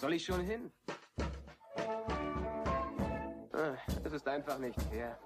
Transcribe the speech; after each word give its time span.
soll 0.00 0.14
ich 0.14 0.24
schon 0.24 0.40
hin? 0.40 0.70
Ah, 3.52 3.76
es 4.02 4.12
ist 4.12 4.26
einfach 4.26 4.58
nicht 4.58 4.80
fair. 4.90 5.18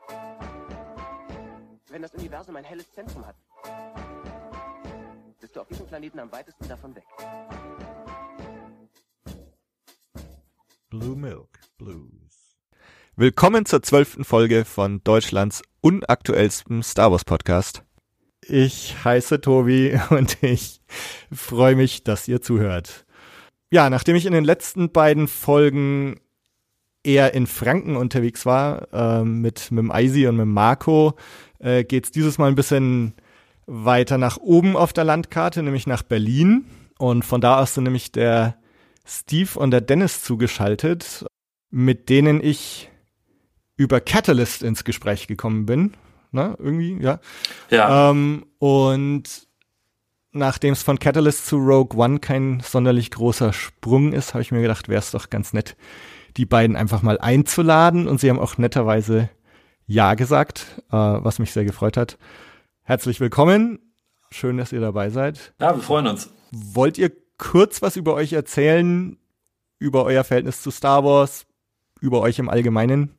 Wenn 1.88 2.02
das 2.02 2.12
Universum 2.14 2.56
ein 2.56 2.64
helles 2.64 2.92
Zentrum 2.92 3.24
hat, 3.24 3.36
bist 5.40 5.54
du 5.54 5.60
auf 5.60 5.68
diesem 5.68 5.86
Planeten 5.86 6.18
am 6.18 6.32
weitesten 6.32 6.66
davon 6.66 6.96
weg. 6.96 7.04
Blue 10.90 11.16
Milk 11.16 11.60
Blues. 11.78 12.56
Willkommen 13.14 13.66
zur 13.66 13.80
zwölften 13.82 14.24
Folge 14.24 14.64
von 14.64 15.04
Deutschlands 15.04 15.62
unaktuellstem 15.82 16.82
Star 16.82 17.12
Wars 17.12 17.24
Podcast. 17.24 17.84
Ich 18.42 19.04
heiße 19.04 19.40
Tobi 19.40 19.96
und 20.10 20.42
ich 20.42 20.80
freue 21.30 21.76
mich, 21.76 22.02
dass 22.02 22.26
ihr 22.26 22.42
zuhört. 22.42 23.03
Ja, 23.70 23.90
nachdem 23.90 24.16
ich 24.16 24.26
in 24.26 24.32
den 24.32 24.44
letzten 24.44 24.92
beiden 24.92 25.28
Folgen 25.28 26.20
eher 27.02 27.34
in 27.34 27.46
Franken 27.46 27.96
unterwegs 27.96 28.46
war, 28.46 28.88
äh, 28.92 29.24
mit, 29.24 29.70
mit 29.70 29.78
dem 29.78 29.90
Eisi 29.90 30.26
und 30.26 30.36
mit 30.36 30.44
dem 30.44 30.52
Marco, 30.52 31.14
äh, 31.58 31.84
geht's 31.84 32.10
dieses 32.10 32.38
Mal 32.38 32.48
ein 32.48 32.54
bisschen 32.54 33.14
weiter 33.66 34.18
nach 34.18 34.38
oben 34.38 34.76
auf 34.76 34.92
der 34.92 35.04
Landkarte, 35.04 35.62
nämlich 35.62 35.86
nach 35.86 36.02
Berlin. 36.02 36.66
Und 36.98 37.24
von 37.24 37.40
da 37.40 37.60
aus 37.60 37.74
sind 37.74 37.84
nämlich 37.84 38.12
der 38.12 38.56
Steve 39.06 39.58
und 39.58 39.70
der 39.70 39.80
Dennis 39.80 40.22
zugeschaltet, 40.22 41.26
mit 41.70 42.08
denen 42.08 42.42
ich 42.42 42.90
über 43.76 44.00
Catalyst 44.00 44.62
ins 44.62 44.84
Gespräch 44.84 45.26
gekommen 45.26 45.66
bin. 45.66 45.94
Na, 46.30 46.56
irgendwie, 46.58 47.00
ja. 47.00 47.20
Ja. 47.70 48.10
Ähm, 48.10 48.46
und 48.58 49.46
nachdem 50.34 50.72
es 50.72 50.82
von 50.82 50.98
Catalyst 50.98 51.46
zu 51.46 51.56
Rogue 51.56 51.98
One 51.98 52.18
kein 52.18 52.60
sonderlich 52.60 53.10
großer 53.10 53.52
Sprung 53.52 54.12
ist, 54.12 54.34
habe 54.34 54.42
ich 54.42 54.52
mir 54.52 54.60
gedacht, 54.60 54.88
wäre 54.88 54.98
es 54.98 55.12
doch 55.12 55.30
ganz 55.30 55.52
nett, 55.52 55.76
die 56.36 56.44
beiden 56.44 56.76
einfach 56.76 57.02
mal 57.02 57.18
einzuladen. 57.18 58.08
Und 58.08 58.20
sie 58.20 58.28
haben 58.28 58.40
auch 58.40 58.58
netterweise 58.58 59.30
Ja 59.86 60.14
gesagt, 60.14 60.82
äh, 60.90 60.96
was 60.96 61.38
mich 61.38 61.52
sehr 61.52 61.64
gefreut 61.64 61.96
hat. 61.96 62.18
Herzlich 62.82 63.20
willkommen. 63.20 63.78
Schön, 64.30 64.56
dass 64.56 64.72
ihr 64.72 64.80
dabei 64.80 65.10
seid. 65.10 65.54
Ja, 65.60 65.76
wir 65.76 65.82
freuen 65.82 66.08
uns. 66.08 66.30
Wollt 66.50 66.98
ihr 66.98 67.12
kurz 67.38 67.80
was 67.82 67.96
über 67.96 68.14
euch 68.14 68.32
erzählen? 68.32 69.16
Über 69.78 70.04
euer 70.04 70.24
Verhältnis 70.24 70.62
zu 70.62 70.70
Star 70.70 71.04
Wars? 71.04 71.46
Über 72.00 72.20
euch 72.20 72.38
im 72.38 72.48
Allgemeinen? 72.48 73.16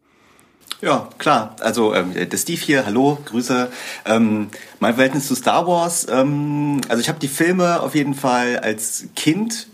Ja, 0.82 1.10
klar. 1.18 1.56
Also 1.62 1.96
ähm, 1.96 2.14
der 2.14 2.38
Steve 2.38 2.62
hier, 2.62 2.86
hallo, 2.86 3.18
Grüße. 3.26 3.70
Ähm, 4.06 4.50
mein 4.80 4.96
Verhältnis 4.96 5.28
zu 5.28 5.36
Star 5.36 5.66
Wars, 5.68 6.06
ähm, 6.10 6.82
also 6.90 7.02
ich 7.02 7.10
habe 7.10 7.20
die 7.20 7.28
Filme 7.28 7.80
auf 7.82 7.96
jeden 7.96 8.14
Fall 8.14 8.60
als 8.60 9.06
Kind 9.16 9.68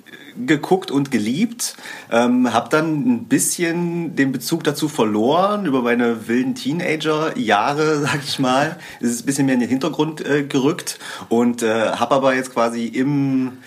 geguckt 0.46 0.92
und 0.92 1.12
geliebt, 1.12 1.76
ähm, 2.12 2.54
habe 2.54 2.70
dann 2.70 3.06
ein 3.08 3.26
bisschen 3.26 4.16
den 4.16 4.32
Bezug 4.32 4.64
dazu 4.64 4.88
verloren 4.88 5.66
über 5.66 5.82
meine 5.82 6.28
wilden 6.28 6.56
Teenager-Jahre, 6.56 8.00
sag 8.02 8.24
ich 8.24 8.40
mal. 8.40 8.78
Es 9.00 9.10
ist 9.10 9.24
ein 9.24 9.26
bisschen 9.26 9.46
mehr 9.46 9.56
in 9.56 9.62
den 9.62 9.70
Hintergrund 9.70 10.26
äh, 10.26 10.44
gerückt 10.44 11.00
und 11.30 11.64
äh, 11.64 11.92
habe 11.92 12.16
aber 12.16 12.36
jetzt 12.36 12.54
quasi 12.54 12.86
im 12.86 13.58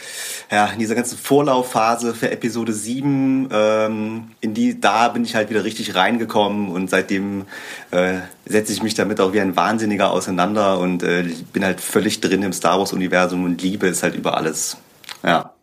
ja, 0.50 0.66
in 0.66 0.78
dieser 0.78 0.94
ganzen 0.94 1.18
Vorlaufphase 1.18 2.14
für 2.14 2.30
Episode 2.30 2.72
7, 2.72 3.48
ähm, 3.50 4.30
in 4.40 4.54
die, 4.54 4.80
da 4.80 5.08
bin 5.08 5.24
ich 5.24 5.34
halt 5.34 5.50
wieder 5.50 5.64
richtig 5.64 5.94
reingekommen 5.94 6.68
und 6.68 6.90
seitdem 6.90 7.46
äh, 7.90 8.18
setze 8.46 8.72
ich 8.72 8.82
mich 8.82 8.94
damit 8.94 9.20
auch 9.20 9.32
wie 9.32 9.40
ein 9.40 9.56
Wahnsinniger 9.56 10.10
auseinander 10.10 10.78
und 10.78 11.02
äh, 11.02 11.24
bin 11.52 11.64
halt 11.64 11.80
völlig 11.80 12.20
drin 12.20 12.42
im 12.42 12.52
Star 12.52 12.78
Wars-Universum 12.78 13.44
und 13.44 13.62
liebe 13.62 13.88
es 13.88 14.02
halt 14.02 14.14
über 14.14 14.36
alles. 14.36 14.76
Ja. 15.22 15.53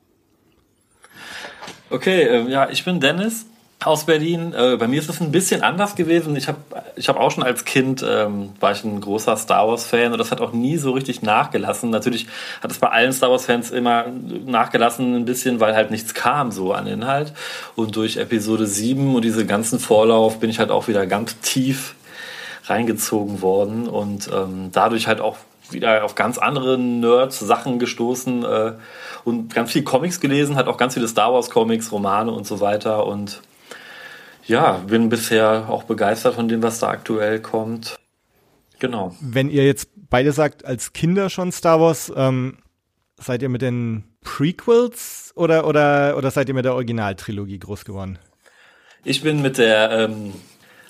Okay, 1.92 2.24
äh, 2.24 2.50
ja, 2.50 2.70
ich 2.70 2.86
bin 2.86 3.02
Dennis 3.02 3.46
aus 3.84 4.06
Berlin. 4.06 4.54
Äh, 4.54 4.78
bei 4.78 4.88
mir 4.88 5.00
ist 5.00 5.10
es 5.10 5.20
ein 5.20 5.32
bisschen 5.32 5.62
anders 5.62 5.96
gewesen. 5.96 6.38
Ich 6.38 6.48
habe 6.48 6.60
ich 6.96 7.10
hab 7.10 7.18
auch 7.18 7.32
schon 7.32 7.44
als 7.44 7.66
Kind, 7.66 8.02
ähm, 8.08 8.52
war 8.62 8.72
ich 8.72 8.86
ein 8.86 9.02
großer 9.02 9.36
Star 9.36 9.68
Wars-Fan 9.68 10.14
und 10.14 10.18
das 10.18 10.32
hat 10.32 10.40
auch 10.40 10.54
nie 10.54 10.78
so 10.78 10.92
richtig 10.92 11.22
nachgelassen. 11.22 11.90
Natürlich 11.90 12.28
hat 12.64 12.72
es 12.72 12.80
bei 12.80 12.88
allen 12.88 13.12
Star 13.12 13.30
Wars-Fans 13.30 13.72
immer 13.72 14.06
nachgelassen 14.46 15.16
ein 15.16 15.26
bisschen, 15.26 15.60
weil 15.60 15.76
halt 15.76 15.92
nichts 15.92 16.14
kam 16.14 16.52
so 16.52 16.72
an 16.72 16.88
Inhalt. 16.88 17.34
Und 17.76 17.98
durch 17.98 18.16
Episode 18.16 18.68
7 18.68 19.14
und 19.14 19.26
diese 19.26 19.46
ganzen 19.46 19.78
Vorlauf 19.78 20.40
bin 20.40 20.50
ich 20.50 20.60
halt 20.60 20.72
auch 20.72 20.88
wieder 20.88 21.06
ganz 21.08 21.40
tief 21.42 21.96
reingezogen 22.68 23.42
worden 23.42 23.90
und 23.90 24.30
ähm, 24.34 24.70
dadurch 24.72 25.08
halt 25.08 25.20
auch 25.20 25.36
wieder 25.72 26.06
auf 26.06 26.16
ganz 26.16 26.38
andere 26.38 26.78
Nerds-Sachen 26.78 27.80
gestoßen 27.80 28.46
äh, 28.46 28.74
und 29.24 29.54
ganz 29.54 29.72
viel 29.72 29.84
Comics 29.84 30.20
gelesen, 30.20 30.56
hat 30.56 30.68
auch 30.68 30.78
ganz 30.78 30.94
viele 30.94 31.08
Star 31.08 31.34
Wars-Comics, 31.34 31.92
Romane 31.92 32.32
und 32.32 32.48
so 32.48 32.60
weiter 32.60 33.06
und 33.06 33.42
ja, 34.46 34.74
bin 34.88 35.10
bisher 35.10 35.68
auch 35.70 35.84
begeistert 35.84 36.36
von 36.36 36.48
dem, 36.48 36.64
was 36.64 36.80
da 36.80 36.90
aktuell 36.90 37.40
kommt. 37.40 37.96
Genau. 38.80 39.16
Wenn 39.22 39.50
ihr 39.50 39.66
jetzt 39.66 39.90
beide 40.10 40.32
sagt, 40.32 40.66
als 40.66 40.94
Kinder 40.94 41.30
schon 41.30 41.52
Star 41.52 41.80
Wars, 41.80 42.12
ähm, 42.16 42.58
seid 43.18 43.42
ihr 43.44 43.50
mit 43.50 43.62
den 43.62 44.04
Prequels 44.22 45.32
oder, 45.36 45.68
oder, 45.68 46.18
oder 46.18 46.32
seid 46.32 46.50
ihr 46.50 46.56
mit 46.56 46.66
der 46.66 46.74
Originaltrilogie 46.74 47.60
groß 47.60 47.86
geworden? 47.86 48.18
Ich 49.04 49.22
bin 49.22 49.42
mit 49.42 49.58
der 49.58 49.92
ähm, 49.92 50.34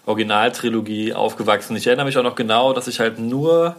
Originaltrilogie 0.06 1.13
aufgewachsen. 1.13 1.75
Ich 1.75 1.88
erinnere 1.88 2.06
mich 2.06 2.17
auch 2.17 2.23
noch 2.23 2.35
genau, 2.35 2.73
dass 2.73 2.88
ich 2.88 3.00
halt 3.00 3.19
nur 3.19 3.75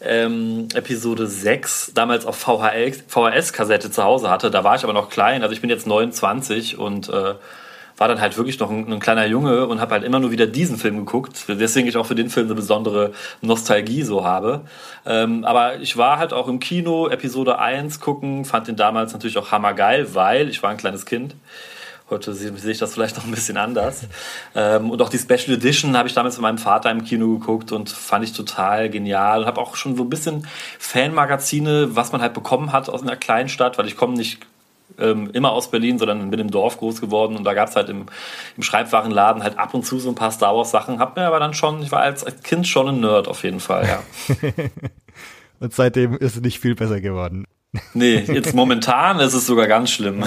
ähm, 0.00 0.68
Episode 0.74 1.26
6 1.26 1.92
damals 1.94 2.26
auf 2.26 2.36
VHS-Kassette 2.36 3.90
zu 3.90 4.04
Hause 4.04 4.30
hatte. 4.30 4.50
Da 4.50 4.64
war 4.64 4.76
ich 4.76 4.84
aber 4.84 4.92
noch 4.92 5.08
klein, 5.08 5.42
also 5.42 5.54
ich 5.54 5.60
bin 5.60 5.70
jetzt 5.70 5.86
29 5.86 6.78
und 6.78 7.08
äh, 7.08 7.34
war 7.96 8.08
dann 8.08 8.20
halt 8.20 8.36
wirklich 8.36 8.58
noch 8.58 8.70
ein, 8.70 8.92
ein 8.92 9.00
kleiner 9.00 9.26
Junge 9.26 9.66
und 9.66 9.80
habe 9.80 9.92
halt 9.92 10.04
immer 10.04 10.18
nur 10.18 10.30
wieder 10.30 10.46
diesen 10.46 10.76
Film 10.76 10.96
geguckt. 10.98 11.44
Deswegen 11.48 11.86
ich 11.86 11.96
auch 11.96 12.06
für 12.06 12.14
den 12.14 12.30
Film 12.30 12.46
eine 12.46 12.54
besondere 12.54 13.12
Nostalgie 13.40 14.02
so 14.02 14.24
habe. 14.24 14.62
Ähm, 15.06 15.44
aber 15.44 15.76
ich 15.76 15.96
war 15.96 16.18
halt 16.18 16.32
auch 16.32 16.48
im 16.48 16.58
Kino 16.58 17.08
Episode 17.08 17.58
1 17.58 18.00
gucken, 18.00 18.44
fand 18.44 18.68
den 18.68 18.76
damals 18.76 19.12
natürlich 19.12 19.38
auch 19.38 19.52
hammergeil, 19.52 20.14
weil 20.14 20.48
ich 20.48 20.62
war 20.62 20.70
ein 20.70 20.76
kleines 20.76 21.06
Kind. 21.06 21.34
Heute 22.12 22.34
sehe 22.34 22.52
ich 22.70 22.78
das 22.78 22.92
vielleicht 22.92 23.16
noch 23.16 23.24
ein 23.24 23.30
bisschen 23.30 23.56
anders. 23.56 24.06
Ähm, 24.54 24.90
und 24.90 25.00
auch 25.00 25.08
die 25.08 25.18
Special 25.18 25.56
Edition 25.56 25.96
habe 25.96 26.08
ich 26.08 26.14
damals 26.14 26.36
mit 26.36 26.42
meinem 26.42 26.58
Vater 26.58 26.90
im 26.90 27.04
Kino 27.04 27.38
geguckt 27.38 27.72
und 27.72 27.88
fand 27.88 28.22
ich 28.22 28.34
total 28.34 28.90
genial. 28.90 29.40
Und 29.40 29.46
habe 29.46 29.58
auch 29.58 29.76
schon 29.76 29.96
so 29.96 30.02
ein 30.02 30.10
bisschen 30.10 30.46
Fanmagazine, 30.78 31.96
was 31.96 32.12
man 32.12 32.20
halt 32.20 32.34
bekommen 32.34 32.70
hat 32.70 32.90
aus 32.90 33.02
einer 33.02 33.16
kleinen 33.16 33.48
Stadt, 33.48 33.78
weil 33.78 33.86
ich 33.86 33.96
komme 33.96 34.14
nicht 34.14 34.40
ähm, 34.98 35.30
immer 35.32 35.52
aus 35.52 35.70
Berlin, 35.70 35.98
sondern 35.98 36.30
bin 36.30 36.38
im 36.38 36.50
Dorf 36.50 36.76
groß 36.76 37.00
geworden 37.00 37.34
und 37.36 37.44
da 37.44 37.54
gab 37.54 37.70
es 37.70 37.76
halt 37.76 37.88
im, 37.88 38.04
im 38.58 38.62
Schreibwarenladen 38.62 39.42
halt 39.42 39.58
ab 39.58 39.72
und 39.72 39.86
zu 39.86 39.98
so 39.98 40.10
ein 40.10 40.14
paar 40.14 40.32
Star 40.32 40.54
Wars 40.54 40.70
Sachen. 40.70 40.98
Hab 40.98 41.16
mir 41.16 41.26
aber 41.26 41.40
dann 41.40 41.54
schon, 41.54 41.82
ich 41.82 41.90
war 41.92 42.00
als 42.00 42.26
Kind 42.42 42.68
schon 42.68 42.88
ein 42.88 43.00
Nerd 43.00 43.26
auf 43.26 43.42
jeden 43.42 43.60
Fall, 43.60 43.86
ja. 43.86 44.02
und 45.60 45.72
seitdem 45.72 46.14
ist 46.18 46.36
es 46.36 46.42
nicht 46.42 46.60
viel 46.60 46.74
besser 46.74 47.00
geworden. 47.00 47.46
Nee, 47.94 48.18
jetzt 48.18 48.54
momentan 48.54 49.18
ist 49.20 49.34
es 49.34 49.46
sogar 49.46 49.66
ganz 49.66 49.90
schlimm. 49.90 50.24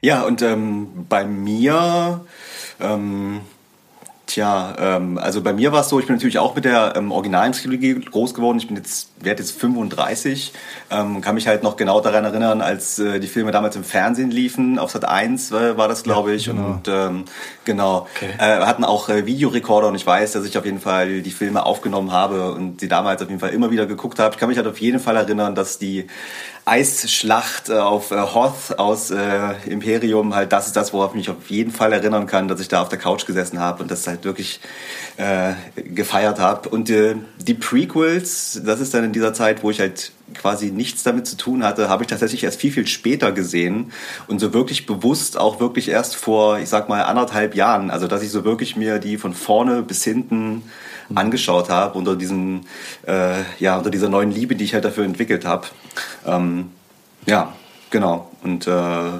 Ja, 0.00 0.22
und 0.22 0.42
ähm, 0.42 1.06
bei 1.08 1.24
mir, 1.24 2.24
ähm, 2.80 3.40
Tja, 4.26 4.74
ähm, 4.78 5.18
also 5.18 5.40
bei 5.40 5.52
mir 5.52 5.70
war 5.70 5.82
es 5.82 5.88
so, 5.88 6.00
ich 6.00 6.06
bin 6.06 6.16
natürlich 6.16 6.38
auch 6.38 6.56
mit 6.56 6.64
der 6.64 6.94
ähm, 6.96 7.12
originalen 7.12 7.52
Trilogie 7.52 7.94
groß 7.94 8.34
geworden. 8.34 8.58
Ich 8.58 8.66
bin 8.66 8.76
jetzt, 8.76 9.10
werde 9.20 9.42
jetzt 9.42 9.58
35, 9.58 10.52
ähm, 10.90 11.20
kann 11.20 11.34
mich 11.34 11.46
halt 11.46 11.62
noch 11.62 11.76
genau 11.76 12.00
daran 12.00 12.24
erinnern, 12.24 12.60
als 12.60 12.98
äh, 12.98 13.18
die 13.18 13.26
Filme 13.26 13.50
damals 13.50 13.76
im 13.76 13.84
Fernsehen 13.84 14.30
liefen. 14.30 14.78
Auf 14.78 14.90
Sat 14.90 15.04
1 15.06 15.52
äh, 15.52 15.76
war 15.76 15.88
das, 15.88 16.02
glaube 16.02 16.34
ich. 16.34 16.46
Ja, 16.46 16.52
genau. 16.52 16.66
Und 16.66 16.88
ähm, 16.88 17.24
genau, 17.64 18.06
okay. 18.16 18.30
äh, 18.38 18.60
hatten 18.64 18.84
auch 18.84 19.08
äh, 19.08 19.26
Videorekorder 19.26 19.88
und 19.88 19.94
ich 19.94 20.06
weiß, 20.06 20.32
dass 20.32 20.44
ich 20.44 20.58
auf 20.58 20.64
jeden 20.64 20.80
Fall 20.80 21.22
die 21.22 21.30
Filme 21.30 21.64
aufgenommen 21.64 22.12
habe 22.12 22.52
und 22.52 22.80
sie 22.80 22.88
damals 22.88 23.22
auf 23.22 23.28
jeden 23.28 23.40
Fall 23.40 23.50
immer 23.50 23.70
wieder 23.70 23.86
geguckt 23.86 24.18
habe. 24.18 24.34
Ich 24.34 24.38
kann 24.38 24.48
mich 24.48 24.58
halt 24.58 24.66
auf 24.68 24.80
jeden 24.80 25.00
Fall 25.00 25.16
erinnern, 25.16 25.54
dass 25.54 25.78
die 25.78 26.06
Eisschlacht 26.66 27.68
äh, 27.70 27.74
auf 27.74 28.10
äh, 28.10 28.16
Hoth 28.16 28.78
aus 28.78 29.12
Imperium, 29.66 30.34
halt 30.34 30.52
das 30.52 30.66
ist 30.66 30.76
das, 30.76 30.92
worauf 30.92 31.12
ich 31.12 31.16
mich 31.16 31.30
auf 31.30 31.48
jeden 31.48 31.70
Fall 31.70 31.92
erinnern 31.92 32.26
kann, 32.26 32.48
dass 32.48 32.60
ich 32.60 32.68
da 32.68 32.82
auf 32.82 32.88
der 32.88 32.98
Couch 32.98 33.24
gesessen 33.26 33.60
habe 33.60 33.82
und 33.82 33.90
das 33.90 34.06
halt 34.06 34.24
wirklich 34.24 34.60
gefeiert 35.76 36.38
habe. 36.38 36.68
Und 36.68 36.88
die 36.88 37.54
Prequels, 37.54 38.60
das 38.64 38.80
ist 38.80 38.92
dann 38.92 39.04
in 39.06 39.12
dieser 39.12 39.32
Zeit, 39.32 39.62
wo 39.62 39.70
ich 39.70 39.80
halt 39.80 40.12
quasi 40.34 40.70
nichts 40.70 41.02
damit 41.02 41.26
zu 41.26 41.36
tun 41.36 41.64
hatte, 41.64 41.88
habe 41.88 42.02
ich 42.02 42.08
tatsächlich 42.08 42.44
erst 42.44 42.60
viel, 42.60 42.72
viel 42.72 42.86
später 42.86 43.32
gesehen 43.32 43.92
und 44.26 44.40
so 44.40 44.52
wirklich 44.52 44.86
bewusst 44.86 45.38
auch 45.38 45.60
wirklich 45.60 45.88
erst 45.88 46.16
vor, 46.16 46.58
ich 46.58 46.68
sag 46.68 46.88
mal, 46.88 47.02
anderthalb 47.02 47.54
Jahren. 47.54 47.90
Also, 47.90 48.06
dass 48.06 48.22
ich 48.22 48.30
so 48.30 48.44
wirklich 48.44 48.76
mir 48.76 48.98
die 48.98 49.16
von 49.16 49.34
vorne 49.34 49.82
bis 49.82 50.04
hinten 50.04 50.62
Mhm. 51.08 51.18
angeschaut 51.18 51.68
habe, 51.68 51.96
unter 51.96 52.16
diesem, 52.16 52.62
äh, 53.06 53.42
ja, 53.58 53.76
unter 53.78 53.90
dieser 53.90 54.08
neuen 54.08 54.30
Liebe, 54.30 54.56
die 54.56 54.64
ich 54.64 54.74
halt 54.74 54.84
dafür 54.84 55.04
entwickelt 55.04 55.44
habe. 55.44 55.68
Ähm, 56.26 56.70
ja, 57.26 57.52
Genau. 57.90 58.30
Und 58.42 58.66
äh, 58.66 59.10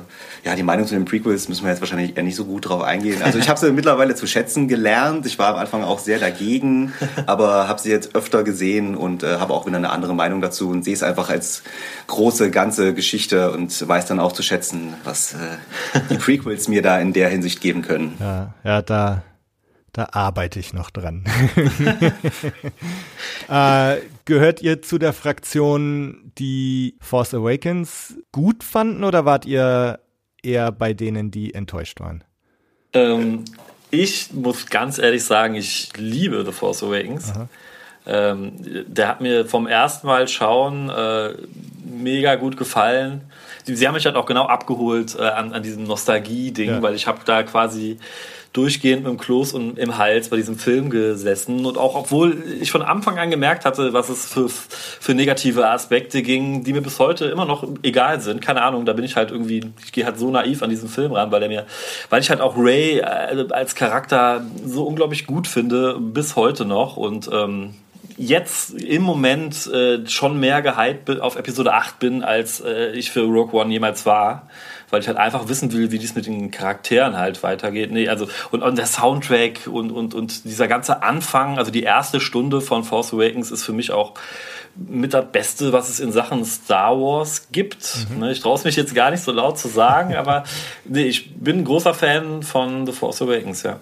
ja, 0.46 0.54
die 0.54 0.62
Meinung 0.62 0.86
zu 0.86 0.94
den 0.94 1.04
Prequels 1.04 1.48
müssen 1.48 1.64
wir 1.64 1.72
jetzt 1.72 1.80
wahrscheinlich 1.80 2.16
eher 2.16 2.22
nicht 2.22 2.36
so 2.36 2.44
gut 2.44 2.68
drauf 2.68 2.80
eingehen. 2.80 3.20
Also 3.20 3.40
ich 3.40 3.48
habe 3.48 3.58
sie 3.58 3.72
mittlerweile 3.72 4.14
zu 4.14 4.28
schätzen 4.28 4.68
gelernt. 4.68 5.26
Ich 5.26 5.40
war 5.40 5.54
am 5.54 5.56
Anfang 5.56 5.82
auch 5.82 5.98
sehr 5.98 6.20
dagegen, 6.20 6.92
aber 7.26 7.66
habe 7.66 7.80
sie 7.80 7.90
jetzt 7.90 8.14
öfter 8.14 8.44
gesehen 8.44 8.94
und 8.94 9.24
äh, 9.24 9.38
habe 9.38 9.52
auch 9.52 9.66
wieder 9.66 9.76
eine 9.76 9.90
andere 9.90 10.14
Meinung 10.14 10.40
dazu 10.40 10.70
und 10.70 10.84
sehe 10.84 10.94
es 10.94 11.02
einfach 11.02 11.30
als 11.30 11.64
große 12.06 12.52
ganze 12.52 12.94
Geschichte 12.94 13.50
und 13.50 13.88
weiß 13.88 14.06
dann 14.06 14.20
auch 14.20 14.30
zu 14.30 14.44
schätzen, 14.44 14.94
was 15.02 15.34
äh, 15.34 15.36
die 16.10 16.14
Prequels 16.18 16.68
mir 16.68 16.80
da 16.80 17.00
in 17.00 17.12
der 17.12 17.28
Hinsicht 17.28 17.60
geben 17.60 17.82
können. 17.82 18.14
Ja, 18.20 18.54
ja, 18.62 18.82
da 18.82 19.24
da 19.92 20.10
arbeite 20.12 20.60
ich 20.60 20.74
noch 20.74 20.90
dran. 20.90 21.24
äh, 23.48 23.96
gehört 24.26 24.60
ihr 24.60 24.82
zu 24.82 24.98
der 24.98 25.14
Fraktion, 25.14 26.32
die 26.36 26.98
Force 27.00 27.32
Awakens 27.32 28.14
gut 28.30 28.62
fanden 28.62 29.04
oder 29.04 29.24
wart 29.24 29.46
ihr 29.46 29.98
eher 30.46 30.72
bei 30.72 30.94
denen, 30.94 31.30
die 31.30 31.54
enttäuscht 31.54 32.00
waren? 32.00 32.24
Ähm, 32.92 33.44
ich 33.90 34.32
muss 34.32 34.66
ganz 34.66 34.98
ehrlich 34.98 35.24
sagen, 35.24 35.54
ich 35.54 35.90
liebe 35.96 36.44
The 36.44 36.52
Force 36.52 36.82
Awakens. 36.82 37.32
Ähm, 38.06 38.52
der 38.86 39.08
hat 39.08 39.20
mir 39.20 39.46
vom 39.46 39.66
ersten 39.66 40.06
Mal 40.06 40.28
schauen 40.28 40.88
äh, 40.88 41.34
mega 41.84 42.36
gut 42.36 42.56
gefallen. 42.56 43.22
Sie, 43.64 43.74
sie, 43.74 43.86
haben 43.86 43.94
mich 43.94 44.06
halt 44.06 44.14
auch 44.14 44.26
genau 44.26 44.46
abgeholt 44.46 45.16
äh, 45.18 45.22
an, 45.22 45.52
an 45.52 45.62
diesem 45.64 45.84
Nostalgie-Ding, 45.84 46.70
ja. 46.70 46.82
weil 46.82 46.94
ich 46.94 47.08
habe 47.08 47.18
da 47.24 47.42
quasi 47.42 47.98
durchgehend 48.56 49.06
dem 49.06 49.18
Kloß 49.18 49.52
und 49.52 49.78
im 49.78 49.98
Hals 49.98 50.30
bei 50.30 50.36
diesem 50.36 50.56
Film 50.56 50.88
gesessen. 50.88 51.66
Und 51.66 51.76
auch 51.76 51.94
obwohl 51.94 52.42
ich 52.60 52.70
von 52.70 52.82
Anfang 52.82 53.18
an 53.18 53.30
gemerkt 53.30 53.64
hatte, 53.64 53.92
was 53.92 54.08
es 54.08 54.26
für, 54.26 54.48
für 54.48 55.14
negative 55.14 55.68
Aspekte 55.68 56.22
ging, 56.22 56.64
die 56.64 56.72
mir 56.72 56.80
bis 56.80 56.98
heute 56.98 57.26
immer 57.26 57.44
noch 57.44 57.68
egal 57.82 58.20
sind. 58.20 58.40
Keine 58.40 58.62
Ahnung, 58.62 58.86
da 58.86 58.94
bin 58.94 59.04
ich 59.04 59.16
halt 59.16 59.30
irgendwie, 59.30 59.62
ich 59.84 59.92
gehe 59.92 60.06
halt 60.06 60.18
so 60.18 60.30
naiv 60.30 60.62
an 60.62 60.70
diesen 60.70 60.88
Film 60.88 61.12
ran, 61.12 61.30
weil 61.30 61.42
er 61.42 61.48
mir, 61.48 61.66
weil 62.08 62.22
ich 62.22 62.30
halt 62.30 62.40
auch 62.40 62.54
Ray 62.56 62.98
äh, 62.98 63.46
als 63.50 63.74
Charakter 63.74 64.44
so 64.64 64.84
unglaublich 64.84 65.26
gut 65.26 65.46
finde, 65.46 65.98
bis 66.00 66.34
heute 66.36 66.64
noch. 66.64 66.96
Und 66.96 67.28
ähm, 67.30 67.74
jetzt 68.16 68.70
im 68.70 69.02
Moment 69.02 69.66
äh, 69.66 70.06
schon 70.06 70.40
mehr 70.40 70.62
gehypt 70.62 71.20
auf 71.20 71.36
Episode 71.36 71.74
8 71.74 71.98
bin, 71.98 72.24
als 72.24 72.60
äh, 72.60 72.92
ich 72.92 73.10
für 73.10 73.22
Rogue 73.22 73.60
One 73.60 73.70
jemals 73.70 74.06
war 74.06 74.48
weil 74.90 75.00
ich 75.00 75.08
halt 75.08 75.18
einfach 75.18 75.48
wissen 75.48 75.72
will, 75.72 75.90
wie 75.90 75.98
dies 75.98 76.14
mit 76.14 76.26
den 76.26 76.50
Charakteren 76.50 77.16
halt 77.16 77.42
weitergeht. 77.42 77.90
Nee, 77.90 78.08
also 78.08 78.28
und, 78.50 78.62
und 78.62 78.78
der 78.78 78.86
Soundtrack 78.86 79.66
und, 79.66 79.90
und, 79.90 80.14
und 80.14 80.44
dieser 80.44 80.68
ganze 80.68 81.02
Anfang, 81.02 81.58
also 81.58 81.70
die 81.70 81.82
erste 81.82 82.20
Stunde 82.20 82.60
von 82.60 82.84
Force 82.84 83.12
Awakens 83.12 83.50
ist 83.50 83.64
für 83.64 83.72
mich 83.72 83.90
auch 83.90 84.14
mit 84.76 85.14
das 85.14 85.24
Beste, 85.32 85.72
was 85.72 85.88
es 85.88 86.00
in 86.00 86.12
Sachen 86.12 86.44
Star 86.44 86.96
Wars 87.00 87.48
gibt. 87.50 88.06
Mhm. 88.10 88.20
Ne, 88.20 88.32
ich 88.32 88.40
traue 88.40 88.56
es 88.56 88.64
mich 88.64 88.76
jetzt 88.76 88.94
gar 88.94 89.10
nicht 89.10 89.22
so 89.22 89.32
laut 89.32 89.58
zu 89.58 89.68
sagen, 89.68 90.14
aber 90.16 90.44
nee, 90.84 91.04
ich 91.04 91.34
bin 91.34 91.58
ein 91.58 91.64
großer 91.64 91.94
Fan 91.94 92.42
von 92.42 92.86
The 92.86 92.92
Force 92.92 93.22
Awakens, 93.22 93.62
ja. 93.62 93.80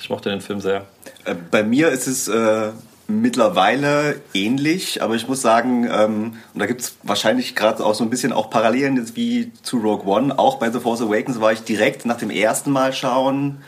Ich 0.00 0.10
mochte 0.10 0.28
den 0.28 0.40
Film 0.40 0.60
sehr. 0.60 0.84
Äh, 1.24 1.34
bei 1.50 1.62
mir 1.62 1.88
ist 1.88 2.06
es 2.06 2.28
äh, 2.28 2.72
mittlerweile 3.06 4.20
ähnlich, 4.32 5.02
aber 5.02 5.14
ich 5.14 5.28
muss 5.28 5.42
sagen, 5.42 5.88
ähm, 5.90 6.36
und 6.52 6.60
da 6.60 6.66
gibt 6.66 6.80
es 6.80 6.96
wahrscheinlich 7.02 7.54
gerade 7.54 7.84
auch 7.84 7.94
so 7.94 8.04
ein 8.04 8.10
bisschen 8.10 8.32
auch 8.32 8.50
Parallelen 8.50 8.96
jetzt 8.96 9.16
wie 9.16 9.52
zu 9.62 9.78
Rogue 9.78 10.06
One. 10.06 10.38
Auch 10.38 10.56
bei 10.58 10.70
The 10.70 10.80
Force 10.80 11.02
Awakens 11.02 11.40
war 11.40 11.52
ich 11.52 11.62
direkt 11.62 12.06
nach 12.06 12.16
dem 12.16 12.30
ersten 12.30 12.70
Mal 12.70 12.92
schauen. 12.92 13.58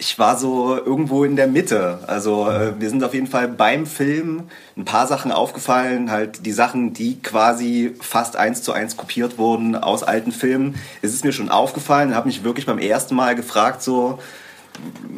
Ich 0.00 0.18
war 0.18 0.38
so 0.38 0.76
irgendwo 0.76 1.24
in 1.24 1.34
der 1.34 1.48
Mitte. 1.48 2.00
Also 2.06 2.48
äh, 2.48 2.80
wir 2.80 2.88
sind 2.88 3.02
auf 3.02 3.14
jeden 3.14 3.26
Fall 3.26 3.48
beim 3.48 3.86
Film 3.86 4.44
ein 4.76 4.84
paar 4.84 5.06
Sachen 5.06 5.32
aufgefallen, 5.32 6.10
halt 6.10 6.46
die 6.46 6.52
Sachen, 6.52 6.92
die 6.92 7.20
quasi 7.20 7.94
fast 8.00 8.36
eins 8.36 8.62
zu 8.62 8.72
eins 8.72 8.96
kopiert 8.96 9.38
wurden 9.38 9.74
aus 9.74 10.02
alten 10.02 10.32
Filmen. 10.32 10.76
Es 11.02 11.14
ist 11.14 11.24
mir 11.24 11.32
schon 11.32 11.48
aufgefallen, 11.48 12.14
habe 12.14 12.28
mich 12.28 12.44
wirklich 12.44 12.66
beim 12.66 12.78
ersten 12.78 13.14
Mal 13.16 13.34
gefragt, 13.34 13.82
so 13.82 14.20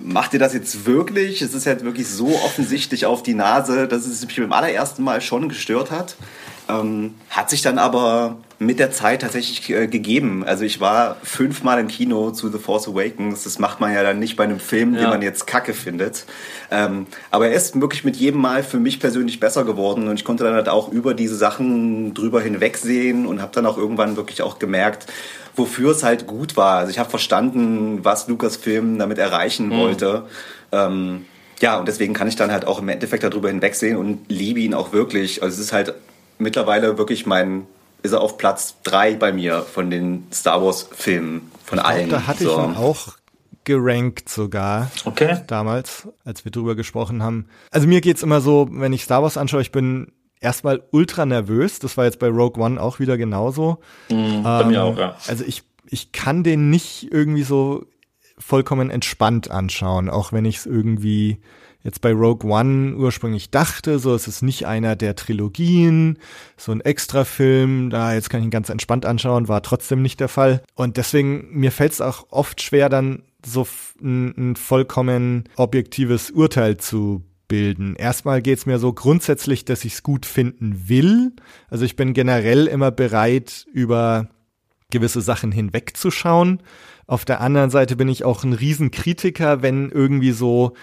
macht 0.02 0.32
ihr 0.32 0.38
das 0.38 0.54
jetzt 0.54 0.86
wirklich? 0.86 1.42
Es 1.42 1.54
ist 1.54 1.66
halt 1.66 1.84
wirklich 1.84 2.08
so 2.08 2.28
offensichtlich 2.28 3.06
auf 3.06 3.22
die 3.22 3.34
Nase, 3.34 3.88
dass 3.88 4.06
es 4.06 4.24
mich 4.26 4.36
beim 4.36 4.52
allerersten 4.52 5.02
Mal 5.02 5.20
schon 5.20 5.48
gestört 5.48 5.90
hat. 5.90 6.16
Ähm, 6.70 7.14
hat 7.30 7.50
sich 7.50 7.62
dann 7.62 7.78
aber 7.78 8.36
mit 8.60 8.78
der 8.78 8.92
Zeit 8.92 9.22
tatsächlich 9.22 9.70
äh, 9.70 9.86
gegeben. 9.86 10.44
Also 10.44 10.64
ich 10.64 10.80
war 10.80 11.16
fünfmal 11.22 11.80
im 11.80 11.88
Kino 11.88 12.30
zu 12.30 12.50
The 12.50 12.58
Force 12.58 12.88
Awakens. 12.88 13.44
Das 13.44 13.58
macht 13.58 13.80
man 13.80 13.90
ja 13.92 14.02
dann 14.02 14.18
nicht 14.18 14.36
bei 14.36 14.44
einem 14.44 14.60
Film, 14.60 14.94
ja. 14.94 15.00
den 15.00 15.08
man 15.08 15.22
jetzt 15.22 15.46
kacke 15.46 15.72
findet. 15.72 16.26
Ähm, 16.70 17.06
aber 17.30 17.48
er 17.48 17.54
ist 17.54 17.80
wirklich 17.80 18.04
mit 18.04 18.16
jedem 18.16 18.42
Mal 18.42 18.62
für 18.62 18.78
mich 18.78 19.00
persönlich 19.00 19.40
besser 19.40 19.64
geworden 19.64 20.08
und 20.08 20.14
ich 20.16 20.24
konnte 20.24 20.44
dann 20.44 20.52
halt 20.52 20.68
auch 20.68 20.92
über 20.92 21.14
diese 21.14 21.36
Sachen 21.36 22.12
drüber 22.12 22.42
hinwegsehen 22.42 23.26
und 23.26 23.40
habe 23.40 23.52
dann 23.54 23.64
auch 23.64 23.78
irgendwann 23.78 24.16
wirklich 24.16 24.42
auch 24.42 24.58
gemerkt, 24.58 25.06
wofür 25.56 25.92
es 25.92 26.02
halt 26.02 26.26
gut 26.26 26.58
war. 26.58 26.80
Also 26.80 26.90
ich 26.90 26.98
habe 26.98 27.08
verstanden, 27.08 28.04
was 28.04 28.28
Lucasfilm 28.28 28.98
damit 28.98 29.16
erreichen 29.16 29.68
mhm. 29.68 29.78
wollte. 29.78 30.26
Ähm, 30.70 31.24
ja, 31.60 31.78
und 31.78 31.88
deswegen 31.88 32.12
kann 32.12 32.28
ich 32.28 32.36
dann 32.36 32.52
halt 32.52 32.66
auch 32.66 32.80
im 32.80 32.90
Endeffekt 32.90 33.24
darüber 33.24 33.48
hinwegsehen 33.48 33.96
und 33.96 34.20
liebe 34.28 34.60
ihn 34.60 34.74
auch 34.74 34.92
wirklich. 34.92 35.42
Also 35.42 35.54
es 35.54 35.60
ist 35.60 35.72
halt 35.72 35.94
mittlerweile 36.40 36.98
wirklich 36.98 37.26
mein, 37.26 37.66
ist 38.02 38.12
er 38.12 38.20
auf 38.20 38.38
Platz 38.38 38.76
drei 38.82 39.14
bei 39.14 39.32
mir 39.32 39.62
von 39.62 39.90
den 39.90 40.26
Star 40.32 40.62
Wars 40.62 40.88
Filmen, 40.90 41.50
von 41.64 41.78
ich 41.78 41.84
allen. 41.84 42.08
Glaub, 42.08 42.20
da 42.20 42.26
hatte 42.26 42.44
so. 42.44 42.50
ich 42.50 42.56
ihn 42.56 42.76
auch 42.76 43.08
gerankt 43.64 44.28
sogar. 44.28 44.90
Okay. 45.04 45.38
Damals, 45.46 46.08
als 46.24 46.44
wir 46.44 46.52
drüber 46.52 46.74
gesprochen 46.74 47.22
haben. 47.22 47.46
Also 47.70 47.86
mir 47.86 48.00
geht's 48.00 48.22
immer 48.22 48.40
so, 48.40 48.68
wenn 48.70 48.92
ich 48.92 49.04
Star 49.04 49.22
Wars 49.22 49.36
anschaue, 49.36 49.60
ich 49.60 49.72
bin 49.72 50.12
erstmal 50.40 50.82
ultra 50.90 51.26
nervös. 51.26 51.78
Das 51.78 51.96
war 51.96 52.04
jetzt 52.06 52.18
bei 52.18 52.28
Rogue 52.28 52.62
One 52.62 52.80
auch 52.80 52.98
wieder 52.98 53.16
genauso. 53.16 53.78
Mhm, 54.08 54.42
bei 54.42 54.64
mir 54.64 54.82
auch, 54.82 54.98
ja. 54.98 55.16
Also 55.28 55.44
ich, 55.44 55.62
ich 55.86 56.12
kann 56.12 56.42
den 56.42 56.70
nicht 56.70 57.12
irgendwie 57.12 57.42
so 57.42 57.86
vollkommen 58.38 58.90
entspannt 58.90 59.50
anschauen, 59.50 60.08
auch 60.08 60.32
wenn 60.32 60.46
ich 60.46 60.56
es 60.56 60.66
irgendwie 60.66 61.40
jetzt 61.82 62.00
bei 62.00 62.12
Rogue 62.12 62.50
One 62.50 62.96
ursprünglich 62.96 63.50
dachte, 63.50 63.98
so 63.98 64.14
es 64.14 64.28
ist 64.28 64.42
nicht 64.42 64.66
einer 64.66 64.96
der 64.96 65.16
Trilogien, 65.16 66.18
so 66.56 66.72
ein 66.72 66.80
Extrafilm, 66.80 67.90
da 67.90 68.14
jetzt 68.14 68.30
kann 68.30 68.40
ich 68.40 68.46
ihn 68.46 68.50
ganz 68.50 68.68
entspannt 68.68 69.06
anschauen, 69.06 69.48
war 69.48 69.62
trotzdem 69.62 70.02
nicht 70.02 70.20
der 70.20 70.28
Fall. 70.28 70.62
Und 70.74 70.96
deswegen, 70.96 71.48
mir 71.52 71.72
fällt 71.72 71.92
es 71.92 72.00
auch 72.00 72.26
oft 72.30 72.60
schwer, 72.62 72.88
dann 72.88 73.22
so 73.44 73.66
ein, 74.02 74.34
ein 74.36 74.56
vollkommen 74.56 75.44
objektives 75.56 76.30
Urteil 76.30 76.76
zu 76.76 77.24
bilden. 77.48 77.96
Erstmal 77.96 78.42
geht's 78.42 78.66
mir 78.66 78.78
so 78.78 78.92
grundsätzlich, 78.92 79.64
dass 79.64 79.84
ich 79.84 79.94
es 79.94 80.02
gut 80.02 80.26
finden 80.26 80.88
will. 80.88 81.32
Also 81.68 81.84
ich 81.84 81.96
bin 81.96 82.12
generell 82.12 82.66
immer 82.66 82.90
bereit, 82.90 83.66
über 83.72 84.28
gewisse 84.90 85.20
Sachen 85.20 85.52
hinwegzuschauen. 85.52 86.62
Auf 87.06 87.24
der 87.24 87.40
anderen 87.40 87.70
Seite 87.70 87.96
bin 87.96 88.08
ich 88.08 88.24
auch 88.24 88.44
ein 88.44 88.52
Riesenkritiker, 88.52 89.62
wenn 89.62 89.90
irgendwie 89.90 90.32
so 90.32 90.74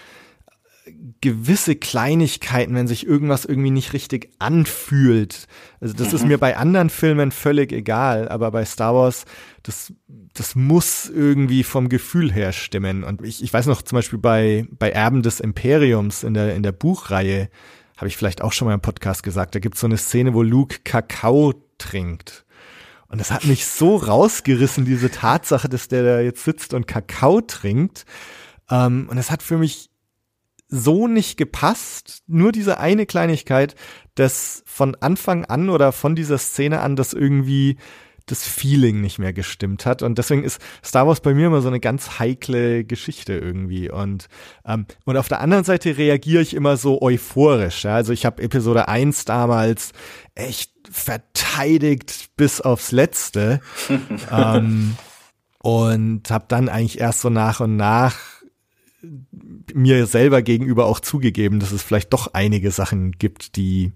gewisse 1.20 1.76
Kleinigkeiten, 1.76 2.74
wenn 2.74 2.86
sich 2.86 3.06
irgendwas 3.06 3.44
irgendwie 3.44 3.70
nicht 3.70 3.92
richtig 3.92 4.30
anfühlt. 4.38 5.46
Also 5.80 5.94
das 5.94 6.08
mhm. 6.08 6.14
ist 6.14 6.26
mir 6.26 6.38
bei 6.38 6.56
anderen 6.56 6.90
Filmen 6.90 7.30
völlig 7.32 7.72
egal, 7.72 8.28
aber 8.28 8.50
bei 8.50 8.64
Star 8.64 8.94
Wars, 8.94 9.24
das, 9.62 9.92
das 10.34 10.54
muss 10.54 11.08
irgendwie 11.08 11.64
vom 11.64 11.88
Gefühl 11.88 12.32
her 12.32 12.52
stimmen. 12.52 13.04
Und 13.04 13.22
ich, 13.22 13.42
ich 13.42 13.52
weiß 13.52 13.66
noch 13.66 13.82
zum 13.82 13.96
Beispiel 13.96 14.18
bei, 14.18 14.66
bei 14.70 14.90
Erben 14.90 15.22
des 15.22 15.40
Imperiums 15.40 16.22
in 16.22 16.34
der, 16.34 16.54
in 16.54 16.62
der 16.62 16.72
Buchreihe, 16.72 17.48
habe 17.96 18.08
ich 18.08 18.16
vielleicht 18.16 18.42
auch 18.42 18.52
schon 18.52 18.68
mal 18.68 18.74
im 18.74 18.80
Podcast 18.80 19.22
gesagt, 19.22 19.54
da 19.54 19.58
gibt 19.58 19.74
es 19.74 19.80
so 19.80 19.86
eine 19.86 19.98
Szene, 19.98 20.34
wo 20.34 20.42
Luke 20.42 20.78
Kakao 20.84 21.52
trinkt. 21.78 22.44
Und 23.08 23.18
das 23.20 23.30
hat 23.30 23.44
mich 23.44 23.66
so 23.66 23.96
rausgerissen, 23.96 24.84
diese 24.84 25.10
Tatsache, 25.10 25.68
dass 25.68 25.88
der 25.88 26.02
da 26.04 26.20
jetzt 26.20 26.44
sitzt 26.44 26.74
und 26.74 26.86
Kakao 26.86 27.40
trinkt. 27.40 28.04
Um, 28.70 29.08
und 29.08 29.16
es 29.16 29.30
hat 29.30 29.42
für 29.42 29.56
mich 29.56 29.88
so 30.68 31.08
nicht 31.08 31.36
gepasst, 31.36 32.22
nur 32.26 32.52
diese 32.52 32.78
eine 32.78 33.06
Kleinigkeit, 33.06 33.74
dass 34.14 34.62
von 34.66 34.94
Anfang 34.96 35.44
an 35.44 35.70
oder 35.70 35.92
von 35.92 36.14
dieser 36.14 36.38
Szene 36.38 36.80
an 36.80 36.96
das 36.96 37.14
irgendwie 37.14 37.78
das 38.30 38.44
Feeling 38.46 39.00
nicht 39.00 39.18
mehr 39.18 39.32
gestimmt 39.32 39.86
hat. 39.86 40.02
Und 40.02 40.18
deswegen 40.18 40.44
ist 40.44 40.60
Star 40.84 41.06
Wars 41.06 41.20
bei 41.20 41.34
mir 41.34 41.46
immer 41.46 41.62
so 41.62 41.68
eine 41.68 41.80
ganz 41.80 42.18
heikle 42.18 42.84
Geschichte 42.84 43.34
irgendwie. 43.34 43.90
Und, 43.90 44.28
ähm, 44.66 44.86
und 45.04 45.16
auf 45.16 45.28
der 45.28 45.40
anderen 45.40 45.64
Seite 45.64 45.96
reagiere 45.96 46.42
ich 46.42 46.54
immer 46.54 46.76
so 46.76 47.00
euphorisch. 47.00 47.84
Ja? 47.84 47.94
Also 47.94 48.12
ich 48.12 48.26
habe 48.26 48.42
Episode 48.42 48.88
1 48.88 49.24
damals 49.24 49.92
echt 50.34 50.72
verteidigt 50.90 52.30
bis 52.36 52.60
aufs 52.60 52.92
Letzte. 52.92 53.60
ähm, 54.30 54.96
und 55.60 56.30
habe 56.30 56.44
dann 56.48 56.68
eigentlich 56.68 57.00
erst 57.00 57.20
so 57.20 57.30
nach 57.30 57.60
und 57.60 57.76
nach 57.76 58.16
mir 59.72 60.06
selber 60.06 60.42
gegenüber 60.42 60.86
auch 60.86 61.00
zugegeben, 61.00 61.60
dass 61.60 61.72
es 61.72 61.82
vielleicht 61.82 62.12
doch 62.12 62.34
einige 62.34 62.70
Sachen 62.70 63.12
gibt, 63.12 63.56
die 63.56 63.92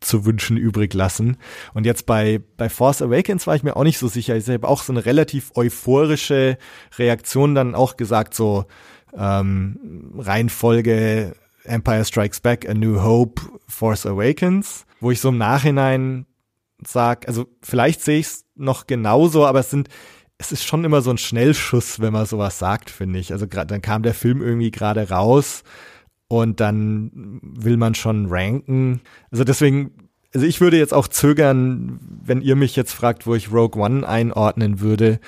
zu 0.00 0.24
wünschen 0.24 0.56
übrig 0.56 0.92
lassen. 0.92 1.36
Und 1.72 1.86
jetzt 1.86 2.06
bei, 2.06 2.40
bei 2.56 2.68
Force 2.68 3.02
Awakens 3.02 3.46
war 3.46 3.56
ich 3.56 3.62
mir 3.62 3.76
auch 3.76 3.84
nicht 3.84 3.98
so 3.98 4.08
sicher. 4.08 4.36
Ich 4.36 4.48
habe 4.48 4.68
auch 4.68 4.82
so 4.82 4.92
eine 4.92 5.06
relativ 5.06 5.52
euphorische 5.54 6.58
Reaktion 6.98 7.54
dann 7.54 7.74
auch 7.74 7.96
gesagt, 7.96 8.34
so 8.34 8.66
ähm, 9.16 10.12
Reihenfolge 10.18 11.34
Empire 11.64 12.04
Strikes 12.04 12.40
Back, 12.40 12.68
A 12.68 12.74
New 12.74 13.02
Hope, 13.02 13.40
Force 13.66 14.04
Awakens, 14.04 14.84
wo 15.00 15.10
ich 15.10 15.20
so 15.20 15.30
im 15.30 15.38
Nachhinein 15.38 16.26
sag, 16.86 17.26
also 17.26 17.46
vielleicht 17.62 18.02
sehe 18.02 18.18
ich 18.18 18.26
es 18.26 18.44
noch 18.54 18.86
genauso, 18.86 19.46
aber 19.46 19.60
es 19.60 19.70
sind, 19.70 19.88
es 20.38 20.52
ist 20.52 20.64
schon 20.64 20.84
immer 20.84 21.00
so 21.00 21.10
ein 21.10 21.18
Schnellschuss, 21.18 22.00
wenn 22.00 22.12
man 22.12 22.26
sowas 22.26 22.58
sagt, 22.58 22.90
finde 22.90 23.18
ich. 23.18 23.32
Also 23.32 23.46
gerade 23.46 23.68
dann 23.68 23.82
kam 23.82 24.02
der 24.02 24.14
Film 24.14 24.42
irgendwie 24.42 24.70
gerade 24.70 25.08
raus 25.08 25.62
und 26.28 26.60
dann 26.60 27.40
will 27.42 27.76
man 27.76 27.94
schon 27.94 28.26
ranken. 28.28 29.00
Also 29.30 29.44
deswegen, 29.44 29.92
also 30.34 30.46
ich 30.46 30.60
würde 30.60 30.78
jetzt 30.78 30.94
auch 30.94 31.08
zögern, 31.08 32.00
wenn 32.24 32.40
ihr 32.40 32.56
mich 32.56 32.74
jetzt 32.76 32.92
fragt, 32.92 33.26
wo 33.26 33.34
ich 33.34 33.52
Rogue 33.52 33.80
One 33.80 34.06
einordnen 34.06 34.80
würde, 34.80 35.20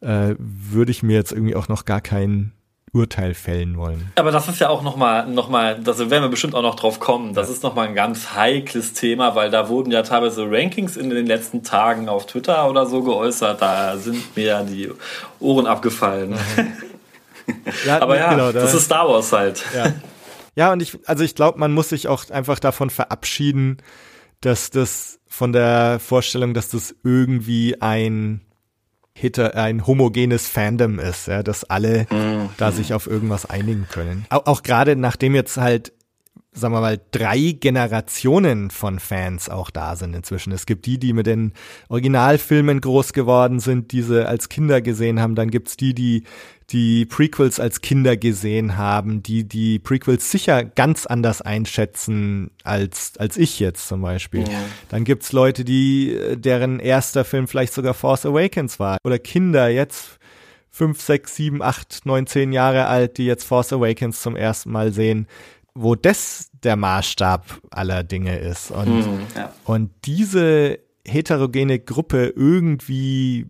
äh, 0.00 0.34
würde 0.38 0.90
ich 0.90 1.02
mir 1.02 1.14
jetzt 1.14 1.32
irgendwie 1.32 1.56
auch 1.56 1.68
noch 1.68 1.84
gar 1.84 2.00
kein 2.00 2.52
Urteil 2.94 3.34
fällen 3.34 3.76
wollen. 3.76 4.12
Aber 4.14 4.30
das 4.30 4.48
ist 4.48 4.60
ja 4.60 4.68
auch 4.68 4.82
nochmal, 4.82 5.26
noch 5.26 5.48
mal, 5.48 5.80
da 5.80 5.98
werden 5.98 6.22
wir 6.22 6.28
bestimmt 6.28 6.54
auch 6.54 6.62
noch 6.62 6.76
drauf 6.76 7.00
kommen. 7.00 7.34
Das 7.34 7.48
ja. 7.48 7.54
ist 7.54 7.62
nochmal 7.62 7.88
ein 7.88 7.94
ganz 7.94 8.34
heikles 8.34 8.92
Thema, 8.92 9.34
weil 9.34 9.50
da 9.50 9.68
wurden 9.68 9.90
ja 9.90 10.02
teilweise 10.02 10.46
Rankings 10.48 10.96
in 10.96 11.10
den 11.10 11.26
letzten 11.26 11.64
Tagen 11.64 12.08
auf 12.08 12.26
Twitter 12.26 12.70
oder 12.70 12.86
so 12.86 13.02
geäußert. 13.02 13.60
Da 13.60 13.96
sind 13.96 14.36
mir 14.36 14.44
ja 14.44 14.62
die 14.62 14.90
Ohren 15.40 15.66
abgefallen. 15.66 16.30
Mhm. 16.30 16.72
Ja, 17.84 18.00
Aber 18.00 18.16
ja, 18.16 18.30
genau, 18.30 18.52
da, 18.52 18.60
das 18.62 18.72
ist 18.72 18.86
Star 18.86 19.06
Wars 19.06 19.30
halt. 19.30 19.62
Ja. 19.74 19.92
Ja, 20.56 20.72
und 20.72 20.80
ich, 20.80 20.98
also 21.06 21.24
ich 21.24 21.34
glaube, 21.34 21.58
man 21.58 21.72
muss 21.72 21.90
sich 21.90 22.08
auch 22.08 22.30
einfach 22.30 22.58
davon 22.58 22.88
verabschieden, 22.88 23.78
dass 24.40 24.70
das 24.70 25.18
von 25.28 25.52
der 25.52 25.98
Vorstellung, 26.00 26.54
dass 26.54 26.68
das 26.68 26.94
irgendwie 27.02 27.80
ein 27.82 28.40
Hitter, 29.16 29.54
ein 29.54 29.86
homogenes 29.86 30.48
Fandom 30.48 30.98
ist, 30.98 31.28
ja, 31.28 31.42
dass 31.42 31.64
alle 31.64 32.06
mhm. 32.10 32.50
da 32.56 32.72
sich 32.72 32.94
auf 32.94 33.06
irgendwas 33.06 33.46
einigen 33.46 33.86
können. 33.88 34.26
Auch, 34.28 34.46
auch 34.46 34.62
gerade 34.62 34.96
nachdem 34.96 35.34
jetzt 35.34 35.56
halt 35.56 35.92
sagen 36.54 36.72
wir 36.72 36.80
mal, 36.80 37.00
drei 37.10 37.56
Generationen 37.58 38.70
von 38.70 39.00
Fans 39.00 39.48
auch 39.50 39.70
da 39.70 39.96
sind 39.96 40.14
inzwischen. 40.14 40.52
Es 40.52 40.66
gibt 40.66 40.86
die, 40.86 40.98
die 40.98 41.12
mit 41.12 41.26
den 41.26 41.52
Originalfilmen 41.88 42.80
groß 42.80 43.12
geworden 43.12 43.58
sind, 43.58 43.90
diese 43.90 44.28
als 44.28 44.48
Kinder 44.48 44.80
gesehen 44.80 45.20
haben. 45.20 45.34
Dann 45.34 45.50
gibt's 45.50 45.76
die, 45.76 45.94
die 45.94 46.22
die 46.70 47.04
Prequels 47.06 47.60
als 47.60 47.80
Kinder 47.80 48.16
gesehen 48.16 48.76
haben, 48.76 49.22
die 49.22 49.44
die 49.44 49.78
Prequels 49.78 50.30
sicher 50.30 50.64
ganz 50.64 51.06
anders 51.06 51.42
einschätzen 51.42 52.50
als, 52.62 53.12
als 53.18 53.36
ich 53.36 53.60
jetzt 53.60 53.86
zum 53.86 54.02
Beispiel. 54.02 54.42
Ja. 54.42 54.64
Dann 54.88 55.04
gibt's 55.04 55.32
Leute, 55.32 55.64
die, 55.64 56.18
deren 56.36 56.80
erster 56.80 57.24
Film 57.24 57.48
vielleicht 57.48 57.74
sogar 57.74 57.94
Force 57.94 58.26
Awakens 58.26 58.80
war. 58.80 58.98
Oder 59.04 59.18
Kinder 59.18 59.68
jetzt 59.68 60.18
fünf, 60.70 61.00
sechs, 61.00 61.36
sieben, 61.36 61.62
acht, 61.62 62.06
neun, 62.06 62.26
zehn 62.26 62.52
Jahre 62.52 62.86
alt, 62.86 63.18
die 63.18 63.26
jetzt 63.26 63.44
Force 63.44 63.72
Awakens 63.72 64.22
zum 64.22 64.34
ersten 64.34 64.72
Mal 64.72 64.92
sehen 64.92 65.28
wo 65.74 65.94
das 65.94 66.50
der 66.62 66.76
Maßstab 66.76 67.60
aller 67.70 68.04
Dinge 68.04 68.38
ist. 68.38 68.70
Und, 68.70 68.88
mhm, 68.88 69.26
ja. 69.36 69.52
und 69.64 69.90
diese 70.04 70.78
heterogene 71.06 71.80
Gruppe 71.80 72.32
irgendwie 72.34 73.46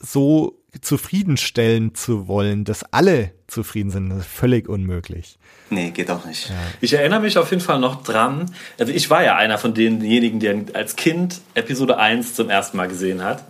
so 0.00 0.59
zufriedenstellen 0.80 1.94
zu 1.94 2.28
wollen, 2.28 2.64
dass 2.64 2.84
alle 2.92 3.32
zufrieden 3.46 3.90
sind, 3.90 4.10
das 4.10 4.20
ist 4.20 4.26
völlig 4.26 4.68
unmöglich. 4.68 5.38
Nee, 5.68 5.90
geht 5.90 6.10
auch 6.10 6.24
nicht. 6.24 6.48
Ja. 6.48 6.54
Ich 6.80 6.92
erinnere 6.92 7.20
mich 7.20 7.38
auf 7.38 7.50
jeden 7.50 7.62
Fall 7.62 7.80
noch 7.80 8.02
dran, 8.02 8.50
also 8.78 8.92
ich 8.92 9.10
war 9.10 9.22
ja 9.22 9.36
einer 9.36 9.58
von 9.58 9.74
denjenigen, 9.74 10.40
der 10.40 10.64
als 10.74 10.96
Kind 10.96 11.40
Episode 11.54 11.96
1 11.98 12.34
zum 12.34 12.50
ersten 12.50 12.76
Mal 12.76 12.88
gesehen 12.88 13.22
hat. 13.22 13.44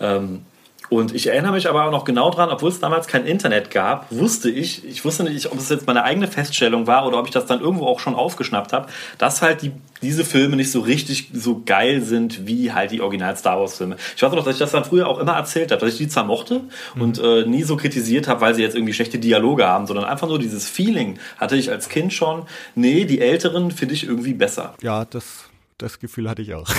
Ähm, 0.00 0.42
und 0.88 1.14
ich 1.14 1.26
erinnere 1.26 1.52
mich 1.52 1.68
aber 1.68 1.86
auch 1.86 1.90
noch 1.90 2.04
genau 2.04 2.30
dran, 2.30 2.50
obwohl 2.50 2.70
es 2.70 2.78
damals 2.78 3.06
kein 3.06 3.26
Internet 3.26 3.70
gab, 3.70 4.06
wusste 4.10 4.50
ich, 4.50 4.86
ich 4.86 5.04
wusste 5.04 5.24
nicht, 5.24 5.50
ob 5.50 5.58
es 5.58 5.68
jetzt 5.68 5.86
meine 5.86 6.04
eigene 6.04 6.28
Feststellung 6.28 6.86
war 6.86 7.06
oder 7.06 7.18
ob 7.18 7.26
ich 7.26 7.32
das 7.32 7.46
dann 7.46 7.60
irgendwo 7.60 7.86
auch 7.86 8.00
schon 8.00 8.14
aufgeschnappt 8.14 8.72
habe, 8.72 8.88
dass 9.18 9.42
halt 9.42 9.62
die, 9.62 9.72
diese 10.02 10.24
Filme 10.24 10.56
nicht 10.56 10.70
so 10.70 10.80
richtig 10.80 11.30
so 11.32 11.62
geil 11.64 12.02
sind 12.02 12.46
wie 12.46 12.72
halt 12.72 12.92
die 12.92 13.00
Original 13.00 13.36
Star 13.36 13.58
Wars 13.58 13.76
Filme. 13.76 13.96
Ich 14.14 14.22
weiß 14.22 14.32
noch, 14.32 14.44
dass 14.44 14.54
ich 14.54 14.60
das 14.60 14.70
dann 14.70 14.84
früher 14.84 15.08
auch 15.08 15.18
immer 15.18 15.32
erzählt 15.32 15.72
habe, 15.72 15.80
dass 15.80 15.92
ich 15.92 15.98
die 15.98 16.08
zwar 16.08 16.24
mochte 16.24 16.62
mhm. 16.94 17.02
und 17.02 17.18
äh, 17.18 17.44
nie 17.46 17.64
so 17.64 17.76
kritisiert 17.76 18.28
habe, 18.28 18.40
weil 18.40 18.54
sie 18.54 18.62
jetzt 18.62 18.76
irgendwie 18.76 18.94
schlechte 18.94 19.18
Dialoge 19.18 19.66
haben, 19.66 19.86
sondern 19.86 20.04
einfach 20.04 20.28
nur 20.28 20.38
dieses 20.38 20.68
Feeling 20.68 21.18
hatte 21.38 21.56
ich 21.56 21.70
als 21.70 21.88
Kind 21.88 22.12
schon. 22.12 22.44
Nee, 22.74 23.04
die 23.04 23.20
Älteren 23.20 23.70
finde 23.70 23.94
ich 23.94 24.04
irgendwie 24.04 24.34
besser. 24.34 24.74
Ja, 24.82 25.04
das, 25.04 25.44
das 25.78 25.98
Gefühl 25.98 26.30
hatte 26.30 26.42
ich 26.42 26.54
auch. 26.54 26.68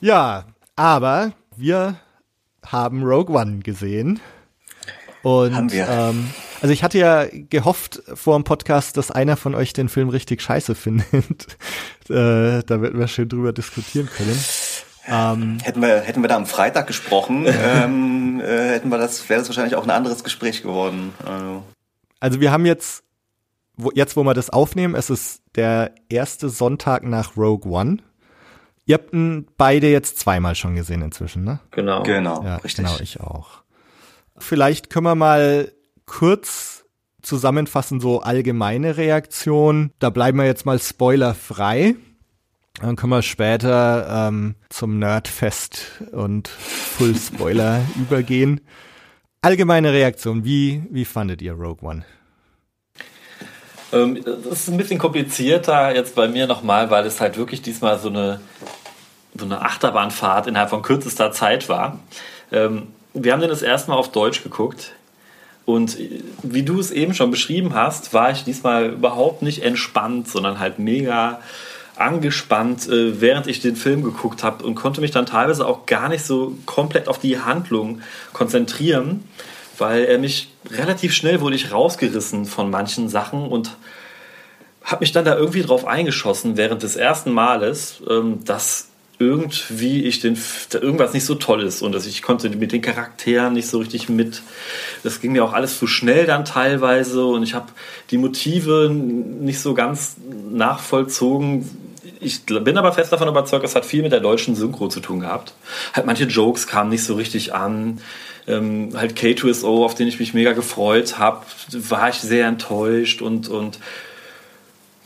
ja, 0.00 0.44
aber 0.76 1.32
wir 1.56 1.96
haben 2.64 3.02
Rogue 3.02 3.34
One 3.34 3.58
gesehen. 3.58 4.20
Und 5.22 5.54
haben 5.54 5.72
wir. 5.72 5.88
Ähm, 5.88 6.30
also 6.60 6.72
ich 6.72 6.82
hatte 6.82 6.98
ja 6.98 7.26
gehofft 7.30 8.02
vor 8.14 8.38
dem 8.38 8.44
Podcast, 8.44 8.96
dass 8.96 9.10
einer 9.10 9.36
von 9.36 9.54
euch 9.54 9.72
den 9.72 9.88
Film 9.88 10.08
richtig 10.08 10.42
scheiße 10.42 10.74
findet. 10.74 11.56
äh, 12.08 12.62
da 12.62 12.82
werden 12.82 12.98
wir 12.98 13.08
schön 13.08 13.28
drüber 13.28 13.52
diskutieren 13.52 14.08
können. 14.14 14.38
Ähm, 15.06 15.58
hätten 15.62 15.82
wir 15.82 16.00
hätten 16.00 16.22
wir 16.22 16.28
da 16.28 16.36
am 16.36 16.46
Freitag 16.46 16.86
gesprochen, 16.86 17.44
ähm, 17.48 18.40
äh, 18.40 18.70
hätten 18.70 18.88
wir 18.88 18.96
das 18.96 19.28
wäre 19.28 19.38
das 19.38 19.48
wahrscheinlich 19.48 19.76
auch 19.76 19.84
ein 19.84 19.90
anderes 19.90 20.24
Gespräch 20.24 20.62
geworden. 20.62 21.12
Also, 21.26 21.62
also 22.20 22.40
wir 22.40 22.50
haben 22.50 22.64
jetzt 22.64 23.04
wo, 23.76 23.90
jetzt 23.94 24.16
wo 24.16 24.22
wir 24.22 24.34
das 24.34 24.50
aufnehmen, 24.50 24.94
es 24.94 25.10
ist 25.10 25.42
der 25.56 25.92
erste 26.08 26.48
Sonntag 26.48 27.02
nach 27.04 27.36
Rogue 27.36 27.70
One. 27.70 27.98
Ihr 28.86 28.94
habt 28.94 29.12
ihn 29.12 29.46
beide 29.56 29.90
jetzt 29.90 30.18
zweimal 30.18 30.54
schon 30.54 30.74
gesehen 30.74 31.02
inzwischen, 31.02 31.44
ne? 31.44 31.60
Genau. 31.70 32.02
Genau, 32.02 32.42
ja, 32.44 32.56
richtig. 32.56 32.84
Genau, 32.84 32.98
ich 33.00 33.20
auch. 33.20 33.62
Vielleicht 34.36 34.90
können 34.90 35.06
wir 35.06 35.14
mal 35.14 35.72
kurz 36.06 36.84
zusammenfassen, 37.22 38.00
so 38.00 38.20
allgemeine 38.20 38.96
Reaktion. 38.96 39.92
Da 39.98 40.10
bleiben 40.10 40.38
wir 40.38 40.44
jetzt 40.44 40.66
mal 40.66 40.78
spoilerfrei. 40.78 41.96
Dann 42.80 42.96
können 42.96 43.10
wir 43.10 43.22
später 43.22 44.28
ähm, 44.28 44.56
zum 44.68 44.98
Nerdfest 44.98 46.02
und 46.12 46.48
Full 46.48 47.14
Spoiler 47.14 47.82
übergehen. 47.96 48.60
Allgemeine 49.42 49.92
Reaktion, 49.92 50.44
wie, 50.44 50.84
wie 50.90 51.04
fandet 51.04 51.40
ihr 51.40 51.52
Rogue 51.52 51.88
One? 51.88 52.04
Ähm, 53.94 54.20
das 54.24 54.60
ist 54.60 54.68
ein 54.68 54.76
bisschen 54.76 54.98
komplizierter 54.98 55.94
jetzt 55.94 56.14
bei 56.14 56.28
mir 56.28 56.46
nochmal, 56.46 56.90
weil 56.90 57.06
es 57.06 57.20
halt 57.20 57.36
wirklich 57.36 57.62
diesmal 57.62 57.98
so 57.98 58.08
eine, 58.08 58.40
so 59.38 59.44
eine 59.44 59.62
Achterbahnfahrt 59.62 60.46
innerhalb 60.46 60.70
von 60.70 60.82
kürzester 60.82 61.32
Zeit 61.32 61.68
war. 61.68 62.00
Ähm, 62.52 62.88
wir 63.14 63.32
haben 63.32 63.40
den 63.40 63.50
das 63.50 63.62
erste 63.62 63.90
Mal 63.90 63.96
auf 63.96 64.10
Deutsch 64.10 64.42
geguckt. 64.42 64.92
Und 65.66 65.96
wie 66.42 66.62
du 66.62 66.78
es 66.78 66.90
eben 66.90 67.14
schon 67.14 67.30
beschrieben 67.30 67.74
hast, 67.74 68.12
war 68.12 68.30
ich 68.30 68.44
diesmal 68.44 68.90
überhaupt 68.90 69.40
nicht 69.40 69.62
entspannt, 69.62 70.28
sondern 70.28 70.58
halt 70.58 70.78
mega 70.78 71.40
angespannt, 71.96 72.88
äh, 72.88 73.20
während 73.20 73.46
ich 73.46 73.60
den 73.60 73.76
Film 73.76 74.02
geguckt 74.02 74.42
habe 74.42 74.64
und 74.64 74.74
konnte 74.74 75.00
mich 75.00 75.12
dann 75.12 75.26
teilweise 75.26 75.66
auch 75.66 75.86
gar 75.86 76.08
nicht 76.08 76.24
so 76.24 76.54
komplett 76.66 77.08
auf 77.08 77.18
die 77.18 77.38
Handlung 77.38 78.02
konzentrieren 78.32 79.24
weil 79.78 80.04
er 80.04 80.18
mich 80.18 80.48
relativ 80.70 81.12
schnell 81.12 81.40
wurde 81.40 81.56
ich 81.56 81.72
rausgerissen 81.72 82.46
von 82.46 82.70
manchen 82.70 83.08
Sachen 83.08 83.48
und 83.48 83.76
habe 84.82 85.00
mich 85.00 85.12
dann 85.12 85.24
da 85.24 85.36
irgendwie 85.36 85.62
drauf 85.62 85.86
eingeschossen 85.86 86.56
während 86.56 86.82
des 86.82 86.96
ersten 86.96 87.32
Males, 87.32 88.02
ähm, 88.08 88.44
dass 88.44 88.88
irgendwie 89.18 90.04
ich 90.04 90.20
den 90.20 90.36
irgendwas 90.72 91.12
nicht 91.12 91.24
so 91.24 91.36
toll 91.36 91.62
ist 91.62 91.82
und 91.82 91.92
dass 91.92 92.04
ich 92.06 92.22
konnte 92.22 92.50
mit 92.50 92.72
den 92.72 92.82
Charakteren 92.82 93.52
nicht 93.52 93.68
so 93.68 93.78
richtig 93.78 94.08
mit. 94.08 94.42
Das 95.02 95.20
ging 95.20 95.32
mir 95.32 95.44
auch 95.44 95.52
alles 95.52 95.78
zu 95.78 95.86
schnell 95.86 96.26
dann 96.26 96.44
teilweise 96.44 97.24
und 97.24 97.42
ich 97.42 97.54
habe 97.54 97.66
die 98.10 98.18
Motive 98.18 98.90
nicht 98.90 99.60
so 99.60 99.74
ganz 99.74 100.16
nachvollzogen. 100.50 101.68
Ich 102.20 102.44
bin 102.44 102.76
aber 102.76 102.92
fest 102.92 103.12
davon 103.12 103.28
überzeugt, 103.28 103.64
es 103.64 103.76
hat 103.76 103.84
viel 103.84 104.02
mit 104.02 104.12
der 104.12 104.20
deutschen 104.20 104.56
Synchro 104.56 104.88
zu 104.88 105.00
tun 105.00 105.20
gehabt. 105.20 105.54
Halt 105.92 106.06
manche 106.06 106.24
Jokes 106.24 106.66
kamen 106.66 106.90
nicht 106.90 107.04
so 107.04 107.14
richtig 107.14 107.54
an 107.54 108.00
ähm, 108.46 108.90
halt 108.94 109.18
K2SO, 109.18 109.84
auf 109.84 109.94
den 109.94 110.08
ich 110.08 110.20
mich 110.20 110.34
mega 110.34 110.52
gefreut 110.52 111.18
habe, 111.18 111.44
war 111.72 112.08
ich 112.08 112.16
sehr 112.16 112.46
enttäuscht 112.46 113.22
und, 113.22 113.48
und 113.48 113.78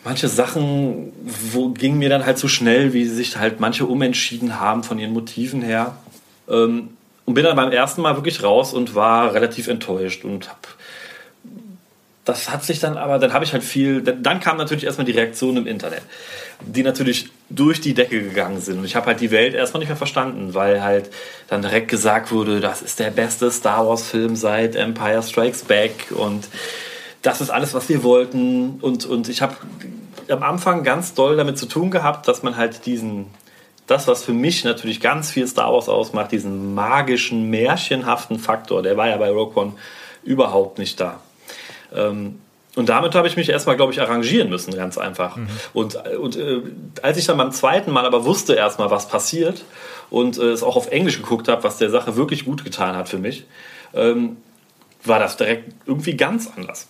manche 0.04 0.28
Sachen 0.28 1.12
wo, 1.52 1.70
gingen 1.70 1.98
mir 1.98 2.08
dann 2.08 2.26
halt 2.26 2.38
so 2.38 2.48
schnell, 2.48 2.92
wie 2.92 3.04
sich 3.04 3.36
halt 3.36 3.60
manche 3.60 3.86
umentschieden 3.86 4.58
haben 4.58 4.82
von 4.82 4.98
ihren 4.98 5.12
Motiven 5.12 5.62
her. 5.62 5.96
Ähm, 6.48 6.90
und 7.24 7.34
bin 7.34 7.44
dann 7.44 7.56
beim 7.56 7.70
ersten 7.70 8.00
Mal 8.00 8.16
wirklich 8.16 8.42
raus 8.42 8.72
und 8.72 8.94
war 8.94 9.34
relativ 9.34 9.68
enttäuscht 9.68 10.24
und 10.24 10.48
habe 10.48 10.60
das 12.28 12.50
hat 12.50 12.62
sich 12.62 12.78
dann 12.78 12.98
aber, 12.98 13.18
dann 13.18 13.32
habe 13.32 13.46
ich 13.46 13.54
halt 13.54 13.64
viel, 13.64 14.02
dann 14.02 14.40
kam 14.40 14.58
natürlich 14.58 14.84
erstmal 14.84 15.06
die 15.06 15.12
Reaktion 15.12 15.56
im 15.56 15.66
Internet, 15.66 16.02
die 16.60 16.82
natürlich 16.82 17.30
durch 17.48 17.80
die 17.80 17.94
Decke 17.94 18.22
gegangen 18.22 18.60
sind. 18.60 18.80
Und 18.80 18.84
ich 18.84 18.96
habe 18.96 19.06
halt 19.06 19.20
die 19.22 19.30
Welt 19.30 19.54
erstmal 19.54 19.78
nicht 19.78 19.88
mehr 19.88 19.96
verstanden, 19.96 20.52
weil 20.52 20.82
halt 20.82 21.08
dann 21.48 21.62
direkt 21.62 21.88
gesagt 21.88 22.30
wurde, 22.30 22.60
das 22.60 22.82
ist 22.82 22.98
der 22.98 23.10
beste 23.10 23.50
Star 23.50 23.86
Wars-Film 23.88 24.36
seit 24.36 24.76
Empire 24.76 25.22
Strikes 25.22 25.62
Back 25.62 25.92
und 26.10 26.48
das 27.22 27.40
ist 27.40 27.48
alles, 27.48 27.72
was 27.72 27.88
wir 27.88 28.02
wollten. 28.02 28.78
Und, 28.82 29.06
und 29.06 29.30
ich 29.30 29.40
habe 29.40 29.56
am 30.28 30.42
Anfang 30.42 30.84
ganz 30.84 31.14
doll 31.14 31.34
damit 31.38 31.56
zu 31.56 31.64
tun 31.64 31.90
gehabt, 31.90 32.28
dass 32.28 32.42
man 32.42 32.58
halt 32.58 32.84
diesen, 32.84 33.24
das, 33.86 34.06
was 34.06 34.22
für 34.22 34.34
mich 34.34 34.64
natürlich 34.64 35.00
ganz 35.00 35.30
viel 35.30 35.46
Star 35.46 35.72
Wars 35.72 35.88
ausmacht, 35.88 36.32
diesen 36.32 36.74
magischen, 36.74 37.48
märchenhaften 37.48 38.38
Faktor, 38.38 38.82
der 38.82 38.98
war 38.98 39.08
ja 39.08 39.16
bei 39.16 39.30
Rogue 39.30 39.56
One 39.56 39.72
überhaupt 40.24 40.78
nicht 40.78 41.00
da. 41.00 41.20
Ähm, 41.94 42.40
Und 42.76 42.88
damit 42.88 43.14
habe 43.14 43.26
ich 43.26 43.36
mich 43.36 43.48
erstmal, 43.48 43.76
glaube 43.76 43.92
ich, 43.92 44.00
arrangieren 44.00 44.50
müssen, 44.50 44.72
ganz 44.74 44.98
einfach. 44.98 45.36
Mhm. 45.36 45.48
Und, 45.72 45.96
und 46.18 46.36
äh, 46.36 46.60
als 47.02 47.16
ich 47.16 47.26
dann 47.26 47.38
beim 47.38 47.50
zweiten 47.50 47.90
Mal 47.90 48.06
aber 48.06 48.24
wusste 48.24 48.54
erstmal, 48.54 48.90
was 48.90 49.08
passiert 49.08 49.64
und 50.10 50.38
äh, 50.38 50.52
es 50.52 50.62
auch 50.62 50.76
auf 50.76 50.90
Englisch 50.90 51.16
geguckt 51.16 51.48
habe, 51.48 51.64
was 51.64 51.78
der 51.78 51.90
Sache 51.90 52.14
wirklich 52.14 52.44
gut 52.44 52.64
getan 52.64 52.94
hat 52.94 53.08
für 53.08 53.18
mich, 53.18 53.46
ähm, 53.94 54.36
war 55.04 55.18
das 55.18 55.36
direkt 55.36 55.72
irgendwie 55.86 56.16
ganz 56.16 56.48
anders. 56.54 56.86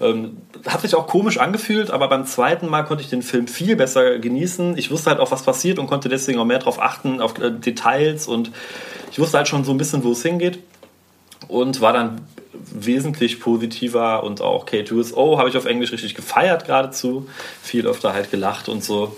Ähm, 0.00 0.38
hat 0.66 0.80
sich 0.80 0.94
auch 0.94 1.06
komisch 1.06 1.38
angefühlt, 1.38 1.90
aber 1.90 2.08
beim 2.08 2.26
zweiten 2.26 2.66
Mal 2.66 2.82
konnte 2.82 3.04
ich 3.04 3.10
den 3.10 3.22
Film 3.22 3.46
viel 3.46 3.76
besser 3.76 4.18
genießen. 4.18 4.76
Ich 4.76 4.90
wusste 4.90 5.10
halt 5.10 5.20
auch, 5.20 5.30
was 5.30 5.44
passiert 5.44 5.78
und 5.78 5.86
konnte 5.86 6.08
deswegen 6.08 6.40
auch 6.40 6.46
mehr 6.46 6.58
darauf 6.58 6.82
achten, 6.82 7.20
auf 7.20 7.38
äh, 7.38 7.52
Details 7.52 8.26
und 8.26 8.50
ich 9.12 9.18
wusste 9.20 9.36
halt 9.36 9.46
schon 9.46 9.62
so 9.62 9.70
ein 9.70 9.78
bisschen, 9.78 10.02
wo 10.02 10.12
es 10.12 10.22
hingeht 10.22 10.58
und 11.48 11.80
war 11.80 11.92
dann 11.92 12.22
wesentlich 12.70 13.40
positiver 13.40 14.22
und 14.22 14.40
auch 14.40 14.66
K2SO 14.66 15.38
habe 15.38 15.48
ich 15.48 15.56
auf 15.56 15.64
Englisch 15.64 15.92
richtig 15.92 16.14
gefeiert 16.14 16.66
geradezu. 16.66 17.28
Viel 17.62 17.86
öfter 17.86 18.12
halt 18.12 18.30
gelacht 18.30 18.68
und 18.68 18.84
so. 18.84 19.16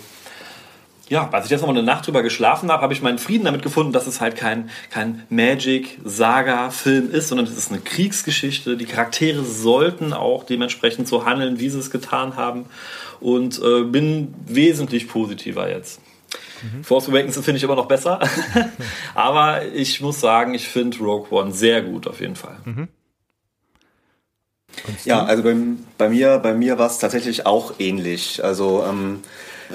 Ja, 1.07 1.29
als 1.31 1.45
ich 1.45 1.51
jetzt 1.51 1.61
noch 1.61 1.67
mal 1.67 1.77
eine 1.77 1.85
Nacht 1.85 2.07
drüber 2.07 2.23
geschlafen 2.23 2.71
habe, 2.71 2.81
habe 2.81 2.93
ich 2.93 3.03
meinen 3.03 3.19
Frieden 3.19 3.45
damit 3.45 3.61
gefunden, 3.61 3.93
dass 3.93 4.07
es 4.07 4.21
halt 4.21 4.35
kein, 4.35 4.71
kein 4.89 5.21
Magic-Saga-Film 5.29 7.11
ist, 7.11 7.27
sondern 7.27 7.45
es 7.45 7.55
ist 7.55 7.71
eine 7.71 7.81
Kriegsgeschichte. 7.81 8.75
Die 8.75 8.85
Charaktere 8.85 9.43
sollten 9.43 10.13
auch 10.13 10.43
dementsprechend 10.43 11.07
so 11.07 11.23
handeln, 11.23 11.59
wie 11.59 11.69
sie 11.69 11.77
es 11.77 11.91
getan 11.91 12.37
haben. 12.37 12.65
Und 13.19 13.61
äh, 13.61 13.83
bin 13.83 14.33
wesentlich 14.47 15.07
positiver 15.07 15.69
jetzt. 15.69 16.01
Mhm. 16.61 16.83
Force 16.83 17.09
Awakens 17.09 17.35
finde 17.35 17.57
ich 17.57 17.63
immer 17.63 17.75
noch 17.75 17.87
besser. 17.87 18.19
Aber 19.15 19.65
ich 19.65 20.01
muss 20.01 20.19
sagen, 20.19 20.53
ich 20.53 20.67
finde 20.67 20.97
Rogue 20.99 21.27
One 21.31 21.51
sehr 21.51 21.81
gut 21.81 22.07
auf 22.07 22.21
jeden 22.21 22.35
Fall. 22.35 22.57
Mhm. 22.65 22.87
Ja, 25.03 25.23
also 25.23 25.43
bei, 25.43 25.55
bei 25.97 26.09
mir, 26.09 26.39
bei 26.39 26.53
mir 26.53 26.77
war 26.77 26.87
es 26.87 26.97
tatsächlich 26.97 27.45
auch 27.45 27.73
ähnlich. 27.79 28.43
Also 28.43 28.83
ähm, 28.87 29.21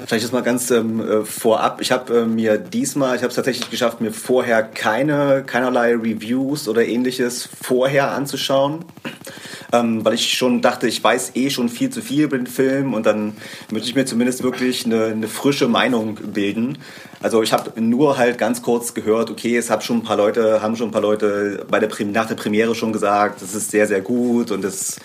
vielleicht 0.05 0.23
ist 0.23 0.33
mal 0.33 0.43
ganz 0.43 0.71
ähm, 0.71 0.99
äh, 0.99 1.25
vorab. 1.25 1.81
Ich 1.81 1.91
habe 1.91 2.21
äh, 2.21 2.25
mir 2.25 2.57
diesmal, 2.57 3.15
ich 3.15 3.21
habe 3.21 3.29
es 3.29 3.35
tatsächlich 3.35 3.69
geschafft, 3.69 4.01
mir 4.01 4.11
vorher 4.11 4.63
keine 4.63 5.43
keinerlei 5.45 5.93
Reviews 5.95 6.67
oder 6.67 6.85
ähnliches 6.85 7.49
vorher 7.61 8.11
anzuschauen 8.11 8.85
ähm, 9.71 10.03
weil 10.03 10.13
ich 10.13 10.33
schon 10.33 10.61
dachte, 10.61 10.87
ich 10.87 11.03
weiß 11.03 11.31
eh 11.35 11.49
schon 11.49 11.69
viel 11.69 11.89
zu 11.89 12.01
viel 12.01 12.23
über 12.23 12.37
den 12.37 12.47
Film 12.47 12.93
und 12.93 13.05
dann 13.05 13.33
möchte 13.71 13.87
ich 13.87 13.95
mir 13.95 14.05
zumindest 14.05 14.43
wirklich 14.43 14.85
eine, 14.85 15.05
eine 15.05 15.27
frische 15.27 15.67
Meinung 15.67 16.15
bilden. 16.15 16.77
Also 17.21 17.43
ich 17.43 17.53
habe 17.53 17.79
nur 17.79 18.17
halt 18.17 18.37
ganz 18.37 18.61
kurz 18.61 18.93
gehört, 18.93 19.29
okay, 19.29 19.55
es 19.55 19.69
haben 19.69 19.81
schon 19.81 19.97
ein 19.97 20.03
paar 20.03 20.17
Leute, 20.17 20.61
haben 20.61 20.75
schon 20.75 20.89
ein 20.89 20.91
paar 20.91 21.01
Leute 21.01 21.65
bei 21.69 21.79
der 21.79 21.89
nach 22.05 22.27
der 22.27 22.35
Premiere 22.35 22.73
schon 22.73 22.91
gesagt, 22.91 23.41
es 23.41 23.53
ist 23.53 23.71
sehr, 23.71 23.87
sehr 23.87 24.01
gut 24.01 24.51
und 24.51 24.65
es 24.65 24.97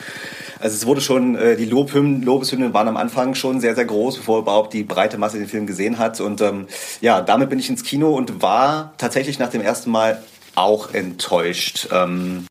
also 0.59 0.75
es 0.75 0.87
wurde 0.87 1.01
schon, 1.01 1.37
äh, 1.37 1.57
die 1.57 1.67
Lobhymnen, 1.67 2.23
Lobeshymnen 2.23 2.73
waren 2.73 2.89
am 2.89 2.97
Anfang 2.97 3.35
schon 3.35 3.61
sehr, 3.61 3.75
sehr 3.75 3.85
groß, 3.85 4.17
bevor 4.17 4.41
überhaupt 4.41 4.73
die 4.73 4.85
breite 4.85 5.19
Masse 5.19 5.39
den 5.39 5.49
Film 5.49 5.67
gesehen 5.67 5.99
hat. 5.99 6.21
Und 6.21 6.41
ähm, 6.41 6.67
ja, 7.01 7.21
damit 7.21 7.51
bin 7.51 7.59
ich 7.59 7.69
ins 7.69 7.85
Kino 7.85 8.15
und 8.15 8.43
war 8.43 8.95
tatsächlich 8.99 9.39
nach 9.39 9.51
dem 9.51 9.61
ersten 9.61 9.91
Mal 9.91 10.23
auch 10.55 10.95
enttäuscht. 10.95 11.89
Ähm, 11.93 12.47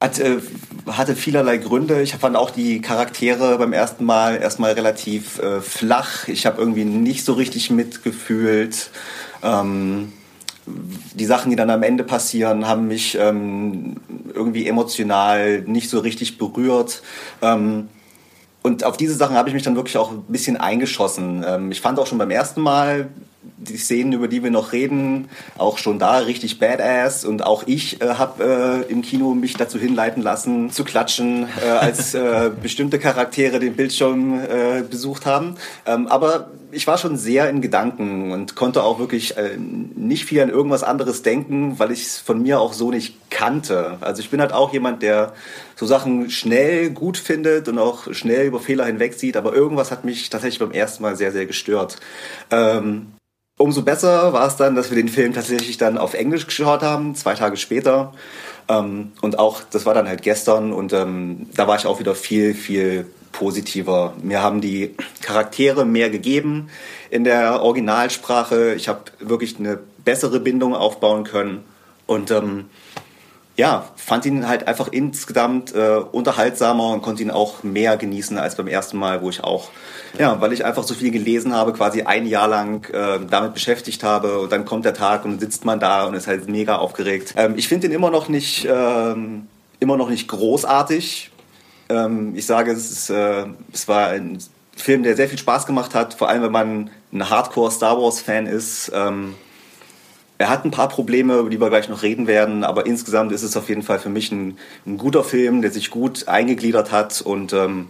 äh, 0.00 0.38
hatte 0.86 1.16
vielerlei 1.16 1.58
Gründe. 1.58 2.02
Ich 2.02 2.14
fand 2.14 2.36
auch 2.36 2.50
die 2.50 2.80
Charaktere 2.80 3.56
beim 3.58 3.72
ersten 3.72 4.04
Mal 4.04 4.36
erstmal 4.36 4.72
relativ 4.72 5.38
äh, 5.38 5.60
flach. 5.60 6.28
Ich 6.28 6.46
habe 6.46 6.60
irgendwie 6.60 6.84
nicht 6.84 7.24
so 7.24 7.34
richtig 7.34 7.70
mitgefühlt. 7.70 8.90
Ähm, 9.42 10.12
die 10.66 11.26
Sachen, 11.26 11.50
die 11.50 11.56
dann 11.56 11.70
am 11.70 11.82
Ende 11.82 12.04
passieren, 12.04 12.66
haben 12.66 12.88
mich 12.88 13.16
ähm, 13.20 13.96
irgendwie 14.34 14.66
emotional 14.66 15.62
nicht 15.62 15.90
so 15.90 15.98
richtig 15.98 16.38
berührt. 16.38 17.02
Ähm, 17.42 17.88
und 18.62 18.84
auf 18.84 18.96
diese 18.96 19.14
Sachen 19.14 19.36
habe 19.36 19.48
ich 19.48 19.54
mich 19.54 19.62
dann 19.62 19.76
wirklich 19.76 19.98
auch 19.98 20.10
ein 20.10 20.22
bisschen 20.22 20.56
eingeschossen. 20.56 21.44
Ähm, 21.46 21.70
ich 21.70 21.80
fand 21.80 21.98
auch 21.98 22.06
schon 22.06 22.18
beim 22.18 22.30
ersten 22.30 22.62
Mal 22.62 23.10
die 23.56 23.76
Szenen, 23.76 24.12
über 24.12 24.28
die 24.28 24.42
wir 24.42 24.50
noch 24.50 24.72
reden, 24.72 25.28
auch 25.58 25.78
schon 25.78 25.98
da 25.98 26.18
richtig 26.18 26.58
badass. 26.58 27.24
Und 27.24 27.44
auch 27.44 27.64
ich 27.66 28.00
äh, 28.00 28.14
habe 28.14 28.84
äh, 28.88 28.92
im 28.92 29.02
Kino 29.02 29.34
mich 29.34 29.54
dazu 29.54 29.78
hinleiten 29.78 30.22
lassen, 30.22 30.70
zu 30.70 30.84
klatschen, 30.84 31.46
äh, 31.64 31.68
als 31.68 32.14
äh, 32.14 32.50
bestimmte 32.62 32.98
Charaktere 32.98 33.58
den 33.58 33.74
Bildschirm 33.74 34.40
äh, 34.40 34.82
besucht 34.82 35.26
haben. 35.26 35.56
Ähm, 35.86 36.06
aber 36.08 36.48
ich 36.74 36.86
war 36.86 36.98
schon 36.98 37.16
sehr 37.16 37.48
in 37.48 37.60
Gedanken 37.60 38.32
und 38.32 38.56
konnte 38.56 38.82
auch 38.82 38.98
wirklich 38.98 39.36
äh, 39.36 39.56
nicht 39.56 40.24
viel 40.24 40.42
an 40.42 40.50
irgendwas 40.50 40.82
anderes 40.82 41.22
denken, 41.22 41.78
weil 41.78 41.92
ich 41.92 42.02
es 42.02 42.18
von 42.18 42.42
mir 42.42 42.60
auch 42.60 42.72
so 42.72 42.90
nicht 42.90 43.30
kannte. 43.30 43.98
Also 44.00 44.20
ich 44.20 44.30
bin 44.30 44.40
halt 44.40 44.52
auch 44.52 44.72
jemand, 44.72 45.02
der 45.02 45.32
so 45.76 45.86
Sachen 45.86 46.30
schnell 46.30 46.90
gut 46.90 47.16
findet 47.16 47.68
und 47.68 47.78
auch 47.78 48.12
schnell 48.12 48.46
über 48.46 48.60
Fehler 48.60 48.86
hinwegsieht, 48.86 49.36
aber 49.36 49.54
irgendwas 49.54 49.90
hat 49.90 50.04
mich 50.04 50.28
tatsächlich 50.30 50.58
beim 50.58 50.72
ersten 50.72 51.02
Mal 51.02 51.16
sehr, 51.16 51.32
sehr 51.32 51.46
gestört. 51.46 51.98
Ähm, 52.50 53.12
Umso 53.56 53.82
besser 53.82 54.32
war 54.32 54.48
es 54.48 54.56
dann, 54.56 54.74
dass 54.74 54.90
wir 54.90 54.96
den 54.96 55.08
Film 55.08 55.32
tatsächlich 55.32 55.76
dann 55.76 55.96
auf 55.96 56.14
Englisch 56.14 56.46
geschaut 56.46 56.82
haben, 56.82 57.14
zwei 57.14 57.34
Tage 57.34 57.56
später. 57.56 58.12
Ähm, 58.68 59.12
und 59.20 59.38
auch, 59.38 59.62
das 59.70 59.86
war 59.86 59.94
dann 59.94 60.08
halt 60.08 60.22
gestern 60.22 60.72
und 60.72 60.92
ähm, 60.92 61.48
da 61.54 61.68
war 61.68 61.76
ich 61.76 61.86
auch 61.86 62.00
wieder 62.00 62.14
viel, 62.14 62.54
viel 62.54 63.06
positiver. 63.30 64.14
Mir 64.22 64.42
haben 64.42 64.60
die 64.60 64.94
Charaktere 65.20 65.84
mehr 65.84 66.10
gegeben 66.10 66.68
in 67.10 67.24
der 67.24 67.62
Originalsprache. 67.62 68.74
Ich 68.74 68.88
habe 68.88 69.02
wirklich 69.20 69.58
eine 69.58 69.78
bessere 70.04 70.40
Bindung 70.40 70.74
aufbauen 70.74 71.24
können. 71.24 71.64
Und 72.06 72.30
ähm, 72.30 72.66
ja, 73.56 73.88
fand 73.94 74.26
ihn 74.26 74.48
halt 74.48 74.66
einfach 74.66 74.88
insgesamt 74.88 75.74
äh, 75.74 75.98
unterhaltsamer 76.10 76.90
und 76.90 77.02
konnte 77.02 77.22
ihn 77.22 77.30
auch 77.30 77.62
mehr 77.62 77.96
genießen 77.96 78.36
als 78.36 78.56
beim 78.56 78.66
ersten 78.66 78.98
Mal, 78.98 79.22
wo 79.22 79.30
ich 79.30 79.44
auch, 79.44 79.70
ja, 80.18 80.40
weil 80.40 80.52
ich 80.52 80.64
einfach 80.64 80.82
so 80.82 80.94
viel 80.94 81.12
gelesen 81.12 81.54
habe, 81.54 81.72
quasi 81.72 82.02
ein 82.02 82.26
Jahr 82.26 82.48
lang 82.48 82.88
äh, 82.92 83.20
damit 83.30 83.54
beschäftigt 83.54 84.02
habe 84.02 84.40
und 84.40 84.50
dann 84.50 84.64
kommt 84.64 84.84
der 84.84 84.94
Tag 84.94 85.24
und 85.24 85.38
sitzt 85.38 85.64
man 85.64 85.78
da 85.78 86.04
und 86.04 86.14
ist 86.14 86.26
halt 86.26 86.48
mega 86.48 86.76
aufgeregt. 86.76 87.34
Ähm, 87.36 87.54
ich 87.56 87.68
finde 87.68 87.86
ihn 87.86 87.92
immer 87.92 88.10
noch 88.10 88.28
nicht, 88.28 88.66
ähm, 88.68 89.46
immer 89.78 89.96
noch 89.96 90.10
nicht 90.10 90.26
großartig. 90.26 91.30
Ähm, 91.90 92.34
ich 92.34 92.46
sage, 92.46 92.72
es, 92.72 92.90
ist, 92.90 93.10
äh, 93.10 93.46
es 93.72 93.86
war 93.86 94.08
ein 94.08 94.38
Film, 94.76 95.04
der 95.04 95.14
sehr 95.14 95.28
viel 95.28 95.38
Spaß 95.38 95.66
gemacht 95.66 95.94
hat, 95.94 96.14
vor 96.14 96.28
allem 96.28 96.42
wenn 96.42 96.52
man 96.52 96.90
ein 97.12 97.30
Hardcore 97.30 97.70
Star 97.70 98.00
Wars 98.02 98.20
Fan 98.20 98.46
ist. 98.46 98.90
Ähm, 98.92 99.36
er 100.38 100.48
hat 100.48 100.64
ein 100.64 100.70
paar 100.70 100.88
Probleme, 100.88 101.38
über 101.38 101.50
die 101.50 101.60
wir 101.60 101.70
gleich 101.70 101.88
noch 101.88 102.02
reden 102.02 102.26
werden, 102.26 102.64
aber 102.64 102.86
insgesamt 102.86 103.32
ist 103.32 103.42
es 103.42 103.56
auf 103.56 103.68
jeden 103.68 103.82
Fall 103.82 103.98
für 103.98 104.08
mich 104.08 104.32
ein, 104.32 104.58
ein 104.86 104.98
guter 104.98 105.22
Film, 105.22 105.62
der 105.62 105.70
sich 105.70 105.90
gut 105.90 106.28
eingegliedert 106.28 106.90
hat 106.90 107.20
und 107.20 107.52
ähm, 107.52 107.88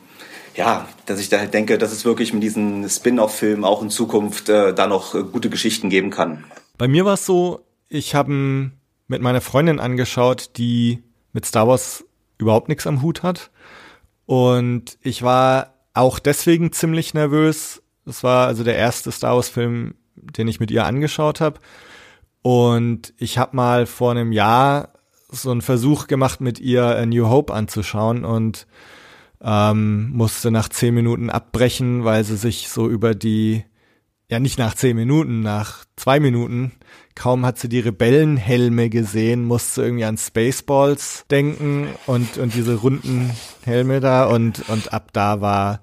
ja, 0.54 0.88
dass 1.06 1.20
ich 1.20 1.28
da 1.28 1.38
halt 1.38 1.54
denke, 1.54 1.78
dass 1.78 1.92
es 1.92 2.04
wirklich 2.04 2.32
mit 2.32 2.42
diesen 2.42 2.88
Spin-off-Filmen 2.88 3.64
auch 3.64 3.82
in 3.82 3.90
Zukunft 3.90 4.48
äh, 4.48 4.72
da 4.74 4.86
noch 4.86 5.14
äh, 5.14 5.22
gute 5.22 5.50
Geschichten 5.50 5.90
geben 5.90 6.10
kann. 6.10 6.44
Bei 6.78 6.86
mir 6.86 7.04
war 7.04 7.14
es 7.14 7.26
so, 7.26 7.60
ich 7.88 8.14
habe 8.14 8.70
mit 9.08 9.22
meiner 9.22 9.40
Freundin 9.40 9.80
angeschaut, 9.80 10.50
die 10.56 11.02
mit 11.32 11.44
Star 11.44 11.66
Wars 11.66 12.04
überhaupt 12.38 12.68
nichts 12.68 12.86
am 12.86 13.02
Hut 13.02 13.22
hat. 13.22 13.50
Und 14.26 14.98
ich 15.02 15.22
war 15.22 15.74
auch 15.92 16.18
deswegen 16.18 16.72
ziemlich 16.72 17.14
nervös. 17.14 17.82
Das 18.04 18.22
war 18.22 18.46
also 18.46 18.64
der 18.64 18.76
erste 18.76 19.12
Star 19.12 19.36
Wars-Film, 19.36 19.94
den 20.14 20.48
ich 20.48 20.60
mit 20.60 20.70
ihr 20.70 20.86
angeschaut 20.86 21.40
habe. 21.40 21.60
Und 22.46 23.14
ich 23.16 23.38
habe 23.38 23.56
mal 23.56 23.86
vor 23.86 24.10
einem 24.10 24.30
Jahr 24.30 24.90
so 25.30 25.50
einen 25.50 25.62
Versuch 25.62 26.08
gemacht, 26.08 26.42
mit 26.42 26.60
ihr 26.60 26.84
A 26.84 27.06
New 27.06 27.26
Hope 27.30 27.54
anzuschauen 27.54 28.26
und 28.26 28.66
ähm, 29.42 30.10
musste 30.10 30.50
nach 30.50 30.68
zehn 30.68 30.92
Minuten 30.92 31.30
abbrechen, 31.30 32.04
weil 32.04 32.22
sie 32.22 32.36
sich 32.36 32.68
so 32.68 32.86
über 32.86 33.14
die, 33.14 33.64
ja 34.28 34.40
nicht 34.40 34.58
nach 34.58 34.74
zehn 34.74 34.94
Minuten, 34.94 35.40
nach 35.40 35.86
zwei 35.96 36.20
Minuten, 36.20 36.72
kaum 37.14 37.46
hat 37.46 37.58
sie 37.58 37.70
die 37.70 37.80
Rebellenhelme 37.80 38.90
gesehen, 38.90 39.46
musste 39.46 39.82
irgendwie 39.82 40.04
an 40.04 40.18
Spaceballs 40.18 41.24
denken 41.30 41.88
und, 42.04 42.36
und 42.36 42.52
diese 42.52 42.74
runden 42.74 43.30
Helme 43.64 44.00
da 44.00 44.26
und, 44.26 44.68
und 44.68 44.92
ab 44.92 45.14
da 45.14 45.40
war 45.40 45.80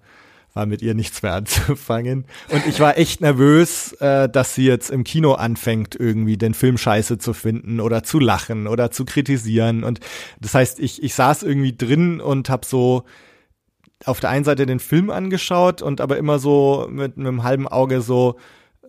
war 0.54 0.66
mit 0.66 0.82
ihr 0.82 0.94
nichts 0.94 1.22
mehr 1.24 1.34
anzufangen. 1.36 2.26
Und 2.50 2.66
ich 2.68 2.80
war 2.80 2.98
echt 2.98 3.22
nervös, 3.22 3.94
äh, 3.94 4.30
dass 4.30 4.56
sie 4.56 4.66
jetzt 4.66 4.90
im 4.90 5.04
Kino 5.04 5.34
anfängt, 5.34 5.96
irgendwie 5.96 6.38
den 6.38 6.54
Film 6.54 6.78
scheiße 6.78 7.18
zu 7.18 7.34
finden 7.34 7.80
oder 7.80 8.04
zu 8.04 8.20
lachen 8.20 8.68
oder 8.68 8.92
zu 8.92 9.06
kritisieren. 9.06 9.84
Und 9.84 10.00
das 10.40 10.54
heißt, 10.54 10.80
ich, 10.80 11.04
ich 11.04 11.14
saß 11.16 11.44
irgendwie 11.44 11.76
drin 11.76 12.22
und 12.22 12.50
habe 12.50 12.66
so 12.66 13.04
auf 14.06 14.20
der 14.20 14.32
einen 14.32 14.46
Seite 14.46 14.66
den 14.66 14.80
Film 14.80 15.10
angeschaut 15.10 15.82
und 15.82 16.02
aber 16.02 16.18
immer 16.18 16.40
so 16.40 16.88
mit, 16.90 17.18
mit 17.18 17.28
einem 17.28 17.44
halben 17.44 17.68
Auge 17.68 18.02
so 18.02 18.38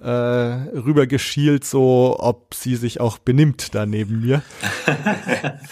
äh, 0.00 0.06
rüber 0.06 1.06
geschielt, 1.06 1.64
so 1.64 2.16
ob 2.18 2.54
sie 2.54 2.76
sich 2.76 3.00
auch 3.00 3.18
benimmt 3.18 3.74
da 3.74 3.86
neben 3.86 4.20
mir. 4.22 4.42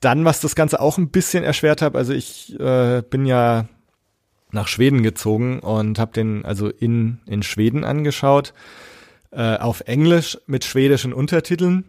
Dann, 0.00 0.24
was 0.24 0.40
das 0.40 0.54
Ganze 0.54 0.80
auch 0.80 0.96
ein 0.96 1.10
bisschen 1.10 1.44
erschwert 1.44 1.82
hat, 1.82 1.96
also 1.96 2.12
ich 2.12 2.58
äh, 2.58 3.02
bin 3.02 3.26
ja 3.26 3.66
nach 4.50 4.68
Schweden 4.68 5.02
gezogen 5.02 5.60
und 5.60 5.98
habe 5.98 6.12
den 6.12 6.44
also 6.44 6.68
in, 6.68 7.18
in 7.26 7.42
Schweden 7.42 7.84
angeschaut, 7.84 8.54
äh, 9.30 9.56
auf 9.56 9.80
Englisch 9.82 10.38
mit 10.46 10.64
schwedischen 10.64 11.12
Untertiteln. 11.12 11.84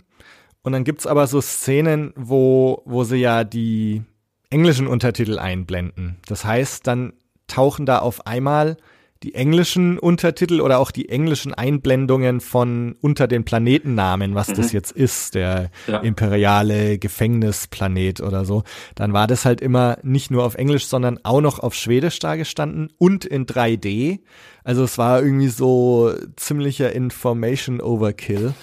Und 0.61 0.73
dann 0.73 0.83
gibt's 0.83 1.07
aber 1.07 1.27
so 1.27 1.41
Szenen, 1.41 2.13
wo, 2.15 2.81
wo 2.85 3.03
sie 3.03 3.17
ja 3.17 3.43
die 3.43 4.03
englischen 4.49 4.87
Untertitel 4.87 5.39
einblenden. 5.39 6.17
Das 6.27 6.43
heißt, 6.43 6.85
dann 6.85 7.13
tauchen 7.47 7.85
da 7.85 7.99
auf 7.99 8.27
einmal 8.27 8.77
die 9.23 9.35
englischen 9.35 9.99
Untertitel 9.99 10.61
oder 10.61 10.79
auch 10.79 10.91
die 10.91 11.09
englischen 11.09 11.53
Einblendungen 11.53 12.39
von 12.39 12.95
unter 13.01 13.27
den 13.27 13.43
Planetennamen, 13.43 14.33
was 14.33 14.49
mhm. 14.49 14.53
das 14.55 14.71
jetzt 14.71 14.91
ist, 14.91 15.35
der 15.35 15.71
ja. 15.87 15.99
imperiale 15.99 16.97
Gefängnisplanet 16.97 18.21
oder 18.21 18.45
so, 18.45 18.63
dann 18.95 19.11
war 19.11 19.27
das 19.27 19.43
halt 19.43 19.59
immer 19.59 19.97
nicht 20.03 20.31
nur 20.31 20.45
auf 20.45 20.55
Englisch, 20.55 20.85
sondern 20.85 21.19
auch 21.23 21.41
noch 21.41 21.59
auf 21.59 21.73
Schwedisch 21.73 22.19
dargestanden 22.19 22.93
und 22.97 23.25
in 23.25 23.45
3D. 23.45 24.19
Also 24.63 24.83
es 24.83 24.97
war 24.97 25.21
irgendwie 25.21 25.49
so 25.49 26.13
ziemlicher 26.37 26.93
Information 26.93 27.81
Overkill, 27.81 28.53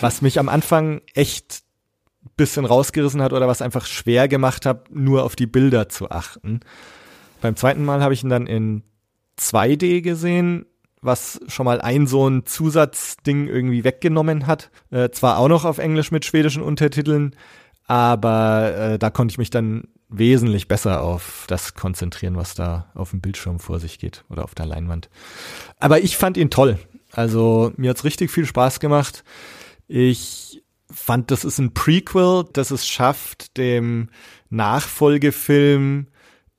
was 0.00 0.22
mich 0.22 0.38
am 0.38 0.48
Anfang 0.48 1.00
echt 1.14 1.62
bisschen 2.36 2.64
rausgerissen 2.64 3.22
hat 3.22 3.32
oder 3.32 3.48
was 3.48 3.62
einfach 3.62 3.86
schwer 3.86 4.28
gemacht 4.28 4.66
hat, 4.66 4.90
nur 4.90 5.24
auf 5.24 5.36
die 5.36 5.46
Bilder 5.46 5.88
zu 5.88 6.10
achten. 6.10 6.60
Beim 7.40 7.56
zweiten 7.56 7.84
Mal 7.84 8.02
habe 8.02 8.14
ich 8.14 8.22
ihn 8.22 8.30
dann 8.30 8.46
in 8.46 8.82
2D 9.38 10.00
gesehen, 10.02 10.66
was 11.02 11.40
schon 11.46 11.64
mal 11.64 11.80
ein 11.80 12.06
so 12.06 12.28
ein 12.28 12.46
Zusatzding 12.46 13.48
irgendwie 13.48 13.84
weggenommen 13.84 14.46
hat. 14.46 14.70
Äh, 14.90 15.10
zwar 15.10 15.38
auch 15.38 15.48
noch 15.48 15.64
auf 15.64 15.78
Englisch 15.78 16.10
mit 16.10 16.24
schwedischen 16.24 16.62
Untertiteln, 16.62 17.36
aber 17.86 18.74
äh, 18.76 18.98
da 18.98 19.10
konnte 19.10 19.32
ich 19.32 19.38
mich 19.38 19.50
dann 19.50 19.84
wesentlich 20.08 20.68
besser 20.68 21.02
auf 21.02 21.44
das 21.48 21.74
konzentrieren, 21.74 22.36
was 22.36 22.54
da 22.54 22.90
auf 22.94 23.10
dem 23.10 23.20
Bildschirm 23.20 23.58
vor 23.58 23.80
sich 23.80 23.98
geht 23.98 24.24
oder 24.28 24.44
auf 24.44 24.54
der 24.54 24.66
Leinwand. 24.66 25.08
Aber 25.78 26.00
ich 26.00 26.16
fand 26.16 26.36
ihn 26.36 26.50
toll. 26.50 26.78
Also 27.12 27.72
mir 27.76 27.90
hat's 27.90 28.04
richtig 28.04 28.30
viel 28.30 28.46
Spaß 28.46 28.80
gemacht. 28.80 29.24
Ich 29.88 30.62
fand, 30.90 31.30
das 31.30 31.44
ist 31.44 31.58
ein 31.58 31.74
Prequel, 31.74 32.44
das 32.52 32.70
es 32.70 32.86
schafft, 32.86 33.56
dem 33.56 34.10
Nachfolgefilm 34.50 36.08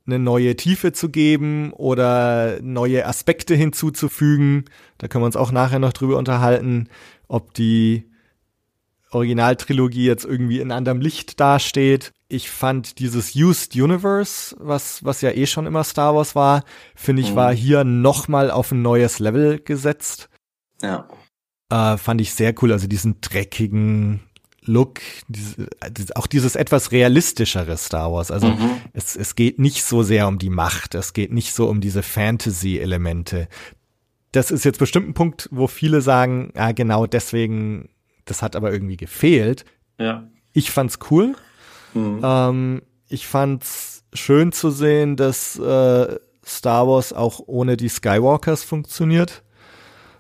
eine 0.08 0.20
neue 0.20 0.56
Tiefe 0.56 0.94
zu 0.94 1.10
geben 1.10 1.72
oder 1.74 2.60
neue 2.62 3.06
Aspekte 3.06 3.56
hinzuzufügen. 3.56 4.66
Da 4.98 5.08
können 5.08 5.22
wir 5.22 5.28
uns 5.28 5.36
auch 5.36 5.52
nachher 5.52 5.80
noch 5.80 5.94
drüber 5.94 6.18
unterhalten, 6.18 6.90
ob 7.28 7.54
die 7.54 8.10
Originaltrilogie 9.12 10.06
jetzt 10.06 10.26
irgendwie 10.26 10.60
in 10.60 10.72
anderem 10.72 11.02
Licht 11.02 11.40
dasteht. 11.40 12.14
Ich 12.28 12.50
fand 12.50 13.00
dieses 13.00 13.36
Used 13.36 13.76
Universe, 13.76 14.56
was, 14.60 15.04
was 15.04 15.22
ja 15.22 15.32
eh 15.32 15.46
schon 15.46 15.66
immer 15.66 15.84
Star 15.84 16.16
Wars 16.16 16.36
war, 16.36 16.64
finde 16.96 17.22
ich, 17.22 17.32
mhm. 17.32 17.36
war 17.36 17.54
hier 17.54 17.84
nochmal 17.84 18.52
auf 18.52 18.72
ein 18.72 18.82
neues 18.82 19.20
Level 19.20 19.60
gesetzt. 19.60 20.30
Ja. 20.82 21.08
Äh, 21.70 21.98
fand 21.98 22.22
ich 22.22 22.34
sehr 22.34 22.54
cool. 22.62 22.72
Also 22.72 22.88
diesen 22.88 23.22
dreckigen, 23.22 24.22
Look, 24.68 25.00
diese, 25.30 25.68
auch 26.16 26.28
dieses 26.28 26.56
etwas 26.56 26.92
realistischere 26.92 27.78
Star 27.78 28.12
Wars. 28.12 28.32
Also 28.32 28.48
mhm. 28.48 28.82
es, 28.94 29.16
es 29.16 29.36
geht 29.36 29.60
nicht 29.60 29.84
so 29.84 30.04
sehr 30.04 30.28
um 30.28 30.40
die 30.40 30.50
Macht, 30.50 30.94
es 30.94 31.14
geht 31.14 31.32
nicht 31.32 31.54
so 31.54 31.70
um 31.70 31.80
diese 31.80 32.04
Fantasy-Elemente. 32.04 33.48
Das 34.34 34.52
ist 34.52 34.66
jetzt 34.66 34.80
bestimmt 34.80 35.08
ein 35.08 35.14
Punkt, 35.14 35.48
wo 35.52 35.68
viele 35.68 36.02
sagen, 36.02 36.52
ja 36.56 36.74
genau 36.74 37.08
deswegen, 37.08 37.90
das 38.26 38.42
hat 38.42 38.58
aber 38.58 38.74
irgendwie 38.74 38.98
gefehlt. 38.98 39.64
Ja. 39.98 40.28
Ich 40.52 40.70
fand's 40.70 41.00
cool. 41.10 41.36
Mhm. 41.94 42.20
Ähm, 42.22 42.82
ich 43.08 43.26
fand's 43.26 44.04
schön 44.14 44.52
zu 44.52 44.70
sehen, 44.70 45.16
dass 45.16 45.58
äh, 45.58 46.20
Star 46.46 46.88
Wars 46.88 47.14
auch 47.14 47.40
ohne 47.46 47.78
die 47.78 47.90
Skywalkers 47.90 48.64
funktioniert, 48.64 49.44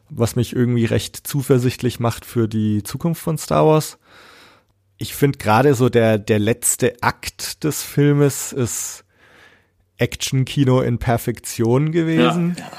was 0.09 0.37
mich 0.37 0.55
irgendwie 0.55 0.85
recht 0.85 1.27
zuversichtlich 1.27 1.99
macht 1.99 2.25
für 2.25 2.47
die 2.47 2.83
Zukunft 2.83 3.21
von 3.21 3.37
Star 3.37 3.65
Wars 3.65 3.97
ich 4.97 5.15
finde 5.15 5.37
gerade 5.37 5.73
so 5.75 5.89
der, 5.89 6.17
der 6.17 6.39
letzte 6.39 7.01
Akt 7.01 7.63
des 7.63 7.83
Filmes 7.83 8.51
ist 8.51 9.03
Action-Kino 9.97 10.81
in 10.81 10.99
Perfektion 10.99 11.91
gewesen. 11.91 12.55
Ja. 12.57 12.71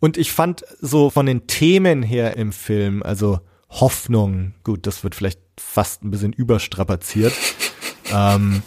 Und 0.00 0.16
ich 0.16 0.32
fand 0.32 0.64
so 0.80 1.10
von 1.10 1.26
den 1.26 1.46
Themen 1.46 2.02
her 2.02 2.36
im 2.36 2.52
Film, 2.52 3.02
also 3.02 3.40
Hoffnung, 3.70 4.54
gut, 4.64 4.86
das 4.86 5.04
wird 5.04 5.14
vielleicht 5.14 5.40
fast 5.58 6.02
ein 6.02 6.10
bisschen 6.10 6.32
überstrapaziert, 6.32 7.32
ähm, 8.12 8.62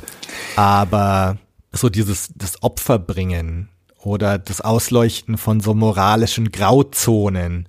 aber 0.55 1.37
so 1.71 1.89
dieses, 1.89 2.29
das 2.35 2.63
Opferbringen 2.63 3.69
oder 3.99 4.37
das 4.39 4.61
Ausleuchten 4.61 5.37
von 5.37 5.59
so 5.59 5.73
moralischen 5.73 6.51
Grauzonen 6.51 7.67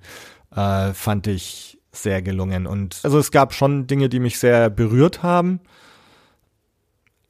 äh, 0.55 0.93
fand 0.93 1.27
ich 1.27 1.76
sehr 1.97 2.21
gelungen. 2.21 2.67
Und 2.67 2.99
also 3.03 3.19
es 3.19 3.31
gab 3.31 3.53
schon 3.53 3.87
Dinge, 3.87 4.09
die 4.09 4.19
mich 4.19 4.39
sehr 4.39 4.69
berührt 4.69 5.23
haben. 5.23 5.59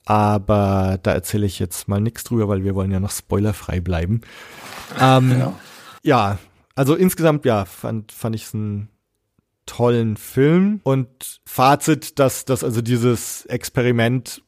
Aber 0.06 1.00
da 1.04 1.12
erzähle 1.12 1.46
ich 1.46 1.60
jetzt 1.60 1.88
mal 1.88 2.00
nichts 2.00 2.24
drüber, 2.24 2.48
weil 2.48 2.64
wir 2.64 2.76
wollen 2.76 2.92
ja 2.92 3.00
noch 3.00 3.12
spoilerfrei 3.12 3.82
bleiben. 3.82 4.22
Ähm, 5.00 5.30
genau. 5.30 5.60
Ja, 6.04 6.38
also 6.76 6.96
insgesamt, 6.96 7.44
ja, 7.44 7.66
fand, 7.66 8.14
fand 8.14 8.36
ich 8.36 8.46
es 8.46 8.54
einen 8.54 8.88
tollen 9.66 10.16
Film. 10.16 10.80
Und 10.84 11.42
Fazit, 11.46 12.20
dass, 12.20 12.46
dass 12.46 12.64
also 12.64 12.82
dieses 12.82 13.46
Experiment 13.48 14.42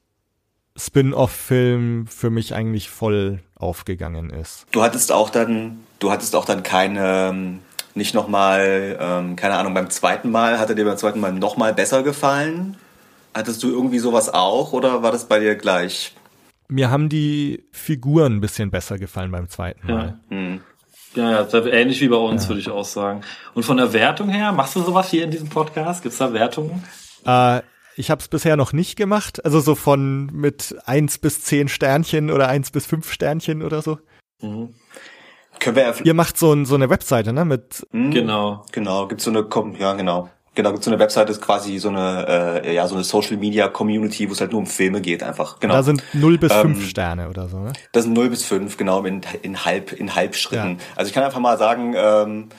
Spin-off-Film 0.77 2.07
für 2.07 2.29
mich 2.29 2.55
eigentlich 2.55 2.89
voll 2.89 3.39
aufgegangen 3.55 4.29
ist. 4.29 4.65
Du 4.71 4.81
hattest 4.81 5.11
auch 5.11 5.29
dann, 5.29 5.79
du 5.99 6.09
hattest 6.09 6.35
auch 6.35 6.45
dann 6.45 6.63
keine 6.63 7.59
nicht 7.99 8.15
nochmal, 8.15 8.97
ähm, 8.99 9.35
keine 9.35 9.55
Ahnung, 9.55 9.75
beim 9.75 9.91
zweiten 9.91 10.31
Mal, 10.31 10.57
hat 10.57 10.69
er 10.69 10.75
dir 10.75 10.85
beim 10.85 10.97
zweiten 10.97 11.19
Mal 11.19 11.33
nochmal 11.33 11.75
besser 11.75 12.01
gefallen? 12.01 12.77
Hattest 13.35 13.61
du 13.61 13.69
irgendwie 13.69 13.99
sowas 13.99 14.33
auch 14.33 14.73
oder 14.73 15.03
war 15.03 15.11
das 15.11 15.25
bei 15.25 15.39
dir 15.39 15.55
gleich? 15.55 16.15
Mir 16.67 16.89
haben 16.89 17.09
die 17.09 17.63
Figuren 17.71 18.37
ein 18.37 18.41
bisschen 18.41 18.71
besser 18.71 18.97
gefallen 18.97 19.31
beim 19.31 19.49
zweiten 19.49 19.85
Mal. 19.85 20.19
Ja, 20.29 20.35
hm. 20.35 20.61
ja, 21.15 21.43
ja 21.43 21.65
ähnlich 21.67 22.01
wie 22.01 22.07
bei 22.07 22.15
uns, 22.15 22.43
ja. 22.43 22.49
würde 22.49 22.61
ich 22.61 22.69
auch 22.69 22.85
sagen. 22.85 23.21
Und 23.53 23.63
von 23.63 23.77
der 23.77 23.93
Wertung 23.93 24.29
her, 24.29 24.51
machst 24.51 24.75
du 24.75 24.81
sowas 24.81 25.09
hier 25.09 25.23
in 25.23 25.31
diesem 25.31 25.49
Podcast? 25.49 26.01
Gibt 26.01 26.13
es 26.13 26.19
da 26.19 26.33
Wertungen? 26.33 26.83
Äh, 27.25 27.61
ich 27.95 28.09
habe 28.09 28.21
es 28.21 28.27
bisher 28.27 28.55
noch 28.55 28.71
nicht 28.71 28.95
gemacht. 28.95 29.43
Also 29.43 29.59
so 29.59 29.75
von 29.75 30.27
mit 30.27 30.75
eins 30.85 31.17
bis 31.17 31.41
zehn 31.41 31.67
Sternchen 31.67 32.31
oder 32.31 32.47
eins 32.47 32.71
bis 32.71 32.85
fünf 32.85 33.11
Sternchen 33.11 33.61
oder 33.61 33.81
so. 33.81 33.99
Mhm. 34.41 34.73
Können 35.59 35.75
wir 35.75 35.83
ja 35.83 35.93
Ihr 36.03 36.13
macht 36.13 36.37
so, 36.37 36.53
ein, 36.53 36.65
so 36.65 36.75
eine 36.75 36.89
Webseite, 36.89 37.33
ne? 37.33 37.45
Mit 37.45 37.85
mhm, 37.91 38.11
genau. 38.11 38.65
Genau, 38.71 39.07
gibt 39.07 39.21
so 39.21 39.29
eine, 39.29 39.45
ja 39.79 39.93
genau. 39.93 40.29
Genau, 40.55 40.71
gibt 40.71 40.83
so 40.83 40.91
eine 40.91 40.99
Webseite, 40.99 41.31
ist 41.31 41.41
quasi 41.41 41.77
so 41.77 41.89
eine, 41.89 42.61
äh, 42.65 42.75
ja, 42.75 42.85
so 42.87 42.95
eine 42.95 43.03
Social 43.03 43.37
Media 43.37 43.69
Community, 43.69 44.27
wo 44.27 44.33
es 44.33 44.41
halt 44.41 44.51
nur 44.51 44.59
um 44.59 44.67
Filme 44.67 44.99
geht, 44.99 45.23
einfach. 45.23 45.59
Genau. 45.59 45.75
Da 45.75 45.83
sind 45.83 46.03
0 46.13 46.37
bis 46.37 46.51
ähm, 46.51 46.75
5 46.75 46.89
Sterne 46.89 47.29
oder 47.29 47.47
so, 47.47 47.59
ne? 47.59 47.71
Das 47.91 48.03
sind 48.03 48.13
0 48.13 48.29
bis 48.29 48.43
5, 48.43 48.75
genau, 48.75 49.03
in, 49.05 49.21
in 49.41 49.63
halb, 49.63 49.93
in 49.93 50.15
Halbschritten. 50.15 50.71
Ja. 50.71 50.85
Also 50.95 51.07
ich 51.07 51.13
kann 51.13 51.23
einfach 51.23 51.39
mal 51.39 51.57
sagen, 51.57 51.93
ähm, 51.95 52.49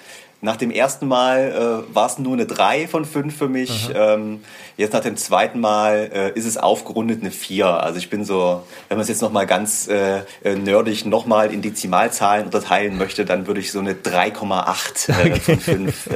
nach 0.42 0.56
dem 0.56 0.70
ersten 0.70 1.06
Mal 1.06 1.84
äh, 1.90 1.94
war 1.94 2.06
es 2.06 2.18
nur 2.18 2.32
eine 2.32 2.46
3 2.46 2.88
von 2.88 3.04
5 3.04 3.36
für 3.36 3.48
mich. 3.48 3.90
Ähm, 3.94 4.40
jetzt 4.76 4.94
nach 4.94 5.00
dem 5.00 5.16
zweiten 5.16 5.60
Mal 5.60 6.10
äh, 6.12 6.38
ist 6.38 6.46
es 6.46 6.56
aufgerundet 6.56 7.20
eine 7.20 7.30
4. 7.30 7.66
Also 7.66 7.98
ich 7.98 8.08
bin 8.08 8.24
so, 8.24 8.64
wenn 8.88 8.96
man 8.96 9.02
es 9.02 9.08
jetzt 9.08 9.20
nochmal 9.20 9.46
ganz 9.46 9.88
äh, 9.88 10.20
äh 10.42 10.56
nerdig 10.56 11.04
nochmal 11.04 11.52
in 11.52 11.60
Dezimalzahlen 11.60 12.46
unterteilen 12.46 12.96
möchte, 12.96 13.26
dann 13.26 13.46
würde 13.46 13.60
ich 13.60 13.70
so 13.70 13.80
eine 13.80 13.92
3,8 13.92 15.08
äh, 15.08 15.30
okay. 15.30 15.40
von 15.40 15.58
5 15.58 16.08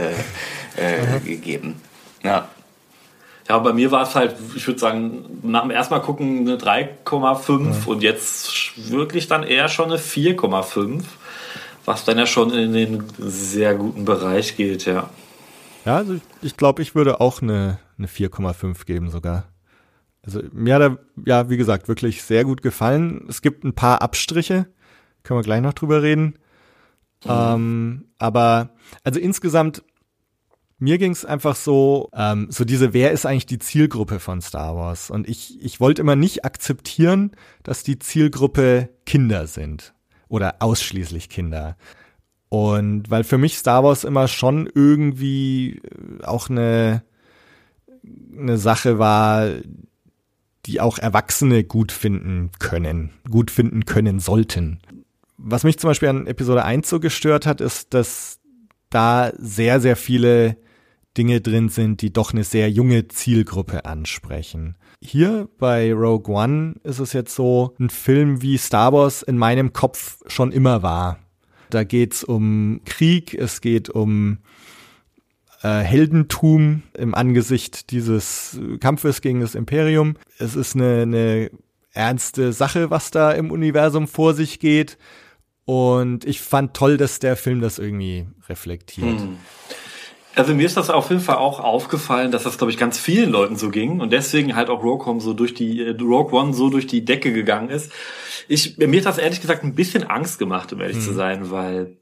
äh, 0.77 1.33
äh, 1.33 1.37
geben. 1.37 1.81
Ja. 2.23 2.49
Ja, 3.47 3.59
bei 3.59 3.75
mir 3.75 3.91
war 3.91 4.05
es 4.05 4.15
halt, 4.15 4.37
ich 4.57 4.67
würde 4.67 4.81
sagen, 4.81 5.41
nach 5.43 5.63
dem 5.63 5.71
ersten 5.71 5.93
Mal 5.93 6.01
gucken 6.01 6.49
eine 6.49 6.57
3,5 6.57 7.59
mhm. 7.59 7.75
und 7.85 8.03
jetzt 8.03 8.73
wirklich 8.91 9.29
dann 9.29 9.43
eher 9.43 9.69
schon 9.69 9.91
eine 9.93 9.99
4,5 9.99 11.03
was 11.85 12.05
dann 12.05 12.19
ja 12.19 12.27
schon 12.27 12.51
in 12.53 12.73
den 12.73 13.05
sehr 13.19 13.75
guten 13.75 14.05
Bereich 14.05 14.57
geht, 14.57 14.87
ja. 14.87 15.11
Ja, 15.85 15.97
also 15.97 16.19
ich 16.41 16.57
glaube, 16.57 16.83
ich 16.83 16.95
würde 16.95 17.21
auch 17.21 17.43
eine, 17.43 17.79
eine 17.99 18.07
4,5 18.07 18.87
geben 18.87 19.11
sogar. 19.11 19.53
Also 20.23 20.41
mir 20.53 20.75
hat 20.77 20.83
er, 20.83 20.99
ja, 21.27 21.51
wie 21.51 21.59
gesagt, 21.59 21.89
wirklich 21.89 22.23
sehr 22.23 22.45
gut 22.45 22.63
gefallen. 22.63 23.27
Es 23.29 23.43
gibt 23.43 23.65
ein 23.65 23.75
paar 23.75 24.01
Abstriche, 24.01 24.67
können 25.23 25.39
wir 25.39 25.45
gleich 25.45 25.61
noch 25.61 25.75
drüber 25.75 26.03
reden. 26.03 26.39
Mhm. 27.25 27.31
Ähm, 27.31 28.05
aber 28.19 28.71
also 29.03 29.21
insgesamt, 29.21 29.83
mir 30.79 30.97
ging 30.97 31.13
es 31.13 31.27
einfach 31.27 31.57
so, 31.57 32.09
ähm, 32.15 32.49
so 32.51 32.65
diese, 32.65 32.95
wer 32.95 33.13
ist 33.13 33.27
eigentlich 33.27 33.47
die 33.47 33.59
Zielgruppe 33.59 34.21
von 34.21 34.41
Star 34.41 34.75
Wars? 34.77 35.11
Und 35.11 35.29
ich, 35.29 35.63
ich 35.63 35.81
wollte 35.81 36.01
immer 36.01 36.17
nicht 36.17 36.47
akzeptieren, 36.47 37.33
dass 37.63 37.83
die 37.83 37.99
Zielgruppe 37.99 38.89
Kinder 39.05 39.47
sind 39.47 39.95
oder 40.29 40.57
ausschließlich 40.61 41.29
Kinder. 41.29 41.77
Und 42.49 43.11
weil 43.11 43.25
für 43.25 43.39
mich 43.39 43.59
Star 43.59 43.83
Wars 43.83 44.05
immer 44.05 44.29
schon 44.29 44.71
irgendwie 44.73 45.79
äh, 45.79 46.25
auch 46.25 46.49
eine, 46.49 47.03
eine 48.39 48.59
Sache 48.59 48.99
war, 48.99 49.49
die 50.67 50.81
auch 50.81 50.99
Erwachsene 50.99 51.65
gut 51.65 51.93
finden 51.93 52.51
können, 52.59 53.11
gut 53.29 53.51
finden 53.51 53.85
können 53.85 54.21
sollten. 54.21 54.79
Was 55.37 55.65
mich 55.65 55.79
zum 55.79 55.91
Beispiel 55.91 56.09
an 56.09 56.27
Episode 56.27 56.65
1 56.65 56.89
so 56.89 57.01
gestört 57.01 57.45
hat, 57.45 57.61
ist, 57.61 57.93
dass 57.93 58.39
da 58.89 59.33
sehr, 59.37 59.81
sehr 59.81 59.97
viele 59.97 60.57
Dinge 61.19 61.41
drin 61.41 61.69
sind, 61.69 62.03
die 62.03 62.13
doch 62.13 62.33
eine 62.33 62.45
sehr 62.45 62.71
junge 62.71 63.09
Zielgruppe 63.09 63.85
ansprechen. 63.85 64.77
Hier 65.07 65.49
bei 65.59 65.93
Rogue 65.93 66.35
One 66.35 66.77
ist 66.83 66.99
es 66.99 67.13
jetzt 67.13 67.35
so 67.35 67.75
ein 67.79 67.91
Film, 67.91 68.41
wie 68.41 68.57
Star 68.57 68.93
Wars 68.95 69.23
in 69.23 69.37
meinem 69.37 69.75
Kopf 69.75 70.17
schon 70.27 70.51
immer 70.51 70.83
war. 70.83 71.19
Da 71.69 71.85
geht's 71.85 72.25
um 72.25 72.81
Krieg, 72.87 73.35
es 73.35 73.61
geht 73.61 73.91
um 73.91 74.39
äh, 75.63 75.81
Heldentum 75.81 76.85
im 76.95 77.15
Angesicht 77.15 77.91
dieses 77.91 78.59
Kampfes 78.81 79.21
gegen 79.21 79.41
das 79.41 79.55
Imperium. 79.55 80.17
Es 80.39 80.57
ist 80.57 80.75
eine, 80.75 81.03
eine 81.03 81.51
ernste 81.93 82.55
Sache, 82.55 82.91
was 82.91 83.11
da 83.11 83.31
im 83.33 83.51
Universum 83.51 84.09
vor 84.09 84.33
sich 84.33 84.59
geht. 84.59 84.97
Und 85.67 86.25
ich 86.25 86.41
fand 86.41 86.75
toll, 86.75 86.97
dass 86.97 87.19
der 87.19 87.37
Film 87.37 87.61
das 87.61 87.79
irgendwie 87.79 88.27
reflektiert. 88.49 89.21
Hm. 89.21 89.37
Also 90.37 90.55
mir 90.55 90.67
ist 90.67 90.77
das 90.77 90.91
auf 90.91 91.11
jeden 91.11 91.21
Fall 91.21 91.37
auch 91.37 91.61
aufgefallen, 91.61 92.33
dass 92.33 92.43
das, 92.43 92.59
glaube 92.59 92.73
ich, 92.73 92.79
ganz 92.79 92.99
vielen 92.99 93.31
Leuten 93.31 93.57
so 93.57 93.71
ging 93.71 94.01
und 94.01 94.13
deswegen 94.13 94.57
halt 94.57 94.69
auch 94.69 94.83
Rogue 94.83 95.07
One 95.07 95.21
so 95.21 95.33
durch 95.33 95.55
die 95.55 95.81
äh, 95.81 95.97
Rogue 96.01 96.39
One 96.39 96.55
so 96.55 96.71
durch 96.71 96.87
die 96.87 97.05
Decke 97.05 97.33
gegangen 97.33 97.71
ist. 97.71 97.93
Ich 98.49 98.77
mir 98.79 98.99
hat 98.99 99.07
das 99.07 99.19
ehrlich 99.19 99.41
gesagt 99.41 99.65
ein 99.65 99.75
bisschen 99.75 100.05
Angst 100.05 100.39
gemacht, 100.39 100.73
um 100.73 100.81
ehrlich 100.81 100.97
hm. 100.97 101.03
zu 101.05 101.13
sein, 101.13 101.51
weil 101.51 101.97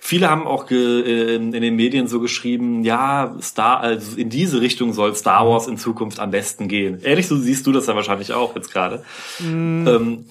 Viele 0.00 0.30
haben 0.30 0.46
auch 0.46 0.66
ge, 0.66 1.02
äh, 1.02 1.34
in 1.34 1.50
den 1.50 1.76
Medien 1.76 2.08
so 2.08 2.18
geschrieben, 2.20 2.82
ja, 2.82 3.36
Star, 3.42 3.80
also 3.80 4.16
in 4.16 4.30
diese 4.30 4.62
Richtung 4.62 4.94
soll 4.94 5.14
Star 5.14 5.46
Wars 5.46 5.66
in 5.66 5.76
Zukunft 5.76 6.18
am 6.18 6.30
besten 6.30 6.66
gehen. 6.66 7.00
Ehrlich, 7.02 7.28
so 7.28 7.36
siehst 7.36 7.66
du 7.66 7.72
das 7.72 7.86
ja 7.86 7.94
wahrscheinlich 7.94 8.32
auch 8.32 8.56
jetzt 8.56 8.72
gerade. 8.72 9.04
Mm. 9.38 9.86
Ähm, 9.86 10.24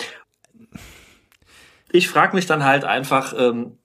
ich 1.91 2.07
frage 2.07 2.35
mich 2.35 2.47
dann 2.47 2.63
halt 2.63 2.85
einfach, 2.85 3.35
ähm, 3.37 3.77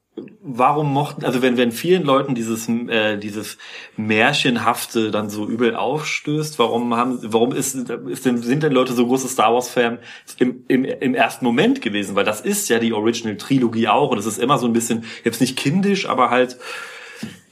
warum 0.42 0.92
mochten, 0.92 1.24
also 1.24 1.42
wenn, 1.42 1.56
wenn 1.56 1.72
vielen 1.72 2.02
Leuten 2.02 2.35
dieses, 2.35 2.68
äh, 2.68 3.18
dieses 3.18 3.59
Märchenhafte 3.96 5.11
dann 5.11 5.30
so 5.30 5.46
übel 5.46 5.76
aufstößt, 5.76 6.59
warum 6.59 6.96
haben, 6.96 7.18
warum 7.22 7.52
ist, 7.52 7.74
ist 7.74 8.26
denn, 8.26 8.38
sind 8.38 8.62
denn 8.62 8.72
Leute 8.72 8.92
so 8.92 9.06
große 9.06 9.28
Star 9.28 9.54
Wars 9.54 9.68
Fan 9.68 9.98
im, 10.38 10.64
im, 10.68 10.85
im 10.85 11.14
ersten 11.14 11.44
Moment 11.44 11.83
gewesen? 11.83 12.16
Weil 12.16 12.24
das 12.24 12.40
ist 12.40 12.68
ja 12.68 12.78
die 12.78 12.92
Original 12.92 13.37
Trilogie 13.37 13.88
auch 13.88 14.11
und 14.11 14.18
es 14.18 14.26
ist 14.26 14.38
immer 14.38 14.59
so 14.59 14.66
ein 14.66 14.72
bisschen, 14.72 15.04
jetzt 15.24 15.40
nicht 15.40 15.56
kindisch, 15.56 16.09
aber 16.09 16.30
halt, 16.30 16.59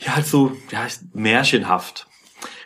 ja, 0.00 0.16
halt 0.16 0.26
so, 0.26 0.52
ja, 0.72 0.86
märchenhaft. 1.12 2.07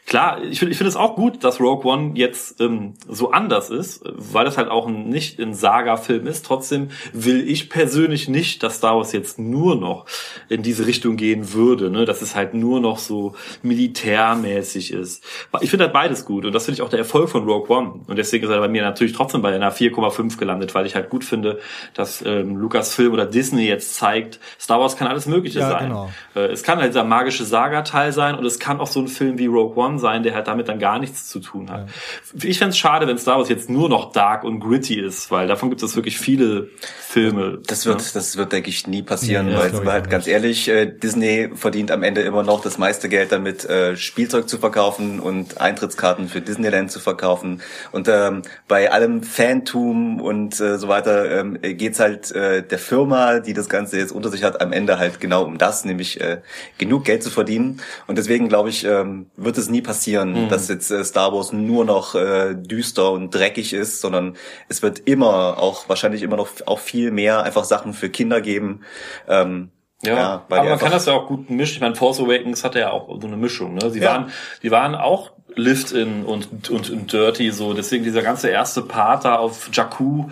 Klar, 0.04 0.42
ich 0.42 0.58
finde 0.58 0.72
ich 0.72 0.78
finde 0.78 0.88
es 0.88 0.96
auch 0.96 1.14
gut, 1.14 1.44
dass 1.44 1.60
Rogue 1.60 1.90
One 1.90 2.12
jetzt 2.14 2.60
ähm, 2.60 2.94
so 3.08 3.30
anders 3.30 3.70
ist, 3.70 4.02
weil 4.04 4.46
es 4.46 4.58
halt 4.58 4.68
auch 4.68 4.86
ein, 4.86 5.08
nicht 5.08 5.38
ein 5.38 5.54
Saga-Film 5.54 6.26
ist. 6.26 6.44
Trotzdem 6.44 6.90
will 7.12 7.48
ich 7.48 7.70
persönlich 7.70 8.28
nicht, 8.28 8.62
dass 8.62 8.78
Star 8.78 8.96
Wars 8.96 9.12
jetzt 9.12 9.38
nur 9.38 9.76
noch 9.76 10.04
in 10.48 10.62
diese 10.62 10.86
Richtung 10.86 11.16
gehen 11.16 11.54
würde, 11.54 11.88
ne? 11.88 12.04
dass 12.04 12.20
es 12.20 12.34
halt 12.34 12.52
nur 12.52 12.80
noch 12.80 12.98
so 12.98 13.34
militärmäßig 13.62 14.92
ist. 14.92 15.24
Ich 15.60 15.70
finde 15.70 15.84
halt 15.84 15.94
beides 15.94 16.24
gut 16.24 16.44
und 16.44 16.52
das 16.52 16.64
finde 16.64 16.76
ich 16.76 16.82
auch 16.82 16.90
der 16.90 16.98
Erfolg 16.98 17.30
von 17.30 17.44
Rogue 17.44 17.74
One. 17.74 18.00
Und 18.06 18.16
deswegen 18.18 18.44
ist 18.44 18.50
er 18.50 18.58
bei 18.58 18.68
mir 18.68 18.82
natürlich 18.82 19.14
trotzdem 19.14 19.40
bei 19.40 19.54
einer 19.54 19.72
4,5 19.72 20.36
gelandet, 20.36 20.74
weil 20.74 20.84
ich 20.84 20.94
halt 20.94 21.10
gut 21.10 21.24
finde, 21.24 21.60
dass 21.94 22.22
ähm, 22.26 22.56
Lucasfilm 22.56 23.12
oder 23.12 23.24
Disney 23.24 23.66
jetzt 23.66 23.94
zeigt, 23.94 24.40
Star 24.60 24.80
Wars 24.80 24.96
kann 24.96 25.06
alles 25.08 25.26
Mögliche 25.26 25.60
ja, 25.60 25.70
sein. 25.70 25.88
Genau. 25.88 26.10
Äh, 26.34 26.48
es 26.48 26.64
kann 26.64 26.80
halt 26.80 26.90
dieser 26.90 27.04
magische 27.04 27.44
Saga-Teil 27.44 28.12
sein 28.12 28.34
und 28.34 28.44
es 28.44 28.58
kann 28.58 28.80
auch 28.80 28.88
so 28.88 29.00
ein 29.00 29.08
Film 29.08 29.38
wie 29.38 29.46
Rogue 29.46 29.82
One 29.82 30.01
sein, 30.02 30.22
der 30.22 30.34
halt 30.34 30.46
damit 30.46 30.68
dann 30.68 30.78
gar 30.78 30.98
nichts 30.98 31.28
zu 31.28 31.40
tun 31.40 31.70
hat. 31.70 31.88
Ja. 31.88 32.44
Ich 32.44 32.58
fände 32.58 32.72
es 32.72 32.78
schade, 32.78 33.06
wenn 33.06 33.16
Star 33.16 33.38
Wars 33.38 33.48
jetzt 33.48 33.70
nur 33.70 33.88
noch 33.88 34.12
dark 34.12 34.44
und 34.44 34.60
gritty 34.60 35.00
ist, 35.00 35.30
weil 35.30 35.48
davon 35.48 35.70
gibt 35.70 35.82
es 35.82 35.96
wirklich 35.96 36.18
viele 36.18 36.68
Filme. 37.00 37.60
Das 37.66 37.86
wird, 37.86 38.00
ja. 38.00 38.06
das 38.14 38.36
wird, 38.36 38.52
denke 38.52 38.70
ich, 38.70 38.86
nie 38.86 39.02
passieren, 39.02 39.50
ja, 39.50 39.58
weil, 39.58 39.72
weil 39.84 39.92
halt 39.92 40.10
ganz 40.10 40.26
ehrlich, 40.26 40.68
äh, 40.68 40.86
Disney 40.86 41.50
verdient 41.54 41.90
am 41.90 42.02
Ende 42.02 42.22
immer 42.22 42.42
noch 42.42 42.62
das 42.62 42.78
meiste 42.78 43.08
Geld 43.08 43.32
damit, 43.32 43.64
äh, 43.64 43.96
Spielzeug 43.96 44.48
zu 44.48 44.58
verkaufen 44.58 45.20
und 45.20 45.60
Eintrittskarten 45.60 46.28
für 46.28 46.40
Disneyland 46.40 46.90
zu 46.90 47.00
verkaufen. 47.00 47.60
Und 47.92 48.08
ähm, 48.08 48.42
bei 48.66 48.90
allem 48.90 49.22
Fantum 49.22 50.20
und 50.20 50.58
äh, 50.60 50.78
so 50.78 50.88
weiter 50.88 51.30
ähm, 51.30 51.58
geht's 51.60 52.00
halt 52.00 52.32
äh, 52.32 52.62
der 52.62 52.78
Firma, 52.78 53.40
die 53.40 53.52
das 53.52 53.68
Ganze 53.68 53.98
jetzt 53.98 54.12
unter 54.12 54.30
sich 54.30 54.42
hat, 54.42 54.60
am 54.60 54.72
Ende 54.72 54.98
halt 54.98 55.20
genau 55.20 55.44
um 55.44 55.58
das, 55.58 55.84
nämlich 55.84 56.20
äh, 56.20 56.40
genug 56.78 57.04
Geld 57.04 57.22
zu 57.22 57.30
verdienen. 57.30 57.80
Und 58.06 58.16
deswegen 58.16 58.48
glaube 58.48 58.70
ich, 58.70 58.84
ähm, 58.84 59.26
wird 59.36 59.58
es 59.58 59.68
nie 59.68 59.81
passieren, 59.82 60.44
mhm. 60.44 60.48
dass 60.48 60.68
jetzt 60.68 60.90
äh, 60.90 61.04
Star 61.04 61.32
Wars 61.32 61.52
nur 61.52 61.84
noch 61.84 62.14
äh, 62.14 62.54
düster 62.54 63.12
und 63.12 63.34
dreckig 63.34 63.72
ist, 63.72 64.00
sondern 64.00 64.36
es 64.68 64.82
wird 64.82 65.00
immer 65.00 65.58
auch 65.58 65.88
wahrscheinlich 65.88 66.22
immer 66.22 66.36
noch 66.36 66.48
auch 66.66 66.78
viel 66.78 67.10
mehr 67.10 67.42
einfach 67.42 67.64
Sachen 67.64 67.92
für 67.92 68.10
Kinder 68.10 68.40
geben. 68.40 68.80
Ähm, 69.28 69.70
ja, 70.02 70.14
ja 70.14 70.44
aber 70.48 70.64
man 70.64 70.78
kann 70.78 70.90
das 70.90 71.06
ja 71.06 71.12
auch 71.12 71.26
gut 71.26 71.48
mischen. 71.50 71.74
Ich 71.74 71.80
meine, 71.80 71.94
Force 71.94 72.20
Awakens 72.20 72.64
hatte 72.64 72.80
ja 72.80 72.90
auch 72.90 73.08
so 73.20 73.26
eine 73.26 73.36
Mischung. 73.36 73.74
Ne? 73.74 73.90
Sie 73.90 74.00
ja. 74.00 74.10
waren, 74.10 74.32
die 74.62 74.70
waren 74.70 74.94
auch 74.94 75.32
Lift-In 75.54 76.24
und, 76.24 76.70
und, 76.70 76.90
und 76.90 77.12
Dirty 77.12 77.50
so. 77.50 77.74
Deswegen 77.74 78.04
dieser 78.04 78.22
ganze 78.22 78.48
erste 78.48 78.82
Part 78.82 79.24
da 79.24 79.36
auf 79.36 79.70
Jakku 79.72 80.28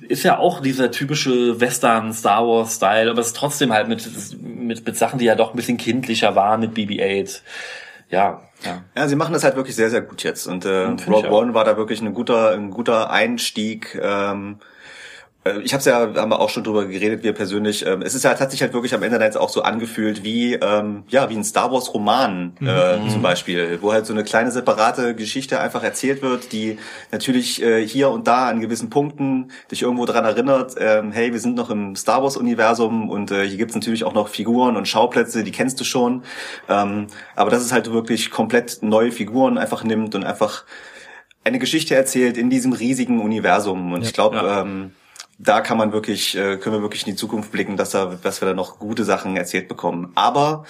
ist 0.00 0.24
ja 0.24 0.38
auch 0.38 0.60
dieser 0.60 0.90
typische 0.90 1.60
Western 1.60 2.12
Star 2.12 2.46
Wars 2.46 2.76
Style, 2.76 3.10
aber 3.10 3.20
es 3.20 3.28
ist 3.28 3.36
trotzdem 3.36 3.72
halt 3.72 3.88
mit, 3.88 4.06
mit, 4.42 4.86
mit 4.86 4.96
Sachen, 4.96 5.18
die 5.18 5.24
ja 5.24 5.34
doch 5.34 5.52
ein 5.52 5.56
bisschen 5.56 5.78
kindlicher 5.78 6.34
waren 6.34 6.60
mit 6.60 6.74
BB-8. 6.74 7.40
Ja, 8.10 8.42
ja. 8.66 8.82
ja, 8.94 9.08
sie 9.08 9.16
machen 9.16 9.32
das 9.32 9.44
halt 9.44 9.56
wirklich 9.56 9.76
sehr, 9.76 9.90
sehr 9.90 10.02
gut 10.02 10.22
jetzt. 10.22 10.46
Und 10.46 10.64
äh, 10.64 10.84
Rogue 11.08 11.30
One 11.30 11.54
war 11.54 11.64
da 11.64 11.76
wirklich 11.76 12.00
ein 12.02 12.12
guter, 12.12 12.50
ein 12.50 12.70
guter 12.70 13.10
Einstieg. 13.10 13.98
Ähm, 14.00 14.58
äh, 14.60 14.64
ich 15.62 15.72
habe 15.72 15.80
es 15.80 15.84
ja, 15.84 16.14
haben 16.14 16.30
wir 16.30 16.40
auch 16.40 16.50
schon 16.50 16.64
drüber 16.64 16.86
geredet, 16.86 17.22
wir 17.22 17.32
persönlich. 17.32 17.84
Ähm, 17.86 18.02
es 18.02 18.14
ist 18.14 18.24
halt, 18.24 18.40
hat 18.40 18.50
sich 18.50 18.62
halt 18.62 18.72
wirklich 18.72 18.94
am 18.94 19.02
Ende 19.02 19.18
jetzt 19.18 19.36
auch 19.36 19.48
so 19.48 19.62
angefühlt 19.62 20.24
wie, 20.24 20.54
ähm, 20.54 21.04
ja, 21.08 21.28
wie 21.30 21.36
ein 21.36 21.44
Star 21.44 21.72
Wars 21.72 21.92
Roman 21.94 22.52
äh, 22.60 22.98
mhm. 22.98 23.10
zum 23.10 23.22
Beispiel, 23.22 23.78
wo 23.80 23.92
halt 23.92 24.06
so 24.06 24.12
eine 24.12 24.24
kleine 24.24 24.50
separate 24.50 25.14
Geschichte 25.14 25.60
einfach 25.60 25.82
erzählt 25.82 26.22
wird, 26.22 26.52
die 26.52 26.78
natürlich 27.12 27.62
äh, 27.62 27.86
hier 27.86 28.10
und 28.10 28.26
da 28.26 28.48
an 28.48 28.60
gewissen 28.60 28.90
Punkten 28.90 29.50
dich 29.70 29.82
irgendwo 29.82 30.04
dran 30.04 30.24
erinnert, 30.24 30.74
ähm, 30.78 31.12
hey, 31.12 31.32
wir 31.32 31.40
sind 31.40 31.56
noch 31.56 31.70
im 31.70 31.96
Star 31.96 32.22
Wars 32.22 32.36
Universum 32.36 33.08
und 33.08 33.30
äh, 33.30 33.46
hier 33.46 33.58
gibt's 33.58 33.74
natürlich 33.74 34.04
auch 34.04 34.14
noch 34.14 34.28
Figuren 34.28 34.76
und 34.76 34.88
Schauplätze, 34.88 35.44
die 35.44 35.52
kennst 35.52 35.80
du 35.80 35.84
schon. 35.84 36.22
Ähm, 36.68 37.06
aber 37.34 37.50
das 37.50 37.62
ist 37.62 37.72
halt 37.72 37.92
wirklich 37.92 38.30
komplett 38.30 38.82
neue 38.82 39.12
Figuren 39.12 39.58
einfach 39.58 39.84
nimmt 39.84 40.14
und 40.14 40.24
einfach 40.24 40.64
eine 41.46 41.58
Geschichte 41.58 41.94
erzählt 41.94 42.36
in 42.36 42.50
diesem 42.50 42.72
riesigen 42.72 43.20
Universum. 43.20 43.92
Und 43.92 44.02
ja, 44.02 44.08
ich 44.08 44.12
glaube, 44.12 44.36
ja. 44.36 44.62
ähm, 44.62 44.90
da 45.38 45.60
kann 45.60 45.78
man 45.78 45.92
wirklich, 45.92 46.36
äh, 46.36 46.56
können 46.56 46.76
wir 46.76 46.82
wirklich 46.82 47.06
in 47.06 47.12
die 47.12 47.16
Zukunft 47.16 47.52
blicken, 47.52 47.76
dass, 47.76 47.90
da, 47.90 48.16
dass 48.22 48.40
wir 48.40 48.48
da 48.48 48.54
noch 48.54 48.78
gute 48.78 49.04
Sachen 49.04 49.36
erzählt 49.36 49.68
bekommen. 49.68 50.12
Aber 50.14 50.64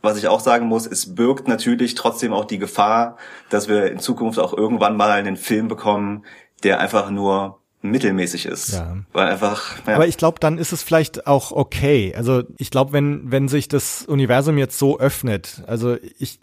was 0.00 0.16
ich 0.16 0.28
auch 0.28 0.40
sagen 0.40 0.66
muss, 0.66 0.86
es 0.86 1.14
birgt 1.14 1.48
natürlich 1.48 1.94
trotzdem 1.94 2.32
auch 2.32 2.44
die 2.44 2.58
Gefahr, 2.58 3.16
dass 3.50 3.68
wir 3.68 3.90
in 3.90 3.98
Zukunft 3.98 4.38
auch 4.38 4.52
irgendwann 4.52 4.96
mal 4.96 5.10
einen 5.10 5.36
Film 5.36 5.68
bekommen, 5.68 6.24
der 6.62 6.80
einfach 6.80 7.10
nur 7.10 7.60
mittelmäßig 7.82 8.46
ist. 8.46 8.72
Ja. 8.72 8.96
Weil 9.12 9.28
einfach. 9.28 9.76
Ja. 9.86 9.94
Aber 9.94 10.06
ich 10.06 10.16
glaube, 10.16 10.38
dann 10.40 10.58
ist 10.58 10.72
es 10.72 10.82
vielleicht 10.82 11.26
auch 11.26 11.50
okay. 11.52 12.14
Also 12.16 12.44
ich 12.58 12.70
glaube, 12.70 12.92
wenn 12.92 13.30
wenn 13.30 13.48
sich 13.48 13.68
das 13.68 14.04
Universum 14.04 14.58
jetzt 14.58 14.78
so 14.78 14.98
öffnet, 14.98 15.62
also 15.66 15.96
ich 16.18 16.38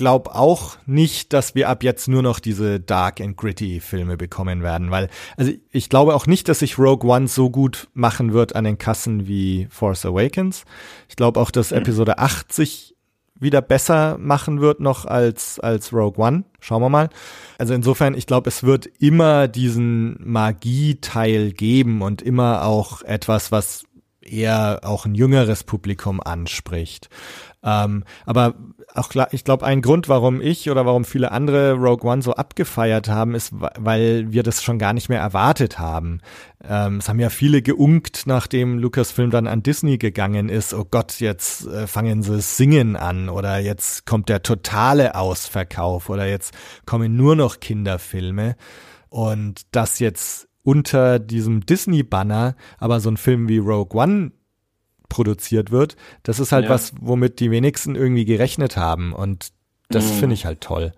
glaube 0.00 0.34
auch 0.34 0.78
nicht, 0.86 1.34
dass 1.34 1.54
wir 1.54 1.68
ab 1.68 1.82
jetzt 1.82 2.08
nur 2.08 2.22
noch 2.22 2.40
diese 2.40 2.80
Dark 2.80 3.20
and 3.20 3.36
Gritty 3.36 3.80
Filme 3.80 4.16
bekommen 4.16 4.62
werden, 4.62 4.90
weil 4.90 5.10
also 5.36 5.52
ich 5.70 5.90
glaube 5.90 6.14
auch 6.14 6.26
nicht, 6.26 6.48
dass 6.48 6.60
sich 6.60 6.78
Rogue 6.78 7.08
One 7.08 7.28
so 7.28 7.50
gut 7.50 7.88
machen 7.92 8.32
wird 8.32 8.56
an 8.56 8.64
den 8.64 8.78
Kassen 8.78 9.28
wie 9.28 9.68
Force 9.70 10.06
Awakens. 10.06 10.64
Ich 11.10 11.16
glaube 11.16 11.38
auch, 11.38 11.50
dass 11.50 11.70
mhm. 11.70 11.76
Episode 11.76 12.18
8 12.18 12.50
sich 12.50 12.96
wieder 13.38 13.60
besser 13.60 14.16
machen 14.16 14.62
wird 14.62 14.80
noch 14.80 15.04
als 15.04 15.60
als 15.60 15.92
Rogue 15.92 16.24
One. 16.24 16.44
Schauen 16.60 16.80
wir 16.80 16.88
mal. 16.88 17.10
Also 17.58 17.74
insofern, 17.74 18.14
ich 18.14 18.26
glaube, 18.26 18.48
es 18.48 18.62
wird 18.62 18.86
immer 18.86 19.48
diesen 19.48 20.16
Magie-Teil 20.18 21.52
geben 21.52 22.00
und 22.00 22.22
immer 22.22 22.64
auch 22.64 23.02
etwas, 23.02 23.52
was 23.52 23.84
eher 24.22 24.80
auch 24.82 25.04
ein 25.04 25.14
jüngeres 25.14 25.64
Publikum 25.64 26.22
anspricht. 26.22 27.10
Ähm, 27.62 28.04
aber 28.24 28.54
auch 28.94 29.08
klar, 29.08 29.28
ich 29.32 29.44
glaube, 29.44 29.64
ein 29.64 29.82
Grund, 29.82 30.08
warum 30.08 30.40
ich 30.40 30.70
oder 30.70 30.86
warum 30.86 31.04
viele 31.04 31.32
andere 31.32 31.74
Rogue 31.74 32.10
One 32.10 32.22
so 32.22 32.34
abgefeiert 32.34 33.08
haben, 33.08 33.34
ist, 33.34 33.52
weil 33.52 34.32
wir 34.32 34.42
das 34.42 34.62
schon 34.62 34.78
gar 34.78 34.92
nicht 34.92 35.08
mehr 35.08 35.20
erwartet 35.20 35.78
haben. 35.78 36.20
Ähm, 36.62 36.98
es 36.98 37.08
haben 37.08 37.20
ja 37.20 37.30
viele 37.30 37.62
geunkt, 37.62 38.22
nachdem 38.26 38.78
Lucasfilm 38.78 39.30
dann 39.30 39.46
an 39.46 39.62
Disney 39.62 39.98
gegangen 39.98 40.48
ist. 40.48 40.74
Oh 40.74 40.86
Gott, 40.90 41.20
jetzt 41.20 41.66
äh, 41.66 41.86
fangen 41.86 42.22
sie 42.22 42.40
Singen 42.40 42.96
an 42.96 43.28
oder 43.28 43.58
jetzt 43.58 44.06
kommt 44.06 44.28
der 44.28 44.42
totale 44.42 45.14
Ausverkauf 45.14 46.08
oder 46.08 46.26
jetzt 46.26 46.54
kommen 46.86 47.16
nur 47.16 47.36
noch 47.36 47.60
Kinderfilme. 47.60 48.56
Und 49.08 49.62
das 49.72 49.98
jetzt 49.98 50.48
unter 50.62 51.18
diesem 51.18 51.64
Disney-Banner 51.64 52.54
aber 52.78 53.00
so 53.00 53.10
ein 53.10 53.16
Film 53.16 53.48
wie 53.48 53.58
Rogue 53.58 54.00
One 54.00 54.32
produziert 55.10 55.70
wird, 55.70 55.96
das 56.22 56.40
ist 56.40 56.52
halt 56.52 56.64
ja. 56.64 56.70
was, 56.70 56.94
womit 56.98 57.38
die 57.40 57.50
wenigsten 57.50 57.94
irgendwie 57.94 58.24
gerechnet 58.24 58.78
haben. 58.78 59.12
Und 59.12 59.50
das 59.90 60.06
mhm. 60.06 60.14
finde 60.14 60.34
ich 60.34 60.46
halt 60.46 60.62
toll. 60.62 60.92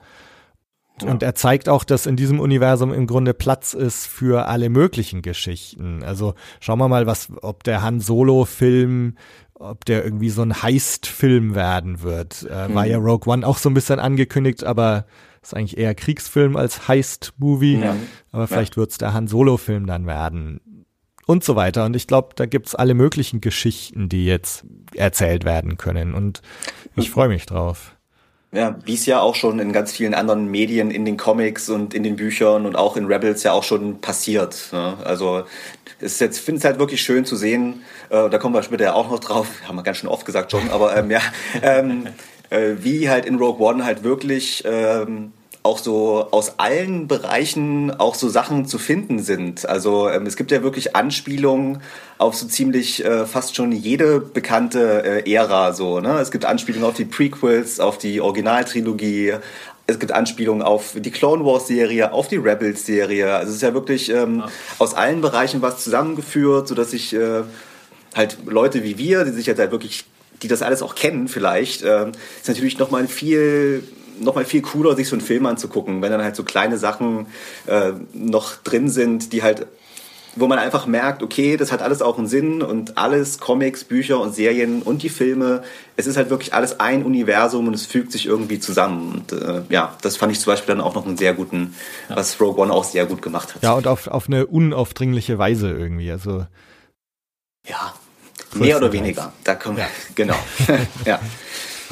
Ja. 1.02 1.10
Und 1.10 1.24
er 1.24 1.34
zeigt 1.34 1.68
auch, 1.68 1.82
dass 1.82 2.06
in 2.06 2.14
diesem 2.14 2.38
Universum 2.38 2.92
im 2.92 3.08
Grunde 3.08 3.34
Platz 3.34 3.74
ist 3.74 4.06
für 4.06 4.46
alle 4.46 4.68
möglichen 4.68 5.22
Geschichten. 5.22 6.04
Also 6.04 6.34
schauen 6.60 6.78
wir 6.78 6.88
mal, 6.88 7.06
was, 7.06 7.32
ob 7.42 7.64
der 7.64 7.82
Han 7.82 7.98
Solo-Film 7.98 9.16
ob 9.62 9.84
der 9.84 10.04
irgendwie 10.04 10.30
so 10.30 10.42
ein 10.42 10.62
Heist-Film 10.62 11.54
werden 11.54 12.02
wird. 12.02 12.42
Äh, 12.50 12.74
War 12.74 12.86
ja 12.86 12.98
Rogue 12.98 13.32
One 13.32 13.46
auch 13.46 13.58
so 13.58 13.70
ein 13.70 13.74
bisschen 13.74 14.00
angekündigt, 14.00 14.64
aber 14.64 15.06
ist 15.40 15.54
eigentlich 15.54 15.78
eher 15.78 15.94
Kriegsfilm 15.94 16.56
als 16.56 16.88
Heist-Movie. 16.88 17.80
Ja. 17.80 17.96
Aber 18.30 18.46
vielleicht 18.46 18.76
wird's 18.76 18.98
der 18.98 19.12
Han 19.12 19.26
Solo-Film 19.26 19.86
dann 19.86 20.06
werden. 20.06 20.60
Und 21.26 21.44
so 21.44 21.54
weiter. 21.54 21.84
Und 21.84 21.94
ich 21.94 22.06
glaube, 22.06 22.30
da 22.34 22.46
gibt's 22.46 22.74
alle 22.74 22.94
möglichen 22.94 23.40
Geschichten, 23.40 24.08
die 24.08 24.26
jetzt 24.26 24.64
erzählt 24.94 25.44
werden 25.44 25.76
können. 25.76 26.14
Und 26.14 26.42
ich 26.96 27.10
freue 27.10 27.28
mich 27.28 27.46
drauf. 27.46 27.96
Ja, 28.54 28.76
wie 28.84 28.94
es 28.94 29.06
ja 29.06 29.20
auch 29.20 29.34
schon 29.34 29.60
in 29.60 29.72
ganz 29.72 29.92
vielen 29.92 30.12
anderen 30.12 30.46
Medien, 30.46 30.90
in 30.90 31.06
den 31.06 31.16
Comics 31.16 31.70
und 31.70 31.94
in 31.94 32.02
den 32.02 32.16
Büchern 32.16 32.66
und 32.66 32.76
auch 32.76 32.98
in 32.98 33.06
Rebels 33.06 33.42
ja 33.44 33.52
auch 33.52 33.62
schon 33.62 34.02
passiert. 34.02 34.68
Ne? 34.72 34.98
Also 35.04 35.44
ist 36.00 36.20
jetzt 36.20 36.38
finde 36.38 36.58
es 36.58 36.64
halt 36.66 36.78
wirklich 36.78 37.00
schön 37.00 37.24
zu 37.24 37.34
sehen. 37.34 37.82
Äh, 38.10 38.28
da 38.28 38.36
kommen 38.36 38.54
wir 38.54 38.62
später 38.62 38.84
ja 38.84 38.92
auch 38.92 39.10
noch 39.10 39.20
drauf. 39.20 39.46
Haben 39.66 39.76
wir 39.76 39.82
ganz 39.82 39.98
schön 39.98 40.10
oft 40.10 40.26
gesagt 40.26 40.50
schon, 40.50 40.68
aber 40.68 40.94
ähm, 40.94 41.10
ja, 41.10 41.20
ähm, 41.62 42.08
äh, 42.50 42.74
wie 42.80 43.08
halt 43.08 43.24
in 43.24 43.36
Rogue 43.36 43.66
One 43.66 43.86
halt 43.86 44.04
wirklich 44.04 44.64
ähm, 44.66 45.32
auch 45.64 45.78
so 45.78 46.28
aus 46.32 46.58
allen 46.58 47.06
Bereichen 47.06 47.92
auch 47.92 48.16
so 48.16 48.28
Sachen 48.28 48.66
zu 48.66 48.78
finden 48.78 49.20
sind. 49.20 49.68
Also 49.68 50.08
ähm, 50.08 50.26
es 50.26 50.36
gibt 50.36 50.50
ja 50.50 50.62
wirklich 50.62 50.96
Anspielungen 50.96 51.80
auf 52.18 52.34
so 52.34 52.46
ziemlich 52.46 53.04
äh, 53.04 53.26
fast 53.26 53.54
schon 53.54 53.70
jede 53.70 54.20
bekannte 54.20 55.24
äh, 55.24 55.32
Ära 55.32 55.72
so. 55.72 56.00
Ne? 56.00 56.18
Es 56.18 56.32
gibt 56.32 56.44
Anspielungen 56.44 56.88
auf 56.88 56.96
die 56.96 57.04
Prequels, 57.04 57.78
auf 57.78 57.98
die 57.98 58.20
Originaltrilogie. 58.20 59.34
Es 59.86 60.00
gibt 60.00 60.10
Anspielungen 60.12 60.62
auf 60.62 60.94
die 60.96 61.10
Clone 61.10 61.44
Wars 61.44 61.68
Serie, 61.68 62.12
auf 62.12 62.26
die 62.26 62.36
Rebels 62.36 62.84
Serie. 62.84 63.32
Also 63.34 63.50
es 63.50 63.56
ist 63.56 63.62
ja 63.62 63.74
wirklich 63.74 64.10
ähm, 64.10 64.40
ja. 64.40 64.48
aus 64.78 64.94
allen 64.94 65.20
Bereichen 65.20 65.62
was 65.62 65.82
zusammengeführt, 65.84 66.66
so 66.66 66.74
dass 66.74 66.90
sich 66.90 67.14
äh, 67.14 67.42
halt 68.16 68.38
Leute 68.46 68.82
wie 68.82 68.98
wir, 68.98 69.24
die 69.24 69.32
sich 69.32 69.46
jetzt 69.46 69.58
halt 69.60 69.70
wirklich, 69.70 70.06
die 70.42 70.48
das 70.48 70.62
alles 70.62 70.82
auch 70.82 70.96
kennen 70.96 71.28
vielleicht, 71.28 71.82
äh, 71.82 72.08
ist 72.08 72.48
natürlich 72.48 72.78
noch 72.78 72.90
mal 72.90 73.06
viel 73.06 73.84
noch 74.20 74.34
mal 74.34 74.44
viel 74.44 74.62
cooler, 74.62 74.96
sich 74.96 75.08
so 75.08 75.16
einen 75.16 75.24
Film 75.24 75.46
anzugucken, 75.46 76.02
wenn 76.02 76.10
dann 76.10 76.22
halt 76.22 76.36
so 76.36 76.44
kleine 76.44 76.78
Sachen 76.78 77.26
äh, 77.66 77.92
noch 78.12 78.56
drin 78.56 78.88
sind, 78.88 79.32
die 79.32 79.42
halt 79.42 79.66
wo 80.34 80.46
man 80.46 80.58
einfach 80.58 80.86
merkt, 80.86 81.22
okay, 81.22 81.56
das 81.56 81.72
hat 81.72 81.82
alles 81.82 82.00
auch 82.00 82.18
einen 82.18 82.26
Sinn 82.26 82.62
und 82.62 82.96
alles, 82.96 83.38
Comics, 83.38 83.84
Bücher 83.84 84.20
und 84.20 84.34
Serien 84.34 84.82
und 84.82 85.02
die 85.02 85.08
Filme, 85.08 85.62
es 85.96 86.06
ist 86.06 86.16
halt 86.16 86.30
wirklich 86.30 86.54
alles 86.54 86.80
ein 86.80 87.04
Universum 87.04 87.68
und 87.68 87.74
es 87.74 87.86
fügt 87.86 88.12
sich 88.12 88.26
irgendwie 88.26 88.58
zusammen. 88.58 89.12
Und 89.12 89.32
äh, 89.32 89.62
ja, 89.68 89.96
das 90.00 90.16
fand 90.16 90.32
ich 90.32 90.40
zum 90.40 90.52
Beispiel 90.52 90.74
dann 90.74 90.82
auch 90.82 90.94
noch 90.94 91.06
einen 91.06 91.18
sehr 91.18 91.34
guten, 91.34 91.74
ja. 92.08 92.16
was 92.16 92.40
Rogue 92.40 92.62
One 92.62 92.72
auch 92.72 92.84
sehr 92.84 93.06
gut 93.06 93.20
gemacht 93.20 93.54
hat. 93.54 93.62
Ja, 93.62 93.74
und 93.74 93.86
auf, 93.86 94.06
auf 94.06 94.26
eine 94.26 94.46
unaufdringliche 94.46 95.38
Weise 95.38 95.70
irgendwie, 95.70 96.10
also. 96.10 96.46
Ja, 97.68 97.94
mehr 98.54 98.78
oder 98.78 98.92
weniger. 98.92 99.32
Da 99.44 99.54
kommen 99.54 99.76
wir, 99.76 99.84
ja. 99.84 99.90
genau. 100.14 100.36
ja. 101.04 101.20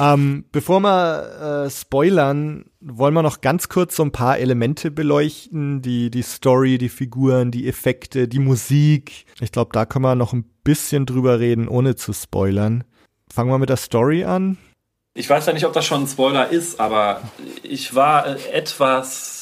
Ähm, 0.01 0.45
bevor 0.51 0.79
wir 0.79 1.65
äh, 1.65 1.69
spoilern, 1.69 2.65
wollen 2.79 3.13
wir 3.13 3.21
noch 3.21 3.41
ganz 3.41 3.69
kurz 3.69 3.95
so 3.95 4.03
ein 4.03 4.11
paar 4.11 4.39
Elemente 4.39 4.89
beleuchten, 4.89 5.83
die, 5.83 6.09
die 6.09 6.23
Story, 6.23 6.79
die 6.79 6.89
Figuren, 6.89 7.51
die 7.51 7.67
Effekte, 7.67 8.27
die 8.27 8.39
Musik. 8.39 9.25
Ich 9.39 9.51
glaube, 9.51 9.69
da 9.73 9.85
können 9.85 10.05
wir 10.05 10.15
noch 10.15 10.33
ein 10.33 10.45
bisschen 10.63 11.05
drüber 11.05 11.39
reden, 11.39 11.67
ohne 11.67 11.95
zu 11.95 12.13
spoilern. 12.13 12.83
Fangen 13.31 13.51
wir 13.51 13.59
mit 13.59 13.69
der 13.69 13.77
Story 13.77 14.23
an. 14.23 14.57
Ich 15.13 15.29
weiß 15.29 15.45
ja 15.45 15.53
nicht, 15.53 15.65
ob 15.65 15.73
das 15.73 15.85
schon 15.85 16.03
ein 16.03 16.07
Spoiler 16.07 16.49
ist, 16.49 16.79
aber 16.79 17.21
ich 17.61 17.93
war 17.93 18.25
äh, 18.25 18.37
etwas 18.53 19.40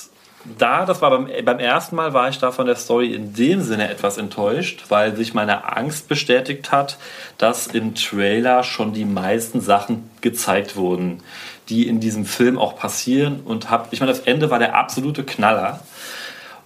da, 0.57 0.85
das 0.85 1.01
war 1.01 1.09
beim, 1.09 1.29
beim 1.43 1.59
ersten 1.59 1.95
Mal, 1.95 2.13
war 2.13 2.29
ich 2.29 2.37
da 2.39 2.51
von 2.51 2.65
der 2.65 2.75
Story 2.75 3.13
in 3.13 3.33
dem 3.33 3.61
Sinne 3.61 3.89
etwas 3.89 4.17
enttäuscht, 4.17 4.85
weil 4.89 5.15
sich 5.15 5.33
meine 5.33 5.75
Angst 5.75 6.07
bestätigt 6.07 6.71
hat, 6.71 6.97
dass 7.37 7.67
im 7.67 7.93
Trailer 7.93 8.63
schon 8.63 8.93
die 8.93 9.05
meisten 9.05 9.59
Sachen 9.59 10.09
gezeigt 10.21 10.75
wurden, 10.75 11.21
die 11.67 11.87
in 11.87 11.99
diesem 11.99 12.25
Film 12.25 12.57
auch 12.57 12.77
passieren. 12.77 13.41
Und 13.43 13.69
hab, 13.69 13.91
ich 13.91 13.99
meine, 13.99 14.13
das 14.13 14.21
Ende 14.21 14.49
war 14.49 14.59
der 14.59 14.75
absolute 14.75 15.23
Knaller. 15.23 15.81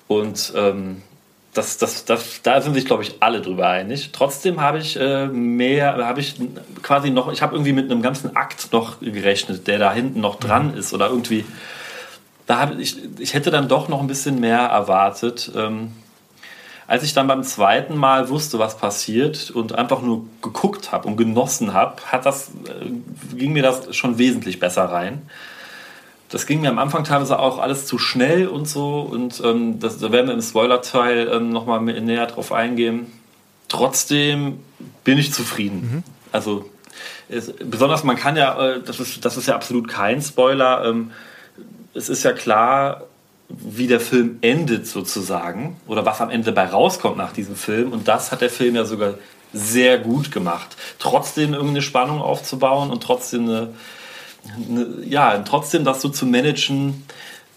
Und 0.08 0.54
ähm, 0.56 1.02
das, 1.54 1.78
das, 1.78 2.06
das, 2.06 2.42
da 2.42 2.62
sind 2.62 2.74
sich, 2.74 2.86
glaube 2.86 3.04
ich, 3.04 3.16
alle 3.22 3.42
drüber 3.42 3.68
einig. 3.70 4.12
Trotzdem 4.12 4.62
habe 4.62 4.80
ich 4.80 5.00
äh, 5.00 5.28
mehr, 5.28 6.06
habe 6.06 6.20
ich 6.20 6.36
quasi 6.82 7.10
noch, 7.10 7.32
ich 7.32 7.42
habe 7.42 7.56
irgendwie 7.56 7.74
mit 7.74 7.90
einem 7.92 8.02
ganzen 8.02 8.36
Akt 8.36 8.72
noch 8.72 9.00
gerechnet, 9.02 9.68
der 9.68 9.80
da 9.80 9.94
hinten 9.94 10.22
noch 10.22 10.40
dran 10.40 10.72
mhm. 10.72 10.78
ist 10.78 10.94
oder 10.94 11.10
irgendwie 11.10 11.46
da 12.54 12.60
habe 12.60 12.80
ich, 12.80 12.98
ich 13.18 13.34
hätte 13.34 13.50
dann 13.50 13.68
doch 13.68 13.90
noch 13.90 14.00
ein 14.00 14.06
bisschen 14.06 14.40
mehr 14.40 14.60
erwartet. 14.60 15.52
Ähm, 15.56 15.92
als 16.86 17.02
ich 17.02 17.14
dann 17.14 17.26
beim 17.26 17.42
zweiten 17.42 17.98
Mal 17.98 18.30
wusste, 18.30 18.60
was 18.60 18.78
passiert 18.78 19.50
und 19.50 19.74
einfach 19.74 20.04
nur 20.04 20.28
geguckt 20.44 20.92
habe 20.92 21.08
und 21.08 21.18
genossen 21.18 21.74
habe, 21.74 21.96
hat 22.06 22.28
das, 22.28 22.50
äh, 22.50 23.36
ging 23.36 23.54
mir 23.54 23.64
das 23.64 23.96
schon 23.96 24.20
wesentlich 24.20 24.60
besser 24.60 24.84
rein. 24.84 25.24
Das 26.30 26.46
ging 26.46 26.62
mir 26.62 26.70
am 26.70 26.78
Anfang 26.78 27.04
teilweise 27.04 27.40
auch 27.40 27.58
alles 27.58 27.88
zu 27.88 27.98
schnell 27.98 28.48
und 28.48 28.68
so 28.68 29.00
und 29.00 29.42
ähm, 29.44 29.80
das, 29.80 29.98
da 29.98 30.12
werden 30.12 30.28
wir 30.28 30.36
im 30.36 30.42
Spoiler-Teil 30.42 31.32
ähm, 31.34 31.50
nochmal 31.50 31.82
näher 31.82 32.28
drauf 32.28 32.52
eingehen. 32.52 33.08
Trotzdem 33.68 34.60
bin 35.04 35.18
ich 35.18 35.34
zufrieden. 35.34 35.82
Mhm. 35.82 36.04
Also 36.32 36.70
es, 37.30 37.52
besonders 37.52 38.04
man 38.04 38.16
kann 38.16 38.36
ja, 38.36 38.74
äh, 38.74 38.82
das, 38.84 39.00
ist, 39.00 39.26
das 39.26 39.38
ist 39.38 39.48
ja 39.48 39.56
absolut 39.56 39.88
kein 39.88 40.22
Spoiler, 40.22 40.86
ähm, 40.86 41.10
es 41.94 42.10
ist 42.10 42.24
ja 42.24 42.34
klar, 42.34 43.04
wie 43.50 43.88
der 43.88 44.00
Film 44.00 44.40
endet 44.42 44.88
sozusagen 44.88 45.78
oder 45.88 46.06
was 46.06 46.22
am 46.22 46.30
Ende 46.30 46.52
dabei 46.54 46.70
rauskommt 46.72 47.18
nach 47.18 47.34
diesem 47.34 47.56
Film. 47.56 47.92
Und 47.92 48.08
das 48.08 48.32
hat 48.32 48.42
der 48.42 48.50
Film 48.50 48.76
ja 48.76 48.86
sogar 48.86 49.16
sehr 49.54 50.00
gut 50.00 50.32
gemacht. 50.32 50.76
Trotzdem 50.98 51.54
irgendeine 51.54 51.84
Spannung 51.84 52.22
aufzubauen 52.22 52.90
und 52.90 53.04
trotzdem 53.04 53.44
eine, 53.44 53.74
eine, 54.68 54.88
ja, 55.06 55.38
trotzdem 55.40 55.84
das 55.84 56.02
so 56.02 56.10
zu 56.10 56.26
managen, 56.26 57.06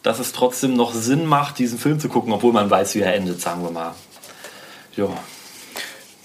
dass 0.03 0.19
es 0.19 0.33
trotzdem 0.33 0.75
noch 0.75 0.93
Sinn 0.93 1.25
macht, 1.25 1.59
diesen 1.59 1.79
Film 1.79 1.99
zu 1.99 2.09
gucken, 2.09 2.33
obwohl 2.33 2.53
man 2.53 2.71
weiß, 2.71 2.95
wie 2.95 3.01
er 3.01 3.15
endet, 3.15 3.41
sagen 3.41 3.63
wir 3.63 3.71
mal. 3.71 3.95
Ja. 4.97 5.09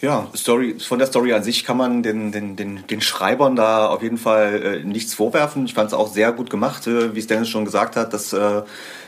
Ja, 0.02 0.28
Story, 0.36 0.78
von 0.80 0.98
der 0.98 1.08
Story 1.08 1.32
an 1.34 1.44
sich 1.44 1.64
kann 1.64 1.78
man 1.78 2.02
den, 2.02 2.32
den, 2.32 2.56
den, 2.56 2.88
den 2.88 3.02
Schreibern 3.02 3.56
da 3.56 3.88
auf 3.88 4.02
jeden 4.02 4.18
Fall 4.18 4.82
äh, 4.82 4.84
nichts 4.84 5.14
vorwerfen. 5.14 5.66
Ich 5.66 5.76
fand 5.76 5.90
es 5.90 5.94
auch 5.94 6.12
sehr 6.12 6.32
gut 6.32 6.50
gemacht, 6.50 6.88
äh, 6.88 7.14
wie 7.14 7.20
es 7.20 7.28
Dennis 7.28 7.50
schon 7.50 7.66
gesagt 7.66 7.96
hat, 7.96 8.12
dass 8.12 8.34
äh, 8.34 8.64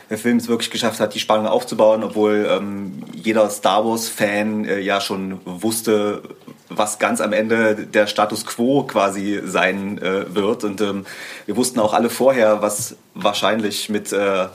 der 0.08 0.18
Film 0.18 0.36
es 0.36 0.46
wirklich 0.46 0.70
geschafft 0.70 1.00
hat, 1.00 1.12
die 1.14 1.18
Spannung 1.18 1.48
aufzubauen, 1.48 2.04
obwohl 2.04 2.46
ähm, 2.48 3.02
jeder 3.12 3.50
Star 3.50 3.84
Wars-Fan 3.84 4.66
äh, 4.66 4.78
ja 4.78 5.00
schon 5.00 5.40
wusste, 5.44 6.22
was 6.68 7.00
ganz 7.00 7.20
am 7.20 7.32
Ende 7.32 7.74
der 7.74 8.06
Status 8.06 8.46
quo 8.46 8.84
quasi 8.84 9.40
sein 9.44 9.98
äh, 9.98 10.32
wird. 10.32 10.62
Und 10.62 10.80
ähm, 10.80 11.06
wir 11.46 11.56
wussten 11.56 11.80
auch 11.80 11.92
alle 11.92 12.08
vorher, 12.08 12.62
was 12.62 12.94
wahrscheinlich 13.14 13.88
mit 13.88 14.12
äh, 14.12 14.46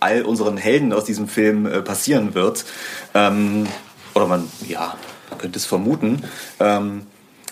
all 0.00 0.22
unseren 0.22 0.56
Helden 0.56 0.94
aus 0.94 1.04
diesem 1.04 1.28
Film 1.28 1.66
äh, 1.66 1.82
passieren 1.82 2.34
wird. 2.34 2.64
Ähm, 3.12 3.66
oder 4.14 4.26
man, 4.26 4.50
ja, 4.66 4.94
es 5.56 5.66
vermuten. 5.66 6.22
Ähm, 6.60 7.02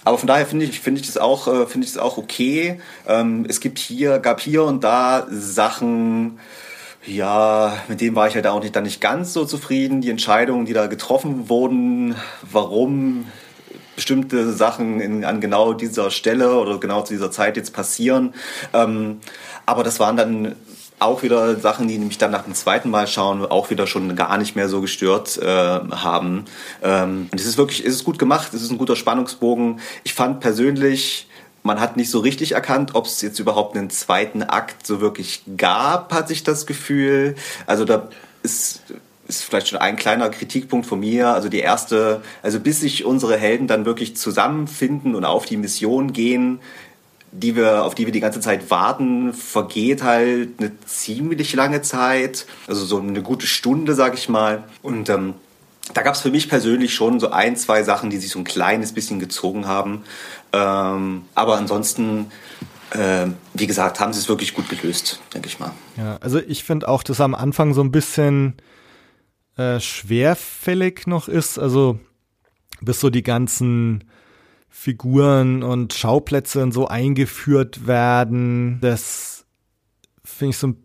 aber 0.04 0.18
von 0.18 0.26
daher 0.26 0.46
finde 0.46 0.64
ich, 0.64 0.80
finde 0.80 1.00
ich 1.00 1.06
das 1.06 1.18
auch, 1.18 1.46
äh, 1.46 1.64
ich 1.64 1.92
das 1.92 1.98
auch 1.98 2.16
okay. 2.16 2.80
Ähm, 3.06 3.44
es 3.48 3.60
gibt 3.60 3.78
hier, 3.78 4.18
gab 4.18 4.40
hier 4.40 4.64
und 4.64 4.82
da 4.82 5.26
Sachen, 5.30 6.38
ja, 7.06 7.76
mit 7.88 8.00
denen 8.00 8.16
war 8.16 8.28
ich 8.28 8.34
halt 8.34 8.46
auch 8.46 8.62
nicht, 8.62 8.74
dann 8.74 8.84
nicht 8.84 9.00
ganz 9.00 9.32
so 9.32 9.44
zufrieden. 9.44 10.00
Die 10.00 10.10
Entscheidungen, 10.10 10.66
die 10.66 10.72
da 10.72 10.86
getroffen 10.86 11.48
wurden, 11.48 12.14
warum 12.50 13.26
bestimmte 13.94 14.52
Sachen 14.54 15.00
in, 15.00 15.24
an 15.26 15.42
genau 15.42 15.74
dieser 15.74 16.10
Stelle 16.10 16.58
oder 16.58 16.78
genau 16.78 17.02
zu 17.02 17.12
dieser 17.12 17.30
Zeit 17.30 17.58
jetzt 17.58 17.74
passieren. 17.74 18.32
Ähm, 18.72 19.20
aber 19.66 19.84
das 19.84 20.00
waren 20.00 20.16
dann 20.16 20.56
auch 21.00 21.22
wieder 21.22 21.56
Sachen, 21.56 21.88
die 21.88 21.98
mich 21.98 22.18
dann 22.18 22.30
nach 22.30 22.44
dem 22.44 22.54
zweiten 22.54 22.90
Mal 22.90 23.06
schauen, 23.06 23.44
auch 23.44 23.70
wieder 23.70 23.86
schon 23.86 24.14
gar 24.16 24.38
nicht 24.38 24.54
mehr 24.54 24.68
so 24.68 24.80
gestört 24.80 25.38
äh, 25.38 25.46
haben. 25.46 26.44
Ähm, 26.82 27.28
und 27.32 27.40
es 27.40 27.46
ist 27.46 27.58
wirklich, 27.58 27.84
es 27.84 27.94
ist 27.94 28.04
gut 28.04 28.18
gemacht, 28.18 28.52
es 28.54 28.62
ist 28.62 28.70
ein 28.70 28.78
guter 28.78 28.96
Spannungsbogen. 28.96 29.80
Ich 30.04 30.14
fand 30.14 30.40
persönlich, 30.40 31.26
man 31.62 31.80
hat 31.80 31.96
nicht 31.96 32.10
so 32.10 32.20
richtig 32.20 32.52
erkannt, 32.52 32.94
ob 32.94 33.06
es 33.06 33.20
jetzt 33.22 33.38
überhaupt 33.38 33.76
einen 33.76 33.90
zweiten 33.90 34.42
Akt 34.42 34.86
so 34.86 35.00
wirklich 35.00 35.42
gab, 35.56 36.12
hatte 36.12 36.32
ich 36.32 36.44
das 36.44 36.66
Gefühl. 36.66 37.34
Also 37.66 37.84
da 37.84 38.08
ist 38.42 38.82
ist 39.30 39.44
vielleicht 39.44 39.68
schon 39.68 39.78
ein 39.78 39.96
kleiner 39.96 40.28
Kritikpunkt 40.28 40.86
von 40.86 41.00
mir. 41.00 41.28
Also 41.28 41.48
die 41.48 41.60
erste, 41.60 42.20
also 42.42 42.60
bis 42.60 42.80
sich 42.80 43.04
unsere 43.04 43.36
Helden 43.36 43.68
dann 43.68 43.84
wirklich 43.86 44.16
zusammenfinden 44.16 45.14
und 45.14 45.24
auf 45.24 45.46
die 45.46 45.56
Mission 45.56 46.12
gehen, 46.12 46.60
die 47.32 47.54
wir, 47.54 47.84
auf 47.84 47.94
die 47.94 48.06
wir 48.06 48.12
die 48.12 48.20
ganze 48.20 48.40
Zeit 48.40 48.70
warten, 48.70 49.32
vergeht 49.32 50.02
halt 50.02 50.50
eine 50.58 50.72
ziemlich 50.84 51.54
lange 51.54 51.82
Zeit, 51.82 52.46
also 52.66 52.84
so 52.84 52.98
eine 52.98 53.22
gute 53.22 53.46
Stunde, 53.46 53.94
sag 53.94 54.14
ich 54.14 54.28
mal. 54.28 54.64
Und 54.82 55.08
ähm, 55.08 55.34
da 55.94 56.02
gab 56.02 56.14
es 56.14 56.20
für 56.20 56.30
mich 56.30 56.48
persönlich 56.48 56.94
schon 56.94 57.20
so 57.20 57.30
ein, 57.30 57.56
zwei 57.56 57.82
Sachen, 57.82 58.10
die 58.10 58.18
sich 58.18 58.30
so 58.30 58.38
ein 58.38 58.44
kleines 58.44 58.92
bisschen 58.92 59.20
gezogen 59.20 59.66
haben. 59.66 60.02
Ähm, 60.52 61.22
aber 61.34 61.56
ansonsten, 61.56 62.26
äh, 62.90 63.26
wie 63.54 63.66
gesagt, 63.66 64.00
haben 64.00 64.12
sie 64.12 64.20
es 64.20 64.28
wirklich 64.28 64.54
gut 64.54 64.68
gelöst, 64.68 65.20
denke 65.34 65.48
ich 65.48 65.58
mal. 65.58 65.72
Ja, 65.96 66.16
also 66.20 66.38
ich 66.38 66.64
finde 66.64 66.88
auch, 66.88 67.02
dass 67.02 67.20
am 67.20 67.34
Anfang 67.34 67.74
so 67.74 67.80
ein 67.80 67.92
bisschen 67.92 68.56
äh, 69.56 69.78
schwerfällig 69.78 71.06
noch 71.06 71.28
ist. 71.28 71.58
Also 71.58 71.98
bis 72.80 73.00
so 73.00 73.10
die 73.10 73.22
ganzen 73.22 74.04
Figuren 74.70 75.62
und 75.62 75.92
Schauplätze 75.92 76.62
und 76.62 76.72
so 76.72 76.88
eingeführt 76.88 77.86
werden. 77.86 78.78
Das 78.80 79.44
finde 80.24 80.50
ich 80.50 80.56
so 80.56 80.68
ein 80.68 80.76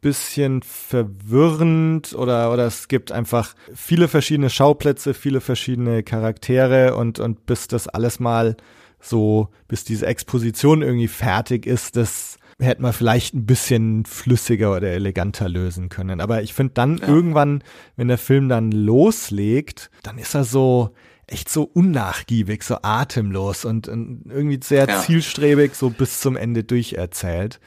bisschen 0.00 0.62
verwirrend 0.62 2.14
oder, 2.14 2.52
oder 2.52 2.66
es 2.66 2.88
gibt 2.88 3.12
einfach 3.12 3.54
viele 3.74 4.08
verschiedene 4.08 4.50
Schauplätze, 4.50 5.14
viele 5.14 5.40
verschiedene 5.40 6.02
Charaktere 6.02 6.96
und, 6.96 7.18
und 7.18 7.46
bis 7.46 7.68
das 7.68 7.88
alles 7.88 8.20
mal 8.20 8.56
so, 9.00 9.48
bis 9.68 9.84
diese 9.84 10.06
Exposition 10.06 10.82
irgendwie 10.82 11.08
fertig 11.08 11.66
ist, 11.66 11.96
das 11.96 12.38
hätte 12.58 12.82
man 12.82 12.92
vielleicht 12.92 13.34
ein 13.34 13.46
bisschen 13.46 14.04
flüssiger 14.04 14.76
oder 14.76 14.88
eleganter 14.88 15.48
lösen 15.48 15.88
können. 15.88 16.20
Aber 16.20 16.42
ich 16.42 16.52
finde 16.52 16.74
dann 16.74 16.98
ja. 16.98 17.08
irgendwann, 17.08 17.64
wenn 17.96 18.08
der 18.08 18.18
Film 18.18 18.48
dann 18.48 18.70
loslegt, 18.70 19.90
dann 20.02 20.18
ist 20.18 20.34
er 20.34 20.44
so 20.44 20.90
echt 21.30 21.48
so 21.48 21.64
unnachgiebig, 21.64 22.62
so 22.62 22.78
atemlos 22.82 23.64
und, 23.64 23.88
und 23.88 24.24
irgendwie 24.28 24.60
sehr 24.62 24.88
ja. 24.88 25.00
zielstrebig 25.00 25.74
so 25.74 25.90
bis 25.90 26.20
zum 26.20 26.36
Ende 26.36 26.64
durcherzählt. 26.64 27.60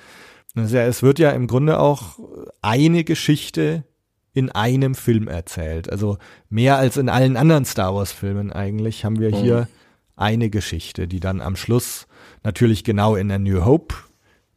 Also 0.56 0.78
es 0.78 1.02
wird 1.02 1.20
ja 1.20 1.32
im 1.32 1.48
Grunde 1.48 1.80
auch 1.80 2.20
eine 2.62 3.04
Geschichte 3.04 3.86
in 4.34 4.52
einem 4.52 4.96
Film 4.96 5.28
erzählt. 5.28 5.90
Also 5.90 6.18
mehr 6.50 6.78
als 6.78 6.98
in 6.98 7.10
allen 7.10 7.38
anderen 7.38 7.66
Star 7.66 7.96
Wars 7.96 8.12
Filmen 8.12 8.52
eigentlich 8.52 9.06
haben 9.06 9.20
wir 9.20 9.32
mhm. 9.32 9.36
hier 9.36 9.68
eine 10.16 10.50
Geschichte, 10.50 11.08
die 11.08 11.20
dann 11.20 11.42
am 11.42 11.56
Schluss 11.56 12.08
natürlich 12.44 12.84
genau 12.84 13.16
in 13.16 13.30
der 13.30 13.40
New 13.40 13.66
Hope 13.66 13.96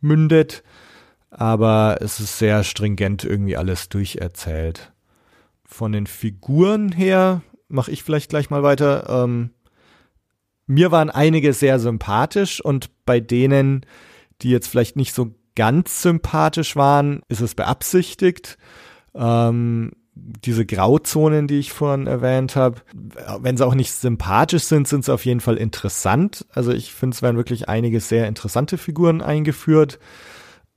mündet, 0.01 0.63
aber 1.31 1.99
es 2.01 2.21
ist 2.21 2.39
sehr 2.39 2.65
stringent 2.65 3.25
irgendwie 3.25 3.57
alles 3.57 3.89
durcherzählt. 3.89 4.93
Von 5.65 5.93
den 5.93 6.07
Figuren 6.07 6.93
her 6.93 7.43
mache 7.69 7.91
ich 7.91 8.03
vielleicht 8.03 8.31
gleich 8.31 8.51
mal 8.51 8.63
weiter. 8.63 9.25
Ähm, 9.25 9.51
mir 10.67 10.91
waren 10.91 11.11
einige 11.11 11.53
sehr 11.53 11.79
sympathisch 11.79 12.61
und 12.61 12.91
bei 13.05 13.21
denen, 13.21 13.87
die 14.43 14.51
jetzt 14.51 14.69
vielleicht 14.69 14.97
nicht 14.97 15.15
so 15.15 15.35
ganz 15.55 16.03
sympathisch 16.03 16.77
waren, 16.77 17.23
ist 17.29 17.41
es 17.41 17.55
beabsichtigt. 17.55 18.59
Ähm, 19.15 19.93
diese 20.15 20.65
Grauzonen, 20.65 21.47
die 21.47 21.59
ich 21.59 21.73
vorhin 21.73 22.07
erwähnt 22.07 22.57
habe, 22.57 22.81
wenn 23.41 23.57
sie 23.57 23.67
auch 23.67 23.75
nicht 23.75 23.93
sympathisch 23.93 24.65
sind, 24.65 24.89
sind 24.89 25.05
sie 25.05 25.13
auf 25.13 25.25
jeden 25.25 25.41
Fall 25.41 25.57
interessant. 25.57 26.47
Also 26.51 26.73
ich 26.73 26.93
finde, 26.93 27.15
es 27.15 27.23
werden 27.23 27.37
wirklich 27.37 27.69
einige 27.69 28.01
sehr 28.01 28.27
interessante 28.27 28.79
Figuren 28.79 29.21
eingeführt. 29.21 29.99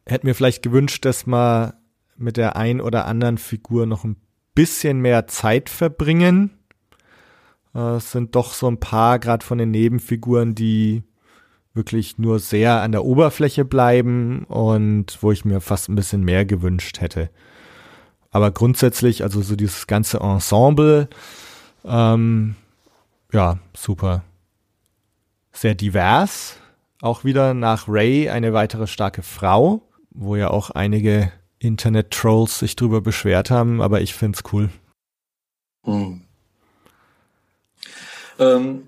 Hätte 0.06 0.28
mir 0.28 0.36
vielleicht 0.36 0.62
gewünscht, 0.62 1.06
dass 1.06 1.26
man 1.26 1.74
mit 2.18 2.36
der 2.36 2.58
ein 2.58 2.82
oder 2.82 3.06
anderen 3.06 3.38
Figur 3.38 3.86
noch 3.86 4.04
ein 4.04 4.18
bisschen 4.56 5.00
mehr 5.00 5.28
Zeit 5.28 5.70
verbringen. 5.70 6.59
Äh, 7.74 7.96
es 7.98 8.12
sind 8.12 8.36
doch 8.36 8.54
so 8.54 8.68
ein 8.68 8.80
paar, 8.80 9.20
gerade 9.20 9.46
von 9.46 9.58
den 9.58 9.72
Nebenfiguren, 9.72 10.56
die 10.56 11.04
wirklich 11.74 12.18
nur 12.18 12.40
sehr 12.40 12.82
an 12.82 12.92
der 12.92 13.06
Oberfläche 13.06 13.64
bleiben 13.64 14.44
und 14.46 15.18
wo 15.22 15.32
ich 15.32 15.46
mir 15.46 15.62
fast 15.62 15.90
ein 15.90 15.96
bisschen 15.96 16.24
mehr 16.24 16.46
gewünscht 16.46 17.00
hätte. 17.00 17.30
Aber 18.32 18.52
grundsätzlich, 18.52 19.24
also 19.24 19.42
so 19.42 19.56
dieses 19.56 19.88
ganze 19.88 20.20
Ensemble, 20.20 21.08
ähm, 21.86 22.56
ja, 23.32 23.60
super. 23.76 24.24
Sehr 25.52 25.76
divers. 25.76 26.58
Auch 27.02 27.24
wieder 27.24 27.54
nach 27.54 27.88
Ray 27.88 28.30
eine 28.30 28.54
weitere 28.54 28.88
starke 28.88 29.24
Frau, 29.24 29.82
wo 30.12 30.36
ja 30.36 30.50
auch 30.50 30.70
einige 30.72 31.32
Internet-Trolls 31.60 32.60
sich 32.60 32.76
drüber 32.76 33.02
beschwert 33.02 33.52
haben, 33.52 33.82
aber 33.82 34.02
ich 34.02 34.14
find's 34.14 34.44
cool. 34.52 34.70
Hm. 35.86 36.22
Ähm, 38.40 38.84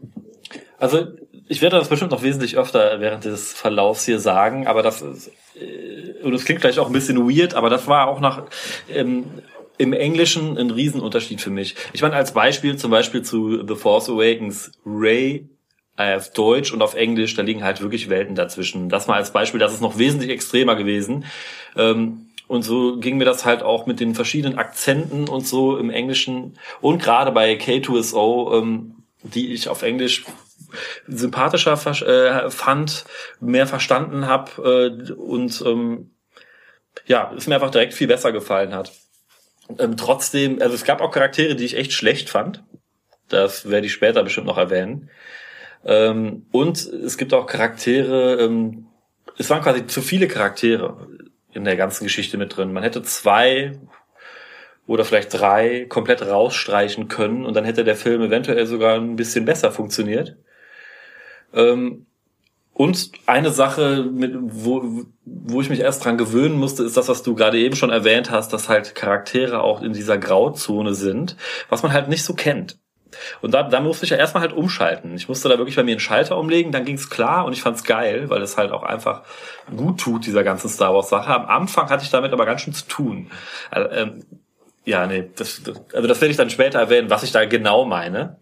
also 0.77 1.07
ich 1.47 1.61
werde 1.61 1.77
das 1.77 1.89
bestimmt 1.89 2.11
noch 2.11 2.23
wesentlich 2.23 2.57
öfter 2.57 2.99
während 3.01 3.25
des 3.25 3.53
Verlaufs 3.53 4.05
hier 4.05 4.19
sagen, 4.19 4.67
aber 4.67 4.81
das 4.83 5.01
ist, 5.01 5.31
äh, 5.59 6.23
und 6.23 6.33
es 6.33 6.45
klingt 6.45 6.61
vielleicht 6.61 6.79
auch 6.79 6.87
ein 6.87 6.93
bisschen 6.93 7.17
weird, 7.29 7.53
aber 7.53 7.69
das 7.69 7.87
war 7.87 8.07
auch 8.07 8.19
nach 8.19 8.43
ähm, 8.89 9.25
im 9.77 9.93
Englischen 9.93 10.57
ein 10.57 10.69
Riesenunterschied 10.69 11.41
für 11.41 11.49
mich. 11.49 11.75
Ich 11.93 12.01
meine, 12.01 12.15
als 12.15 12.33
Beispiel 12.33 12.77
zum 12.77 12.91
Beispiel 12.91 13.23
zu 13.23 13.65
The 13.67 13.75
Force 13.75 14.09
Awakens, 14.09 14.71
Ray 14.85 15.49
äh, 15.97 16.15
auf 16.15 16.31
Deutsch 16.33 16.71
und 16.71 16.81
auf 16.81 16.93
Englisch, 16.93 17.35
da 17.35 17.41
liegen 17.41 17.63
halt 17.63 17.81
wirklich 17.81 18.09
Welten 18.09 18.35
dazwischen. 18.35 18.89
Das 18.89 19.07
mal 19.07 19.15
als 19.15 19.33
Beispiel, 19.33 19.59
das 19.59 19.73
ist 19.73 19.81
noch 19.81 19.97
wesentlich 19.97 20.29
extremer 20.29 20.75
gewesen. 20.75 21.25
Ähm, 21.75 22.27
und 22.47 22.63
so 22.63 22.97
ging 22.97 23.17
mir 23.17 23.25
das 23.25 23.45
halt 23.45 23.63
auch 23.63 23.85
mit 23.85 23.99
den 23.99 24.13
verschiedenen 24.13 24.57
Akzenten 24.57 25.27
und 25.27 25.47
so 25.47 25.77
im 25.77 25.89
Englischen 25.89 26.57
und 26.81 27.01
gerade 27.01 27.31
bei 27.31 27.53
K2SO, 27.53 28.57
ähm, 28.59 29.00
die 29.23 29.53
ich 29.53 29.69
auf 29.69 29.81
Englisch 29.81 30.23
sympathischer 31.07 31.73
äh, 31.73 32.49
fand, 32.49 33.05
mehr 33.39 33.67
verstanden 33.67 34.27
habe 34.27 34.99
äh, 35.09 35.11
und 35.11 35.61
ähm, 35.65 36.11
ja, 37.05 37.31
es 37.35 37.47
mir 37.47 37.55
einfach 37.55 37.71
direkt 37.71 37.93
viel 37.93 38.07
besser 38.07 38.31
gefallen 38.31 38.73
hat. 38.73 38.91
Ähm, 39.79 39.97
trotzdem, 39.97 40.61
also 40.61 40.75
es 40.75 40.83
gab 40.83 41.01
auch 41.01 41.11
Charaktere, 41.11 41.55
die 41.55 41.65
ich 41.65 41.77
echt 41.77 41.93
schlecht 41.93 42.29
fand. 42.29 42.63
Das 43.29 43.69
werde 43.69 43.87
ich 43.87 43.93
später 43.93 44.23
bestimmt 44.23 44.47
noch 44.47 44.57
erwähnen. 44.57 45.09
Ähm, 45.85 46.45
und 46.51 46.77
es 46.77 47.17
gibt 47.17 47.33
auch 47.33 47.47
Charaktere, 47.47 48.41
ähm, 48.41 48.87
es 49.37 49.49
waren 49.49 49.61
quasi 49.61 49.87
zu 49.87 50.01
viele 50.01 50.27
Charaktere 50.27 51.07
in 51.53 51.63
der 51.63 51.75
ganzen 51.75 52.03
Geschichte 52.03 52.37
mit 52.37 52.55
drin. 52.55 52.73
Man 52.73 52.83
hätte 52.83 53.01
zwei 53.03 53.79
oder 54.91 55.05
vielleicht 55.05 55.33
drei 55.33 55.85
komplett 55.87 56.21
rausstreichen 56.21 57.07
können 57.07 57.45
und 57.45 57.55
dann 57.55 57.63
hätte 57.63 57.83
der 57.83 57.95
Film 57.95 58.21
eventuell 58.21 58.65
sogar 58.65 58.95
ein 58.95 59.15
bisschen 59.15 59.45
besser 59.45 59.71
funktioniert. 59.71 60.35
Ähm, 61.53 62.05
und 62.73 63.11
eine 63.25 63.51
Sache, 63.51 64.03
mit, 64.03 64.33
wo, 64.35 65.05
wo 65.25 65.61
ich 65.61 65.69
mich 65.69 65.79
erst 65.79 66.03
dran 66.03 66.17
gewöhnen 66.17 66.57
musste, 66.57 66.83
ist 66.83 66.97
das, 66.97 67.07
was 67.07 67.23
du 67.23 67.35
gerade 67.35 67.57
eben 67.57 67.75
schon 67.75 67.89
erwähnt 67.89 68.31
hast, 68.31 68.51
dass 68.53 68.69
halt 68.69 68.95
Charaktere 68.95 69.61
auch 69.61 69.81
in 69.81 69.93
dieser 69.93 70.17
Grauzone 70.17 70.93
sind, 70.93 71.37
was 71.69 71.83
man 71.83 71.93
halt 71.93 72.09
nicht 72.09 72.23
so 72.23 72.33
kennt. 72.33 72.77
Und 73.41 73.53
da, 73.53 73.63
da 73.63 73.81
musste 73.81 74.05
ich 74.05 74.11
ja 74.11 74.17
erstmal 74.17 74.41
halt 74.41 74.53
umschalten. 74.53 75.15
Ich 75.15 75.27
musste 75.29 75.49
da 75.49 75.57
wirklich 75.57 75.75
bei 75.75 75.83
mir 75.83 75.91
einen 75.91 75.99
Schalter 75.99 76.37
umlegen, 76.37 76.71
dann 76.71 76.85
ging's 76.85 77.09
klar 77.09 77.45
und 77.45 77.53
ich 77.53 77.61
fand's 77.61 77.83
geil, 77.83 78.29
weil 78.29 78.41
es 78.41 78.57
halt 78.57 78.71
auch 78.71 78.83
einfach 78.83 79.23
gut 79.75 79.99
tut, 79.99 80.25
dieser 80.25 80.43
ganzen 80.43 80.69
Star 80.69 80.93
Wars 80.93 81.09
Sache. 81.09 81.33
Am 81.33 81.45
Anfang 81.45 81.89
hatte 81.89 82.03
ich 82.03 82.09
damit 82.09 82.33
aber 82.33 82.45
ganz 82.45 82.61
schön 82.61 82.73
zu 82.73 82.87
tun. 82.87 83.31
Also, 83.69 83.89
ähm, 83.89 84.23
ja, 84.85 85.05
nee, 85.05 85.29
das, 85.35 85.61
das, 85.63 85.79
also 85.93 86.07
das 86.07 86.21
werde 86.21 86.31
ich 86.31 86.37
dann 86.37 86.49
später 86.49 86.79
erwähnen, 86.79 87.09
was 87.09 87.23
ich 87.23 87.31
da 87.31 87.45
genau 87.45 87.85
meine. 87.85 88.37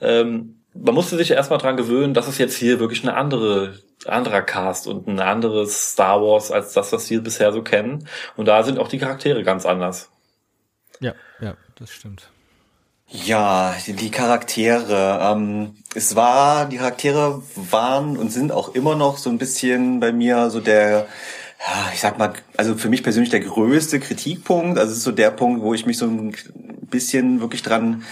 Ähm, 0.00 0.62
man 0.74 0.94
musste 0.94 1.16
sich 1.16 1.30
erstmal 1.30 1.58
dran 1.58 1.76
gewöhnen, 1.76 2.14
dass 2.14 2.28
es 2.28 2.38
jetzt 2.38 2.56
hier 2.56 2.80
wirklich 2.80 3.02
eine 3.02 3.14
andere, 3.14 3.78
anderer 4.06 4.42
Cast 4.42 4.86
und 4.86 5.06
ein 5.06 5.20
anderes 5.20 5.92
Star 5.92 6.22
Wars 6.22 6.50
als 6.50 6.72
das, 6.72 6.92
was 6.92 7.10
wir 7.10 7.22
bisher 7.22 7.52
so 7.52 7.62
kennen. 7.62 8.08
Und 8.36 8.46
da 8.46 8.62
sind 8.62 8.78
auch 8.78 8.88
die 8.88 8.98
Charaktere 8.98 9.42
ganz 9.42 9.66
anders. 9.66 10.10
Ja, 11.00 11.14
ja, 11.40 11.56
das 11.78 11.90
stimmt. 11.90 12.28
Ja, 13.08 13.74
die 13.86 14.10
Charaktere. 14.10 15.20
Ähm, 15.22 15.76
es 15.94 16.16
war, 16.16 16.66
die 16.66 16.78
Charaktere 16.78 17.42
waren 17.56 18.16
und 18.16 18.32
sind 18.32 18.52
auch 18.52 18.74
immer 18.74 18.94
noch 18.94 19.18
so 19.18 19.28
ein 19.28 19.36
bisschen 19.36 20.00
bei 20.00 20.12
mir 20.12 20.48
so 20.48 20.60
der 20.60 21.06
ja, 21.64 21.90
ich 21.92 22.00
sag 22.00 22.18
mal, 22.18 22.32
also 22.56 22.74
für 22.74 22.88
mich 22.88 23.02
persönlich 23.02 23.30
der 23.30 23.40
größte 23.40 24.00
Kritikpunkt, 24.00 24.78
also 24.78 24.92
ist 24.92 25.02
so 25.02 25.12
der 25.12 25.30
Punkt, 25.30 25.62
wo 25.62 25.74
ich 25.74 25.86
mich 25.86 25.96
so 25.96 26.06
ein 26.06 26.34
bisschen 26.90 27.40
wirklich 27.40 27.62
dran, 27.62 28.02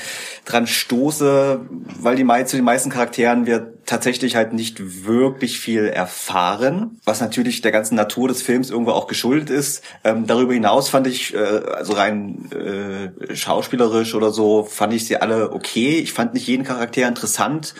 dran 0.44 0.66
stoße, 0.66 1.60
weil 2.00 2.16
die, 2.16 2.26
zu 2.46 2.56
den 2.56 2.64
meisten 2.64 2.90
Charakteren 2.90 3.46
wir 3.46 3.74
tatsächlich 3.86 4.36
halt 4.36 4.52
nicht 4.52 5.04
wirklich 5.04 5.58
viel 5.58 5.86
erfahren, 5.86 7.00
was 7.04 7.20
natürlich 7.20 7.60
der 7.60 7.72
ganzen 7.72 7.96
Natur 7.96 8.28
des 8.28 8.40
Films 8.40 8.70
irgendwo 8.70 8.92
auch 8.92 9.08
geschuldet 9.08 9.50
ist. 9.50 9.82
Ähm, 10.04 10.26
darüber 10.26 10.54
hinaus 10.54 10.88
fand 10.88 11.08
ich, 11.08 11.34
äh, 11.34 11.38
also 11.38 11.94
rein 11.94 12.50
äh, 12.52 13.34
schauspielerisch 13.34 14.14
oder 14.14 14.30
so, 14.30 14.64
fand 14.64 14.94
ich 14.94 15.06
sie 15.06 15.16
alle 15.16 15.52
okay. 15.52 15.98
Ich 15.98 16.12
fand 16.12 16.34
nicht 16.34 16.46
jeden 16.46 16.64
Charakter 16.64 17.08
interessant 17.08 17.74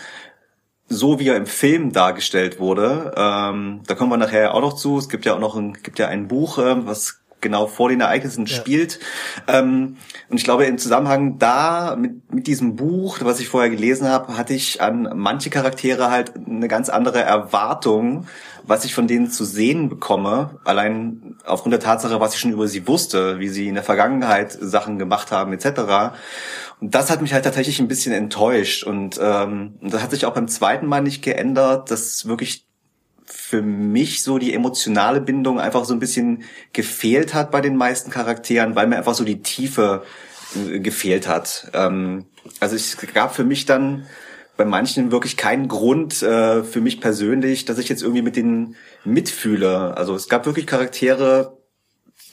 so 0.91 1.19
wie 1.19 1.29
er 1.29 1.37
im 1.37 1.45
Film 1.45 1.91
dargestellt 1.91 2.59
wurde. 2.59 3.13
Ähm, 3.15 3.81
da 3.87 3.95
kommen 3.95 4.11
wir 4.11 4.17
nachher 4.17 4.53
auch 4.53 4.61
noch 4.61 4.73
zu. 4.73 4.97
Es 4.97 5.09
gibt 5.09 5.25
ja 5.25 5.35
auch 5.35 5.39
noch 5.39 5.55
ein, 5.55 5.73
gibt 5.73 5.99
ja 5.99 6.07
ein 6.07 6.27
Buch, 6.27 6.57
äh, 6.57 6.85
was 6.85 7.20
genau 7.41 7.67
vor 7.67 7.89
den 7.89 8.01
Ereignissen 8.01 8.45
ja. 8.45 8.55
spielt. 8.55 8.99
Ähm, 9.47 9.97
und 10.29 10.37
ich 10.37 10.43
glaube, 10.43 10.65
im 10.65 10.77
Zusammenhang 10.77 11.39
da 11.39 11.95
mit, 11.97 12.33
mit 12.33 12.47
diesem 12.47 12.75
Buch, 12.75 13.19
was 13.21 13.39
ich 13.39 13.49
vorher 13.49 13.69
gelesen 13.69 14.07
habe, 14.07 14.37
hatte 14.37 14.53
ich 14.53 14.81
an 14.81 15.09
manche 15.15 15.49
Charaktere 15.49 16.09
halt 16.09 16.33
eine 16.35 16.67
ganz 16.67 16.89
andere 16.89 17.21
Erwartung, 17.21 18.27
was 18.63 18.85
ich 18.85 18.93
von 18.93 19.07
denen 19.07 19.29
zu 19.29 19.43
sehen 19.43 19.89
bekomme. 19.89 20.59
Allein 20.63 21.35
aufgrund 21.45 21.73
der 21.73 21.79
Tatsache, 21.79 22.19
was 22.19 22.33
ich 22.33 22.39
schon 22.39 22.51
über 22.51 22.67
sie 22.67 22.87
wusste, 22.87 23.39
wie 23.39 23.49
sie 23.49 23.67
in 23.67 23.75
der 23.75 23.83
Vergangenheit 23.83 24.51
Sachen 24.51 24.99
gemacht 24.99 25.31
haben, 25.31 25.53
etc. 25.53 26.13
Und 26.79 26.95
das 26.95 27.09
hat 27.09 27.21
mich 27.21 27.33
halt 27.33 27.43
tatsächlich 27.43 27.79
ein 27.79 27.87
bisschen 27.87 28.13
enttäuscht. 28.13 28.83
Und 28.83 29.19
ähm, 29.21 29.75
das 29.81 30.01
hat 30.01 30.11
sich 30.11 30.25
auch 30.25 30.33
beim 30.33 30.47
zweiten 30.47 30.85
Mal 30.85 31.01
nicht 31.01 31.23
geändert, 31.23 31.91
dass 31.91 32.27
wirklich 32.27 32.65
für 33.33 33.61
mich 33.61 34.23
so 34.23 34.37
die 34.37 34.53
emotionale 34.53 35.21
Bindung 35.21 35.59
einfach 35.59 35.85
so 35.85 35.93
ein 35.93 35.99
bisschen 35.99 36.43
gefehlt 36.73 37.33
hat 37.33 37.51
bei 37.51 37.61
den 37.61 37.75
meisten 37.75 38.11
Charakteren, 38.11 38.75
weil 38.75 38.87
mir 38.87 38.97
einfach 38.97 39.13
so 39.13 39.23
die 39.23 39.41
Tiefe 39.41 40.03
äh, 40.55 40.79
gefehlt 40.79 41.27
hat. 41.27 41.69
Ähm, 41.73 42.25
also 42.59 42.75
es 42.75 42.97
gab 43.13 43.35
für 43.35 43.43
mich 43.43 43.65
dann 43.65 44.05
bei 44.57 44.65
manchen 44.65 45.11
wirklich 45.11 45.37
keinen 45.37 45.67
Grund 45.67 46.21
äh, 46.21 46.63
für 46.63 46.81
mich 46.81 47.01
persönlich, 47.01 47.65
dass 47.65 47.77
ich 47.77 47.89
jetzt 47.89 48.03
irgendwie 48.03 48.21
mit 48.21 48.35
denen 48.35 48.75
mitfühle. 49.05 49.95
Also 49.97 50.13
es 50.13 50.29
gab 50.29 50.45
wirklich 50.45 50.67
Charaktere, 50.67 51.57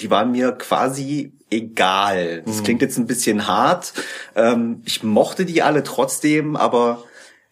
die 0.01 0.11
waren 0.11 0.33
mir 0.33 0.53
quasi 0.53 1.33
egal. 1.51 2.43
Das 2.45 2.59
mhm. 2.59 2.65
klingt 2.65 2.83
jetzt 2.83 2.99
ein 2.99 3.07
bisschen 3.07 3.47
hart. 3.47 3.93
Ähm, 4.35 4.83
ich 4.85 5.03
mochte 5.03 5.45
die 5.45 5.63
alle 5.63 5.83
trotzdem, 5.83 6.57
aber 6.57 7.05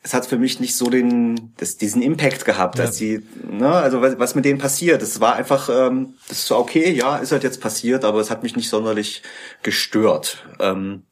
es 0.06 0.14
hat 0.14 0.24
für 0.24 0.38
mich 0.38 0.60
nicht 0.60 0.76
so 0.76 0.88
den, 0.88 1.52
das, 1.56 1.78
diesen 1.78 2.00
Impact 2.00 2.44
gehabt, 2.44 2.78
ja. 2.78 2.84
dass 2.84 2.96
die, 2.96 3.26
ne, 3.42 3.68
also 3.68 4.00
was, 4.02 4.16
was 4.20 4.36
mit 4.36 4.44
denen 4.44 4.60
passiert. 4.60 5.02
Es 5.02 5.20
war 5.20 5.34
einfach, 5.34 5.68
ähm, 5.68 6.14
das 6.28 6.38
ist 6.38 6.46
so 6.46 6.56
okay, 6.56 6.92
ja, 6.92 7.16
ist 7.16 7.32
halt 7.32 7.42
jetzt 7.42 7.60
passiert, 7.60 8.04
aber 8.04 8.20
es 8.20 8.30
hat 8.30 8.44
mich 8.44 8.54
nicht 8.54 8.68
sonderlich 8.68 9.24
gestört. 9.64 10.46
Ähm, 10.60 11.02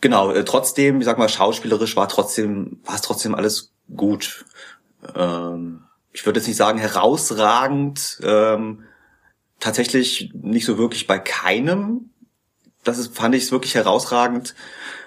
genau, 0.00 0.32
äh, 0.32 0.44
trotzdem, 0.44 0.98
ich 0.98 1.04
sag 1.04 1.18
mal, 1.18 1.28
schauspielerisch 1.28 1.94
war 1.94 2.08
trotzdem, 2.08 2.80
war 2.84 2.96
es 2.96 3.02
trotzdem 3.02 3.36
alles 3.36 3.70
gut. 3.94 4.44
Ähm, 5.14 5.84
ich 6.10 6.26
würde 6.26 6.40
jetzt 6.40 6.48
nicht 6.48 6.56
sagen 6.56 6.80
herausragend, 6.80 8.18
ähm, 8.24 8.82
tatsächlich 9.60 10.32
nicht 10.34 10.66
so 10.66 10.78
wirklich 10.78 11.06
bei 11.06 11.20
keinem. 11.20 12.10
Das 12.82 12.98
ist, 12.98 13.16
fand 13.16 13.36
ich 13.36 13.44
es 13.44 13.52
wirklich 13.52 13.76
herausragend. 13.76 14.56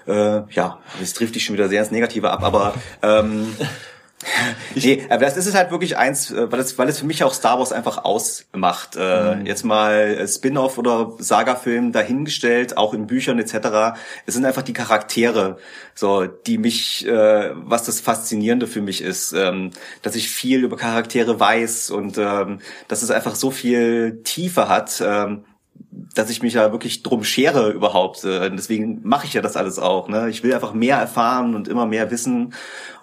Äh, 0.08 0.44
ja, 0.52 0.80
das 1.00 1.14
trifft 1.14 1.36
dich 1.36 1.46
schon 1.46 1.56
wieder 1.56 1.70
sehr 1.70 1.82
ins 1.82 1.92
Negative 1.92 2.30
ab, 2.32 2.44
aber 2.44 2.74
ähm, 3.02 3.56
nee, 4.76 5.06
aber 5.10 5.26
das 5.26 5.38
ist 5.38 5.46
es 5.46 5.56
halt 5.56 5.72
wirklich 5.72 5.98
eins, 5.98 6.32
äh, 6.32 6.52
weil 6.52 6.60
es, 6.60 6.78
weil 6.78 6.88
es 6.90 7.00
für 7.00 7.06
mich 7.06 7.24
auch 7.24 7.34
Star 7.34 7.60
Wars 7.60 7.72
einfach 7.72 8.04
ausmacht. 8.04 8.96
Äh, 8.98 9.36
mhm. 9.36 9.46
Jetzt 9.46 9.64
mal 9.64 10.26
Spin-off 10.28 10.78
oder 10.78 11.14
Saga-Film 11.20 11.92
dahingestellt, 11.92 12.78
auch 12.78 12.94
in 12.94 13.08
Büchern 13.08 13.40
etc. 13.40 13.98
Es 14.26 14.34
sind 14.34 14.46
einfach 14.46 14.64
die 14.64 14.74
Charaktere, 14.74 15.58
so 15.94 16.26
die 16.26 16.58
mich, 16.58 17.06
äh, 17.08 17.52
was 17.54 17.84
das 17.84 18.00
Faszinierende 18.00 18.68
für 18.68 18.82
mich 18.82 19.02
ist, 19.02 19.34
ähm, 19.34 19.72
dass 20.02 20.16
ich 20.16 20.30
viel 20.30 20.64
über 20.64 20.78
Charaktere 20.78 21.40
weiß 21.40 21.92
und 21.92 22.18
ähm, 22.18 22.60
dass 22.88 23.02
es 23.02 23.12
einfach 23.12 23.36
so 23.36 23.52
viel 23.52 24.22
Tiefe 24.24 24.70
hat. 24.70 25.02
Ähm, 25.06 25.44
dass 26.16 26.30
ich 26.30 26.42
mich 26.42 26.54
ja 26.54 26.72
wirklich 26.72 27.04
drum 27.04 27.24
schere 27.24 27.72
überhaupt. 27.72 28.24
Äh, 28.24 28.50
deswegen 28.52 29.02
mache 29.04 29.26
ich 29.26 29.34
ja 29.34 29.42
das 29.42 29.58
alles 29.58 29.80
auch. 29.80 30.08
Ne? 30.08 30.30
Ich 30.30 30.44
will 30.44 30.54
einfach 30.54 30.74
mehr 30.74 30.98
erfahren 30.98 31.56
und 31.56 31.68
immer 31.68 31.86
mehr 31.86 32.12
wissen. 32.12 32.54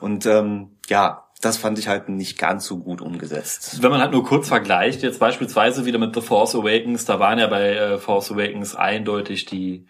Und 0.00 0.26
ähm, 0.26 0.70
ja, 0.88 1.24
das 1.40 1.56
fand 1.56 1.78
ich 1.78 1.88
halt 1.88 2.08
nicht 2.08 2.38
ganz 2.38 2.64
so 2.66 2.78
gut 2.78 3.00
umgesetzt. 3.00 3.82
Wenn 3.82 3.90
man 3.90 4.00
halt 4.00 4.12
nur 4.12 4.24
kurz 4.24 4.48
vergleicht, 4.48 5.02
jetzt 5.02 5.18
beispielsweise 5.18 5.84
wieder 5.84 5.98
mit 5.98 6.14
The 6.14 6.20
Force 6.20 6.54
Awakens, 6.54 7.04
da 7.04 7.18
waren 7.18 7.38
ja 7.38 7.48
bei 7.48 7.74
äh, 7.74 7.98
Force 7.98 8.30
Awakens 8.30 8.76
eindeutig 8.76 9.44
die 9.46 9.86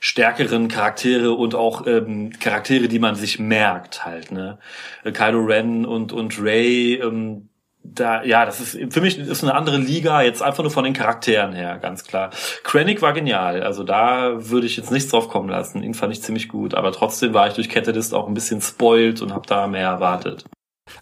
stärkeren 0.00 0.68
Charaktere 0.68 1.32
und 1.32 1.54
auch 1.54 1.86
ähm, 1.86 2.32
Charaktere, 2.38 2.88
die 2.88 2.98
man 2.98 3.14
sich 3.14 3.38
merkt 3.38 4.04
halt. 4.04 4.32
Ne? 4.32 4.58
Äh, 5.04 5.12
Kylo 5.12 5.44
Ren 5.44 5.86
und 5.86 6.12
und 6.12 6.42
Ray, 6.42 6.94
ähm, 6.94 7.48
da, 7.84 8.22
ja, 8.24 8.46
das 8.46 8.60
ist 8.60 8.92
für 8.92 9.00
mich 9.00 9.18
ist 9.18 9.42
eine 9.42 9.54
andere 9.54 9.76
Liga, 9.76 10.22
jetzt 10.22 10.42
einfach 10.42 10.62
nur 10.62 10.70
von 10.70 10.84
den 10.84 10.92
Charakteren 10.92 11.52
her, 11.52 11.78
ganz 11.78 12.04
klar. 12.04 12.30
Krennic 12.62 13.02
war 13.02 13.12
genial, 13.12 13.62
also 13.62 13.84
da 13.84 14.50
würde 14.50 14.66
ich 14.66 14.76
jetzt 14.76 14.90
nichts 14.90 15.10
drauf 15.10 15.28
kommen 15.28 15.48
lassen. 15.48 15.82
Ihn 15.82 15.94
fand 15.94 16.12
ich 16.12 16.22
ziemlich 16.22 16.48
gut, 16.48 16.74
aber 16.74 16.92
trotzdem 16.92 17.34
war 17.34 17.48
ich 17.48 17.54
durch 17.54 17.68
Catalyst 17.68 18.14
auch 18.14 18.28
ein 18.28 18.34
bisschen 18.34 18.60
spoilt 18.60 19.20
und 19.20 19.32
habe 19.32 19.46
da 19.46 19.66
mehr 19.66 19.88
erwartet. 19.88 20.44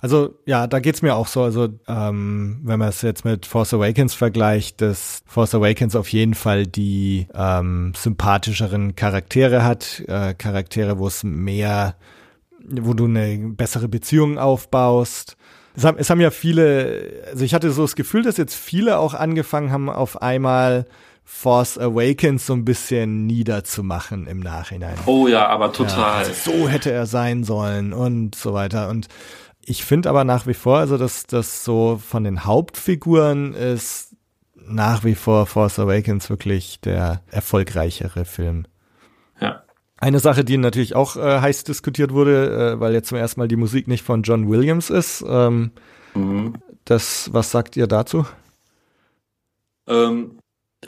Also 0.01 0.39
ja, 0.47 0.67
da 0.67 0.79
geht's 0.79 1.03
mir 1.03 1.15
auch 1.15 1.27
so. 1.27 1.43
Also 1.43 1.69
ähm, 1.89 2.61
wenn 2.63 2.79
man 2.79 2.89
es 2.89 3.03
jetzt 3.03 3.25
mit 3.25 3.47
Force 3.47 3.75
Awakens 3.75 4.15
vergleicht, 4.15 4.81
dass 4.81 5.23
Force 5.27 5.55
Awakens 5.55 5.97
auf 5.97 6.09
jeden 6.09 6.35
Fall 6.35 6.67
die 6.67 7.27
ähm, 7.35 7.93
sympathischeren 7.97 8.95
Charaktere 8.95 9.65
hat, 9.65 10.03
äh, 10.07 10.35
Charaktere, 10.35 10.99
wo 10.99 11.07
es 11.07 11.25
mehr, 11.25 11.97
wo 12.63 12.95
du 12.95 13.07
eine 13.07 13.53
bessere 13.57 13.89
Beziehung 13.89 14.39
aufbaust 14.39 15.37
es 15.77 15.85
haben, 15.85 15.99
es 15.99 16.11
haben 16.11 16.21
ja 16.21 16.31
viele, 16.31 17.25
also 17.31 17.45
ich 17.45 17.55
hatte 17.55 17.71
so 17.71 17.83
das 17.83 17.97
Gefühl, 17.97 18.23
dass 18.23 18.37
jetzt 18.37 18.55
viele 18.55 18.99
auch 18.99 19.15
angefangen 19.15 19.71
haben, 19.71 19.89
auf 19.89 20.21
einmal 20.21 20.87
Force 21.25 21.79
Awakens 21.79 22.47
so 22.47 22.55
ein 22.55 22.65
bisschen 22.65 23.27
niederzumachen 23.27 24.27
im 24.27 24.41
Nachhinein. 24.41 24.97
Oh 25.07 25.29
ja, 25.29 25.47
aber 25.47 25.73
total. 25.73 26.23
Ja, 26.23 26.29
also 26.29 26.33
so 26.51 26.69
hätte 26.69 26.91
er 26.91 27.07
sein 27.07 27.45
sollen 27.45 27.93
und 27.93 28.35
so 28.35 28.53
weiter. 28.53 28.89
Und 28.89 29.07
ich 29.63 29.85
finde 29.85 30.11
aber 30.11 30.25
nach 30.25 30.47
wie 30.47 30.55
vor, 30.55 30.79
also 30.79 30.99
dass 30.99 31.27
das 31.27 31.65
so 31.65 32.01
von 32.05 32.25
den 32.25 32.45
Hauptfiguren 32.45 33.55
ist 33.55 34.17
nach 34.57 35.05
wie 35.05 35.15
vor 35.15 35.47
Force 35.47 35.79
Awakens 35.79 36.31
wirklich 36.31 36.81
der 36.81 37.23
erfolgreichere 37.31 38.25
Film. 38.25 38.67
Eine 40.01 40.19
Sache, 40.19 40.45
die 40.45 40.57
natürlich 40.57 40.97
auch 40.97 41.17
äh, 41.17 41.41
heiß 41.41 41.65
diskutiert 41.65 42.13
wurde, 42.13 42.75
äh, 42.77 42.81
weil 42.81 42.95
jetzt 42.95 43.09
zum 43.09 43.19
ersten 43.19 43.39
Mal 43.39 43.49
die 43.49 43.57
Musik 43.57 43.87
nicht 43.87 44.03
von 44.03 44.23
John 44.23 44.49
Williams 44.49 44.89
ist. 44.89 45.23
Ähm, 45.29 45.73
mhm. 46.15 46.55
Das, 46.87 47.29
was 47.35 47.51
sagt 47.51 47.77
ihr 47.77 47.87
dazu? 47.87 48.25
Ähm, 49.87 50.39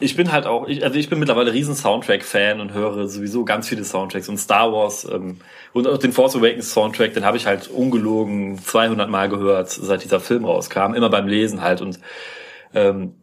ich 0.01 0.17
bin 0.17 0.33
halt 0.33 0.47
auch, 0.47 0.67
ich, 0.67 0.83
also 0.83 0.99
ich 0.99 1.11
bin 1.11 1.19
mittlerweile 1.19 1.53
riesen 1.53 1.75
Soundtrack-Fan 1.75 2.61
und 2.61 2.73
höre 2.73 3.07
sowieso 3.07 3.45
ganz 3.45 3.69
viele 3.69 3.85
Soundtracks 3.85 4.31
und 4.31 4.39
Star 4.39 4.73
Wars 4.73 5.05
ähm, 5.05 5.37
und 5.75 5.87
auch 5.87 5.99
den 5.99 6.13
Force 6.13 6.35
Awakens 6.35 6.73
Soundtrack, 6.73 7.13
den 7.13 7.27
habe 7.27 7.37
ich 7.37 7.47
halt 7.47 7.69
ungelogen 7.69 8.59
200 8.59 9.11
Mal 9.11 9.29
gehört, 9.29 9.69
seit 9.69 10.03
dieser 10.03 10.21
Film 10.21 10.47
rauskam, 10.47 10.95
immer 10.95 11.11
beim 11.11 11.29
Lesen 11.29 11.61
halt 11.61 11.83
und 11.83 12.01
ähm, 12.73 13.15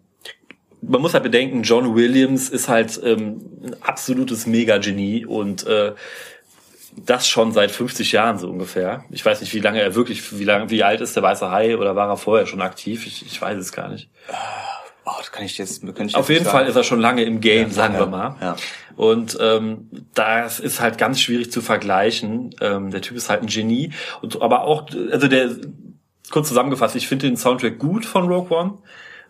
man 0.81 1.01
muss 1.01 1.13
halt 1.13 1.23
bedenken, 1.23 1.63
John 1.63 1.95
Williams 1.95 2.49
ist 2.49 2.69
halt 2.69 2.99
ähm, 3.03 3.41
ein 3.63 3.75
absolutes 3.81 4.45
Mega-Genie 4.45 5.25
und 5.25 5.65
äh, 5.67 5.93
das 6.95 7.27
schon 7.27 7.51
seit 7.51 7.71
50 7.71 8.11
Jahren 8.11 8.37
so 8.37 8.49
ungefähr. 8.49 9.03
Ich 9.09 9.25
weiß 9.25 9.41
nicht, 9.41 9.53
wie 9.53 9.59
lange 9.59 9.81
er 9.81 9.95
wirklich, 9.95 10.37
wie 10.37 10.43
lange, 10.43 10.69
wie 10.69 10.83
alt 10.83 11.01
ist 11.01 11.15
der 11.15 11.23
Weiße 11.23 11.49
Hai 11.49 11.77
oder 11.77 11.95
war 11.95 12.09
er 12.09 12.17
vorher 12.17 12.45
schon 12.45 12.61
aktiv? 12.61 13.05
Ich, 13.05 13.25
ich 13.25 13.41
weiß 13.41 13.57
es 13.57 13.71
gar 13.71 13.89
nicht. 13.89 14.09
Oh, 15.05 15.11
das 15.17 15.31
kann 15.31 15.45
ich 15.45 15.57
jetzt, 15.57 15.81
kann 15.95 16.07
ich 16.07 16.15
Auf 16.15 16.29
jeden 16.29 16.45
sagen. 16.45 16.57
Fall 16.57 16.67
ist 16.67 16.75
er 16.75 16.83
schon 16.83 16.99
lange 16.99 17.23
im 17.23 17.41
Game, 17.41 17.69
ja, 17.69 17.73
sagen 17.73 17.93
ja, 17.95 17.99
wir 18.01 18.07
mal. 18.07 18.35
Ja. 18.41 18.55
Und 18.95 19.37
ähm, 19.39 19.89
das 20.13 20.59
ist 20.59 20.81
halt 20.81 20.97
ganz 20.97 21.21
schwierig 21.21 21.51
zu 21.51 21.61
vergleichen. 21.61 22.53
Ähm, 22.61 22.91
der 22.91 23.01
Typ 23.01 23.17
ist 23.17 23.29
halt 23.29 23.41
ein 23.41 23.47
Genie. 23.47 23.91
Und 24.21 24.41
aber 24.41 24.63
auch, 24.63 24.87
also 25.11 25.27
der, 25.27 25.51
kurz 26.29 26.49
zusammengefasst, 26.49 26.95
ich 26.95 27.07
finde 27.07 27.27
den 27.27 27.37
Soundtrack 27.37 27.79
gut 27.79 28.05
von 28.05 28.27
Rogue 28.27 28.55
One. 28.55 28.77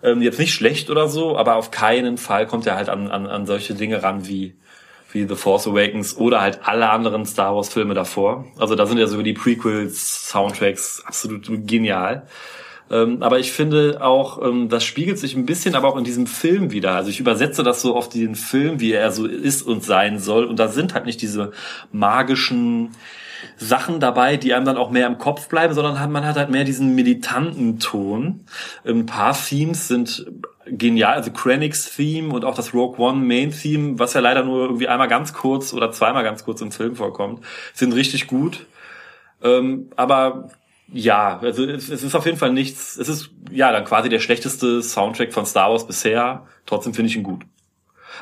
Ähm, 0.01 0.21
jetzt 0.21 0.39
nicht 0.39 0.53
schlecht 0.53 0.89
oder 0.89 1.07
so, 1.07 1.37
aber 1.37 1.55
auf 1.55 1.71
keinen 1.71 2.17
Fall 2.17 2.47
kommt 2.47 2.65
er 2.65 2.75
halt 2.75 2.89
an, 2.89 3.09
an, 3.09 3.27
an 3.27 3.45
solche 3.45 3.73
Dinge 3.73 4.01
ran 4.01 4.27
wie, 4.27 4.55
wie 5.11 5.27
The 5.27 5.35
Force 5.35 5.67
Awakens 5.67 6.15
oder 6.15 6.41
halt 6.41 6.59
alle 6.63 6.89
anderen 6.89 7.25
Star 7.25 7.55
Wars 7.55 7.69
Filme 7.69 7.93
davor. 7.93 8.45
Also 8.57 8.75
da 8.75 8.85
sind 8.85 8.97
ja 8.97 9.07
sogar 9.07 9.23
die 9.23 9.33
Prequels, 9.33 10.29
Soundtracks 10.29 11.03
absolut 11.05 11.49
genial. 11.67 12.27
Ähm, 12.91 13.21
aber 13.21 13.39
ich 13.39 13.51
finde 13.51 13.99
auch, 14.01 14.41
ähm, 14.41 14.69
das 14.69 14.83
spiegelt 14.83 15.19
sich 15.19 15.35
ein 15.35 15.45
bisschen 15.45 15.75
aber 15.75 15.89
auch 15.89 15.97
in 15.97 16.03
diesem 16.03 16.27
Film 16.27 16.71
wieder. 16.71 16.95
Also 16.95 17.09
ich 17.09 17.19
übersetze 17.19 17.63
das 17.63 17.81
so 17.81 17.95
auf 17.95 18.09
den 18.09 18.35
Film, 18.35 18.79
wie 18.79 18.93
er 18.93 19.11
so 19.11 19.27
ist 19.27 19.61
und 19.61 19.83
sein 19.83 20.19
soll. 20.19 20.45
Und 20.45 20.57
da 20.57 20.69
sind 20.69 20.93
halt 20.93 21.05
nicht 21.05 21.21
diese 21.21 21.51
magischen 21.91 22.91
Sachen 23.57 23.99
dabei, 23.99 24.37
die 24.37 24.53
einem 24.53 24.65
dann 24.65 24.77
auch 24.77 24.89
mehr 24.89 25.07
im 25.07 25.17
Kopf 25.17 25.47
bleiben, 25.49 25.73
sondern 25.73 26.11
man 26.11 26.25
hat 26.25 26.37
halt 26.37 26.49
mehr 26.49 26.63
diesen 26.63 26.95
militanten 26.95 27.79
Ton. 27.79 28.45
Ein 28.85 29.05
paar 29.05 29.37
Themes 29.37 29.87
sind 29.87 30.25
genial, 30.65 31.15
also 31.15 31.31
Krennic's 31.31 31.95
Theme 31.95 32.33
und 32.33 32.45
auch 32.45 32.55
das 32.55 32.73
Rogue 32.73 32.99
One 32.99 33.25
Main 33.25 33.51
Theme, 33.51 33.97
was 33.97 34.13
ja 34.13 34.21
leider 34.21 34.43
nur 34.43 34.63
irgendwie 34.63 34.87
einmal 34.87 35.07
ganz 35.07 35.33
kurz 35.33 35.73
oder 35.73 35.91
zweimal 35.91 36.23
ganz 36.23 36.43
kurz 36.43 36.61
im 36.61 36.71
Film 36.71 36.95
vorkommt, 36.95 37.43
sind 37.73 37.93
richtig 37.93 38.27
gut. 38.27 38.65
Ähm, 39.41 39.89
aber 39.95 40.49
ja, 40.91 41.39
also 41.39 41.65
es, 41.65 41.89
es, 41.89 42.03
ist 42.03 42.15
auf 42.15 42.25
jeden 42.25 42.37
Fall 42.37 42.51
nichts. 42.51 42.97
Es 42.97 43.09
ist 43.09 43.29
ja 43.51 43.71
dann 43.71 43.85
quasi 43.85 44.09
der 44.09 44.19
schlechteste 44.19 44.81
Soundtrack 44.81 45.33
von 45.33 45.45
Star 45.45 45.71
Wars 45.71 45.85
bisher. 45.85 46.45
Trotzdem 46.65 46.93
finde 46.93 47.09
ich 47.09 47.15
ihn 47.15 47.23
gut. 47.23 47.43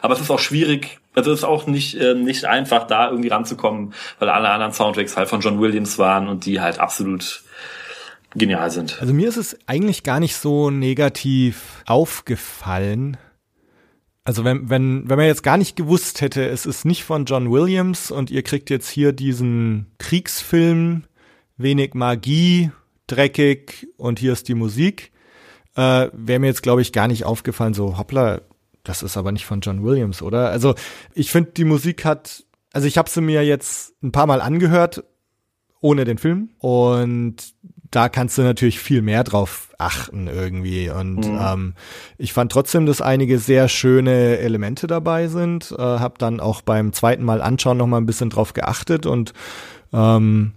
Aber 0.02 0.14
es 0.14 0.22
ist 0.22 0.30
auch 0.30 0.39
schwierig, 0.39 1.00
also 1.16 1.32
es 1.32 1.39
ist 1.39 1.45
auch 1.45 1.68
nicht, 1.68 1.95
äh, 1.95 2.14
nicht 2.14 2.45
einfach, 2.45 2.88
da 2.88 3.10
irgendwie 3.10 3.30
ranzukommen, 3.30 3.93
weil 4.20 4.30
alle 4.30 4.50
anderen 4.50 4.74
Soundtracks 4.74 5.18
halt 5.18 5.30
von 5.30 5.41
John 5.41 5.60
Williams 5.60 5.98
waren 5.98 6.28
und 6.28 6.45
die 6.45 6.62
halt 6.62 6.80
absolut 6.80 7.43
genial 8.36 8.70
sind. 8.72 8.98
Also 9.02 9.14
mir 9.14 9.28
ist 9.28 9.38
es 9.38 9.58
eigentlich 9.68 10.04
gar 10.04 10.20
nicht 10.20 10.36
so 10.36 10.70
negativ 10.70 11.84
aufgefallen. 11.86 13.18
Also 14.24 14.43
wenn, 14.43 14.70
wenn, 14.70 15.10
wenn 15.10 15.18
man 15.18 15.26
jetzt 15.26 15.43
gar 15.43 15.58
nicht 15.58 15.76
gewusst 15.76 16.22
hätte, 16.22 16.45
es 16.48 16.66
ist 16.66 16.84
nicht 16.84 17.04
von 17.04 17.26
John 17.26 17.50
Williams 17.50 18.12
und 18.12 18.30
ihr 18.30 18.43
kriegt 18.43 18.70
jetzt 18.70 18.89
hier 18.89 19.14
diesen 19.14 19.88
Kriegsfilm, 20.00 21.04
wenig 21.56 21.93
Magie, 21.93 22.72
dreckig 23.08 23.88
und 23.95 24.20
hier 24.20 24.34
ist 24.34 24.50
die 24.50 24.54
Musik, 24.54 25.12
äh, 25.76 26.10
wäre 26.12 26.39
mir 26.39 26.48
jetzt, 26.48 26.64
glaube 26.64 26.82
ich, 26.82 26.91
gar 26.91 27.08
nicht 27.08 27.24
aufgefallen, 27.24 27.74
so 27.74 27.98
hoppla, 27.98 28.41
das 28.88 29.04
ist 29.04 29.18
aber 29.18 29.32
nicht 29.32 29.46
von 29.46 29.60
John 29.60 29.84
Williams, 29.84 30.22
oder? 30.22 30.50
Also 30.50 30.76
ich 31.14 31.32
finde, 31.32 31.52
die 31.52 31.66
Musik 31.66 32.06
hat, 32.06 32.46
also 32.72 32.88
ich 32.88 32.98
habe 32.98 33.10
sie 33.10 33.22
mir 33.22 33.46
jetzt 33.46 33.94
ein 34.02 34.14
paar 34.14 34.28
Mal 34.28 34.40
angehört, 34.40 35.04
ohne 35.82 36.06
den 36.06 36.18
Film. 36.18 36.52
Und 36.60 37.54
da 37.92 38.10
kannst 38.10 38.38
du 38.38 38.44
natürlich 38.44 38.80
viel 38.80 39.02
mehr 39.02 39.24
drauf 39.24 39.74
achten 39.78 40.28
irgendwie. 40.28 40.90
Und 40.90 41.28
mhm. 41.28 41.40
ähm, 41.42 41.74
ich 42.18 42.32
fand 42.32 42.52
trotzdem, 42.52 42.86
dass 42.86 43.02
einige 43.02 43.40
sehr 43.40 43.68
schöne 43.68 44.38
Elemente 44.38 44.88
dabei 44.88 45.28
sind. 45.28 45.74
Äh, 45.78 45.82
hab 45.82 46.18
dann 46.18 46.40
auch 46.40 46.62
beim 46.62 46.94
zweiten 46.94 47.24
Mal 47.24 47.42
anschauen 47.42 47.78
noch 47.78 47.88
mal 47.88 47.98
ein 47.98 48.06
bisschen 48.06 48.30
drauf 48.30 48.54
geachtet 48.54 49.06
und 49.06 49.34
ähm, 49.94 50.54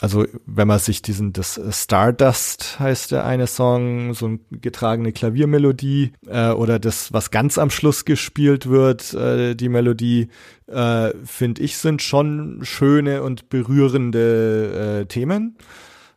also 0.00 0.26
wenn 0.44 0.68
man 0.68 0.78
sich 0.78 1.00
diesen, 1.00 1.32
das 1.32 1.60
Stardust 1.70 2.78
heißt 2.78 3.12
der 3.12 3.24
eine 3.24 3.46
Song, 3.46 4.12
so 4.14 4.26
eine 4.26 4.38
getragene 4.50 5.12
Klaviermelodie 5.12 6.12
äh, 6.26 6.50
oder 6.50 6.78
das, 6.78 7.12
was 7.12 7.30
ganz 7.30 7.56
am 7.56 7.70
Schluss 7.70 8.04
gespielt 8.04 8.68
wird, 8.68 9.14
äh, 9.14 9.54
die 9.54 9.68
Melodie, 9.68 10.28
äh, 10.66 11.12
finde 11.24 11.62
ich, 11.62 11.78
sind 11.78 12.02
schon 12.02 12.60
schöne 12.62 13.22
und 13.22 13.48
berührende 13.48 15.00
äh, 15.02 15.06
Themen. 15.06 15.56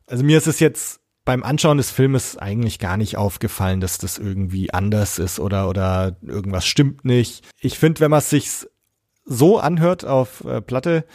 Also 0.08 0.24
mir 0.24 0.38
ist 0.38 0.48
es 0.48 0.60
jetzt 0.60 1.00
beim 1.24 1.44
Anschauen 1.44 1.78
des 1.78 1.92
Filmes 1.92 2.38
eigentlich 2.38 2.80
gar 2.80 2.98
nicht 2.98 3.16
aufgefallen, 3.16 3.82
dass 3.82 3.98
das 3.98 4.18
irgendwie 4.18 4.74
anders 4.74 5.20
ist 5.20 5.40
oder, 5.40 5.70
oder 5.70 6.18
irgendwas 6.22 6.66
stimmt 6.66 7.06
nicht. 7.06 7.48
Ich 7.60 7.78
finde, 7.78 8.02
wenn 8.02 8.12
man 8.12 8.20
es 8.20 8.30
sich 8.30 8.50
so 9.26 9.60
anhört 9.60 10.06
auf 10.06 10.44
äh, 10.44 10.60
Platte, 10.60 11.06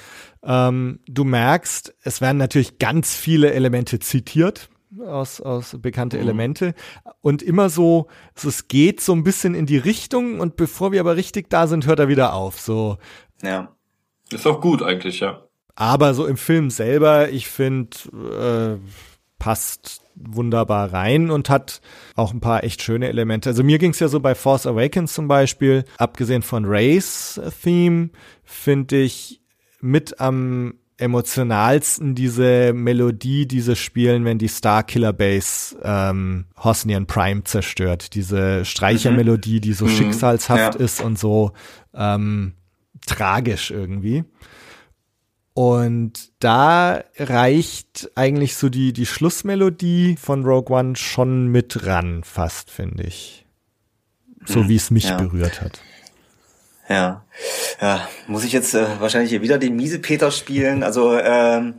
ähm, 0.45 1.01
du 1.07 1.25
merkst, 1.25 1.95
es 2.03 2.21
werden 2.21 2.39
natürlich 2.39 2.79
ganz 2.79 3.15
viele 3.17 3.53
Elemente 3.53 3.99
zitiert 3.99 4.69
aus, 5.07 5.41
aus 5.41 5.77
bekannte 5.81 6.17
mhm. 6.17 6.23
Elemente 6.23 6.75
und 7.21 7.43
immer 7.43 7.69
so, 7.69 8.07
so, 8.35 8.49
es 8.49 8.69
geht 8.69 9.01
so 9.01 9.13
ein 9.13 9.25
bisschen 9.25 9.55
in 9.55 9.67
die 9.67 9.79
Richtung 9.79 10.41
und 10.41 10.57
bevor 10.57 10.93
wir 10.93 11.01
aber 11.01 11.17
richtig 11.17 11.51
da 11.51 11.67
sind, 11.67 11.87
hört 11.87 11.99
er 11.99 12.09
wieder 12.09 12.35
auf. 12.35 12.61
So. 12.61 12.99
Ja. 13.43 13.75
Ist 14.31 14.47
auch 14.47 14.61
gut 14.61 14.83
eigentlich, 14.83 15.21
ja. 15.21 15.43
Aber 15.75 16.15
so 16.15 16.27
im 16.27 16.37
Film 16.37 16.71
selber, 16.71 17.31
ich 17.31 17.49
finde, 17.49 17.97
äh, 18.13 18.89
passt 19.39 20.01
wunderbar 20.15 20.93
rein 20.93 21.31
und 21.31 21.51
hat 21.51 21.81
auch 22.15 22.33
ein 22.33 22.41
paar 22.41 22.63
echt 22.65 22.83
schöne 22.83 23.09
Elemente. 23.09 23.51
Also 23.51 23.65
mir 23.65 23.79
ging 23.79 23.91
es 23.91 23.99
ja 23.99 24.09
so 24.09 24.21
bei 24.21 24.35
Force 24.35 24.67
Awakens 24.67 25.13
zum 25.13 25.29
Beispiel, 25.29 25.85
abgesehen 25.99 26.43
von 26.43 26.65
Race 26.67 27.41
Theme, 27.63 28.11
finde 28.45 29.03
ich 29.03 29.41
mit 29.85 30.19
am 30.19 30.75
emotionalsten 30.97 32.15
diese 32.15 32.73
Melodie, 32.73 33.47
diese 33.47 33.77
spielen, 33.77 34.25
wenn 34.25 34.39
die 34.39 34.49
Starkiller 34.49 35.13
Bass 35.13 35.77
ähm, 35.83 36.47
Hosnian 36.57 37.07
Prime 37.07 37.45
zerstört. 37.45 38.15
Diese 38.15 38.65
Streichermelodie, 38.65 39.61
die 39.61 39.75
so 39.75 39.85
mhm. 39.85 39.91
schicksalshaft 39.91 40.75
ja. 40.77 40.81
ist 40.81 41.03
und 41.03 41.19
so 41.19 41.53
ähm, 41.93 42.55
tragisch 43.07 43.71
irgendwie. 43.71 44.25
Und 45.53 46.33
da 46.41 47.05
reicht 47.17 48.11
eigentlich 48.15 48.57
so 48.57 48.71
die, 48.71 48.93
die 48.93 49.07
Schlussmelodie 49.07 50.17
von 50.17 50.45
Rogue 50.45 50.77
One 50.77 50.97
schon 50.97 51.49
mit 51.49 51.87
ran, 51.87 52.25
fast, 52.25 52.71
finde 52.71 53.05
ich. 53.05 53.47
So 54.47 54.63
mhm. 54.63 54.69
wie 54.69 54.77
es 54.77 54.91
mich 54.91 55.05
ja. 55.05 55.17
berührt 55.17 55.61
hat. 55.61 55.81
Ja. 56.89 57.25
Ja, 57.81 58.09
muss 58.27 58.45
ich 58.45 58.53
jetzt 58.53 58.75
äh, 58.75 58.87
wahrscheinlich 59.01 59.31
hier 59.31 59.43
wieder 59.43 59.59
den 59.59 59.77
Miesepeter 59.77 60.31
spielen. 60.31 60.83
Also 60.83 61.19
ähm, 61.19 61.75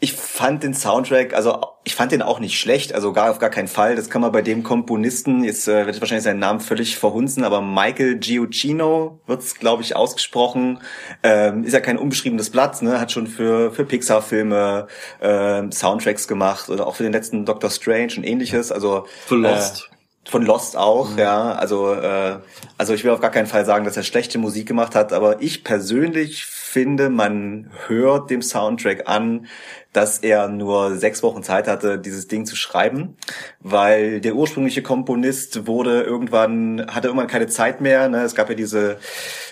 ich 0.00 0.12
fand 0.12 0.62
den 0.62 0.74
Soundtrack, 0.74 1.32
also 1.32 1.64
ich 1.82 1.94
fand 1.94 2.12
den 2.12 2.20
auch 2.20 2.38
nicht 2.38 2.60
schlecht, 2.60 2.94
also 2.94 3.14
gar 3.14 3.30
auf 3.30 3.38
gar 3.38 3.48
keinen 3.48 3.68
Fall. 3.68 3.96
Das 3.96 4.10
kann 4.10 4.20
man 4.20 4.32
bei 4.32 4.42
dem 4.42 4.62
Komponisten, 4.62 5.44
jetzt 5.44 5.66
äh, 5.66 5.86
wird 5.86 5.98
wahrscheinlich 6.00 6.24
seinen 6.24 6.40
Namen 6.40 6.60
völlig 6.60 6.98
verhunzen, 6.98 7.42
aber 7.42 7.62
Michael 7.62 8.18
Giucino 8.18 9.20
wird's, 9.26 9.54
glaube 9.54 9.82
ich, 9.82 9.96
ausgesprochen. 9.96 10.80
Ähm, 11.22 11.64
ist 11.64 11.72
ja 11.72 11.80
kein 11.80 11.96
unbeschriebenes 11.96 12.50
Blatt, 12.50 12.82
ne? 12.82 13.00
Hat 13.00 13.12
schon 13.12 13.26
für 13.26 13.72
für 13.72 13.86
Pixar-Filme 13.86 14.88
äh, 15.20 15.62
Soundtracks 15.70 16.28
gemacht 16.28 16.68
oder 16.68 16.86
auch 16.86 16.96
für 16.96 17.04
den 17.04 17.12
letzten 17.12 17.46
Doctor 17.46 17.70
Strange 17.70 18.14
und 18.18 18.24
ähnliches. 18.24 18.72
Also 18.72 19.06
für 19.26 19.36
Lost. 19.36 19.88
Äh, 19.90 19.93
von 20.28 20.44
Lost 20.44 20.76
auch, 20.76 21.10
mhm. 21.10 21.18
ja. 21.18 21.52
Also, 21.52 21.92
äh, 21.92 22.38
also 22.78 22.94
ich 22.94 23.04
will 23.04 23.10
auf 23.10 23.20
gar 23.20 23.30
keinen 23.30 23.46
Fall 23.46 23.64
sagen, 23.64 23.84
dass 23.84 23.96
er 23.96 24.02
schlechte 24.02 24.38
Musik 24.38 24.66
gemacht 24.66 24.94
hat, 24.94 25.12
aber 25.12 25.42
ich 25.42 25.64
persönlich 25.64 26.44
finde, 26.74 27.08
man 27.08 27.70
hört 27.86 28.30
dem 28.30 28.42
Soundtrack 28.42 29.08
an, 29.08 29.46
dass 29.92 30.18
er 30.18 30.48
nur 30.48 30.96
sechs 30.96 31.22
Wochen 31.22 31.44
Zeit 31.44 31.68
hatte, 31.68 31.98
dieses 31.98 32.26
Ding 32.26 32.46
zu 32.46 32.56
schreiben, 32.56 33.16
weil 33.60 34.20
der 34.20 34.34
ursprüngliche 34.34 34.82
Komponist 34.82 35.68
wurde 35.68 36.02
irgendwann, 36.02 36.84
hatte 36.88 37.06
irgendwann 37.06 37.28
keine 37.28 37.46
Zeit 37.46 37.80
mehr. 37.80 38.08
Ne? 38.08 38.22
Es 38.22 38.34
gab 38.34 38.48
ja 38.48 38.56
diese 38.56 38.98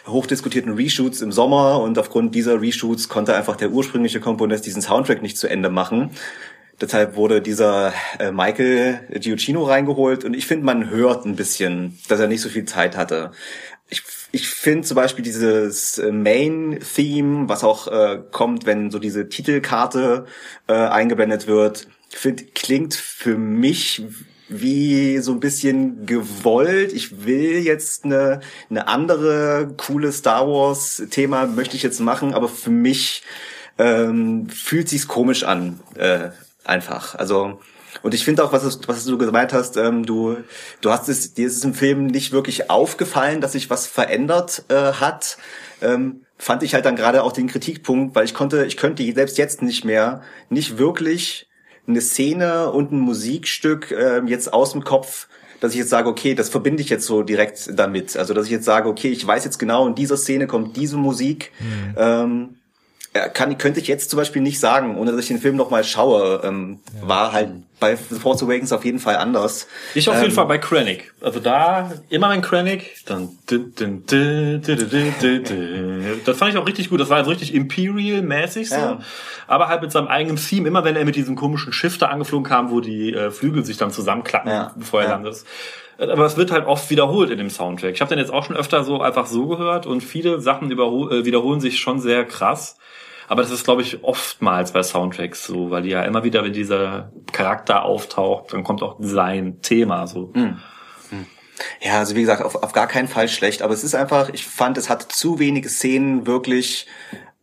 hochdiskutierten 0.09 0.73
Reshoots 0.73 1.21
im 1.21 1.31
Sommer 1.31 1.81
und 1.81 1.97
aufgrund 1.97 2.35
dieser 2.35 2.61
Reshoots 2.61 3.09
konnte 3.09 3.37
einfach 3.37 3.55
der 3.55 3.71
ursprüngliche 3.71 4.19
Komponist 4.19 4.67
diesen 4.67 4.83
Soundtrack 4.83 5.23
nicht 5.23 5.39
zu 5.39 5.47
Ende 5.47 5.71
machen. 5.71 6.11
Deshalb 6.83 7.17
wurde 7.17 7.41
dieser 7.41 7.95
äh, 8.19 8.33
Michael 8.33 9.01
Giucino 9.21 9.65
reingeholt 9.65 10.25
und 10.25 10.35
ich 10.35 10.47
finde, 10.47 10.67
man 10.67 10.91
hört 10.91 11.25
ein 11.25 11.37
bisschen, 11.37 11.99
dass 12.09 12.21
er 12.21 12.27
nicht 12.27 12.43
so 12.43 12.49
viel 12.49 12.67
Zeit 12.67 12.97
hatte. 12.97 13.31
Ich 13.89 14.03
ich 14.35 14.49
finde 14.49 14.87
zum 14.87 14.95
Beispiel 14.95 15.23
dieses 15.23 15.99
äh, 15.99 16.11
Main-Theme, 16.11 17.51
was 17.51 17.63
auch 17.63 17.87
äh, 17.89 18.23
kommt, 18.31 18.65
wenn 18.65 18.91
so 18.91 18.99
diese 18.99 19.29
Titelkarte 19.29 20.25
äh, 20.67 20.73
eingeblendet 20.73 21.47
wird, 21.47 21.87
find, 22.09 22.55
klingt 22.55 22.95
für 22.95 23.37
mich 23.37 24.03
wie 24.49 25.19
so 25.19 25.33
ein 25.33 25.41
bisschen 25.41 26.07
gewollt. 26.07 26.95
Ich 26.95 27.27
will 27.27 27.59
jetzt 27.59 28.05
eine, 28.07 28.41
eine 28.71 28.89
andere 28.89 29.75
coole 29.77 30.13
Star 30.13 30.49
Wars 30.49 31.03
Thema 31.11 31.47
möchte 31.47 31.77
ich 31.77 31.83
jetzt 31.83 32.01
machen, 32.01 32.33
aber 32.33 32.49
für 32.49 32.71
mich 32.71 33.23
ähm, 33.79 34.49
fühlt 34.49 34.89
sich's 34.89 35.09
komisch 35.09 35.45
an, 35.45 35.81
äh, 35.95 36.31
einfach. 36.65 37.15
Also 37.15 37.61
und 38.03 38.15
ich 38.15 38.25
finde 38.25 38.43
auch, 38.45 38.53
was, 38.53 38.79
was 38.89 39.05
du 39.05 39.19
gemeint 39.19 39.53
hast, 39.53 39.77
ähm, 39.77 40.07
du, 40.07 40.39
du 40.81 40.91
hast 40.91 41.09
es, 41.09 41.35
dir 41.35 41.47
ist 41.47 41.57
es 41.57 41.65
im 41.65 41.75
Film 41.75 42.07
nicht 42.07 42.33
wirklich 42.33 42.71
aufgefallen, 42.71 43.41
dass 43.41 43.53
sich 43.53 43.69
was 43.69 43.87
verändert 43.87 44.65
äh, 44.69 44.95
hat. 44.95 45.37
Ähm, 45.83 46.25
fand 46.39 46.63
ich 46.63 46.75
halt 46.75 46.87
dann 46.87 46.97
gerade 46.97 47.23
auch 47.23 47.33
den 47.33 47.49
Kritikpunkt, 47.49 48.17
weil 48.17 48.25
ich 48.25 48.35
konnte, 48.35 48.65
ich 48.65 48.77
könnte 48.77 49.05
selbst 49.13 49.37
jetzt 49.37 49.63
nicht 49.63 49.85
mehr, 49.85 50.23
nicht 50.49 50.79
wirklich 50.79 51.49
eine 51.87 52.01
Szene 52.01 52.71
und 52.71 52.93
ein 52.93 52.99
Musikstück 53.01 53.91
äh, 53.91 54.23
jetzt 54.27 54.53
aus 54.53 54.73
dem 54.73 54.85
Kopf 54.85 55.29
dass 55.61 55.75
ich 55.75 55.79
jetzt 55.79 55.91
sage, 55.91 56.09
okay, 56.09 56.35
das 56.35 56.49
verbinde 56.49 56.83
ich 56.83 56.89
jetzt 56.89 57.07
so 57.07 57.23
direkt 57.23 57.79
damit. 57.79 58.17
Also 58.17 58.35
dass 58.35 58.47
ich 58.47 58.51
jetzt 58.51 58.65
sage, 58.65 58.89
okay, 58.89 59.11
ich 59.11 59.25
weiß 59.25 59.45
jetzt 59.45 59.61
genau, 59.61 59.87
in 59.87 59.95
dieser 59.95 60.17
Szene 60.17 60.49
kommt 60.49 60.77
diese 60.77 60.97
Musik. 60.97 61.53
Mhm. 61.61 61.95
Ähm, 61.97 62.55
kann, 63.13 63.59
könnte 63.59 63.79
ich 63.79 63.89
jetzt 63.89 64.09
zum 64.11 64.17
Beispiel 64.17 64.41
nicht 64.41 64.59
sagen, 64.59 64.97
ohne 64.97 65.13
dass 65.13 65.21
ich 65.21 65.29
den 65.29 65.39
Film 65.39 65.57
noch 65.57 65.71
mal 65.71 65.85
schaue. 65.85 66.41
Ähm, 66.45 66.81
ja. 67.01 67.09
War 67.09 67.33
halt 67.33 67.51
bei 67.79 67.95
The 67.95 68.19
Force 68.19 68.43
Awakens 68.43 68.73
auf 68.73 68.87
jeden 68.87 69.01
Fall 69.01 69.17
anders. 69.17 69.67
Ich 69.95 70.09
auf 70.09 70.15
ähm, 70.17 70.23
jeden 70.23 70.35
Fall 70.35 70.47
bei 70.47 70.57
Krennic. 70.57 71.13
Also 71.21 71.39
da 71.39 71.93
immer 72.09 72.29
ein 72.29 72.41
Krennic. 72.41 73.05
Dann, 73.05 73.37
das 76.25 76.39
fand 76.39 76.53
ich 76.53 76.57
auch 76.57 76.67
richtig 76.67 76.89
gut. 76.89 77.01
Das 77.01 77.11
war 77.11 77.19
also 77.19 77.31
richtig 77.31 77.53
Imperial-mäßig 77.55 78.71
so. 78.71 78.77
Ja. 78.77 79.01
Aber 79.47 79.69
halt 79.69 79.83
mit 79.83 79.93
seinem 79.93 80.09
eigenen 80.09 80.37
Theme. 80.37 80.67
Immer 80.69 80.85
wenn 80.85 80.97
er 80.97 81.05
mit 81.05 81.17
diesem 81.17 81.37
komischen 81.37 81.75
Schiff 81.75 81.99
da 81.99 82.07
angeflogen 82.07 82.49
kam, 82.49 82.71
wo 82.71 82.81
die 82.81 83.13
äh, 83.13 83.31
Flügel 83.31 83.65
sich 83.65 83.77
dann 83.77 83.91
zusammenklappen, 83.91 84.51
ja. 84.51 84.73
bevor 84.75 85.03
er 85.03 85.11
landet. 85.11 85.45
Aber 86.11 86.27
es 86.27 86.37
wird 86.37 86.51
halt 86.51 86.67
oft 86.67 86.91
wiederholt 86.91 87.31
in 87.31 87.39
dem 87.39 87.51
Soundtrack. 87.51 87.95
Ich 87.95 88.01
habe 88.01 88.09
den 88.09 88.19
jetzt 88.19 88.33
auch 88.33 88.45
schon 88.45 88.57
öfter 88.57 88.83
so 88.85 89.01
einfach 89.01 89.27
so 89.27 89.47
gehört 89.47 89.87
und 89.87 90.03
viele 90.03 90.41
Sachen 90.41 90.71
äh, 90.71 91.25
wiederholen 91.25 91.61
sich 91.61 91.79
schon 91.79 92.01
sehr 92.01 92.25
krass. 92.25 92.77
Aber 93.29 93.43
das 93.43 93.51
ist, 93.51 93.65
glaube 93.65 93.83
ich, 93.83 94.03
oftmals 94.03 94.73
bei 94.73 94.83
Soundtracks 94.83 95.47
so, 95.47 95.71
weil 95.71 95.83
die 95.83 95.91
ja 95.91 96.03
immer 96.03 96.25
wieder, 96.25 96.45
wenn 96.45 96.53
dieser 96.53 97.13
Charakter 97.33 97.85
auftaucht, 97.85 98.53
dann 98.53 98.65
kommt 98.65 98.83
auch 98.83 98.97
sein 98.99 99.63
Thema 99.63 100.07
so. 100.07 100.33
Mhm. 100.35 100.59
Ja, 101.81 101.99
also 101.99 102.17
wie 102.17 102.21
gesagt, 102.21 102.43
auf, 102.43 102.57
auf 102.57 102.73
gar 102.73 102.87
keinen 102.87 103.09
Fall 103.09 103.29
schlecht, 103.29 103.63
aber 103.63 103.75
es 103.75 103.85
ist 103.85 103.95
einfach, 103.95 104.31
ich 104.31 104.47
fand, 104.47 104.79
es 104.79 104.91
hat 104.91 105.13
zu 105.13 105.39
wenige 105.39 105.69
Szenen 105.69 106.27
wirklich 106.27 106.87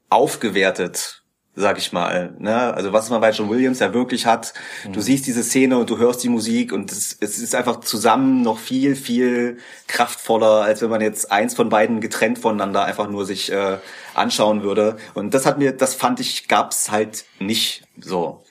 aufgewertet 0.09 1.23
sag 1.55 1.77
ich 1.77 1.91
mal. 1.91 2.33
Ne? 2.39 2.73
Also 2.73 2.93
was 2.93 3.09
man 3.09 3.21
bei 3.21 3.31
John 3.31 3.49
Williams 3.49 3.79
ja 3.79 3.93
wirklich 3.93 4.25
hat, 4.25 4.53
mhm. 4.85 4.93
du 4.93 5.01
siehst 5.01 5.27
diese 5.27 5.43
Szene 5.43 5.77
und 5.77 5.89
du 5.89 5.97
hörst 5.97 6.23
die 6.23 6.29
Musik 6.29 6.71
und 6.71 6.91
es, 6.91 7.17
es, 7.19 7.37
ist 7.39 7.55
einfach 7.55 7.81
zusammen 7.81 8.41
noch 8.41 8.59
viel, 8.59 8.95
viel 8.95 9.57
kraftvoller, 9.87 10.61
als 10.61 10.81
wenn 10.81 10.89
man 10.89 11.01
jetzt 11.01 11.31
eins 11.31 11.55
von 11.55 11.69
beiden 11.69 12.01
getrennt 12.01 12.39
voneinander 12.39 12.85
einfach 12.85 13.09
nur 13.09 13.25
sich 13.25 13.51
äh, 13.51 13.77
anschauen 14.13 14.63
würde. 14.63 14.97
Und 15.13 15.33
das 15.33 15.45
hat 15.45 15.57
mir, 15.57 15.71
das 15.71 15.95
fand 15.95 16.19
ich, 16.19 16.47
gab's 16.47 16.91
halt 16.91 17.25
nicht 17.39 17.83
so. 17.99 18.43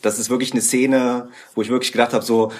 Das 0.00 0.18
ist 0.18 0.30
wirklich 0.30 0.52
eine 0.52 0.62
Szene, 0.62 1.28
wo 1.54 1.62
ich 1.62 1.70
wirklich 1.70 1.92
gedacht 1.92 2.12
habe, 2.12 2.24
so, 2.24 2.52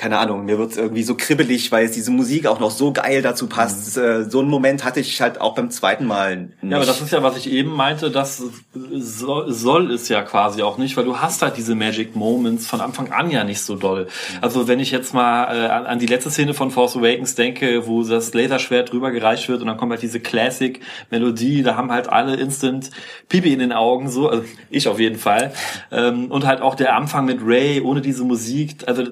keine 0.00 0.16
Ahnung, 0.16 0.46
mir 0.46 0.56
wird's 0.56 0.78
irgendwie 0.78 1.02
so 1.02 1.14
kribbelig, 1.14 1.70
weil 1.72 1.86
diese 1.86 2.10
Musik 2.10 2.46
auch 2.46 2.58
noch 2.58 2.70
so 2.70 2.90
geil 2.90 3.20
dazu 3.20 3.48
passt. 3.48 3.98
Mhm. 3.98 4.30
So 4.30 4.40
einen 4.40 4.48
Moment 4.48 4.82
hatte 4.82 4.98
ich 4.98 5.20
halt 5.20 5.42
auch 5.42 5.54
beim 5.54 5.70
zweiten 5.70 6.06
Mal 6.06 6.36
nicht. 6.62 6.72
Ja, 6.72 6.78
aber 6.78 6.86
das 6.86 7.02
ist 7.02 7.12
ja, 7.12 7.22
was 7.22 7.36
ich 7.36 7.50
eben 7.50 7.70
meinte, 7.70 8.10
das 8.10 8.42
soll, 8.72 9.52
soll 9.52 9.92
es 9.92 10.08
ja 10.08 10.22
quasi 10.22 10.62
auch 10.62 10.78
nicht, 10.78 10.96
weil 10.96 11.04
du 11.04 11.18
hast 11.18 11.42
halt 11.42 11.58
diese 11.58 11.74
Magic 11.74 12.16
Moments 12.16 12.66
von 12.66 12.80
Anfang 12.80 13.12
an 13.12 13.30
ja 13.30 13.44
nicht 13.44 13.60
so 13.60 13.76
doll. 13.76 14.04
Mhm. 14.04 14.38
Also 14.40 14.68
wenn 14.68 14.80
ich 14.80 14.90
jetzt 14.90 15.12
mal 15.12 15.54
äh, 15.54 15.68
an, 15.68 15.98
die 15.98 16.06
letzte 16.06 16.30
Szene 16.30 16.54
von 16.54 16.70
Force 16.70 16.96
Awakens 16.96 17.34
denke, 17.34 17.86
wo 17.86 18.02
das 18.02 18.32
Laserschwert 18.32 18.90
drüber 18.90 19.10
gereicht 19.10 19.50
wird 19.50 19.60
und 19.60 19.66
dann 19.66 19.76
kommt 19.76 19.92
halt 19.92 20.00
diese 20.00 20.18
Classic-Melodie, 20.18 21.62
da 21.62 21.76
haben 21.76 21.92
halt 21.92 22.08
alle 22.08 22.36
instant 22.36 22.90
Pipi 23.28 23.52
in 23.52 23.58
den 23.58 23.72
Augen, 23.72 24.08
so, 24.08 24.30
also 24.30 24.44
ich 24.70 24.88
auf 24.88 24.98
jeden 24.98 25.18
Fall. 25.18 25.52
Ähm, 25.92 26.30
und 26.30 26.46
halt 26.46 26.62
auch 26.62 26.74
der 26.74 26.96
Anfang 26.96 27.26
mit 27.26 27.40
Ray 27.44 27.82
ohne 27.82 28.00
diese 28.00 28.24
Musik, 28.24 28.76
also 28.86 29.04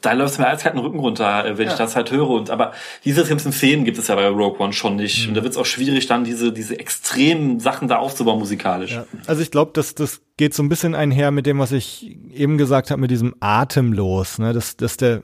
da 0.00 0.12
läuft 0.12 0.38
mir 0.38 0.46
alles 0.46 0.64
halt 0.64 0.74
den 0.74 0.80
Rücken 0.80 1.00
runter, 1.00 1.44
äh, 1.44 1.58
wenn 1.58 1.66
ja. 1.66 1.72
ich 1.72 1.78
das 1.78 1.96
halt 1.96 2.10
höre. 2.10 2.30
Und 2.30 2.50
aber 2.50 2.72
diese 3.04 3.24
ganzen 3.24 3.52
Szenen 3.52 3.84
gibt 3.84 3.98
es 3.98 4.08
ja 4.08 4.14
bei 4.14 4.28
Rogue 4.28 4.58
One 4.60 4.72
schon 4.72 4.96
nicht. 4.96 5.22
Mhm. 5.22 5.28
Und 5.28 5.34
da 5.34 5.42
wird 5.42 5.52
es 5.52 5.58
auch 5.58 5.66
schwierig, 5.66 6.06
dann 6.06 6.24
diese, 6.24 6.52
diese 6.52 6.78
extremen 6.78 7.58
Sachen 7.58 7.88
da 7.88 7.96
aufzubauen 7.96 8.38
musikalisch. 8.38 8.92
Ja. 8.92 9.06
Also 9.26 9.42
ich 9.42 9.50
glaube, 9.50 9.72
dass 9.74 9.94
das 9.94 10.20
geht 10.36 10.54
so 10.54 10.62
ein 10.62 10.68
bisschen 10.68 10.94
einher 10.94 11.32
mit 11.32 11.46
dem, 11.46 11.58
was 11.58 11.72
ich 11.72 12.16
eben 12.32 12.58
gesagt 12.58 12.90
habe, 12.92 13.00
mit 13.00 13.10
diesem 13.10 13.34
Atemlos, 13.40 14.38
ne? 14.38 14.52
Dass, 14.52 14.76
dass 14.76 14.96
der 14.96 15.22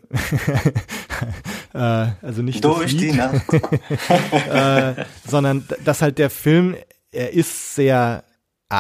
äh, 1.73 2.07
also 2.21 2.43
nicht 2.43 2.65
durch 2.65 2.97
die 2.97 3.13
Nacht, 3.13 3.45
äh, 4.51 5.05
sondern 5.25 5.65
dass 5.85 6.03
halt 6.03 6.19
der 6.19 6.31
Film, 6.31 6.75
er 7.13 7.33
ist 7.33 7.77
sehr 7.77 8.25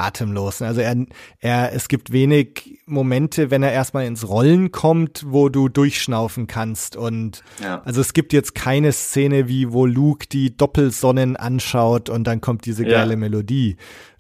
atemlos. 0.03 0.62
Also 0.62 0.80
er, 0.80 0.97
er, 1.38 1.72
es 1.72 1.88
gibt 1.88 2.12
wenig 2.12 2.80
Momente, 2.86 3.51
wenn 3.51 3.62
er 3.62 3.72
erstmal 3.72 4.07
ins 4.07 4.28
Rollen 4.28 4.72
kommt, 4.72 5.24
wo 5.26 5.49
du 5.49 5.68
durchschnaufen 5.68 6.47
kannst. 6.47 6.97
Und 6.97 7.42
ja. 7.62 7.82
also 7.84 8.01
es 8.01 8.12
gibt 8.12 8.32
jetzt 8.32 8.55
keine 8.55 8.92
Szene 8.92 9.49
wie, 9.49 9.72
wo 9.72 9.86
Luke 9.86 10.26
die 10.26 10.57
Doppelsonnen 10.57 11.36
anschaut 11.36 12.09
und 12.09 12.24
dann 12.24 12.40
kommt 12.40 12.66
diese 12.66 12.84
geile 12.84 13.12
ja. 13.12 13.16
Melodie. 13.16 13.76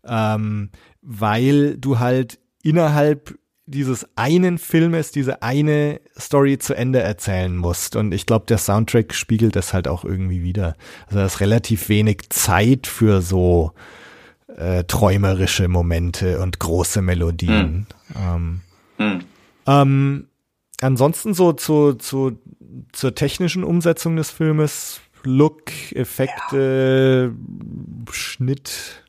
Ähm, 0.06 0.70
weil 1.02 1.76
du 1.76 1.98
halt 1.98 2.38
innerhalb 2.62 3.34
dieses 3.66 4.06
einen 4.16 4.58
Filmes 4.58 5.10
diese 5.10 5.42
eine 5.42 6.00
Story 6.18 6.58
zu 6.58 6.74
Ende 6.74 7.00
erzählen 7.00 7.56
musst. 7.56 7.96
Und 7.96 8.12
ich 8.12 8.26
glaube, 8.26 8.46
der 8.46 8.58
Soundtrack 8.58 9.14
spiegelt 9.14 9.56
das 9.56 9.72
halt 9.72 9.88
auch 9.88 10.04
irgendwie 10.04 10.42
wieder. 10.42 10.76
Also 11.06 11.18
da 11.18 11.26
ist 11.26 11.40
relativ 11.40 11.88
wenig 11.88 12.28
Zeit 12.28 12.86
für 12.86 13.22
so 13.22 13.72
äh, 14.56 14.84
träumerische 14.84 15.68
Momente 15.68 16.40
und 16.40 16.58
große 16.58 17.02
Melodien. 17.02 17.86
Hm. 18.12 18.16
Ähm, 18.16 18.60
hm. 18.98 19.20
Ähm, 19.66 20.28
ansonsten 20.80 21.34
so 21.34 21.52
zu, 21.52 21.94
zu, 21.94 22.38
zur 22.92 23.14
technischen 23.14 23.64
Umsetzung 23.64 24.16
des 24.16 24.30
Filmes, 24.30 25.00
Look, 25.24 25.72
Effekte, 25.92 27.32
ja. 27.34 28.12
Schnitt, 28.12 29.03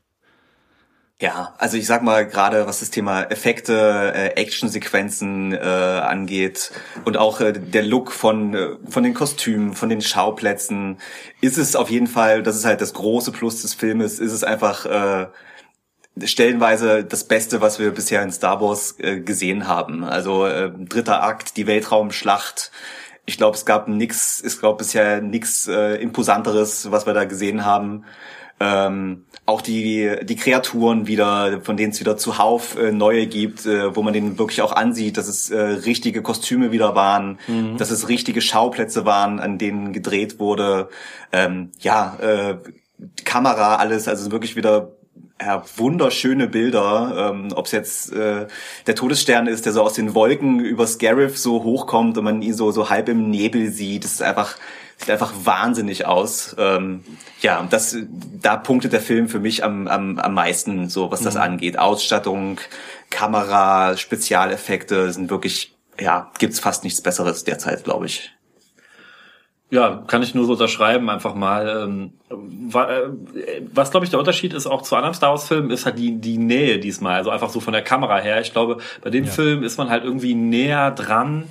ja, 1.20 1.54
also 1.56 1.78
ich 1.78 1.86
sag 1.86 2.02
mal 2.02 2.26
gerade, 2.26 2.66
was 2.66 2.80
das 2.80 2.90
Thema 2.90 3.22
Effekte, 3.22 4.12
äh, 4.14 4.28
Actionsequenzen 4.40 5.52
äh, 5.54 5.56
angeht 5.56 6.72
und 7.06 7.16
auch 7.16 7.40
äh, 7.40 7.52
der 7.54 7.82
Look 7.84 8.12
von 8.12 8.54
äh, 8.54 8.68
von 8.86 9.02
den 9.02 9.14
Kostümen, 9.14 9.72
von 9.72 9.88
den 9.88 10.02
Schauplätzen, 10.02 10.98
ist 11.40 11.56
es 11.56 11.74
auf 11.74 11.88
jeden 11.88 12.06
Fall, 12.06 12.42
das 12.42 12.56
ist 12.56 12.66
halt 12.66 12.82
das 12.82 12.92
große 12.92 13.32
Plus 13.32 13.62
des 13.62 13.72
Filmes, 13.72 14.18
ist 14.18 14.32
es 14.32 14.44
einfach 14.44 14.84
äh, 14.84 15.28
stellenweise 16.22 17.04
das 17.04 17.24
Beste, 17.24 17.60
was 17.62 17.78
wir 17.78 17.92
bisher 17.92 18.22
in 18.22 18.30
Star 18.32 18.60
Wars 18.60 18.96
äh, 18.98 19.20
gesehen 19.20 19.66
haben. 19.66 20.04
Also 20.04 20.46
äh, 20.46 20.70
dritter 20.70 21.22
Akt, 21.22 21.56
die 21.56 21.66
Weltraumschlacht. 21.66 22.70
Ich 23.26 23.36
glaube, 23.38 23.56
es 23.56 23.66
gab 23.66 23.88
nix, 23.88 24.42
ich 24.44 24.58
glaube 24.58 24.78
bisher 24.78 25.20
nix 25.20 25.66
äh, 25.66 25.94
imposanteres, 25.96 26.90
was 26.90 27.06
wir 27.06 27.14
da 27.14 27.24
gesehen 27.24 27.64
haben. 27.64 28.04
Ähm, 28.58 29.24
auch 29.44 29.60
die, 29.60 30.10
die 30.24 30.36
Kreaturen 30.36 31.06
wieder, 31.06 31.60
von 31.62 31.76
denen 31.76 31.92
es 31.92 32.00
wieder 32.00 32.16
zuhauf 32.16 32.76
äh, 32.78 32.90
neue 32.90 33.26
gibt, 33.26 33.66
äh, 33.66 33.94
wo 33.94 34.02
man 34.02 34.14
denen 34.14 34.38
wirklich 34.38 34.62
auch 34.62 34.72
ansieht, 34.72 35.18
dass 35.18 35.28
es 35.28 35.50
äh, 35.50 35.60
richtige 35.60 36.22
Kostüme 36.22 36.72
wieder 36.72 36.94
waren, 36.94 37.38
mhm. 37.46 37.76
dass 37.76 37.90
es 37.90 38.08
richtige 38.08 38.40
Schauplätze 38.40 39.04
waren, 39.04 39.40
an 39.40 39.58
denen 39.58 39.92
gedreht 39.92 40.38
wurde. 40.38 40.88
Ähm, 41.32 41.70
ja, 41.80 42.16
äh, 42.20 42.56
Kamera, 43.24 43.76
alles, 43.76 44.08
also 44.08 44.30
wirklich 44.32 44.56
wieder 44.56 44.95
ja, 45.40 45.64
wunderschöne 45.76 46.48
Bilder, 46.48 47.32
ähm, 47.32 47.48
ob 47.54 47.66
es 47.66 47.72
jetzt 47.72 48.12
äh, 48.12 48.46
der 48.86 48.94
Todesstern 48.94 49.46
ist, 49.46 49.66
der 49.66 49.72
so 49.72 49.82
aus 49.82 49.92
den 49.92 50.14
Wolken 50.14 50.60
über 50.60 50.86
Scarif 50.86 51.36
so 51.38 51.62
hochkommt 51.62 52.16
und 52.16 52.24
man 52.24 52.42
ihn 52.42 52.54
so 52.54 52.70
so 52.70 52.88
halb 52.88 53.08
im 53.08 53.30
Nebel 53.30 53.70
sieht, 53.70 54.04
das 54.04 54.12
ist 54.12 54.22
einfach 54.22 54.56
sieht 54.98 55.10
einfach 55.10 55.32
wahnsinnig 55.44 56.06
aus. 56.06 56.56
Ähm, 56.58 57.04
ja, 57.42 57.60
und 57.60 57.72
das, 57.72 57.96
da 58.40 58.56
punktet 58.56 58.92
der 58.92 59.00
Film 59.00 59.28
für 59.28 59.40
mich 59.40 59.62
am, 59.62 59.88
am, 59.88 60.18
am 60.18 60.34
meisten, 60.34 60.88
so 60.88 61.10
was 61.10 61.20
das 61.20 61.34
mhm. 61.34 61.40
angeht. 61.42 61.78
Ausstattung, 61.78 62.58
Kamera, 63.10 63.96
Spezialeffekte 63.96 65.12
sind 65.12 65.30
wirklich, 65.30 65.74
ja, 66.00 66.30
gibt's 66.38 66.60
fast 66.60 66.82
nichts 66.82 67.02
Besseres 67.02 67.44
derzeit, 67.44 67.84
glaube 67.84 68.06
ich. 68.06 68.35
Ja, 69.68 70.04
kann 70.06 70.22
ich 70.22 70.32
nur 70.32 70.44
so 70.46 70.52
unterschreiben, 70.52 71.10
einfach 71.10 71.34
mal. 71.34 71.82
Ähm, 71.82 72.12
äh, 72.30 73.60
was, 73.72 73.90
glaube 73.90 74.04
ich, 74.04 74.10
der 74.10 74.20
Unterschied 74.20 74.52
ist 74.54 74.68
auch 74.68 74.82
zu 74.82 74.94
anderen 74.94 75.14
Star 75.14 75.30
Wars-Filmen, 75.30 75.70
ist 75.70 75.86
halt 75.86 75.98
die, 75.98 76.20
die 76.20 76.38
Nähe 76.38 76.78
diesmal. 76.78 77.16
Also 77.16 77.30
einfach 77.30 77.50
so 77.50 77.58
von 77.58 77.72
der 77.72 77.82
Kamera 77.82 78.18
her. 78.18 78.40
Ich 78.40 78.52
glaube, 78.52 78.78
bei 79.02 79.10
den 79.10 79.24
ja. 79.24 79.30
Filmen 79.30 79.64
ist 79.64 79.76
man 79.76 79.90
halt 79.90 80.04
irgendwie 80.04 80.34
näher 80.36 80.92
dran 80.92 81.44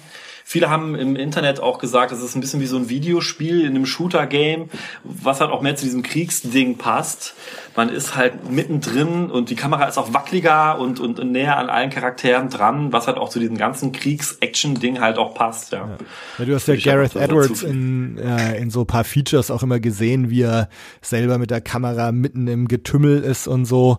Viele 0.48 0.70
haben 0.70 0.94
im 0.94 1.16
Internet 1.16 1.60
auch 1.60 1.80
gesagt, 1.80 2.12
es 2.12 2.22
ist 2.22 2.36
ein 2.36 2.40
bisschen 2.40 2.62
wie 2.62 2.68
so 2.68 2.78
ein 2.78 2.88
Videospiel 2.88 3.62
in 3.62 3.70
einem 3.70 3.88
Shooter-Game, 3.88 4.70
was 5.04 5.42
halt 5.42 5.50
auch 5.50 5.64
mehr 5.64 5.76
zu 5.76 5.86
diesem 5.86 6.04
Kriegsding 6.04 6.78
passt. 6.78 7.34
Man 7.76 7.90
ist 7.90 8.16
halt 8.16 8.48
mittendrin 8.48 9.32
und 9.32 9.50
die 9.50 9.56
Kamera 9.56 9.88
ist 9.88 9.98
auch 9.98 10.14
wackeliger 10.14 10.78
und, 10.78 11.00
und, 11.00 11.18
näher 11.32 11.58
an 11.58 11.72
allen 11.72 11.90
Charakteren 11.90 12.52
dran, 12.52 12.94
was 12.94 13.08
halt 13.08 13.18
auch 13.18 13.30
zu 13.30 13.40
diesem 13.40 13.58
ganzen 13.58 13.92
Kriegs-Action-Ding 13.92 15.02
halt 15.02 15.18
auch 15.18 15.34
passt. 15.34 15.72
Ja. 15.72 15.80
ja. 15.80 15.98
ja 16.38 16.46
du 16.46 16.54
hast 16.54 16.68
ja 16.68 16.76
Gareth 16.76 17.16
Edwards 17.16 17.64
in, 17.64 18.20
äh, 18.20 18.60
in 18.60 18.70
so 18.70 18.86
paar 18.86 19.04
Features 19.04 19.50
auch 19.50 19.64
immer 19.64 19.80
gesehen, 19.80 20.30
wie 20.30 20.44
er 20.44 20.70
selber 21.02 21.40
mit 21.40 21.50
der 21.50 21.62
Kamera 21.62 22.12
mitten 22.12 22.48
im 22.48 22.68
Getümmel 22.68 23.24
ist 23.24 23.48
und 23.48 23.66
so. 23.66 23.98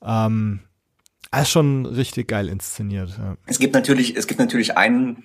Ähm, 0.00 0.60
ist 1.36 1.50
schon 1.50 1.86
richtig 1.86 2.28
geil 2.28 2.48
inszeniert. 2.48 3.10
Ja. 3.18 3.36
Es 3.46 3.58
gibt 3.58 3.74
natürlich, 3.74 4.16
es 4.16 4.28
gibt 4.28 4.38
natürlich 4.38 4.78
einen 4.78 5.24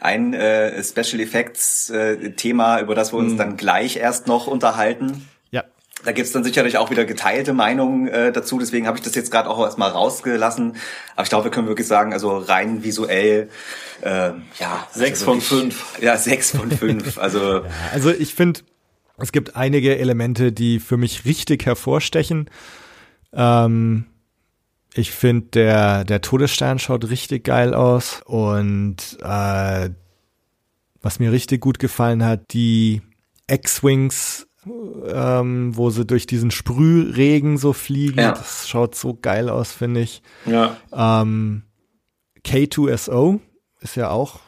ein 0.00 0.34
äh, 0.34 0.82
Special 0.82 1.20
Effects 1.20 1.90
äh, 1.90 2.32
Thema, 2.32 2.80
über 2.80 2.94
das 2.94 3.12
wir 3.12 3.18
uns 3.18 3.34
mhm. 3.34 3.38
dann 3.38 3.56
gleich 3.56 3.96
erst 3.96 4.26
noch 4.26 4.46
unterhalten. 4.46 5.28
Ja. 5.50 5.64
Da 6.04 6.12
gibt's 6.12 6.32
dann 6.32 6.42
sicherlich 6.42 6.78
auch 6.78 6.90
wieder 6.90 7.04
geteilte 7.04 7.52
Meinungen 7.52 8.08
äh, 8.08 8.32
dazu, 8.32 8.58
deswegen 8.58 8.86
habe 8.86 8.96
ich 8.96 9.04
das 9.04 9.14
jetzt 9.14 9.30
gerade 9.30 9.48
auch 9.48 9.60
erstmal 9.60 9.90
rausgelassen. 9.90 10.76
Aber 11.14 11.22
ich 11.22 11.28
glaube, 11.28 11.44
wir 11.44 11.50
können 11.50 11.68
wirklich 11.68 11.86
sagen, 11.86 12.12
also 12.12 12.38
rein 12.38 12.82
visuell, 12.82 13.50
äh, 14.00 14.30
ja. 14.58 14.88
Sechs 14.90 15.20
also 15.20 15.32
von 15.32 15.40
fünf. 15.40 16.00
Ja, 16.00 16.16
sechs 16.16 16.50
von 16.56 16.70
fünf. 16.70 17.16
Also, 17.20 17.64
also 17.92 18.10
ich 18.10 18.34
finde, 18.34 18.60
es 19.18 19.32
gibt 19.32 19.54
einige 19.54 19.98
Elemente, 19.98 20.52
die 20.52 20.80
für 20.80 20.96
mich 20.96 21.26
richtig 21.26 21.66
hervorstechen. 21.66 22.48
Ähm, 23.34 24.06
ich 24.94 25.12
finde, 25.12 25.48
der, 25.50 26.04
der 26.04 26.20
Todesstern 26.20 26.78
schaut 26.78 27.08
richtig 27.08 27.44
geil 27.44 27.74
aus. 27.74 28.22
Und 28.24 29.18
äh, 29.22 29.90
was 31.00 31.18
mir 31.18 31.32
richtig 31.32 31.60
gut 31.60 31.78
gefallen 31.78 32.24
hat, 32.24 32.52
die 32.52 33.02
X-Wings, 33.46 34.46
ähm, 35.06 35.76
wo 35.76 35.90
sie 35.90 36.04
durch 36.04 36.26
diesen 36.26 36.50
Sprühregen 36.50 37.56
so 37.56 37.72
fliegen. 37.72 38.20
Ja. 38.20 38.32
Das 38.32 38.68
schaut 38.68 38.94
so 38.94 39.18
geil 39.20 39.48
aus, 39.48 39.72
finde 39.72 40.00
ich. 40.00 40.22
Ja. 40.44 40.76
Ähm, 40.92 41.62
K2SO 42.44 43.40
ist 43.80 43.96
ja 43.96 44.10
auch 44.10 44.40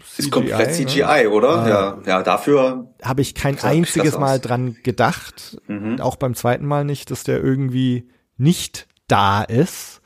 CGI, 0.00 0.22
ist 0.22 0.30
komplett 0.30 0.74
CGI, 0.74 1.22
ne? 1.24 1.30
oder? 1.30 1.66
Äh, 1.66 1.70
ja, 1.70 1.98
ja, 2.06 2.22
dafür 2.22 2.94
habe 3.02 3.22
ich 3.22 3.34
kein 3.34 3.58
einziges 3.58 4.18
Mal 4.18 4.40
dran 4.40 4.76
gedacht, 4.82 5.60
mhm. 5.66 6.00
auch 6.00 6.16
beim 6.16 6.34
zweiten 6.34 6.66
Mal 6.66 6.84
nicht, 6.84 7.10
dass 7.10 7.24
der 7.24 7.42
irgendwie 7.42 8.08
nicht 8.36 8.87
da 9.08 9.42
ist. 9.42 10.00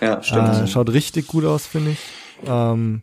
Ja, 0.00 0.22
stimmt. 0.22 0.62
Äh, 0.62 0.66
schaut 0.66 0.90
richtig 0.90 1.26
gut 1.26 1.44
aus, 1.44 1.66
finde 1.66 1.92
ich. 1.92 2.00
Ähm, 2.46 3.02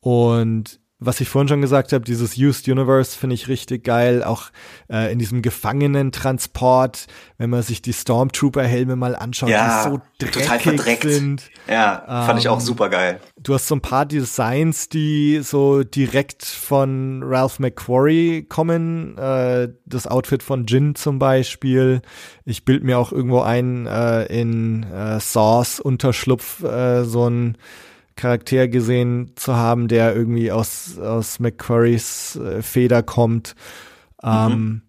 und 0.00 0.80
was 1.04 1.20
ich 1.20 1.28
vorhin 1.28 1.48
schon 1.48 1.60
gesagt 1.60 1.92
habe, 1.92 2.04
dieses 2.04 2.36
Used 2.36 2.68
Universe 2.68 3.16
finde 3.16 3.34
ich 3.34 3.48
richtig 3.48 3.84
geil. 3.84 4.22
Auch 4.22 4.50
äh, 4.90 5.12
in 5.12 5.18
diesem 5.18 5.42
Gefangenentransport, 5.42 7.06
wenn 7.38 7.50
man 7.50 7.62
sich 7.62 7.82
die 7.82 7.92
Stormtrooper-Helme 7.92 8.96
mal 8.96 9.16
anschaut, 9.16 9.48
ja, 9.48 9.84
die 9.84 9.90
so 9.90 10.00
dreckig 10.18 10.42
total 10.42 10.60
verdreckt. 10.60 11.02
sind. 11.02 11.50
Ja, 11.68 12.02
fand 12.06 12.30
ähm, 12.30 12.38
ich 12.38 12.48
auch 12.48 12.58
ähm, 12.58 12.64
super 12.64 12.88
geil. 12.88 13.20
Du 13.40 13.54
hast 13.54 13.66
so 13.66 13.74
ein 13.74 13.80
paar 13.80 14.06
Designs, 14.06 14.88
die 14.88 15.40
so 15.42 15.82
direkt 15.82 16.44
von 16.44 17.22
Ralph 17.24 17.58
McQuarrie 17.58 18.44
kommen. 18.44 19.18
Äh, 19.18 19.68
das 19.86 20.06
Outfit 20.06 20.42
von 20.42 20.66
Jin 20.66 20.94
zum 20.94 21.18
Beispiel. 21.18 22.02
Ich 22.44 22.64
bild 22.64 22.84
mir 22.84 22.98
auch 22.98 23.12
irgendwo 23.12 23.40
ein 23.40 23.86
äh, 23.86 24.24
in 24.24 24.84
äh, 24.84 25.20
Sauce 25.20 25.80
Unterschlupf 25.80 26.62
äh, 26.62 27.04
so 27.04 27.28
ein 27.28 27.56
Charakter 28.16 28.68
gesehen 28.68 29.32
zu 29.36 29.54
haben, 29.54 29.88
der 29.88 30.14
irgendwie 30.14 30.52
aus, 30.52 30.98
aus 30.98 31.40
McQuarries 31.40 32.36
äh, 32.36 32.62
Feder 32.62 33.02
kommt. 33.02 33.54
Ähm, 34.22 34.52
mhm. 34.52 34.82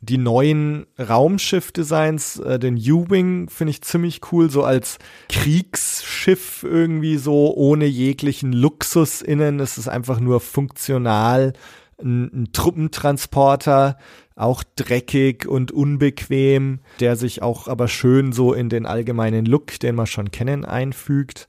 Die 0.00 0.18
neuen 0.18 0.86
Raumschiff-Designs, 0.98 2.38
äh, 2.38 2.58
den 2.60 2.76
U-Wing 2.76 3.48
finde 3.48 3.72
ich 3.72 3.82
ziemlich 3.82 4.20
cool, 4.30 4.48
so 4.48 4.62
als 4.62 4.98
Kriegsschiff 5.28 6.62
irgendwie 6.62 7.16
so 7.16 7.52
ohne 7.54 7.86
jeglichen 7.86 8.52
Luxus 8.52 9.22
innen. 9.22 9.58
Es 9.58 9.76
ist 9.76 9.88
einfach 9.88 10.20
nur 10.20 10.40
funktional, 10.40 11.52
ein, 12.00 12.30
ein 12.32 12.52
Truppentransporter, 12.52 13.98
auch 14.36 14.62
dreckig 14.76 15.48
und 15.48 15.72
unbequem, 15.72 16.78
der 17.00 17.16
sich 17.16 17.42
auch 17.42 17.66
aber 17.66 17.88
schön 17.88 18.32
so 18.32 18.52
in 18.52 18.68
den 18.68 18.86
allgemeinen 18.86 19.46
Look, 19.46 19.80
den 19.80 19.96
wir 19.96 20.06
schon 20.06 20.30
kennen, 20.30 20.64
einfügt. 20.64 21.48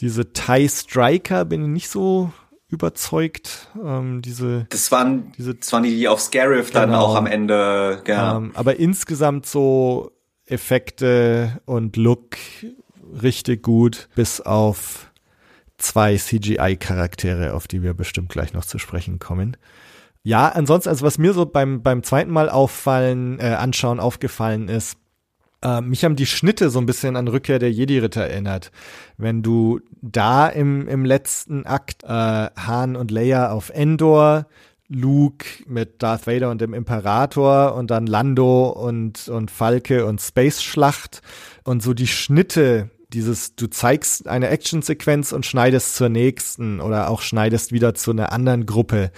Diese 0.00 0.32
Thai 0.32 0.68
Striker 0.68 1.44
bin 1.44 1.62
ich 1.62 1.68
nicht 1.68 1.88
so 1.88 2.32
überzeugt. 2.68 3.68
Ähm, 3.82 4.22
diese, 4.22 4.66
Das 4.70 4.92
waren, 4.92 5.32
diese 5.36 5.54
das 5.54 5.72
waren 5.72 5.82
die, 5.82 5.90
die 5.96 6.08
auf 6.08 6.20
Scarif 6.20 6.70
dann 6.70 6.90
Genau. 6.90 7.00
auch 7.06 7.16
am 7.16 7.26
Ende, 7.26 8.02
ja. 8.06 8.36
Ähm, 8.36 8.52
aber 8.54 8.76
insgesamt 8.76 9.46
so 9.46 10.12
Effekte 10.46 11.60
und 11.64 11.96
Look 11.96 12.36
richtig 13.22 13.62
gut, 13.62 14.08
bis 14.14 14.40
auf 14.40 15.10
zwei 15.78 16.16
CGI-Charaktere, 16.16 17.54
auf 17.54 17.66
die 17.68 17.82
wir 17.82 17.94
bestimmt 17.94 18.28
gleich 18.28 18.52
noch 18.52 18.64
zu 18.64 18.78
sprechen 18.78 19.18
kommen. 19.18 19.56
Ja, 20.22 20.48
ansonsten, 20.48 20.90
also 20.90 21.06
was 21.06 21.16
mir 21.16 21.32
so 21.32 21.46
beim, 21.46 21.82
beim 21.82 22.02
zweiten 22.02 22.30
Mal 22.30 22.50
auffallen, 22.50 23.38
äh, 23.40 23.54
anschauen 23.54 23.98
aufgefallen 24.00 24.68
ist, 24.68 24.98
äh, 25.62 25.80
mich 25.80 26.04
haben 26.04 26.16
die 26.16 26.26
Schnitte 26.26 26.70
so 26.70 26.78
ein 26.78 26.86
bisschen 26.86 27.16
an 27.16 27.28
Rückkehr 27.28 27.58
der 27.58 27.72
Jedi-Ritter 27.72 28.22
erinnert. 28.22 28.70
Wenn 29.16 29.42
du 29.42 29.80
da 30.02 30.48
im, 30.48 30.86
im 30.88 31.04
letzten 31.04 31.66
Akt 31.66 32.04
äh, 32.04 32.06
Han 32.08 32.96
und 32.96 33.10
Leia 33.10 33.50
auf 33.50 33.70
Endor, 33.70 34.46
Luke 34.88 35.44
mit 35.66 36.02
Darth 36.02 36.26
Vader 36.26 36.50
und 36.50 36.60
dem 36.60 36.72
Imperator 36.72 37.74
und 37.74 37.90
dann 37.90 38.06
Lando 38.06 38.70
und, 38.70 39.28
und 39.28 39.50
Falke 39.50 40.06
und 40.06 40.20
Space-Schlacht 40.20 41.20
und 41.64 41.82
so 41.82 41.92
die 41.92 42.06
Schnitte, 42.06 42.90
dieses, 43.12 43.54
du 43.54 43.66
zeigst 43.68 44.28
eine 44.28 44.48
Actionsequenz 44.48 45.32
und 45.32 45.44
schneidest 45.44 45.94
zur 45.96 46.08
nächsten 46.08 46.80
oder 46.80 47.10
auch 47.10 47.20
schneidest 47.20 47.72
wieder 47.72 47.94
zu 47.94 48.10
einer 48.10 48.32
anderen 48.32 48.64
Gruppe. 48.64 49.10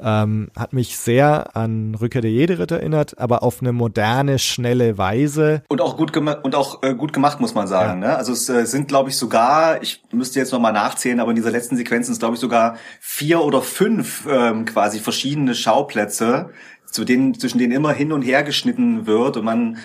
Ähm, 0.00 0.50
hat 0.58 0.72
mich 0.72 0.96
sehr 0.98 1.56
an 1.56 1.94
Rückkehr 1.94 2.20
der 2.20 2.30
Jedi-Ritter 2.32 2.78
erinnert, 2.78 3.18
aber 3.18 3.44
auf 3.44 3.60
eine 3.60 3.72
moderne, 3.72 4.40
schnelle 4.40 4.98
Weise. 4.98 5.62
Und 5.68 5.80
auch 5.80 5.96
gut 5.96 6.12
gemacht 6.12 6.38
und 6.42 6.56
auch 6.56 6.82
äh, 6.82 6.94
gut 6.94 7.12
gemacht 7.12 7.38
muss 7.40 7.54
man 7.54 7.68
sagen. 7.68 8.00
Ne? 8.00 8.16
Also 8.16 8.32
es 8.32 8.48
äh, 8.48 8.66
sind 8.66 8.88
glaube 8.88 9.10
ich 9.10 9.16
sogar, 9.16 9.82
ich 9.82 10.02
müsste 10.10 10.40
jetzt 10.40 10.52
noch 10.52 10.58
mal 10.58 10.72
nachzählen, 10.72 11.20
aber 11.20 11.30
in 11.30 11.36
dieser 11.36 11.52
letzten 11.52 11.76
Sequenz 11.76 12.06
sind 12.06 12.14
es 12.14 12.18
glaube 12.18 12.34
ich 12.34 12.40
sogar 12.40 12.76
vier 13.00 13.42
oder 13.42 13.62
fünf 13.62 14.26
ähm, 14.28 14.64
quasi 14.64 14.98
verschiedene 14.98 15.54
Schauplätze, 15.54 16.50
zu 16.86 17.04
denen 17.04 17.38
zwischen 17.38 17.58
denen 17.58 17.72
immer 17.72 17.92
hin 17.92 18.10
und 18.10 18.22
her 18.22 18.42
geschnitten 18.42 19.06
wird 19.06 19.36
und 19.36 19.44
man 19.44 19.78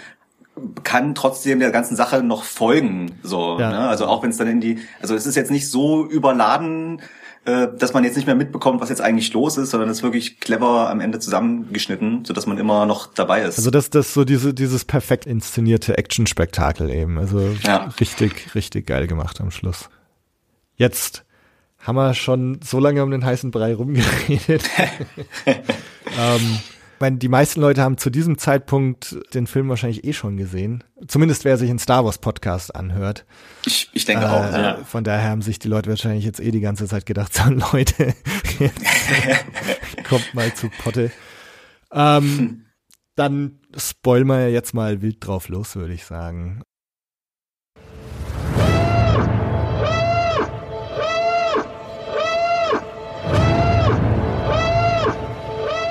kann 0.84 1.16
trotzdem 1.16 1.60
der 1.60 1.72
ganzen 1.72 1.96
Sache 1.96 2.24
noch 2.24 2.44
folgen. 2.44 3.20
So, 3.24 3.58
Ja. 3.60 3.70
ne? 3.70 3.80
also 3.88 4.08
auch 4.08 4.24
wenn 4.24 4.30
es 4.32 4.38
dann 4.38 4.48
in 4.48 4.60
die, 4.60 4.80
also 5.02 5.16
es 5.16 5.26
ist 5.26 5.36
jetzt 5.36 5.52
nicht 5.52 5.70
so 5.70 6.06
überladen, 6.06 7.02
dass 7.46 7.94
man 7.94 8.04
jetzt 8.04 8.16
nicht 8.16 8.26
mehr 8.26 8.36
mitbekommt, 8.36 8.82
was 8.82 8.90
jetzt 8.90 9.02
eigentlich 9.02 9.34
los 9.34 9.58
ist, 9.58 9.72
sondern 9.72 9.90
es 9.90 9.98
ist 9.98 10.04
wirklich 10.04 10.40
clever 10.40 10.90
am 10.90 11.00
Ende 11.00 11.20
zusammengeschnitten, 11.20 12.26
so 12.26 12.34
dass 12.34 12.46
man 12.46 12.58
immer 12.58 12.86
noch 12.86 13.08
dabei 13.14 13.42
ist. 13.42 13.58
Also 13.58 13.72
das, 13.72 13.90
das 13.90 14.14
so 14.14 14.26
diese, 14.26 14.54
dieses 14.54 14.86
perfekt 14.86 15.26
inszenierte 15.26 15.98
Action-Spektakel 15.98 16.90
eben. 16.90 17.18
Also 17.18 17.56
Ja. 17.64 17.90
richtig, 18.00 18.54
richtig 18.56 18.86
geil 18.88 19.08
gemacht 19.08 19.42
am 19.42 19.52
Schluss. 19.52 19.90
Jetzt 20.76 21.24
haben 21.80 21.96
wir 21.96 22.14
schon 22.14 22.60
so 22.64 22.80
lange 22.80 23.04
um 23.04 23.10
den 23.12 23.26
heißen 23.26 23.52
Brei 23.52 23.74
rumgeredet. 23.74 24.64
ähm, 25.46 26.60
meine, 27.00 27.18
die 27.18 27.28
meisten 27.28 27.62
Leute 27.62 27.82
haben 27.82 27.98
zu 27.98 28.10
diesem 28.10 28.38
Zeitpunkt 28.38 29.18
den 29.34 29.48
Film 29.48 29.70
wahrscheinlich 29.70 30.04
eh 30.04 30.14
schon 30.14 30.38
gesehen. 30.38 30.84
Zumindest 31.08 31.46
wer 31.46 31.58
sich 31.58 31.70
einen 31.70 31.80
Star 31.80 32.06
Wars 32.06 32.18
Podcast 32.18 32.76
anhört. 32.76 33.26
ich, 33.66 33.90
ich 33.94 34.06
denke 34.06 34.30
auch. 34.30 34.52
Äh, 34.54 34.62
Ja. 34.62 34.84
Von 34.84 35.04
daher 35.04 35.30
haben 35.30 35.42
sich 35.42 35.60
die 35.60 35.68
Leute 35.68 35.90
wahrscheinlich 35.90 36.26
jetzt 36.26 36.40
eh 36.40 36.52
die 36.52 36.60
ganze 36.62 36.88
Zeit 36.88 37.06
gedacht, 37.06 37.34
so 37.36 37.50
Leute, 37.50 38.14
kommt 40.08 40.34
mal 40.34 40.54
zu 40.54 40.70
Potte. 40.84 41.12
Ähm, 41.92 42.66
dann 43.16 43.60
spoil 43.76 44.24
wir 44.24 44.50
jetzt 44.50 44.74
mal 44.74 45.02
wild 45.02 45.26
drauf 45.26 45.50
los, 45.50 45.76
würde 45.76 45.94
ich 45.94 46.06
sagen. 46.06 46.64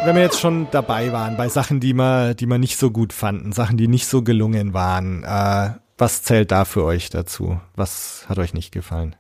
Wenn 0.08 0.16
wir 0.16 0.22
jetzt 0.22 0.40
schon 0.40 0.68
dabei 0.70 1.12
waren 1.12 1.36
bei 1.36 1.50
Sachen, 1.50 1.80
die 1.80 1.92
wir, 1.92 2.32
die 2.32 2.46
wir 2.46 2.56
nicht 2.56 2.78
so 2.78 2.90
gut 2.90 3.12
fanden, 3.12 3.52
Sachen, 3.52 3.76
die 3.76 3.88
nicht 3.88 4.06
so 4.06 4.22
gelungen 4.22 4.72
waren, 4.72 5.22
äh, 5.22 5.72
was 5.98 6.22
zählt 6.22 6.50
da 6.50 6.64
für 6.64 6.82
euch 6.84 7.10
dazu? 7.10 7.60
Was 7.76 8.24
hat 8.26 8.38
euch 8.38 8.54
nicht 8.54 8.72
gefallen? 8.72 9.16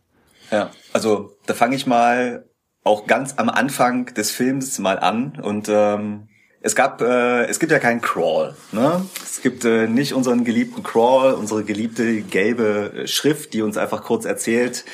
Ja, 0.50 0.70
also 0.94 1.36
da 1.44 1.52
fange 1.52 1.76
ich 1.76 1.86
mal 1.86 2.46
auch 2.84 3.06
ganz 3.06 3.34
am 3.36 3.50
Anfang 3.50 4.14
des 4.14 4.30
Films 4.30 4.78
mal 4.78 4.98
an 4.98 5.38
und 5.42 5.68
ähm, 5.68 6.28
es 6.62 6.74
gab, 6.74 7.02
äh, 7.02 7.44
es 7.44 7.58
gibt 7.58 7.70
ja 7.70 7.80
keinen 7.80 8.00
Crawl, 8.00 8.56
ne? 8.72 9.04
Es 9.22 9.42
gibt 9.42 9.66
äh, 9.66 9.88
nicht 9.88 10.14
unseren 10.14 10.42
geliebten 10.42 10.82
Crawl, 10.82 11.34
unsere 11.34 11.64
geliebte 11.64 12.22
gelbe 12.22 13.02
Schrift, 13.04 13.52
die 13.52 13.60
uns 13.60 13.76
einfach 13.76 14.04
kurz 14.04 14.24
erzählt, 14.24 14.86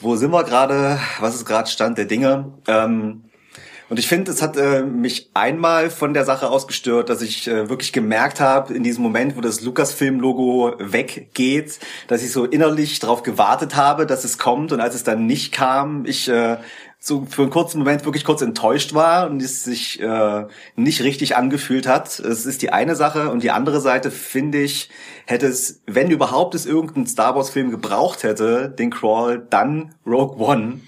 wo 0.00 0.14
sind 0.14 0.30
wir 0.30 0.44
gerade, 0.44 1.00
was 1.18 1.34
ist 1.34 1.46
gerade 1.46 1.68
Stand 1.68 1.98
der 1.98 2.04
Dinge. 2.04 2.52
Ähm, 2.68 3.24
und 3.92 3.98
ich 3.98 4.08
finde, 4.08 4.30
es 4.30 4.40
hat 4.40 4.56
äh, 4.56 4.84
mich 4.84 5.28
einmal 5.34 5.90
von 5.90 6.14
der 6.14 6.24
Sache 6.24 6.48
aus 6.48 6.66
gestört, 6.66 7.10
dass 7.10 7.20
ich 7.20 7.46
äh, 7.46 7.68
wirklich 7.68 7.92
gemerkt 7.92 8.40
habe, 8.40 8.72
in 8.72 8.82
diesem 8.82 9.02
Moment, 9.02 9.36
wo 9.36 9.42
das 9.42 9.60
Lucasfilm-Logo 9.60 10.76
weggeht, 10.78 11.78
dass 12.08 12.22
ich 12.22 12.32
so 12.32 12.46
innerlich 12.46 13.00
darauf 13.00 13.22
gewartet 13.22 13.76
habe, 13.76 14.06
dass 14.06 14.24
es 14.24 14.38
kommt. 14.38 14.72
Und 14.72 14.80
als 14.80 14.94
es 14.94 15.04
dann 15.04 15.26
nicht 15.26 15.52
kam, 15.52 16.06
ich 16.06 16.26
äh, 16.30 16.56
so 17.00 17.26
für 17.28 17.42
einen 17.42 17.50
kurzen 17.50 17.80
Moment 17.80 18.06
wirklich 18.06 18.24
kurz 18.24 18.40
enttäuscht 18.40 18.94
war 18.94 19.28
und 19.28 19.42
es 19.42 19.62
sich 19.62 20.00
äh, 20.00 20.46
nicht 20.74 21.02
richtig 21.02 21.36
angefühlt 21.36 21.86
hat. 21.86 22.18
Es 22.18 22.46
ist 22.46 22.62
die 22.62 22.72
eine 22.72 22.96
Sache. 22.96 23.28
Und 23.28 23.42
die 23.42 23.50
andere 23.50 23.82
Seite, 23.82 24.10
finde 24.10 24.62
ich, 24.62 24.88
hätte 25.26 25.48
es, 25.48 25.82
wenn 25.86 26.10
überhaupt 26.10 26.54
es 26.54 26.64
irgendeinen 26.64 27.06
Star 27.06 27.36
Wars-Film 27.36 27.70
gebraucht 27.70 28.22
hätte, 28.22 28.70
den 28.70 28.88
Crawl, 28.88 29.46
dann 29.50 29.94
Rogue 30.06 30.38
One. 30.38 30.80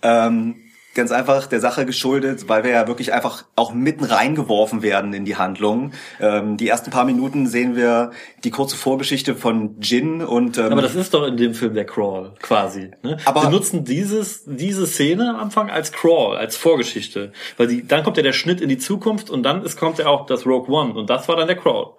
Ähm, 0.00 0.62
ganz 0.96 1.12
einfach 1.12 1.46
der 1.46 1.60
Sache 1.60 1.86
geschuldet, 1.86 2.48
weil 2.48 2.64
wir 2.64 2.72
ja 2.72 2.88
wirklich 2.88 3.12
einfach 3.12 3.44
auch 3.54 3.72
mitten 3.72 4.04
reingeworfen 4.04 4.82
werden 4.82 5.12
in 5.12 5.24
die 5.24 5.36
Handlung. 5.36 5.92
Ähm, 6.20 6.56
die 6.56 6.68
ersten 6.68 6.90
paar 6.90 7.04
Minuten 7.04 7.46
sehen 7.46 7.76
wir 7.76 8.10
die 8.42 8.50
kurze 8.50 8.76
Vorgeschichte 8.76 9.36
von 9.36 9.76
Jin 9.80 10.22
und 10.22 10.58
ähm, 10.58 10.72
Aber 10.72 10.82
das 10.82 10.94
ist 10.96 11.14
doch 11.14 11.26
in 11.26 11.36
dem 11.36 11.54
Film 11.54 11.74
der 11.74 11.84
Crawl, 11.84 12.32
quasi. 12.42 12.90
Ne? 13.02 13.18
Aber- 13.24 13.42
Sie 13.42 13.48
nutzen 13.50 13.84
dieses, 13.84 14.42
diese 14.46 14.86
Szene 14.86 15.30
am 15.30 15.36
Anfang 15.36 15.70
als 15.70 15.92
Crawl, 15.92 16.36
als 16.36 16.56
Vorgeschichte. 16.56 17.32
Weil 17.56 17.68
die, 17.68 17.86
dann 17.86 18.02
kommt 18.02 18.16
ja 18.16 18.22
der 18.24 18.32
Schnitt 18.32 18.60
in 18.60 18.68
die 18.68 18.78
Zukunft 18.78 19.30
und 19.30 19.42
dann 19.44 19.62
ist, 19.62 19.78
kommt 19.78 19.98
ja 19.98 20.06
auch 20.06 20.26
das 20.26 20.44
Rogue 20.46 20.74
One 20.74 20.94
und 20.94 21.08
das 21.10 21.28
war 21.28 21.36
dann 21.36 21.46
der 21.46 21.56
Crawl. 21.56 21.90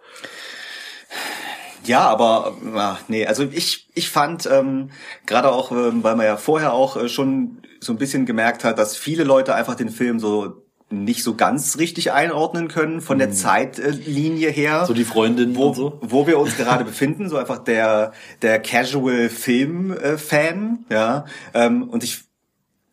Ja, 1.87 2.01
aber 2.01 2.55
ach, 2.75 3.01
nee, 3.07 3.25
also 3.25 3.43
ich 3.43 3.87
ich 3.93 4.09
fand 4.09 4.45
ähm, 4.45 4.89
gerade 5.25 5.51
auch, 5.51 5.71
ähm, 5.71 6.03
weil 6.03 6.15
man 6.15 6.25
ja 6.25 6.37
vorher 6.37 6.73
auch 6.73 6.97
äh, 6.97 7.07
schon 7.09 7.59
so 7.79 7.93
ein 7.93 7.97
bisschen 7.97 8.25
gemerkt 8.25 8.63
hat, 8.63 8.77
dass 8.77 8.97
viele 8.97 9.23
Leute 9.23 9.55
einfach 9.55 9.75
den 9.75 9.89
Film 9.89 10.19
so 10.19 10.63
nicht 10.89 11.23
so 11.23 11.35
ganz 11.35 11.77
richtig 11.77 12.13
einordnen 12.13 12.69
können 12.69 13.01
von 13.01 13.19
der 13.19 13.31
Zeitlinie 13.31 14.49
her. 14.49 14.85
So 14.85 14.93
die 14.93 15.03
Freundinnen 15.03 15.55
wo, 15.55 15.67
und 15.67 15.75
so. 15.75 15.99
wo 16.01 16.27
wir 16.27 16.39
uns 16.39 16.55
gerade 16.57 16.83
befinden, 16.85 17.29
so 17.29 17.37
einfach 17.37 17.59
der 17.59 18.13
der 18.41 18.59
Casual 18.59 19.29
Film 19.29 19.91
äh, 19.91 20.17
Fan, 20.17 20.85
ja. 20.89 21.25
Ähm, 21.53 21.89
und 21.89 22.03
ich 22.03 22.26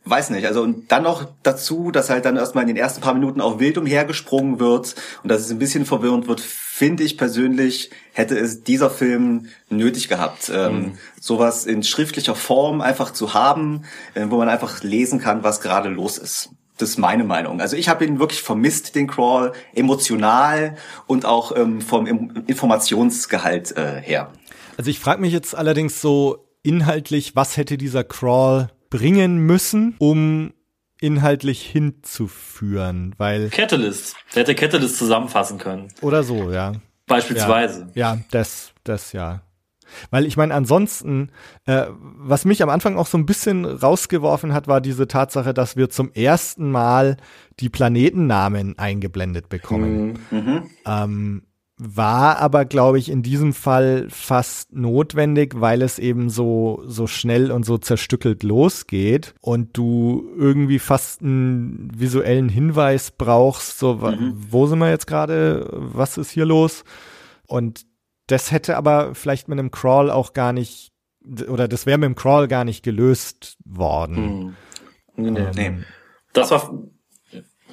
weiß 0.04 0.30
nicht, 0.30 0.46
also 0.46 0.62
und 0.62 0.92
dann 0.92 1.02
noch 1.04 1.26
dazu, 1.42 1.90
dass 1.90 2.10
halt 2.10 2.24
dann 2.24 2.36
erstmal 2.36 2.62
in 2.62 2.68
den 2.68 2.76
ersten 2.76 3.00
paar 3.00 3.14
Minuten 3.14 3.40
auch 3.40 3.58
wild 3.58 3.78
umhergesprungen 3.78 4.60
wird 4.60 4.94
und 5.22 5.30
dass 5.30 5.40
es 5.40 5.50
ein 5.50 5.58
bisschen 5.58 5.86
verwirrend 5.86 6.28
wird, 6.28 6.40
finde 6.40 7.04
ich 7.04 7.16
persönlich, 7.16 7.90
hätte 8.12 8.38
es 8.38 8.64
dieser 8.64 8.90
Film 8.90 9.46
nötig 9.70 10.08
gehabt, 10.08 10.50
ähm, 10.54 10.98
sowas 11.20 11.66
in 11.66 11.82
schriftlicher 11.82 12.34
Form 12.34 12.80
einfach 12.80 13.12
zu 13.12 13.32
haben, 13.32 13.84
äh, 14.14 14.26
wo 14.28 14.36
man 14.36 14.48
einfach 14.48 14.82
lesen 14.82 15.20
kann, 15.20 15.42
was 15.42 15.60
gerade 15.60 15.88
los 15.88 16.18
ist. 16.18 16.50
Das 16.76 16.90
ist 16.90 16.98
meine 16.98 17.22
Meinung. 17.22 17.60
Also 17.60 17.76
ich 17.76 17.88
habe 17.88 18.04
ihn 18.04 18.18
wirklich 18.18 18.42
vermisst, 18.42 18.96
den 18.96 19.06
Crawl, 19.06 19.52
emotional 19.74 20.76
und 21.06 21.24
auch 21.24 21.56
ähm, 21.56 21.80
vom 21.80 22.06
Im- 22.06 22.42
Informationsgehalt 22.48 23.76
äh, 23.76 24.00
her. 24.02 24.32
Also 24.76 24.90
ich 24.90 24.98
frage 24.98 25.20
mich 25.20 25.32
jetzt 25.32 25.54
allerdings 25.54 26.00
so 26.00 26.44
inhaltlich, 26.64 27.36
was 27.36 27.56
hätte 27.56 27.78
dieser 27.78 28.02
Crawl 28.02 28.70
bringen 28.94 29.38
müssen, 29.38 29.96
um 29.98 30.52
inhaltlich 31.00 31.62
hinzuführen, 31.62 33.12
weil 33.18 33.50
Catalyst. 33.50 34.14
Der 34.34 34.42
hätte 34.42 34.54
Catalyst 34.54 34.98
zusammenfassen 34.98 35.58
können. 35.58 35.88
oder 36.00 36.22
so, 36.22 36.52
ja. 36.52 36.74
Beispielsweise. 37.08 37.90
Ja, 37.94 38.18
das, 38.30 38.72
das 38.84 39.12
ja. 39.12 39.42
Weil 40.10 40.26
ich 40.26 40.36
meine, 40.36 40.54
ansonsten, 40.54 41.30
äh, 41.66 41.86
was 41.90 42.44
mich 42.44 42.62
am 42.62 42.68
Anfang 42.68 42.96
auch 42.96 43.08
so 43.08 43.18
ein 43.18 43.26
bisschen 43.26 43.64
rausgeworfen 43.64 44.54
hat, 44.54 44.68
war 44.68 44.80
diese 44.80 45.08
Tatsache, 45.08 45.52
dass 45.52 45.76
wir 45.76 45.90
zum 45.90 46.12
ersten 46.12 46.70
Mal 46.70 47.16
die 47.58 47.70
Planetennamen 47.70 48.78
eingeblendet 48.78 49.48
bekommen. 49.48 50.20
Ähm, 50.86 51.42
war 51.76 52.38
aber, 52.38 52.64
glaube 52.64 52.98
ich, 53.00 53.10
in 53.10 53.22
diesem 53.22 53.52
Fall 53.52 54.06
fast 54.08 54.72
notwendig, 54.72 55.60
weil 55.60 55.82
es 55.82 55.98
eben 55.98 56.30
so, 56.30 56.82
so 56.86 57.06
schnell 57.08 57.50
und 57.50 57.64
so 57.66 57.78
zerstückelt 57.78 58.44
losgeht 58.44 59.34
und 59.40 59.76
du 59.76 60.24
irgendwie 60.38 60.78
fast 60.78 61.22
einen 61.22 61.90
visuellen 61.96 62.48
Hinweis 62.48 63.10
brauchst, 63.10 63.78
so, 63.80 64.00
wa- 64.00 64.16
wo 64.34 64.66
sind 64.66 64.78
wir 64.78 64.88
jetzt 64.90 65.06
gerade, 65.08 65.68
was 65.72 66.16
ist 66.16 66.30
hier 66.30 66.44
los? 66.46 66.84
Und 67.48 67.82
das 68.28 68.52
hätte 68.52 68.76
aber 68.76 69.14
vielleicht 69.16 69.48
mit 69.48 69.58
einem 69.58 69.70
Crawl 69.72 70.10
auch 70.10 70.32
gar 70.32 70.52
nicht, 70.52 70.92
oder 71.48 71.66
das 71.66 71.86
wäre 71.86 71.98
mit 71.98 72.06
dem 72.06 72.14
Crawl 72.14 72.46
gar 72.46 72.64
nicht 72.64 72.82
gelöst 72.84 73.56
worden. 73.64 74.54
Hm. 75.16 75.32
Nee. 75.32 75.46
Nee. 75.56 75.72
Das 76.32 76.50
war 76.52 76.72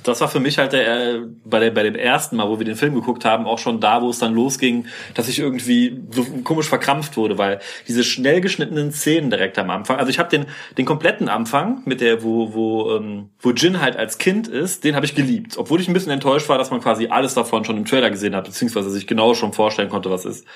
das 0.04 0.22
war 0.22 0.30
für 0.30 0.40
mich 0.40 0.58
halt 0.58 0.72
der, 0.72 1.16
äh, 1.16 1.20
bei, 1.44 1.60
der, 1.60 1.72
bei 1.72 1.84
dem 1.84 1.96
ersten 1.96 2.38
Mal, 2.38 2.48
wo 2.48 2.58
wir 2.58 2.66
den 2.66 2.76
Film 2.76 2.96
geguckt 2.96 3.26
haben, 3.26 3.46
auch 3.46 3.60
schon 3.60 3.80
da, 3.82 4.02
wo 4.02 4.10
es 4.10 4.20
dann 4.20 4.34
losging, 4.34 4.86
dass 5.16 5.28
ich 5.28 5.40
irgendwie 5.40 6.02
so 6.12 6.24
komisch 6.44 6.70
verkrampft 6.70 7.18
wurde, 7.18 7.38
weil 7.38 7.60
diese 7.88 8.04
schnell 8.04 8.42
geschnittenen 8.42 8.92
Szenen 8.92 9.30
direkt 9.30 9.60
am 9.60 9.70
Anfang, 9.70 9.98
also 9.98 10.10
ich 10.10 10.18
habe 10.18 10.30
den, 10.30 10.46
den 10.78 10.86
kompletten 10.86 11.28
Anfang 11.28 11.82
mit 11.86 12.02
der, 12.02 12.24
wo, 12.24 12.54
wo, 12.54 12.96
ähm, 12.96 13.30
wo 13.40 13.52
Jin 13.52 13.82
halt 13.82 13.98
als 13.98 14.18
Kind 14.18 14.48
ist, 14.48 14.86
den 14.86 14.96
habe 14.96 15.06
ich 15.06 15.14
geliebt. 15.14 15.58
Obwohl 15.58 15.82
ich 15.82 15.88
ein 15.88 15.94
bisschen 15.94 16.12
enttäuscht 16.12 16.48
war, 16.50 16.58
dass 16.58 16.72
man 16.72 16.82
quasi 16.82 17.08
alles 17.08 17.34
davon 17.34 17.66
schon 17.66 17.78
im 17.78 17.86
Trailer 17.86 18.10
gesehen 18.10 18.36
hat, 18.36 18.46
beziehungsweise 18.46 18.90
sich 18.90 19.08
genau 19.08 19.34
schon 19.34 19.54
vorstellen 19.54 19.90
konnte, 19.90 20.10
was 20.10 20.26
ist. 20.26 20.48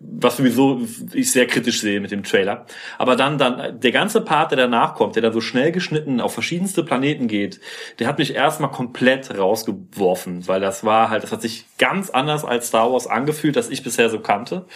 Was 0.00 0.36
sowieso 0.36 0.82
ich 1.12 1.32
sehr 1.32 1.46
kritisch 1.46 1.80
sehe 1.80 2.00
mit 2.00 2.10
dem 2.10 2.24
Trailer. 2.24 2.66
Aber 2.98 3.16
dann, 3.16 3.38
dann, 3.38 3.80
der 3.80 3.92
ganze 3.92 4.20
Part, 4.20 4.50
der 4.50 4.58
danach 4.58 4.94
kommt, 4.94 5.16
der 5.16 5.22
dann 5.22 5.32
so 5.32 5.40
schnell 5.40 5.72
geschnitten 5.72 6.20
auf 6.20 6.34
verschiedenste 6.34 6.84
Planeten 6.84 7.26
geht, 7.26 7.60
der 7.98 8.06
hat 8.06 8.18
mich 8.18 8.34
erstmal 8.34 8.70
komplett 8.70 8.81
komplett 8.82 9.38
rausgeworfen, 9.38 10.48
weil 10.48 10.60
das 10.60 10.82
war 10.82 11.08
halt, 11.08 11.22
das 11.22 11.30
hat 11.30 11.42
sich 11.42 11.66
ganz 11.78 12.10
anders 12.10 12.44
als 12.44 12.68
Star 12.68 12.92
Wars 12.92 13.06
angefühlt, 13.06 13.54
das 13.54 13.70
ich 13.70 13.84
bisher 13.84 14.10
so 14.10 14.18
kannte. 14.18 14.66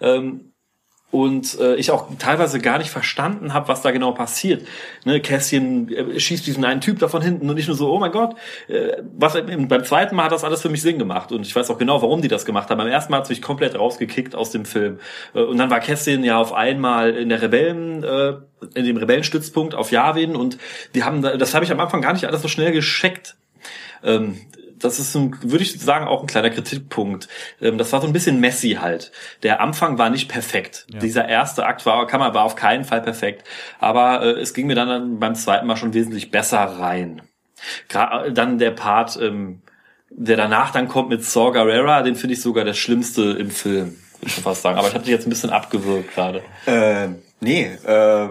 Ähm, 0.00 0.52
und 1.10 1.58
äh, 1.58 1.74
ich 1.74 1.90
auch 1.90 2.06
teilweise 2.18 2.60
gar 2.60 2.78
nicht 2.78 2.90
verstanden 2.90 3.52
habe, 3.52 3.68
was 3.68 3.82
da 3.82 3.90
genau 3.90 4.12
passiert. 4.12 4.66
Ne, 5.04 5.20
Cassian 5.20 5.88
äh, 5.88 6.20
schießt 6.20 6.46
diesen 6.46 6.64
einen 6.64 6.80
Typ 6.80 7.00
da 7.00 7.08
von 7.08 7.20
hinten 7.20 7.50
und 7.50 7.56
nicht 7.56 7.66
nur 7.66 7.76
so, 7.76 7.92
oh 7.92 7.98
mein 7.98 8.12
Gott, 8.12 8.36
äh, 8.68 9.02
was 9.16 9.34
beim 9.34 9.84
zweiten 9.84 10.14
Mal 10.14 10.24
hat 10.24 10.32
das 10.32 10.44
alles 10.44 10.62
für 10.62 10.68
mich 10.68 10.82
Sinn 10.82 10.98
gemacht 10.98 11.32
und 11.32 11.44
ich 11.44 11.54
weiß 11.54 11.68
auch 11.70 11.78
genau, 11.78 12.00
warum 12.00 12.22
die 12.22 12.28
das 12.28 12.44
gemacht 12.44 12.70
haben. 12.70 12.78
Beim 12.78 12.86
ersten 12.86 13.10
Mal 13.10 13.18
hat 13.18 13.24
es 13.24 13.30
mich 13.30 13.42
komplett 13.42 13.76
rausgekickt 13.76 14.36
aus 14.36 14.52
dem 14.52 14.64
Film 14.64 15.00
äh, 15.34 15.40
und 15.42 15.58
dann 15.58 15.70
war 15.70 15.80
Cassian 15.80 16.22
ja 16.22 16.38
auf 16.38 16.52
einmal 16.52 17.10
in 17.10 17.28
der 17.28 17.42
Rebellen 17.42 18.04
äh, 18.04 18.34
in 18.74 18.84
dem 18.84 18.96
Rebellenstützpunkt 18.96 19.74
auf 19.74 19.90
Yavin 19.90 20.36
und 20.36 20.58
die 20.94 21.02
haben 21.02 21.22
das 21.22 21.54
habe 21.54 21.64
ich 21.64 21.72
am 21.72 21.80
Anfang 21.80 22.02
gar 22.02 22.12
nicht 22.12 22.26
alles 22.26 22.42
so 22.42 22.48
schnell 22.48 22.72
gescheckt 22.72 23.36
ähm, 24.02 24.38
das 24.80 24.98
ist, 24.98 25.14
ein, 25.14 25.36
würde 25.42 25.62
ich 25.62 25.78
sagen, 25.78 26.06
auch 26.06 26.22
ein 26.22 26.26
kleiner 26.26 26.50
Kritikpunkt. 26.50 27.28
Ähm, 27.60 27.78
das 27.78 27.92
war 27.92 28.00
so 28.00 28.06
ein 28.06 28.12
bisschen 28.12 28.40
messy 28.40 28.78
halt. 28.80 29.12
Der 29.42 29.60
Anfang 29.60 29.98
war 29.98 30.10
nicht 30.10 30.28
perfekt. 30.28 30.86
Ja. 30.90 30.98
Dieser 31.00 31.28
erste 31.28 31.66
Akt 31.66 31.86
war, 31.86 32.06
kann 32.06 32.20
man, 32.20 32.34
war 32.34 32.44
auf 32.44 32.56
keinen 32.56 32.84
Fall 32.84 33.02
perfekt. 33.02 33.46
Aber 33.78 34.22
äh, 34.22 34.40
es 34.40 34.54
ging 34.54 34.66
mir 34.66 34.74
dann 34.74 35.18
beim 35.18 35.34
zweiten 35.34 35.66
Mal 35.66 35.76
schon 35.76 35.94
wesentlich 35.94 36.30
besser 36.30 36.58
rein. 36.58 37.22
Gra 37.88 38.30
dann 38.30 38.58
der 38.58 38.70
Part, 38.70 39.18
ähm, 39.20 39.60
der 40.08 40.36
danach 40.36 40.72
dann 40.72 40.88
kommt 40.88 41.10
mit 41.10 41.24
Saw 41.24 41.52
Gerrera, 41.52 42.02
den 42.02 42.16
finde 42.16 42.34
ich 42.34 42.40
sogar 42.40 42.64
das 42.64 42.78
Schlimmste 42.78 43.32
im 43.32 43.50
Film, 43.50 43.96
würde 44.18 44.26
ich 44.26 44.34
schon 44.34 44.44
fast 44.44 44.62
sagen. 44.62 44.78
Aber 44.78 44.88
ich 44.88 44.94
habe 44.94 45.04
dich 45.04 45.12
jetzt 45.12 45.26
ein 45.26 45.30
bisschen 45.30 45.50
abgewürgt 45.50 46.14
gerade. 46.14 46.42
Ähm 46.66 47.22
Nee, 47.42 47.64
äh, 47.64 48.28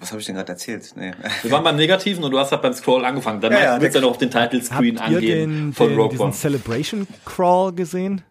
was 0.00 0.10
habe 0.10 0.20
ich 0.20 0.26
denn 0.26 0.34
gerade 0.34 0.52
erzählt? 0.52 0.92
Nee. 0.96 1.12
Wir 1.42 1.50
waren 1.52 1.62
beim 1.62 1.76
Negativen 1.76 2.24
und 2.24 2.32
du 2.32 2.38
hast 2.38 2.50
halt 2.50 2.62
beim 2.62 2.72
Scroll 2.72 3.04
angefangen. 3.04 3.40
Dann 3.40 3.52
ja, 3.52 3.60
ja, 3.60 3.80
willst 3.80 3.94
du 3.94 4.00
ja 4.00 4.04
noch 4.04 4.10
auf 4.10 4.18
den 4.18 4.30
Title 4.30 4.60
Screen 4.60 4.98
Habt 4.98 5.14
angehen 5.14 5.50
den, 5.50 5.72
von 5.72 5.88
den, 5.88 5.96
Rogue 5.96 6.10
diesen 6.10 6.24
One. 6.24 6.32
Celebration 6.32 7.06
Crawl 7.24 7.72
gesehen? 7.72 8.22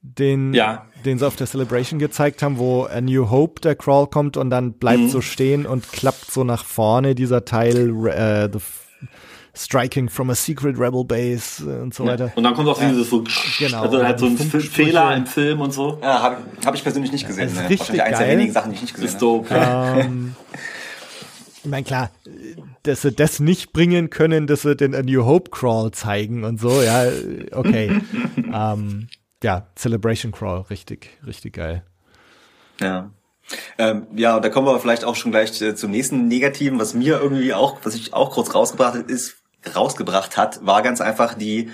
Den, 0.00 0.54
ja. 0.54 0.86
den 1.04 1.18
sie 1.18 1.26
auf 1.26 1.34
der 1.34 1.48
Celebration 1.48 1.98
gezeigt 1.98 2.40
haben, 2.42 2.58
wo 2.58 2.84
A 2.84 3.00
New 3.00 3.28
Hope 3.28 3.60
der 3.60 3.74
Crawl 3.74 4.06
kommt 4.06 4.36
und 4.36 4.50
dann 4.50 4.74
bleibt 4.74 5.00
mhm. 5.00 5.08
so 5.08 5.20
stehen 5.20 5.66
und 5.66 5.90
klappt 5.90 6.30
so 6.30 6.44
nach 6.44 6.64
vorne 6.64 7.16
dieser 7.16 7.44
Teil 7.44 8.06
äh, 8.06 8.48
The 8.52 8.60
Striking 9.56 10.08
from 10.08 10.30
a 10.30 10.34
Secret 10.34 10.78
Rebel 10.78 11.04
Base 11.04 11.64
äh, 11.64 11.82
und 11.82 11.94
so 11.94 12.04
ja. 12.04 12.12
weiter. 12.12 12.32
Und 12.34 12.44
dann 12.44 12.54
kommt 12.54 12.68
auch 12.68 12.78
dieses 12.78 13.08
so, 13.08 13.24
genau, 13.58 13.82
also 13.82 14.02
halt 14.02 14.18
so 14.18 14.26
ein 14.26 14.36
Fehler 14.36 15.16
im 15.16 15.26
Film 15.26 15.60
und 15.60 15.72
so. 15.72 15.98
Ja, 16.02 16.22
habe 16.22 16.36
hab 16.64 16.74
ich 16.74 16.82
persönlich 16.82 17.12
nicht 17.12 17.26
gesehen. 17.26 17.44
Das 17.44 17.54
ist 17.54 17.62
ne? 17.62 17.70
richtig 17.70 18.02
eins 18.02 18.18
der 18.18 18.28
wenigen 18.28 18.52
Sachen, 18.52 18.70
die 18.70 18.76
ich 18.76 18.82
nicht 18.82 18.94
gesehen 18.94 19.08
ist 19.08 19.22
dope. 19.22 19.48
Ähm, 19.54 20.34
ich 21.64 21.70
meine, 21.70 21.84
klar, 21.84 22.10
dass 22.84 23.02
sie 23.02 23.12
das 23.12 23.40
nicht 23.40 23.72
bringen 23.72 24.10
können, 24.10 24.46
dass 24.46 24.62
sie 24.62 24.76
den 24.76 24.94
A 24.94 25.02
New 25.02 25.24
Hope 25.24 25.50
Crawl 25.50 25.90
zeigen 25.90 26.44
und 26.44 26.60
so, 26.60 26.82
ja, 26.82 27.06
okay. 27.52 28.00
ähm, 28.36 29.08
ja, 29.42 29.66
Celebration 29.74 30.32
Crawl, 30.32 30.66
richtig, 30.70 31.18
richtig 31.26 31.54
geil. 31.54 31.82
Ja. 32.80 33.10
Ähm, 33.78 34.06
ja, 34.14 34.40
da 34.40 34.48
kommen 34.48 34.66
wir 34.66 34.78
vielleicht 34.80 35.04
auch 35.04 35.14
schon 35.14 35.30
gleich 35.30 35.60
äh, 35.62 35.74
zum 35.74 35.90
nächsten 35.90 36.28
Negativen, 36.28 36.78
was 36.78 36.94
mir 36.94 37.20
irgendwie 37.20 37.54
auch, 37.54 37.78
was 37.84 37.94
ich 37.94 38.12
auch 38.12 38.32
kurz 38.32 38.54
rausgebracht 38.54 38.94
habe, 38.94 39.12
ist, 39.12 39.36
rausgebracht 39.74 40.36
hat, 40.36 40.64
war 40.64 40.82
ganz 40.82 41.00
einfach 41.00 41.34
die, 41.34 41.70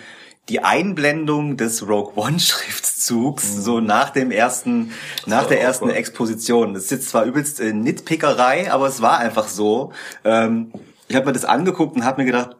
die 0.48 0.64
Einblendung 0.64 1.56
des 1.56 1.86
Rogue 1.86 2.12
One 2.16 2.40
Schriftzugs, 2.40 3.56
mhm. 3.56 3.60
so 3.60 3.80
nach 3.80 4.10
dem 4.10 4.30
ersten, 4.30 4.92
nach 5.26 5.46
der 5.46 5.60
ersten 5.60 5.86
cool. 5.86 5.94
Exposition. 5.94 6.74
Das 6.74 6.84
ist 6.84 6.90
jetzt 6.90 7.08
zwar 7.10 7.24
übelst 7.24 7.60
äh, 7.60 7.72
Nitpickerei, 7.72 8.72
aber 8.72 8.86
es 8.86 9.02
war 9.02 9.18
einfach 9.18 9.48
so. 9.48 9.92
Ähm, 10.24 10.72
ich 11.08 11.16
habe 11.16 11.26
mir 11.26 11.32
das 11.32 11.44
angeguckt 11.44 11.96
und 11.96 12.04
habe 12.04 12.22
mir 12.22 12.26
gedacht, 12.26 12.56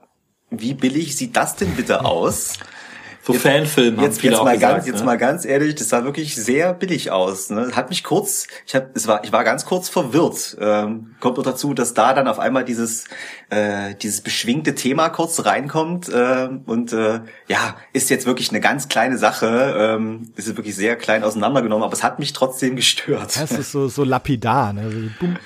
wie 0.51 0.75
billig 0.75 1.17
sieht 1.17 1.37
das 1.37 1.57
denn 1.57 1.75
bitte 1.75 2.05
aus? 2.05 2.59
So 3.25 3.35
jetzt, 3.35 3.43
Fanfilm 3.43 3.99
haben 3.99 4.05
jetzt, 4.05 4.21
viele 4.21 4.33
jetzt 4.33 4.41
auch 4.41 4.45
mal 4.45 4.55
gesagt, 4.55 4.75
ganz, 4.75 4.87
ne? 4.87 4.93
Jetzt 4.93 5.05
mal 5.05 5.17
ganz 5.17 5.45
ehrlich, 5.45 5.77
das 5.77 5.89
sah 5.91 6.05
wirklich 6.05 6.35
sehr 6.35 6.75
billig 6.75 7.13
aus. 7.13 7.51
Ne? 7.51 7.71
Hat 7.75 7.89
mich 7.89 8.03
kurz, 8.03 8.49
ich 8.67 8.75
hab, 8.75 8.97
es 8.97 9.07
war, 9.07 9.23
ich 9.23 9.31
war 9.31 9.45
ganz 9.45 9.65
kurz 9.65 9.89
verwirrt. 9.89 10.57
Ähm, 10.61 11.15
kommt 11.21 11.37
noch 11.37 11.45
dazu, 11.45 11.73
dass 11.73 11.95
da 11.95 12.15
dann 12.15 12.27
auf 12.27 12.41
einmal 12.41 12.65
dieses, 12.65 13.05
äh, 13.51 13.95
dieses 13.95 14.23
beschwingte 14.23 14.75
Thema 14.75 15.09
kurz 15.09 15.45
reinkommt 15.45 16.09
äh, 16.09 16.49
und 16.67 16.93
äh, 16.93 17.21
ja, 17.47 17.77
ist 17.93 18.11
jetzt 18.11 18.27
wirklich 18.27 18.51
eine 18.51 18.61
ganz 18.61 18.89
kleine 18.89 19.17
Sache. 19.19 19.75
Ähm, 19.79 20.33
ist 20.35 20.57
wirklich 20.57 20.75
sehr 20.75 20.97
klein 20.97 21.23
auseinandergenommen, 21.23 21.85
aber 21.85 21.95
es 21.95 22.03
hat 22.03 22.19
mich 22.19 22.33
trotzdem 22.33 22.75
gestört. 22.75 23.37
Das 23.41 23.53
ist 23.53 23.71
so, 23.71 23.87
so 23.87 24.03
lapidar. 24.03 24.73
Ne? 24.73 24.83
Also, 24.83 24.99
bumm, 25.21 25.37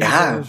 ja. 0.00 0.42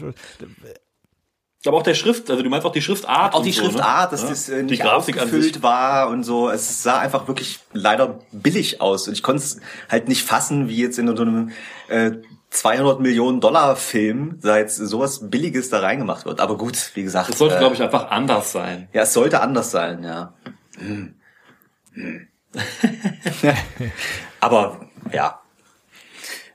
Aber 1.68 1.78
auch 1.78 1.84
der 1.84 1.94
Schrift, 1.94 2.30
also 2.30 2.42
du 2.42 2.50
meinst 2.50 2.66
auch 2.66 2.72
die 2.72 2.82
Schriftart. 2.82 3.34
Auch 3.34 3.44
die 3.44 3.52
so? 3.52 3.64
Schriftart, 3.64 4.12
ne? 4.12 4.18
dass 4.18 4.28
das 4.28 4.50
äh, 4.50 4.64
nicht 4.64 4.86
aufgefüllt 4.86 5.62
war 5.64 6.10
und 6.10 6.24
so. 6.24 6.50
Es 6.50 6.84
sah 6.84 7.00
einfach 7.00 7.28
wirklich 7.28 7.60
leider 7.74 8.20
billig 8.32 8.82
aus. 8.82 9.08
Und 9.08 9.14
ich 9.14 9.24
konnte 9.24 9.44
es 9.44 9.60
halt 9.90 10.08
nicht 10.08 10.24
fassen, 10.24 10.70
wie 10.70 10.78
jetzt 10.78 10.98
in 11.00 11.16
so 11.16 11.22
einem 11.22 11.52
äh, 11.90 12.12
200 12.50 13.00
Millionen 13.00 13.42
Dollar 13.42 13.76
Film 13.76 14.38
seit 14.40 14.72
sowas 14.72 15.30
Billiges 15.30 15.70
da 15.70 15.80
reingemacht 15.80 16.26
wird. 16.26 16.40
Aber 16.40 16.58
gut, 16.58 16.92
wie 16.96 17.04
gesagt. 17.04 17.30
Es 17.30 17.38
sollte, 17.38 17.56
äh, 17.56 17.60
glaube 17.60 17.76
ich, 17.76 17.82
einfach 17.82 18.10
anders 18.10 18.52
sein. 18.52 18.88
Ja, 18.94 19.04
es 19.04 19.14
sollte 19.14 19.42
anders 19.42 19.72
sein, 19.72 20.04
ja. 20.04 20.34
Hm. 20.78 21.16
Hm. 21.94 22.28
Aber 24.40 24.80
ja. 25.12 25.42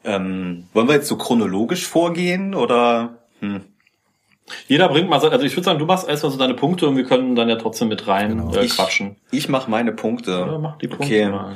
Ähm, 0.04 0.68
wollen 0.72 0.88
wir 0.88 0.94
jetzt 0.94 1.08
so 1.08 1.16
chronologisch 1.16 1.86
vorgehen 1.86 2.54
oder? 2.54 3.18
Hm. 3.40 3.72
Jeder 4.68 4.88
bringt 4.88 5.09
mal, 5.09 5.20
also 5.20 5.44
ich 5.44 5.57
würde 5.57 5.64
sagen, 5.64 5.78
du 5.78 5.86
machst 5.86 6.09
erstmal 6.09 6.32
so 6.32 6.38
deine 6.38 6.55
Punkte 6.55 6.88
und 6.88 6.96
wir 6.96 7.05
können 7.05 7.34
dann 7.34 7.48
ja 7.48 7.57
trotzdem 7.57 7.88
mit 7.88 8.07
rein 8.07 8.38
genau. 8.38 8.55
äh, 8.55 8.66
quatschen. 8.66 9.16
Ich, 9.30 9.40
ich 9.40 9.48
mache 9.48 9.70
meine 9.70 9.92
Punkte. 9.92 10.30
Ja, 10.32 10.59
mach 10.59 10.78
die 10.78 10.88
Punkte 10.88 11.07
okay. 11.07 11.28
mal. 11.28 11.55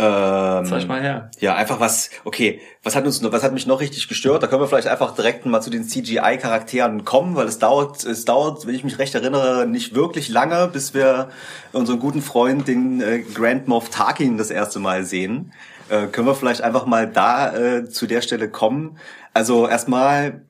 Ähm, 0.00 0.64
Zeig 0.64 0.86
mal 0.86 1.00
her. 1.00 1.28
Ja, 1.40 1.56
einfach 1.56 1.80
was, 1.80 2.10
okay, 2.22 2.60
was 2.84 2.94
hat 2.94 3.04
uns 3.04 3.20
was 3.20 3.42
hat 3.42 3.52
mich 3.52 3.66
noch 3.66 3.80
richtig 3.80 4.06
gestört? 4.06 4.40
Da 4.40 4.46
können 4.46 4.62
wir 4.62 4.68
vielleicht 4.68 4.86
einfach 4.86 5.12
direkt 5.12 5.44
mal 5.44 5.60
zu 5.60 5.70
den 5.70 5.82
CGI-Charakteren 5.82 7.04
kommen, 7.04 7.34
weil 7.34 7.48
es 7.48 7.58
dauert, 7.58 8.04
es 8.04 8.24
dauert, 8.24 8.64
wenn 8.64 8.76
ich 8.76 8.84
mich 8.84 9.00
recht 9.00 9.16
erinnere, 9.16 9.66
nicht 9.66 9.96
wirklich 9.96 10.28
lange, 10.28 10.68
bis 10.68 10.94
wir 10.94 11.30
unseren 11.72 11.98
guten 11.98 12.22
Freund, 12.22 12.68
den 12.68 13.00
äh, 13.00 13.24
Grand 13.34 13.66
Moff 13.66 13.88
Tarkin, 13.90 14.38
das 14.38 14.50
erste 14.50 14.78
Mal 14.78 15.04
sehen. 15.04 15.52
Äh, 15.88 16.06
können 16.06 16.28
wir 16.28 16.36
vielleicht 16.36 16.60
einfach 16.60 16.86
mal 16.86 17.08
da 17.08 17.56
äh, 17.56 17.88
zu 17.88 18.06
der 18.06 18.20
Stelle 18.20 18.48
kommen. 18.48 18.98
Also 19.34 19.66
erstmal 19.66 20.42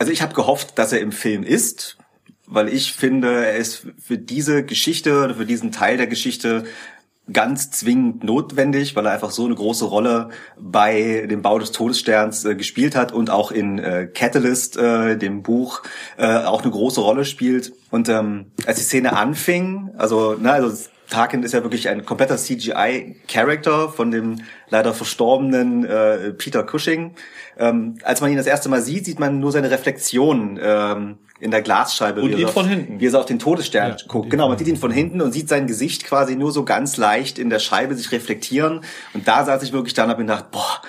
also 0.00 0.12
ich 0.12 0.22
habe 0.22 0.32
gehofft, 0.32 0.78
dass 0.78 0.92
er 0.94 1.00
im 1.00 1.12
Film 1.12 1.42
ist, 1.42 1.98
weil 2.46 2.68
ich 2.70 2.94
finde, 2.94 3.44
er 3.44 3.56
ist 3.56 3.86
für 4.02 4.16
diese 4.16 4.64
Geschichte 4.64 5.24
oder 5.24 5.34
für 5.34 5.44
diesen 5.44 5.72
Teil 5.72 5.98
der 5.98 6.06
Geschichte 6.06 6.64
ganz 7.30 7.70
zwingend 7.70 8.24
notwendig, 8.24 8.96
weil 8.96 9.04
er 9.04 9.12
einfach 9.12 9.30
so 9.30 9.44
eine 9.44 9.54
große 9.54 9.84
Rolle 9.84 10.30
bei 10.58 11.26
dem 11.28 11.42
Bau 11.42 11.58
des 11.58 11.72
Todessterns 11.72 12.46
äh, 12.46 12.56
gespielt 12.56 12.96
hat 12.96 13.12
und 13.12 13.28
auch 13.28 13.52
in 13.52 13.78
äh, 13.78 14.08
Catalyst, 14.12 14.78
äh, 14.78 15.18
dem 15.18 15.42
Buch, 15.42 15.82
äh, 16.16 16.26
auch 16.26 16.62
eine 16.62 16.70
große 16.72 17.02
Rolle 17.02 17.26
spielt. 17.26 17.74
Und 17.90 18.08
ähm, 18.08 18.46
als 18.64 18.78
die 18.78 18.84
Szene 18.84 19.14
anfing, 19.14 19.90
also, 19.98 20.32
ne, 20.32 20.50
also 20.50 20.88
Tarkin 21.10 21.42
ist 21.42 21.52
ja 21.52 21.62
wirklich 21.62 21.88
ein 21.88 22.04
kompletter 22.04 22.36
CGI-Character 22.36 23.88
von 23.90 24.10
dem 24.10 24.42
leider 24.68 24.94
verstorbenen 24.94 25.84
äh, 25.84 26.32
Peter 26.32 26.64
Cushing. 26.64 27.14
Ähm, 27.58 27.96
als 28.02 28.20
man 28.20 28.30
ihn 28.30 28.36
das 28.36 28.46
erste 28.46 28.68
Mal 28.68 28.80
sieht, 28.80 29.04
sieht 29.04 29.20
man 29.20 29.40
nur 29.40 29.52
seine 29.52 29.70
Reflexion 29.70 30.58
ähm, 30.62 31.18
in 31.40 31.50
der 31.50 31.62
Glasscheibe. 31.62 32.22
Und 32.22 32.38
ihn 32.38 32.48
von 32.48 32.66
hinten. 32.66 33.00
Wie 33.00 33.06
er 33.06 33.18
auf 33.18 33.26
den 33.26 33.38
Todesstern 33.38 33.96
ja, 33.98 34.06
guckt. 34.08 34.30
Genau, 34.30 34.48
man 34.48 34.58
sieht 34.58 34.68
ihn 34.68 34.76
von 34.76 34.90
hinten 34.90 35.20
und 35.20 35.32
sieht 35.32 35.48
sein 35.48 35.66
Gesicht 35.66 36.04
quasi 36.04 36.36
nur 36.36 36.52
so 36.52 36.64
ganz 36.64 36.96
leicht 36.96 37.38
in 37.38 37.50
der 37.50 37.58
Scheibe 37.58 37.94
sich 37.94 38.12
reflektieren. 38.12 38.82
Und 39.12 39.26
da 39.26 39.44
saß 39.44 39.62
ich 39.62 39.72
wirklich 39.72 39.94
da 39.94 40.04
und 40.04 40.10
habe 40.10 40.22
mir 40.22 40.26
gedacht, 40.28 40.50
boah, 40.50 40.80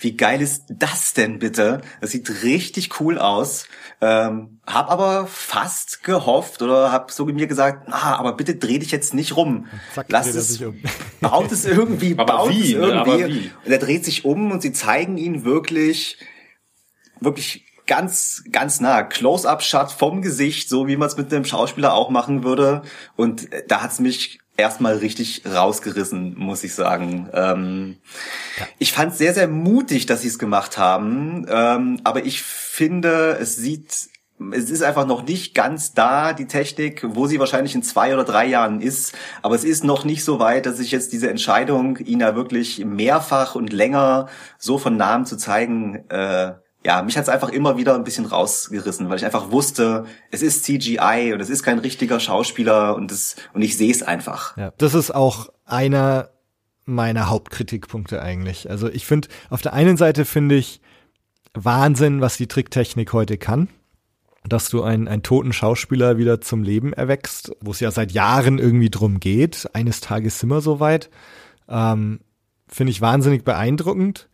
wie 0.00 0.16
geil 0.16 0.40
ist 0.40 0.64
das 0.68 1.14
denn 1.14 1.38
bitte? 1.38 1.80
Das 2.00 2.10
sieht 2.10 2.42
richtig 2.42 3.00
cool 3.00 3.18
aus. 3.18 3.66
Ähm, 4.00 4.60
hab 4.64 4.90
aber 4.90 5.26
fast 5.26 6.04
gehofft 6.04 6.62
oder 6.62 6.92
hab 6.92 7.10
so 7.10 7.24
mir 7.24 7.48
gesagt, 7.48 7.88
ah, 7.90 8.14
aber 8.14 8.34
bitte 8.34 8.54
dreh 8.54 8.78
dich 8.78 8.92
jetzt 8.92 9.12
nicht 9.12 9.36
rum. 9.36 9.66
Zack, 9.94 10.06
Lass 10.08 10.34
es, 10.34 10.60
um. 10.60 10.80
baut 11.20 11.50
es 11.50 11.64
irgendwie, 11.64 12.12
aber 12.12 12.24
baut 12.24 12.50
wie, 12.50 12.62
es 12.62 12.70
irgendwie. 12.70 12.88
Ne? 12.88 13.00
Aber 13.00 13.28
wie? 13.28 13.50
Und 13.64 13.72
er 13.72 13.78
dreht 13.78 14.04
sich 14.04 14.24
um 14.24 14.52
und 14.52 14.62
sie 14.62 14.72
zeigen 14.72 15.18
ihn 15.18 15.44
wirklich, 15.44 16.18
wirklich 17.20 17.64
ganz, 17.88 18.44
ganz 18.52 18.80
nah. 18.80 19.02
Close-up-Shot 19.02 19.90
vom 19.90 20.22
Gesicht, 20.22 20.68
so 20.68 20.86
wie 20.86 20.96
man 20.96 21.08
es 21.08 21.16
mit 21.16 21.32
einem 21.32 21.44
Schauspieler 21.44 21.94
auch 21.94 22.10
machen 22.10 22.44
würde. 22.44 22.82
Und 23.16 23.48
da 23.66 23.82
hat's 23.82 23.98
mich 23.98 24.38
erstmal 24.58 24.96
richtig 24.96 25.42
rausgerissen, 25.46 26.36
muss 26.36 26.64
ich 26.64 26.74
sagen. 26.74 27.30
Ähm, 27.32 27.96
ja. 28.58 28.66
Ich 28.78 28.92
fand 28.92 29.14
sehr, 29.14 29.32
sehr 29.32 29.48
mutig, 29.48 30.04
dass 30.06 30.22
sie 30.22 30.28
es 30.28 30.38
gemacht 30.38 30.76
haben. 30.76 31.46
Ähm, 31.48 32.00
aber 32.04 32.26
ich 32.26 32.42
finde, 32.42 33.38
es 33.40 33.56
sieht 33.56 34.10
es 34.52 34.70
ist 34.70 34.82
einfach 34.82 35.04
noch 35.04 35.24
nicht 35.24 35.54
ganz 35.54 35.94
da, 35.94 36.32
die 36.32 36.46
Technik, 36.46 37.02
wo 37.04 37.26
sie 37.26 37.40
wahrscheinlich 37.40 37.74
in 37.74 37.82
zwei 37.82 38.14
oder 38.14 38.22
drei 38.22 38.46
Jahren 38.46 38.80
ist. 38.80 39.12
Aber 39.42 39.56
es 39.56 39.64
ist 39.64 39.82
noch 39.82 40.04
nicht 40.04 40.24
so 40.24 40.38
weit, 40.38 40.66
dass 40.66 40.78
ich 40.78 40.92
jetzt 40.92 41.12
diese 41.12 41.28
Entscheidung, 41.28 41.96
ihn 41.98 42.20
ja 42.20 42.36
wirklich 42.36 42.84
mehrfach 42.84 43.56
und 43.56 43.72
länger 43.72 44.28
so 44.56 44.78
von 44.78 44.96
Namen 44.96 45.26
zu 45.26 45.36
zeigen, 45.36 46.08
äh, 46.08 46.52
ja, 46.88 47.02
mich 47.02 47.18
hat's 47.18 47.28
einfach 47.28 47.50
immer 47.50 47.76
wieder 47.76 47.94
ein 47.94 48.02
bisschen 48.02 48.24
rausgerissen, 48.24 49.10
weil 49.10 49.18
ich 49.18 49.24
einfach 49.26 49.50
wusste, 49.50 50.06
es 50.30 50.40
ist 50.40 50.64
CGI 50.64 51.34
und 51.34 51.40
es 51.40 51.50
ist 51.50 51.62
kein 51.62 51.78
richtiger 51.78 52.18
Schauspieler 52.18 52.96
und 52.96 53.12
es, 53.12 53.36
und 53.52 53.60
ich 53.60 53.76
sehe 53.76 53.90
es 53.90 54.02
einfach. 54.02 54.56
Ja, 54.56 54.72
das 54.78 54.94
ist 54.94 55.14
auch 55.14 55.50
einer 55.66 56.30
meiner 56.86 57.28
Hauptkritikpunkte 57.28 58.22
eigentlich. 58.22 58.70
Also 58.70 58.88
ich 58.88 59.04
finde, 59.04 59.28
auf 59.50 59.60
der 59.60 59.74
einen 59.74 59.98
Seite 59.98 60.24
finde 60.24 60.54
ich 60.54 60.80
Wahnsinn, 61.52 62.22
was 62.22 62.38
die 62.38 62.46
Tricktechnik 62.46 63.12
heute 63.12 63.36
kann 63.36 63.68
dass 64.44 64.70
du 64.70 64.82
einen, 64.82 65.08
einen 65.08 65.22
toten 65.22 65.52
Schauspieler 65.52 66.16
wieder 66.16 66.40
zum 66.40 66.62
Leben 66.62 66.94
erwächst, 66.94 67.52
wo 67.60 67.72
es 67.72 67.80
ja 67.80 67.90
seit 67.90 68.12
Jahren 68.12 68.58
irgendwie 68.58 68.88
drum 68.88 69.20
geht. 69.20 69.68
Eines 69.74 70.00
Tages 70.00 70.38
sind 70.38 70.48
wir 70.48 70.62
soweit. 70.62 71.10
Ähm, 71.68 72.20
Finde 72.66 72.92
ich 72.92 73.02
wahnsinnig 73.02 73.44
beeindruckend. 73.44 74.30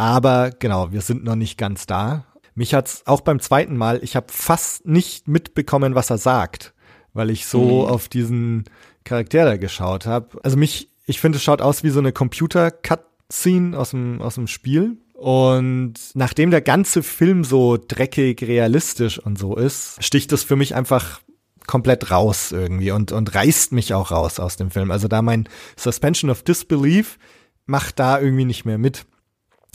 Aber 0.00 0.50
genau, 0.58 0.92
wir 0.92 1.02
sind 1.02 1.24
noch 1.24 1.34
nicht 1.34 1.58
ganz 1.58 1.84
da. 1.84 2.24
Mich 2.54 2.72
hat's 2.72 3.02
auch 3.04 3.20
beim 3.20 3.38
zweiten 3.38 3.76
Mal, 3.76 4.00
ich 4.02 4.16
habe 4.16 4.28
fast 4.30 4.86
nicht 4.86 5.28
mitbekommen, 5.28 5.94
was 5.94 6.08
er 6.08 6.16
sagt, 6.16 6.72
weil 7.12 7.28
ich 7.28 7.44
so 7.44 7.82
mhm. 7.82 7.90
auf 7.90 8.08
diesen 8.08 8.64
Charakter 9.04 9.44
da 9.44 9.58
geschaut 9.58 10.06
habe. 10.06 10.40
Also 10.42 10.56
mich, 10.56 10.88
ich 11.04 11.20
finde, 11.20 11.36
es 11.36 11.44
schaut 11.44 11.60
aus 11.60 11.84
wie 11.84 11.90
so 11.90 11.98
eine 11.98 12.12
Computer-Cut-Scene 12.12 13.78
aus 13.78 13.90
dem, 13.90 14.22
aus 14.22 14.36
dem 14.36 14.46
Spiel. 14.46 14.96
Und 15.12 15.92
nachdem 16.14 16.50
der 16.50 16.62
ganze 16.62 17.02
Film 17.02 17.44
so 17.44 17.76
dreckig 17.76 18.42
realistisch 18.42 19.18
und 19.18 19.38
so 19.38 19.54
ist, 19.54 20.02
sticht 20.02 20.32
es 20.32 20.44
für 20.44 20.56
mich 20.56 20.74
einfach 20.74 21.20
komplett 21.66 22.10
raus 22.10 22.52
irgendwie 22.52 22.90
und, 22.90 23.12
und 23.12 23.34
reißt 23.34 23.72
mich 23.72 23.92
auch 23.92 24.12
raus 24.12 24.40
aus 24.40 24.56
dem 24.56 24.70
Film. 24.70 24.92
Also 24.92 25.08
da 25.08 25.20
mein 25.20 25.46
Suspension 25.76 26.30
of 26.30 26.42
Disbelief 26.42 27.18
macht 27.66 27.98
da 27.98 28.18
irgendwie 28.18 28.46
nicht 28.46 28.64
mehr 28.64 28.78
mit. 28.78 29.04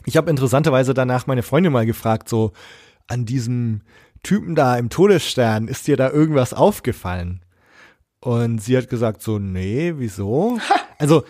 Ich 0.04 0.18
habe 0.18 0.30
interessanterweise 0.30 0.94
danach 0.94 1.28
meine 1.28 1.44
Freundin 1.44 1.72
mal 1.72 1.86
gefragt, 1.86 2.30
so 2.30 2.52
an 3.08 3.26
diesem 3.26 3.82
Typen 4.24 4.56
da 4.56 4.78
im 4.78 4.90
Todesstern, 4.90 5.68
ist 5.68 5.88
dir 5.88 5.98
da 5.98 6.10
irgendwas 6.10 6.54
aufgefallen? 6.54 7.42
Und 8.20 8.60
sie 8.60 8.76
hat 8.76 8.90
gesagt 8.90 9.22
so, 9.22 9.40
nee, 9.40 9.94
wieso? 9.98 10.60
Also 10.98 11.24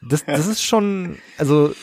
das, 0.00 0.24
das 0.24 0.46
ist 0.46 0.62
schon, 0.62 1.18
also 1.38 1.74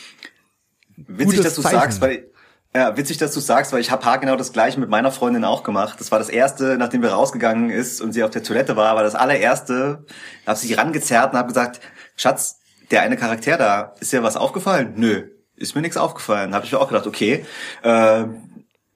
Witzig, 0.95 1.41
dass 1.41 1.55
du 1.55 1.61
Zeichen. 1.61 1.79
sagst, 1.79 2.01
weil 2.01 2.31
ja, 2.75 2.97
witzig, 2.97 3.17
dass 3.17 3.33
du 3.33 3.39
sagst, 3.39 3.71
weil 3.71 3.79
ich 3.79 3.89
habe 3.89 4.19
genau 4.19 4.35
das 4.35 4.51
gleiche 4.51 4.79
mit 4.79 4.89
meiner 4.89 5.11
Freundin 5.11 5.45
auch 5.45 5.63
gemacht. 5.63 5.99
Das 6.01 6.11
war 6.11 6.19
das 6.19 6.27
erste, 6.27 6.77
nachdem 6.77 7.01
wir 7.01 7.11
rausgegangen 7.11 7.69
ist 7.69 8.01
und 8.01 8.11
sie 8.11 8.21
auf 8.23 8.31
der 8.31 8.43
Toilette 8.43 8.75
war, 8.75 8.95
war 8.97 9.03
das 9.03 9.15
allererste. 9.15 10.05
Da 10.43 10.51
habe 10.51 10.59
sie 10.59 10.73
rangezerrt 10.73 11.31
und 11.31 11.37
habe 11.37 11.47
gesagt, 11.47 11.79
Schatz, 12.17 12.59
der 12.91 13.01
eine 13.01 13.15
Charakter 13.15 13.57
da, 13.57 13.93
ist 14.01 14.11
dir 14.11 14.23
was 14.23 14.35
aufgefallen? 14.35 14.93
Nö, 14.97 15.23
ist 15.55 15.75
mir 15.75 15.81
nichts 15.81 15.97
aufgefallen. 15.97 16.53
Habe 16.53 16.65
ich 16.65 16.71
mir 16.71 16.79
auch 16.79 16.87
gedacht, 16.87 17.07
okay, 17.07 17.45
äh, 17.83 18.25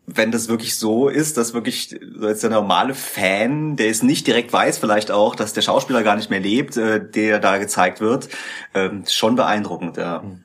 wenn 0.06 0.32
das 0.32 0.48
wirklich 0.48 0.78
so 0.78 1.08
ist, 1.08 1.38
dass 1.38 1.54
wirklich 1.54 1.96
so 2.16 2.28
jetzt 2.28 2.44
der 2.44 2.50
normale 2.50 2.96
Fan, 2.96 3.76
der 3.76 3.90
es 3.90 4.02
nicht 4.02 4.26
direkt 4.26 4.52
weiß, 4.52 4.80
vielleicht 4.80 5.12
auch, 5.12 5.36
dass 5.36 5.54
der 5.54 5.62
Schauspieler 5.62 6.04
gar 6.04 6.16
nicht 6.16 6.30
mehr 6.30 6.40
lebt, 6.40 6.78
äh, 6.78 7.00
der 7.08 7.40
da 7.40 7.58
gezeigt 7.58 8.02
wird, 8.02 8.30
äh, 8.74 8.90
schon 9.08 9.36
beeindruckend, 9.36 9.98
ja. 9.98 10.22
Mhm. 10.22 10.44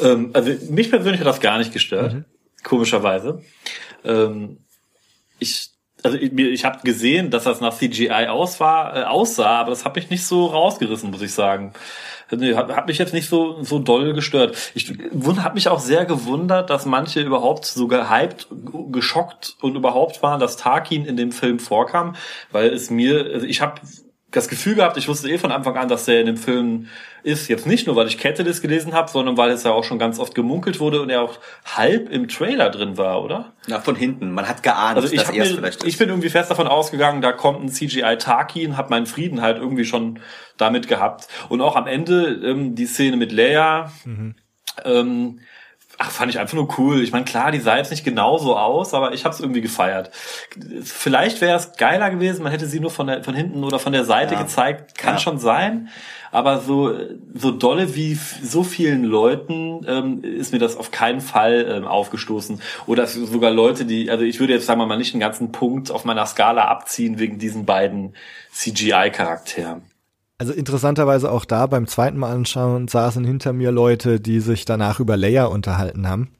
Ähm, 0.00 0.30
also 0.34 0.52
mich 0.70 0.90
persönlich 0.90 1.20
hat 1.20 1.26
das 1.26 1.40
gar 1.40 1.58
nicht 1.58 1.72
gestört, 1.72 2.12
mhm. 2.12 2.24
komischerweise. 2.62 3.42
Ähm, 4.04 4.58
ich 5.38 5.70
also 6.02 6.18
ich, 6.18 6.32
ich 6.32 6.64
habe 6.64 6.80
gesehen, 6.84 7.30
dass 7.30 7.44
das 7.44 7.60
nach 7.60 7.76
CGI 7.76 8.28
aus 8.28 8.60
war, 8.60 8.96
äh, 8.96 9.02
aussah, 9.04 9.60
aber 9.60 9.70
das 9.70 9.84
hat 9.84 9.96
mich 9.96 10.10
nicht 10.10 10.24
so 10.24 10.46
rausgerissen, 10.46 11.10
muss 11.10 11.22
ich 11.22 11.32
sagen. 11.32 11.72
Nee, 12.30 12.54
hat, 12.54 12.74
hat 12.74 12.88
mich 12.88 12.98
jetzt 12.98 13.14
nicht 13.14 13.28
so 13.28 13.62
so 13.62 13.78
doll 13.78 14.12
gestört. 14.12 14.56
Ich 14.74 14.92
habe 15.38 15.54
mich 15.54 15.68
auch 15.68 15.78
sehr 15.78 16.04
gewundert, 16.04 16.70
dass 16.70 16.84
manche 16.84 17.20
überhaupt 17.20 17.64
so 17.64 17.86
gehypt, 17.86 18.48
geschockt 18.90 19.56
und 19.60 19.76
überhaupt 19.76 20.22
waren, 20.22 20.40
dass 20.40 20.56
Tarkin 20.56 21.04
in 21.04 21.16
dem 21.16 21.30
Film 21.30 21.58
vorkam, 21.58 22.16
weil 22.50 22.70
es 22.70 22.90
mir, 22.90 23.30
also 23.32 23.46
ich 23.46 23.60
habe 23.60 23.80
das 24.32 24.48
Gefühl 24.48 24.74
gehabt, 24.74 24.96
ich 24.96 25.06
wusste 25.08 25.30
eh 25.30 25.38
von 25.38 25.52
Anfang 25.52 25.76
an, 25.76 25.88
dass 25.88 26.04
der 26.04 26.20
in 26.20 26.26
dem 26.26 26.36
Film 26.36 26.88
ist. 27.22 27.48
Jetzt 27.48 27.66
nicht 27.66 27.86
nur, 27.86 27.94
weil 27.94 28.08
ich 28.08 28.16
das 28.16 28.60
gelesen 28.60 28.92
habe, 28.92 29.08
sondern 29.08 29.36
weil 29.36 29.50
es 29.50 29.62
ja 29.62 29.70
auch 29.70 29.84
schon 29.84 29.98
ganz 29.98 30.18
oft 30.18 30.34
gemunkelt 30.34 30.80
wurde 30.80 31.00
und 31.00 31.10
er 31.10 31.22
auch 31.22 31.38
halb 31.64 32.10
im 32.10 32.26
Trailer 32.26 32.70
drin 32.70 32.98
war, 32.98 33.22
oder? 33.22 33.52
Na, 33.68 33.80
von 33.80 33.94
hinten. 33.94 34.32
Man 34.32 34.48
hat 34.48 34.62
geahnt, 34.62 34.96
also 34.96 35.08
ich 35.08 35.20
dass 35.20 35.30
er 35.30 35.44
es 35.44 35.52
vielleicht 35.52 35.84
ist. 35.84 35.88
Ich 35.88 35.98
bin 35.98 36.08
irgendwie 36.08 36.28
fest 36.28 36.50
davon 36.50 36.66
ausgegangen, 36.66 37.22
da 37.22 37.32
kommt 37.32 37.62
ein 37.62 37.68
CGI 37.68 38.16
Tarkin, 38.18 38.76
hat 38.76 38.90
meinen 38.90 39.06
Frieden 39.06 39.42
halt 39.42 39.58
irgendwie 39.58 39.84
schon 39.84 40.18
damit 40.56 40.88
gehabt. 40.88 41.28
Und 41.48 41.60
auch 41.60 41.76
am 41.76 41.86
Ende 41.86 42.40
ähm, 42.44 42.74
die 42.74 42.86
Szene 42.86 43.16
mit 43.16 43.30
Leia, 43.30 43.92
mhm. 44.04 44.34
ähm, 44.84 45.40
Ach, 45.98 46.10
fand 46.10 46.30
ich 46.30 46.38
einfach 46.38 46.54
nur 46.54 46.78
cool. 46.78 47.02
Ich 47.02 47.12
meine, 47.12 47.24
klar, 47.24 47.50
die 47.52 47.58
sah 47.58 47.76
jetzt 47.76 47.90
nicht 47.90 48.04
genauso 48.04 48.56
aus, 48.56 48.92
aber 48.92 49.14
ich 49.14 49.24
habe 49.24 49.34
es 49.34 49.40
irgendwie 49.40 49.62
gefeiert. 49.62 50.10
Vielleicht 50.82 51.40
wäre 51.40 51.56
es 51.56 51.72
geiler 51.78 52.10
gewesen, 52.10 52.42
man 52.42 52.52
hätte 52.52 52.66
sie 52.66 52.80
nur 52.80 52.90
von, 52.90 53.06
der, 53.06 53.24
von 53.24 53.34
hinten 53.34 53.64
oder 53.64 53.78
von 53.78 53.92
der 53.92 54.04
Seite 54.04 54.34
ja. 54.34 54.42
gezeigt. 54.42 54.98
Kann 54.98 55.14
ja. 55.14 55.20
schon 55.20 55.38
sein. 55.38 55.88
Aber 56.32 56.60
so, 56.60 56.94
so 57.32 57.50
dolle 57.50 57.94
wie 57.94 58.14
so 58.14 58.62
vielen 58.62 59.04
Leuten 59.04 59.86
ähm, 59.88 60.22
ist 60.22 60.52
mir 60.52 60.58
das 60.58 60.76
auf 60.76 60.90
keinen 60.90 61.22
Fall 61.22 61.66
ähm, 61.66 61.86
aufgestoßen. 61.86 62.60
Oder 62.86 63.06
sogar 63.06 63.50
Leute, 63.50 63.86
die, 63.86 64.10
also 64.10 64.24
ich 64.24 64.38
würde 64.38 64.52
jetzt 64.52 64.66
sagen 64.66 64.80
wir 64.80 64.86
mal 64.86 64.98
nicht 64.98 65.14
einen 65.14 65.20
ganzen 65.20 65.50
Punkt 65.50 65.90
auf 65.90 66.04
meiner 66.04 66.26
Skala 66.26 66.66
abziehen 66.66 67.18
wegen 67.18 67.38
diesen 67.38 67.64
beiden 67.64 68.14
CGI-Charakteren. 68.52 69.82
Also 70.38 70.52
interessanterweise 70.52 71.30
auch 71.30 71.46
da 71.46 71.66
beim 71.66 71.86
zweiten 71.86 72.18
Mal 72.18 72.32
anschauen 72.32 72.88
saßen 72.88 73.24
hinter 73.24 73.54
mir 73.54 73.70
Leute, 73.72 74.20
die 74.20 74.40
sich 74.40 74.66
danach 74.66 75.00
über 75.00 75.16
Leia 75.16 75.46
unterhalten 75.46 76.06
haben. 76.06 76.30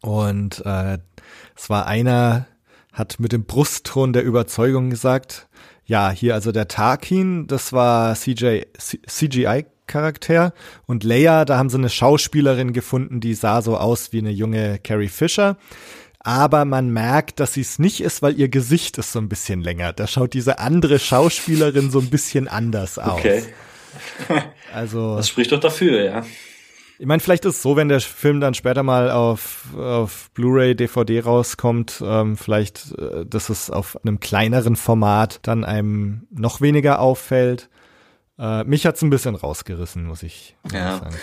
Und 0.00 0.64
äh, 0.66 0.98
es 1.56 1.70
war 1.70 1.86
einer, 1.86 2.46
hat 2.92 3.20
mit 3.20 3.32
dem 3.32 3.44
Brustton 3.44 4.12
der 4.12 4.24
Überzeugung 4.24 4.90
gesagt, 4.90 5.48
ja, 5.84 6.10
hier 6.10 6.34
also 6.34 6.50
der 6.50 6.66
Tarkin, 6.66 7.46
das 7.46 7.72
war 7.72 8.14
CJ, 8.14 8.62
CGI-Charakter 9.06 10.52
und 10.86 11.04
Leia, 11.04 11.44
da 11.44 11.58
haben 11.58 11.70
sie 11.70 11.78
eine 11.78 11.90
Schauspielerin 11.90 12.72
gefunden, 12.72 13.20
die 13.20 13.34
sah 13.34 13.62
so 13.62 13.76
aus 13.76 14.12
wie 14.12 14.18
eine 14.18 14.30
junge 14.30 14.80
Carrie 14.80 15.08
Fisher 15.08 15.56
aber 16.24 16.64
man 16.64 16.90
merkt, 16.90 17.40
dass 17.40 17.54
sie 17.54 17.62
es 17.62 17.78
nicht 17.78 18.00
ist, 18.00 18.22
weil 18.22 18.38
ihr 18.38 18.48
Gesicht 18.48 18.96
ist 18.98 19.12
so 19.12 19.18
ein 19.18 19.28
bisschen 19.28 19.60
länger. 19.60 19.92
Da 19.92 20.06
schaut 20.06 20.34
diese 20.34 20.58
andere 20.58 20.98
Schauspielerin 20.98 21.90
so 21.90 21.98
ein 21.98 22.10
bisschen 22.10 22.48
anders 22.48 22.98
aus. 22.98 23.18
Okay. 23.18 23.42
Also. 24.72 25.16
Das 25.16 25.28
spricht 25.28 25.52
doch 25.52 25.60
dafür, 25.60 26.02
ja. 26.02 26.24
Ich 26.98 27.04
meine, 27.04 27.20
vielleicht 27.20 27.44
ist 27.44 27.56
es 27.56 27.62
so, 27.62 27.76
wenn 27.76 27.88
der 27.88 28.00
Film 28.00 28.40
dann 28.40 28.54
später 28.54 28.82
mal 28.82 29.10
auf, 29.10 29.66
auf 29.76 30.30
Blu-ray, 30.32 30.74
DVD 30.74 31.20
rauskommt, 31.20 32.02
ähm, 32.02 32.38
vielleicht, 32.38 32.94
äh, 32.96 33.26
dass 33.26 33.50
es 33.50 33.70
auf 33.70 33.98
einem 34.02 34.18
kleineren 34.18 34.76
Format 34.76 35.40
dann 35.42 35.64
einem 35.64 36.26
noch 36.30 36.62
weniger 36.62 37.00
auffällt. 37.00 37.68
Äh, 38.38 38.64
mich 38.64 38.86
hat's 38.86 39.02
ein 39.02 39.10
bisschen 39.10 39.34
rausgerissen, 39.34 40.06
muss 40.06 40.22
ich 40.22 40.56
ja. 40.72 40.98
sagen. 40.98 41.16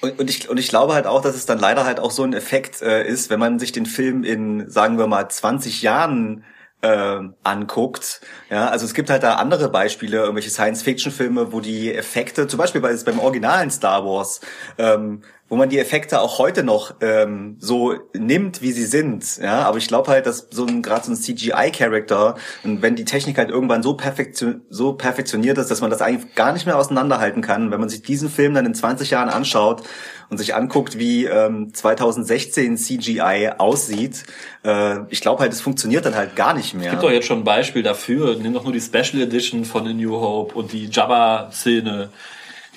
Und, 0.00 0.18
und, 0.18 0.30
ich, 0.30 0.48
und 0.48 0.58
ich 0.58 0.68
glaube 0.68 0.94
halt 0.94 1.06
auch, 1.06 1.22
dass 1.22 1.34
es 1.34 1.46
dann 1.46 1.58
leider 1.58 1.84
halt 1.84 2.00
auch 2.00 2.10
so 2.10 2.22
ein 2.24 2.32
Effekt 2.32 2.80
äh, 2.82 3.06
ist, 3.06 3.30
wenn 3.30 3.40
man 3.40 3.58
sich 3.58 3.72
den 3.72 3.86
Film 3.86 4.24
in, 4.24 4.70
sagen 4.70 4.98
wir 4.98 5.06
mal, 5.06 5.28
20 5.28 5.82
Jahren 5.82 6.44
äh, 6.82 7.20
anguckt. 7.42 8.20
Ja, 8.48 8.68
also 8.68 8.86
es 8.86 8.94
gibt 8.94 9.10
halt 9.10 9.22
da 9.22 9.34
andere 9.34 9.68
Beispiele, 9.70 10.18
irgendwelche 10.18 10.50
Science-Fiction-Filme, 10.50 11.52
wo 11.52 11.60
die 11.60 11.94
Effekte, 11.94 12.46
zum 12.46 12.58
Beispiel 12.58 12.80
bei, 12.80 12.94
beim 13.04 13.18
originalen 13.18 13.70
Star 13.70 14.04
Wars, 14.04 14.40
ähm, 14.78 15.22
wo 15.50 15.56
man 15.56 15.68
die 15.68 15.80
Effekte 15.80 16.20
auch 16.20 16.38
heute 16.38 16.62
noch 16.62 16.94
ähm, 17.00 17.56
so 17.58 17.94
nimmt, 18.14 18.62
wie 18.62 18.70
sie 18.70 18.86
sind. 18.86 19.38
Ja, 19.38 19.62
aber 19.62 19.78
ich 19.78 19.88
glaube 19.88 20.08
halt, 20.08 20.24
dass 20.24 20.46
so 20.50 20.64
ein 20.64 20.80
gerade 20.80 21.04
so 21.04 21.12
ein 21.12 21.16
CGI-Charakter 21.16 22.36
und 22.62 22.82
wenn 22.82 22.94
die 22.94 23.04
Technik 23.04 23.36
halt 23.36 23.50
irgendwann 23.50 23.82
so, 23.82 23.94
perfektion, 23.94 24.62
so 24.70 24.92
perfektioniert 24.92 25.58
ist, 25.58 25.68
dass 25.68 25.80
man 25.80 25.90
das 25.90 26.02
eigentlich 26.02 26.36
gar 26.36 26.52
nicht 26.52 26.66
mehr 26.66 26.78
auseinanderhalten 26.78 27.42
kann, 27.42 27.72
wenn 27.72 27.80
man 27.80 27.88
sich 27.88 28.02
diesen 28.02 28.30
Film 28.30 28.54
dann 28.54 28.64
in 28.64 28.74
20 28.74 29.10
Jahren 29.10 29.28
anschaut 29.28 29.82
und 30.30 30.38
sich 30.38 30.54
anguckt, 30.54 30.98
wie 30.98 31.24
ähm, 31.24 31.74
2016 31.74 32.76
CGI 32.76 33.50
aussieht, 33.58 34.22
äh, 34.64 35.00
ich 35.08 35.20
glaube 35.20 35.40
halt, 35.40 35.52
es 35.52 35.60
funktioniert 35.60 36.06
dann 36.06 36.14
halt 36.14 36.36
gar 36.36 36.54
nicht 36.54 36.74
mehr. 36.74 36.86
Es 36.86 36.90
gibt 36.92 37.02
doch 37.02 37.10
jetzt 37.10 37.26
schon 37.26 37.40
ein 37.40 37.44
Beispiel 37.44 37.82
dafür. 37.82 38.36
Nimm 38.36 38.54
doch 38.54 38.62
nur 38.62 38.72
die 38.72 38.80
Special 38.80 39.20
Edition 39.20 39.64
von 39.64 39.84
The 39.84 39.94
New 39.94 40.12
Hope 40.12 40.54
und 40.54 40.72
die 40.72 40.86
Jabba-Szene 40.86 42.10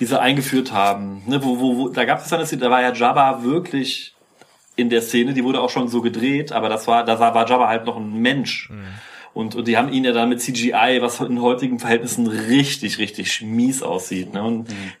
die 0.00 0.06
sie 0.06 0.20
eingeführt 0.20 0.72
haben. 0.72 1.22
Ne, 1.26 1.42
wo, 1.44 1.60
wo, 1.60 1.78
wo, 1.78 1.88
da 1.88 2.04
gab 2.04 2.20
es 2.20 2.28
dann, 2.28 2.46
da 2.58 2.70
war 2.70 2.82
ja 2.82 2.92
Jabba 2.92 3.42
wirklich 3.42 4.14
in 4.76 4.90
der 4.90 5.02
Szene, 5.02 5.34
die 5.34 5.44
wurde 5.44 5.60
auch 5.60 5.70
schon 5.70 5.88
so 5.88 6.02
gedreht, 6.02 6.52
aber 6.52 6.68
das 6.68 6.86
war, 6.88 7.04
da 7.04 7.18
war 7.18 7.48
Jabba 7.48 7.68
halt 7.68 7.84
noch 7.84 7.96
ein 7.96 8.14
Mensch. 8.14 8.70
Mhm. 8.70 8.84
Und, 9.32 9.54
und 9.56 9.66
die 9.66 9.76
haben 9.76 9.88
ihn 9.88 10.04
ja 10.04 10.12
dann 10.12 10.28
mit 10.28 10.40
CGI, 10.40 10.98
was 11.00 11.20
in 11.20 11.40
heutigen 11.42 11.80
Verhältnissen 11.80 12.26
richtig, 12.26 12.98
richtig 12.98 13.42
mies 13.42 13.82
aussieht. 13.82 14.32
Ne? 14.32 14.42
Und 14.42 14.68
mhm 14.68 14.92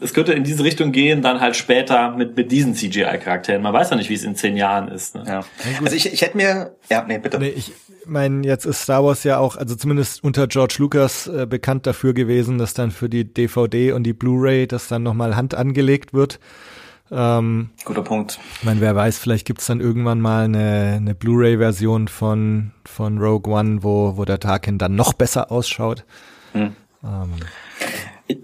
es 0.00 0.14
könnte 0.14 0.32
in 0.32 0.44
diese 0.44 0.64
Richtung 0.64 0.92
gehen, 0.92 1.22
dann 1.22 1.40
halt 1.40 1.56
später 1.56 2.10
mit, 2.16 2.36
mit 2.36 2.50
diesen 2.50 2.74
CGI-Charakteren. 2.74 3.62
Man 3.62 3.72
weiß 3.72 3.90
ja 3.90 3.96
nicht, 3.96 4.10
wie 4.10 4.14
es 4.14 4.24
in 4.24 4.34
zehn 4.34 4.56
Jahren 4.56 4.88
ist. 4.88 5.14
Ne? 5.14 5.24
Ja. 5.26 5.40
Also 5.82 5.96
ich, 5.96 6.12
ich 6.12 6.22
hätte 6.22 6.36
mir, 6.36 6.74
ja, 6.90 7.04
nee, 7.06 7.18
bitte. 7.18 7.38
Nee, 7.38 7.48
ich 7.48 7.72
meine, 8.06 8.46
jetzt 8.46 8.64
ist 8.64 8.82
Star 8.82 9.04
Wars 9.04 9.24
ja 9.24 9.38
auch, 9.38 9.56
also 9.56 9.74
zumindest 9.76 10.24
unter 10.24 10.46
George 10.46 10.76
Lucas 10.78 11.26
äh, 11.26 11.46
bekannt 11.46 11.86
dafür 11.86 12.14
gewesen, 12.14 12.58
dass 12.58 12.74
dann 12.74 12.90
für 12.90 13.08
die 13.08 13.24
DVD 13.24 13.92
und 13.92 14.04
die 14.04 14.12
Blu-ray 14.12 14.66
das 14.66 14.88
dann 14.88 15.02
nochmal 15.02 15.36
Hand 15.36 15.54
angelegt 15.54 16.12
wird. 16.12 16.40
Ähm, 17.12 17.70
Guter 17.84 18.02
Punkt. 18.02 18.38
Ich 18.58 18.64
meine, 18.64 18.80
wer 18.80 18.94
weiß, 18.94 19.18
vielleicht 19.18 19.46
gibt's 19.46 19.66
dann 19.66 19.80
irgendwann 19.80 20.20
mal 20.20 20.44
eine, 20.44 20.94
eine 20.96 21.14
Blu-ray-Version 21.14 22.08
von, 22.08 22.70
von 22.84 23.18
Rogue 23.18 23.52
One, 23.52 23.82
wo, 23.82 24.16
wo 24.16 24.24
der 24.24 24.38
Tarkin 24.38 24.78
dann 24.78 24.94
noch 24.94 25.12
besser 25.12 25.50
ausschaut. 25.50 26.04
Hm. 26.52 26.76
Ähm, 27.02 27.30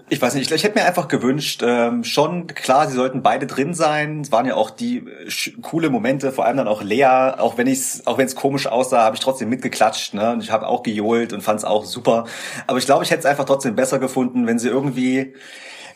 ich 0.09 0.21
weiß 0.21 0.35
nicht, 0.35 0.49
ich, 0.49 0.55
ich 0.55 0.63
hätte 0.63 0.77
mir 0.77 0.85
einfach 0.85 1.07
gewünscht, 1.07 1.61
ähm, 1.65 2.03
schon 2.03 2.47
klar, 2.47 2.87
sie 2.87 2.95
sollten 2.95 3.21
beide 3.21 3.47
drin 3.47 3.73
sein. 3.73 4.21
Es 4.21 4.31
waren 4.31 4.45
ja 4.45 4.55
auch 4.55 4.69
die 4.69 4.97
äh, 4.97 5.51
coole 5.61 5.89
Momente, 5.89 6.31
vor 6.31 6.45
allem 6.45 6.57
dann 6.57 6.67
auch 6.67 6.81
Lea, 6.81 7.05
auch 7.37 7.57
wenn 7.57 7.67
ich 7.67 8.01
auch 8.05 8.17
wenn 8.17 8.25
es 8.25 8.35
komisch 8.35 8.67
aussah, 8.67 9.03
habe 9.03 9.15
ich 9.15 9.21
trotzdem 9.21 9.49
mitgeklatscht, 9.49 10.13
ne? 10.13 10.31
Und 10.33 10.43
ich 10.43 10.51
habe 10.51 10.67
auch 10.67 10.83
gejohlt 10.83 11.33
und 11.33 11.41
fand 11.41 11.59
es 11.59 11.65
auch 11.65 11.85
super. 11.85 12.25
Aber 12.65 12.77
ich 12.77 12.85
glaube, 12.85 13.03
ich 13.03 13.11
hätte 13.11 13.19
es 13.19 13.25
einfach 13.25 13.45
trotzdem 13.45 13.75
besser 13.75 13.99
gefunden, 13.99 14.47
wenn 14.47 14.59
sie 14.59 14.69
irgendwie 14.69 15.33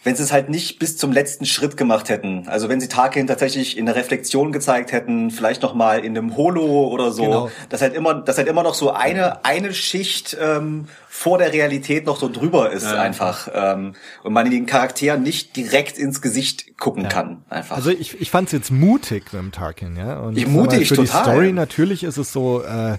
wenn 0.03 0.15
sie 0.15 0.23
es 0.23 0.32
halt 0.32 0.49
nicht 0.49 0.80
bis 0.80 0.98
zum 0.98 1.11
letzten 1.11 1.45
Schritt 1.45 1.78
gemacht 1.78 2.10
hätten. 2.10 2.48
Also 2.48 2.69
wenn 2.69 2.82
sie 2.82 2.88
Tarkin 2.88 3.28
tatsächlich 3.28 3.78
in 3.78 3.86
der 3.86 3.95
Reflexion 3.95 4.52
gezeigt 4.52 4.91
hätten, 4.91 5.30
vielleicht 5.30 5.61
noch 5.61 5.76
mal 5.76 6.03
in 6.03 6.18
einem 6.18 6.36
Holo 6.36 6.88
oder 6.88 7.11
so, 7.11 7.23
genau. 7.23 7.52
dass 7.69 7.82
halt 7.82 7.94
immer, 7.94 8.15
dass 8.15 8.38
halt 8.38 8.48
immer 8.48 8.64
noch 8.64 8.73
so 8.73 8.91
eine 8.91 9.45
eine 9.45 9.73
Schicht 9.73 10.36
ähm, 10.41 10.88
vor 11.07 11.38
der 11.38 11.53
Realität 11.53 12.06
noch 12.07 12.18
so 12.18 12.30
drüber 12.30 12.72
ist 12.72 12.86
ja. 12.86 12.99
einfach 12.99 13.48
ähm, 13.53 13.94
und 14.23 14.34
man 14.34 14.49
den 14.49 14.65
Charakteren 14.65 15.22
nicht 15.22 15.56
direkt 15.56 15.98
ins 15.99 16.22
Gesicht 16.22 16.78
gucken 16.80 17.03
ja. 17.03 17.10
kann 17.10 17.44
einfach. 17.49 17.76
Also 17.76 17.91
ich, 17.91 18.19
ich 18.19 18.32
fand 18.32 18.48
es 18.48 18.53
jetzt 18.53 18.72
mutig 18.72 19.26
mit 19.34 19.41
dem 19.41 19.52
Tarkin, 19.52 19.95
ja. 19.95 20.19
Und 20.19 20.38
ich 20.38 20.48
mutig 20.48 20.88
für 20.88 20.95
total. 20.95 21.23
die 21.23 21.30
Story 21.30 21.53
natürlich 21.53 22.03
ist 22.03 22.18
es 22.18 22.34
so. 22.34 22.64
Äh, 22.64 22.98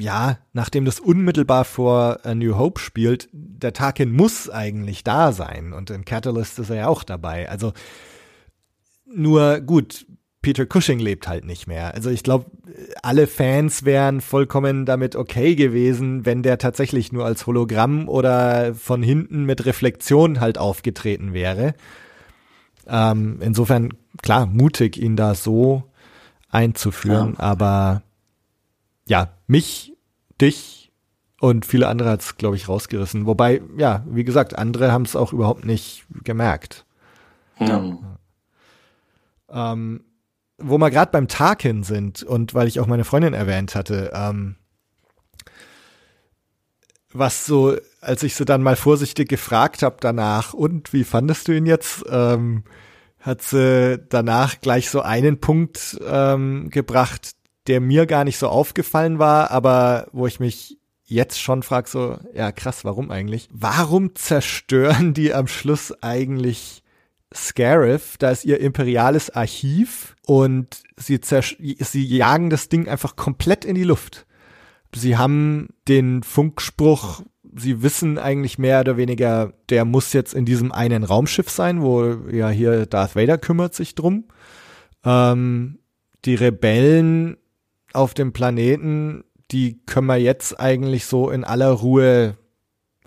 ja, 0.00 0.38
nachdem 0.52 0.84
das 0.84 1.00
unmittelbar 1.00 1.64
vor 1.64 2.24
A 2.24 2.34
New 2.34 2.56
Hope 2.56 2.80
spielt, 2.80 3.28
der 3.32 3.72
Tarkin 3.72 4.12
muss 4.12 4.48
eigentlich 4.50 5.04
da 5.04 5.32
sein 5.32 5.72
und 5.72 5.90
in 5.90 6.04
Catalyst 6.04 6.58
ist 6.58 6.70
er 6.70 6.76
ja 6.76 6.88
auch 6.88 7.04
dabei. 7.04 7.48
Also 7.48 7.72
nur 9.06 9.60
gut, 9.60 10.06
Peter 10.42 10.64
Cushing 10.64 10.98
lebt 10.98 11.28
halt 11.28 11.44
nicht 11.44 11.66
mehr. 11.66 11.94
Also 11.94 12.08
ich 12.08 12.22
glaube, 12.22 12.46
alle 13.02 13.26
Fans 13.26 13.84
wären 13.84 14.20
vollkommen 14.20 14.86
damit 14.86 15.16
okay 15.16 15.54
gewesen, 15.54 16.24
wenn 16.24 16.42
der 16.42 16.56
tatsächlich 16.56 17.12
nur 17.12 17.26
als 17.26 17.46
Hologramm 17.46 18.08
oder 18.08 18.74
von 18.74 19.02
hinten 19.02 19.44
mit 19.44 19.66
Reflexion 19.66 20.40
halt 20.40 20.56
aufgetreten 20.56 21.34
wäre. 21.34 21.74
Ähm, 22.86 23.38
insofern, 23.40 23.90
klar, 24.22 24.46
mutig, 24.46 24.96
ihn 24.96 25.16
da 25.16 25.34
so 25.34 25.84
einzuführen, 26.48 27.34
ja. 27.38 27.44
aber 27.44 28.02
ja, 29.06 29.30
mich, 29.46 29.89
dich 30.40 30.92
und 31.40 31.64
viele 31.64 31.88
andere 31.88 32.10
hat's, 32.10 32.36
glaube 32.36 32.56
ich, 32.56 32.68
rausgerissen. 32.68 33.26
Wobei, 33.26 33.62
ja, 33.76 34.04
wie 34.06 34.24
gesagt, 34.24 34.56
andere 34.56 34.92
haben 34.92 35.04
es 35.04 35.16
auch 35.16 35.32
überhaupt 35.32 35.64
nicht 35.64 36.04
gemerkt. 36.24 36.84
Ja. 37.58 37.98
Ähm, 39.50 40.04
wo 40.58 40.78
wir 40.78 40.90
gerade 40.90 41.10
beim 41.10 41.28
Tarkin 41.28 41.82
sind 41.82 42.22
und 42.22 42.54
weil 42.54 42.68
ich 42.68 42.80
auch 42.80 42.86
meine 42.86 43.04
Freundin 43.04 43.34
erwähnt 43.34 43.74
hatte, 43.74 44.12
ähm, 44.14 44.56
was 47.12 47.46
so, 47.46 47.76
als 48.00 48.22
ich 48.22 48.34
sie 48.34 48.44
dann 48.44 48.62
mal 48.62 48.76
vorsichtig 48.76 49.28
gefragt 49.28 49.82
habe 49.82 49.96
danach, 50.00 50.54
und 50.54 50.92
wie 50.92 51.04
fandest 51.04 51.48
du 51.48 51.52
ihn 51.56 51.66
jetzt, 51.66 52.04
ähm, 52.08 52.64
hat 53.18 53.42
sie 53.42 53.98
danach 54.08 54.60
gleich 54.60 54.90
so 54.90 55.02
einen 55.02 55.40
Punkt 55.40 55.98
ähm, 56.06 56.70
gebracht, 56.70 57.32
der 57.70 57.80
mir 57.80 58.06
gar 58.06 58.24
nicht 58.24 58.36
so 58.36 58.48
aufgefallen 58.48 59.20
war, 59.20 59.52
aber 59.52 60.08
wo 60.10 60.26
ich 60.26 60.40
mich 60.40 60.80
jetzt 61.04 61.40
schon 61.40 61.62
frage, 61.62 61.88
so, 61.88 62.18
ja 62.34 62.50
krass, 62.50 62.84
warum 62.84 63.12
eigentlich? 63.12 63.48
Warum 63.52 64.16
zerstören 64.16 65.14
die 65.14 65.32
am 65.32 65.46
Schluss 65.46 65.94
eigentlich 66.02 66.82
Scarif? 67.32 68.16
Da 68.18 68.30
ist 68.30 68.44
ihr 68.44 68.58
imperiales 68.58 69.30
Archiv 69.30 70.16
und 70.26 70.82
sie, 70.96 71.20
sie 71.22 72.04
jagen 72.04 72.50
das 72.50 72.68
Ding 72.68 72.88
einfach 72.88 73.14
komplett 73.14 73.64
in 73.64 73.76
die 73.76 73.84
Luft. 73.84 74.26
Sie 74.92 75.16
haben 75.16 75.68
den 75.86 76.24
Funkspruch, 76.24 77.22
sie 77.54 77.84
wissen 77.84 78.18
eigentlich 78.18 78.58
mehr 78.58 78.80
oder 78.80 78.96
weniger, 78.96 79.52
der 79.68 79.84
muss 79.84 80.12
jetzt 80.12 80.34
in 80.34 80.44
diesem 80.44 80.72
einen 80.72 81.04
Raumschiff 81.04 81.50
sein, 81.50 81.82
wo 81.82 82.16
ja 82.32 82.48
hier 82.48 82.86
Darth 82.86 83.14
Vader 83.14 83.38
kümmert 83.38 83.76
sich 83.76 83.94
drum. 83.94 84.24
Ähm, 85.04 85.78
die 86.24 86.34
Rebellen 86.34 87.36
auf 87.92 88.14
dem 88.14 88.32
Planeten, 88.32 89.24
die 89.50 89.80
können 89.86 90.06
wir 90.06 90.16
jetzt 90.16 90.58
eigentlich 90.60 91.06
so 91.06 91.30
in 91.30 91.44
aller 91.44 91.70
Ruhe 91.70 92.36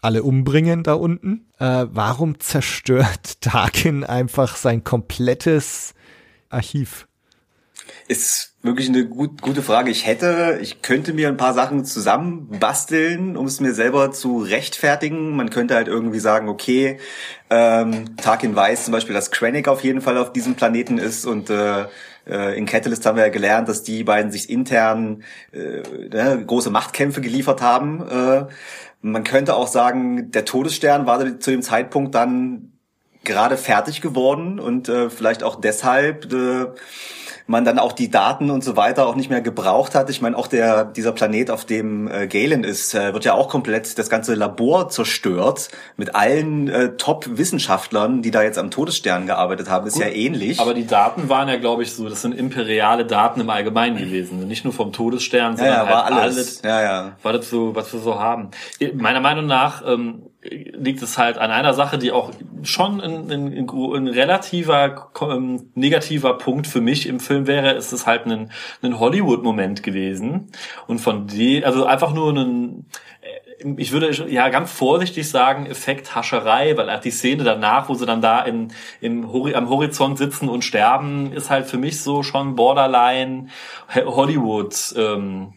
alle 0.03 0.23
umbringen 0.23 0.84
da 0.84 0.93
unten. 0.93 1.49
Äh, 1.60 1.85
warum 1.89 2.39
zerstört 2.39 3.41
Tarkin 3.41 4.03
einfach 4.03 4.57
sein 4.57 4.84
komplettes 4.84 5.93
Archiv? 6.49 7.07
Ist 8.07 8.55
wirklich 8.61 8.89
eine 8.89 9.05
gut, 9.05 9.41
gute 9.41 9.61
Frage. 9.61 9.89
Ich 9.91 10.05
hätte, 10.05 10.60
ich 10.61 10.81
könnte 10.81 11.14
mir 11.14 11.30
ein 11.30 11.38
paar 11.38 11.53
Sachen 11.53 11.85
zusammenbasteln, 11.85 13.38
um 13.38 13.45
es 13.45 13.61
mir 13.61 13.73
selber 13.73 14.11
zu 14.11 14.39
rechtfertigen. 14.39 15.35
Man 15.35 15.49
könnte 15.49 15.76
halt 15.76 15.88
irgendwie 15.88 16.19
sagen, 16.19 16.49
okay, 16.49 16.99
ähm, 17.49 18.15
Tarkin 18.18 18.55
weiß 18.55 18.85
zum 18.85 18.91
Beispiel, 18.91 19.15
dass 19.15 19.31
Krennic 19.31 19.68
auf 19.68 19.84
jeden 19.84 20.01
Fall 20.01 20.18
auf 20.18 20.34
diesem 20.34 20.55
Planeten 20.55 20.97
ist 20.97 21.26
und 21.26 21.49
äh, 21.49 21.85
in 22.57 22.65
Catalyst 22.65 23.05
haben 23.05 23.17
wir 23.17 23.25
ja 23.25 23.31
gelernt, 23.31 23.69
dass 23.69 23.83
die 23.83 24.03
beiden 24.03 24.31
sich 24.31 24.49
intern 24.49 25.23
äh, 25.51 25.81
ne, 26.09 26.43
große 26.45 26.69
Machtkämpfe 26.69 27.21
geliefert 27.21 27.61
haben. 27.61 28.07
Äh, 28.07 28.45
man 29.01 29.23
könnte 29.23 29.55
auch 29.55 29.67
sagen, 29.67 30.31
der 30.31 30.45
Todesstern 30.45 31.05
war 31.05 31.39
zu 31.39 31.51
dem 31.51 31.61
Zeitpunkt 31.61 32.15
dann 32.15 32.72
gerade 33.23 33.57
fertig 33.57 34.01
geworden 34.01 34.59
und 34.59 34.89
äh, 34.89 35.09
vielleicht 35.09 35.43
auch 35.43 35.55
deshalb 35.55 36.31
äh, 36.33 36.67
man 37.47 37.65
dann 37.65 37.79
auch 37.79 37.91
die 37.91 38.09
Daten 38.09 38.49
und 38.49 38.63
so 38.63 38.77
weiter 38.77 39.07
auch 39.07 39.15
nicht 39.15 39.29
mehr 39.29 39.41
gebraucht 39.41 39.95
hat. 39.95 40.09
Ich 40.09 40.21
meine, 40.21 40.37
auch 40.37 40.47
der 40.47 40.85
dieser 40.85 41.11
Planet, 41.11 41.51
auf 41.51 41.65
dem 41.65 42.07
äh, 42.07 42.27
Galen 42.27 42.63
ist, 42.63 42.93
äh, 42.93 43.13
wird 43.13 43.25
ja 43.25 43.33
auch 43.33 43.49
komplett 43.49 43.97
das 43.97 44.09
ganze 44.09 44.33
Labor 44.35 44.89
zerstört 44.89 45.69
mit 45.97 46.15
allen 46.15 46.69
äh, 46.69 46.95
Top-Wissenschaftlern, 46.95 48.21
die 48.21 48.31
da 48.31 48.43
jetzt 48.43 48.57
am 48.57 48.71
Todesstern 48.71 49.27
gearbeitet 49.27 49.69
haben. 49.69 49.87
Ist 49.87 49.93
Gut, 49.93 50.03
ja 50.03 50.09
ähnlich. 50.09 50.59
Aber 50.59 50.73
die 50.73 50.87
Daten 50.87 51.27
waren 51.27 51.49
ja, 51.49 51.57
glaube 51.57 51.83
ich, 51.83 51.93
so, 51.93 52.07
das 52.07 52.21
sind 52.21 52.33
imperiale 52.33 53.05
Daten 53.05 53.41
im 53.41 53.49
Allgemeinen 53.49 53.97
gewesen. 53.97 54.47
Nicht 54.47 54.63
nur 54.63 54.73
vom 54.73 54.93
Todesstern, 54.93 55.57
sondern 55.57 55.75
ja, 55.75 55.83
ja, 55.83 56.05
halt 56.05 56.13
alles. 56.13 56.37
alles. 56.37 56.61
Ja, 56.63 56.81
ja. 56.81 57.11
War 57.23 57.33
das 57.33 57.49
so, 57.49 57.75
was 57.75 57.91
wir 57.91 57.99
so 57.99 58.19
haben. 58.19 58.51
Meiner 58.93 59.19
Meinung 59.19 59.45
nach 59.45 59.83
ähm, 59.85 60.23
liegt 60.44 61.02
es 61.02 61.18
halt 61.18 61.38
an 61.38 61.52
einer 61.52 61.74
Sache, 61.74 61.98
die 61.98 62.11
auch 62.11 62.32
schon 62.64 63.02
ein, 63.02 63.32
ein, 63.32 63.70
ein 63.70 64.07
relativer 64.07 65.11
ähm, 65.22 65.72
negativer 65.76 66.38
Punkt 66.38 66.68
für 66.68 66.82
mich 66.82 67.07
im 67.07 67.20
Film 67.20 67.48
wäre. 67.48 67.72
Ist 67.74 67.94
es 67.94 68.06
halt 68.06 68.26
ein, 68.26 68.52
ein 68.82 68.99
Hollywood-Moment 68.99 69.84
gewesen 69.84 70.52
und 70.88 70.99
von 70.99 71.28
dem, 71.28 71.64
also 71.64 71.86
einfach 71.86 72.14
nur 72.14 72.34
ein 72.34 72.86
äh, 73.22 73.44
ich 73.78 73.94
würde 73.94 74.11
ja 74.30 74.49
ganz 74.49 74.74
vorsichtig 74.74 75.30
sagen, 75.30 75.68
Effekt 75.68 76.15
Hascherei, 76.15 76.76
weil 76.76 76.99
die 76.99 77.11
Szene 77.11 77.45
danach, 77.45 77.88
wo 77.88 77.94
sie 77.94 78.06
dann 78.06 78.22
da 78.22 78.41
in, 78.41 78.74
im, 78.99 79.24
am 79.26 79.70
Horizont 79.70 80.18
sitzen 80.18 80.49
und 80.49 80.65
sterben, 80.65 81.32
ist 81.32 81.49
halt 81.49 81.68
für 81.68 81.78
mich 81.78 82.02
so 82.02 82.24
schon 82.24 82.56
borderline 82.56 83.48
Hollywood 83.95 84.94
ähm, 84.98 85.53